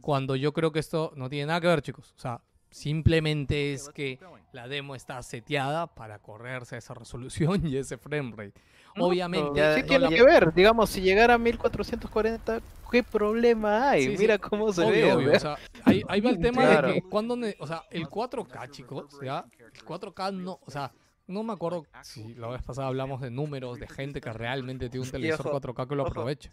Cuando 0.01 0.37
yo 0.37 0.53
creo 0.53 0.73
que 0.73 0.81
esto 0.81 1.13
no 1.17 1.31
tiene 1.31 1.47
nada 1.47 1.61
que 1.61 1.69
ver, 1.69 1.81
chicos. 1.81 2.13
O 2.17 2.19
sea, 2.19 2.41
simplemente 2.71 3.73
es 3.73 3.89
que 3.89 4.19
la 4.53 4.69
demo 4.69 4.95
está 4.95 5.23
seteada 5.23 5.87
para 5.87 6.19
correrse 6.19 6.75
a 6.75 6.79
esa 6.79 6.93
resolución 6.93 7.67
y 7.67 7.77
ese 7.77 7.97
frame 7.97 8.33
rate. 8.37 8.61
Obviamente, 8.97 9.51
Ya, 9.59 9.75
sí 9.75 9.81
no 9.83 9.87
tiene 9.89 10.05
la- 10.11 10.17
que 10.17 10.23
ver, 10.23 10.55
digamos, 10.55 10.91
si 10.91 11.01
llegara 11.01 11.35
a 11.35 11.39
1440, 11.39 12.61
¿qué 12.91 13.03
problema 13.03 13.91
hay? 13.91 14.05
Sí, 14.05 14.11
sí. 14.13 14.19
Mira 14.19 14.39
cómo 14.39 14.73
se 14.73 14.83
Obvio, 14.83 14.93
ve. 15.07 15.13
obvio, 15.15 15.33
o 15.33 15.41
sea, 15.41 15.57
ahí, 15.85 16.03
ahí 16.09 16.21
va 16.21 16.31
el 16.31 16.39
tema 16.39 16.63
Claro. 16.63 16.89
de 16.89 16.95
que 16.95 17.03
cuando, 17.03 17.37
ne- 17.37 17.57
o 17.59 17.67
sea, 17.67 17.83
el 17.91 18.09
4K, 18.09 18.69
chicos, 18.71 19.19
¿ya? 19.23 19.45
El 19.75 19.85
4K 19.85 20.31
no, 20.33 20.59
o 20.65 20.71
sea, 20.71 20.93
no 21.27 21.43
me 21.43 21.55
acuerdo 21.55 21.87
si 22.03 22.35
la 22.35 22.49
vez 22.49 22.63
pasada 22.63 22.87
hablamos 22.89 23.21
de 23.23 23.31
números 23.31 23.79
de 23.81 23.89
gente 23.89 24.21
que 24.21 24.31
realmente 24.33 24.91
tiene 24.91 25.07
un 25.07 25.11
televisor 25.11 25.47
ojo, 25.49 25.61
4K 25.61 25.89
que 25.89 25.95
lo 25.97 26.03
ojo. 26.03 26.11
aproveche. 26.11 26.51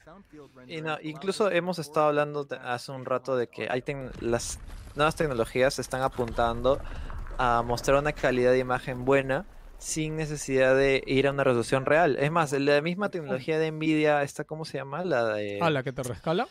Y 0.68 0.82
no, 0.82 0.98
incluso 1.03 1.52
hemos 1.52 1.78
estado 1.78 2.08
hablando 2.08 2.48
hace 2.64 2.92
un 2.92 3.03
rato 3.06 3.36
de 3.36 3.48
que 3.48 3.68
hay 3.70 3.84
las 4.22 4.60
nuevas 4.95 5.16
tecnologías 5.16 5.78
están 5.78 6.02
apuntando 6.02 6.80
a 7.38 7.61
mostrar 7.64 7.98
una 8.00 8.14
calidad 8.14 8.52
de 8.52 8.60
imagen 8.60 9.03
buena 9.06 9.45
sin 9.82 10.16
necesidad 10.16 10.76
de 10.76 11.03
ir 11.08 11.27
a 11.27 11.32
una 11.32 11.43
resolución 11.43 11.85
real. 11.85 12.16
Es 12.19 12.32
más, 12.32 12.51
la 12.53 12.82
misma 12.82 13.10
tecnología 13.10 13.58
de 13.58 13.72
Nvidia, 13.72 14.22
esta 14.22 14.43
¿cómo 14.43 14.64
se 14.64 14.77
llama? 14.77 15.03
La 15.03 15.26
de 15.34 15.58
Ah, 15.60 15.72
la 15.72 15.82
que 15.84 15.92
te 15.92 16.03
rescala. 16.03 16.48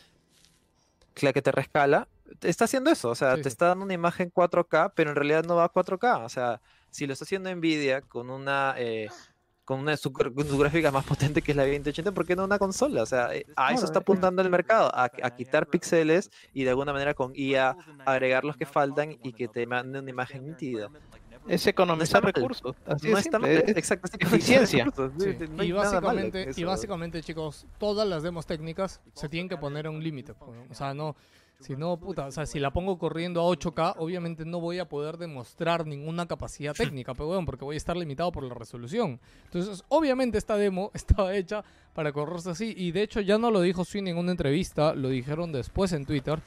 la 1.23 1.33
que 1.33 1.41
te 1.41 1.53
rescala, 1.53 2.09
está 2.41 2.65
haciendo 2.65 2.91
eso, 2.91 3.11
o 3.11 3.15
sea, 3.15 3.37
Sí, 3.37 3.43
te 3.43 3.49
está 3.49 3.69
dando 3.69 3.85
una 3.85 3.95
imagen 3.95 4.31
4K, 4.31 4.93
pero 4.97 5.11
en 5.11 5.17
realidad 5.17 5.45
no 5.45 5.55
va 5.57 5.65
a 5.65 5.69
4K, 5.73 6.25
o 6.25 6.29
sea, 6.29 6.61
si 6.91 7.07
lo 7.07 7.13
está 7.13 7.25
haciendo 7.25 7.55
Nvidia 7.55 8.01
con 8.01 8.31
una 8.31 8.75
eh, 8.79 9.09
con 9.65 9.79
una 9.81 9.97
su, 9.97 10.13
con 10.13 10.49
su 10.49 10.59
gráfica 10.59 10.91
más 10.91 11.05
potente 11.05 11.43
que 11.43 11.53
es 11.53 11.57
la 11.57 11.63
2080, 11.65 12.11
¿por 12.11 12.27
qué 12.27 12.35
no 12.35 12.45
una 12.45 12.59
consola? 12.59 13.03
O 13.03 13.07
sea, 13.07 13.33
eh, 13.33 13.47
a 13.55 13.73
eso 13.73 13.85
está 13.85 14.01
apuntando 14.01 14.43
el 14.43 14.51
mercado, 14.51 14.91
a, 14.93 15.05
a 15.05 15.31
quitar 15.37 15.69
píxeles 15.69 16.31
y 16.53 16.65
de 16.65 16.71
alguna 16.71 16.93
manera 16.93 17.15
con 17.15 17.31
IA 17.37 17.77
agregar 18.05 18.45
los 18.45 18.57
que 18.57 18.67
faltan 18.67 19.13
y 19.23 19.33
que 19.33 19.47
te 19.47 19.67
mande 19.69 20.01
una 20.01 20.11
imagen 20.11 20.45
nítida. 20.47 20.89
Es 21.49 21.67
economizar 21.67 22.25
recursos. 22.25 22.77
Así 22.87 23.09
no 23.11 23.19
es 23.19 23.27
está 23.27 23.39
mal, 23.39 23.51
simple, 23.51 23.71
es- 23.73 23.77
exacto, 23.79 24.07
es 24.07 24.15
eficiencia. 24.27 24.85
recursos, 24.85 25.13
Sí, 25.23 25.33
sí, 25.39 25.45
no 25.51 25.63
hay 25.63 25.69
Y 25.69 25.73
básicamente, 25.73 26.51
y 26.57 26.65
básicamente, 26.65 27.23
chicos, 27.23 27.67
todas 27.79 28.07
las 28.07 28.23
demos 28.23 28.47
técnicas 28.47 29.01
se 29.15 29.29
tienen 29.29 29.49
que 29.49 29.57
poner 29.57 29.87
a 29.87 29.91
un 29.91 30.03
límite. 30.03 30.35
¿no? 30.41 30.67
O 30.71 30.75
sea, 30.75 30.95
no, 30.95 31.17
si 31.59 31.77
no, 31.77 31.99
puta, 31.99 32.27
o 32.27 32.31
sea, 32.33 32.47
si 32.47 32.59
la 32.59 32.73
pongo 32.73 32.99
corriendo 32.99 33.41
a 33.43 33.45
8K, 33.45 33.97
obviamente 33.99 34.45
no 34.47 34.61
voy 34.61 34.79
a 34.79 34.89
poder 34.89 35.19
demostrar 35.19 35.87
ninguna 35.87 36.27
capacidad 36.27 36.75
técnica, 36.75 37.13
pero 37.15 37.27
bueno, 37.27 37.45
porque 37.45 37.65
voy 37.67 37.75
a 37.75 37.79
estar 37.79 37.97
limitado 37.97 38.33
por 38.33 38.45
la 38.45 38.55
resolución. 38.55 39.21
Entonces, 39.45 39.85
obviamente 39.89 40.39
esta 40.39 40.57
demo 40.57 40.91
estaba 40.95 41.35
hecha 41.35 41.63
para 41.95 42.13
correrse 42.13 42.51
así, 42.51 42.73
y 42.77 42.93
de 42.93 43.03
hecho 43.03 43.21
ya 43.21 43.37
no 43.37 43.51
lo 43.51 43.61
dijo 43.61 43.85
Swin 43.85 44.09
en 44.09 44.17
una 44.17 44.31
entrevista, 44.31 44.95
lo 44.95 45.09
dijeron 45.09 45.53
después 45.53 45.93
en 45.93 46.07
Twitter, 46.07 46.39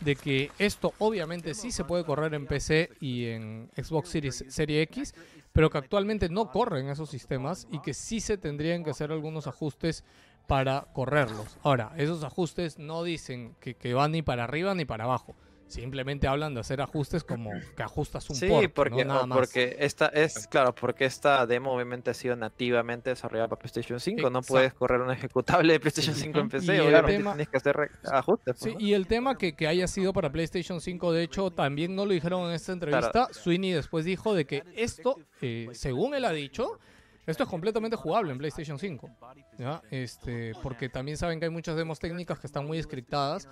de 0.00 0.16
que 0.16 0.50
esto 0.58 0.92
obviamente 0.98 1.54
sí 1.54 1.70
se 1.70 1.84
puede 1.84 2.04
correr 2.04 2.34
en 2.34 2.46
PC 2.46 2.90
y 3.00 3.26
en 3.26 3.70
Xbox 3.76 4.10
Series 4.10 4.44
Serie 4.48 4.82
X, 4.82 5.14
pero 5.52 5.70
que 5.70 5.78
actualmente 5.78 6.28
no 6.28 6.50
corren 6.50 6.88
esos 6.88 7.10
sistemas 7.10 7.66
y 7.70 7.80
que 7.80 7.94
sí 7.94 8.20
se 8.20 8.38
tendrían 8.38 8.84
que 8.84 8.90
hacer 8.90 9.10
algunos 9.10 9.46
ajustes 9.46 10.04
para 10.46 10.88
correrlos. 10.92 11.58
Ahora, 11.62 11.92
esos 11.96 12.24
ajustes 12.24 12.78
no 12.78 13.02
dicen 13.02 13.54
que, 13.60 13.74
que 13.74 13.94
van 13.94 14.12
ni 14.12 14.22
para 14.22 14.44
arriba 14.44 14.74
ni 14.74 14.84
para 14.84 15.04
abajo. 15.04 15.34
Simplemente 15.68 16.26
hablan 16.26 16.54
de 16.54 16.60
hacer 16.60 16.80
ajustes 16.80 17.22
como 17.24 17.50
que 17.76 17.82
ajustas 17.82 18.28
un 18.30 18.36
Sí, 18.36 18.48
port, 18.48 18.72
porque, 18.72 19.04
no 19.04 19.14
nada 19.14 19.26
más. 19.26 19.38
porque 19.38 19.76
esta 19.80 20.06
es, 20.06 20.48
claro, 20.48 20.74
porque 20.74 21.04
esta 21.04 21.46
demo 21.46 21.72
obviamente 21.72 22.10
ha 22.10 22.14
sido 22.14 22.36
nativamente 22.36 23.10
desarrollada 23.10 23.48
para 23.48 23.60
PlayStation 23.60 24.00
5. 24.00 24.30
No 24.30 24.42
puedes 24.42 24.72
correr 24.74 25.00
un 25.00 25.10
ejecutable 25.10 25.74
de 25.74 25.80
PlayStation 25.80 26.14
5 26.16 26.38
en 26.38 26.48
PC, 26.48 26.80
obviamente 26.80 27.16
tema- 27.18 27.32
tienes 27.32 27.48
que 27.48 27.56
hacer 27.58 27.90
ajustes. 28.10 28.56
Sí, 28.58 28.74
¿no? 28.74 28.80
y 28.80 28.94
el 28.94 29.06
tema 29.06 29.36
que, 29.36 29.54
que 29.54 29.66
haya 29.68 29.86
sido 29.86 30.12
para 30.12 30.32
PlayStation 30.32 30.80
5, 30.80 31.12
de 31.12 31.22
hecho, 31.22 31.50
también 31.50 31.94
no 31.94 32.06
lo 32.06 32.12
dijeron 32.12 32.48
en 32.48 32.52
esta 32.54 32.72
entrevista. 32.72 33.28
Sweeney 33.32 33.72
después 33.72 34.04
dijo 34.04 34.34
de 34.34 34.46
que 34.46 34.62
esto, 34.74 35.16
eh, 35.42 35.68
según 35.72 36.14
él 36.14 36.24
ha 36.24 36.32
dicho, 36.32 36.78
esto 37.26 37.42
es 37.42 37.48
completamente 37.50 37.94
jugable 37.96 38.32
en 38.32 38.38
PlayStation 38.38 38.78
5. 38.78 39.10
¿ya? 39.58 39.82
Este, 39.90 40.52
porque 40.62 40.88
también 40.88 41.18
saben 41.18 41.38
que 41.38 41.44
hay 41.44 41.50
muchas 41.50 41.76
demos 41.76 41.98
técnicas 41.98 42.38
que 42.38 42.46
están 42.46 42.66
muy 42.66 42.82
scriptadas, 42.82 43.46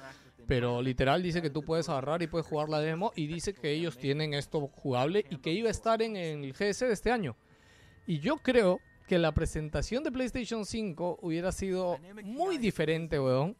pero 0.46 0.82
literal 0.82 1.22
dice 1.22 1.42
que 1.42 1.50
tú 1.50 1.62
puedes 1.62 1.88
agarrar 1.88 2.22
y 2.22 2.26
puedes 2.26 2.46
jugar 2.46 2.68
la 2.68 2.80
demo 2.80 3.12
y 3.16 3.26
dice 3.26 3.54
que 3.54 3.70
ellos 3.70 3.98
tienen 3.98 4.34
esto 4.34 4.60
jugable 4.68 5.24
y 5.30 5.38
que 5.38 5.52
iba 5.52 5.68
a 5.68 5.72
estar 5.72 6.02
en 6.02 6.16
el 6.16 6.52
GS 6.52 6.80
de 6.80 6.92
este 6.92 7.10
año. 7.10 7.36
Y 8.06 8.20
yo 8.20 8.36
creo 8.36 8.80
que 9.06 9.18
la 9.18 9.32
presentación 9.32 10.02
de 10.02 10.10
PlayStation 10.10 10.64
5 10.64 11.20
hubiera 11.22 11.52
sido 11.52 11.98
muy 12.24 12.58
diferente, 12.58 13.20
weón, 13.20 13.56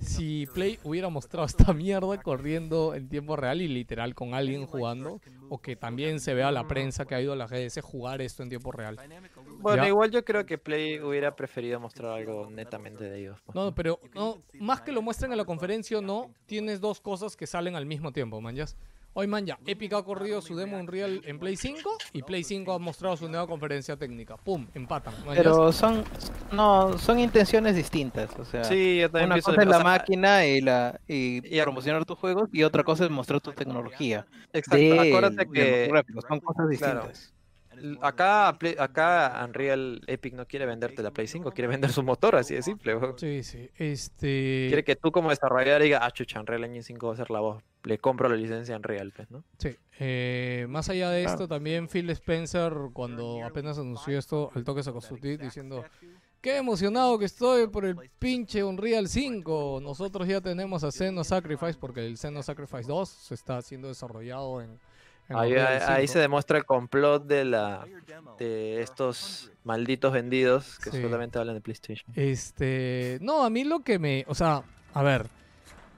si 0.00 0.46
Play 0.54 0.78
hubiera 0.84 1.08
mostrado 1.10 1.46
esta 1.46 1.72
mierda 1.74 2.20
corriendo 2.22 2.94
en 2.94 3.08
tiempo 3.08 3.36
real 3.36 3.60
y 3.60 3.68
literal 3.68 4.14
con 4.14 4.34
alguien 4.34 4.66
jugando, 4.66 5.20
o 5.50 5.58
que 5.58 5.76
también 5.76 6.20
se 6.20 6.32
vea 6.32 6.50
la 6.50 6.66
prensa 6.66 7.04
que 7.04 7.14
ha 7.14 7.20
ido 7.20 7.34
a 7.34 7.36
la 7.36 7.46
GS 7.46 7.80
jugar 7.82 8.22
esto 8.22 8.42
en 8.42 8.48
tiempo 8.48 8.72
real. 8.72 8.98
Bueno, 9.60 9.82
Ya. 9.82 9.88
igual 9.88 10.10
yo 10.10 10.24
creo 10.24 10.44
que 10.46 10.58
Play 10.58 11.00
hubiera 11.00 11.34
preferido 11.36 11.78
mostrar 11.80 12.12
algo 12.12 12.48
netamente 12.50 13.04
de 13.04 13.18
ellos. 13.20 13.40
pues. 13.44 13.54
No, 13.54 13.74
pero 13.74 14.00
no, 14.14 14.42
más 14.54 14.80
que 14.80 14.92
lo 14.92 15.02
muestren 15.02 15.30
en 15.32 15.38
la 15.38 15.44
conferencia 15.44 15.98
o 15.98 16.02
no, 16.02 16.32
tienes 16.46 16.80
dos 16.80 17.00
cosas 17.00 17.36
que 17.36 17.46
salen 17.46 17.76
al 17.76 17.86
mismo 17.86 18.12
tiempo, 18.12 18.40
man. 18.40 18.54
ya. 18.54 18.66
Hoy, 19.12 19.26
man, 19.26 19.44
ya, 19.44 19.58
Epic 19.66 19.92
ha 19.94 20.04
corrido 20.04 20.40
su 20.40 20.54
demo 20.54 20.78
Unreal 20.78 21.20
en 21.24 21.40
Play 21.40 21.56
5 21.56 21.98
y 22.12 22.22
Play 22.22 22.44
5 22.44 22.72
ha 22.72 22.78
mostrado 22.78 23.16
su 23.16 23.28
nueva 23.28 23.44
conferencia 23.48 23.96
técnica. 23.96 24.36
Pum, 24.36 24.68
empatan. 24.72 25.12
man. 25.26 25.34
Pero 25.36 25.72
son, 25.72 26.04
no, 26.52 26.96
son 26.96 27.18
intenciones 27.18 27.74
distintas. 27.74 28.30
O 28.38 28.44
sea, 28.44 28.62
Sí, 28.62 28.98
yo 29.00 29.10
también 29.10 29.32
una 29.32 29.40
cosa 29.42 29.60
es 29.60 29.66
o 29.66 29.70
la 29.70 29.76
sea, 29.78 29.84
máquina 29.84 30.46
y, 30.46 30.60
la, 30.60 31.00
y, 31.08 31.40
promocionar 31.60 32.04
tus 32.04 32.18
juegos 32.18 32.48
y 32.52 32.62
otra 32.62 32.84
cosa 32.84 33.04
es 33.04 33.10
mostrar 33.10 33.40
tu 33.40 33.50
tecnología. 33.52 34.26
Exacto, 34.52 34.76
de, 34.78 35.08
acuérdate 35.08 35.46
que 35.50 35.90
son 36.28 36.38
cosas 36.38 36.68
distintas. 36.68 37.34
Acá, 38.00 38.48
acá 38.48 39.42
Unreal 39.44 40.00
Epic 40.06 40.34
no 40.34 40.46
quiere 40.46 40.66
venderte 40.66 41.02
la 41.02 41.10
Play 41.10 41.26
5, 41.26 41.50
quiere 41.52 41.68
vender 41.68 41.90
su 41.90 42.02
motor, 42.02 42.36
así 42.36 42.54
de 42.54 42.62
simple. 42.62 42.94
Sí, 43.16 43.42
sí. 43.42 43.68
Este. 43.76 44.66
Quiere 44.68 44.84
que 44.84 44.96
tú 44.96 45.10
como 45.12 45.30
desarrollador 45.30 45.82
digas, 45.82 46.00
ah, 46.02 46.10
chucha, 46.10 46.40
Unreal 46.40 46.64
Engine 46.64 46.82
5 46.82 47.06
va 47.06 47.12
a 47.14 47.16
ser 47.16 47.30
la 47.30 47.40
voz. 47.40 47.62
Le 47.84 47.98
compro 47.98 48.28
la 48.28 48.36
licencia 48.36 48.74
a 48.74 48.78
Unreal, 48.78 49.12
pues, 49.16 49.30
¿no? 49.30 49.42
Sí, 49.58 49.74
eh, 49.98 50.66
más 50.68 50.88
allá 50.90 51.10
de 51.10 51.22
Claro. 51.22 51.34
esto, 51.34 51.48
también 51.48 51.88
Phil 51.88 52.10
Spencer, 52.10 52.72
cuando 52.92 53.42
apenas 53.44 53.78
anunció 53.78 54.18
esto, 54.18 54.50
al 54.54 54.64
toque 54.64 54.82
sacó 54.82 55.00
su 55.00 55.16
tweet 55.16 55.38
diciendo: 55.38 55.84
Qué 56.42 56.56
emocionado 56.56 57.18
que 57.18 57.26
estoy 57.26 57.66
por 57.66 57.84
el 57.84 57.96
pinche 58.18 58.64
Unreal 58.64 59.08
5. 59.08 59.80
Nosotros 59.82 60.26
ya 60.26 60.40
tenemos 60.40 60.84
a 60.84 60.90
Xeno 60.90 61.22
Sacrifice, 61.24 61.74
porque 61.78 62.06
el 62.06 62.16
Xeno 62.16 62.42
Sacrifice 62.42 62.84
2 62.88 63.08
se 63.08 63.34
está 63.34 63.60
siendo 63.62 63.88
desarrollado 63.88 64.60
en. 64.62 64.78
Ahí, 65.30 65.54
ahí 65.54 66.06
5. 66.06 66.12
se 66.12 66.18
demuestra 66.18 66.58
el 66.58 66.64
complot 66.64 67.26
de 67.26 67.44
la 67.44 67.86
de 68.38 68.80
estos 68.82 69.50
malditos 69.64 70.12
vendidos 70.12 70.78
que 70.78 70.90
Sí. 70.90 71.02
solamente 71.02 71.38
hablan 71.38 71.54
de 71.54 71.60
PlayStation. 71.60 72.10
Este, 72.16 73.18
no, 73.20 73.44
a 73.44 73.50
mí 73.50 73.64
lo 73.64 73.80
que 73.80 73.98
me, 73.98 74.24
o 74.28 74.34
sea, 74.34 74.62
a 74.94 75.02
ver, 75.02 75.28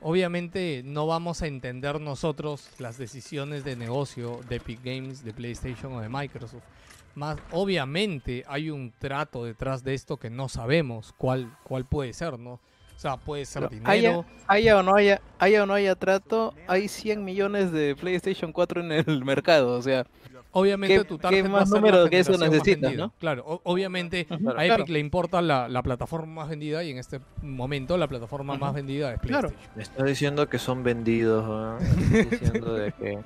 obviamente 0.00 0.82
no 0.84 1.06
vamos 1.06 1.42
a 1.42 1.46
entender 1.46 2.00
nosotros 2.00 2.68
las 2.78 2.98
decisiones 2.98 3.64
de 3.64 3.76
negocio 3.76 4.40
de 4.48 4.56
Epic 4.56 4.80
Games, 4.84 5.24
de 5.24 5.32
PlayStation 5.32 5.92
o 5.94 6.00
de 6.00 6.08
Microsoft. 6.08 6.64
Más, 7.14 7.38
obviamente 7.50 8.42
hay 8.48 8.70
un 8.70 8.92
trato 8.98 9.44
detrás 9.44 9.84
de 9.84 9.94
esto 9.94 10.16
que 10.16 10.30
no 10.30 10.48
sabemos 10.48 11.14
cuál, 11.18 11.54
cuál 11.62 11.84
puede 11.84 12.12
ser, 12.12 12.38
¿no? 12.38 12.58
O 12.96 13.00
sea, 13.02 13.16
puede 13.16 13.44
ser 13.46 13.68
Pero 13.68 13.70
dinero. 13.70 14.24
Haya 14.46 14.78
o 14.78 14.82
no 14.82 14.94
haya, 14.94 15.20
haya 15.38 15.62
o 15.62 15.66
no 15.66 15.74
haya 15.74 15.94
trato, 15.96 16.54
hay 16.68 16.88
100 16.88 17.24
millones 17.24 17.72
de 17.72 17.96
PlayStation 17.96 18.52
4 18.52 18.80
en 18.82 18.92
el 18.92 19.24
mercado. 19.24 19.76
O 19.76 19.82
sea, 19.82 20.04
Obviamente 20.54 20.98
¿Qué- 20.98 21.04
tu 21.04 21.16
qué 21.16 21.22
target 21.22 21.48
más 21.48 21.70
número 21.70 22.10
que 22.10 22.18
eso 22.18 22.36
necesitas, 22.36 22.94
no? 22.94 23.10
Claro, 23.18 23.42
o- 23.46 23.62
obviamente 23.64 24.26
a 24.28 24.34
Epic 24.34 24.44
claro. 24.66 24.84
le 24.86 24.98
importa 24.98 25.40
la, 25.40 25.66
la 25.66 25.82
plataforma 25.82 26.42
más 26.42 26.50
vendida 26.50 26.84
y 26.84 26.90
en 26.90 26.98
este 26.98 27.20
momento 27.40 27.96
la 27.96 28.06
plataforma 28.06 28.58
más 28.58 28.74
vendida 28.74 29.14
es 29.14 29.20
Claro. 29.20 29.48
PlayStation. 29.48 29.76
Me 29.76 29.82
está 29.82 30.04
diciendo 30.04 30.48
que 30.50 30.58
son 30.58 30.82
vendidos, 30.82 31.46
¿no? 31.46 31.78
Me 32.10 32.20
está 32.20 32.36
diciendo 32.36 32.74
de 32.74 32.92
que... 32.92 33.18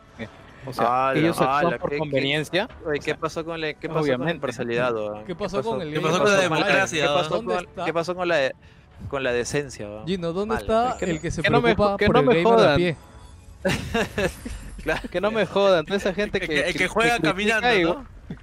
o 0.68 0.72
sea 0.72 1.08
Ala, 1.08 1.18
ellos 1.18 1.40
actúan 1.40 1.66
ala, 1.66 1.78
por 1.78 1.90
qué- 1.90 1.96
qué- 1.96 1.98
conveniencia. 1.98 2.68
Oye, 2.86 3.00
¿qué 3.00 3.14
pasó 3.16 3.44
con 3.44 3.60
la, 3.60 3.74
qué 3.74 3.88
pasó 3.88 3.88
con 3.88 3.94
la 3.94 4.00
obviamente. 4.02 4.34
imparcialidad? 4.36 5.24
¿Qué 5.26 5.34
pasó 5.34 5.62
con 5.64 5.82
el 5.82 5.88
qué 5.88 5.94
Game 5.98 6.08
pasó 6.08 6.22
con 6.22 6.32
la 6.32 6.40
democracia, 6.40 7.02
¿Qué 7.02 7.08
pasó, 7.12 7.34
¿Dónde 7.42 7.66
con, 7.74 7.84
qué 7.86 7.92
pasó 7.92 8.14
con 8.14 8.28
la, 8.28 8.52
con 9.08 9.22
la 9.22 9.32
decencia? 9.32 9.86
weón? 9.86 10.06
Gino, 10.06 10.32
¿dónde 10.32 10.54
Mal, 10.54 10.62
está 10.62 10.96
que 10.98 11.06
no- 11.06 11.12
el 11.12 11.20
que 11.20 11.30
se 11.30 11.42
que 11.42 11.50
no 11.50 11.60
me 11.60 11.74
preocupa 11.74 11.90
jo- 11.92 11.96
que 11.98 12.06
por 12.06 12.14
no 12.14 12.20
el 12.20 12.26
me 12.26 12.34
gamer 12.34 12.46
a 12.52 12.56
jodan. 12.56 12.76
pie? 12.76 12.96
Que 15.10 15.20
no 15.20 15.30
me 15.32 15.44
jodan, 15.46 15.84
toda 15.84 15.96
esa 15.96 16.14
gente 16.14 16.38
El 16.42 16.46
que, 16.48 16.54
que, 16.54 16.68
el 16.68 16.74
que 16.76 16.86
juega 16.88 17.18
critica 17.18 17.30
caminando, 17.32 17.74
igual- 17.74 17.98
¿no? 18.28 18.36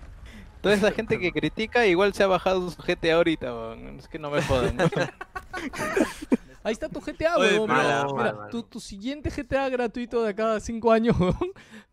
Toda 0.61 0.75
esa 0.75 0.91
gente 0.91 1.19
que 1.19 1.31
critica 1.31 1.85
igual 1.85 2.13
se 2.13 2.23
ha 2.23 2.27
bajado 2.27 2.69
su 2.69 2.81
GTA 2.81 3.15
ahorita, 3.15 3.53
weón. 3.53 3.97
es 3.99 4.07
que 4.07 4.17
no 4.19 4.29
me 4.29 4.41
jodan. 4.41 4.77
Ahí 6.65 6.71
está 6.71 6.87
tu 6.87 7.01
GTA, 7.01 7.37
weón. 7.37 7.67
mala, 7.67 7.83
Mira, 7.83 8.03
mala, 8.03 8.13
mira, 8.13 8.33
mala. 8.33 8.49
tu, 8.49 8.63
tu 8.63 8.79
siguiente 8.79 9.29
GTA 9.29 9.67
gratuito 9.69 10.23
de 10.23 10.29
acá 10.29 10.55
a 10.55 10.59
5 10.61 10.91
años, 10.93 11.19
weón, 11.19 11.37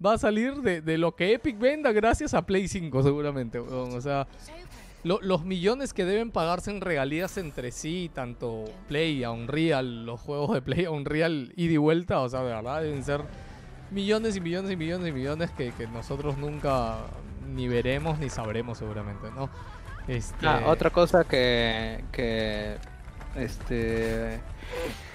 va 0.05 0.14
a 0.14 0.18
salir 0.18 0.55
de, 0.56 0.80
de 0.80 0.98
lo 0.98 1.14
que 1.16 1.32
Epic 1.34 1.58
venda 1.58 1.90
gracias 1.90 2.32
a 2.34 2.42
Play 2.42 2.68
5, 2.68 3.02
seguramente, 3.02 3.58
weón. 3.60 3.92
O 3.97 4.00
sea, 4.00 4.28
lo- 5.04 5.20
los 5.22 5.44
millones 5.44 5.92
que 5.94 6.04
deben 6.04 6.30
pagarse 6.30 6.70
en 6.70 6.80
regalías 6.80 7.36
entre 7.38 7.72
sí, 7.72 8.10
tanto 8.14 8.64
Play 8.88 9.24
a 9.24 9.30
Unreal, 9.30 10.04
los 10.06 10.20
juegos 10.20 10.52
de 10.54 10.62
Play 10.62 10.84
a 10.84 10.90
Unreal 10.90 11.52
ida 11.56 11.72
y 11.72 11.76
vuelta, 11.76 12.20
o 12.20 12.28
sea, 12.28 12.40
de 12.42 12.52
verdad 12.54 12.82
deben 12.82 13.02
ser 13.04 13.22
millones 13.90 14.36
y 14.36 14.40
millones 14.40 14.70
y 14.70 14.76
millones 14.76 15.08
y 15.08 15.12
millones 15.12 15.50
que, 15.52 15.72
que 15.72 15.86
nosotros 15.86 16.36
nunca 16.38 16.98
ni 17.48 17.66
veremos 17.66 18.18
ni 18.18 18.28
sabremos 18.30 18.78
seguramente, 18.78 19.28
¿no? 19.34 19.48
Este, 20.06 20.46
Ah, 20.46 20.62
otra 20.66 20.90
cosa 20.90 21.24
que, 21.24 22.04
que 22.12 22.76
este 23.36 24.38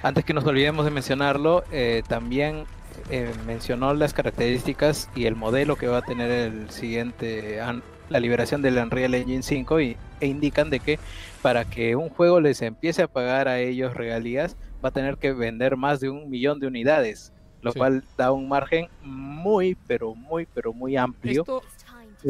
antes 0.04 0.24
que 0.26 0.34
nos 0.34 0.46
olvidemos 0.46 0.86
de 0.86 0.92
mencionarlo, 0.92 1.64
eh, 1.72 2.04
también 2.08 2.66
eh, 3.10 3.32
mencionó 3.46 3.94
las 3.94 4.14
características 4.14 5.10
y 5.16 5.26
el 5.26 5.36
modelo 5.36 5.76
que 5.76 5.88
va 5.88 6.00
a 6.00 6.02
tener 6.02 6.32
el 6.32 6.70
siguiente 6.70 7.62
la 8.10 8.20
liberación 8.20 8.62
del 8.62 8.78
Unreal 8.78 9.16
Engine 9.16 9.44
5 9.44 9.80
y, 9.82 9.98
e 10.20 10.28
indican 10.28 10.70
de 10.70 10.80
que 10.80 11.00
para 11.42 11.66
que 11.66 11.96
un 11.96 12.10
juego 12.10 12.40
les 12.40 12.62
empiece 12.62 13.02
a 13.04 13.08
pagar 13.08 13.48
a 13.48 13.60
ellos 13.60 13.94
regalías 13.96 14.56
va 14.84 14.90
a 14.90 14.92
tener 14.92 15.18
que 15.18 15.34
vender 15.34 15.76
más 15.78 16.00
de 16.00 16.10
un 16.10 16.30
millón 16.30 16.60
de 16.60 16.68
unidades, 16.68 17.34
lo 17.62 17.72
Sí. 17.72 17.80
cual 17.80 18.04
da 18.18 18.32
un 18.32 18.48
margen 18.48 18.88
muy 19.04 19.76
pero 19.88 20.14
muy 20.16 20.46
pero 20.54 20.72
muy 20.74 20.96
amplio 20.98 21.42
esto, 21.42 21.62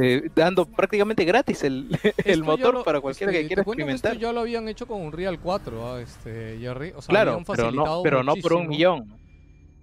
eh, 0.02 0.30
dando 0.36 0.66
prácticamente 0.66 1.24
gratis 1.26 1.64
el, 1.64 1.88
el 2.26 2.44
motor 2.44 2.74
lo- 2.76 2.84
para 2.84 3.00
cualquiera 3.02 3.32
este, 3.32 3.42
que 3.44 3.48
quiera 3.48 3.64
que 3.64 3.70
esto 3.70 3.72
experimentar. 3.74 4.18
ya 4.18 4.32
lo 4.34 4.42
habían 4.42 4.68
hecho 4.68 4.86
con 4.88 5.02
4, 5.40 6.00
este, 6.00 6.58
Jerry. 6.60 6.92
O 6.96 7.02
sea, 7.02 7.10
Claro, 7.10 7.32
habían 7.32 7.46
pero 7.46 7.72
no, 7.72 8.02
pero 8.04 8.24
no 8.24 8.36
por 8.36 8.54
un 8.54 8.68
millón. 8.68 9.14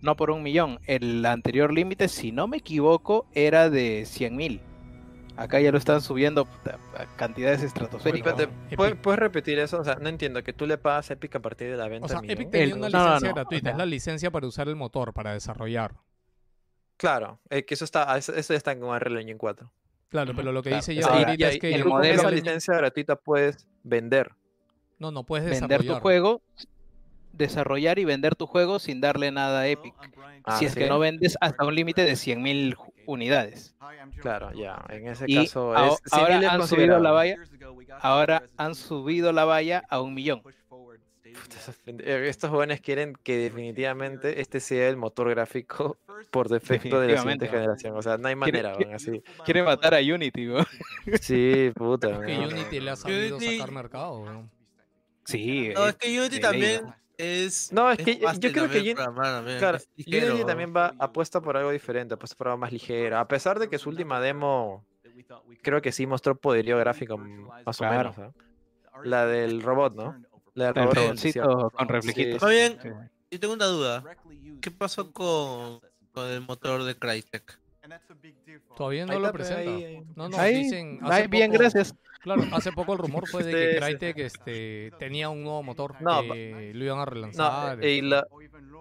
No 0.02 0.16
por 0.16 0.30
un 0.30 0.42
millón. 0.42 0.80
El 0.86 1.24
anterior 1.24 1.72
límite, 1.72 2.08
si 2.08 2.32
no 2.32 2.48
me 2.48 2.56
equivoco, 2.58 3.26
era 3.34 3.70
de 3.70 4.04
100 4.04 4.34
mil. 4.36 4.60
Acá 5.36 5.60
ya 5.60 5.72
lo 5.72 5.78
están 5.78 6.00
subiendo 6.02 6.46
a 6.96 7.06
cantidades 7.16 7.62
estratosféricas. 7.62 8.34
¿puedes, 8.76 8.96
puedes 8.96 9.18
repetir 9.18 9.58
eso? 9.58 9.80
O 9.80 9.84
sea, 9.84 9.94
no 9.96 10.08
entiendo 10.08 10.42
que 10.44 10.52
tú 10.52 10.66
le 10.66 10.76
pagas 10.78 11.10
Epic 11.10 11.34
a 11.36 11.40
partir 11.40 11.70
de 11.70 11.76
la 11.76 11.88
venta 11.88 12.04
O 12.06 12.08
sea. 12.08 12.18
Epic 12.22 12.50
tenía 12.50 12.66
El- 12.66 12.74
una 12.74 12.88
no, 12.90 12.98
no, 12.98 13.04
licencia 13.06 13.28
no, 13.30 13.34
gratuita, 13.34 13.70
es 13.70 13.76
la 13.76 13.86
licencia 13.86 14.30
para 14.30 14.46
usar 14.46 14.68
el 14.68 14.76
motor, 14.76 15.12
para 15.14 15.32
desarrollar. 15.32 15.94
Claro, 16.98 17.40
eh, 17.50 17.64
que 17.64 17.74
eso 17.74 17.84
está, 17.84 18.16
eso, 18.16 18.34
eso 18.34 18.52
ya 18.52 18.58
está 18.58 18.72
en 18.72 18.84
Unreal 18.84 19.18
Engine 19.18 19.38
4. 19.38 19.72
Claro, 20.10 20.34
pero 20.36 20.52
lo 20.52 20.62
que 20.62 20.68
claro. 20.70 20.84
dice 20.86 20.98
Esa- 20.98 21.08
Jerry 21.08 21.20
y- 21.20 21.24
ahorita 21.24 21.46
y- 21.46 21.50
es 21.54 21.58
que 21.58 21.74
el 21.74 21.82
ya 21.82 21.88
modelo- 21.88 22.12
esa 22.14 22.20
esa 22.22 22.30
li- 22.30 22.36
licencia 22.36 22.74
gratuita 22.74 23.16
puedes 23.16 23.66
vender. 23.82 24.32
No, 24.98 25.10
no 25.10 25.24
puedes 25.24 25.46
Vender 25.50 25.78
tu 25.78 25.84
desarrollar. 25.84 26.02
juego, 26.02 26.42
desarrollar 27.32 27.98
y 27.98 28.04
vender 28.04 28.36
tu 28.36 28.46
juego 28.46 28.78
sin 28.78 29.00
darle 29.00 29.32
nada 29.32 29.60
a 29.60 29.68
Epic. 29.68 29.94
Ah, 30.44 30.58
si 30.58 30.66
es 30.66 30.74
que 30.74 30.86
no 30.88 30.98
vendes 30.98 31.36
hasta 31.40 31.64
un 31.64 31.74
límite 31.74 32.04
de 32.04 32.14
100 32.16 32.42
mil 32.42 32.76
unidades. 33.06 33.74
Claro, 34.20 34.52
ya. 34.52 34.84
En 34.88 35.06
ese 35.08 35.24
Y 35.28 35.36
caso 35.36 35.74
es, 35.74 36.02
100.000 36.04 36.18
ahora 36.20 36.38
es 36.40 36.44
han 36.48 36.66
subido 36.68 36.98
la 36.98 37.10
valla. 37.12 37.36
Ahora 38.00 38.42
han 38.56 38.74
subido 38.74 39.32
la 39.32 39.44
valla 39.44 39.82
a 39.88 40.00
un 40.00 40.14
millón. 40.14 40.42
Eh, 41.86 42.26
Estos 42.28 42.50
jóvenes 42.50 42.80
quieren 42.80 43.14
que 43.22 43.36
definitivamente 43.38 44.40
este 44.40 44.60
sea 44.60 44.88
el 44.88 44.96
motor 44.96 45.30
gráfico 45.30 45.96
por 46.30 46.48
defecto 46.48 47.00
de 47.00 47.12
la 47.12 47.20
siguiente 47.20 47.48
generación. 47.48 47.96
O 47.96 48.02
sea, 48.02 48.18
no 48.18 48.28
hay 48.28 48.34
manera, 48.36 48.72
quiere- 48.74 48.84
weón, 48.90 48.94
así. 48.96 49.22
Quiere 49.44 49.62
matar 49.62 49.94
a 49.94 49.98
Unity, 50.00 50.48
weón. 50.50 50.66
Sí, 51.20 51.70
puta. 51.74 52.20
Que 52.20 52.36
no, 52.36 52.48
Unity 52.48 52.80
le 52.80 52.90
ha 52.90 52.96
sabido 52.96 53.38
Unity- 53.38 53.58
sacar 53.58 53.72
mercado, 53.72 54.20
weón. 54.20 54.50
Sí. 55.24 55.70
No, 55.74 55.86
es 55.88 55.96
que 55.96 56.18
Unity 56.20 56.40
también. 56.40 56.82
Es. 57.22 57.72
No, 57.72 57.90
es 57.90 57.98
que 57.98 58.16
yo- 58.18 58.26
fácil 58.28 58.40
yo 58.42 58.52
creo 58.52 58.68
que 58.70 58.94
programar 58.94 59.26
también, 59.26 59.58
Claro, 59.58 59.76
es 59.78 59.88
ligero. 59.96 60.32
Unity 60.34 60.46
también 60.46 60.72
va 60.76 60.94
apuesta 60.98 61.40
por 61.40 61.56
algo 61.56 61.70
diferente, 61.70 62.14
apuesta 62.14 62.36
por 62.36 62.48
algo 62.48 62.58
más 62.58 62.72
ligero. 62.72 63.18
A 63.18 63.26
pesar 63.28 63.58
de 63.58 63.68
que 63.68 63.78
su 63.78 63.88
última 63.88 64.20
demo 64.20 64.84
creo 65.62 65.80
que 65.80 65.92
sí 65.92 66.06
mostró 66.06 66.34
poderío 66.36 66.76
gráfico 66.78 67.16
más 67.18 67.80
o 67.80 67.84
menos. 67.84 68.18
¿eh? 68.18 68.30
La 69.04 69.26
del 69.26 69.62
robot, 69.62 69.94
¿no? 69.94 70.22
La 70.54 70.66
del 70.72 70.76
El 70.76 70.82
robot 70.84 70.94
robotcito 70.96 71.70
con 71.70 71.88
reflejitos. 71.88 72.34
Está 72.34 72.48
bien, 72.48 72.78
Sí. 72.82 72.88
yo 73.30 73.40
tengo 73.40 73.54
una 73.54 73.66
duda. 73.66 74.04
¿Qué 74.60 74.70
pasó 74.70 75.12
con, 75.12 75.80
con 76.12 76.28
el 76.28 76.40
motor 76.42 76.82
de 76.84 76.94
Crytek? 76.96 77.58
Todavía 78.76 79.06
no 79.06 79.18
lo 79.18 79.32
presenta. 79.32 79.60
ahí, 79.60 79.84
ahí. 79.84 80.02
No, 80.16 80.28
no, 80.28 80.36
Ahí, 80.38 80.64
dicen. 80.64 80.98
ahí, 81.02 81.10
hace 81.20 81.28
bien, 81.28 81.50
poco- 81.50 81.60
gracias. 81.60 81.94
Claro, 82.22 82.42
hace 82.52 82.70
poco 82.72 82.92
el 82.92 82.98
rumor 83.00 83.28
fue 83.28 83.42
de 83.42 83.50
que. 83.52 83.80
Crytek 83.80 84.18
este, 84.18 84.92
tenía 84.98 85.28
un 85.28 85.42
nuevo 85.42 85.62
motor 85.62 85.96
No, 86.00 86.22
que 86.22 86.70
lo 86.74 86.84
iban 86.84 86.98
a 86.98 87.04
No, 87.04 87.04
relanzar. 87.06 87.84
y, 87.84 88.00
la, 88.00 88.24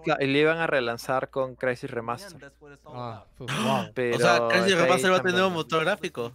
cla- 0.06 0.18
y 0.20 0.28
le 0.28 0.40
iban 0.40 0.60
a 0.60 0.68
relanzar 0.68 1.30
con 1.32 1.56
Crisis 1.56 1.90
Remaster. 1.90 2.52
Ah, 2.86 3.26
pues, 3.38 3.50
wow. 3.64 3.86
Pero 3.96 4.18
o 4.18 4.20
sea, 4.20 4.48
ahí 4.48 4.72
Remaster 4.74 5.12
va 5.12 5.18
a 5.18 5.22
tener 5.24 5.42
un 5.44 5.54
motor 5.54 5.84
gráfico. 5.84 6.34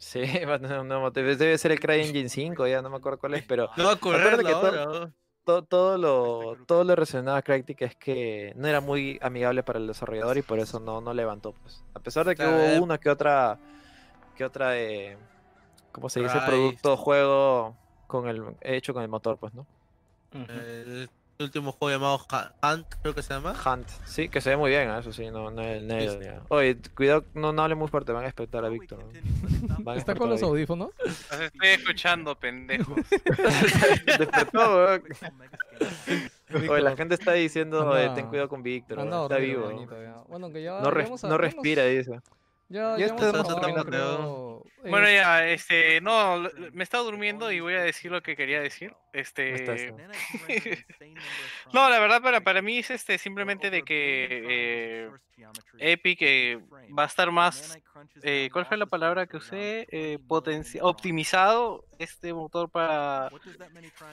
Sí, 0.00 0.20
va 0.48 0.54
a 0.54 0.58
tener 0.58 0.80
un 0.80 0.88
nuevo 0.88 1.04
motor. 1.04 1.24
Debe 1.36 1.56
ser 1.56 1.70
el 1.72 1.78
CryEngine 1.80 2.28
5, 2.28 2.66
ya 2.66 2.82
no 2.82 2.90
me 2.90 2.96
acuerdo 2.96 3.18
cuál 3.18 3.34
es, 3.34 3.44
pero 3.44 3.70
No 3.76 3.84
va 3.84 3.92
a 3.92 3.96
correr 3.96 4.36
que 4.38 4.50
todo- 4.50 5.12
todo, 5.68 5.98
lo, 5.98 6.56
todo 6.66 6.84
lo 6.84 6.94
relacionado 6.96 7.36
a 7.36 7.42
Crytek 7.42 7.82
es 7.82 7.94
que 7.96 8.54
no 8.56 8.66
era 8.66 8.80
muy 8.80 9.18
amigable 9.22 9.62
para 9.62 9.78
el 9.78 9.86
desarrollador 9.86 10.38
y 10.38 10.42
por 10.42 10.58
eso 10.58 10.80
no, 10.80 11.00
no 11.02 11.12
levantó. 11.14 11.52
Pues. 11.52 11.84
A 11.94 12.00
pesar 12.00 12.26
de 12.26 12.34
que 12.34 12.44
hubo 12.44 12.82
una 12.82 12.96
que 12.98 13.10
otra, 13.10 13.58
que 14.36 14.44
otra, 14.44 14.78
eh, 14.78 15.18
¿cómo 15.94 16.08
se 16.10 16.20
dice? 16.20 16.34
Rise. 16.34 16.46
Producto, 16.46 16.96
juego 16.98 17.76
con 18.06 18.28
el 18.28 18.42
hecho 18.60 18.92
con 18.92 19.02
el 19.02 19.08
motor, 19.08 19.38
pues, 19.38 19.54
¿no? 19.54 19.66
El 20.32 21.08
último 21.40 21.72
juego 21.72 21.90
llamado 21.96 22.20
Hunt, 22.62 22.86
creo 23.02 23.14
que 23.14 23.22
se 23.22 23.34
llama. 23.34 23.54
Hunt, 23.66 23.88
sí, 24.04 24.28
que 24.28 24.40
se 24.40 24.50
ve 24.50 24.56
muy 24.56 24.70
bien, 24.70 24.88
¿eh? 24.90 24.98
eso 25.00 25.12
sí, 25.12 25.30
no, 25.30 25.50
no, 25.50 25.62
es- 25.62 25.82
no 25.82 25.94
es- 25.96 26.18
Oye, 26.48 26.76
cuidado, 26.94 27.24
no, 27.34 27.52
no 27.52 27.62
hable 27.62 27.74
muy 27.76 27.88
fuerte, 27.88 28.12
van 28.12 28.22
a 28.22 28.26
despertar 28.26 28.64
a 28.64 28.68
Víctor. 28.68 28.98
¿no? 29.00 29.90
A 29.90 29.96
¿Está 29.96 30.14
con 30.14 30.28
a 30.28 30.32
los 30.32 30.42
audífonos? 30.42 30.90
Los 31.04 31.40
estoy 31.40 31.68
escuchando, 31.68 32.36
pendejos. 32.38 32.96
Despertó, 34.18 34.76
weón. 34.76 35.02
Oye, 36.70 36.82
la 36.82 36.96
gente 36.96 37.14
está 37.14 37.32
diciendo, 37.32 37.88
"Oye, 37.88 38.10
ten 38.10 38.26
cuidado 38.28 38.48
con 38.48 38.62
Víctor, 38.62 39.00
a 39.00 39.04
está 39.22 39.36
vivo. 39.38 39.68
Benito, 39.68 40.00
ya. 40.00 40.14
Bueno, 40.28 40.50
que 40.52 40.62
ya. 40.62 40.80
No, 40.80 40.90
res- 40.90 41.08
hemos- 41.08 41.24
no 41.24 41.36
respira, 41.38 41.84
dice. 41.84 42.20
Ya, 42.68 42.96
Ya 42.98 43.06
está- 43.06 43.30
terminando. 43.30 43.84
creo. 43.84 44.64
Bueno, 44.90 45.06
Eh, 45.06 45.14
ya, 45.16 45.46
este, 45.48 46.00
no, 46.00 46.36
lo- 46.36 46.50
me 46.72 46.80
he 46.80 46.82
estado 46.82 47.04
durmiendo 47.04 47.50
y 47.52 47.60
voy 47.60 47.74
a 47.74 47.82
decir 47.82 48.10
lo 48.10 48.22
que 48.22 48.36
quería 48.36 48.60
decir. 48.60 48.92
Este, 49.12 49.54
no, 51.72 51.88
la 51.88 51.98
verdad 52.00 52.22
para, 52.22 52.40
para 52.42 52.62
mí 52.62 52.78
es 52.78 52.90
este 52.90 53.18
simplemente 53.18 53.70
de 53.70 53.82
que 53.82 54.26
eh, 54.48 55.10
Epic 55.78 56.18
eh, 56.22 56.58
va 56.96 57.04
a 57.04 57.06
estar 57.06 57.30
más, 57.30 57.78
eh, 58.22 58.48
¿cuál 58.52 58.66
fue 58.66 58.76
la 58.76 58.86
palabra 58.86 59.26
que 59.26 59.36
usé? 59.36 59.86
Eh, 59.90 60.18
optimizado 60.80 61.84
este 61.98 62.32
motor 62.32 62.68
para 62.70 63.30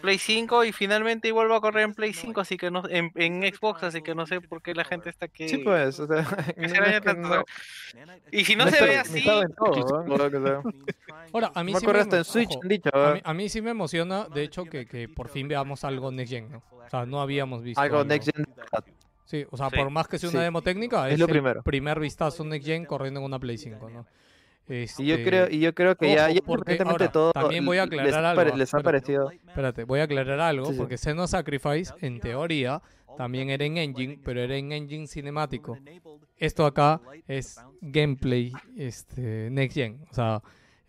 Play 0.01 0.17
5 0.17 0.65
y 0.65 0.71
finalmente 0.71 1.27
igual 1.27 1.51
va 1.51 1.57
a 1.57 1.61
correr 1.61 1.83
en 1.83 1.93
Play 1.93 2.13
5, 2.13 2.41
así 2.41 2.57
que 2.57 2.71
no, 2.71 2.83
en, 2.89 3.11
en 3.15 3.41
Xbox, 3.53 3.83
así 3.83 4.01
que 4.01 4.15
no 4.15 4.25
sé 4.27 4.41
por 4.41 4.61
qué 4.61 4.73
la 4.73 4.83
gente 4.83 5.09
está 5.09 5.27
que 5.27 5.47
Sí, 5.49 5.57
pues, 5.59 5.99
o 5.99 6.07
sea, 6.07 6.23
que 6.55 6.61
no 6.61 6.69
se 6.69 6.73
es 6.75 6.79
vaya 6.79 6.99
que 7.01 7.05
tanto, 7.05 7.27
no- 7.29 7.43
Y 8.31 8.45
si 8.45 8.55
no, 8.55 8.65
no 8.65 8.71
se 8.71 8.77
está 8.77 8.85
ve 8.85 8.97
así, 8.97 9.25
todo, 9.25 9.41
weón, 10.07 10.35
o 10.35 10.47
sea. 10.47 10.61
Ahora, 11.33 11.51
a 11.55 11.63
mí 11.63 11.73
sí 11.75 11.85
me, 11.87 11.99
en 11.99 12.23
Switch, 12.25 12.49
ojo, 12.51 12.61
dicho, 12.67 12.89
a 12.93 13.13
mí, 13.13 13.21
a 13.23 13.33
mí 13.33 13.49
sí 13.49 13.61
me 13.61 13.71
emociona, 13.71 14.25
de 14.33 14.43
hecho, 14.43 14.65
que, 14.65 14.85
que 14.85 15.07
por 15.09 15.29
fin 15.29 15.47
veamos 15.47 15.83
algo 15.83 16.11
Next 16.11 16.31
Gen, 16.33 16.51
¿no? 16.51 16.63
O 16.71 16.89
sea, 16.89 17.05
no 17.05 17.21
habíamos 17.21 17.63
visto 17.63 17.79
Algo 17.79 18.03
Next 18.03 18.29
Gen. 18.35 18.45
Sí, 19.25 19.45
o 19.49 19.55
sea, 19.55 19.69
Sí. 19.69 19.77
por 19.77 19.89
más 19.91 20.07
que 20.09 20.17
sea 20.19 20.29
una 20.29 20.39
Sí. 20.39 20.43
demo 20.43 20.61
técnica, 20.61 21.07
Es 21.07 21.13
es, 21.13 21.19
lo 21.19 21.25
el 21.25 21.31
primero. 21.31 21.63
primer 21.63 21.99
vistazo 22.01 22.43
Next 22.43 22.67
Gen 22.67 22.85
corriendo 22.85 23.21
en 23.21 23.25
una 23.27 23.39
Play 23.39 23.57
5, 23.57 23.89
¿no? 23.89 24.05
Y 24.73 25.05
yo 25.05 25.15
Este, 25.15 25.23
creo, 25.23 25.47
y 25.49 25.59
yo 25.59 25.73
creo 25.75 25.95
que 25.95 26.13
ya, 26.15 26.25
ojo, 26.25 26.33
ya 26.33 26.41
porque 26.41 26.71
independientemente 26.73 26.83
de 26.85 26.89
ahora, 26.91 27.11
todo, 27.11 27.31
también 27.33 27.65
voy 27.65 27.77
a 27.77 27.83
aclarar 27.83 28.25
algo, 28.25 28.43
Les 28.57 28.73
ha 28.73 28.77
espérate. 28.77 28.83
parecido. 28.83 29.31
Espérate, 29.31 29.83
voy 29.83 29.99
a 29.99 30.03
aclarar 30.03 30.39
algo, 30.39 30.65
Sí, 30.67 30.71
sí. 30.73 30.77
porque 30.77 30.97
Xeno 30.97 31.27
Sacrifice, 31.27 31.93
en 32.01 32.19
teoría, 32.19 32.81
también 33.17 33.49
era 33.49 33.65
en 33.65 33.77
Engine, 33.77 34.19
pero 34.23 34.39
era 34.41 34.55
en 34.55 34.71
Engine 34.71 35.07
cinemático. 35.07 35.77
Esto 36.37 36.65
acá 36.65 37.01
es 37.27 37.59
gameplay 37.81 38.51
este, 38.77 39.49
Next 39.51 39.75
Gen. 39.75 39.99
O 40.09 40.13
sea, 40.13 40.41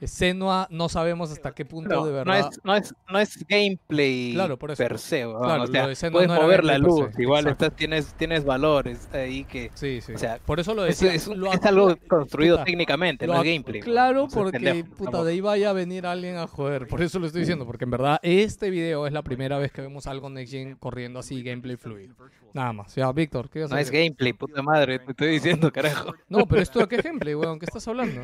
Senua 0.06 0.66
no 0.70 0.88
sabemos 0.88 1.30
hasta 1.30 1.52
qué 1.52 1.64
punto 1.64 1.90
No, 1.94 2.04
de 2.04 2.10
no 2.12 2.16
verdad. 2.18 2.48
es, 2.50 2.60
no, 2.64 2.74
es, 2.74 2.94
no 3.10 3.18
es 3.18 3.44
gameplay 3.48 4.32
Claro, 4.34 4.58
por 4.58 4.70
eso. 4.70 4.82
per 4.82 4.98
se, 4.98 5.26
weón, 5.26 5.42
Claro, 5.42 5.92
o 5.92 5.94
sea, 5.94 6.10
puedes 6.10 6.28
no 6.28 6.40
mover 6.40 6.64
la 6.64 6.78
luz, 6.78 7.10
igual 7.18 7.46
estás, 7.48 7.74
tienes, 7.76 8.14
tienes 8.14 8.44
valores 8.44 9.08
ahí 9.12 9.44
que... 9.44 9.70
Sí, 9.74 10.00
sí. 10.00 10.12
O 10.12 10.18
sea, 10.18 10.38
por 10.44 10.60
eso 10.60 10.74
lo 10.74 10.84
Es, 10.86 11.00
decía. 11.00 11.14
es, 11.14 11.26
lo 11.28 11.52
es 11.52 11.64
algo 11.64 11.96
construido 12.08 12.56
puta, 12.56 12.64
técnicamente, 12.64 13.26
lo 13.26 13.34
no 13.34 13.42
es 13.42 13.46
gameplay. 13.46 13.80
Claro, 13.80 14.22
No 14.22 14.28
porque 14.28 14.84
puta, 14.96 15.22
de 15.24 15.32
ahí 15.32 15.40
vaya 15.40 15.70
a 15.70 15.72
venir 15.72 16.06
alguien 16.06 16.36
a 16.36 16.46
joder. 16.46 16.86
Por 16.88 17.02
eso 17.02 17.18
lo 17.18 17.26
estoy 17.26 17.40
diciendo, 17.40 17.66
porque 17.66 17.84
en 17.84 17.90
verdad 17.90 18.18
este 18.22 18.70
video 18.70 19.06
es 19.06 19.12
la 19.12 19.22
primera 19.22 19.58
vez 19.58 19.72
que 19.72 19.82
vemos 19.82 20.06
algo 20.06 20.30
Next 20.30 20.52
Gen 20.52 20.76
corriendo 20.76 21.20
así, 21.20 21.42
gameplay 21.42 21.76
fluido. 21.76 22.14
Nada 22.52 22.72
más. 22.72 22.94
Ya, 22.94 23.10
Víctor, 23.12 23.48
¿qué 23.48 23.62
a 23.64 23.66
No 23.68 23.78
es 23.78 23.90
gameplay, 23.90 24.32
puta 24.32 24.62
madre, 24.62 24.98
te 24.98 25.12
estoy 25.12 25.28
diciendo, 25.28 25.72
carajo. 25.72 26.12
No, 26.28 26.46
pero 26.46 26.60
esto 26.62 26.86
qué 26.88 26.96
gameplay, 26.98 27.34
weón, 27.34 27.58
¿qué 27.58 27.66
estás 27.66 27.86
hablando? 27.88 28.20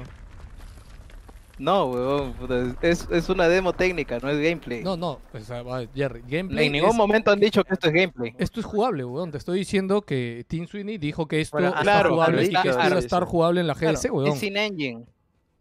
No, 1.59 1.87
weón, 1.87 2.77
es, 2.83 3.09
es 3.11 3.29
una 3.29 3.49
demo 3.49 3.73
técnica, 3.73 4.19
no 4.23 4.29
es 4.31 4.39
gameplay. 4.39 4.83
No, 4.85 4.97
no, 4.97 5.21
o 5.33 5.39
sea, 5.41 5.63
va, 5.63 5.83
Jerry, 5.95 6.23
gameplay. 6.27 6.67
en 6.67 6.73
ningún 6.73 6.91
es- 6.91 6.97
momento 6.97 7.31
han 7.33 7.41
dicho 7.41 7.65
que 7.65 7.75
esto 7.75 7.89
es 7.89 7.93
gameplay. 7.95 8.35
Esto 8.39 8.61
es 8.61 8.67
jugable, 8.67 9.05
weón. 9.05 9.33
Te 9.33 9.39
estoy 9.39 9.59
diciendo 9.59 10.03
que 10.03 10.45
Team 10.47 10.67
Sweeney 10.69 10.99
dijo 10.99 11.27
que 11.27 11.41
esto 11.41 11.57
Bueno, 11.57 11.71
está 11.71 11.81
claro, 11.83 12.11
jugable 12.11 12.45
y 12.45 12.49
que 12.51 12.57
esto 12.57 12.69
iba 12.69 12.97
a 12.97 12.99
estar 12.99 13.23
eso. 13.23 13.31
jugable 13.31 13.61
en 13.61 13.67
la 13.67 13.75
GS, 13.75 13.81
Claro, 14.03 14.15
weón. 14.15 14.29
es 14.33 14.39
sin 14.39 14.57
engine. 14.57 15.05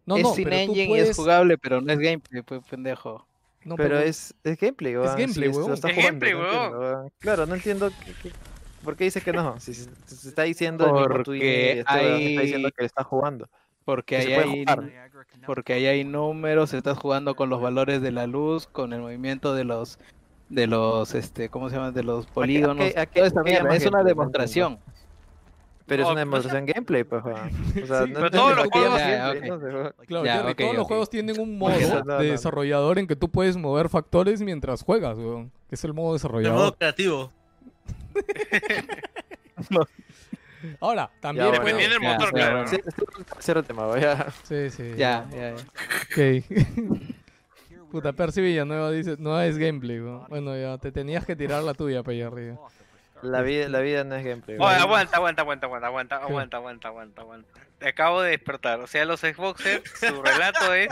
No, 0.06 0.16
es 0.16 0.22
no, 0.22 0.34
sin 0.34 0.44
pero 0.44 0.56
tú 0.56 0.62
engine 0.62 0.84
y 0.84 0.88
puedes... 0.88 1.08
es 1.10 1.16
jugable, 1.16 1.58
pero 1.58 1.80
no 1.80 1.92
es 1.92 1.98
gameplay, 1.98 2.42
pues 2.42 2.60
pendejo. 2.70 3.26
no, 3.64 3.74
Pero 3.76 3.98
es, 3.98 4.32
es 4.44 4.56
gameplay, 4.56 4.96
weón. 4.96 5.06
gameplay, 5.16 5.48
si 5.48 5.58
lo 5.58 5.64
weón. 5.64 5.74
está 5.74 5.88
Es 5.90 5.94
jugando, 5.96 6.26
gameplay, 6.26 6.32
no 6.32 6.44
entiendo, 6.54 6.78
weón. 6.78 6.94
weón. 6.94 7.12
Claro, 7.18 7.46
no 7.46 7.54
entiendo 7.56 7.90
qué- 8.04 8.12
qué- 8.22 8.32
por 8.84 8.96
qué 8.96 9.04
dice 9.04 9.20
que 9.20 9.32
no. 9.32 9.58
Si 9.58 9.74
se, 9.74 9.90
si 10.06 10.28
está 10.28 10.44
diciendo 10.44 10.86
el 10.86 10.92
mismo 10.92 11.24
tweet, 11.24 11.40
Porque 11.40 11.72
este 11.80 11.92
weón 11.94 12.20
está 12.22 12.40
diciendo 12.42 12.68
que 12.70 12.82
le 12.82 12.86
está 12.86 13.02
jugando. 13.02 13.48
Porque 13.88 14.16
ahí 14.18 14.32
hay, 14.34 14.66
porque 15.46 15.72
ahí 15.72 15.86
hay 15.86 16.04
números, 16.04 16.74
estás 16.74 16.98
jugando 16.98 17.36
con 17.36 17.48
los 17.48 17.58
valores 17.62 18.02
de 18.02 18.12
la 18.12 18.26
luz, 18.26 18.66
con 18.66 18.92
el 18.92 19.00
movimiento 19.00 19.54
de 19.54 19.64
los 19.64 19.98
de 20.50 20.66
los 20.66 21.14
este, 21.14 21.48
¿cómo 21.48 21.70
se 21.70 21.76
llama? 21.76 21.90
de 21.90 22.02
los 22.02 22.26
polígonos. 22.26 22.94
a 22.94 23.06
qué- 23.06 23.20
toda 23.20 23.26
esta 23.28 23.40
a 23.40 23.44
qué 23.44 23.50
mierda, 23.52 23.74
es 23.74 23.86
una 23.86 24.04
demostración. 24.04 24.78
Pero 25.86 26.02
es 26.02 26.08
una 26.10 26.16
pues, 26.26 26.44
demostración 26.44 26.66
gameplay, 26.66 27.04
pues. 27.04 27.22
O 27.24 27.32
sea, 27.34 27.48
Sí, 27.48 27.50
no 27.80 27.86
pero 27.86 28.04
entiendo 28.26 28.30
todos 28.30 28.56
los 28.56 28.68
juegos- 28.68 28.98
Ya. 28.98 29.32
Claro, 30.06 30.24
Ya, 30.26 30.36
Jerry, 30.42 30.54
todos 30.54 30.76
los 30.76 30.86
juegos 30.86 31.08
tienen 31.08 31.40
un 31.40 31.56
modo 31.58 31.78
de 31.78 32.04
no. 32.04 32.18
desarrollador 32.18 32.98
en 32.98 33.06
que 33.06 33.16
tú 33.16 33.30
puedes 33.30 33.56
mover 33.56 33.88
factores 33.88 34.42
mientras 34.42 34.82
juegas, 34.82 35.16
weón. 35.16 35.50
Que 35.70 35.76
es 35.76 35.84
el 35.84 35.94
modo 35.94 36.08
De 36.08 36.16
desarrollador. 36.16 36.58
modo 36.58 36.74
creativo. 36.76 37.32
Ahora, 40.80 41.10
también... 41.20 41.52
Ya, 41.52 41.60
bueno. 41.60 41.78
Dependiendo 41.78 41.94
del 41.94 42.02
Ya, 42.02 42.12
motor, 42.12 42.38
ya, 42.38 43.40
claro. 43.40 43.60
el 43.60 43.66
tema, 43.66 43.86
weón, 43.86 44.00
ya. 44.00 44.26
Sí, 44.42 44.70
sí. 44.70 44.94
Ya, 44.96 45.26
ya, 45.30 45.54
ya. 45.54 45.54
Ok. 45.54 46.44
Puta, 47.90 48.12
Percy 48.12 48.42
Villanueva 48.42 48.90
dice, 48.90 49.16
no 49.18 49.40
es 49.40 49.56
gameplay. 49.56 49.98
Bueno, 50.28 50.56
ya, 50.56 50.78
te 50.78 50.92
tenías 50.92 51.24
que 51.24 51.36
tirar 51.36 51.62
la 51.62 51.74
tuya, 51.74 52.02
Pellarri. 52.02 52.54
La 53.22 53.42
vida, 53.42 53.68
la 53.68 53.80
vida 53.80 54.04
no 54.04 54.14
es 54.14 54.24
gameplay. 54.24 54.58
Oye, 54.60 54.76
aguanta, 54.76 55.16
aguanta, 55.16 55.42
aguanta, 55.42 55.66
aguanta, 55.66 55.86
aguanta, 55.86 56.16
aguanta, 56.16 56.56
aguanta, 56.58 56.88
aguanta, 56.88 57.20
aguanta. 57.22 57.60
Acabo 57.80 58.20
de 58.20 58.30
despertar. 58.30 58.80
O 58.80 58.86
sea, 58.86 59.04
los 59.04 59.20
Xboxers, 59.20 59.82
su 59.98 60.22
relato 60.22 60.74
es 60.74 60.88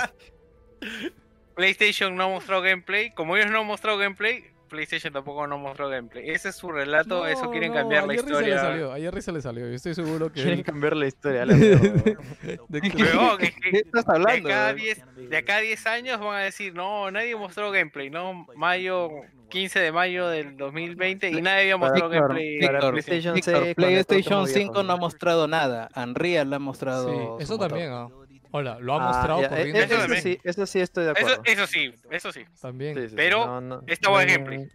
PlayStation 1.55 2.17
no 2.17 2.25
ha 2.25 2.29
mostrado 2.29 2.63
gameplay. 2.63 3.11
Como 3.11 3.37
ellos 3.37 3.51
no 3.51 3.61
han 3.61 3.67
mostrado 3.67 3.99
gameplay, 3.99 4.45
PlayStation 4.67 5.13
tampoco 5.13 5.47
no 5.47 5.59
mostró 5.59 5.89
gameplay. 5.89 6.31
Ese 6.31 6.51
es 6.51 6.57
su 6.57 6.71
relato, 6.71 7.27
eso 7.27 7.51
quieren 7.51 7.73
cambiar 7.73 8.07
la 8.07 8.13
a 8.13 8.17
Jerry 8.17 8.29
Se 8.29 8.33
le 8.33 8.39
historia. 8.39 8.61
salió, 8.61 8.93
a 8.93 8.99
Jerry 8.99 9.23
se 9.23 9.33
le 9.33 9.41
salió. 9.41 9.69
Yo 9.69 9.75
estoy 9.75 9.95
seguro 9.95 10.33
que... 10.33 10.43
Quieren 10.43 10.63
cambiar 10.63 10.97
la 10.97 11.07
historia. 11.07 11.47
la 11.47 11.55
de 11.55 12.81
que 12.81 12.91
¿Qué 12.91 13.79
estás 13.79 14.07
de 14.07 14.13
hablando? 14.13 14.75
10 14.75 15.05
de 15.31 15.37
acá 15.37 15.57
a 15.57 15.61
10 15.61 15.87
años 15.87 16.21
van 16.21 16.37
a 16.37 16.45
decir, 16.45 16.75
no, 16.75 17.11
nadie 17.11 17.35
mostró 17.37 17.71
gameplay, 17.71 18.11
no, 18.11 18.47
mayo 18.55 19.11
15 19.49 19.81
de 19.81 19.93
mayo 19.93 20.29
del 20.29 20.57
2020 20.57 21.31
y 21.31 21.41
nadie 21.41 21.63
había 21.63 21.77
mostrado 21.77 22.09
gameplay. 22.09 22.59
PlayStation 22.59 23.35
Víctor, 23.35 23.65
6, 23.65 23.75
cuando 23.77 24.05
todos 24.05 24.07
PlayStation 24.07 24.35
somos 24.35 24.51
5 24.51 24.59
viejos. 24.59 24.87
no 24.87 24.93
ha 24.93 24.97
mostrado 24.97 25.49
nada. 25.49 25.89
Unreal 25.97 26.53
ha 26.53 26.59
mostrado. 26.59 27.39
Sí, 27.39 27.45
eso 27.45 27.59
también, 27.59 27.91
ah. 27.93 28.09
Hola, 28.57 28.79
lo 28.81 28.95
ha 28.95 28.97
Ah, 28.97 29.13
mostrado 29.13 29.49
corriendo. 29.49 29.79
eh, 29.79 29.83
Eso 29.85 29.93
Eso 29.95 30.01
también. 30.03 30.23
sí, 30.23 30.41
eso 30.45 30.67
sí 30.67 30.81
estoy 30.81 31.05
de 31.05 31.13
Eso, 31.13 31.21
acuerdo. 31.21 31.43
eso 31.45 31.67
sí, 31.67 31.95
eso 32.11 32.33
sí. 32.33 32.45
También. 32.61 32.95
Sí, 32.97 33.09
sí, 33.11 33.15
Pero 33.17 33.47
no, 33.47 33.61
no- 33.61 33.83
esta 33.87 34.11
hueá 34.11 34.23
es 34.25 34.29
no- 34.39 34.45
gameplay. 34.45 34.69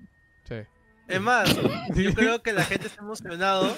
Sí. 0.47 0.55
Es 1.07 1.19
más, 1.21 1.55
yo 1.95 2.13
creo 2.15 2.41
que 2.43 2.53
la 2.53 2.63
gente 2.63 2.87
está 2.87 3.01
emocionado 3.01 3.75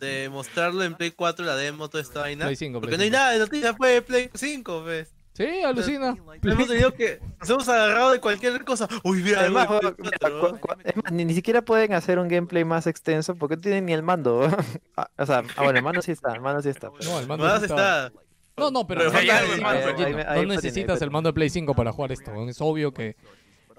de 0.00 0.28
mostrarlo 0.30 0.82
en 0.84 0.94
Play 0.94 1.10
4, 1.12 1.44
la 1.44 1.54
demo, 1.56 1.88
toda 1.88 2.02
esta 2.02 2.20
vaina. 2.20 2.46
Play 2.46 2.56
5, 2.56 2.80
porque 2.80 2.96
Play 2.96 3.10
no 3.10 3.16
hay 3.16 3.18
5. 3.18 3.18
nada 3.18 3.32
de 3.32 3.38
noticias 3.40 3.74
pues, 3.76 3.92
de 3.94 4.02
Play 4.02 4.30
5, 4.34 4.82
pues. 4.84 5.14
Sí, 5.34 5.62
alucina. 5.62 6.14
Hemos 6.42 6.68
tenido 6.68 6.92
que. 6.92 7.18
Nos 7.40 7.48
hemos 7.48 7.66
agarrado 7.68 8.10
de 8.12 8.20
cualquier 8.20 8.62
cosa. 8.66 8.86
Uy, 9.02 9.22
mira, 9.22 9.40
Además, 9.40 9.62
algo 9.62 9.74
de 9.80 9.80
weón, 9.86 9.94
Play 9.96 10.10
mira, 10.10 10.18
4, 10.20 10.50
cu- 10.50 10.58
cu- 10.60 10.74
es 10.84 10.96
más, 10.96 11.12
ni, 11.12 11.24
ni 11.24 11.32
siquiera 11.34 11.62
pueden 11.62 11.94
hacer 11.94 12.18
un 12.18 12.28
gameplay 12.28 12.64
más 12.64 12.86
extenso 12.86 13.34
porque 13.36 13.56
no 13.56 13.62
tienen 13.62 13.86
ni 13.86 13.92
el 13.94 14.02
mando. 14.02 14.42
Ah, 14.96 15.08
o 15.16 15.24
sea, 15.24 15.42
ah, 15.56 15.62
bueno, 15.62 15.78
el 15.78 15.84
mando 15.84 16.02
sí 16.02 16.12
está, 16.12 16.32
el 16.34 16.40
mando 16.42 16.60
sí 16.62 16.68
está. 16.68 16.90
pero- 16.92 17.10
No, 17.10 17.18
el 17.20 17.26
mando 17.26 17.44
Más 17.46 17.60
sí 17.60 17.64
está- 17.64 18.06
está. 18.08 18.20
No, 18.62 18.70
no, 18.70 18.86
pero, 18.86 19.00
Pero 19.00 19.12
no, 19.12 19.18
necesitas- 19.18 19.54
el 19.54 19.60
mando. 19.62 19.96
Gino, 19.96 20.06
Ahí 20.06 20.14
me- 20.14 20.20
ahí 20.22 20.24
no 20.24 20.24
fue, 20.24 20.40
ahí 20.40 20.46
necesitas 20.46 20.98
fue. 20.98 21.04
el 21.04 21.10
mando 21.10 21.28
de 21.30 21.34
Play 21.34 21.50
5 21.50 21.74
para 21.74 21.92
jugar 21.92 22.12
esto. 22.12 22.48
Es 22.48 22.60
obvio 22.60 22.92
que 22.94 23.16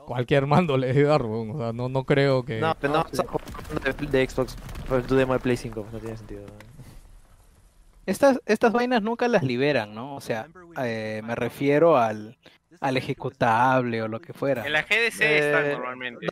cualquier 0.05 0.45
mando 0.47 0.77
le 0.77 0.87
debe 0.93 1.03
dar. 1.07 1.21
O 1.23 1.57
sea, 1.57 1.73
no, 1.73 1.89
no 1.89 2.03
creo 2.03 2.43
que... 2.43 2.59
No, 2.59 2.75
pero 2.79 2.93
no, 2.93 3.01
o 3.01 3.15
sea, 3.15 3.25
de, 3.97 4.07
de 4.07 4.29
Xbox, 4.29 4.55
pues 4.87 5.07
tu 5.07 5.15
demo 5.15 5.33
de 5.33 5.39
Play 5.39 5.57
5, 5.57 5.85
no 5.91 5.99
tiene 5.99 6.17
sentido. 6.17 6.43
Estas, 8.05 8.41
estas 8.45 8.73
vainas 8.73 9.01
nunca 9.01 9.27
las 9.29 9.43
liberan, 9.43 9.95
¿no? 9.95 10.15
O 10.15 10.21
sea, 10.21 10.47
eh, 10.83 11.21
me 11.23 11.35
refiero 11.35 11.95
al, 11.97 12.37
al 12.83 12.97
ejecutable 12.97 14.01
o 14.01 14.07
lo 14.07 14.19
que 14.19 14.33
fuera. 14.33 14.65
En 14.65 14.73
la 14.73 14.83
GDC 14.83 15.21
Eh, 15.21 15.39
están 15.39 15.71
normalmente. 15.71 16.27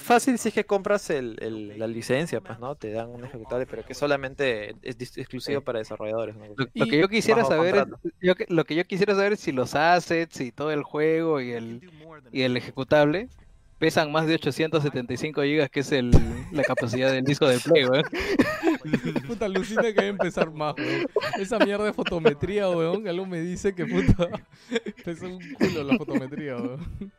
Fácil 0.00 0.38
si 0.38 0.48
es 0.48 0.54
que 0.54 0.64
compras 0.64 1.10
el, 1.10 1.36
el- 1.40 1.78
la 1.78 1.86
licencia, 1.86 2.40
pues, 2.40 2.58
¿no? 2.60 2.76
Te 2.76 2.92
dan 2.92 3.08
un 3.10 3.24
ejecutable, 3.24 3.66
pero 3.66 3.84
que 3.84 3.94
solamente 3.94 4.74
es 4.82 5.16
exclusivo 5.18 5.60
para 5.60 5.80
desarrolladores. 5.80 6.36
¿no? 6.36 6.44
Lo, 6.56 6.86
que 6.86 6.98
yo 6.98 7.08
quisiera 7.08 7.44
saber 7.44 7.74
es, 7.76 7.84
yo 8.20 8.34
lo 8.48 8.64
que 8.64 8.74
yo 8.76 8.84
quisiera 8.86 9.14
saber 9.14 9.32
es 9.32 9.40
si 9.40 9.52
los 9.52 9.74
assets 9.74 10.40
y 10.40 10.52
todo 10.52 10.70
el 10.70 10.82
juego 10.84 11.40
y 11.40 11.50
el, 11.52 11.90
y 12.30 12.42
el 12.42 12.56
ejecutable 12.56 13.28
pesan 13.80 14.12
más 14.12 14.26
de 14.26 14.34
875 14.34 15.42
gigas, 15.42 15.70
que 15.70 15.80
es 15.80 15.90
el, 15.90 16.10
la 16.52 16.62
capacidad 16.62 17.10
del 17.10 17.24
disco 17.24 17.48
de 17.48 17.58
Play, 17.58 17.86
weón. 17.86 18.04
Puta, 19.26 19.46
alucina 19.46 19.82
que 19.82 19.92
debe 19.92 20.08
empezar 20.08 20.52
más, 20.52 20.74
weón. 20.76 21.06
Esa 21.38 21.58
mierda 21.58 21.86
de 21.86 21.94
fotometría, 21.94 22.68
weón. 22.68 23.08
Algo 23.08 23.24
me 23.24 23.40
dice 23.40 23.74
que 23.74 23.86
puta... 23.86 24.28
Pesa 25.04 25.26
un 25.26 25.40
culo 25.54 25.82
la 25.82 25.96
fotometría, 25.96 26.56
weón. 26.56 27.12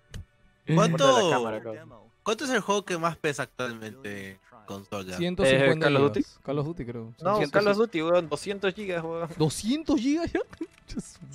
¿Cuánto. 0.74 2.00
¿Cuánto 2.24 2.46
es 2.46 2.52
el 2.52 2.60
juego 2.60 2.86
que 2.86 3.00
más 3.00 3.18
pesa 3.18 3.44
actualmente 3.44 4.30
en 4.30 4.38
consola? 4.72 5.18
150 5.18 5.48
Eh, 5.76 5.80
Call 5.80 5.96
of 5.98 6.02
Duty. 6.04 6.20
gigas. 6.24 6.40
Call 6.44 6.60
of 6.60 6.66
Duty, 6.66 6.86
creo. 6.86 7.14
No, 7.22 7.38
100. 7.38 7.52
Call 7.52 7.68
of 7.68 7.78
Duty, 7.78 8.02
weón, 8.02 8.30
200 8.30 8.74
gigas, 8.74 9.04
weón. 9.04 9.30
200 9.38 10.00
gigas 10.00 10.32
ya. 10.32 10.40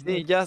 Sí, 0.05 0.23
ya. 0.25 0.47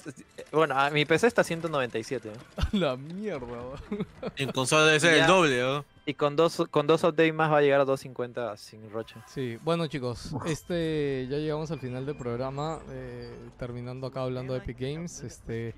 Bueno, 0.52 0.78
a 0.80 0.92
mi 0.92 1.04
PC 1.04 1.26
está 1.26 1.44
197. 1.44 2.30
¿eh? 2.30 2.32
A 2.58 2.70
la 2.78 2.96
mierda, 2.96 3.44
weón. 3.48 4.08
En 4.36 4.52
consola 4.52 4.86
debe 4.86 5.00
ser 5.00 5.16
Ya. 5.16 5.22
el 5.24 5.28
doble, 5.28 5.60
¿no? 5.62 5.84
Y 6.06 6.14
con 6.14 6.36
dos, 6.36 6.64
con 6.70 6.86
dos 6.86 7.04
updates 7.04 7.34
más 7.34 7.52
va 7.52 7.58
a 7.58 7.62
llegar 7.62 7.82
a 7.82 7.86
250 7.86 8.56
sin 8.58 8.90
rocha. 8.92 9.24
Sí, 9.28 9.58
bueno 9.64 9.86
chicos, 9.88 10.32
este 10.46 11.28
ya 11.30 11.38
llegamos 11.38 11.70
al 11.72 11.80
final 11.80 12.06
del 12.06 12.16
programa, 12.18 12.80
eh, 12.90 13.32
terminando 13.58 14.08
acá 14.08 14.22
hablando 14.22 14.54
de 14.54 14.60
Epic 14.60 14.78
Games. 14.80 15.22
Este, 15.22 15.74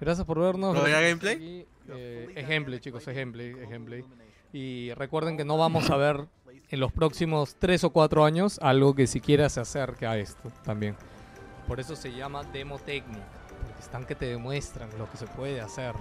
gracias 0.00 0.26
por 0.26 0.38
vernos. 0.40 0.74
¿Pero 0.74 0.86
ya 0.88 1.00
gracias 1.00 1.18
por 1.18 1.28
gameplay? 1.28 1.66
Eh, 1.88 2.46
gameplay, 2.48 2.80
chicos, 2.80 3.06
es 3.08 3.14
gameplay. 3.14 4.04
Y 4.54 4.92
recuerden 4.94 5.36
que 5.36 5.44
no 5.44 5.58
vamos 5.58 5.90
a 5.90 5.96
ver 5.96 6.26
en 6.70 6.80
los 6.80 6.92
próximos 6.92 7.56
3 7.58 7.84
o 7.84 7.90
4 7.90 8.24
años 8.24 8.58
algo 8.62 8.94
que 8.94 9.06
siquiera 9.06 9.48
se 9.48 9.60
acerque 9.60 10.06
a 10.06 10.16
esto 10.18 10.50
también. 10.64 10.96
Por 11.68 11.80
eso 11.80 11.96
se 11.96 12.12
llama 12.12 12.42
demo 12.44 12.78
técnica, 12.78 13.24
porque 13.66 13.80
están 13.80 14.04
que 14.04 14.14
te 14.14 14.26
demuestran 14.26 14.88
lo 14.98 15.10
que 15.10 15.16
se 15.16 15.26
puede 15.26 15.60
hacer. 15.60 15.94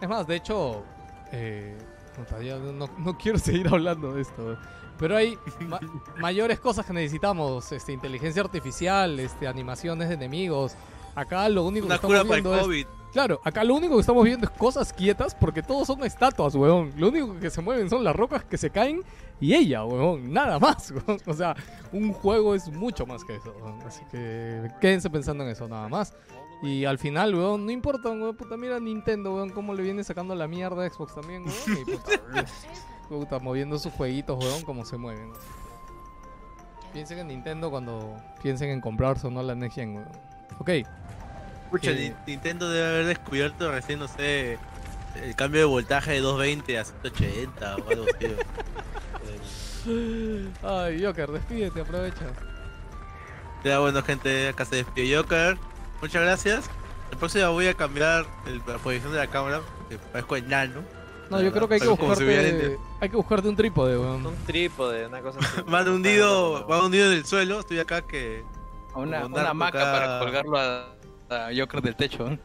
Es 0.00 0.08
más, 0.08 0.26
de 0.26 0.36
hecho, 0.36 0.84
eh, 1.32 1.76
no, 2.74 2.88
no 2.98 3.18
quiero 3.18 3.38
seguir 3.38 3.68
hablando 3.68 4.12
de 4.14 4.22
esto. 4.22 4.56
Pero 4.98 5.16
hay 5.16 5.36
ma- 5.60 5.80
mayores 6.18 6.60
cosas 6.60 6.84
que 6.86 6.92
necesitamos, 6.92 7.72
este, 7.72 7.92
inteligencia 7.92 8.42
artificial, 8.42 9.18
este, 9.18 9.48
animaciones 9.48 10.08
de 10.08 10.14
enemigos. 10.14 10.74
Acá 11.14 11.48
lo 11.48 11.64
único 11.64 11.86
Una 11.86 11.98
que 11.98 12.06
cura 12.06 12.18
estamos 12.22 12.28
para 12.28 12.38
el 12.38 12.42
viendo 12.42 12.56
es 12.60 12.86
COVID. 12.86 13.01
Claro, 13.12 13.42
acá 13.44 13.62
lo 13.62 13.74
único 13.74 13.94
que 13.94 14.00
estamos 14.00 14.24
viendo 14.24 14.46
es 14.46 14.52
cosas 14.52 14.90
quietas 14.90 15.34
porque 15.34 15.62
todos 15.62 15.86
son 15.86 16.02
estatuas, 16.02 16.54
weón. 16.54 16.92
Lo 16.96 17.08
único 17.08 17.38
que 17.38 17.50
se 17.50 17.60
mueven 17.60 17.90
son 17.90 18.02
las 18.02 18.16
rocas 18.16 18.42
que 18.44 18.56
se 18.56 18.70
caen 18.70 19.02
y 19.38 19.54
ella, 19.54 19.84
weón. 19.84 20.32
Nada 20.32 20.58
más, 20.58 20.90
weón. 21.06 21.20
O 21.26 21.34
sea, 21.34 21.54
un 21.92 22.14
juego 22.14 22.54
es 22.54 22.70
mucho 22.70 23.04
más 23.04 23.22
que 23.22 23.36
eso, 23.36 23.54
weón. 23.60 23.82
Así 23.82 24.02
que 24.10 24.70
quédense 24.80 25.10
pensando 25.10 25.44
en 25.44 25.50
eso, 25.50 25.68
nada 25.68 25.88
más. 25.90 26.14
Y 26.62 26.86
al 26.86 26.98
final, 26.98 27.34
weón, 27.34 27.66
no 27.66 27.70
importa, 27.70 28.08
weón. 28.08 28.34
Puta, 28.34 28.56
mira 28.56 28.80
Nintendo, 28.80 29.34
weón, 29.34 29.50
cómo 29.50 29.74
le 29.74 29.82
viene 29.82 30.02
sacando 30.02 30.34
la 30.34 30.48
mierda 30.48 30.86
a 30.86 30.88
Xbox 30.88 31.14
también, 31.14 31.44
weón. 31.44 31.80
Y 31.82 31.84
puta, 31.84 32.10
puta, 33.10 33.38
moviendo 33.40 33.78
sus 33.78 33.92
jueguitos, 33.92 34.42
weón, 34.42 34.62
como 34.62 34.86
se 34.86 34.96
mueven. 34.96 35.32
Piensen 36.94 37.18
en 37.18 37.28
Nintendo 37.28 37.70
cuando 37.70 38.16
piensen 38.42 38.70
en 38.70 38.80
comprarse 38.80 39.26
o 39.26 39.30
no 39.30 39.42
la 39.42 39.54
Next 39.54 39.74
Gen, 39.74 39.96
weón. 39.96 40.08
Ok. 40.58 40.70
Eh, 41.82 42.14
Ni- 42.26 42.32
Nintendo 42.32 42.68
debe 42.70 42.86
haber 42.86 43.06
descubierto 43.06 43.70
recién, 43.70 43.98
no 43.98 44.08
sé, 44.08 44.58
el 45.22 45.34
cambio 45.36 45.60
de 45.60 45.64
voltaje 45.66 46.12
de 46.12 46.20
220 46.20 46.78
a 46.78 46.84
180 46.84 47.76
o 47.76 47.90
algo 47.90 48.04
así. 48.14 48.26
Ay, 50.62 51.02
Joker, 51.04 51.30
despídete, 51.30 51.80
aprovecha. 51.80 52.26
Ya 53.64 53.78
bueno 53.78 54.02
gente, 54.02 54.48
acá 54.48 54.64
se 54.64 54.76
despide 54.76 55.16
Joker. 55.16 55.56
Muchas 56.00 56.22
gracias. 56.22 56.70
El 57.10 57.18
próximo 57.18 57.52
voy 57.52 57.66
a 57.68 57.74
cambiar 57.74 58.24
el- 58.46 58.62
la 58.66 58.78
posición 58.78 59.12
de 59.12 59.18
la 59.18 59.26
cámara, 59.26 59.60
que 59.88 59.98
parezco 59.98 60.36
enano. 60.36 60.82
No, 61.30 61.40
yo 61.40 61.52
creo 61.52 61.66
que 61.68 61.74
hay 61.74 61.80
que 61.80 61.86
buscarte, 61.88 62.78
hay 63.00 63.08
que 63.08 63.16
buscarte 63.16 63.48
un 63.48 63.56
trípode, 63.56 63.96
weón. 63.98 64.26
Un 64.26 64.36
trípode, 64.46 65.06
una 65.06 65.20
cosa 65.20 65.38
así. 65.40 65.62
Más 65.66 65.86
hundido, 65.86 66.66
más 66.68 66.82
hundido 66.82 67.10
en 67.10 67.18
el 67.18 67.24
suelo, 67.24 67.60
estoy 67.60 67.78
acá 67.78 68.02
que 68.02 68.44
Una, 68.94 69.24
una 69.26 69.48
hamaca 69.50 69.80
acá. 69.80 69.92
para 69.92 70.18
colgarlo 70.20 70.58
a, 70.58 70.94
a 71.32 71.48
Joker 71.56 71.80
del 71.82 71.96
techo. 71.96 72.28
¿eh? 72.28 72.38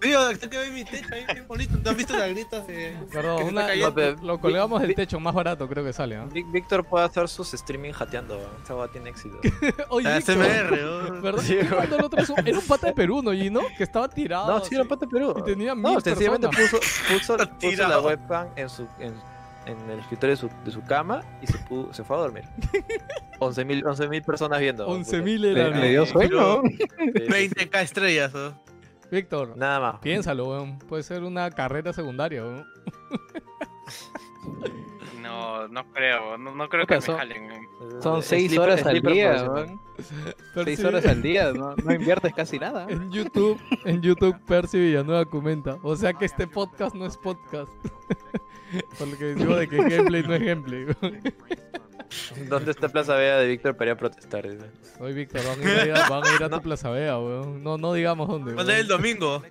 Tío, 0.00 0.20
acá 0.20 0.48
que 0.48 0.56
ve 0.56 0.70
mi 0.70 0.84
techo 0.84 1.08
ahí 1.12 1.24
bien 1.32 1.44
bonito. 1.48 1.76
¿No 1.82 1.90
has 1.90 1.96
visto 1.96 2.16
las 2.16 2.28
gritas 2.30 2.64
de.? 2.68 2.96
Perdón, 3.12 3.42
una-? 3.48 3.66
No, 3.74 4.22
lo 4.22 4.38
colgamos 4.40 4.80
del 4.80 4.94
techo 4.94 5.18
más 5.18 5.34
barato, 5.34 5.68
creo 5.68 5.82
que 5.84 5.92
sale. 5.92 6.16
¿ah? 6.16 6.26
Vic- 6.32 6.50
Víctor 6.52 6.84
puede 6.84 7.04
hacer 7.04 7.28
sus 7.28 7.52
streaming 7.54 7.90
jateando. 7.90 8.38
Esa 8.62 8.76
hueá 8.76 8.86
tiene 8.88 9.10
éxito. 9.10 9.36
Oye, 9.88 10.14
Víctor, 10.14 10.36
ASMR, 10.40 10.72
weón. 10.72 11.22
¿verdad? 11.22 11.44
Era 12.46 12.58
un 12.58 12.66
pata 12.66 12.86
de 12.86 12.92
Perú, 12.92 13.20
¿no? 13.22 13.32
Y 13.34 13.50
no, 13.50 13.62
que 13.76 13.82
estaba 13.82 14.08
tirado. 14.08 14.46
No, 14.46 14.58
sí, 14.60 14.66
así. 14.66 14.74
era 14.76 14.84
Pata 14.84 15.06
Perú. 15.08 15.34
Y 15.38 15.42
tenía 15.42 15.74
No, 15.74 15.90
mil 15.90 16.02
sencillamente 16.02 16.48
personas. 16.48 16.80
puso, 17.16 17.36
puso, 17.36 17.58
puso 17.60 17.88
la 17.88 18.00
webcam 18.00 18.48
en 18.54 18.68
su 18.70 18.86
en, 19.00 19.14
en 19.68 19.90
el 19.90 20.00
escritorio 20.00 20.34
de 20.34 20.40
su, 20.40 20.50
de 20.64 20.70
su 20.70 20.82
cama 20.82 21.20
y 21.42 21.46
se, 21.46 21.58
pu- 21.66 21.92
se 21.92 22.04
fue 22.04 22.16
a 22.16 22.20
dormir. 22.20 22.44
11.000 23.40 23.82
11.000 23.84 24.24
personas 24.24 24.60
viendo. 24.60 24.88
11.000 24.88 25.38
Le, 25.38 25.50
eran. 25.52 25.80
le 25.80 25.90
dio 25.90 26.06
sueño. 26.06 26.62
Sí, 26.62 26.76
sí, 26.78 26.86
sí. 27.14 27.22
20k 27.28 27.82
estrellas, 27.82 28.32
¿no? 28.34 28.60
Víctor, 29.10 29.56
Nada 29.56 29.80
más. 29.80 30.00
piénsalo, 30.00 30.48
weón. 30.50 30.78
Puede 30.80 31.02
ser 31.02 31.22
una 31.22 31.50
carrera 31.50 31.92
secundaria, 31.92 32.42
weón. 32.42 32.66
No, 35.28 35.68
no 35.68 35.92
creo, 35.92 36.38
no, 36.38 36.54
no 36.54 36.68
creo 36.68 36.82
Puta, 36.84 36.94
que 36.94 37.00
me 37.00 37.06
son- 37.06 37.16
jalen. 37.18 37.50
eh. 37.52 37.68
Son 38.02 38.18
Es 38.20 38.24
seis 38.26 38.50
sleeper- 38.52 38.60
horas 38.60 38.86
al 38.86 39.00
día. 39.02 39.32
Percy- 39.34 40.64
Seis 40.64 40.84
horas 40.84 41.06
al 41.06 41.22
día, 41.22 41.52
no, 41.52 41.74
no 41.76 41.92
inviertes 41.92 42.32
casi 42.34 42.58
nada. 42.60 42.86
En 42.88 43.10
YouTube, 43.12 43.60
en 43.84 44.00
YouTube, 44.00 44.36
Percy 44.46 44.78
Villanueva 44.78 45.24
comenta. 45.24 45.76
O 45.82 45.94
sea 45.96 46.12
que 46.12 46.24
este 46.24 46.46
podcast 46.46 46.94
no 46.94 47.06
es 47.06 47.16
podcast. 47.16 47.70
Por 48.98 49.08
lo 49.08 49.16
que 49.18 49.34
digo 49.34 49.56
de 49.56 49.68
que 49.68 49.76
gameplay 49.76 50.22
no 50.22 50.34
es 50.34 50.42
gameplay. 50.44 50.84
weón. 50.84 51.20
¿Dónde 52.48 52.70
está 52.70 52.88
Plaza 52.88 53.14
Vea 53.16 53.36
de 53.36 53.46
Víctor 53.48 53.76
para 53.76 53.90
ir 53.90 53.92
a 53.92 53.98
protestar? 53.98 54.46
Oye, 55.00 55.12
Víctor, 55.12 55.42
van 55.46 55.60
a 55.60 55.84
ir 55.84 55.92
a, 55.92 56.08
van 56.08 56.24
a, 56.26 56.34
ir 56.34 56.42
a 56.42 56.48
tu 56.48 56.60
Plaza 56.62 56.90
Vea, 56.90 57.18
weón. 57.18 57.62
No, 57.62 57.76
no 57.76 57.92
digamos 57.92 58.28
dónde. 58.28 58.54
¿Cuándo 58.54 58.72
es 58.72 58.80
el 58.80 58.88
domingo? 58.88 59.42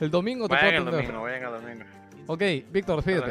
El 0.00 0.10
domingo 0.10 0.48
te 0.48 0.54
Vayan 0.54 0.84
puedo 0.84 0.98
el 0.98 1.04
atender. 1.04 1.06
domingo, 1.14 1.22
vayan 1.22 1.54
el 1.54 1.60
domingo. 1.60 1.84
Ok, 2.26 2.42
Víctor, 2.72 2.98
El 2.98 3.04
fíjate. 3.04 3.30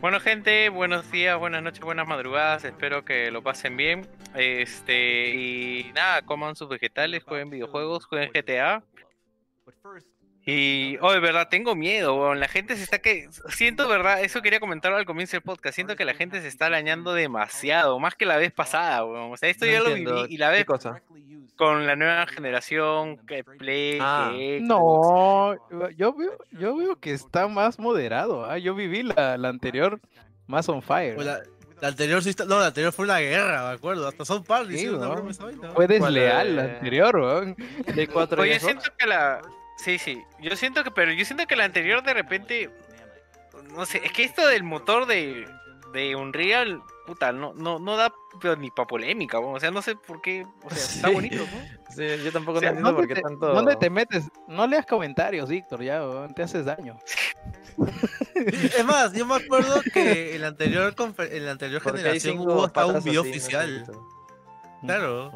Bueno 0.00 0.18
gente, 0.18 0.70
buenos 0.70 1.12
días, 1.12 1.38
buenas 1.38 1.62
noches, 1.62 1.84
buenas 1.84 2.08
madrugadas, 2.08 2.64
espero 2.64 3.04
que 3.04 3.30
lo 3.30 3.42
pasen 3.42 3.76
bien. 3.76 4.08
Este, 4.34 5.34
y 5.34 5.92
nada, 5.94 6.22
coman 6.22 6.56
sus 6.56 6.70
vegetales, 6.70 7.22
jueguen 7.22 7.50
videojuegos, 7.50 8.06
jueguen 8.06 8.30
GTA. 8.32 8.82
Y, 10.46 10.96
oh, 11.02 11.12
de 11.12 11.20
verdad, 11.20 11.48
tengo 11.50 11.74
miedo, 11.76 12.14
weón. 12.16 12.40
La 12.40 12.48
gente 12.48 12.74
se 12.76 12.82
está 12.82 12.98
que. 13.00 13.28
Siento, 13.50 13.86
verdad, 13.88 14.22
eso 14.22 14.40
quería 14.42 14.58
comentar 14.58 14.92
al 14.92 15.04
comienzo 15.04 15.32
del 15.36 15.42
podcast. 15.42 15.74
Siento 15.74 15.96
que 15.96 16.04
la 16.06 16.14
gente 16.14 16.40
se 16.40 16.48
está 16.48 16.66
arañando 16.66 17.12
demasiado, 17.12 17.98
más 17.98 18.14
que 18.14 18.24
la 18.26 18.36
vez 18.38 18.50
pasada, 18.52 19.04
weón. 19.04 19.32
O 19.32 19.36
sea, 19.36 19.48
esto 19.50 19.66
No 19.66 19.72
ya 19.72 19.80
lo 19.80 19.88
entiendo, 19.88 20.22
viví 20.22 20.34
y 20.34 20.38
la 20.38 20.48
¿qué 20.50 20.56
vez 20.56 20.64
cosa? 20.64 21.02
con 21.56 21.86
la 21.86 21.94
nueva 21.94 22.26
generación, 22.26 23.18
que 23.26 23.44
Play, 23.44 23.98
Ah. 24.00 24.30
que. 24.32 24.60
No, 24.62 25.54
yo 25.96 26.14
veo, 26.14 26.38
yo 26.52 26.74
veo 26.74 26.96
que 26.96 27.12
está 27.12 27.46
más 27.46 27.78
moderado. 27.78 28.46
ah, 28.46 28.56
Yo 28.56 28.74
viví 28.74 29.02
la, 29.02 29.36
la 29.36 29.48
anterior 29.50 30.00
más 30.46 30.68
on 30.70 30.80
fire. 30.80 31.16
Pues 31.16 31.26
la, 31.26 31.40
la 31.82 31.88
anterior 31.88 32.22
sí 32.22 32.30
está- 32.30 32.46
No, 32.46 32.58
la 32.60 32.68
anterior 32.68 32.92
fue 32.94 33.04
una 33.04 33.18
guerra, 33.18 33.68
me 33.68 33.74
acuerdo. 33.74 34.08
Hasta 34.08 34.24
son 34.24 34.42
par 34.42 34.66
Sí. 34.68 34.86
Fue 34.88 34.98
¿Cuál, 35.74 35.88
desleal 35.88 36.56
la 36.56 36.64
eh? 36.64 36.70
anterior, 36.76 37.14
weón. 37.16 37.56
4 38.10 38.46
y 38.46 38.48
Oye, 38.50 38.58
siento 38.60 38.90
que 38.98 39.06
la. 39.06 39.42
Sí, 39.82 39.98
sí. 39.98 40.22
Yo 40.40 40.56
siento 40.56 40.84
que. 40.84 40.90
Pero 40.90 41.12
yo 41.12 41.24
siento 41.24 41.46
que 41.46 41.56
la 41.56 41.64
anterior 41.64 42.02
de 42.02 42.14
repente. 42.14 42.70
No 43.74 43.86
sé. 43.86 44.00
Es 44.04 44.12
que 44.12 44.24
esto 44.24 44.46
del 44.46 44.62
motor 44.62 45.06
de. 45.06 45.46
De 45.92 46.14
Unreal. 46.14 46.80
Puta, 47.06 47.32
no, 47.32 47.52
no, 47.54 47.80
no 47.80 47.96
da 47.96 48.12
pero 48.40 48.54
ni 48.54 48.70
pa' 48.70 48.86
polémica, 48.86 49.40
weón. 49.40 49.56
O 49.56 49.60
sea, 49.60 49.70
no 49.72 49.82
sé 49.82 49.96
por 49.96 50.20
qué. 50.22 50.46
O 50.62 50.70
sea, 50.70 50.78
está 50.78 51.10
bonito, 51.10 51.38
¿no? 51.38 51.80
Sí, 51.96 52.04
yo 52.24 52.30
tampoco 52.30 52.58
O 52.58 52.60
sea, 52.60 52.68
entiendo 52.68 52.94
por 52.94 53.00
¿Dónde 53.00 53.08
qué 53.08 53.14
te, 53.14 53.22
tanto. 53.22 53.46
dónde 53.48 53.76
te 53.76 53.90
metes? 53.90 54.28
No 54.46 54.66
leas 54.68 54.86
comentarios, 54.86 55.48
Víctor, 55.48 55.82
ya, 55.82 56.00
te 56.36 56.42
haces 56.44 56.64
daño. 56.66 56.96
Es 58.34 58.84
más, 58.84 59.12
yo 59.12 59.26
me 59.26 59.34
acuerdo 59.36 59.80
que 59.92 60.34
en 60.34 60.42
la 60.42 60.48
anterior, 60.48 60.94
en 61.18 61.44
la 61.44 61.50
anterior 61.52 61.82
Porque 61.82 61.98
generación 61.98 62.38
hubo 62.38 62.64
hasta 62.64 62.86
un 62.86 63.02
video 63.02 63.22
así, 63.22 63.30
no 63.30 63.36
oficial. 63.36 63.86
sé. 63.86 63.92
Claro. 64.82 65.32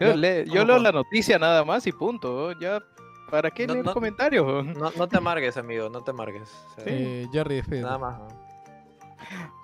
Yo, 0.00 0.08
No, 0.08 0.14
le- 0.16 0.44
yo 0.46 0.52
¿cómo 0.52 0.64
leo 0.64 0.78
la 0.80 0.92
noticia 0.92 1.38
nada 1.38 1.64
más 1.64 1.86
y 1.86 1.92
punto. 1.92 2.52
Ya, 2.58 2.82
¿para 3.32 3.50
qué 3.50 3.66
No, 3.66 3.72
leer 3.74 3.86
no. 3.86 3.94
comentarios? 3.94 4.64
No, 4.64 4.92
no 4.96 5.08
te 5.08 5.16
amargues, 5.16 5.56
amigo, 5.56 5.88
no 5.88 6.02
te 6.04 6.12
amargues. 6.12 6.48
O 6.70 6.74
sea, 6.76 6.84
Eh, 6.86 7.26
Jerry. 7.32 7.62
Nada 7.80 7.98
más. 7.98 8.18
¿no? 8.20 8.28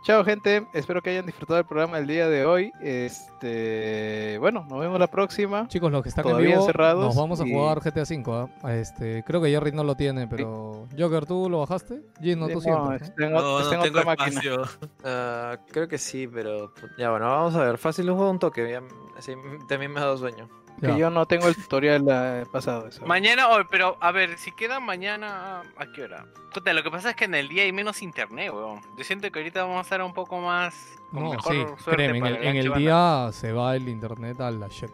Chao, 0.04 0.24
gente. 0.24 0.66
Espero 0.72 1.02
que 1.02 1.10
hayan 1.10 1.26
disfrutado 1.26 1.56
del 1.58 1.66
programa 1.66 1.98
el 1.98 2.06
día 2.06 2.28
de 2.28 2.46
hoy. 2.46 2.72
Este, 2.80 4.38
bueno, 4.38 4.64
nos 4.68 4.80
vemos 4.80 4.98
la 4.98 5.08
próxima. 5.08 5.68
Chicos, 5.68 5.92
los 5.92 6.02
que 6.02 6.08
están 6.08 6.24
en 6.24 6.30
Todavía 6.30 6.48
vivo, 6.50 6.60
encerrados 6.62 7.04
nos 7.04 7.16
vamos 7.16 7.40
a 7.40 7.46
y- 7.46 7.52
jugar 7.52 7.80
GTA 7.80 8.02
V. 8.04 8.48
¿ah? 8.62 8.72
Este, 8.74 9.22
creo 9.26 9.42
que 9.42 9.50
Jerry 9.50 9.72
no 9.72 9.84
lo 9.84 9.94
tiene, 9.96 10.26
pero 10.26 10.86
Joker, 10.98 11.26
¿tú 11.26 11.50
lo 11.50 11.58
bajaste? 11.60 12.00
Gino, 12.22 12.46
tú 12.48 12.54
No, 12.54 12.60
siempre. 12.60 13.26
en, 13.26 13.32
No, 13.32 13.60
está 13.60 13.76
no 13.76 13.84
en 13.84 13.92
tengo 13.92 13.98
otra 14.00 14.16
máquina. 14.16 14.40
espacio. 14.40 14.62
Ah, 15.04 15.58
creo 15.70 15.88
que 15.88 15.98
sí, 15.98 16.26
pero. 16.26 16.72
Ya 16.96 17.10
bueno, 17.10 17.26
vamos 17.26 17.54
a 17.56 17.64
ver. 17.64 17.76
Fácil 17.78 18.06
lo 18.06 18.14
juego 18.16 18.30
un 18.30 18.38
toque. 18.38 18.70
Ya, 18.70 18.80
así, 19.18 19.32
también 19.68 19.92
me 19.92 20.00
ha 20.00 20.04
dado 20.04 20.16
sueño. 20.16 20.48
Que 20.80 20.98
yo 20.98 21.10
no 21.10 21.26
tengo 21.26 21.48
el 21.48 21.54
tutorial 21.56 22.46
pasado. 22.52 22.88
eso. 22.88 23.04
Mañana, 23.06 23.48
oh, 23.50 23.60
pero 23.70 23.96
a 24.00 24.12
ver, 24.12 24.38
si 24.38 24.52
queda 24.52 24.80
mañana, 24.80 25.62
¿a 25.76 25.86
qué 25.94 26.02
hora? 26.04 26.26
Puta, 26.54 26.72
lo 26.72 26.82
que 26.82 26.90
pasa 26.90 27.10
es 27.10 27.16
que 27.16 27.24
en 27.26 27.34
el 27.34 27.48
día 27.48 27.64
hay 27.64 27.72
menos 27.72 28.00
internet, 28.02 28.52
weón. 28.52 28.80
Yo 28.96 29.04
siento 29.04 29.30
que 29.30 29.38
ahorita 29.40 29.62
vamos 29.64 29.78
a 29.78 29.82
estar 29.82 30.02
un 30.02 30.14
poco 30.14 30.38
más. 30.40 30.74
Con 31.10 31.24
No, 31.24 31.30
mejor 31.30 31.52
sí, 31.52 31.64
suerte 31.84 32.04
créeme, 32.08 32.18
en 32.18 32.26
el, 32.26 32.44
en 32.44 32.56
el 32.56 32.62
Chivana. 32.64 32.80
día 32.80 33.30
se 33.32 33.52
va 33.52 33.74
el 33.76 33.88
internet 33.88 34.40
a 34.40 34.50
la 34.50 34.68
shit. 34.68 34.90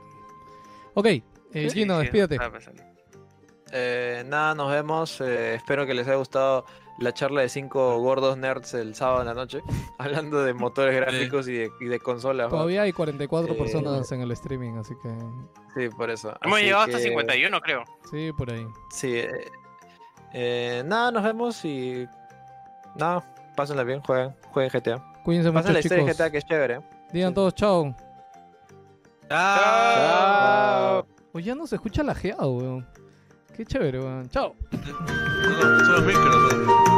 Ok, 0.95 1.07
eh, 1.07 1.23
Sí, 1.53 1.71
Gino, 1.71 1.97
sí, 1.97 2.03
despídete. 2.03 2.39
Eh, 3.73 4.23
nada, 4.27 4.55
nos 4.55 4.71
vemos. 4.71 5.21
eh, 5.21 5.55
espero 5.57 5.87
que 5.87 5.95
les 5.95 6.07
haya 6.07 6.17
gustado 6.17 6.65
la 6.99 7.13
charla 7.13 7.41
de 7.41 7.49
cinco 7.49 7.99
gordos 7.99 8.37
nerds 8.39 8.75
el 8.75 8.95
sábado 8.95 9.21
en 9.21 9.27
la 9.27 9.35
noche. 9.35 9.63
Hablando 9.99 10.43
de 10.45 10.55
motores 10.55 10.95
gráficos 10.95 11.49
y, 11.49 11.53
de, 11.55 11.71
y 11.81 11.85
de 11.87 11.99
consolas. 12.01 12.47
¿no? 12.47 12.57
Todavía 12.57 12.83
hay 12.83 12.93
44 12.93 13.53
Eh, 13.55 13.57
personas 13.57 14.11
en 14.13 14.21
el 14.21 14.31
streaming, 14.33 14.75
así 14.79 14.95
que 15.03 15.09
Sí, 15.75 15.89
por 15.97 16.11
eso. 16.11 16.35
Hemos 16.43 16.57
Así 16.59 16.65
llegado 16.67 16.85
hasta 16.85 16.99
que, 16.99 17.05
51, 17.05 17.61
creo. 17.61 17.85
sí, 18.11 18.31
por 18.37 18.51
ahí. 18.51 18.67
Sí. 18.91 19.13
eh, 19.17 19.31
eh, 20.33 20.83
nada, 20.87 21.11
nos 21.11 21.23
vemos 21.25 21.65
y. 21.65 22.07
Nada, 22.97 23.25
pásenla 23.57 23.83
bien, 23.83 24.01
jueguen, 24.01 24.35
jueguen 24.53 24.73
GTA. 24.81 25.13
Cuídense 25.25 25.51
mucho, 25.51 25.61
Pasen 25.63 25.73
la 25.75 25.81
historia 25.81 26.05
de. 26.05 26.13
GTA 26.13 26.31
que 26.31 26.39
es 26.39 26.45
chévere. 26.45 26.81
Digan 27.13 27.31
Sí. 27.31 27.35
todos 27.35 27.55
chao. 27.55 27.95
Chao. 29.29 29.59
Chao. 29.59 31.07
Oye, 31.33 31.45
ya 31.47 31.55
no 31.55 31.67
se 31.67 31.75
escucha 31.77 32.03
lajeado, 32.03 32.51
weón. 32.53 32.87
Qué 33.57 33.65
chévere, 33.65 34.01
weón. 34.01 34.29
Chao. 34.31 34.55
Son 34.73 35.93
los 35.93 36.03
micros. 36.05 36.94